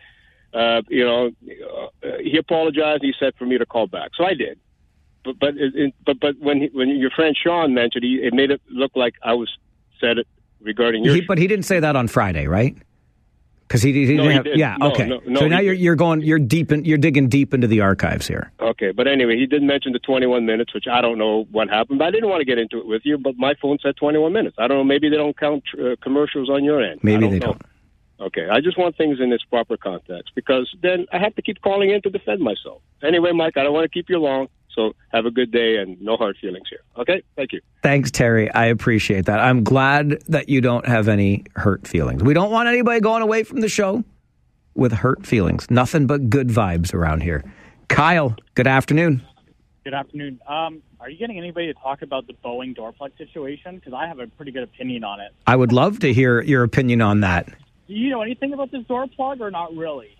uh, 0.54 0.82
you 0.88 1.04
know, 1.04 1.30
uh, 2.02 2.18
he 2.22 2.36
apologized. 2.38 3.02
He 3.02 3.12
said 3.18 3.34
for 3.38 3.44
me 3.46 3.58
to 3.58 3.66
call 3.66 3.86
back, 3.86 4.10
so 4.16 4.24
I 4.24 4.34
did. 4.34 4.58
But 5.24 5.38
but 5.38 5.54
it, 5.56 5.94
but 6.04 6.20
but 6.20 6.38
when 6.38 6.62
he, 6.62 6.70
when 6.72 6.88
your 6.90 7.10
friend 7.10 7.36
Sean 7.36 7.74
mentioned, 7.74 8.04
he 8.04 8.20
it 8.22 8.34
made 8.34 8.50
it 8.50 8.60
look 8.70 8.92
like 8.94 9.14
I 9.22 9.34
was 9.34 9.50
said 10.00 10.18
it 10.18 10.28
regarding 10.60 11.04
your. 11.04 11.14
He, 11.14 11.20
but 11.22 11.38
he 11.38 11.46
didn't 11.46 11.64
say 11.64 11.80
that 11.80 11.96
on 11.96 12.08
Friday, 12.08 12.46
right? 12.46 12.76
Because 13.66 13.80
he, 13.80 13.92
he 13.92 14.04
didn't 14.06 14.24
No, 14.26 14.30
he 14.30 14.38
did. 14.40 14.58
Yeah. 14.58 14.76
No, 14.78 14.92
okay. 14.92 15.06
no, 15.06 15.20
so 15.40 15.48
now 15.48 15.58
you're 15.58 15.74
you're 15.74 15.94
going 15.96 16.20
you're 16.20 16.38
deep 16.38 16.70
in, 16.70 16.84
you're 16.84 16.98
digging 16.98 17.28
deep 17.28 17.54
into 17.54 17.66
the 17.66 17.80
archives 17.80 18.28
here. 18.28 18.52
Okay, 18.60 18.92
but 18.92 19.08
anyway, 19.08 19.36
he 19.36 19.46
did 19.46 19.62
mention 19.62 19.92
the 19.92 19.98
21 20.00 20.44
minutes, 20.44 20.74
which 20.74 20.84
I 20.86 21.00
don't 21.00 21.16
know 21.16 21.46
what 21.50 21.70
happened. 21.70 21.98
But 21.98 22.08
I 22.08 22.10
didn't 22.10 22.28
want 22.28 22.42
to 22.42 22.44
get 22.44 22.58
into 22.58 22.78
it 22.78 22.86
with 22.86 23.02
you. 23.04 23.16
But 23.16 23.36
my 23.38 23.54
phone 23.60 23.78
said 23.82 23.96
21 23.96 24.32
minutes. 24.32 24.56
I 24.58 24.68
don't 24.68 24.76
know. 24.76 24.84
Maybe 24.84 25.08
they 25.08 25.16
don't 25.16 25.36
count 25.38 25.64
uh, 25.80 25.96
commercials 26.02 26.50
on 26.50 26.62
your 26.62 26.82
end. 26.82 27.00
I 27.02 27.06
Maybe 27.06 27.22
don't 27.22 27.30
they 27.30 27.38
know. 27.38 27.46
don't. 27.46 27.62
Okay, 28.20 28.48
I 28.48 28.60
just 28.60 28.78
want 28.78 28.96
things 28.96 29.18
in 29.20 29.32
its 29.32 29.44
proper 29.44 29.76
context 29.76 30.32
because 30.34 30.72
then 30.82 31.06
I 31.12 31.18
have 31.18 31.34
to 31.34 31.42
keep 31.42 31.60
calling 31.62 31.90
in 31.90 32.00
to 32.02 32.10
defend 32.10 32.40
myself. 32.40 32.80
Anyway, 33.02 33.32
Mike, 33.32 33.56
I 33.56 33.64
don't 33.64 33.72
want 33.72 33.84
to 33.84 33.88
keep 33.88 34.08
you 34.08 34.18
long. 34.18 34.48
So 34.74 34.94
have 35.12 35.24
a 35.24 35.30
good 35.30 35.52
day 35.52 35.76
and 35.76 36.00
no 36.00 36.16
hard 36.16 36.36
feelings 36.40 36.66
here. 36.68 36.80
Okay, 36.96 37.22
thank 37.36 37.52
you. 37.52 37.60
Thanks, 37.82 38.10
Terry. 38.10 38.50
I 38.50 38.66
appreciate 38.66 39.26
that. 39.26 39.38
I'm 39.38 39.62
glad 39.62 40.20
that 40.28 40.48
you 40.48 40.60
don't 40.60 40.86
have 40.86 41.06
any 41.06 41.44
hurt 41.54 41.86
feelings. 41.86 42.24
We 42.24 42.34
don't 42.34 42.50
want 42.50 42.68
anybody 42.68 43.00
going 43.00 43.22
away 43.22 43.44
from 43.44 43.60
the 43.60 43.68
show 43.68 44.02
with 44.74 44.92
hurt 44.92 45.24
feelings. 45.24 45.70
Nothing 45.70 46.06
but 46.06 46.28
good 46.28 46.48
vibes 46.48 46.92
around 46.92 47.22
here. 47.22 47.44
Kyle, 47.88 48.34
good 48.54 48.66
afternoon. 48.66 49.22
Good 49.84 49.94
afternoon. 49.94 50.40
Um, 50.48 50.82
are 50.98 51.10
you 51.10 51.18
getting 51.18 51.38
anybody 51.38 51.66
to 51.66 51.74
talk 51.74 52.02
about 52.02 52.26
the 52.26 52.32
Boeing 52.44 52.74
door 52.74 52.92
plug 52.92 53.12
situation? 53.18 53.76
Because 53.76 53.92
I 53.92 54.06
have 54.06 54.18
a 54.18 54.26
pretty 54.26 54.50
good 54.50 54.62
opinion 54.62 55.04
on 55.04 55.20
it. 55.20 55.32
I 55.46 55.54
would 55.54 55.72
love 55.72 56.00
to 56.00 56.12
hear 56.12 56.40
your 56.40 56.64
opinion 56.64 57.02
on 57.02 57.20
that. 57.20 57.48
Do 57.86 57.94
you 57.94 58.10
know 58.10 58.22
anything 58.22 58.52
about 58.52 58.72
this 58.72 58.84
door 58.84 59.06
plug 59.06 59.40
or 59.40 59.50
not 59.50 59.76
really? 59.76 60.16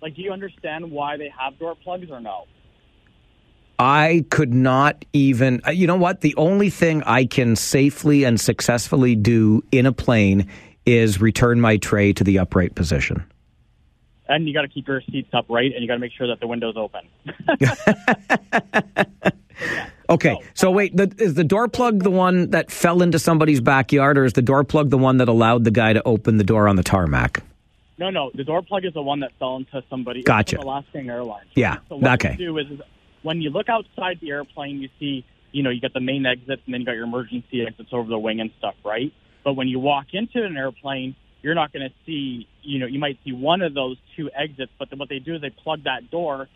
Like, 0.00 0.14
do 0.14 0.22
you 0.22 0.32
understand 0.32 0.90
why 0.90 1.16
they 1.16 1.30
have 1.36 1.58
door 1.58 1.74
plugs 1.82 2.10
or 2.10 2.20
no? 2.20 2.44
I 3.78 4.24
could 4.30 4.54
not 4.54 5.04
even, 5.12 5.60
uh, 5.66 5.70
you 5.70 5.86
know 5.86 5.96
what? 5.96 6.20
The 6.20 6.34
only 6.36 6.70
thing 6.70 7.02
I 7.02 7.24
can 7.24 7.56
safely 7.56 8.24
and 8.24 8.40
successfully 8.40 9.16
do 9.16 9.62
in 9.72 9.86
a 9.86 9.92
plane 9.92 10.48
is 10.86 11.20
return 11.20 11.60
my 11.60 11.78
tray 11.78 12.12
to 12.12 12.22
the 12.22 12.38
upright 12.38 12.74
position. 12.74 13.24
And 14.28 14.46
you 14.46 14.54
got 14.54 14.62
to 14.62 14.68
keep 14.68 14.86
your 14.86 15.02
seats 15.10 15.28
upright, 15.32 15.72
and 15.72 15.82
you 15.82 15.88
got 15.88 15.94
to 15.94 16.00
make 16.00 16.12
sure 16.12 16.28
that 16.28 16.40
the 16.40 16.46
window's 16.46 16.76
open. 16.76 17.08
Okay, 20.08 20.36
so 20.54 20.70
wait, 20.70 20.96
the, 20.96 21.12
is 21.18 21.34
the 21.34 21.44
door 21.44 21.68
plug 21.68 22.02
the 22.02 22.10
one 22.10 22.50
that 22.50 22.70
fell 22.70 23.02
into 23.02 23.18
somebody's 23.18 23.60
backyard, 23.60 24.18
or 24.18 24.24
is 24.24 24.34
the 24.34 24.42
door 24.42 24.64
plug 24.64 24.90
the 24.90 24.98
one 24.98 25.18
that 25.18 25.28
allowed 25.28 25.64
the 25.64 25.70
guy 25.70 25.92
to 25.92 26.02
open 26.04 26.36
the 26.36 26.44
door 26.44 26.68
on 26.68 26.76
the 26.76 26.82
tarmac? 26.82 27.42
No, 27.96 28.10
no, 28.10 28.30
the 28.34 28.44
door 28.44 28.62
plug 28.62 28.84
is 28.84 28.92
the 28.92 29.02
one 29.02 29.20
that 29.20 29.32
fell 29.38 29.56
into 29.56 29.82
somebody. 29.88 30.22
Gotcha. 30.22 30.58
Alaskan 30.58 31.08
Airlines. 31.08 31.48
Yeah, 31.54 31.78
So 31.88 31.96
what 31.96 32.24
okay. 32.24 32.36
you 32.38 32.46
do 32.46 32.58
is, 32.58 32.66
is 32.70 32.80
when 33.22 33.40
you 33.40 33.50
look 33.50 33.68
outside 33.68 34.18
the 34.20 34.30
airplane, 34.30 34.80
you 34.80 34.88
see, 34.98 35.24
you 35.52 35.62
know, 35.62 35.70
you 35.70 35.80
got 35.80 35.92
the 35.92 36.00
main 36.00 36.26
exits, 36.26 36.62
and 36.66 36.74
then 36.74 36.80
you 36.80 36.86
got 36.86 36.96
your 36.96 37.04
emergency 37.04 37.64
exits 37.66 37.90
over 37.92 38.08
the 38.08 38.18
wing 38.18 38.40
and 38.40 38.50
stuff, 38.58 38.74
right? 38.84 39.12
But 39.44 39.54
when 39.54 39.68
you 39.68 39.78
walk 39.78 40.06
into 40.12 40.44
an 40.44 40.56
airplane, 40.56 41.14
you're 41.42 41.54
not 41.54 41.72
going 41.72 41.88
to 41.88 41.94
see, 42.06 42.48
you 42.62 42.78
know, 42.78 42.86
you 42.86 42.98
might 42.98 43.18
see 43.24 43.32
one 43.32 43.62
of 43.62 43.74
those 43.74 43.96
two 44.16 44.30
exits, 44.34 44.72
but 44.78 44.90
then 44.90 44.98
what 44.98 45.08
they 45.08 45.18
do 45.18 45.36
is 45.36 45.42
they 45.42 45.50
plug 45.50 45.84
that 45.84 46.10
door 46.10 46.48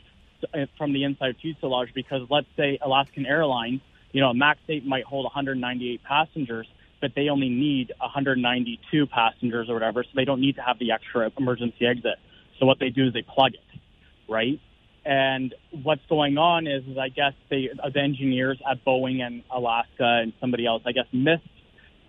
from 0.77 0.93
the 0.93 1.05
inside 1.05 1.37
fuselage 1.41 1.93
because 1.95 2.23
let's 2.31 2.47
say 2.57 2.79
Alaskan 2.81 3.27
Airlines, 3.27 3.81
you 4.13 4.21
know, 4.21 4.31
a 4.31 4.35
Max 4.35 4.61
8 4.69 4.87
might 4.87 5.05
hold 5.05 5.25
198 5.25 6.03
passengers, 6.03 6.67
but 7.01 7.13
they 7.15 7.29
only 7.29 7.49
need 7.49 7.93
192 8.01 9.07
passengers 9.07 9.69
or 9.69 9.75
whatever, 9.75 10.03
so 10.03 10.11
they 10.15 10.25
don't 10.25 10.41
need 10.41 10.57
to 10.57 10.63
have 10.63 10.79
the 10.79 10.93
extra 10.93 11.31
emergency 11.39 11.87
exit. 11.87 12.17
So 12.59 12.67
what 12.67 12.79
they 12.79 12.91
do 12.91 13.09
is 13.09 13.13
they 13.13 13.23
plug 13.23 13.53
it, 13.55 13.81
right? 14.29 14.61
And 15.05 15.55
what's 15.71 16.05
going 16.09 16.39
on 16.39 16.67
is, 16.67 16.85
is 16.87 16.99
I 16.99 17.09
guess 17.09 17.33
they, 17.51 17.71
uh, 17.83 17.91
the 17.91 18.01
engineers 18.01 18.61
at 18.69 18.85
Boeing 18.85 19.21
and 19.23 19.43
Alaska 19.51 20.21
and 20.23 20.33
somebody 20.41 20.67
else, 20.67 20.83
I 20.87 20.93
guess, 20.93 21.07
missed 21.13 21.49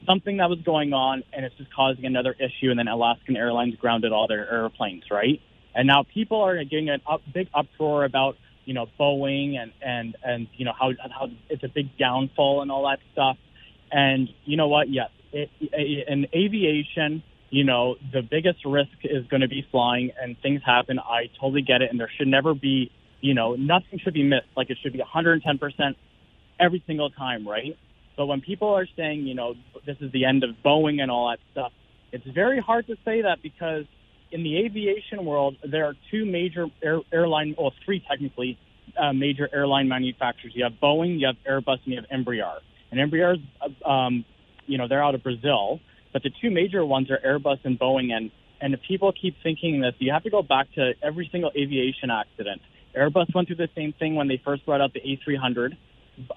something 0.06 0.38
that 0.38 0.50
was 0.50 0.60
going 0.62 0.94
on, 0.94 1.24
and 1.34 1.46
it's 1.46 1.56
just 1.56 1.74
causing 1.74 2.06
another 2.06 2.36
issue. 2.40 2.70
And 2.70 2.80
then 2.80 2.88
Alaskan 2.88 3.38
Airlines 3.38 3.76
grounded 3.76 4.12
all 4.12 4.28
their 4.28 4.52
airplanes, 4.52 5.04
right? 5.12 5.42
And 5.80 5.88
now 5.88 6.04
people 6.04 6.42
are 6.42 6.62
getting 6.66 6.90
an 6.90 7.00
up, 7.10 7.22
big 7.34 7.48
uproar 7.54 8.04
about 8.04 8.36
you 8.66 8.74
know 8.74 8.88
Boeing 9.00 9.56
and 9.58 9.72
and 9.82 10.18
and 10.22 10.48
you 10.58 10.66
know 10.66 10.74
how 10.78 10.92
how 11.10 11.30
it's 11.50 11.64
a 11.64 11.70
big 11.70 11.98
downfall 11.98 12.62
and 12.62 12.70
all 12.70 12.84
that 12.84 13.00
stuff. 13.14 13.38
And 13.90 14.28
you 14.44 14.58
know 14.58 14.68
what? 14.68 14.90
Yes, 14.90 15.10
it, 15.32 15.50
it, 15.62 16.06
in 16.10 16.28
aviation, 16.36 17.24
you 17.50 17.64
know 17.64 17.96
the 18.12 18.22
biggest 18.22 18.66
risk 18.66 18.92
is 19.06 19.26
going 19.28 19.40
to 19.40 19.48
be 19.48 19.66
flying, 19.72 20.12
and 20.22 20.36
things 20.42 20.62
happen. 20.66 21.00
I 21.00 21.30
totally 21.40 21.62
get 21.62 21.82
it, 21.82 21.92
and 21.92 21.98
there 21.98 22.12
should 22.18 22.28
never 22.28 22.54
be 22.54 22.92
you 23.22 23.34
know 23.34 23.56
nothing 23.56 24.00
should 24.04 24.14
be 24.14 24.24
missed. 24.24 24.48
Like 24.58 24.70
it 24.70 24.80
should 24.84 24.92
be 24.92 25.00
110 25.00 25.60
percent 25.60 25.96
every 26.60 26.84
single 26.88 27.10
time, 27.10 27.48
right? 27.48 27.78
But 28.18 28.26
when 28.26 28.42
people 28.42 28.68
are 28.68 28.88
saying, 28.98 29.28
you 29.28 29.34
know, 29.34 29.54
this 29.86 29.96
is 30.02 30.12
the 30.12 30.26
end 30.26 30.44
of 30.44 30.58
Boeing 30.62 31.02
and 31.02 31.10
all 31.10 31.30
that 31.30 31.40
stuff, 31.54 31.72
it's 32.12 32.28
very 32.28 32.60
hard 32.60 32.86
to 32.88 32.98
say 33.06 33.22
that 33.22 33.42
because 33.42 33.86
in 34.32 34.44
the 34.44 34.58
aviation 34.60 35.26
world, 35.26 35.58
there 35.64 35.86
are 35.86 35.94
two 36.12 36.26
major 36.26 36.68
air, 36.84 37.00
airline, 37.12 37.56
well, 37.58 37.74
three 37.86 38.04
technically, 38.08 38.58
uh, 38.98 39.14
major 39.14 39.50
airline 39.52 39.88
manufacturers. 39.88 40.54
You 40.56 40.64
have 40.64 40.74
Boeing, 40.74 41.20
you 41.20 41.28
have 41.28 41.38
Airbus, 41.48 41.80
and 41.86 41.94
you 41.94 42.02
have 42.02 42.10
Embraer. 42.10 42.60
And 42.92 43.00
Embraer's, 43.00 43.40
uh, 43.62 43.90
um, 43.90 44.26
you 44.66 44.78
know, 44.78 44.88
they're 44.88 45.04
out 45.04 45.16
of 45.16 45.24
Brazil, 45.24 45.80
but 46.14 46.24
the 46.24 46.32
two 46.42 46.50
major 46.52 46.86
ones 46.86 47.10
are 47.10 47.20
Airbus 47.26 47.60
and 47.64 47.80
Boeing. 47.80 48.12
And 48.12 48.32
and 48.62 48.74
if 48.74 48.82
people 48.88 49.14
keep 49.14 49.36
thinking 49.42 49.80
this, 49.82 49.94
you 50.00 50.12
have 50.12 50.24
to 50.24 50.30
go 50.30 50.42
back 50.42 50.72
to 50.74 50.94
every 51.02 51.30
single 51.32 51.52
aviation 51.56 52.12
accident. 52.12 52.62
Airbus 52.96 53.34
went 53.34 53.48
through 53.48 53.58
the 53.58 53.70
same 53.76 53.94
thing 53.94 54.16
when 54.16 54.28
they 54.28 54.42
first 54.44 54.66
brought 54.66 54.82
out 54.82 54.94
the 54.94 55.00
A300. 55.00 55.78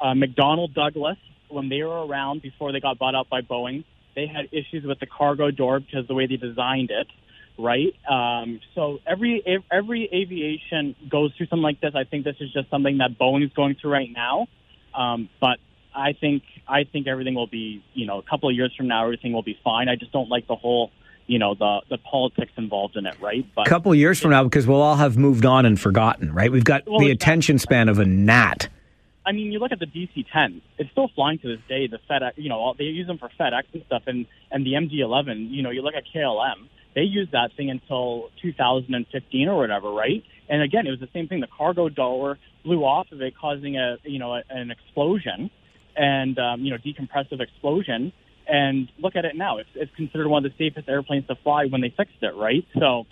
Uh, 0.01 0.07
McDonnell 0.13 0.73
Douglas, 0.73 1.17
when 1.49 1.69
they 1.69 1.83
were 1.83 2.07
around 2.07 2.43
before 2.43 2.71
they 2.71 2.79
got 2.79 2.99
bought 2.99 3.17
out 3.17 3.29
by 3.29 3.41
Boeing, 3.41 3.85
they 4.15 4.27
had 4.27 4.47
issues 4.53 4.85
with 4.85 5.01
the 5.01 5.07
cargo 5.07 5.51
door 5.51 5.81
because 5.81 6.07
the 6.07 6.15
way 6.15 6.27
they 6.27 6.37
designed 6.37 6.91
it, 6.91 7.09
right? 7.59 7.95
Um, 8.09 8.61
so 8.75 8.99
every 9.07 9.43
every 9.71 10.09
aviation 10.13 10.95
goes 11.09 11.33
through 11.37 11.47
something 11.47 11.63
like 11.63 11.81
this. 11.81 11.93
I 11.95 12.05
think 12.05 12.25
this 12.25 12.37
is 12.41 12.53
just 12.53 12.71
something 12.71 12.99
that 12.99 13.19
Boeing 13.19 13.45
is 13.45 13.53
going 13.53 13.77
through 13.81 13.93
right 13.93 14.11
now. 14.13 14.47
Um, 14.95 15.29
but 15.41 15.59
I 15.95 16.13
think 16.13 16.43
I 16.67 16.85
think 16.85 17.07
everything 17.07 17.35
will 17.35 17.47
be, 17.47 17.85
you 17.95 18.07
know, 18.07 18.19
a 18.19 18.23
couple 18.23 18.49
of 18.49 18.55
years 18.57 18.73
from 18.77 18.89
now, 18.89 19.05
everything 19.05 19.33
will 19.33 19.43
be 19.43 19.59
fine. 19.65 19.89
I 19.89 19.97
just 19.97 20.13
don't 20.13 20.29
like 20.29 20.47
the 20.47 20.57
whole, 20.57 20.91
you 21.27 21.39
know, 21.39 21.55
the 21.55 21.81
the 21.91 21.99
politics 21.99 22.53
involved 22.57 22.97
in 22.97 23.07
it, 23.07 23.17
right? 23.21 23.47
But 23.55 23.67
A 23.67 23.71
couple 23.71 23.93
of 23.93 23.99
years 23.99 24.21
from 24.21 24.31
now, 24.31 24.45
because 24.45 24.67
we'll 24.67 24.83
all 24.83 24.97
have 24.97 25.17
moved 25.17 25.45
on 25.47 25.67
and 25.67 25.79
forgotten, 25.81 26.33
right? 26.33 26.51
We've 26.51 26.65
got 26.65 26.83
Well, 26.87 27.01
the 27.01 27.11
attention 27.11 27.59
span 27.59 27.89
of 27.89 27.99
a 27.99 28.05
gnat. 28.07 28.69
I 29.25 29.31
mean, 29.31 29.53
you 29.53 29.61
look 29.61 29.71
at 29.71 29.79
the 29.79 29.87
DC-10; 29.87 30.61
it's 30.79 30.91
still 30.91 31.09
flying 31.15 31.39
to 31.39 31.49
this 31.57 31.61
day. 31.69 31.87
The 31.87 32.01
FedEx, 32.11 32.33
you 32.37 32.49
know, 32.49 32.59
all- 32.59 32.75
they 32.75 32.85
use 32.85 33.07
them 33.07 33.19
for 33.19 33.31
FedEx 33.39 33.63
and 33.73 33.85
stuff, 33.87 34.03
and 34.07 34.27
and 34.51 34.67
the 34.67 34.73
MD-11. 34.75 35.49
You 35.51 35.63
know, 35.63 35.71
you 35.71 35.83
look 35.83 35.95
at 35.95 36.05
KLM; 36.13 36.69
they 36.95 37.03
used 37.03 37.33
that 37.33 37.51
thing 37.57 37.71
until 37.71 38.31
2015 38.43 39.49
or 39.49 39.57
whatever, 39.57 39.91
right? 39.91 40.23
And 40.49 40.63
again, 40.63 40.87
it 40.87 40.91
was 40.91 41.01
the 41.01 41.09
same 41.13 41.29
thing. 41.29 41.41
The 41.41 41.47
cargo 41.47 41.89
door 41.89 42.39
blew 42.65 42.85
off 42.85 43.11
of 43.13 43.23
it, 43.23 43.35
causing 43.37 43.77
a 43.77 43.97
you 44.05 44.19
know 44.19 44.35
a, 44.35 44.43
an 44.51 44.71
explosion, 44.71 45.51
and 45.97 46.39
um, 46.39 46.63
you 46.63 46.71
know 46.71 46.79
decompressive 46.79 47.41
explosion. 47.41 48.13
And 48.47 48.89
look 48.99 49.17
at 49.17 49.25
it 49.25 49.37
now; 49.37 49.59
it's, 49.59 49.71
it's 49.75 49.95
considered 49.95 50.29
one 50.29 50.45
of 50.45 50.53
the 50.53 50.59
safest 50.59 50.89
airplanes 50.89 51.27
to 51.29 51.37
fly 51.37 51.67
when 51.67 51.81
they 51.81 51.93
fixed 51.97 52.23
it, 52.23 52.35
right? 52.37 52.67
So. 52.79 53.05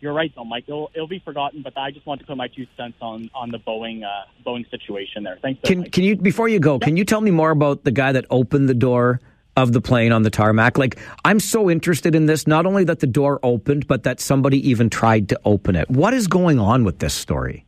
You're 0.00 0.12
right, 0.12 0.30
though, 0.36 0.44
Mike. 0.44 0.64
It'll, 0.66 0.90
it'll 0.94 1.08
be 1.08 1.20
forgotten, 1.20 1.62
but 1.62 1.78
I 1.78 1.90
just 1.90 2.04
want 2.04 2.20
to 2.20 2.26
put 2.26 2.36
my 2.36 2.48
two 2.48 2.66
cents 2.76 2.98
on 3.00 3.30
on 3.34 3.50
the 3.50 3.58
Boeing 3.58 4.02
uh, 4.04 4.26
Boeing 4.44 4.70
situation 4.70 5.22
there. 5.22 5.38
Thanks. 5.40 5.62
Can 5.64 5.84
can 5.84 6.04
you 6.04 6.14
before 6.16 6.46
you 6.46 6.60
go? 6.60 6.78
Can 6.78 6.98
you 6.98 7.06
tell 7.06 7.22
me 7.22 7.30
more 7.30 7.50
about 7.50 7.84
the 7.84 7.90
guy 7.90 8.12
that 8.12 8.26
opened 8.28 8.68
the 8.68 8.74
door 8.74 9.22
of 9.56 9.72
the 9.72 9.80
plane 9.80 10.12
on 10.12 10.22
the 10.22 10.30
tarmac? 10.30 10.78
Like 10.78 10.98
I'm 11.24 11.40
so 11.40 11.70
interested 11.70 12.14
in 12.14 12.26
this. 12.26 12.46
Not 12.46 12.66
only 12.66 12.84
that 12.84 13.00
the 13.00 13.06
door 13.06 13.40
opened, 13.42 13.86
but 13.86 14.02
that 14.04 14.20
somebody 14.20 14.68
even 14.68 14.90
tried 14.90 15.28
to 15.30 15.40
open 15.44 15.76
it. 15.76 15.88
What 15.90 16.14
is 16.14 16.26
going 16.26 16.58
on 16.58 16.84
with 16.84 16.98
this 16.98 17.14
story? 17.14 17.64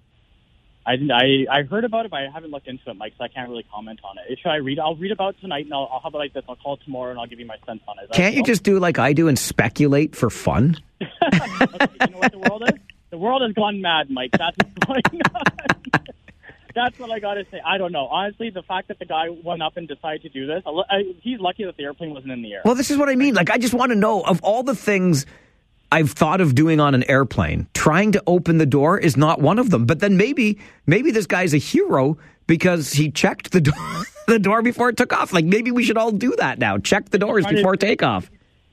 I, 0.86 0.92
I 1.12 1.46
I 1.50 1.62
heard 1.62 1.84
about 1.84 2.04
it, 2.06 2.12
but 2.12 2.20
I 2.20 2.30
haven't 2.32 2.52
looked 2.52 2.68
into 2.68 2.88
it, 2.88 2.94
Mike, 2.94 3.14
so 3.18 3.24
I 3.24 3.28
can't 3.28 3.50
really 3.50 3.64
comment 3.64 3.98
on 4.04 4.16
it. 4.18 4.38
Should 4.38 4.50
I 4.50 4.56
read? 4.56 4.78
I'll 4.78 4.94
read 4.94 5.10
about 5.10 5.34
it 5.34 5.40
tonight, 5.40 5.64
and 5.64 5.74
I'll, 5.74 5.88
I'll 5.92 6.00
how 6.00 6.08
about 6.08 6.18
like 6.18 6.32
this? 6.32 6.44
I'll 6.48 6.54
call 6.56 6.76
tomorrow, 6.76 7.10
and 7.10 7.18
I'll 7.18 7.26
give 7.26 7.40
you 7.40 7.46
my 7.46 7.56
sense 7.66 7.80
on 7.88 7.96
it. 7.98 8.10
Can't 8.12 8.36
you 8.36 8.44
just 8.44 8.62
do 8.62 8.78
like 8.78 8.98
I 8.98 9.12
do 9.12 9.26
and 9.26 9.36
speculate 9.36 10.14
for 10.14 10.30
fun? 10.30 10.76
you 11.00 11.06
know 11.08 12.18
what 12.18 12.32
the 12.32 12.38
world 12.48 12.62
is? 12.68 12.80
The 13.10 13.18
world 13.18 13.42
has 13.42 13.52
gone 13.52 13.80
mad, 13.80 14.10
Mike. 14.10 14.30
That's 14.38 14.56
what's 14.58 15.02
going 15.12 15.22
on. 15.34 15.42
That's 16.76 16.98
what 16.98 17.10
I 17.10 17.20
got 17.20 17.34
to 17.34 17.46
say. 17.50 17.58
I 17.64 17.78
don't 17.78 17.90
know. 17.90 18.06
Honestly, 18.06 18.50
the 18.50 18.62
fact 18.62 18.88
that 18.88 18.98
the 18.98 19.06
guy 19.06 19.30
went 19.30 19.62
up 19.62 19.78
and 19.78 19.88
decided 19.88 20.20
to 20.22 20.28
do 20.28 20.46
this, 20.46 20.62
I, 20.66 20.70
I, 20.70 21.02
he's 21.22 21.40
lucky 21.40 21.64
that 21.64 21.78
the 21.78 21.84
airplane 21.84 22.12
wasn't 22.12 22.32
in 22.32 22.42
the 22.42 22.52
air. 22.52 22.60
Well, 22.66 22.74
this 22.74 22.90
is 22.90 22.98
what 22.98 23.08
I 23.08 23.14
mean. 23.14 23.32
Like 23.32 23.50
I 23.50 23.56
just 23.56 23.72
want 23.72 23.92
to 23.92 23.96
know 23.96 24.20
of 24.20 24.42
all 24.42 24.62
the 24.62 24.74
things 24.74 25.24
I've 25.90 26.10
thought 26.10 26.42
of 26.42 26.54
doing 26.54 26.78
on 26.78 26.94
an 26.94 27.02
airplane, 27.08 27.66
trying 27.72 28.12
to 28.12 28.22
open 28.26 28.58
the 28.58 28.66
door 28.66 28.98
is 28.98 29.16
not 29.16 29.40
one 29.40 29.58
of 29.58 29.70
them. 29.70 29.86
But 29.86 30.00
then 30.00 30.18
maybe 30.18 30.58
maybe 30.84 31.10
this 31.10 31.26
guy's 31.26 31.54
a 31.54 31.58
hero 31.58 32.18
because 32.46 32.92
he 32.92 33.10
checked 33.10 33.52
the 33.52 33.62
door 33.62 34.04
the 34.26 34.38
door 34.38 34.60
before 34.60 34.90
it 34.90 34.98
took 34.98 35.14
off. 35.14 35.32
Like 35.32 35.46
maybe 35.46 35.70
we 35.70 35.82
should 35.82 35.96
all 35.96 36.12
do 36.12 36.36
that 36.36 36.58
now. 36.58 36.76
Check 36.76 37.08
the 37.08 37.18
doors 37.18 37.44
Trying 37.44 37.54
to- 37.54 37.60
before 37.62 37.76
takeoff. 37.76 38.30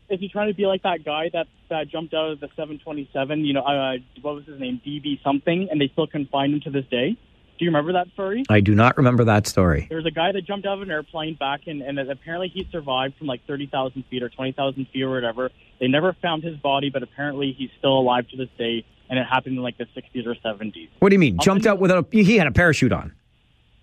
Is 0.09 0.19
he 0.19 0.27
trying 0.27 0.49
to 0.49 0.53
be 0.53 0.65
like 0.65 0.83
that 0.83 1.05
guy 1.05 1.29
that 1.31 1.47
that 1.69 1.87
jumped 1.87 2.13
out 2.13 2.31
of 2.31 2.41
the 2.41 2.47
727? 2.57 3.45
You 3.45 3.53
know, 3.53 3.61
uh, 3.61 3.93
what 4.21 4.35
was 4.35 4.45
his 4.45 4.59
name? 4.59 4.81
DB 4.85 5.23
something, 5.23 5.69
and 5.71 5.79
they 5.79 5.87
still 5.87 6.05
couldn't 6.05 6.29
find 6.29 6.53
him 6.53 6.59
to 6.61 6.69
this 6.69 6.85
day. 6.91 7.17
Do 7.57 7.65
you 7.65 7.69
remember 7.69 7.93
that 7.93 8.07
story? 8.13 8.43
I 8.49 8.61
do 8.61 8.73
not 8.73 8.97
remember 8.97 9.23
that 9.25 9.47
story. 9.47 9.85
There 9.87 9.97
was 9.97 10.05
a 10.05 10.11
guy 10.11 10.31
that 10.31 10.45
jumped 10.45 10.65
out 10.65 10.73
of 10.73 10.81
an 10.81 10.91
airplane 10.91 11.35
back 11.35 11.61
in, 11.67 11.81
and 11.81 11.99
apparently 11.99 12.47
he 12.47 12.67
survived 12.71 13.15
from 13.17 13.27
like 13.27 13.45
30,000 13.45 14.03
feet 14.09 14.23
or 14.23 14.29
20,000 14.29 14.87
feet 14.91 15.03
or 15.03 15.11
whatever. 15.11 15.51
They 15.79 15.87
never 15.87 16.13
found 16.21 16.43
his 16.43 16.57
body, 16.57 16.89
but 16.89 17.03
apparently 17.03 17.55
he's 17.57 17.69
still 17.77 17.97
alive 17.97 18.27
to 18.29 18.37
this 18.37 18.49
day, 18.57 18.85
and 19.09 19.19
it 19.19 19.25
happened 19.25 19.57
in 19.57 19.61
like 19.61 19.77
the 19.77 19.85
60s 19.85 20.25
or 20.25 20.35
70s. 20.35 20.89
What 20.99 21.09
do 21.09 21.15
you 21.15 21.19
mean? 21.19 21.37
I'll 21.39 21.45
Jumped 21.45 21.65
out 21.65 21.79
without 21.79 22.07
a 22.13 22.23
he 22.23 22.37
had 22.37 22.47
a 22.47 22.51
parachute 22.51 22.91
on. 22.91 23.13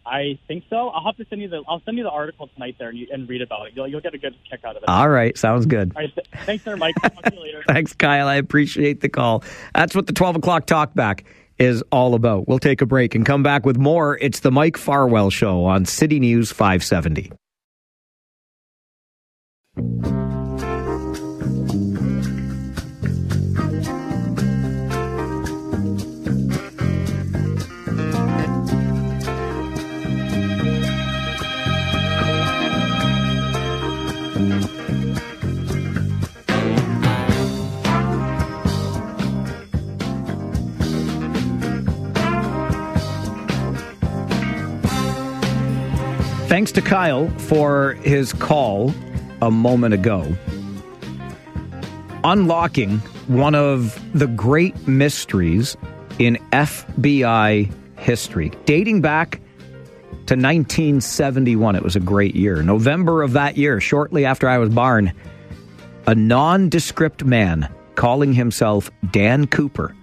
I 0.05 0.39
think 0.49 0.65
so. 0.70 0.89
I'll 0.89 1.05
have 1.05 1.16
to 1.18 1.26
send 1.28 1.42
you 1.42 1.49
the 1.49 1.62
I'll 1.68 1.82
send 1.84 1.97
you 1.97 2.02
the 2.02 2.10
article 2.10 2.49
tonight 2.49 2.76
there 2.78 2.89
and, 2.89 2.99
you, 2.99 3.07
and 3.12 3.28
read 3.28 3.42
about 3.42 3.68
it. 3.68 3.74
You'll, 3.76 3.86
you'll 3.86 4.00
get 4.00 4.15
a 4.15 4.18
good 4.18 4.34
kick 4.50 4.60
out 4.65 4.76
of 4.76 4.82
it. 4.82 4.89
All 4.89 5.08
right, 5.08 5.36
sounds 5.39 5.66
good. 5.66 5.92
All 5.94 6.02
right, 6.02 6.12
th- 6.12 6.26
thanks, 6.47 6.65
there, 6.65 6.76
Mike. 6.76 6.97
Talk 7.00 7.23
to 7.23 7.34
you 7.34 7.40
later. 7.40 7.62
Thanks, 7.68 7.92
Kyle. 7.92 8.26
I 8.26 8.36
appreciate 8.36 9.02
the 9.02 9.08
call. 9.08 9.44
That's 9.74 9.94
what 9.94 10.07
the 10.07 10.12
12 10.12 10.36
o'clock 10.36 10.66
talkback 10.66 11.24
is 11.60 11.84
all 11.92 12.14
about. 12.14 12.48
We'll 12.48 12.58
take 12.58 12.80
a 12.80 12.86
break 12.86 13.14
and 13.14 13.24
come 13.24 13.42
back 13.42 13.64
with 13.64 13.76
more. 13.76 14.18
It's 14.18 14.40
the 14.40 14.50
Mike 14.50 14.76
Farwell 14.76 15.30
Show 15.30 15.64
on 15.64 15.84
City 15.84 16.18
News 16.18 16.50
570. 16.50 17.30
Thanks 46.50 46.72
to 46.72 46.82
Kyle 46.82 47.28
for 47.38 47.92
his 48.02 48.32
call 48.32 48.92
a 49.40 49.52
moment 49.52 49.94
ago. 49.94 50.36
Unlocking 52.24 52.98
one 53.28 53.54
of 53.54 53.96
the 54.18 54.26
great 54.26 54.88
mysteries 54.88 55.76
in 56.18 56.38
FBI 56.50 57.72
history, 58.00 58.50
dating 58.64 59.00
back 59.00 59.36
to 60.26 60.34
1971. 60.34 61.76
It 61.76 61.84
was 61.84 61.94
a 61.94 62.00
great 62.00 62.34
year. 62.34 62.64
November 62.64 63.22
of 63.22 63.34
that 63.34 63.56
year, 63.56 63.80
shortly 63.80 64.24
after 64.24 64.48
I 64.48 64.58
was 64.58 64.70
born, 64.70 65.12
a 66.08 66.16
nondescript 66.16 67.24
man 67.24 67.72
calling 67.94 68.32
himself 68.32 68.90
Dan 69.12 69.46
Cooper 69.46 69.94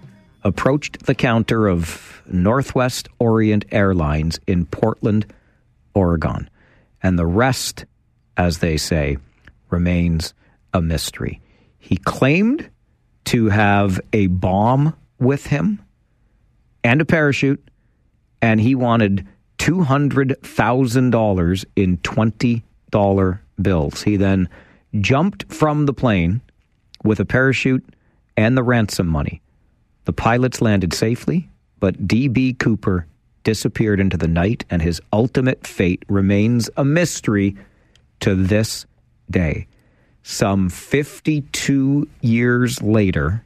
approached 0.44 1.04
the 1.04 1.14
counter 1.14 1.68
of 1.68 2.22
Northwest 2.26 3.10
Orient 3.18 3.66
Airlines 3.70 4.40
in 4.46 4.64
Portland, 4.64 5.26
Oregon. 5.98 6.48
And 7.02 7.18
the 7.18 7.26
rest, 7.26 7.84
as 8.36 8.58
they 8.58 8.76
say, 8.76 9.18
remains 9.70 10.34
a 10.72 10.80
mystery. 10.80 11.40
He 11.78 11.96
claimed 11.96 12.70
to 13.24 13.48
have 13.48 14.00
a 14.12 14.28
bomb 14.28 14.94
with 15.18 15.46
him 15.46 15.82
and 16.84 17.00
a 17.00 17.04
parachute 17.04 17.62
and 18.40 18.60
he 18.60 18.74
wanted 18.74 19.26
$200,000 19.58 21.64
in 21.74 21.98
$20 21.98 23.38
bills. 23.60 24.02
He 24.02 24.16
then 24.16 24.48
jumped 25.00 25.52
from 25.52 25.86
the 25.86 25.92
plane 25.92 26.40
with 27.02 27.20
a 27.20 27.24
parachute 27.24 27.84
and 28.36 28.56
the 28.56 28.62
ransom 28.62 29.08
money. 29.08 29.42
The 30.04 30.12
pilots 30.12 30.62
landed 30.62 30.94
safely, 30.94 31.50
but 31.80 32.06
D.B. 32.06 32.54
Cooper 32.54 33.06
disappeared 33.48 33.98
into 33.98 34.18
the 34.18 34.28
night, 34.28 34.66
and 34.68 34.82
his 34.82 35.00
ultimate 35.10 35.66
fate 35.66 36.02
remains 36.06 36.68
a 36.76 36.84
mystery 36.84 37.56
to 38.20 38.34
this 38.34 38.84
day. 39.30 39.66
Some 40.22 40.68
52 40.68 42.06
years 42.20 42.82
later, 42.82 43.42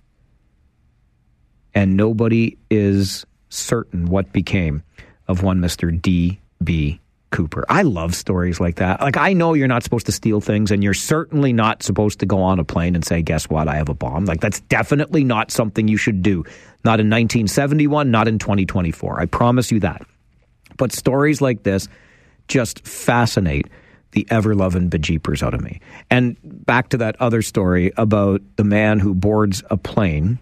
and 1.73 1.97
nobody 1.97 2.59
is 2.69 3.25
certain 3.49 4.07
what 4.07 4.33
became 4.33 4.83
of 5.29 5.45
one 5.45 5.61
Mr. 5.61 6.03
D.B. 6.03 7.01
Cooper. 7.31 7.65
I 7.69 7.83
love 7.83 8.17
stories 8.17 8.59
like 8.59 8.77
that. 8.77 9.01
Like, 9.01 9.17
I 9.17 9.33
know 9.33 9.55
you're 9.55 9.69
not 9.69 9.85
supposed 9.85 10.07
to 10.07 10.13
steal 10.13 10.41
things, 10.41 10.73
and 10.73 10.83
you're 10.83 10.95
certainly 10.95 11.53
not 11.53 11.85
supposed 11.85 12.19
to 12.19 12.27
go 12.27 12.43
on 12.43 12.59
a 12.59 12.65
plane 12.65 12.97
and 12.97 13.05
say, 13.05 13.23
Guess 13.23 13.49
what? 13.49 13.69
I 13.69 13.77
have 13.77 13.89
a 13.89 13.95
bomb. 13.95 14.25
Like, 14.25 14.41
that's 14.41 14.61
definitely 14.63 15.23
not 15.23 15.53
something 15.53 15.87
you 15.87 15.97
should 15.97 16.23
do. 16.23 16.45
Not 16.85 17.01
in 17.01 17.07
1971, 17.07 18.11
not 18.11 18.29
in 18.29 18.39
2024. 18.39 19.21
I 19.21 19.27
promise 19.27 19.71
you 19.71 19.81
that. 19.81 20.03
But 20.77 20.93
stories 20.93 21.41
like 21.41 21.63
this 21.63 21.89
just 22.49 22.87
fascinate 22.87 23.69
the 24.13 24.27
ever 24.31 24.55
loving 24.55 24.91
bejeepers 24.91 25.43
out 25.43 25.55
of 25.55 25.61
me. 25.63 25.81
And 26.11 26.37
back 26.43 26.91
to 26.91 26.99
that 26.99 27.17
other 27.21 27.43
story 27.43 27.93
about 27.97 28.43
the 28.57 28.65
man 28.65 28.99
who 28.99 29.15
boards 29.15 29.63
a 29.71 29.77
plane 29.77 30.39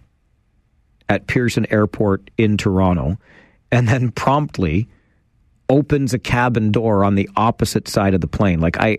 at 1.08 1.26
Pearson 1.26 1.66
Airport 1.70 2.30
in 2.36 2.56
Toronto 2.56 3.18
and 3.70 3.88
then 3.88 4.10
promptly 4.10 4.88
opens 5.68 6.12
a 6.12 6.18
cabin 6.18 6.72
door 6.72 7.04
on 7.04 7.14
the 7.14 7.30
opposite 7.36 7.86
side 7.86 8.14
of 8.14 8.20
the 8.20 8.26
plane. 8.26 8.60
Like 8.60 8.78
I 8.78 8.98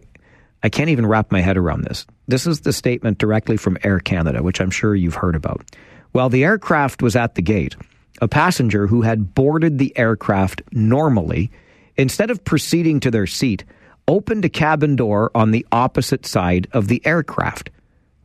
I 0.64 0.70
can't 0.70 0.90
even 0.90 1.06
wrap 1.06 1.32
my 1.32 1.42
head 1.42 1.58
around 1.58 1.84
this. 1.84 2.06
This 2.28 2.46
is 2.46 2.62
the 2.62 2.72
statement 2.72 3.18
directly 3.18 3.58
from 3.58 3.78
Air 3.84 4.00
Canada, 4.00 4.44
which 4.44 4.62
I'm 4.62 4.70
sure 4.70 4.96
you've 4.96 5.16
heard 5.16 5.36
about. 5.36 5.66
While 6.12 6.30
the 6.30 6.44
aircraft 6.44 7.02
was 7.02 7.16
at 7.16 7.36
the 7.36 7.42
gate, 7.42 7.76
a 8.22 8.28
passenger 8.28 8.88
who 8.88 9.02
had 9.02 9.34
boarded 9.34 9.78
the 9.78 9.98
aircraft 9.98 10.62
normally, 10.72 11.52
instead 11.98 12.30
of 12.30 12.44
proceeding 12.44 13.00
to 13.02 13.12
their 13.12 13.28
seat, 13.28 13.64
opened 14.08 14.46
a 14.46 14.50
cabin 14.50 14.96
door 14.96 15.32
on 15.34 15.52
the 15.52 15.66
opposite 15.72 16.26
side 16.26 16.68
of 16.74 16.88
the 16.88 17.02
aircraft. 17.06 17.70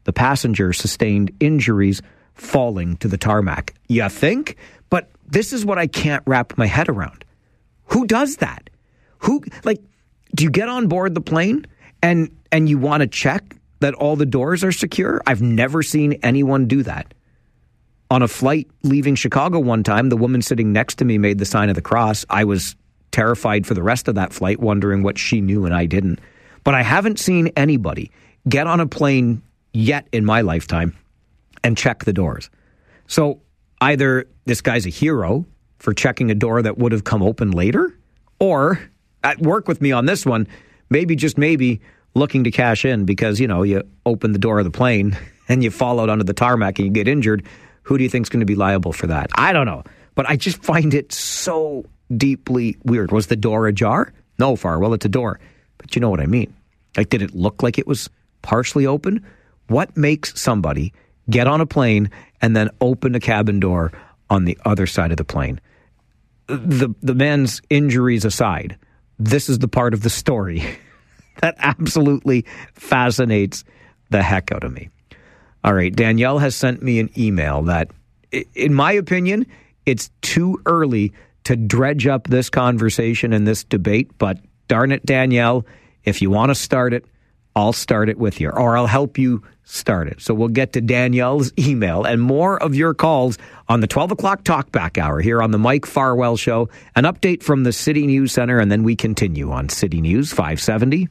The 0.04 0.12
passenger 0.12 0.72
sustained 0.72 1.32
injuries 1.40 2.02
falling 2.34 2.96
to 2.98 3.08
the 3.08 3.16
tarmac. 3.16 3.74
You 3.88 4.08
think? 4.08 4.56
But 4.90 5.10
this 5.26 5.52
is 5.52 5.64
what 5.64 5.78
I 5.78 5.86
can't 5.86 6.22
wrap 6.26 6.56
my 6.58 6.66
head 6.66 6.88
around. 6.88 7.24
Who 7.86 8.06
does 8.06 8.36
that? 8.36 8.68
Who 9.20 9.42
like 9.64 9.80
do 10.34 10.44
you 10.44 10.50
get 10.50 10.68
on 10.68 10.88
board 10.88 11.14
the 11.14 11.20
plane 11.20 11.66
and 12.02 12.36
and 12.52 12.68
you 12.68 12.78
want 12.78 13.00
to 13.00 13.06
check 13.06 13.56
that 13.80 13.94
all 13.94 14.16
the 14.16 14.26
doors 14.26 14.62
are 14.64 14.72
secure? 14.72 15.22
I've 15.26 15.42
never 15.42 15.82
seen 15.82 16.14
anyone 16.22 16.66
do 16.66 16.82
that. 16.82 17.14
On 18.10 18.22
a 18.22 18.28
flight 18.28 18.68
leaving 18.82 19.16
Chicago 19.16 19.58
one 19.58 19.82
time, 19.82 20.08
the 20.10 20.16
woman 20.16 20.42
sitting 20.42 20.72
next 20.72 20.96
to 20.96 21.04
me 21.04 21.18
made 21.18 21.38
the 21.38 21.44
sign 21.44 21.68
of 21.68 21.74
the 21.74 21.82
cross. 21.82 22.24
I 22.30 22.44
was 22.44 22.76
terrified 23.10 23.66
for 23.66 23.74
the 23.74 23.82
rest 23.82 24.08
of 24.08 24.14
that 24.14 24.32
flight, 24.32 24.60
wondering 24.60 25.02
what 25.02 25.18
she 25.18 25.40
knew 25.40 25.64
and 25.64 25.74
I 25.74 25.86
didn't. 25.86 26.20
But 26.62 26.74
I 26.74 26.82
haven't 26.82 27.18
seen 27.18 27.48
anybody 27.56 28.10
get 28.48 28.66
on 28.66 28.78
a 28.78 28.86
plane 28.86 29.42
yet 29.72 30.06
in 30.12 30.24
my 30.24 30.40
lifetime 30.40 30.96
and 31.64 31.76
check 31.76 32.04
the 32.04 32.12
doors. 32.12 32.48
So 33.08 33.40
either 33.80 34.26
this 34.44 34.60
guy's 34.60 34.86
a 34.86 34.90
hero 34.90 35.44
for 35.78 35.92
checking 35.92 36.30
a 36.30 36.34
door 36.34 36.62
that 36.62 36.78
would 36.78 36.92
have 36.92 37.04
come 37.04 37.22
open 37.22 37.50
later, 37.50 37.96
or 38.38 38.80
at 39.24 39.40
work 39.40 39.68
with 39.68 39.80
me 39.80 39.92
on 39.92 40.06
this 40.06 40.24
one, 40.24 40.46
maybe 40.90 41.16
just 41.16 41.38
maybe 41.38 41.80
looking 42.14 42.44
to 42.44 42.50
cash 42.50 42.84
in 42.84 43.04
because, 43.04 43.40
you 43.40 43.48
know, 43.48 43.62
you 43.62 43.82
open 44.04 44.32
the 44.32 44.38
door 44.38 44.58
of 44.58 44.64
the 44.64 44.70
plane 44.70 45.16
and 45.48 45.62
you 45.62 45.70
fall 45.70 46.00
out 46.00 46.08
onto 46.08 46.24
the 46.24 46.34
tarmac 46.34 46.78
and 46.78 46.86
you 46.86 46.92
get 46.92 47.08
injured. 47.08 47.44
Who 47.86 47.96
do 47.96 48.02
you 48.02 48.10
think 48.10 48.26
is 48.26 48.28
going 48.28 48.40
to 48.40 48.46
be 48.46 48.56
liable 48.56 48.92
for 48.92 49.06
that? 49.06 49.30
I 49.34 49.52
don't 49.52 49.66
know. 49.66 49.84
But 50.16 50.28
I 50.28 50.34
just 50.34 50.60
find 50.62 50.92
it 50.92 51.12
so 51.12 51.84
deeply 52.14 52.76
weird. 52.84 53.12
Was 53.12 53.28
the 53.28 53.36
door 53.36 53.68
ajar? 53.68 54.12
No, 54.40 54.56
far. 54.56 54.80
Well, 54.80 54.92
it's 54.92 55.06
a 55.06 55.08
door. 55.08 55.38
But 55.78 55.94
you 55.94 56.00
know 56.00 56.10
what 56.10 56.18
I 56.18 56.26
mean. 56.26 56.52
Like, 56.96 57.10
did 57.10 57.22
it 57.22 57.32
look 57.32 57.62
like 57.62 57.78
it 57.78 57.86
was 57.86 58.10
partially 58.42 58.86
open? 58.86 59.24
What 59.68 59.96
makes 59.96 60.38
somebody 60.40 60.92
get 61.30 61.46
on 61.46 61.60
a 61.60 61.66
plane 61.66 62.10
and 62.42 62.56
then 62.56 62.70
open 62.80 63.14
a 63.14 63.20
cabin 63.20 63.60
door 63.60 63.92
on 64.30 64.46
the 64.46 64.58
other 64.64 64.88
side 64.88 65.12
of 65.12 65.16
the 65.16 65.24
plane? 65.24 65.60
The, 66.48 66.92
the 67.02 67.14
man's 67.14 67.62
injuries 67.70 68.24
aside, 68.24 68.76
this 69.20 69.48
is 69.48 69.60
the 69.60 69.68
part 69.68 69.94
of 69.94 70.02
the 70.02 70.10
story 70.10 70.64
that 71.40 71.54
absolutely 71.58 72.46
fascinates 72.74 73.62
the 74.10 74.24
heck 74.24 74.50
out 74.50 74.64
of 74.64 74.72
me. 74.72 74.88
All 75.64 75.74
right, 75.74 75.94
Danielle 75.94 76.38
has 76.38 76.54
sent 76.54 76.82
me 76.82 77.00
an 77.00 77.10
email 77.18 77.62
that, 77.62 77.90
in 78.54 78.72
my 78.72 78.92
opinion, 78.92 79.46
it's 79.84 80.10
too 80.22 80.60
early 80.66 81.12
to 81.44 81.56
dredge 81.56 82.06
up 82.06 82.28
this 82.28 82.50
conversation 82.50 83.32
and 83.32 83.46
this 83.46 83.64
debate. 83.64 84.10
But 84.18 84.38
darn 84.68 84.92
it, 84.92 85.04
Danielle, 85.04 85.66
if 86.04 86.22
you 86.22 86.30
want 86.30 86.50
to 86.50 86.54
start 86.54 86.92
it, 86.92 87.04
I'll 87.54 87.72
start 87.72 88.08
it 88.08 88.18
with 88.18 88.40
you, 88.40 88.50
or 88.50 88.76
I'll 88.76 88.86
help 88.86 89.16
you 89.16 89.42
start 89.64 90.08
it. 90.08 90.20
So 90.20 90.34
we'll 90.34 90.48
get 90.48 90.74
to 90.74 90.80
Danielle's 90.80 91.52
email 91.58 92.04
and 92.04 92.20
more 92.20 92.62
of 92.62 92.74
your 92.74 92.94
calls 92.94 93.38
on 93.68 93.80
the 93.80 93.86
12 93.86 94.12
o'clock 94.12 94.44
talkback 94.44 94.98
hour 94.98 95.20
here 95.20 95.42
on 95.42 95.50
the 95.50 95.58
Mike 95.58 95.86
Farwell 95.86 96.36
Show. 96.36 96.68
An 96.94 97.04
update 97.04 97.42
from 97.42 97.64
the 97.64 97.72
City 97.72 98.06
News 98.06 98.32
Center, 98.32 98.58
and 98.58 98.70
then 98.70 98.82
we 98.82 98.94
continue 98.94 99.50
on 99.50 99.68
City 99.68 100.00
News 100.00 100.30
570. 100.30 101.08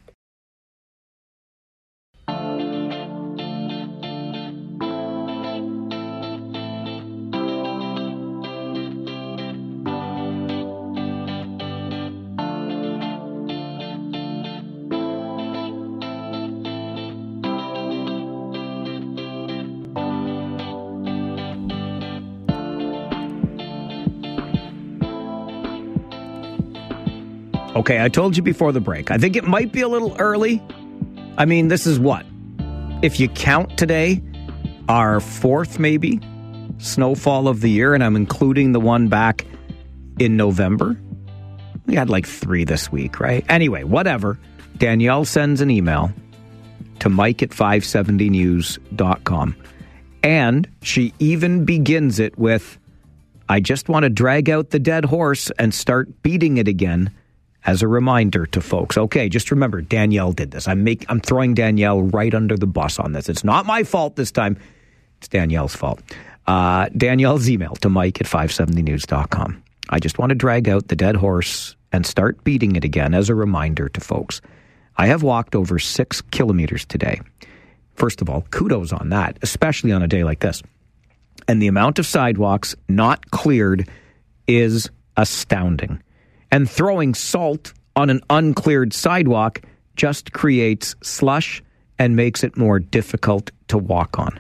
Okay, 27.86 28.04
I 28.04 28.10
told 28.10 28.36
you 28.36 28.42
before 28.42 28.72
the 28.72 28.82
break. 28.82 29.12
I 29.12 29.20
think 29.20 29.36
it 29.36 29.44
might 29.44 29.72
be 29.72 29.82
a 29.82 29.88
little 29.88 30.16
early. 30.18 30.60
I 31.38 31.46
mean, 31.46 31.68
this 31.68 31.86
is 31.86 32.00
what? 32.00 32.26
If 33.04 33.20
you 33.20 33.30
count 33.30 33.78
today, 33.78 34.24
our 34.90 35.20
fourth, 35.20 35.78
maybe, 35.78 36.20
snowfall 36.80 37.48
of 37.48 37.62
the 37.62 37.70
year, 37.70 37.94
and 37.94 38.04
I'm 38.04 38.16
including 38.16 38.72
the 38.72 38.80
one 38.80 39.08
back 39.08 39.46
in 40.18 40.36
November. 40.36 41.00
We 41.86 41.94
had 41.94 42.10
like 42.10 42.26
three 42.26 42.64
this 42.64 42.92
week, 42.92 43.20
right? 43.20 43.46
Anyway, 43.50 43.84
whatever. 43.84 44.40
Danielle 44.80 45.24
sends 45.24 45.62
an 45.62 45.70
email 45.70 46.12
to 47.02 47.10
mike 47.10 47.44
at 47.44 47.52
570news.com. 47.52 49.56
And 50.24 50.68
she 50.82 51.14
even 51.20 51.66
begins 51.66 52.18
it 52.18 52.36
with, 52.36 52.80
I 53.48 53.60
just 53.60 53.90
want 53.90 54.06
to 54.06 54.10
drag 54.10 54.50
out 54.50 54.72
the 54.72 54.80
dead 54.80 55.06
horse 55.06 55.52
and 55.60 55.72
start 55.72 56.24
beating 56.24 56.58
it 56.58 56.68
again 56.68 57.12
as 57.66 57.82
a 57.82 57.88
reminder 57.88 58.46
to 58.48 58.62
folks. 58.62 58.98
Okay, 58.98 59.28
just 59.28 59.52
remember 59.52 59.82
Danielle 59.82 60.32
did 60.32 60.52
this. 60.52 60.68
I'm 60.68 60.84
make 60.84 61.06
I'm 61.10 61.20
throwing 61.20 61.54
Danielle 61.54 62.02
right 62.02 62.34
under 62.34 62.56
the 62.56 62.68
bus 62.68 63.00
on 63.00 63.14
this. 63.14 63.30
It's 63.30 63.44
not 63.44 63.66
my 63.66 63.84
fault 63.84 64.16
this 64.16 64.32
time. 64.32 64.58
It's 65.18 65.28
Danielle's 65.28 65.76
fault. 65.76 66.02
Uh, 66.46 66.90
Danielle's 66.96 67.50
email 67.50 67.76
to 67.78 67.90
Mike 67.90 68.22
at 68.22 68.28
570news.com. 68.28 69.64
I 69.90 70.00
just 70.00 70.20
want 70.20 70.30
to 70.30 70.36
drag 70.36 70.70
out 70.70 70.88
the 70.88 70.96
dead 70.96 71.16
horse 71.16 71.76
and 71.92 72.06
start 72.06 72.44
beating 72.44 72.76
it 72.76 72.84
again 72.84 73.14
as 73.14 73.30
a 73.30 73.36
reminder 73.36 73.90
to 73.90 74.02
folks. 74.02 74.42
I 74.98 75.08
have 75.08 75.24
walked 75.24 75.56
over 75.56 75.80
six 75.80 76.22
kilometers 76.22 76.86
today. 76.86 77.22
First 77.96 78.22
of 78.22 78.30
all, 78.30 78.42
kudos 78.52 78.94
on 78.94 79.10
that, 79.10 79.38
especially 79.42 79.92
on 79.92 80.04
a 80.04 80.08
day 80.08 80.24
like 80.24 80.40
this. 80.40 80.62
And 81.48 81.62
the 81.62 81.68
amount 81.68 82.00
of 82.00 82.06
sidewalks 82.06 82.76
not 82.90 83.32
cleared 83.32 83.90
is 84.48 84.90
astounding. 85.18 86.02
And 86.52 86.70
throwing 86.70 87.14
salt 87.14 87.74
on 87.96 88.10
an 88.10 88.22
uncleared 88.30 88.94
sidewalk 88.94 89.62
just 89.96 90.34
creates 90.34 90.96
slush 91.02 91.64
and 91.98 92.16
makes 92.16 92.44
it 92.44 92.58
more 92.58 92.80
difficult 92.80 93.52
to 93.70 93.78
walk 93.78 94.20
on. 94.20 94.40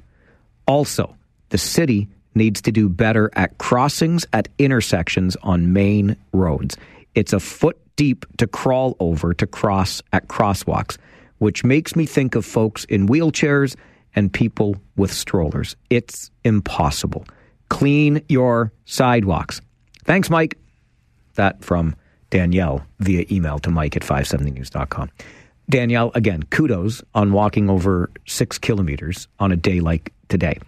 Also, 0.67 1.15
the 1.49 1.57
city 1.57 2.07
needs 2.33 2.61
to 2.61 2.71
do 2.71 2.89
better 2.89 3.29
at 3.33 3.57
crossings 3.57 4.25
at 4.33 4.49
intersections 4.57 5.37
on 5.41 5.71
main 5.73 6.17
roads. 6.33 6.75
It's 7.15 7.33
a 7.33 7.39
foot 7.39 7.77
deep 7.95 8.25
to 8.37 8.47
crawl 8.47 8.97
over 8.99 9.33
to 9.33 9.47
cross 9.47 10.01
at 10.11 10.27
crosswalks, 10.27 10.97
which 11.37 11.63
makes 11.63 11.95
me 11.95 12.05
think 12.05 12.35
of 12.35 12.45
folks 12.45 12.83
in 12.85 13.07
wheelchairs 13.07 13.75
and 14.15 14.31
people 14.31 14.75
with 14.97 15.13
strollers. 15.13 15.75
It's 15.89 16.29
impossible. 16.43 17.25
Clean 17.69 18.21
your 18.27 18.71
sidewalks. 18.85 19.61
Thanks, 20.03 20.29
Mike. 20.29 20.57
That 21.35 21.63
from 21.63 21.95
Danielle 22.29 22.85
via 22.99 23.25
email 23.31 23.59
to 23.59 23.69
mike 23.69 23.95
at 23.95 24.01
570news.com. 24.01 25.09
Danielle, 25.69 26.11
again, 26.13 26.43
kudos 26.43 27.01
on 27.13 27.31
walking 27.31 27.69
over 27.69 28.11
six 28.27 28.57
kilometers 28.57 29.27
on 29.39 29.51
a 29.51 29.55
day 29.55 29.79
like 29.79 30.13
today. 30.29 30.59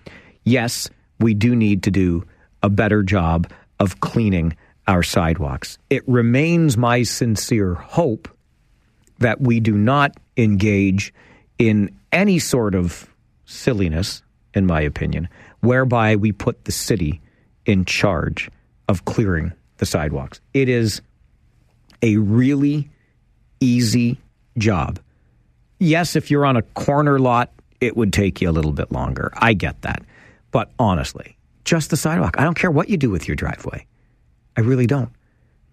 Yes, 0.44 0.90
we 1.20 1.34
do 1.34 1.56
need 1.56 1.84
to 1.84 1.92
do 1.92 2.26
a 2.64 2.70
better 2.70 3.04
job 3.04 3.52
of 3.80 4.00
cleaning 4.00 4.56
our 4.88 5.04
sidewalks. 5.04 5.78
It 5.90 6.08
remains 6.08 6.78
my 6.78 7.04
sincere 7.04 7.76
hope 7.76 8.28
that 9.20 9.42
we 9.42 9.60
do 9.60 9.74
not 9.74 10.16
engage 10.36 11.14
in 11.58 11.96
any 12.12 12.40
sort 12.40 12.76
of 12.76 13.08
silliness, 13.46 14.24
in 14.54 14.66
my 14.66 14.82
opinion, 14.82 15.28
whereby 15.60 16.16
we 16.16 16.32
put 16.32 16.66
the 16.66 16.72
city 16.72 17.22
in 17.66 17.86
charge 17.86 18.50
of 18.88 19.06
clearing 19.06 19.52
the 19.78 19.86
sidewalks. 19.86 20.42
It 20.54 20.70
is 20.70 21.02
a 22.02 22.18
really 22.18 22.90
easy 23.60 24.18
job. 24.58 25.00
Yes, 25.80 26.16
if 26.16 26.32
you're 26.32 26.46
on 26.46 26.58
a 26.58 26.62
corner 26.62 27.20
lot, 27.20 27.52
it 27.80 27.96
would 27.96 28.12
take 28.12 28.42
you 28.42 28.50
a 28.50 28.52
little 28.52 28.72
bit 28.72 28.92
longer. 28.92 29.32
I 29.36 29.54
get 29.54 29.82
that. 29.84 30.04
But 30.52 30.72
honestly, 30.80 31.38
just 31.66 31.90
the 31.90 31.98
sidewalk. 31.98 32.36
I 32.40 32.44
don't 32.44 32.58
care 32.58 32.72
what 32.72 32.90
you 32.90 32.98
do 32.98 33.10
with 33.10 33.28
your 33.28 33.36
driveway. 33.36 33.86
I 34.56 34.62
really 34.62 34.88
don't. 34.88 35.12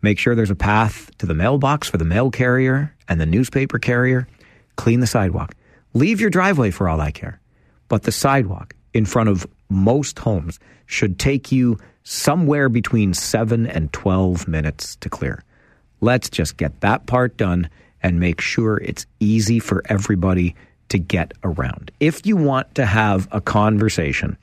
Make 0.03 0.19
sure 0.19 0.35
there's 0.35 0.51
a 0.51 0.55
path 0.55 1.11
to 1.19 1.27
the 1.27 1.35
mailbox 1.35 1.89
for 1.89 1.97
the 1.97 2.05
mail 2.05 2.31
carrier 2.31 2.95
and 3.09 3.19
the 3.19 3.27
newspaper 3.27 3.79
carrier. 3.79 4.29
Clean 4.77 5.01
the 5.01 5.07
sidewalk. 5.07 5.55
Leave 5.95 6.21
your 6.21 6.31
driveway 6.31 6.71
for 6.71 6.89
all 6.89 7.01
I 7.01 7.11
care. 7.11 7.41
But 7.89 8.03
the 8.03 8.13
sidewalk 8.13 8.75
in 8.93 9.07
front 9.07 9.31
of 9.31 9.47
most 9.71 10.19
homes 10.19 10.59
should 10.87 11.19
take 11.19 11.51
you 11.51 11.79
somewhere 12.05 12.69
between 12.69 13.15
7 13.15 13.67
and 13.67 13.93
12 13.93 14.47
minutes 14.47 14.97
to 14.97 15.09
clear. 15.09 15.43
Let's 16.01 16.29
just 16.29 16.57
get 16.57 16.81
that 16.81 17.07
part 17.07 17.37
done 17.37 17.69
and 18.03 18.21
make 18.21 18.41
sure 18.41 18.77
it's 18.79 19.07
easy 19.21 19.59
for 19.59 19.83
everybody 19.89 20.55
to 20.91 20.99
get 20.99 21.33
around. 21.43 21.91
If 22.01 22.27
you 22.27 22.37
want 22.37 22.75
to 22.75 22.85
have 22.85 23.27
a 23.33 23.41
conversation 23.41 24.37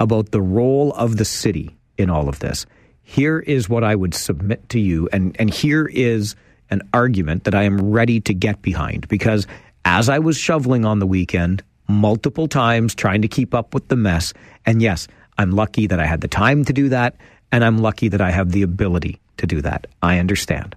about 0.00 0.32
the 0.32 0.42
role 0.42 0.92
of 0.94 1.16
the 1.16 1.24
city 1.24 1.76
in 1.96 2.10
all 2.10 2.28
of 2.28 2.40
this, 2.40 2.66
here 3.04 3.38
is 3.38 3.68
what 3.68 3.84
I 3.84 3.94
would 3.94 4.14
submit 4.14 4.68
to 4.70 4.80
you, 4.80 5.08
and, 5.12 5.36
and 5.38 5.52
here 5.52 5.86
is 5.86 6.34
an 6.70 6.82
argument 6.92 7.44
that 7.44 7.54
I 7.54 7.62
am 7.62 7.92
ready 7.92 8.20
to 8.22 8.34
get 8.34 8.60
behind 8.62 9.06
because 9.08 9.46
as 9.84 10.08
I 10.08 10.18
was 10.18 10.36
shoveling 10.36 10.84
on 10.84 10.98
the 10.98 11.06
weekend, 11.06 11.62
multiple 11.86 12.48
times 12.48 12.94
trying 12.94 13.22
to 13.22 13.28
keep 13.28 13.54
up 13.54 13.74
with 13.74 13.86
the 13.88 13.96
mess, 13.96 14.32
and 14.66 14.82
yes, 14.82 15.06
I'm 15.38 15.52
lucky 15.52 15.86
that 15.86 16.00
I 16.00 16.06
had 16.06 16.20
the 16.20 16.28
time 16.28 16.64
to 16.64 16.72
do 16.72 16.88
that, 16.90 17.16
and 17.52 17.64
I'm 17.64 17.78
lucky 17.78 18.08
that 18.08 18.20
I 18.20 18.30
have 18.30 18.52
the 18.52 18.62
ability 18.62 19.20
to 19.38 19.46
do 19.46 19.60
that. 19.62 19.86
I 20.02 20.18
understand. 20.18 20.76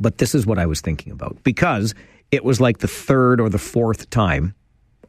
But 0.00 0.18
this 0.18 0.34
is 0.34 0.46
what 0.46 0.58
I 0.58 0.66
was 0.66 0.80
thinking 0.80 1.12
about 1.12 1.42
because 1.42 1.94
it 2.30 2.44
was 2.44 2.60
like 2.60 2.78
the 2.78 2.88
third 2.88 3.40
or 3.40 3.48
the 3.48 3.58
fourth 3.58 4.08
time 4.10 4.54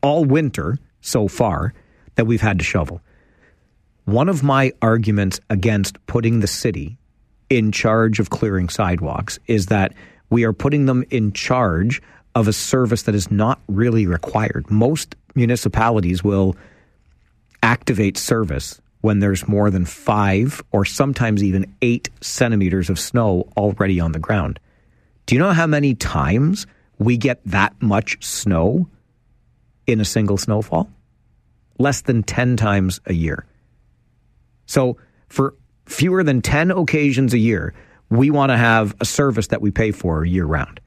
all 0.02 0.26
winter 0.26 0.78
so 1.02 1.28
far 1.28 1.74
that 2.16 2.26
we've 2.26 2.42
had 2.42 2.60
to 2.60 2.66
shovel. 2.66 3.02
One 4.06 4.28
of 4.28 4.44
my 4.44 4.74
arguments 4.82 5.40
against 5.50 6.06
putting 6.06 6.42
the 6.42 6.48
city 6.48 6.98
in 7.50 7.72
charge 7.72 8.20
of 8.20 8.30
clearing 8.30 8.68
sidewalks 8.68 9.40
is 9.48 9.68
that 9.68 9.94
we 10.30 10.44
are 10.44 10.54
putting 10.54 10.86
them 10.86 11.06
in 11.10 11.32
charge 11.32 12.02
of 12.36 12.48
a 12.48 12.54
service 12.54 13.04
that 13.04 13.16
is 13.16 13.32
not 13.32 13.62
really 13.68 14.06
required. 14.06 14.70
Most 14.70 15.16
municipalities 15.36 16.24
will 16.24 16.56
activate 17.64 18.18
service 18.18 18.80
when 19.02 19.20
there's 19.20 19.48
more 19.48 19.72
than 19.72 19.86
five 19.86 20.62
or 20.72 20.86
sometimes 20.86 21.44
even 21.44 21.74
eight 21.82 22.10
centimeters 22.22 22.90
of 22.90 23.00
snow 23.00 23.50
already 23.58 24.00
on 24.00 24.12
the 24.12 24.20
ground. 24.20 24.60
Do 25.26 25.36
you 25.36 25.40
know 25.40 25.52
how 25.52 25.66
many 25.66 25.96
times 25.96 26.68
we 27.00 27.18
get 27.18 27.42
that 27.46 27.74
much 27.82 28.24
snow 28.24 28.88
in 29.88 30.00
a 30.00 30.06
single 30.06 30.38
snowfall? 30.38 30.90
Less 31.80 32.02
than 32.02 32.22
10 32.24 32.56
times 32.58 33.00
a 33.06 33.14
year. 33.14 33.46
So, 34.66 34.98
for 35.28 35.56
fewer 35.86 36.24
than 36.24 36.42
10 36.42 36.72
occasions 36.72 37.34
a 37.34 37.38
year, 37.38 37.74
we 38.10 38.30
want 38.30 38.52
to 38.52 38.58
have 38.58 38.96
a 39.02 39.06
service 39.06 39.48
that 39.48 39.62
we 39.62 39.72
pay 39.72 39.92
for 39.92 40.24
year 40.24 40.46
round. 40.46 40.80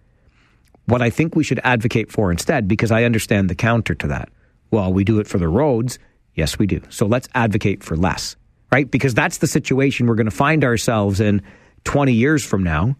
What 0.86 1.02
I 1.02 1.10
think 1.10 1.34
we 1.34 1.44
should 1.44 1.60
advocate 1.64 2.12
for 2.12 2.30
instead, 2.30 2.68
because 2.68 2.92
I 2.92 3.04
understand 3.04 3.50
the 3.50 3.54
counter 3.54 3.94
to 3.96 4.06
that. 4.06 4.28
Well, 4.70 4.92
we 4.92 5.04
do 5.04 5.18
it 5.18 5.26
for 5.26 5.38
the 5.38 5.48
roads. 5.48 5.98
Yes, 6.36 6.58
we 6.58 6.66
do. 6.66 6.80
So 6.90 7.06
let's 7.06 7.28
advocate 7.34 7.82
for 7.82 7.96
less, 7.96 8.36
right? 8.70 8.88
Because 8.88 9.14
that's 9.14 9.38
the 9.38 9.46
situation 9.46 10.06
we're 10.06 10.14
going 10.14 10.26
to 10.26 10.30
find 10.30 10.62
ourselves 10.62 11.18
in 11.18 11.42
20 11.84 12.12
years 12.12 12.44
from 12.44 12.62
now 12.62 12.96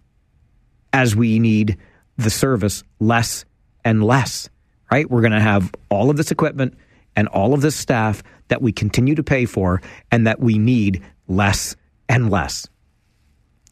as 0.93 1.15
we 1.15 1.39
need 1.39 1.77
the 2.17 2.31
service 2.31 2.83
less 2.99 3.45
and 3.85 4.03
less, 4.03 4.49
right? 4.91 5.09
We're 5.09 5.21
going 5.21 5.33
to 5.33 5.41
have 5.41 5.73
all 5.91 6.09
of 6.09 6.17
this 6.17 6.31
equipment 6.31 6.77
and 7.15 7.29
all 7.29 7.53
of 7.53 7.61
this 7.61 7.77
staff 7.77 8.23
that 8.49 8.63
we 8.63 8.73
continue 8.73 9.15
to 9.15 9.23
pay 9.23 9.45
for 9.45 9.83
and 10.11 10.27
that 10.27 10.41
we 10.41 10.57
need 10.57 11.05
less 11.29 11.77
and 12.09 12.31
less. 12.31 12.67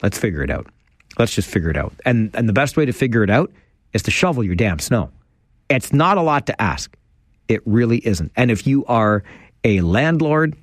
Let's 0.03 0.19
figure 0.19 0.43
it 0.43 0.51
out. 0.51 0.67
Let's 1.19 1.35
just 1.35 1.49
figure 1.49 1.71
it 1.71 1.77
out. 1.77 1.95
And 2.05 2.35
and 2.35 2.49
the 2.49 2.53
best 2.53 2.77
way 2.77 2.85
to 2.85 2.93
figure 2.93 3.23
it 3.23 3.31
out 3.31 3.51
is 3.93 4.03
to 4.03 4.11
shovel 4.11 4.45
your 4.45 4.57
damn 4.57 4.79
snow. 4.79 5.11
It's 5.71 5.93
not 5.93 6.19
a 6.19 6.23
lot 6.23 6.47
to 6.47 6.61
ask. 6.61 6.95
It 7.49 7.63
really 7.65 7.99
isn't. 8.07 8.33
And 8.37 8.51
if 8.51 8.67
you 8.67 8.85
are 8.87 9.23
a 9.65 9.81
landlord, 9.81 10.57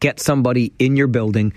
get 0.00 0.20
somebody 0.20 0.72
in 0.78 0.96
your 0.96 1.06
building, 1.06 1.52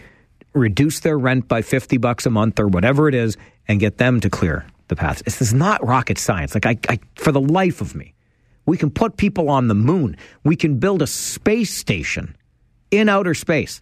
reduce 0.53 1.01
their 1.01 1.17
rent 1.17 1.47
by 1.47 1.61
50 1.61 1.97
bucks 1.97 2.25
a 2.25 2.29
month 2.29 2.59
or 2.59 2.67
whatever 2.67 3.07
it 3.07 3.15
is 3.15 3.37
and 3.67 3.79
get 3.79 3.97
them 3.97 4.19
to 4.21 4.29
clear 4.29 4.65
the 4.87 4.95
paths. 4.95 5.21
This 5.21 5.41
is 5.41 5.53
not 5.53 5.85
rocket 5.85 6.17
science. 6.17 6.55
Like 6.55 6.65
I, 6.65 6.77
I 6.87 6.99
for 7.15 7.31
the 7.31 7.41
life 7.41 7.81
of 7.81 7.95
me, 7.95 8.13
we 8.65 8.77
can 8.77 8.89
put 8.89 9.17
people 9.17 9.49
on 9.49 9.67
the 9.67 9.75
moon. 9.75 10.17
We 10.43 10.55
can 10.55 10.79
build 10.79 11.01
a 11.01 11.07
space 11.07 11.73
station 11.73 12.35
in 12.89 13.09
outer 13.09 13.33
space 13.33 13.81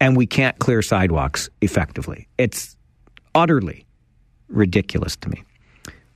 and 0.00 0.16
we 0.16 0.26
can't 0.26 0.58
clear 0.58 0.82
sidewalks 0.82 1.48
effectively. 1.60 2.28
It's 2.38 2.76
utterly 3.34 3.86
ridiculous 4.48 5.16
to 5.16 5.28
me. 5.28 5.42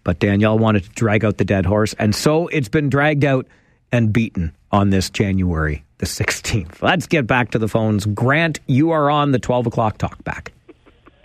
But 0.05 0.21
Danielle 0.21 0.59
wanted 0.59 0.85
to 0.85 0.91
drag 0.91 1.25
out 1.25 1.39
the 1.39 1.45
dead 1.45 1.67
horse, 1.67 1.95
and 1.99 2.15
so 2.15 2.49
it's 2.49 2.69
been 2.69 2.89
dragged 2.89 3.25
out 3.25 3.47
and 3.93 4.13
beaten 4.13 4.55
on 4.71 4.91
this 4.91 5.11
January 5.11 5.85
the 5.99 6.07
16th. 6.07 6.81
Let's 6.81 7.07
get 7.07 7.27
back 7.27 7.51
to 7.51 7.59
the 7.59 7.69
phones. 7.69 8.07
Grant, 8.07 8.61
you 8.67 8.91
are 8.91 9.11
on 9.11 9.33
the 9.33 9.39
12 9.39 9.67
o'clock 9.67 9.99
talk 9.99 10.23
back. 10.25 10.53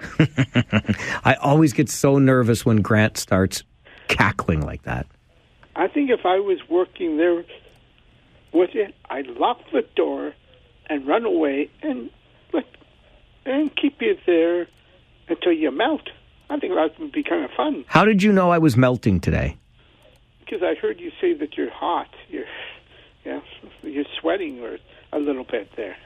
I 1.23 1.35
always 1.41 1.73
get 1.73 1.89
so 1.89 2.17
nervous 2.17 2.65
when 2.65 2.81
Grant 2.81 3.17
starts 3.17 3.63
cackling 4.07 4.61
like 4.61 4.83
that. 4.83 5.07
I 5.75 5.87
think 5.87 6.09
if 6.09 6.25
I 6.25 6.39
was 6.39 6.59
working 6.69 7.17
there 7.17 7.45
with 8.51 8.71
it, 8.75 8.93
I'd 9.09 9.27
lock 9.27 9.59
the 9.71 9.85
door 9.95 10.33
and 10.87 11.07
run 11.07 11.25
away 11.25 11.69
and 11.81 12.09
let, 12.51 12.65
and 13.45 13.75
keep 13.75 14.01
you 14.01 14.17
there 14.25 14.67
until 15.29 15.53
you 15.53 15.71
melt. 15.71 16.09
I 16.49 16.59
think 16.59 16.73
that 16.73 16.99
would 16.99 17.11
be 17.11 17.23
kind 17.23 17.45
of 17.45 17.51
fun 17.51 17.85
How 17.87 18.05
did 18.05 18.21
you 18.21 18.31
know 18.31 18.51
I 18.51 18.57
was 18.57 18.77
melting 18.77 19.19
today? 19.19 19.57
Because 20.53 20.63
I 20.63 20.79
heard 20.79 20.99
you 20.99 21.11
say 21.19 21.33
that 21.33 21.57
you're 21.57 21.71
hot. 21.71 22.09
You're, 22.29 22.45
yeah, 23.25 23.41
you're 23.81 24.05
sweating 24.19 24.61
or 24.61 24.77
a 25.11 25.19
little 25.19 25.43
bit 25.43 25.69
there. 25.75 25.97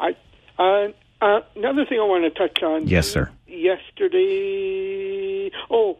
I 0.00 0.16
uh, 0.58 0.88
uh, 1.20 1.40
another 1.54 1.84
thing 1.84 1.98
I 2.00 2.04
want 2.04 2.24
to 2.24 2.30
touch 2.30 2.62
on. 2.62 2.86
Yes, 2.88 3.08
sir. 3.08 3.30
Yesterday. 3.46 4.30
Oh, 5.70 5.98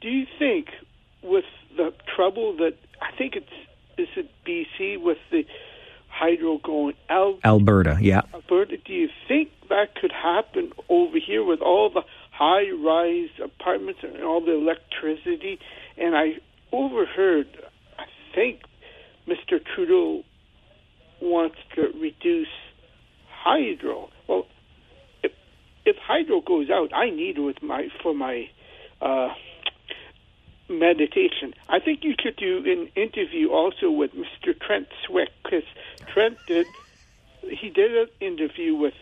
do 0.00 0.08
you 0.08 0.26
think 0.38 0.68
with 1.22 1.44
the 1.76 1.92
trouble 2.14 2.56
that 2.58 2.76
I 3.02 3.16
think 3.16 3.36
it's 3.36 3.52
is 3.98 4.08
it 4.16 4.30
BC 4.46 5.00
with 5.00 5.18
the 5.30 5.46
hydro 6.08 6.58
going 6.58 6.94
out 7.10 7.38
Alberta, 7.44 7.98
yeah. 8.00 8.22
Alberta, 8.32 8.76
do 8.76 8.92
you 8.92 9.08
think 9.26 9.50
that 9.68 9.94
could 9.96 10.12
happen 10.12 10.72
over 10.88 11.18
here 11.18 11.44
with 11.44 11.60
all 11.60 11.90
the 11.90 12.02
high 12.34 12.70
rise 12.70 13.30
apartments 13.42 14.00
and 14.02 14.22
all 14.22 14.40
the 14.40 14.54
electricity? 14.54 15.58
And 15.96 16.16
I 16.16 16.34
overheard, 16.72 17.46
I 17.98 18.04
think 18.34 18.62
Mr. 19.28 19.60
Trudeau 19.74 20.24
wants 21.20 21.56
to 21.74 21.82
reduce 22.00 22.48
hydro. 23.30 24.10
Well, 24.28 24.46
if, 25.22 25.32
if 25.84 25.96
hydro 25.96 26.40
goes 26.40 26.70
out, 26.70 26.92
I 26.92 27.10
need 27.10 27.38
it 27.38 27.40
with 27.40 27.62
my 27.62 27.88
for 28.02 28.14
my 28.14 28.48
uh, 29.00 29.28
meditation. 30.68 31.54
I 31.68 31.78
think 31.78 32.04
you 32.04 32.14
could 32.18 32.36
do 32.36 32.58
an 32.66 32.88
interview 32.96 33.50
also 33.50 33.90
with 33.90 34.12
Mr. 34.12 34.58
Trent 34.58 34.88
Swick 35.06 35.28
because 35.42 35.64
Trent 36.12 36.38
did 36.46 36.66
he 37.42 37.70
did 37.70 37.96
an 37.96 38.08
interview 38.20 38.74
with 38.74 38.94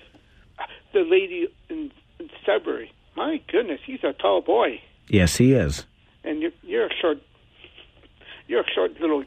the 0.92 1.00
lady 1.00 1.48
in, 1.68 1.92
in 2.18 2.30
Sudbury. 2.44 2.92
My 3.16 3.41
goodness, 3.50 3.81
he's 3.86 4.02
a 4.05 4.12
tall 4.15 4.41
boy, 4.41 4.81
Yes, 5.08 5.36
he 5.36 5.52
is. 5.52 5.84
and 6.24 6.41
you're, 6.41 6.50
you're 6.62 6.86
a 6.86 6.94
short, 7.00 7.18
you're 8.49 8.60
a 8.62 8.70
short 8.74 8.99
little. 9.00 9.24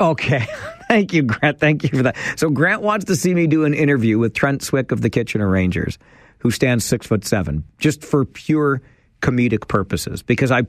Okay. 0.00 0.46
Thank 0.88 1.12
you, 1.12 1.22
Grant. 1.22 1.60
Thank 1.60 1.84
you 1.84 1.90
for 1.90 2.02
that. 2.02 2.16
So, 2.36 2.50
Grant 2.50 2.82
wants 2.82 3.04
to 3.06 3.16
see 3.16 3.34
me 3.34 3.46
do 3.46 3.64
an 3.64 3.72
interview 3.74 4.18
with 4.18 4.34
Trent 4.34 4.62
Swick 4.62 4.90
of 4.92 5.00
the 5.00 5.08
Kitchener 5.10 5.48
Rangers. 5.48 5.98
who 6.38 6.50
stands 6.50 6.84
six 6.84 7.06
foot 7.06 7.24
seven, 7.24 7.62
just 7.78 8.04
for 8.04 8.24
pure 8.24 8.82
comedic 9.20 9.68
purposes, 9.68 10.22
because 10.22 10.50
I 10.50 10.62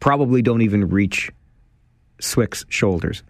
probably 0.00 0.42
don't 0.42 0.60
even 0.60 0.88
reach 0.90 1.30
Swick's 2.20 2.64
shoulders. 2.68 3.22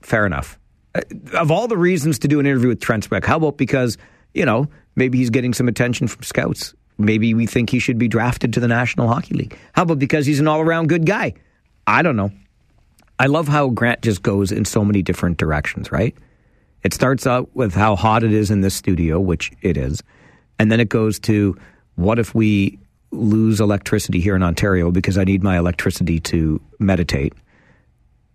Fair 0.00 0.24
enough. 0.24 0.58
Uh, 0.94 1.02
Of 1.34 1.50
all 1.50 1.68
the 1.68 1.76
reasons 1.76 2.18
to 2.20 2.28
do 2.28 2.40
an 2.40 2.46
interview 2.46 2.68
with 2.68 2.80
Trent 2.80 3.04
Swick, 3.04 3.26
how 3.26 3.36
about 3.36 3.58
because, 3.58 3.98
you 4.34 4.44
know, 4.44 4.68
maybe 4.96 5.18
he's 5.18 5.30
getting 5.30 5.54
some 5.54 5.68
attention 5.68 6.06
from 6.08 6.22
scouts? 6.22 6.74
Maybe 6.98 7.34
we 7.34 7.46
think 7.46 7.70
he 7.70 7.78
should 7.78 7.98
be 7.98 8.08
drafted 8.08 8.52
to 8.52 8.60
the 8.60 8.68
National 8.68 9.08
Hockey 9.08 9.34
League. 9.34 9.58
How 9.72 9.82
about 9.82 9.98
because 9.98 10.26
he's 10.26 10.40
an 10.40 10.48
all 10.48 10.60
around 10.60 10.88
good 10.88 11.06
guy? 11.06 11.34
I 11.86 12.02
don't 12.02 12.16
know. 12.16 12.30
I 13.18 13.26
love 13.26 13.48
how 13.48 13.68
Grant 13.68 14.02
just 14.02 14.22
goes 14.22 14.52
in 14.52 14.64
so 14.64 14.84
many 14.84 15.02
different 15.02 15.38
directions, 15.38 15.90
right? 15.90 16.14
It 16.82 16.92
starts 16.92 17.26
out 17.26 17.48
with 17.54 17.74
how 17.74 17.96
hot 17.96 18.22
it 18.22 18.32
is 18.32 18.50
in 18.50 18.60
this 18.60 18.74
studio, 18.74 19.18
which 19.18 19.50
it 19.62 19.76
is. 19.76 20.02
And 20.58 20.70
then 20.70 20.80
it 20.80 20.88
goes 20.88 21.18
to 21.20 21.56
what 21.96 22.18
if 22.18 22.34
we 22.34 22.78
lose 23.10 23.60
electricity 23.60 24.20
here 24.20 24.36
in 24.36 24.42
Ontario 24.42 24.90
because 24.90 25.16
I 25.16 25.24
need 25.24 25.42
my 25.42 25.56
electricity 25.56 26.20
to 26.20 26.60
meditate? 26.78 27.32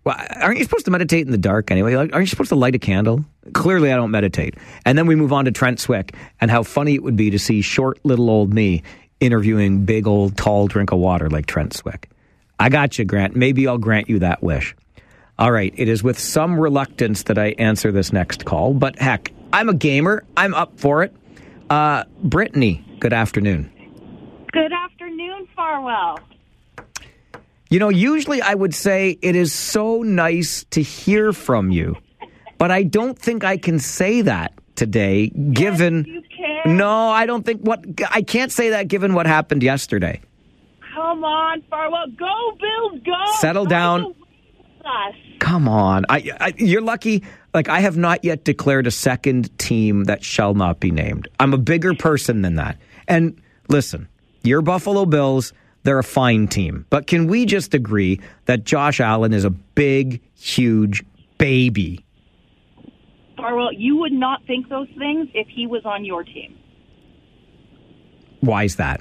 Well, 0.04 0.16
aren't 0.40 0.58
you 0.58 0.64
supposed 0.64 0.86
to 0.86 0.90
meditate 0.90 1.26
in 1.26 1.32
the 1.32 1.38
dark 1.38 1.70
anyway? 1.70 1.94
Like, 1.94 2.12
aren't 2.14 2.22
you 2.22 2.30
supposed 2.30 2.48
to 2.48 2.56
light 2.56 2.74
a 2.74 2.78
candle? 2.78 3.24
Clearly, 3.52 3.92
I 3.92 3.96
don't 3.96 4.10
meditate. 4.10 4.54
And 4.86 4.96
then 4.96 5.06
we 5.06 5.14
move 5.14 5.32
on 5.32 5.44
to 5.44 5.50
Trent 5.50 5.78
Swick 5.78 6.14
and 6.40 6.50
how 6.50 6.62
funny 6.62 6.94
it 6.94 7.02
would 7.02 7.16
be 7.16 7.30
to 7.30 7.38
see 7.38 7.60
short 7.60 7.98
little 8.02 8.30
old 8.30 8.54
me 8.54 8.82
interviewing 9.20 9.84
big 9.84 10.06
old 10.06 10.36
tall 10.36 10.66
drink 10.66 10.92
of 10.92 10.98
water 10.98 11.28
like 11.28 11.46
Trent 11.46 11.74
Swick. 11.74 12.08
I 12.58 12.70
got 12.70 12.98
you, 12.98 13.04
Grant. 13.04 13.36
Maybe 13.36 13.66
I'll 13.68 13.78
grant 13.78 14.08
you 14.08 14.18
that 14.20 14.42
wish. 14.42 14.74
All 15.38 15.50
right, 15.50 15.72
it 15.76 15.88
is 15.88 16.02
with 16.02 16.18
some 16.18 16.58
reluctance 16.60 17.22
that 17.24 17.38
I 17.38 17.48
answer 17.58 17.92
this 17.92 18.12
next 18.12 18.44
call, 18.44 18.74
but 18.74 18.98
heck, 18.98 19.32
I'm 19.52 19.70
a 19.70 19.74
gamer. 19.74 20.24
I'm 20.36 20.52
up 20.52 20.78
for 20.78 21.02
it. 21.02 21.14
Uh, 21.70 22.04
Brittany, 22.22 22.84
good 23.00 23.14
afternoon. 23.14 23.70
Good 24.52 24.72
afternoon, 24.72 25.48
Farwell. 25.56 26.18
You 27.70 27.78
know, 27.78 27.88
usually 27.88 28.42
I 28.42 28.54
would 28.54 28.74
say 28.74 29.18
it 29.22 29.36
is 29.36 29.52
so 29.52 30.02
nice 30.02 30.64
to 30.70 30.82
hear 30.82 31.32
from 31.32 31.70
you, 31.70 31.96
but 32.58 32.70
I 32.70 32.82
don't 32.82 33.18
think 33.18 33.44
I 33.44 33.56
can 33.56 33.78
say 33.78 34.22
that 34.22 34.52
today 34.74 35.28
given 35.28 36.24
No, 36.66 37.10
I 37.10 37.26
don't 37.26 37.44
think 37.44 37.62
what 37.62 37.84
I 38.10 38.22
can't 38.22 38.52
say 38.52 38.70
that 38.70 38.88
given 38.88 39.14
what 39.14 39.26
happened 39.26 39.62
yesterday. 39.62 40.20
Come 40.94 41.24
on, 41.24 41.62
Farwell. 41.70 42.06
Go, 42.18 42.58
Bills, 42.60 43.02
go. 43.04 43.32
Settle 43.38 43.64
down. 43.64 44.02
Go 44.02 44.14
us. 44.84 45.14
Come 45.38 45.68
on. 45.68 46.04
I, 46.08 46.30
I 46.40 46.54
you're 46.56 46.82
lucky 46.82 47.22
like 47.54 47.68
I 47.68 47.80
have 47.80 47.96
not 47.96 48.24
yet 48.24 48.44
declared 48.44 48.86
a 48.86 48.90
second 48.90 49.56
team 49.58 50.04
that 50.04 50.24
shall 50.24 50.54
not 50.54 50.80
be 50.80 50.90
named. 50.90 51.28
I'm 51.38 51.54
a 51.54 51.58
bigger 51.58 51.94
person 51.94 52.42
than 52.42 52.56
that. 52.56 52.78
And 53.08 53.40
listen, 53.68 54.08
your 54.42 54.62
Buffalo 54.62 55.06
Bills, 55.06 55.52
they're 55.82 55.98
a 55.98 56.04
fine 56.04 56.48
team. 56.48 56.86
But 56.90 57.06
can 57.06 57.26
we 57.26 57.46
just 57.46 57.74
agree 57.74 58.20
that 58.46 58.64
Josh 58.64 59.00
Allen 59.00 59.32
is 59.32 59.44
a 59.44 59.50
big, 59.50 60.20
huge 60.36 61.04
baby? 61.38 62.04
Farwell, 63.36 63.72
you 63.72 63.96
would 63.96 64.12
not 64.12 64.44
think 64.46 64.68
those 64.68 64.88
things 64.98 65.28
if 65.34 65.48
he 65.48 65.66
was 65.66 65.84
on 65.84 66.04
your 66.04 66.24
team. 66.24 66.56
Why 68.40 68.64
is 68.64 68.76
that? 68.76 69.00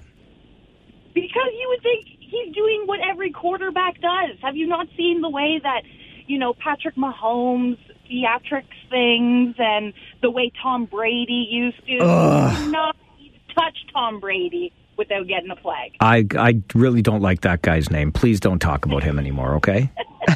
Because 1.13 1.51
you 1.59 1.67
would 1.69 1.83
think 1.83 2.05
he's 2.19 2.53
doing 2.55 2.83
what 2.85 2.99
every 3.01 3.31
quarterback 3.31 3.99
does. 3.99 4.37
Have 4.41 4.55
you 4.55 4.67
not 4.67 4.87
seen 4.95 5.21
the 5.21 5.29
way 5.29 5.59
that, 5.61 5.81
you 6.27 6.37
know, 6.37 6.53
Patrick 6.53 6.95
Mahomes 6.95 7.77
theatrics 8.09 8.63
things 8.89 9.55
and 9.57 9.93
the 10.21 10.31
way 10.31 10.51
Tom 10.61 10.85
Brady 10.85 11.47
used 11.49 11.85
to? 11.87 11.97
Ugh. 12.01 12.71
Not 12.71 12.95
touch 13.55 13.77
Tom 13.93 14.19
Brady 14.19 14.71
without 14.99 15.25
getting 15.27 15.49
a 15.49 15.55
flag. 15.55 15.93
I 15.99 16.27
I 16.37 16.61
really 16.75 17.01
don't 17.01 17.21
like 17.21 17.41
that 17.41 17.63
guy's 17.63 17.89
name. 17.89 18.11
Please 18.11 18.39
don't 18.39 18.59
talk 18.59 18.85
about 18.85 19.01
him 19.01 19.17
anymore, 19.17 19.55
okay? 19.55 19.89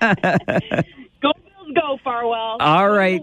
Go 0.00 1.32
Bills, 1.32 1.74
go 1.74 1.98
Farwell. 2.02 2.56
All 2.58 2.88
Go 2.88 2.94
right. 2.94 3.20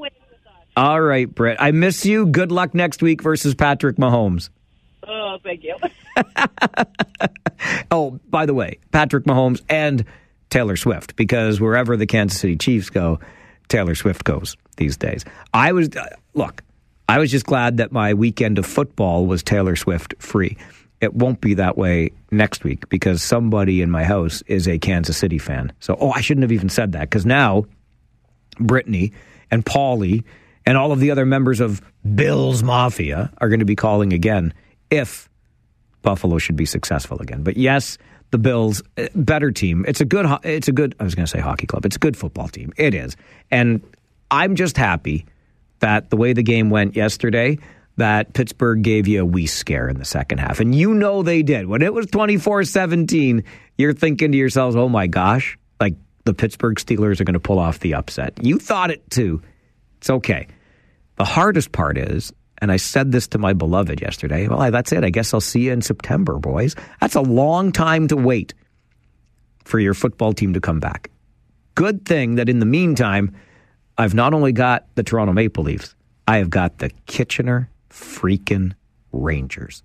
All 0.78 1.02
right, 1.02 1.34
Britt. 1.34 1.58
I 1.60 1.72
miss 1.72 2.06
you. 2.06 2.28
Good 2.28 2.52
luck 2.52 2.74
next 2.76 3.02
week 3.02 3.22
versus 3.24 3.56
Patrick 3.56 3.98
Mahomes. 3.98 4.50
Oh, 5.06 5.38
thank 5.44 5.64
you. 5.64 5.76
Oh, 7.90 8.20
by 8.30 8.46
the 8.46 8.54
way, 8.54 8.78
Patrick 8.92 9.24
Mahomes 9.24 9.62
and 9.70 10.06
Taylor 10.50 10.76
Swift, 10.76 11.16
because 11.16 11.60
wherever 11.60 11.98
the 11.98 12.06
Kansas 12.06 12.40
City 12.40 12.56
Chiefs 12.56 12.90
go, 12.90 13.20
Taylor 13.68 13.96
Swift 13.96 14.24
goes 14.24 14.58
these 14.76 14.98
days. 14.98 15.26
I 15.54 15.72
was, 15.72 15.90
uh, 15.96 16.06
look, 16.34 16.62
I 17.10 17.20
was 17.20 17.32
just 17.32 17.46
glad 17.46 17.78
that 17.78 17.92
my 17.92 18.14
weekend 18.14 18.58
of 18.58 18.66
football 18.66 19.26
was 19.26 19.42
Taylor 19.42 19.76
Swift 19.76 20.14
free. 20.20 20.58
It 21.00 21.14
won't 21.14 21.40
be 21.40 21.54
that 21.54 21.78
way 21.78 22.12
next 22.32 22.64
week 22.64 22.90
because 22.90 23.22
somebody 23.22 23.82
in 23.82 23.90
my 23.90 24.04
house 24.04 24.42
is 24.48 24.68
a 24.68 24.78
Kansas 24.78 25.18
City 25.18 25.38
fan. 25.38 25.72
So, 25.80 25.96
oh, 26.00 26.12
I 26.12 26.22
shouldn't 26.22 26.44
have 26.44 26.52
even 26.52 26.70
said 26.70 26.94
that 26.94 27.02
because 27.02 27.26
now 27.26 27.66
Brittany 28.60 29.14
and 29.52 29.64
Paulie 29.64 30.24
and 30.66 30.78
all 30.78 30.92
of 30.92 31.00
the 31.00 31.12
other 31.12 31.26
members 31.26 31.62
of 31.62 31.82
Bill's 32.16 32.64
Mafia 32.64 33.32
are 33.38 33.48
going 33.48 33.60
to 33.60 33.66
be 33.66 33.76
calling 33.76 34.12
again 34.12 34.54
if 34.90 35.30
Buffalo 36.02 36.40
should 36.40 36.56
be 36.56 36.66
successful 36.66 37.20
again. 37.20 37.44
But 37.44 37.58
yes, 37.58 37.98
the 38.32 38.38
Bills 38.38 38.82
uh, 38.98 39.08
better 39.16 39.52
team. 39.52 39.86
It's 39.88 40.02
a 40.02 40.06
good 40.06 40.26
it's 40.44 40.68
a 40.68 40.74
good 40.74 40.96
I 41.00 41.04
was 41.04 41.16
going 41.16 41.26
to 41.26 41.32
say 41.32 41.40
hockey 41.40 41.68
club. 41.68 41.86
It's 41.86 41.96
a 41.96 42.00
good 42.00 42.18
football 42.18 42.50
team. 42.50 42.74
It 42.76 42.94
is. 42.94 43.16
And 43.52 43.82
I'm 44.30 44.56
just 44.56 44.76
happy 44.76 45.26
that 45.80 46.10
the 46.10 46.18
way 46.18 46.34
the 46.34 46.44
game 46.44 46.70
went 46.70 46.96
yesterday 46.96 47.58
that 47.98 48.34
Pittsburgh 48.34 48.84
gave 48.84 49.08
you 49.08 49.22
a 49.22 49.26
wee 49.26 49.48
scare 49.48 49.90
in 49.90 49.98
the 49.98 50.06
second 50.06 50.38
half. 50.38 50.60
And 50.60 50.74
you 50.74 50.94
know 50.94 51.24
they 51.24 51.42
did. 51.42 51.66
When 51.66 51.82
it 51.82 51.94
was 51.94 52.06
24-17, 52.08 53.44
you're 53.78 53.94
thinking 53.94 54.32
to 54.32 54.38
yourselves, 54.38 54.76
"Oh 54.76 54.88
my 54.88 55.08
gosh, 55.08 55.58
like 55.80 55.96
the 56.24 56.34
Pittsburgh 56.34 56.78
Steelers 56.78 57.20
are 57.20 57.24
going 57.24 57.34
to 57.34 57.40
pull 57.40 57.60
off 57.60 57.80
the 57.80 57.96
upset." 57.96 58.34
You 58.44 58.60
thought 58.60 58.92
it 58.92 59.10
too. 59.10 59.42
It's 59.98 60.10
okay. 60.10 60.48
The 61.16 61.26
hardest 61.26 61.72
part 61.72 61.98
is, 61.98 62.32
and 62.60 62.72
I 62.72 62.78
said 62.78 63.12
this 63.12 63.28
to 63.30 63.40
my 63.40 63.54
beloved 63.54 64.00
yesterday, 64.00 64.48
well, 64.48 64.72
that's 64.72 64.92
it. 64.92 65.04
I 65.04 65.10
guess 65.10 65.34
I'll 65.34 65.42
see 65.42 65.62
you 65.62 65.74
in 65.74 65.82
September, 65.82 66.38
boys. 66.38 66.76
That's 67.02 67.16
a 67.16 67.22
long 67.22 67.72
time 67.72 68.08
to 68.10 68.16
wait 68.16 68.54
for 69.66 69.80
your 69.80 69.96
football 69.96 70.34
team 70.34 70.54
to 70.54 70.62
come 70.62 70.80
back. 70.80 71.10
Good 71.74 72.06
thing 72.06 72.36
that 72.36 72.50
in 72.50 72.60
the 72.60 72.66
meantime, 72.66 73.36
I've 73.98 74.14
not 74.14 74.34
only 74.34 74.52
got 74.52 74.86
the 74.96 75.04
Toronto 75.04 75.34
Maple 75.34 75.64
Leafs, 75.64 75.96
I 76.28 76.38
have 76.38 76.50
got 76.50 76.78
the 76.78 76.92
Kitchener 77.08 77.70
freaking 77.90 78.74
Rangers. 79.12 79.82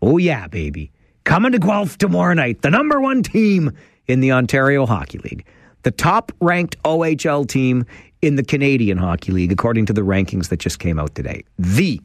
Oh, 0.00 0.18
yeah, 0.18 0.46
baby. 0.46 0.92
Coming 1.24 1.52
to 1.52 1.58
Guelph 1.58 1.98
tomorrow 1.98 2.34
night, 2.34 2.62
the 2.62 2.70
number 2.70 3.00
one 3.00 3.22
team 3.22 3.72
in 4.06 4.20
the 4.20 4.32
Ontario 4.32 4.86
Hockey 4.86 5.18
League, 5.18 5.46
the 5.82 5.90
top 5.90 6.32
ranked 6.40 6.80
OHL 6.82 7.48
team 7.48 7.84
in 8.22 8.36
the 8.36 8.44
Canadian 8.44 8.98
Hockey 8.98 9.32
League, 9.32 9.52
according 9.52 9.86
to 9.86 9.92
the 9.92 10.02
rankings 10.02 10.48
that 10.48 10.60
just 10.60 10.78
came 10.78 10.98
out 10.98 11.14
today. 11.14 11.44
The 11.58 12.00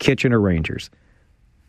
Kitchener 0.00 0.40
Rangers. 0.40 0.90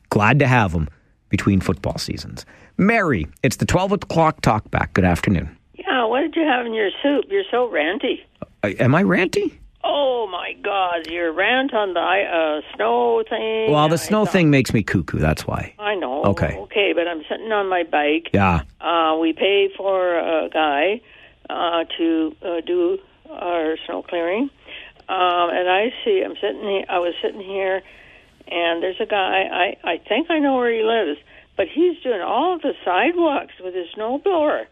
Glad 0.09 0.39
to 0.39 0.47
have 0.47 0.73
them 0.73 0.89
between 1.29 1.61
football 1.61 1.97
seasons. 1.97 2.45
Mary, 2.77 3.27
it's 3.43 3.57
the 3.57 3.65
12 3.65 3.93
o'clock 3.93 4.41
talk 4.41 4.69
back. 4.71 4.93
Good 4.93 5.05
afternoon. 5.05 5.55
Yeah, 5.73 6.05
what 6.05 6.21
did 6.21 6.35
you 6.35 6.43
have 6.43 6.65
in 6.65 6.73
your 6.73 6.89
soup? 7.01 7.25
You're 7.29 7.43
so 7.49 7.69
ranty. 7.69 8.19
Uh, 8.65 8.73
am 8.83 8.95
I 8.95 9.03
ranty? 9.03 9.53
Oh 9.83 10.27
my 10.31 10.53
God, 10.63 11.07
your 11.07 11.31
rant 11.31 11.73
on 11.73 11.93
the 11.93 11.99
uh, 11.99 12.75
snow 12.75 13.23
thing. 13.29 13.71
Well, 13.71 13.87
the 13.89 13.97
snow 13.99 14.25
thought- 14.25 14.31
thing 14.33 14.49
makes 14.49 14.73
me 14.73 14.81
cuckoo. 14.81 15.19
That's 15.19 15.45
why. 15.45 15.73
I 15.77 15.93
know. 15.95 16.23
Okay. 16.25 16.55
Okay, 16.57 16.93
but 16.93 17.07
I'm 17.07 17.21
sitting 17.29 17.51
on 17.51 17.69
my 17.69 17.83
bike. 17.83 18.29
Yeah. 18.33 18.61
Uh, 18.81 19.17
we 19.21 19.33
pay 19.33 19.69
for 19.77 20.17
a 20.17 20.49
guy 20.49 21.01
uh, 21.49 21.83
to 21.97 22.35
uh, 22.41 22.61
do 22.65 22.97
our 23.29 23.77
snow 23.85 24.01
clearing, 24.01 24.49
um, 25.09 25.49
and 25.53 25.69
I 25.69 25.93
see. 26.03 26.23
I'm 26.25 26.35
sitting. 26.41 26.61
Here, 26.61 26.85
I 26.89 26.97
was 26.99 27.13
sitting 27.21 27.41
here, 27.41 27.83
and 28.47 28.81
there's 28.81 28.99
a 28.99 29.05
guy. 29.05 29.43
I 29.51 29.77
I 29.83 29.97
think 30.09 30.31
I 30.31 30.39
know 30.39 30.55
where 30.55 30.73
he 30.73 30.81
lives, 30.83 31.19
but 31.57 31.67
he's 31.67 32.01
doing 32.01 32.21
all 32.21 32.57
the 32.57 32.73
sidewalks 32.83 33.53
with 33.63 33.75
his 33.75 33.85
snowblower, 33.95 34.65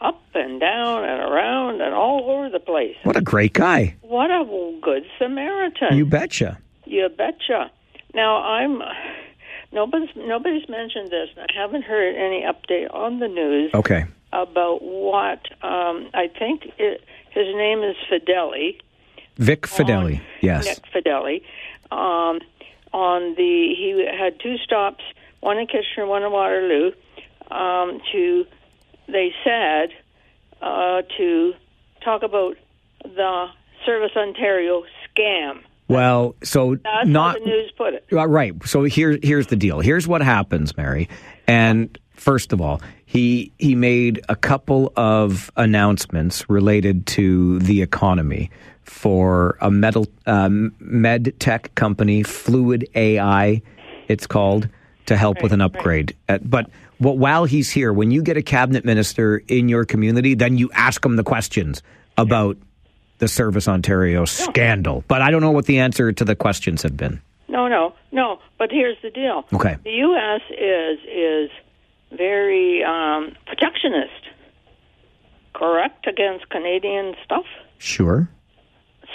up 0.00 0.20
and 0.34 0.60
down 0.60 1.04
and 1.04 1.20
around 1.20 1.80
and 1.80 1.94
all 1.94 2.30
over 2.30 2.48
the 2.50 2.60
place. 2.60 2.96
What 3.04 3.16
a 3.16 3.20
great 3.20 3.52
guy. 3.52 3.96
What 4.02 4.30
a 4.30 4.44
good 4.82 5.04
Samaritan! 5.18 5.96
You 5.96 6.04
betcha. 6.06 6.58
You 6.84 7.08
betcha. 7.08 7.70
Now 8.14 8.42
I'm 8.42 8.82
nobody's 9.72 10.10
nobody's 10.16 10.68
mentioned 10.68 11.10
this. 11.10 11.28
I 11.36 11.46
haven't 11.54 11.82
heard 11.82 12.14
any 12.14 12.42
update 12.42 12.92
on 12.94 13.18
the 13.20 13.28
news 13.28 13.72
Okay. 13.74 14.04
about 14.32 14.82
what 14.82 15.40
um, 15.62 16.10
I 16.14 16.28
think 16.38 16.72
it, 16.78 17.02
his 17.30 17.46
name 17.54 17.82
is 17.82 17.96
Fedeli. 18.10 18.76
Vic 19.36 19.62
Fedeli. 19.62 20.20
Yes. 20.40 20.64
Nick 20.66 21.04
Fedeli. 21.04 21.42
Um, 21.90 22.40
on 22.92 23.34
the 23.34 23.74
he 23.76 24.06
had 24.18 24.38
two 24.40 24.56
stops, 24.58 25.02
one 25.40 25.58
in 25.58 25.66
Kitchener, 25.66 26.06
one 26.06 26.22
in 26.22 26.30
Waterloo. 26.30 26.92
Um, 27.50 28.00
to 28.12 28.46
they 29.06 29.32
said 29.44 29.90
uh, 30.60 31.02
to 31.16 31.52
talk 32.04 32.22
about 32.22 32.56
the 33.02 33.46
Service 33.84 34.12
Ontario 34.16 34.84
scam. 35.08 35.62
Well, 35.88 36.34
so 36.42 36.76
That's 36.76 37.08
not 37.08 37.38
how 37.38 37.44
the 37.44 37.50
news 37.50 37.72
put 37.76 37.94
it. 37.94 38.06
Uh, 38.12 38.26
Right. 38.26 38.54
So 38.64 38.84
here, 38.84 39.18
here's 39.22 39.48
the 39.48 39.56
deal. 39.56 39.80
Here's 39.80 40.08
what 40.08 40.22
happens, 40.22 40.76
Mary. 40.76 41.08
And 41.46 41.96
first 42.14 42.52
of 42.52 42.60
all, 42.60 42.80
he 43.04 43.52
he 43.58 43.74
made 43.74 44.20
a 44.28 44.34
couple 44.34 44.92
of 44.96 45.50
announcements 45.56 46.48
related 46.48 47.06
to 47.06 47.58
the 47.60 47.82
economy 47.82 48.50
for 48.82 49.56
a 49.60 49.70
metal 49.70 50.06
um, 50.26 50.74
med 50.78 51.32
tech 51.38 51.74
company, 51.74 52.22
Fluid 52.22 52.88
AI, 52.94 53.62
it's 54.08 54.26
called, 54.26 54.68
to 55.06 55.16
help 55.16 55.42
with 55.42 55.52
an 55.52 55.60
upgrade. 55.60 56.16
Uh, 56.28 56.38
but 56.42 56.68
wh- 56.98 57.16
while 57.16 57.44
he's 57.44 57.70
here, 57.70 57.92
when 57.92 58.10
you 58.10 58.22
get 58.22 58.36
a 58.36 58.42
cabinet 58.42 58.84
minister 58.84 59.42
in 59.48 59.68
your 59.68 59.84
community, 59.84 60.34
then 60.34 60.58
you 60.58 60.70
ask 60.72 61.04
him 61.04 61.16
the 61.16 61.24
questions 61.24 61.82
about 62.16 62.56
the 63.18 63.28
Service 63.28 63.68
Ontario 63.68 64.24
scandal. 64.24 65.04
But 65.08 65.22
I 65.22 65.30
don't 65.30 65.40
know 65.40 65.50
what 65.50 65.66
the 65.66 65.78
answer 65.78 66.12
to 66.12 66.24
the 66.24 66.34
questions 66.36 66.82
have 66.82 66.96
been. 66.96 67.20
No, 67.48 67.68
no, 67.68 67.94
no. 68.12 68.40
But 68.58 68.70
here's 68.70 68.96
the 69.02 69.10
deal. 69.10 69.44
Okay. 69.52 69.76
The 69.84 69.90
U.S. 69.90 70.40
is 70.50 70.98
is 71.06 71.50
very 72.10 72.82
um, 72.82 73.36
protectionist, 73.46 74.28
correct 75.54 76.06
against 76.06 76.48
Canadian 76.50 77.14
stuff. 77.24 77.44
Sure. 77.78 78.28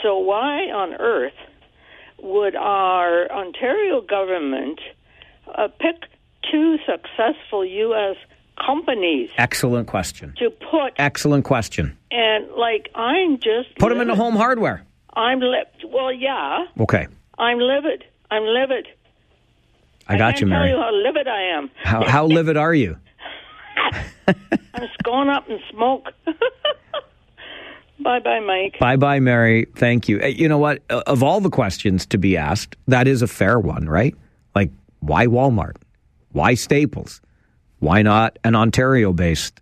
So 0.02 0.18
why 0.18 0.70
on 0.72 0.94
earth 0.94 1.34
would 2.22 2.56
our 2.56 3.30
Ontario 3.32 4.02
government 4.02 4.80
uh, 5.54 5.68
pick 5.80 6.10
two 6.52 6.78
successful 6.86 7.66
U.S. 7.66 8.16
companies 8.66 9.30
Excellent 9.38 9.88
question. 9.88 10.34
to 10.38 10.50
put 10.50 10.94
Excellent 10.98 11.46
question. 11.46 11.98
and 12.12 12.48
like 12.58 12.90
I'm 12.96 13.38
just 13.38 13.76
Put 13.80 13.90
them 13.90 14.02
into 14.02 14.14
livid. 14.14 14.18
home 14.24 14.36
hardware. 14.36 14.84
I'm 15.16 15.40
li- 15.40 15.64
well, 15.88 16.12
yeah. 16.14 16.66
Okay. 16.80 17.08
I'm 17.38 17.58
livid. 17.60 18.04
I'm 18.32 18.44
livid. 18.44 18.88
I 20.08 20.18
got 20.18 20.32
can't 20.36 20.42
you, 20.42 20.48
tell 20.50 20.60
Mary. 20.60 20.72
you 20.72 20.78
how 20.78 20.92
livid 20.94 21.28
I 21.28 21.42
am. 21.58 21.70
How, 21.84 22.04
how 22.08 22.26
livid 22.26 22.58
are 22.58 22.74
you? 22.74 22.98
I'm 24.28 24.36
just 24.78 25.04
going 25.04 25.30
up 25.30 25.48
in 25.50 25.60
smoke. 25.72 26.10
bye, 28.00 28.20
bye, 28.20 28.40
Mike. 28.40 28.78
Bye 28.80 28.96
bye, 28.96 29.20
Mary. 29.20 29.66
Thank 29.76 30.08
you. 30.10 30.20
Uh, 30.22 30.28
You 30.28 30.48
know 30.48 30.58
what? 30.58 30.82
Of 30.90 31.24
all 31.24 31.42
the 31.42 31.50
questions 31.50 32.06
to 32.08 32.18
be 32.18 32.38
asked, 32.38 32.76
that 32.88 33.08
is 33.08 33.22
a 33.22 33.28
fair 33.28 33.60
one, 33.60 33.88
right? 33.88 34.16
Like, 34.56 34.72
why 35.00 35.28
Walmart? 35.28 35.76
Why 36.32 36.54
Staples? 36.54 37.22
Why 37.80 38.02
not 38.02 38.38
an 38.44 38.56
Ontario 38.56 39.14
based 39.14 39.62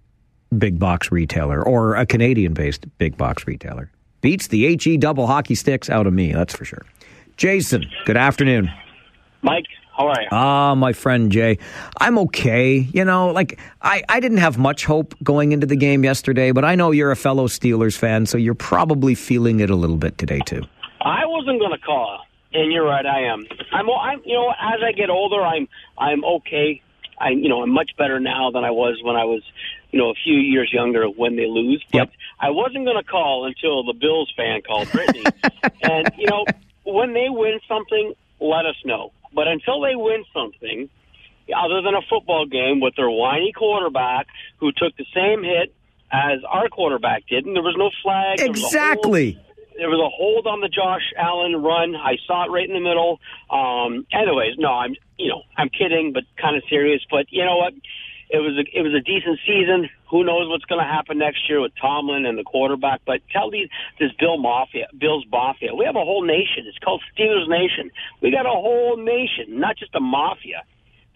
big 0.58 0.80
box 0.80 1.12
retailer 1.12 1.62
or 1.62 1.96
a 1.96 2.06
Canadian 2.06 2.54
based 2.54 2.86
big 2.98 3.18
box 3.18 3.48
retailer? 3.48 3.92
Beats 4.22 4.48
the 4.48 4.76
HE 4.76 4.98
double 4.98 5.28
hockey 5.28 5.56
sticks 5.56 5.90
out 5.90 6.08
of 6.08 6.14
me, 6.14 6.34
that's 6.34 6.56
for 6.56 6.66
sure. 6.66 6.86
Jason, 7.38 7.86
good 8.06 8.18
afternoon. 8.18 8.72
Mike, 9.44 9.66
how 9.96 10.08
are 10.08 10.22
you? 10.22 10.28
Ah, 10.32 10.76
my 10.76 10.92
friend 10.94 11.32
Jay. 11.32 11.60
I'm 12.00 12.18
okay. 12.20 12.78
You 12.78 13.06
know, 13.06 13.30
like 13.30 13.60
I, 13.82 14.04
I 14.10 14.20
didn't 14.20 14.40
have 14.40 14.58
much 14.58 14.86
hope 14.86 15.16
going 15.24 15.52
into 15.52 15.68
the 15.68 15.76
game 15.76 16.04
yesterday, 16.04 16.52
but 16.52 16.66
I 16.66 16.76
know 16.76 16.92
you're 16.92 17.12
a 17.12 17.16
fellow 17.16 17.48
Steelers 17.48 17.96
fan, 17.98 18.26
so 18.26 18.38
you're 18.38 18.56
probably 18.56 19.16
feeling 19.16 19.60
it 19.60 19.70
a 19.70 19.76
little 19.76 19.98
bit 19.98 20.18
today 20.18 20.40
too. 20.46 20.64
I 21.02 21.26
wasn't 21.26 21.60
going 21.60 21.72
to 21.72 21.78
call, 21.78 22.20
and 22.54 22.72
you're 22.72 22.86
right. 22.86 23.06
I 23.06 23.24
am. 23.32 23.46
I'm. 23.72 23.90
I'm. 23.90 24.22
You 24.26 24.34
know, 24.36 24.50
as 24.50 24.80
I 24.86 24.92
get 24.92 25.10
older, 25.10 25.42
I'm. 25.42 25.68
I'm 25.98 26.24
okay. 26.24 26.82
I. 27.20 27.30
You 27.30 27.50
know, 27.50 27.62
I'm 27.62 27.72
much 27.72 27.92
better 27.98 28.20
now 28.20 28.52
than 28.52 28.64
I 28.64 28.72
was 28.72 29.00
when 29.04 29.16
I 29.16 29.26
was. 29.26 29.44
You 29.92 30.00
know, 30.00 30.10
a 30.10 30.16
few 30.22 30.36
years 30.36 30.70
younger 30.74 31.06
when 31.06 31.38
they 31.38 31.46
lose. 31.48 31.84
But 31.94 32.10
I 32.42 32.50
wasn't 32.50 32.84
going 32.86 32.98
to 32.98 33.04
call 33.10 33.46
until 33.46 33.84
the 33.86 33.94
Bills 33.94 34.32
fan 34.36 34.62
called 34.62 34.92
Brittany. 34.92 35.24
and 35.82 36.12
you 36.18 36.28
know, 36.28 36.46
when 36.84 37.14
they 37.14 37.28
win 37.30 37.60
something, 37.68 38.14
let 38.42 38.66
us 38.66 38.76
know. 38.84 39.12
But 39.34 39.48
until 39.48 39.80
they 39.82 39.96
win 39.96 40.26
something, 40.34 40.90
other 41.56 41.82
than 41.82 41.96
a 41.96 42.02
football 42.10 42.46
game 42.46 42.82
with 42.82 42.96
their 42.96 43.10
whiny 43.10 43.54
quarterback 43.56 44.28
who 44.58 44.72
took 44.74 44.96
the 44.98 45.06
same 45.14 45.44
hit 45.44 45.74
as 46.12 46.40
our 46.48 46.68
quarterback 46.70 47.26
did, 47.28 47.46
and 47.46 47.56
there 47.56 47.64
was 47.64 47.76
no 47.78 47.90
flag. 48.04 48.40
there 48.40 48.50
was 48.50 48.60
a 48.60 48.62
hold- 48.62 48.74
Exactly. 48.74 49.40
There 49.78 49.90
was 49.90 50.02
a 50.02 50.10
hold 50.10 50.48
on 50.48 50.60
the 50.60 50.68
Josh 50.68 51.14
Allen 51.18 51.62
run. 51.62 51.96
I 51.96 52.18
saw 52.26 52.46
it 52.46 52.52
right 52.52 52.68
in 52.68 52.74
the 52.74 52.82
middle. 52.82 53.20
Um, 53.50 54.06
anyways, 54.12 54.58
no, 54.58 54.74
I'm 54.74 54.96
you 55.18 55.30
know 55.30 55.44
I'm 55.56 55.70
kidding, 55.70 56.12
but 56.14 56.24
kind 56.42 56.58
of 56.58 56.64
serious. 56.70 57.02
But 57.10 57.28
you 57.30 57.46
know 57.46 57.58
what? 57.58 57.74
It 58.30 58.40
was 58.44 58.60
a, 58.60 58.66
it 58.78 58.82
was 58.82 58.92
a 58.92 59.00
decent 59.00 59.40
season. 59.48 59.88
Who 60.12 60.26
knows 60.26 60.50
what's 60.50 60.66
going 60.66 60.84
to 60.84 60.88
happen 60.88 61.18
next 61.18 61.48
year 61.48 61.62
with 61.62 61.72
Tomlin 61.80 62.26
and 62.26 62.38
the 62.38 62.44
quarterback? 62.44 63.02
But 63.06 63.22
tell 63.32 63.50
these 63.50 63.70
this 64.00 64.12
Bill 64.20 64.38
Mafia, 64.38 64.88
Bill's 64.98 65.26
Mafia. 65.32 65.74
We 65.74 65.86
have 65.86 65.96
a 65.96 66.04
whole 66.04 66.26
nation. 66.26 66.68
It's 66.68 66.78
called 66.80 67.02
Steelers 67.16 67.48
Nation. 67.48 67.90
We 68.22 68.32
got 68.32 68.46
a 68.46 68.50
whole 68.50 68.98
nation, 68.98 69.60
not 69.60 69.78
just 69.78 69.96
a 69.96 70.02
mafia. 70.02 70.64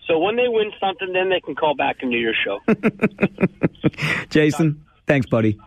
So 0.07 0.19
when 0.19 0.35
they 0.35 0.47
win 0.47 0.71
something, 0.79 1.11
then 1.13 1.29
they 1.29 1.41
can 1.41 1.55
call 1.55 1.75
back 1.75 1.97
and 2.01 2.11
do 2.11 2.17
your 2.17 2.33
show. 2.33 2.59
Jason, 4.29 4.85
thanks, 5.05 5.27
buddy. 5.27 5.59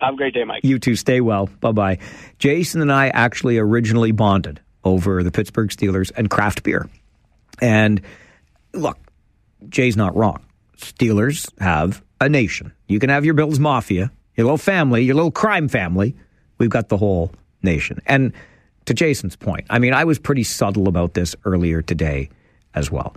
Have 0.00 0.14
a 0.14 0.16
great 0.16 0.34
day, 0.34 0.44
Mike. 0.44 0.64
You 0.64 0.78
too. 0.78 0.96
Stay 0.96 1.20
well. 1.20 1.48
Bye 1.60 1.72
bye. 1.72 1.98
Jason 2.38 2.80
and 2.80 2.92
I 2.92 3.08
actually 3.08 3.58
originally 3.58 4.12
bonded 4.12 4.60
over 4.84 5.22
the 5.22 5.30
Pittsburgh 5.30 5.68
Steelers 5.68 6.10
and 6.16 6.30
craft 6.30 6.62
beer. 6.62 6.88
And 7.60 8.00
look, 8.72 8.98
Jay's 9.68 9.96
not 9.96 10.16
wrong. 10.16 10.44
Steelers 10.76 11.50
have 11.60 12.02
a 12.20 12.28
nation. 12.28 12.72
You 12.88 12.98
can 12.98 13.10
have 13.10 13.24
your 13.24 13.34
Bills 13.34 13.58
Mafia, 13.58 14.10
your 14.36 14.46
little 14.46 14.58
family, 14.58 15.02
your 15.02 15.14
little 15.14 15.30
crime 15.30 15.68
family. 15.68 16.16
We've 16.58 16.70
got 16.70 16.88
the 16.88 16.96
whole 16.96 17.32
nation. 17.62 18.00
And 18.06 18.32
to 18.86 18.94
Jason's 18.94 19.36
point, 19.36 19.66
I 19.68 19.78
mean, 19.78 19.92
I 19.92 20.04
was 20.04 20.18
pretty 20.18 20.44
subtle 20.44 20.88
about 20.88 21.14
this 21.14 21.36
earlier 21.44 21.82
today 21.82 22.30
as 22.74 22.90
well. 22.90 23.14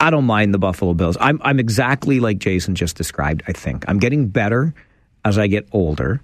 I 0.00 0.10
don't 0.10 0.24
mind 0.24 0.52
the 0.52 0.58
Buffalo 0.58 0.94
Bills. 0.94 1.16
I'm 1.20 1.40
I'm 1.42 1.58
exactly 1.58 2.20
like 2.20 2.38
Jason 2.38 2.74
just 2.74 2.96
described, 2.96 3.42
I 3.48 3.52
think. 3.52 3.84
I'm 3.88 3.98
getting 3.98 4.28
better 4.28 4.74
as 5.26 5.38
I 5.38 5.48
get 5.48 5.66
older 5.72 6.20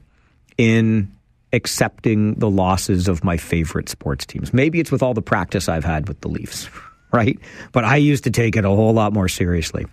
in 0.56 1.12
accepting 1.52 2.34
the 2.34 2.48
losses 2.48 3.08
of 3.08 3.24
my 3.24 3.36
favorite 3.36 3.88
sports 3.88 4.24
teams. 4.24 4.54
Maybe 4.54 4.78
it's 4.78 4.92
with 4.92 5.02
all 5.02 5.12
the 5.12 5.20
practice 5.20 5.68
I've 5.68 5.84
had 5.84 6.06
with 6.06 6.20
the 6.20 6.28
Leafs, 6.28 6.70
right? 7.12 7.36
But 7.72 7.84
I 7.84 7.96
used 7.96 8.24
to 8.24 8.30
take 8.30 8.54
it 8.54 8.64
a 8.64 8.68
whole 8.68 8.92
lot 8.92 9.12
more 9.12 9.28
seriously. 9.28 9.86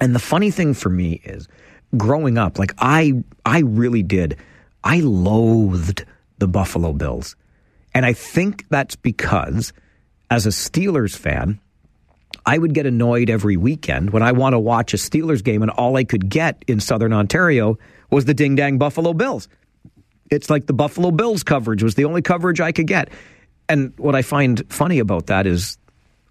And 0.00 0.12
the 0.12 0.18
funny 0.18 0.50
thing 0.50 0.74
for 0.74 0.88
me 0.88 1.20
is 1.24 1.48
growing 1.96 2.36
up, 2.36 2.58
like 2.58 2.74
I 2.78 3.22
I 3.46 3.60
really 3.60 4.02
did. 4.02 4.36
I 4.82 5.00
loathed 5.00 6.04
the 6.38 6.48
Buffalo 6.48 6.92
Bills. 6.92 7.36
And 7.94 8.04
I 8.04 8.12
think 8.12 8.66
that's 8.70 8.96
because 8.96 9.72
as 10.32 10.46
a 10.46 10.48
Steelers 10.48 11.16
fan, 11.16 11.60
I 12.44 12.58
would 12.58 12.74
get 12.74 12.86
annoyed 12.86 13.30
every 13.30 13.56
weekend 13.56 14.10
when 14.10 14.22
I 14.22 14.32
want 14.32 14.54
to 14.54 14.58
watch 14.58 14.94
a 14.94 14.96
Steelers 14.96 15.44
game 15.44 15.62
and 15.62 15.70
all 15.70 15.96
I 15.96 16.02
could 16.04 16.28
get 16.28 16.64
in 16.66 16.80
Southern 16.80 17.12
Ontario 17.12 17.78
was 18.12 18.26
the 18.26 18.34
ding 18.34 18.54
dang 18.54 18.78
Buffalo 18.78 19.14
Bills. 19.14 19.48
It's 20.30 20.48
like 20.48 20.66
the 20.66 20.72
Buffalo 20.72 21.10
Bills 21.10 21.42
coverage 21.42 21.82
was 21.82 21.94
the 21.94 22.04
only 22.04 22.22
coverage 22.22 22.60
I 22.60 22.70
could 22.72 22.86
get. 22.86 23.08
And 23.68 23.92
what 23.98 24.14
I 24.14 24.22
find 24.22 24.62
funny 24.68 24.98
about 24.98 25.26
that 25.26 25.46
is 25.46 25.78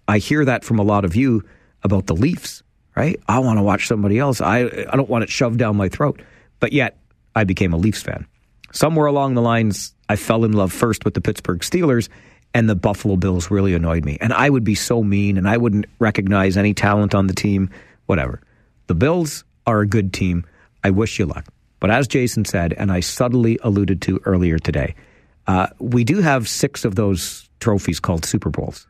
I 0.08 0.18
hear 0.18 0.44
that 0.44 0.64
from 0.64 0.78
a 0.78 0.82
lot 0.82 1.04
of 1.04 1.16
you 1.16 1.44
about 1.82 2.06
the 2.06 2.14
Leafs, 2.14 2.62
right? 2.96 3.20
I 3.28 3.40
want 3.40 3.58
to 3.58 3.62
watch 3.62 3.88
somebody 3.88 4.18
else. 4.18 4.40
I 4.40 4.60
I 4.60 4.96
don't 4.96 5.08
want 5.08 5.24
it 5.24 5.30
shoved 5.30 5.58
down 5.58 5.76
my 5.76 5.88
throat. 5.88 6.22
But 6.60 6.72
yet 6.72 6.98
I 7.34 7.44
became 7.44 7.72
a 7.72 7.76
Leafs 7.76 8.02
fan. 8.02 8.26
Somewhere 8.72 9.06
along 9.06 9.34
the 9.34 9.42
lines 9.42 9.94
I 10.08 10.16
fell 10.16 10.44
in 10.44 10.52
love 10.52 10.72
first 10.72 11.04
with 11.04 11.14
the 11.14 11.20
Pittsburgh 11.20 11.60
Steelers 11.60 12.08
and 12.54 12.68
the 12.68 12.76
Buffalo 12.76 13.16
Bills 13.16 13.50
really 13.50 13.74
annoyed 13.74 14.04
me. 14.04 14.18
And 14.20 14.32
I 14.32 14.48
would 14.48 14.64
be 14.64 14.74
so 14.74 15.02
mean 15.02 15.36
and 15.36 15.48
I 15.48 15.56
wouldn't 15.56 15.86
recognize 15.98 16.56
any 16.56 16.74
talent 16.74 17.14
on 17.14 17.26
the 17.26 17.34
team, 17.34 17.70
whatever. 18.06 18.40
The 18.86 18.94
Bills 18.94 19.44
are 19.66 19.80
a 19.80 19.86
good 19.86 20.12
team. 20.12 20.44
I 20.84 20.90
wish 20.90 21.18
you 21.18 21.26
luck. 21.26 21.46
But 21.82 21.90
as 21.90 22.06
Jason 22.06 22.44
said, 22.44 22.74
and 22.74 22.92
I 22.92 23.00
subtly 23.00 23.58
alluded 23.64 24.00
to 24.02 24.20
earlier 24.24 24.56
today, 24.56 24.94
uh, 25.48 25.66
we 25.80 26.04
do 26.04 26.20
have 26.20 26.48
six 26.48 26.84
of 26.84 26.94
those 26.94 27.50
trophies 27.58 27.98
called 27.98 28.24
Super 28.24 28.50
Bowls. 28.50 28.86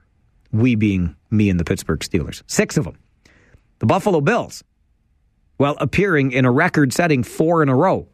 We 0.53 0.75
being 0.75 1.17
me 1.31 1.49
and 1.49 1.59
the 1.59 1.65
Pittsburgh 1.65 2.01
Steelers. 2.01 2.43
Six 2.49 2.77
of 2.77 2.85
them. 2.85 2.99
The 3.79 3.87
Buffalo 3.87 4.21
Bills, 4.21 4.63
while 5.57 5.75
appearing 5.79 6.33
in 6.33 6.45
a 6.45 6.53
record 6.53 6.93
setting 6.93 7.23
four 7.23 7.63
in 7.63 7.71
a 7.71 7.75
row, 7.75 8.09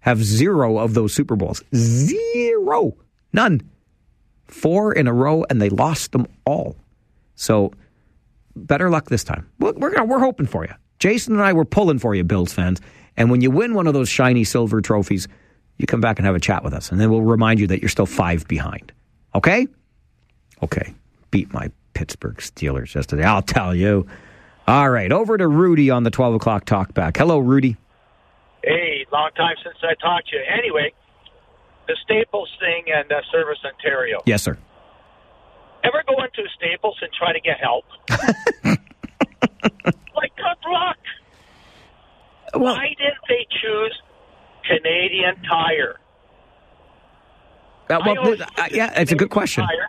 have 0.00 0.20
zero 0.20 0.78
of 0.78 0.94
those 0.94 1.14
Super 1.14 1.36
Bowls. 1.36 1.62
Zero. 1.72 2.96
None. 3.32 3.70
Four 4.46 4.94
in 4.94 5.06
a 5.06 5.12
row, 5.12 5.44
and 5.48 5.62
they 5.62 5.70
lost 5.70 6.10
them 6.10 6.26
all. 6.44 6.74
So 7.36 7.72
better 8.56 8.90
luck 8.90 9.10
this 9.10 9.22
time. 9.22 9.48
We're, 9.60 9.74
we're, 9.74 10.04
we're 10.06 10.18
hoping 10.18 10.46
for 10.48 10.64
you. 10.64 10.74
Jason 10.98 11.34
and 11.34 11.42
I 11.44 11.52
were 11.52 11.64
pulling 11.64 12.00
for 12.00 12.16
you, 12.16 12.24
Bills 12.24 12.52
fans. 12.52 12.80
And 13.18 13.30
when 13.32 13.40
you 13.40 13.50
win 13.50 13.74
one 13.74 13.88
of 13.88 13.94
those 13.94 14.08
shiny 14.08 14.44
silver 14.44 14.80
trophies, 14.80 15.26
you 15.76 15.86
come 15.86 16.00
back 16.00 16.18
and 16.18 16.24
have 16.24 16.36
a 16.36 16.40
chat 16.40 16.62
with 16.62 16.72
us. 16.72 16.92
And 16.92 17.00
then 17.00 17.10
we'll 17.10 17.20
remind 17.22 17.58
you 17.58 17.66
that 17.66 17.80
you're 17.82 17.88
still 17.88 18.06
five 18.06 18.46
behind. 18.46 18.92
Okay? 19.34 19.66
Okay. 20.62 20.94
Beat 21.32 21.52
my 21.52 21.70
Pittsburgh 21.94 22.36
Steelers 22.36 22.94
yesterday. 22.94 23.24
I'll 23.24 23.42
tell 23.42 23.74
you. 23.74 24.06
All 24.68 24.88
right. 24.88 25.10
Over 25.10 25.36
to 25.36 25.48
Rudy 25.48 25.90
on 25.90 26.04
the 26.04 26.10
12 26.10 26.36
o'clock 26.36 26.64
talkback. 26.64 27.16
Hello, 27.16 27.40
Rudy. 27.40 27.76
Hey, 28.62 29.04
long 29.12 29.30
time 29.36 29.56
since 29.64 29.76
I 29.82 29.94
talked 30.00 30.28
to 30.28 30.36
you. 30.36 30.42
Anyway, 30.56 30.92
the 31.88 31.96
Staples 32.04 32.50
thing 32.60 32.84
and 32.94 33.10
uh, 33.10 33.20
Service 33.32 33.58
Ontario. 33.64 34.20
Yes, 34.26 34.44
sir. 34.44 34.56
Ever 35.82 36.04
go 36.06 36.22
into 36.22 36.48
Staples 36.56 36.96
and 37.02 37.10
try 37.12 37.32
to 37.32 37.40
get 37.40 37.58
help? 37.58 37.84
like, 40.14 40.36
good 40.36 40.70
luck. 40.70 40.98
Why 42.54 42.88
didn't 42.98 43.24
they 43.28 43.46
choose 43.60 44.02
Canadian 44.64 45.42
Tire? 45.48 45.96
Uh, 47.90 48.00
well, 48.04 48.36
uh, 48.58 48.68
yeah, 48.70 49.00
it's 49.00 49.12
a 49.12 49.16
good 49.16 49.30
question. 49.30 49.64
Tire. 49.64 49.88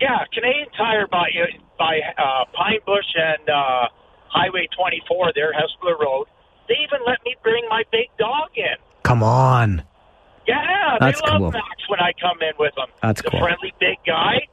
Yeah, 0.00 0.24
Canadian 0.32 0.68
Tire 0.76 1.06
by 1.06 1.30
by 1.78 2.00
uh, 2.18 2.44
Pine 2.52 2.80
Bush 2.84 3.06
and 3.14 3.48
uh, 3.48 3.88
Highway 4.28 4.68
24 4.76 5.32
there, 5.34 5.52
Hespeler 5.52 5.98
Road. 5.98 6.26
They 6.68 6.74
even 6.82 7.00
let 7.06 7.18
me 7.24 7.36
bring 7.42 7.64
my 7.68 7.84
big 7.92 8.08
dog 8.18 8.50
in. 8.56 8.76
Come 9.02 9.22
on. 9.22 9.84
Yeah, 10.46 10.96
That's 11.00 11.20
they 11.22 11.30
love 11.30 11.40
cool. 11.40 11.50
Max 11.52 11.88
when 11.88 12.00
I 12.00 12.12
come 12.20 12.38
in 12.42 12.52
with 12.58 12.74
them. 12.74 12.88
That's 13.02 13.22
the 13.22 13.30
cool. 13.30 13.40
friendly 13.40 13.72
big 13.80 13.96
guy, 14.06 14.46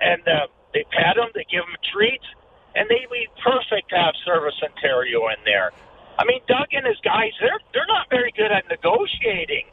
and 0.00 0.22
uh, 0.26 0.46
they 0.72 0.84
pat 0.90 1.16
him, 1.16 1.28
they 1.34 1.44
give 1.50 1.60
him 1.64 1.76
treats, 1.92 2.24
and 2.74 2.88
they 2.88 3.06
be 3.10 3.26
perfect 3.42 3.90
to 3.90 3.96
have 3.96 4.14
Service 4.24 4.54
Ontario 4.62 5.28
in 5.28 5.40
there. 5.44 5.72
I 6.18 6.24
mean, 6.24 6.40
Doug 6.46 6.68
and 6.72 6.86
his 6.86 7.00
guys, 7.02 7.32
they're 7.40 7.60
they're 7.72 7.88
not 7.88 8.08
very 8.10 8.32
good 8.36 8.52
at 8.52 8.68
negotiating. 8.68 9.66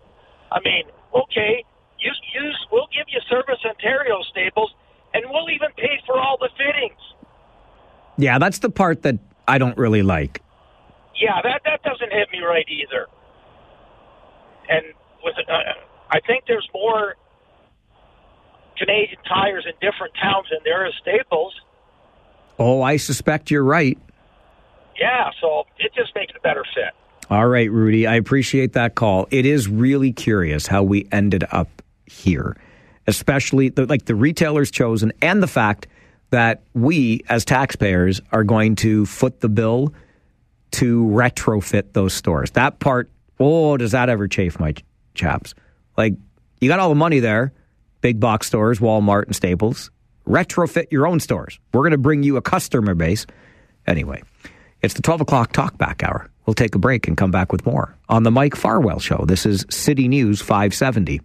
I 0.51 0.59
mean, 0.63 0.85
okay, 1.13 1.63
use 1.99 2.21
use 2.33 2.67
we'll 2.71 2.87
give 2.95 3.07
you 3.09 3.19
Service 3.29 3.59
Ontario 3.65 4.21
staples, 4.31 4.73
and 5.13 5.25
we'll 5.29 5.49
even 5.49 5.69
pay 5.75 5.99
for 6.05 6.17
all 6.17 6.37
the 6.39 6.49
fittings. 6.57 7.01
Yeah, 8.17 8.39
that's 8.39 8.59
the 8.59 8.69
part 8.69 9.03
that 9.03 9.19
I 9.47 9.57
don't 9.57 9.77
really 9.77 10.03
like. 10.03 10.41
Yeah, 11.19 11.41
that 11.43 11.61
that 11.65 11.83
doesn't 11.83 12.11
hit 12.11 12.29
me 12.31 12.39
right 12.39 12.65
either. 12.69 13.07
And 14.69 14.85
with 15.23 15.35
uh, 15.37 15.53
I 16.09 16.19
think 16.21 16.45
there's 16.47 16.67
more 16.73 17.15
Canadian 18.77 19.19
tires 19.27 19.65
in 19.65 19.73
different 19.81 20.13
towns 20.21 20.47
than 20.51 20.59
there 20.63 20.85
is 20.85 20.93
Staples. 21.01 21.53
Oh, 22.59 22.81
I 22.81 22.97
suspect 22.97 23.51
you're 23.51 23.63
right. 23.63 23.97
Yeah, 24.99 25.29
so 25.39 25.65
it 25.77 25.93
just 25.93 26.15
makes 26.15 26.33
a 26.35 26.39
better 26.41 26.63
fit. 26.73 26.93
All 27.29 27.47
right, 27.47 27.69
Rudy, 27.69 28.07
I 28.07 28.15
appreciate 28.15 28.73
that 28.73 28.95
call. 28.95 29.27
It 29.31 29.45
is 29.45 29.67
really 29.67 30.13
curious 30.13 30.65
how 30.65 30.83
we 30.83 31.07
ended 31.11 31.43
up 31.51 31.81
here, 32.05 32.57
especially 33.05 33.69
the, 33.69 33.85
like 33.85 34.05
the 34.05 34.15
retailers 34.15 34.71
chosen 34.71 35.11
and 35.21 35.43
the 35.43 35.47
fact 35.47 35.87
that 36.29 36.63
we 36.73 37.21
as 37.29 37.45
taxpayers 37.45 38.21
are 38.31 38.43
going 38.43 38.75
to 38.77 39.05
foot 39.05 39.41
the 39.41 39.49
bill 39.49 39.93
to 40.71 41.05
retrofit 41.05 41.93
those 41.93 42.13
stores. 42.13 42.51
That 42.51 42.79
part, 42.79 43.09
oh, 43.39 43.77
does 43.77 43.91
that 43.91 44.09
ever 44.09 44.27
chafe 44.27 44.59
my 44.59 44.73
chaps? 45.13 45.53
Like, 45.97 46.15
you 46.59 46.69
got 46.69 46.79
all 46.79 46.89
the 46.89 46.95
money 46.95 47.19
there, 47.19 47.53
big 48.01 48.19
box 48.19 48.47
stores, 48.47 48.79
Walmart 48.79 49.25
and 49.25 49.35
Staples. 49.35 49.91
Retrofit 50.27 50.91
your 50.91 51.07
own 51.07 51.19
stores. 51.19 51.57
We're 51.73 51.81
going 51.81 51.91
to 51.91 51.97
bring 51.97 52.21
you 52.21 52.35
a 52.35 52.41
customer 52.41 52.93
base. 52.95 53.25
Anyway, 53.85 54.23
it's 54.81 54.93
the 54.93 55.01
12 55.01 55.21
o'clock 55.21 55.53
talkback 55.53 56.03
hour. 56.03 56.29
We'll 56.45 56.53
take 56.53 56.75
a 56.75 56.79
break 56.79 57.07
and 57.07 57.15
come 57.15 57.31
back 57.31 57.51
with 57.51 57.65
more 57.65 57.95
on 58.09 58.23
the 58.23 58.31
Mike 58.31 58.55
Farwell 58.55 58.99
Show. 58.99 59.23
This 59.25 59.45
is 59.45 59.65
City 59.69 60.07
News 60.07 60.41
570. 60.41 61.21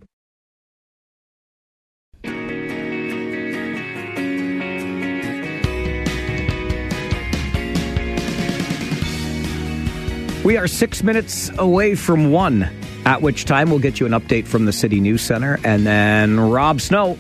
We 10.45 10.57
are 10.57 10.67
six 10.67 11.05
minutes 11.05 11.51
away 11.57 11.95
from 11.95 12.33
one, 12.33 12.69
at 13.05 13.23
which 13.23 13.45
time 13.45 13.71
we'll 13.71 13.79
get 13.79 14.01
you 14.01 14.07
an 14.07 14.13
update 14.13 14.47
from 14.47 14.65
the 14.65 14.73
City 14.73 14.99
News 14.99 15.23
Center. 15.23 15.59
And 15.63 15.87
then 15.87 16.39
Rob 16.39 16.81
Snow 16.81 17.17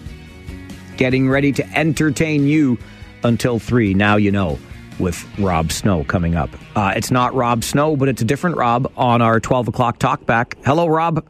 getting 1.02 1.28
ready 1.28 1.50
to 1.50 1.68
entertain 1.76 2.47
you 2.47 2.78
until 3.24 3.58
three. 3.58 3.92
Now 3.92 4.14
you 4.14 4.31
know 4.31 4.56
with 5.00 5.26
Rob 5.36 5.72
Snow 5.72 6.05
coming 6.05 6.36
up. 6.36 6.48
Uh, 6.76 6.92
it's 6.94 7.10
not 7.10 7.34
Rob 7.34 7.64
Snow, 7.64 7.97
but 7.97 8.08
it's 8.08 8.22
a 8.22 8.24
different 8.24 8.56
Rob 8.56 8.92
on 8.97 9.20
our 9.20 9.40
12 9.40 9.66
o'clock 9.66 9.98
talkback. 9.98 10.55
Hello, 10.64 10.86
Rob. 10.86 11.26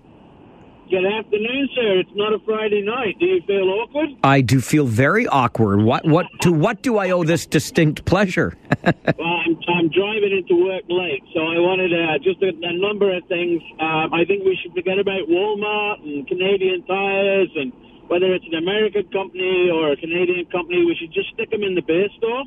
Good 0.90 1.06
afternoon, 1.06 1.70
sir. 1.74 2.00
It's 2.00 2.10
not 2.14 2.34
a 2.34 2.38
Friday 2.44 2.82
night. 2.82 3.18
Do 3.18 3.24
you 3.24 3.40
feel 3.46 3.64
awkward? 3.80 4.10
I 4.22 4.42
do 4.42 4.60
feel 4.60 4.84
very 4.84 5.26
awkward. 5.26 5.80
What, 5.80 6.04
what, 6.04 6.26
to 6.42 6.52
what 6.52 6.82
do 6.82 6.98
I 6.98 7.12
owe 7.12 7.24
this 7.24 7.46
distinct 7.46 8.04
pleasure? 8.04 8.52
well, 8.84 8.92
I'm, 8.94 9.56
I'm 9.68 9.88
driving 9.88 10.36
into 10.36 10.62
work 10.62 10.84
late, 10.90 11.22
so 11.32 11.40
I 11.40 11.56
wanted 11.64 11.94
uh, 11.94 12.18
just 12.18 12.42
a, 12.42 12.48
a 12.48 12.76
number 12.76 13.16
of 13.16 13.24
things. 13.24 13.62
Um, 13.80 14.12
I 14.12 14.26
think 14.26 14.44
we 14.44 14.58
should 14.62 14.74
forget 14.74 14.98
about 14.98 15.26
Walmart 15.30 16.04
and 16.04 16.28
Canadian 16.28 16.84
Tires 16.84 17.48
and 17.56 17.72
whether 18.08 18.32
it's 18.34 18.46
an 18.46 18.58
American 18.58 19.06
company 19.10 19.70
or 19.70 19.92
a 19.92 19.96
Canadian 19.96 20.46
company. 20.50 20.84
We 20.84 20.96
should 20.98 21.12
just 21.12 21.30
stick 21.34 21.50
them 21.50 21.62
in 21.62 21.74
the 21.74 21.82
beer 21.82 22.08
store 22.18 22.44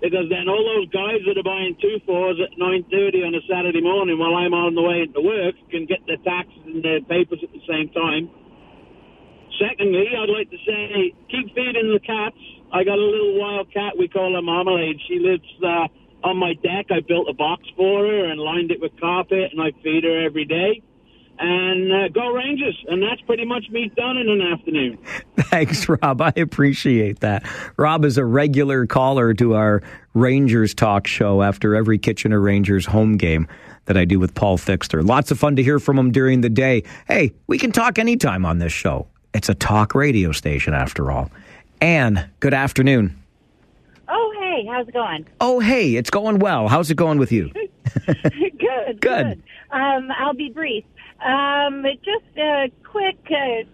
because 0.00 0.28
then 0.28 0.48
all 0.48 0.60
those 0.60 0.88
guys 0.92 1.24
that 1.24 1.38
are 1.40 1.46
buying 1.46 1.76
two 1.80 1.98
fours 2.04 2.36
at 2.42 2.52
9.30 2.58 3.26
on 3.26 3.34
a 3.34 3.42
Saturday 3.48 3.80
morning 3.80 4.18
while 4.18 4.36
I'm 4.36 4.52
on 4.52 4.74
the 4.74 4.82
way 4.84 5.00
into 5.08 5.20
work 5.24 5.56
can 5.70 5.86
get 5.86 6.04
their 6.06 6.20
taxes 6.20 6.60
and 6.66 6.84
their 6.84 7.00
papers 7.00 7.40
at 7.42 7.52
the 7.52 7.64
same 7.64 7.88
time. 7.90 8.28
Secondly, 9.56 10.12
I'd 10.12 10.28
like 10.28 10.50
to 10.50 10.60
say 10.68 11.14
keep 11.32 11.48
feeding 11.56 11.88
the 11.88 12.02
cats. 12.04 12.36
I 12.72 12.84
got 12.84 12.98
a 12.98 13.02
little 13.08 13.40
wild 13.40 13.72
cat. 13.72 13.96
We 13.96 14.08
call 14.08 14.34
her 14.34 14.42
Marmalade. 14.42 15.00
She 15.08 15.18
lives 15.18 15.48
uh, 15.64 15.88
on 16.28 16.36
my 16.36 16.52
deck. 16.60 16.92
I 16.92 17.00
built 17.00 17.28
a 17.30 17.32
box 17.32 17.64
for 17.76 18.04
her 18.04 18.30
and 18.30 18.38
lined 18.40 18.70
it 18.70 18.80
with 18.80 18.92
carpet, 19.00 19.52
and 19.52 19.60
I 19.62 19.72
feed 19.82 20.04
her 20.04 20.26
every 20.26 20.44
day. 20.44 20.82
And 21.38 21.92
uh, 21.92 22.08
go 22.08 22.28
Rangers. 22.32 22.82
And 22.88 23.02
that's 23.02 23.20
pretty 23.22 23.44
much 23.44 23.68
me 23.70 23.90
done 23.96 24.16
in 24.16 24.28
an 24.28 24.40
afternoon. 24.40 24.98
Thanks, 25.36 25.88
Rob. 25.88 26.20
I 26.22 26.32
appreciate 26.36 27.20
that. 27.20 27.44
Rob 27.76 28.04
is 28.04 28.18
a 28.18 28.24
regular 28.24 28.86
caller 28.86 29.34
to 29.34 29.54
our 29.54 29.82
Rangers 30.14 30.74
talk 30.74 31.06
show 31.06 31.42
after 31.42 31.74
every 31.74 31.98
Kitchener 31.98 32.40
Rangers 32.40 32.86
home 32.86 33.16
game 33.16 33.48
that 33.84 33.96
I 33.96 34.04
do 34.04 34.18
with 34.18 34.34
Paul 34.34 34.56
Fixter. 34.56 35.02
Lots 35.02 35.30
of 35.30 35.38
fun 35.38 35.56
to 35.56 35.62
hear 35.62 35.78
from 35.78 35.98
him 35.98 36.10
during 36.10 36.40
the 36.40 36.48
day. 36.48 36.84
Hey, 37.06 37.32
we 37.46 37.58
can 37.58 37.72
talk 37.72 37.98
anytime 37.98 38.44
on 38.44 38.58
this 38.58 38.72
show. 38.72 39.06
It's 39.34 39.48
a 39.48 39.54
talk 39.54 39.94
radio 39.94 40.32
station, 40.32 40.72
after 40.74 41.10
all. 41.10 41.30
Anne, 41.80 42.30
good 42.40 42.54
afternoon. 42.54 43.22
Oh, 44.08 44.34
hey, 44.40 44.66
how's 44.70 44.88
it 44.88 44.94
going? 44.94 45.26
Oh, 45.40 45.60
hey, 45.60 45.96
it's 45.96 46.10
going 46.10 46.38
well. 46.38 46.68
How's 46.68 46.90
it 46.90 46.96
going 46.96 47.18
with 47.18 47.32
you? 47.32 47.50
good, 48.06 49.00
good. 49.00 49.42
Um, 49.70 50.08
I'll 50.18 50.34
be 50.34 50.50
brief. 50.50 50.84
Um, 51.24 51.84
just 52.04 52.36
a 52.38 52.70
quick 52.90 53.18
uh, 53.30 53.64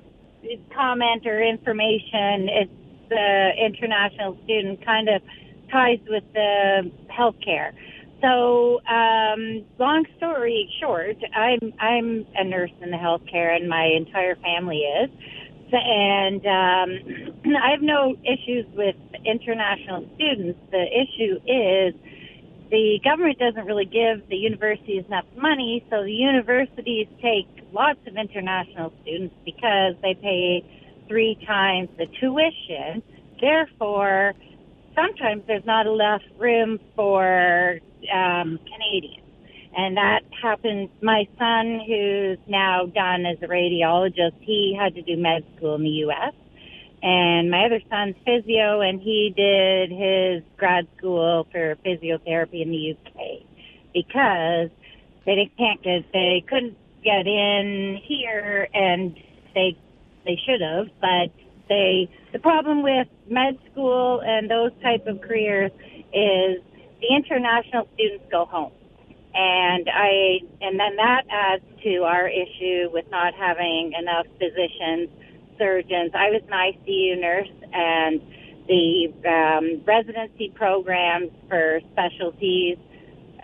comment 0.74 1.26
or 1.26 1.42
information. 1.42 2.48
It's 2.48 2.70
the 3.08 3.50
international 3.58 4.38
student 4.44 4.84
kind 4.84 5.08
of 5.08 5.22
ties 5.70 5.98
with 6.08 6.24
the 6.32 6.90
healthcare. 7.10 7.72
So, 8.22 8.80
um, 8.86 9.64
long 9.80 10.04
story 10.16 10.70
short, 10.80 11.16
I'm 11.34 11.72
I'm 11.80 12.24
a 12.36 12.44
nurse 12.44 12.70
in 12.80 12.90
the 12.90 12.96
healthcare, 12.96 13.56
and 13.56 13.68
my 13.68 13.84
entire 13.96 14.36
family 14.36 14.78
is. 14.78 15.10
And 15.72 16.46
um, 16.46 17.54
I 17.60 17.70
have 17.72 17.82
no 17.82 18.14
issues 18.22 18.66
with 18.74 18.94
international 19.26 20.06
students. 20.14 20.60
The 20.70 20.84
issue 20.86 21.40
is 21.46 21.94
the 22.72 22.98
government 23.04 23.38
doesn't 23.38 23.66
really 23.66 23.84
give 23.84 24.26
the 24.30 24.36
universities 24.36 25.04
enough 25.06 25.26
money, 25.36 25.84
so 25.90 26.02
the 26.02 26.10
universities 26.10 27.06
take 27.20 27.46
lots 27.70 28.00
of 28.06 28.16
international 28.16 28.90
students 29.02 29.34
because 29.44 29.94
they 30.00 30.14
pay 30.14 30.64
three 31.06 31.38
times 31.46 31.90
the 31.98 32.06
tuition. 32.18 33.02
Therefore, 33.38 34.32
sometimes 34.94 35.42
there's 35.46 35.66
not 35.66 35.86
enough 35.86 36.22
room 36.38 36.80
for 36.96 37.78
um, 38.10 38.58
Canadians. 38.64 39.18
And 39.76 39.98
that 39.98 40.20
happens. 40.42 40.88
My 41.02 41.28
son, 41.38 41.78
who's 41.86 42.38
now 42.48 42.86
done 42.86 43.26
as 43.26 43.36
a 43.42 43.48
radiologist, 43.48 44.40
he 44.40 44.74
had 44.78 44.94
to 44.94 45.02
do 45.02 45.18
med 45.18 45.44
school 45.56 45.74
in 45.74 45.82
the 45.82 45.90
U.S. 46.06 46.32
And 47.02 47.50
my 47.50 47.66
other 47.66 47.80
son's 47.90 48.14
physio, 48.24 48.80
and 48.80 49.00
he 49.00 49.32
did 49.36 49.90
his 49.90 50.42
grad 50.56 50.86
school 50.96 51.48
for 51.50 51.76
physiotherapy 51.84 52.62
in 52.62 52.70
the 52.70 52.96
UK 52.96 53.42
because 53.92 54.70
they 55.26 55.50
can't 55.58 55.82
get, 55.82 56.04
they 56.12 56.44
couldn't 56.48 56.76
get 57.02 57.26
in 57.26 58.00
here, 58.04 58.68
and 58.72 59.16
they 59.54 59.76
they 60.24 60.38
should 60.46 60.60
have, 60.60 60.88
but 61.00 61.32
they 61.68 62.08
the 62.32 62.38
problem 62.38 62.82
with 62.82 63.08
med 63.28 63.58
school 63.70 64.20
and 64.24 64.50
those 64.50 64.70
type 64.82 65.06
of 65.06 65.20
careers 65.20 65.72
is 66.12 66.62
the 67.00 67.08
international 67.14 67.88
students 67.94 68.24
go 68.30 68.44
home. 68.44 68.72
And 69.34 69.88
I 69.92 70.40
and 70.60 70.78
then 70.78 70.96
that 70.96 71.22
adds 71.30 71.64
to 71.82 72.04
our 72.04 72.28
issue 72.28 72.90
with 72.92 73.06
not 73.10 73.34
having 73.34 73.92
enough 73.98 74.26
physicians, 74.38 75.08
surgeons. 75.58 76.12
I 76.14 76.30
was 76.30 76.42
an 76.46 76.52
ICU 76.52 77.20
nurse, 77.20 77.48
and 77.72 78.20
the 78.68 79.12
um, 79.28 79.82
residency 79.84 80.52
programs 80.54 81.30
for 81.48 81.80
specialties 81.92 82.78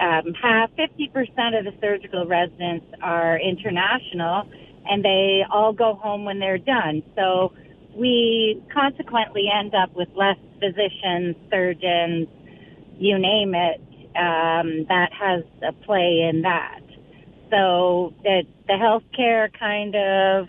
um, 0.01 0.33
have 0.41 0.71
50% 0.79 1.59
of 1.59 1.65
the 1.65 1.73
surgical 1.81 2.27
residents 2.27 2.87
are 3.03 3.39
international, 3.39 4.49
and 4.89 5.05
they 5.05 5.43
all 5.51 5.73
go 5.73 5.95
home 5.95 6.25
when 6.25 6.39
they're 6.39 6.59
done. 6.59 7.03
So 7.17 7.53
we 7.95 8.63
consequently 8.73 9.51
end 9.53 9.75
up 9.75 9.95
with 9.95 10.09
less 10.15 10.39
physicians, 10.61 11.37
surgeons, 11.51 12.29
you 12.99 13.19
name 13.19 13.55
it, 13.55 13.81
um, 14.17 14.87
that 14.89 15.13
has 15.13 15.45
a 15.67 15.73
play 15.85 16.29
in 16.29 16.43
that. 16.43 16.81
So 17.51 18.15
that 18.25 18.45
the 18.67 18.75
healthcare 18.75 19.49
kind 19.59 19.95
of, 19.95 20.49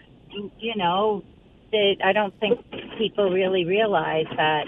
you 0.60 0.76
know, 0.76 1.24
that 1.72 1.95
I 2.03 2.14
don't 2.14 2.38
think 2.39 2.59
people 2.98 3.30
really 3.30 3.65
realize 3.65 4.27
that, 4.35 4.65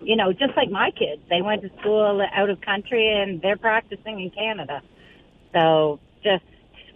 you 0.00 0.16
know, 0.16 0.32
just 0.32 0.56
like 0.56 0.70
my 0.70 0.90
kids, 0.90 1.22
they 1.30 1.42
went 1.42 1.62
to 1.62 1.70
school 1.80 2.22
out 2.34 2.50
of 2.50 2.60
country 2.60 3.08
and 3.10 3.40
they're 3.40 3.56
practicing 3.56 4.20
in 4.20 4.30
Canada. 4.30 4.82
So 5.52 6.00
just 6.22 6.44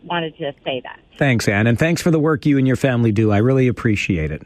wanted 0.04 0.36
to 0.38 0.52
say 0.64 0.80
that. 0.82 1.00
Thanks, 1.18 1.48
Ann, 1.48 1.66
and 1.66 1.78
thanks 1.78 2.02
for 2.02 2.10
the 2.10 2.20
work 2.20 2.46
you 2.46 2.58
and 2.58 2.66
your 2.66 2.76
family 2.76 3.12
do. 3.12 3.30
I 3.30 3.38
really 3.38 3.68
appreciate 3.68 4.30
it. 4.30 4.42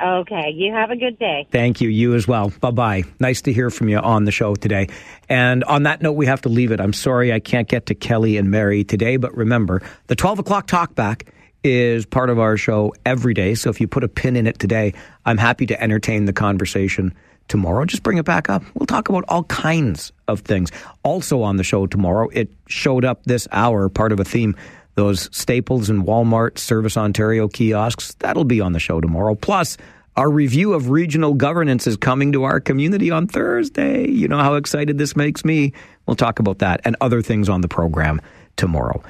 Okay, 0.00 0.50
you 0.54 0.72
have 0.72 0.90
a 0.90 0.96
good 0.96 1.18
day. 1.18 1.48
Thank 1.50 1.80
you. 1.80 1.88
You 1.88 2.14
as 2.14 2.28
well. 2.28 2.52
Bye 2.60 2.70
bye. 2.70 3.04
Nice 3.18 3.42
to 3.42 3.52
hear 3.52 3.68
from 3.68 3.88
you 3.88 3.98
on 3.98 4.24
the 4.24 4.30
show 4.30 4.54
today. 4.54 4.88
And 5.28 5.64
on 5.64 5.82
that 5.84 6.02
note, 6.02 6.12
we 6.12 6.26
have 6.26 6.42
to 6.42 6.48
leave 6.48 6.70
it. 6.70 6.80
I'm 6.80 6.92
sorry 6.92 7.32
I 7.32 7.40
can't 7.40 7.68
get 7.68 7.86
to 7.86 7.96
Kelly 7.96 8.36
and 8.36 8.48
Mary 8.50 8.84
today, 8.84 9.16
but 9.16 9.36
remember, 9.36 9.82
the 10.06 10.14
12 10.14 10.38
o'clock 10.38 10.68
talkback 10.68 11.26
is 11.64 12.06
part 12.06 12.30
of 12.30 12.38
our 12.38 12.56
show 12.56 12.94
every 13.04 13.34
day. 13.34 13.54
So 13.54 13.70
if 13.70 13.80
you 13.80 13.88
put 13.88 14.04
a 14.04 14.08
pin 14.08 14.36
in 14.36 14.46
it 14.46 14.58
today, 14.58 14.94
I'm 15.24 15.38
happy 15.38 15.66
to 15.66 15.82
entertain 15.82 16.24
the 16.24 16.32
conversation 16.32 17.14
tomorrow. 17.48 17.84
Just 17.84 18.02
bring 18.02 18.18
it 18.18 18.24
back 18.24 18.48
up. 18.48 18.62
We'll 18.74 18.86
talk 18.86 19.08
about 19.08 19.24
all 19.28 19.44
kinds 19.44 20.12
of 20.28 20.40
things. 20.40 20.70
Also 21.02 21.42
on 21.42 21.56
the 21.56 21.64
show 21.64 21.86
tomorrow, 21.86 22.28
it 22.28 22.50
showed 22.68 23.04
up 23.04 23.24
this 23.24 23.48
hour, 23.50 23.88
part 23.88 24.12
of 24.12 24.20
a 24.20 24.24
theme. 24.24 24.56
Those 24.94 25.34
Staples 25.36 25.90
and 25.90 26.04
Walmart 26.04 26.58
Service 26.58 26.96
Ontario 26.96 27.48
kiosks, 27.48 28.14
that'll 28.18 28.44
be 28.44 28.60
on 28.60 28.72
the 28.72 28.80
show 28.80 29.00
tomorrow. 29.00 29.34
Plus, 29.34 29.76
our 30.16 30.28
review 30.28 30.72
of 30.72 30.90
regional 30.90 31.34
governance 31.34 31.86
is 31.86 31.96
coming 31.96 32.32
to 32.32 32.42
our 32.42 32.58
community 32.58 33.12
on 33.12 33.28
Thursday. 33.28 34.08
You 34.08 34.26
know 34.26 34.38
how 34.38 34.54
excited 34.54 34.98
this 34.98 35.14
makes 35.14 35.44
me. 35.44 35.72
We'll 36.06 36.16
talk 36.16 36.40
about 36.40 36.58
that 36.58 36.80
and 36.84 36.96
other 37.00 37.22
things 37.22 37.48
on 37.48 37.60
the 37.60 37.68
program 37.68 38.20
tomorrow. 38.56 39.00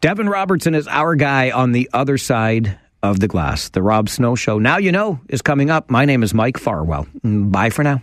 Devin 0.00 0.28
Robertson 0.28 0.76
is 0.76 0.86
our 0.86 1.16
guy 1.16 1.50
on 1.50 1.72
the 1.72 1.90
other 1.92 2.18
side 2.18 2.78
of 3.02 3.18
the 3.18 3.26
glass. 3.26 3.68
The 3.70 3.82
Rob 3.82 4.08
Snow 4.08 4.36
Show, 4.36 4.58
now 4.60 4.78
you 4.78 4.92
know, 4.92 5.20
is 5.28 5.42
coming 5.42 5.70
up. 5.70 5.90
My 5.90 6.04
name 6.04 6.22
is 6.22 6.32
Mike 6.32 6.56
Farwell. 6.56 7.06
Bye 7.24 7.70
for 7.70 7.82
now. 7.82 8.00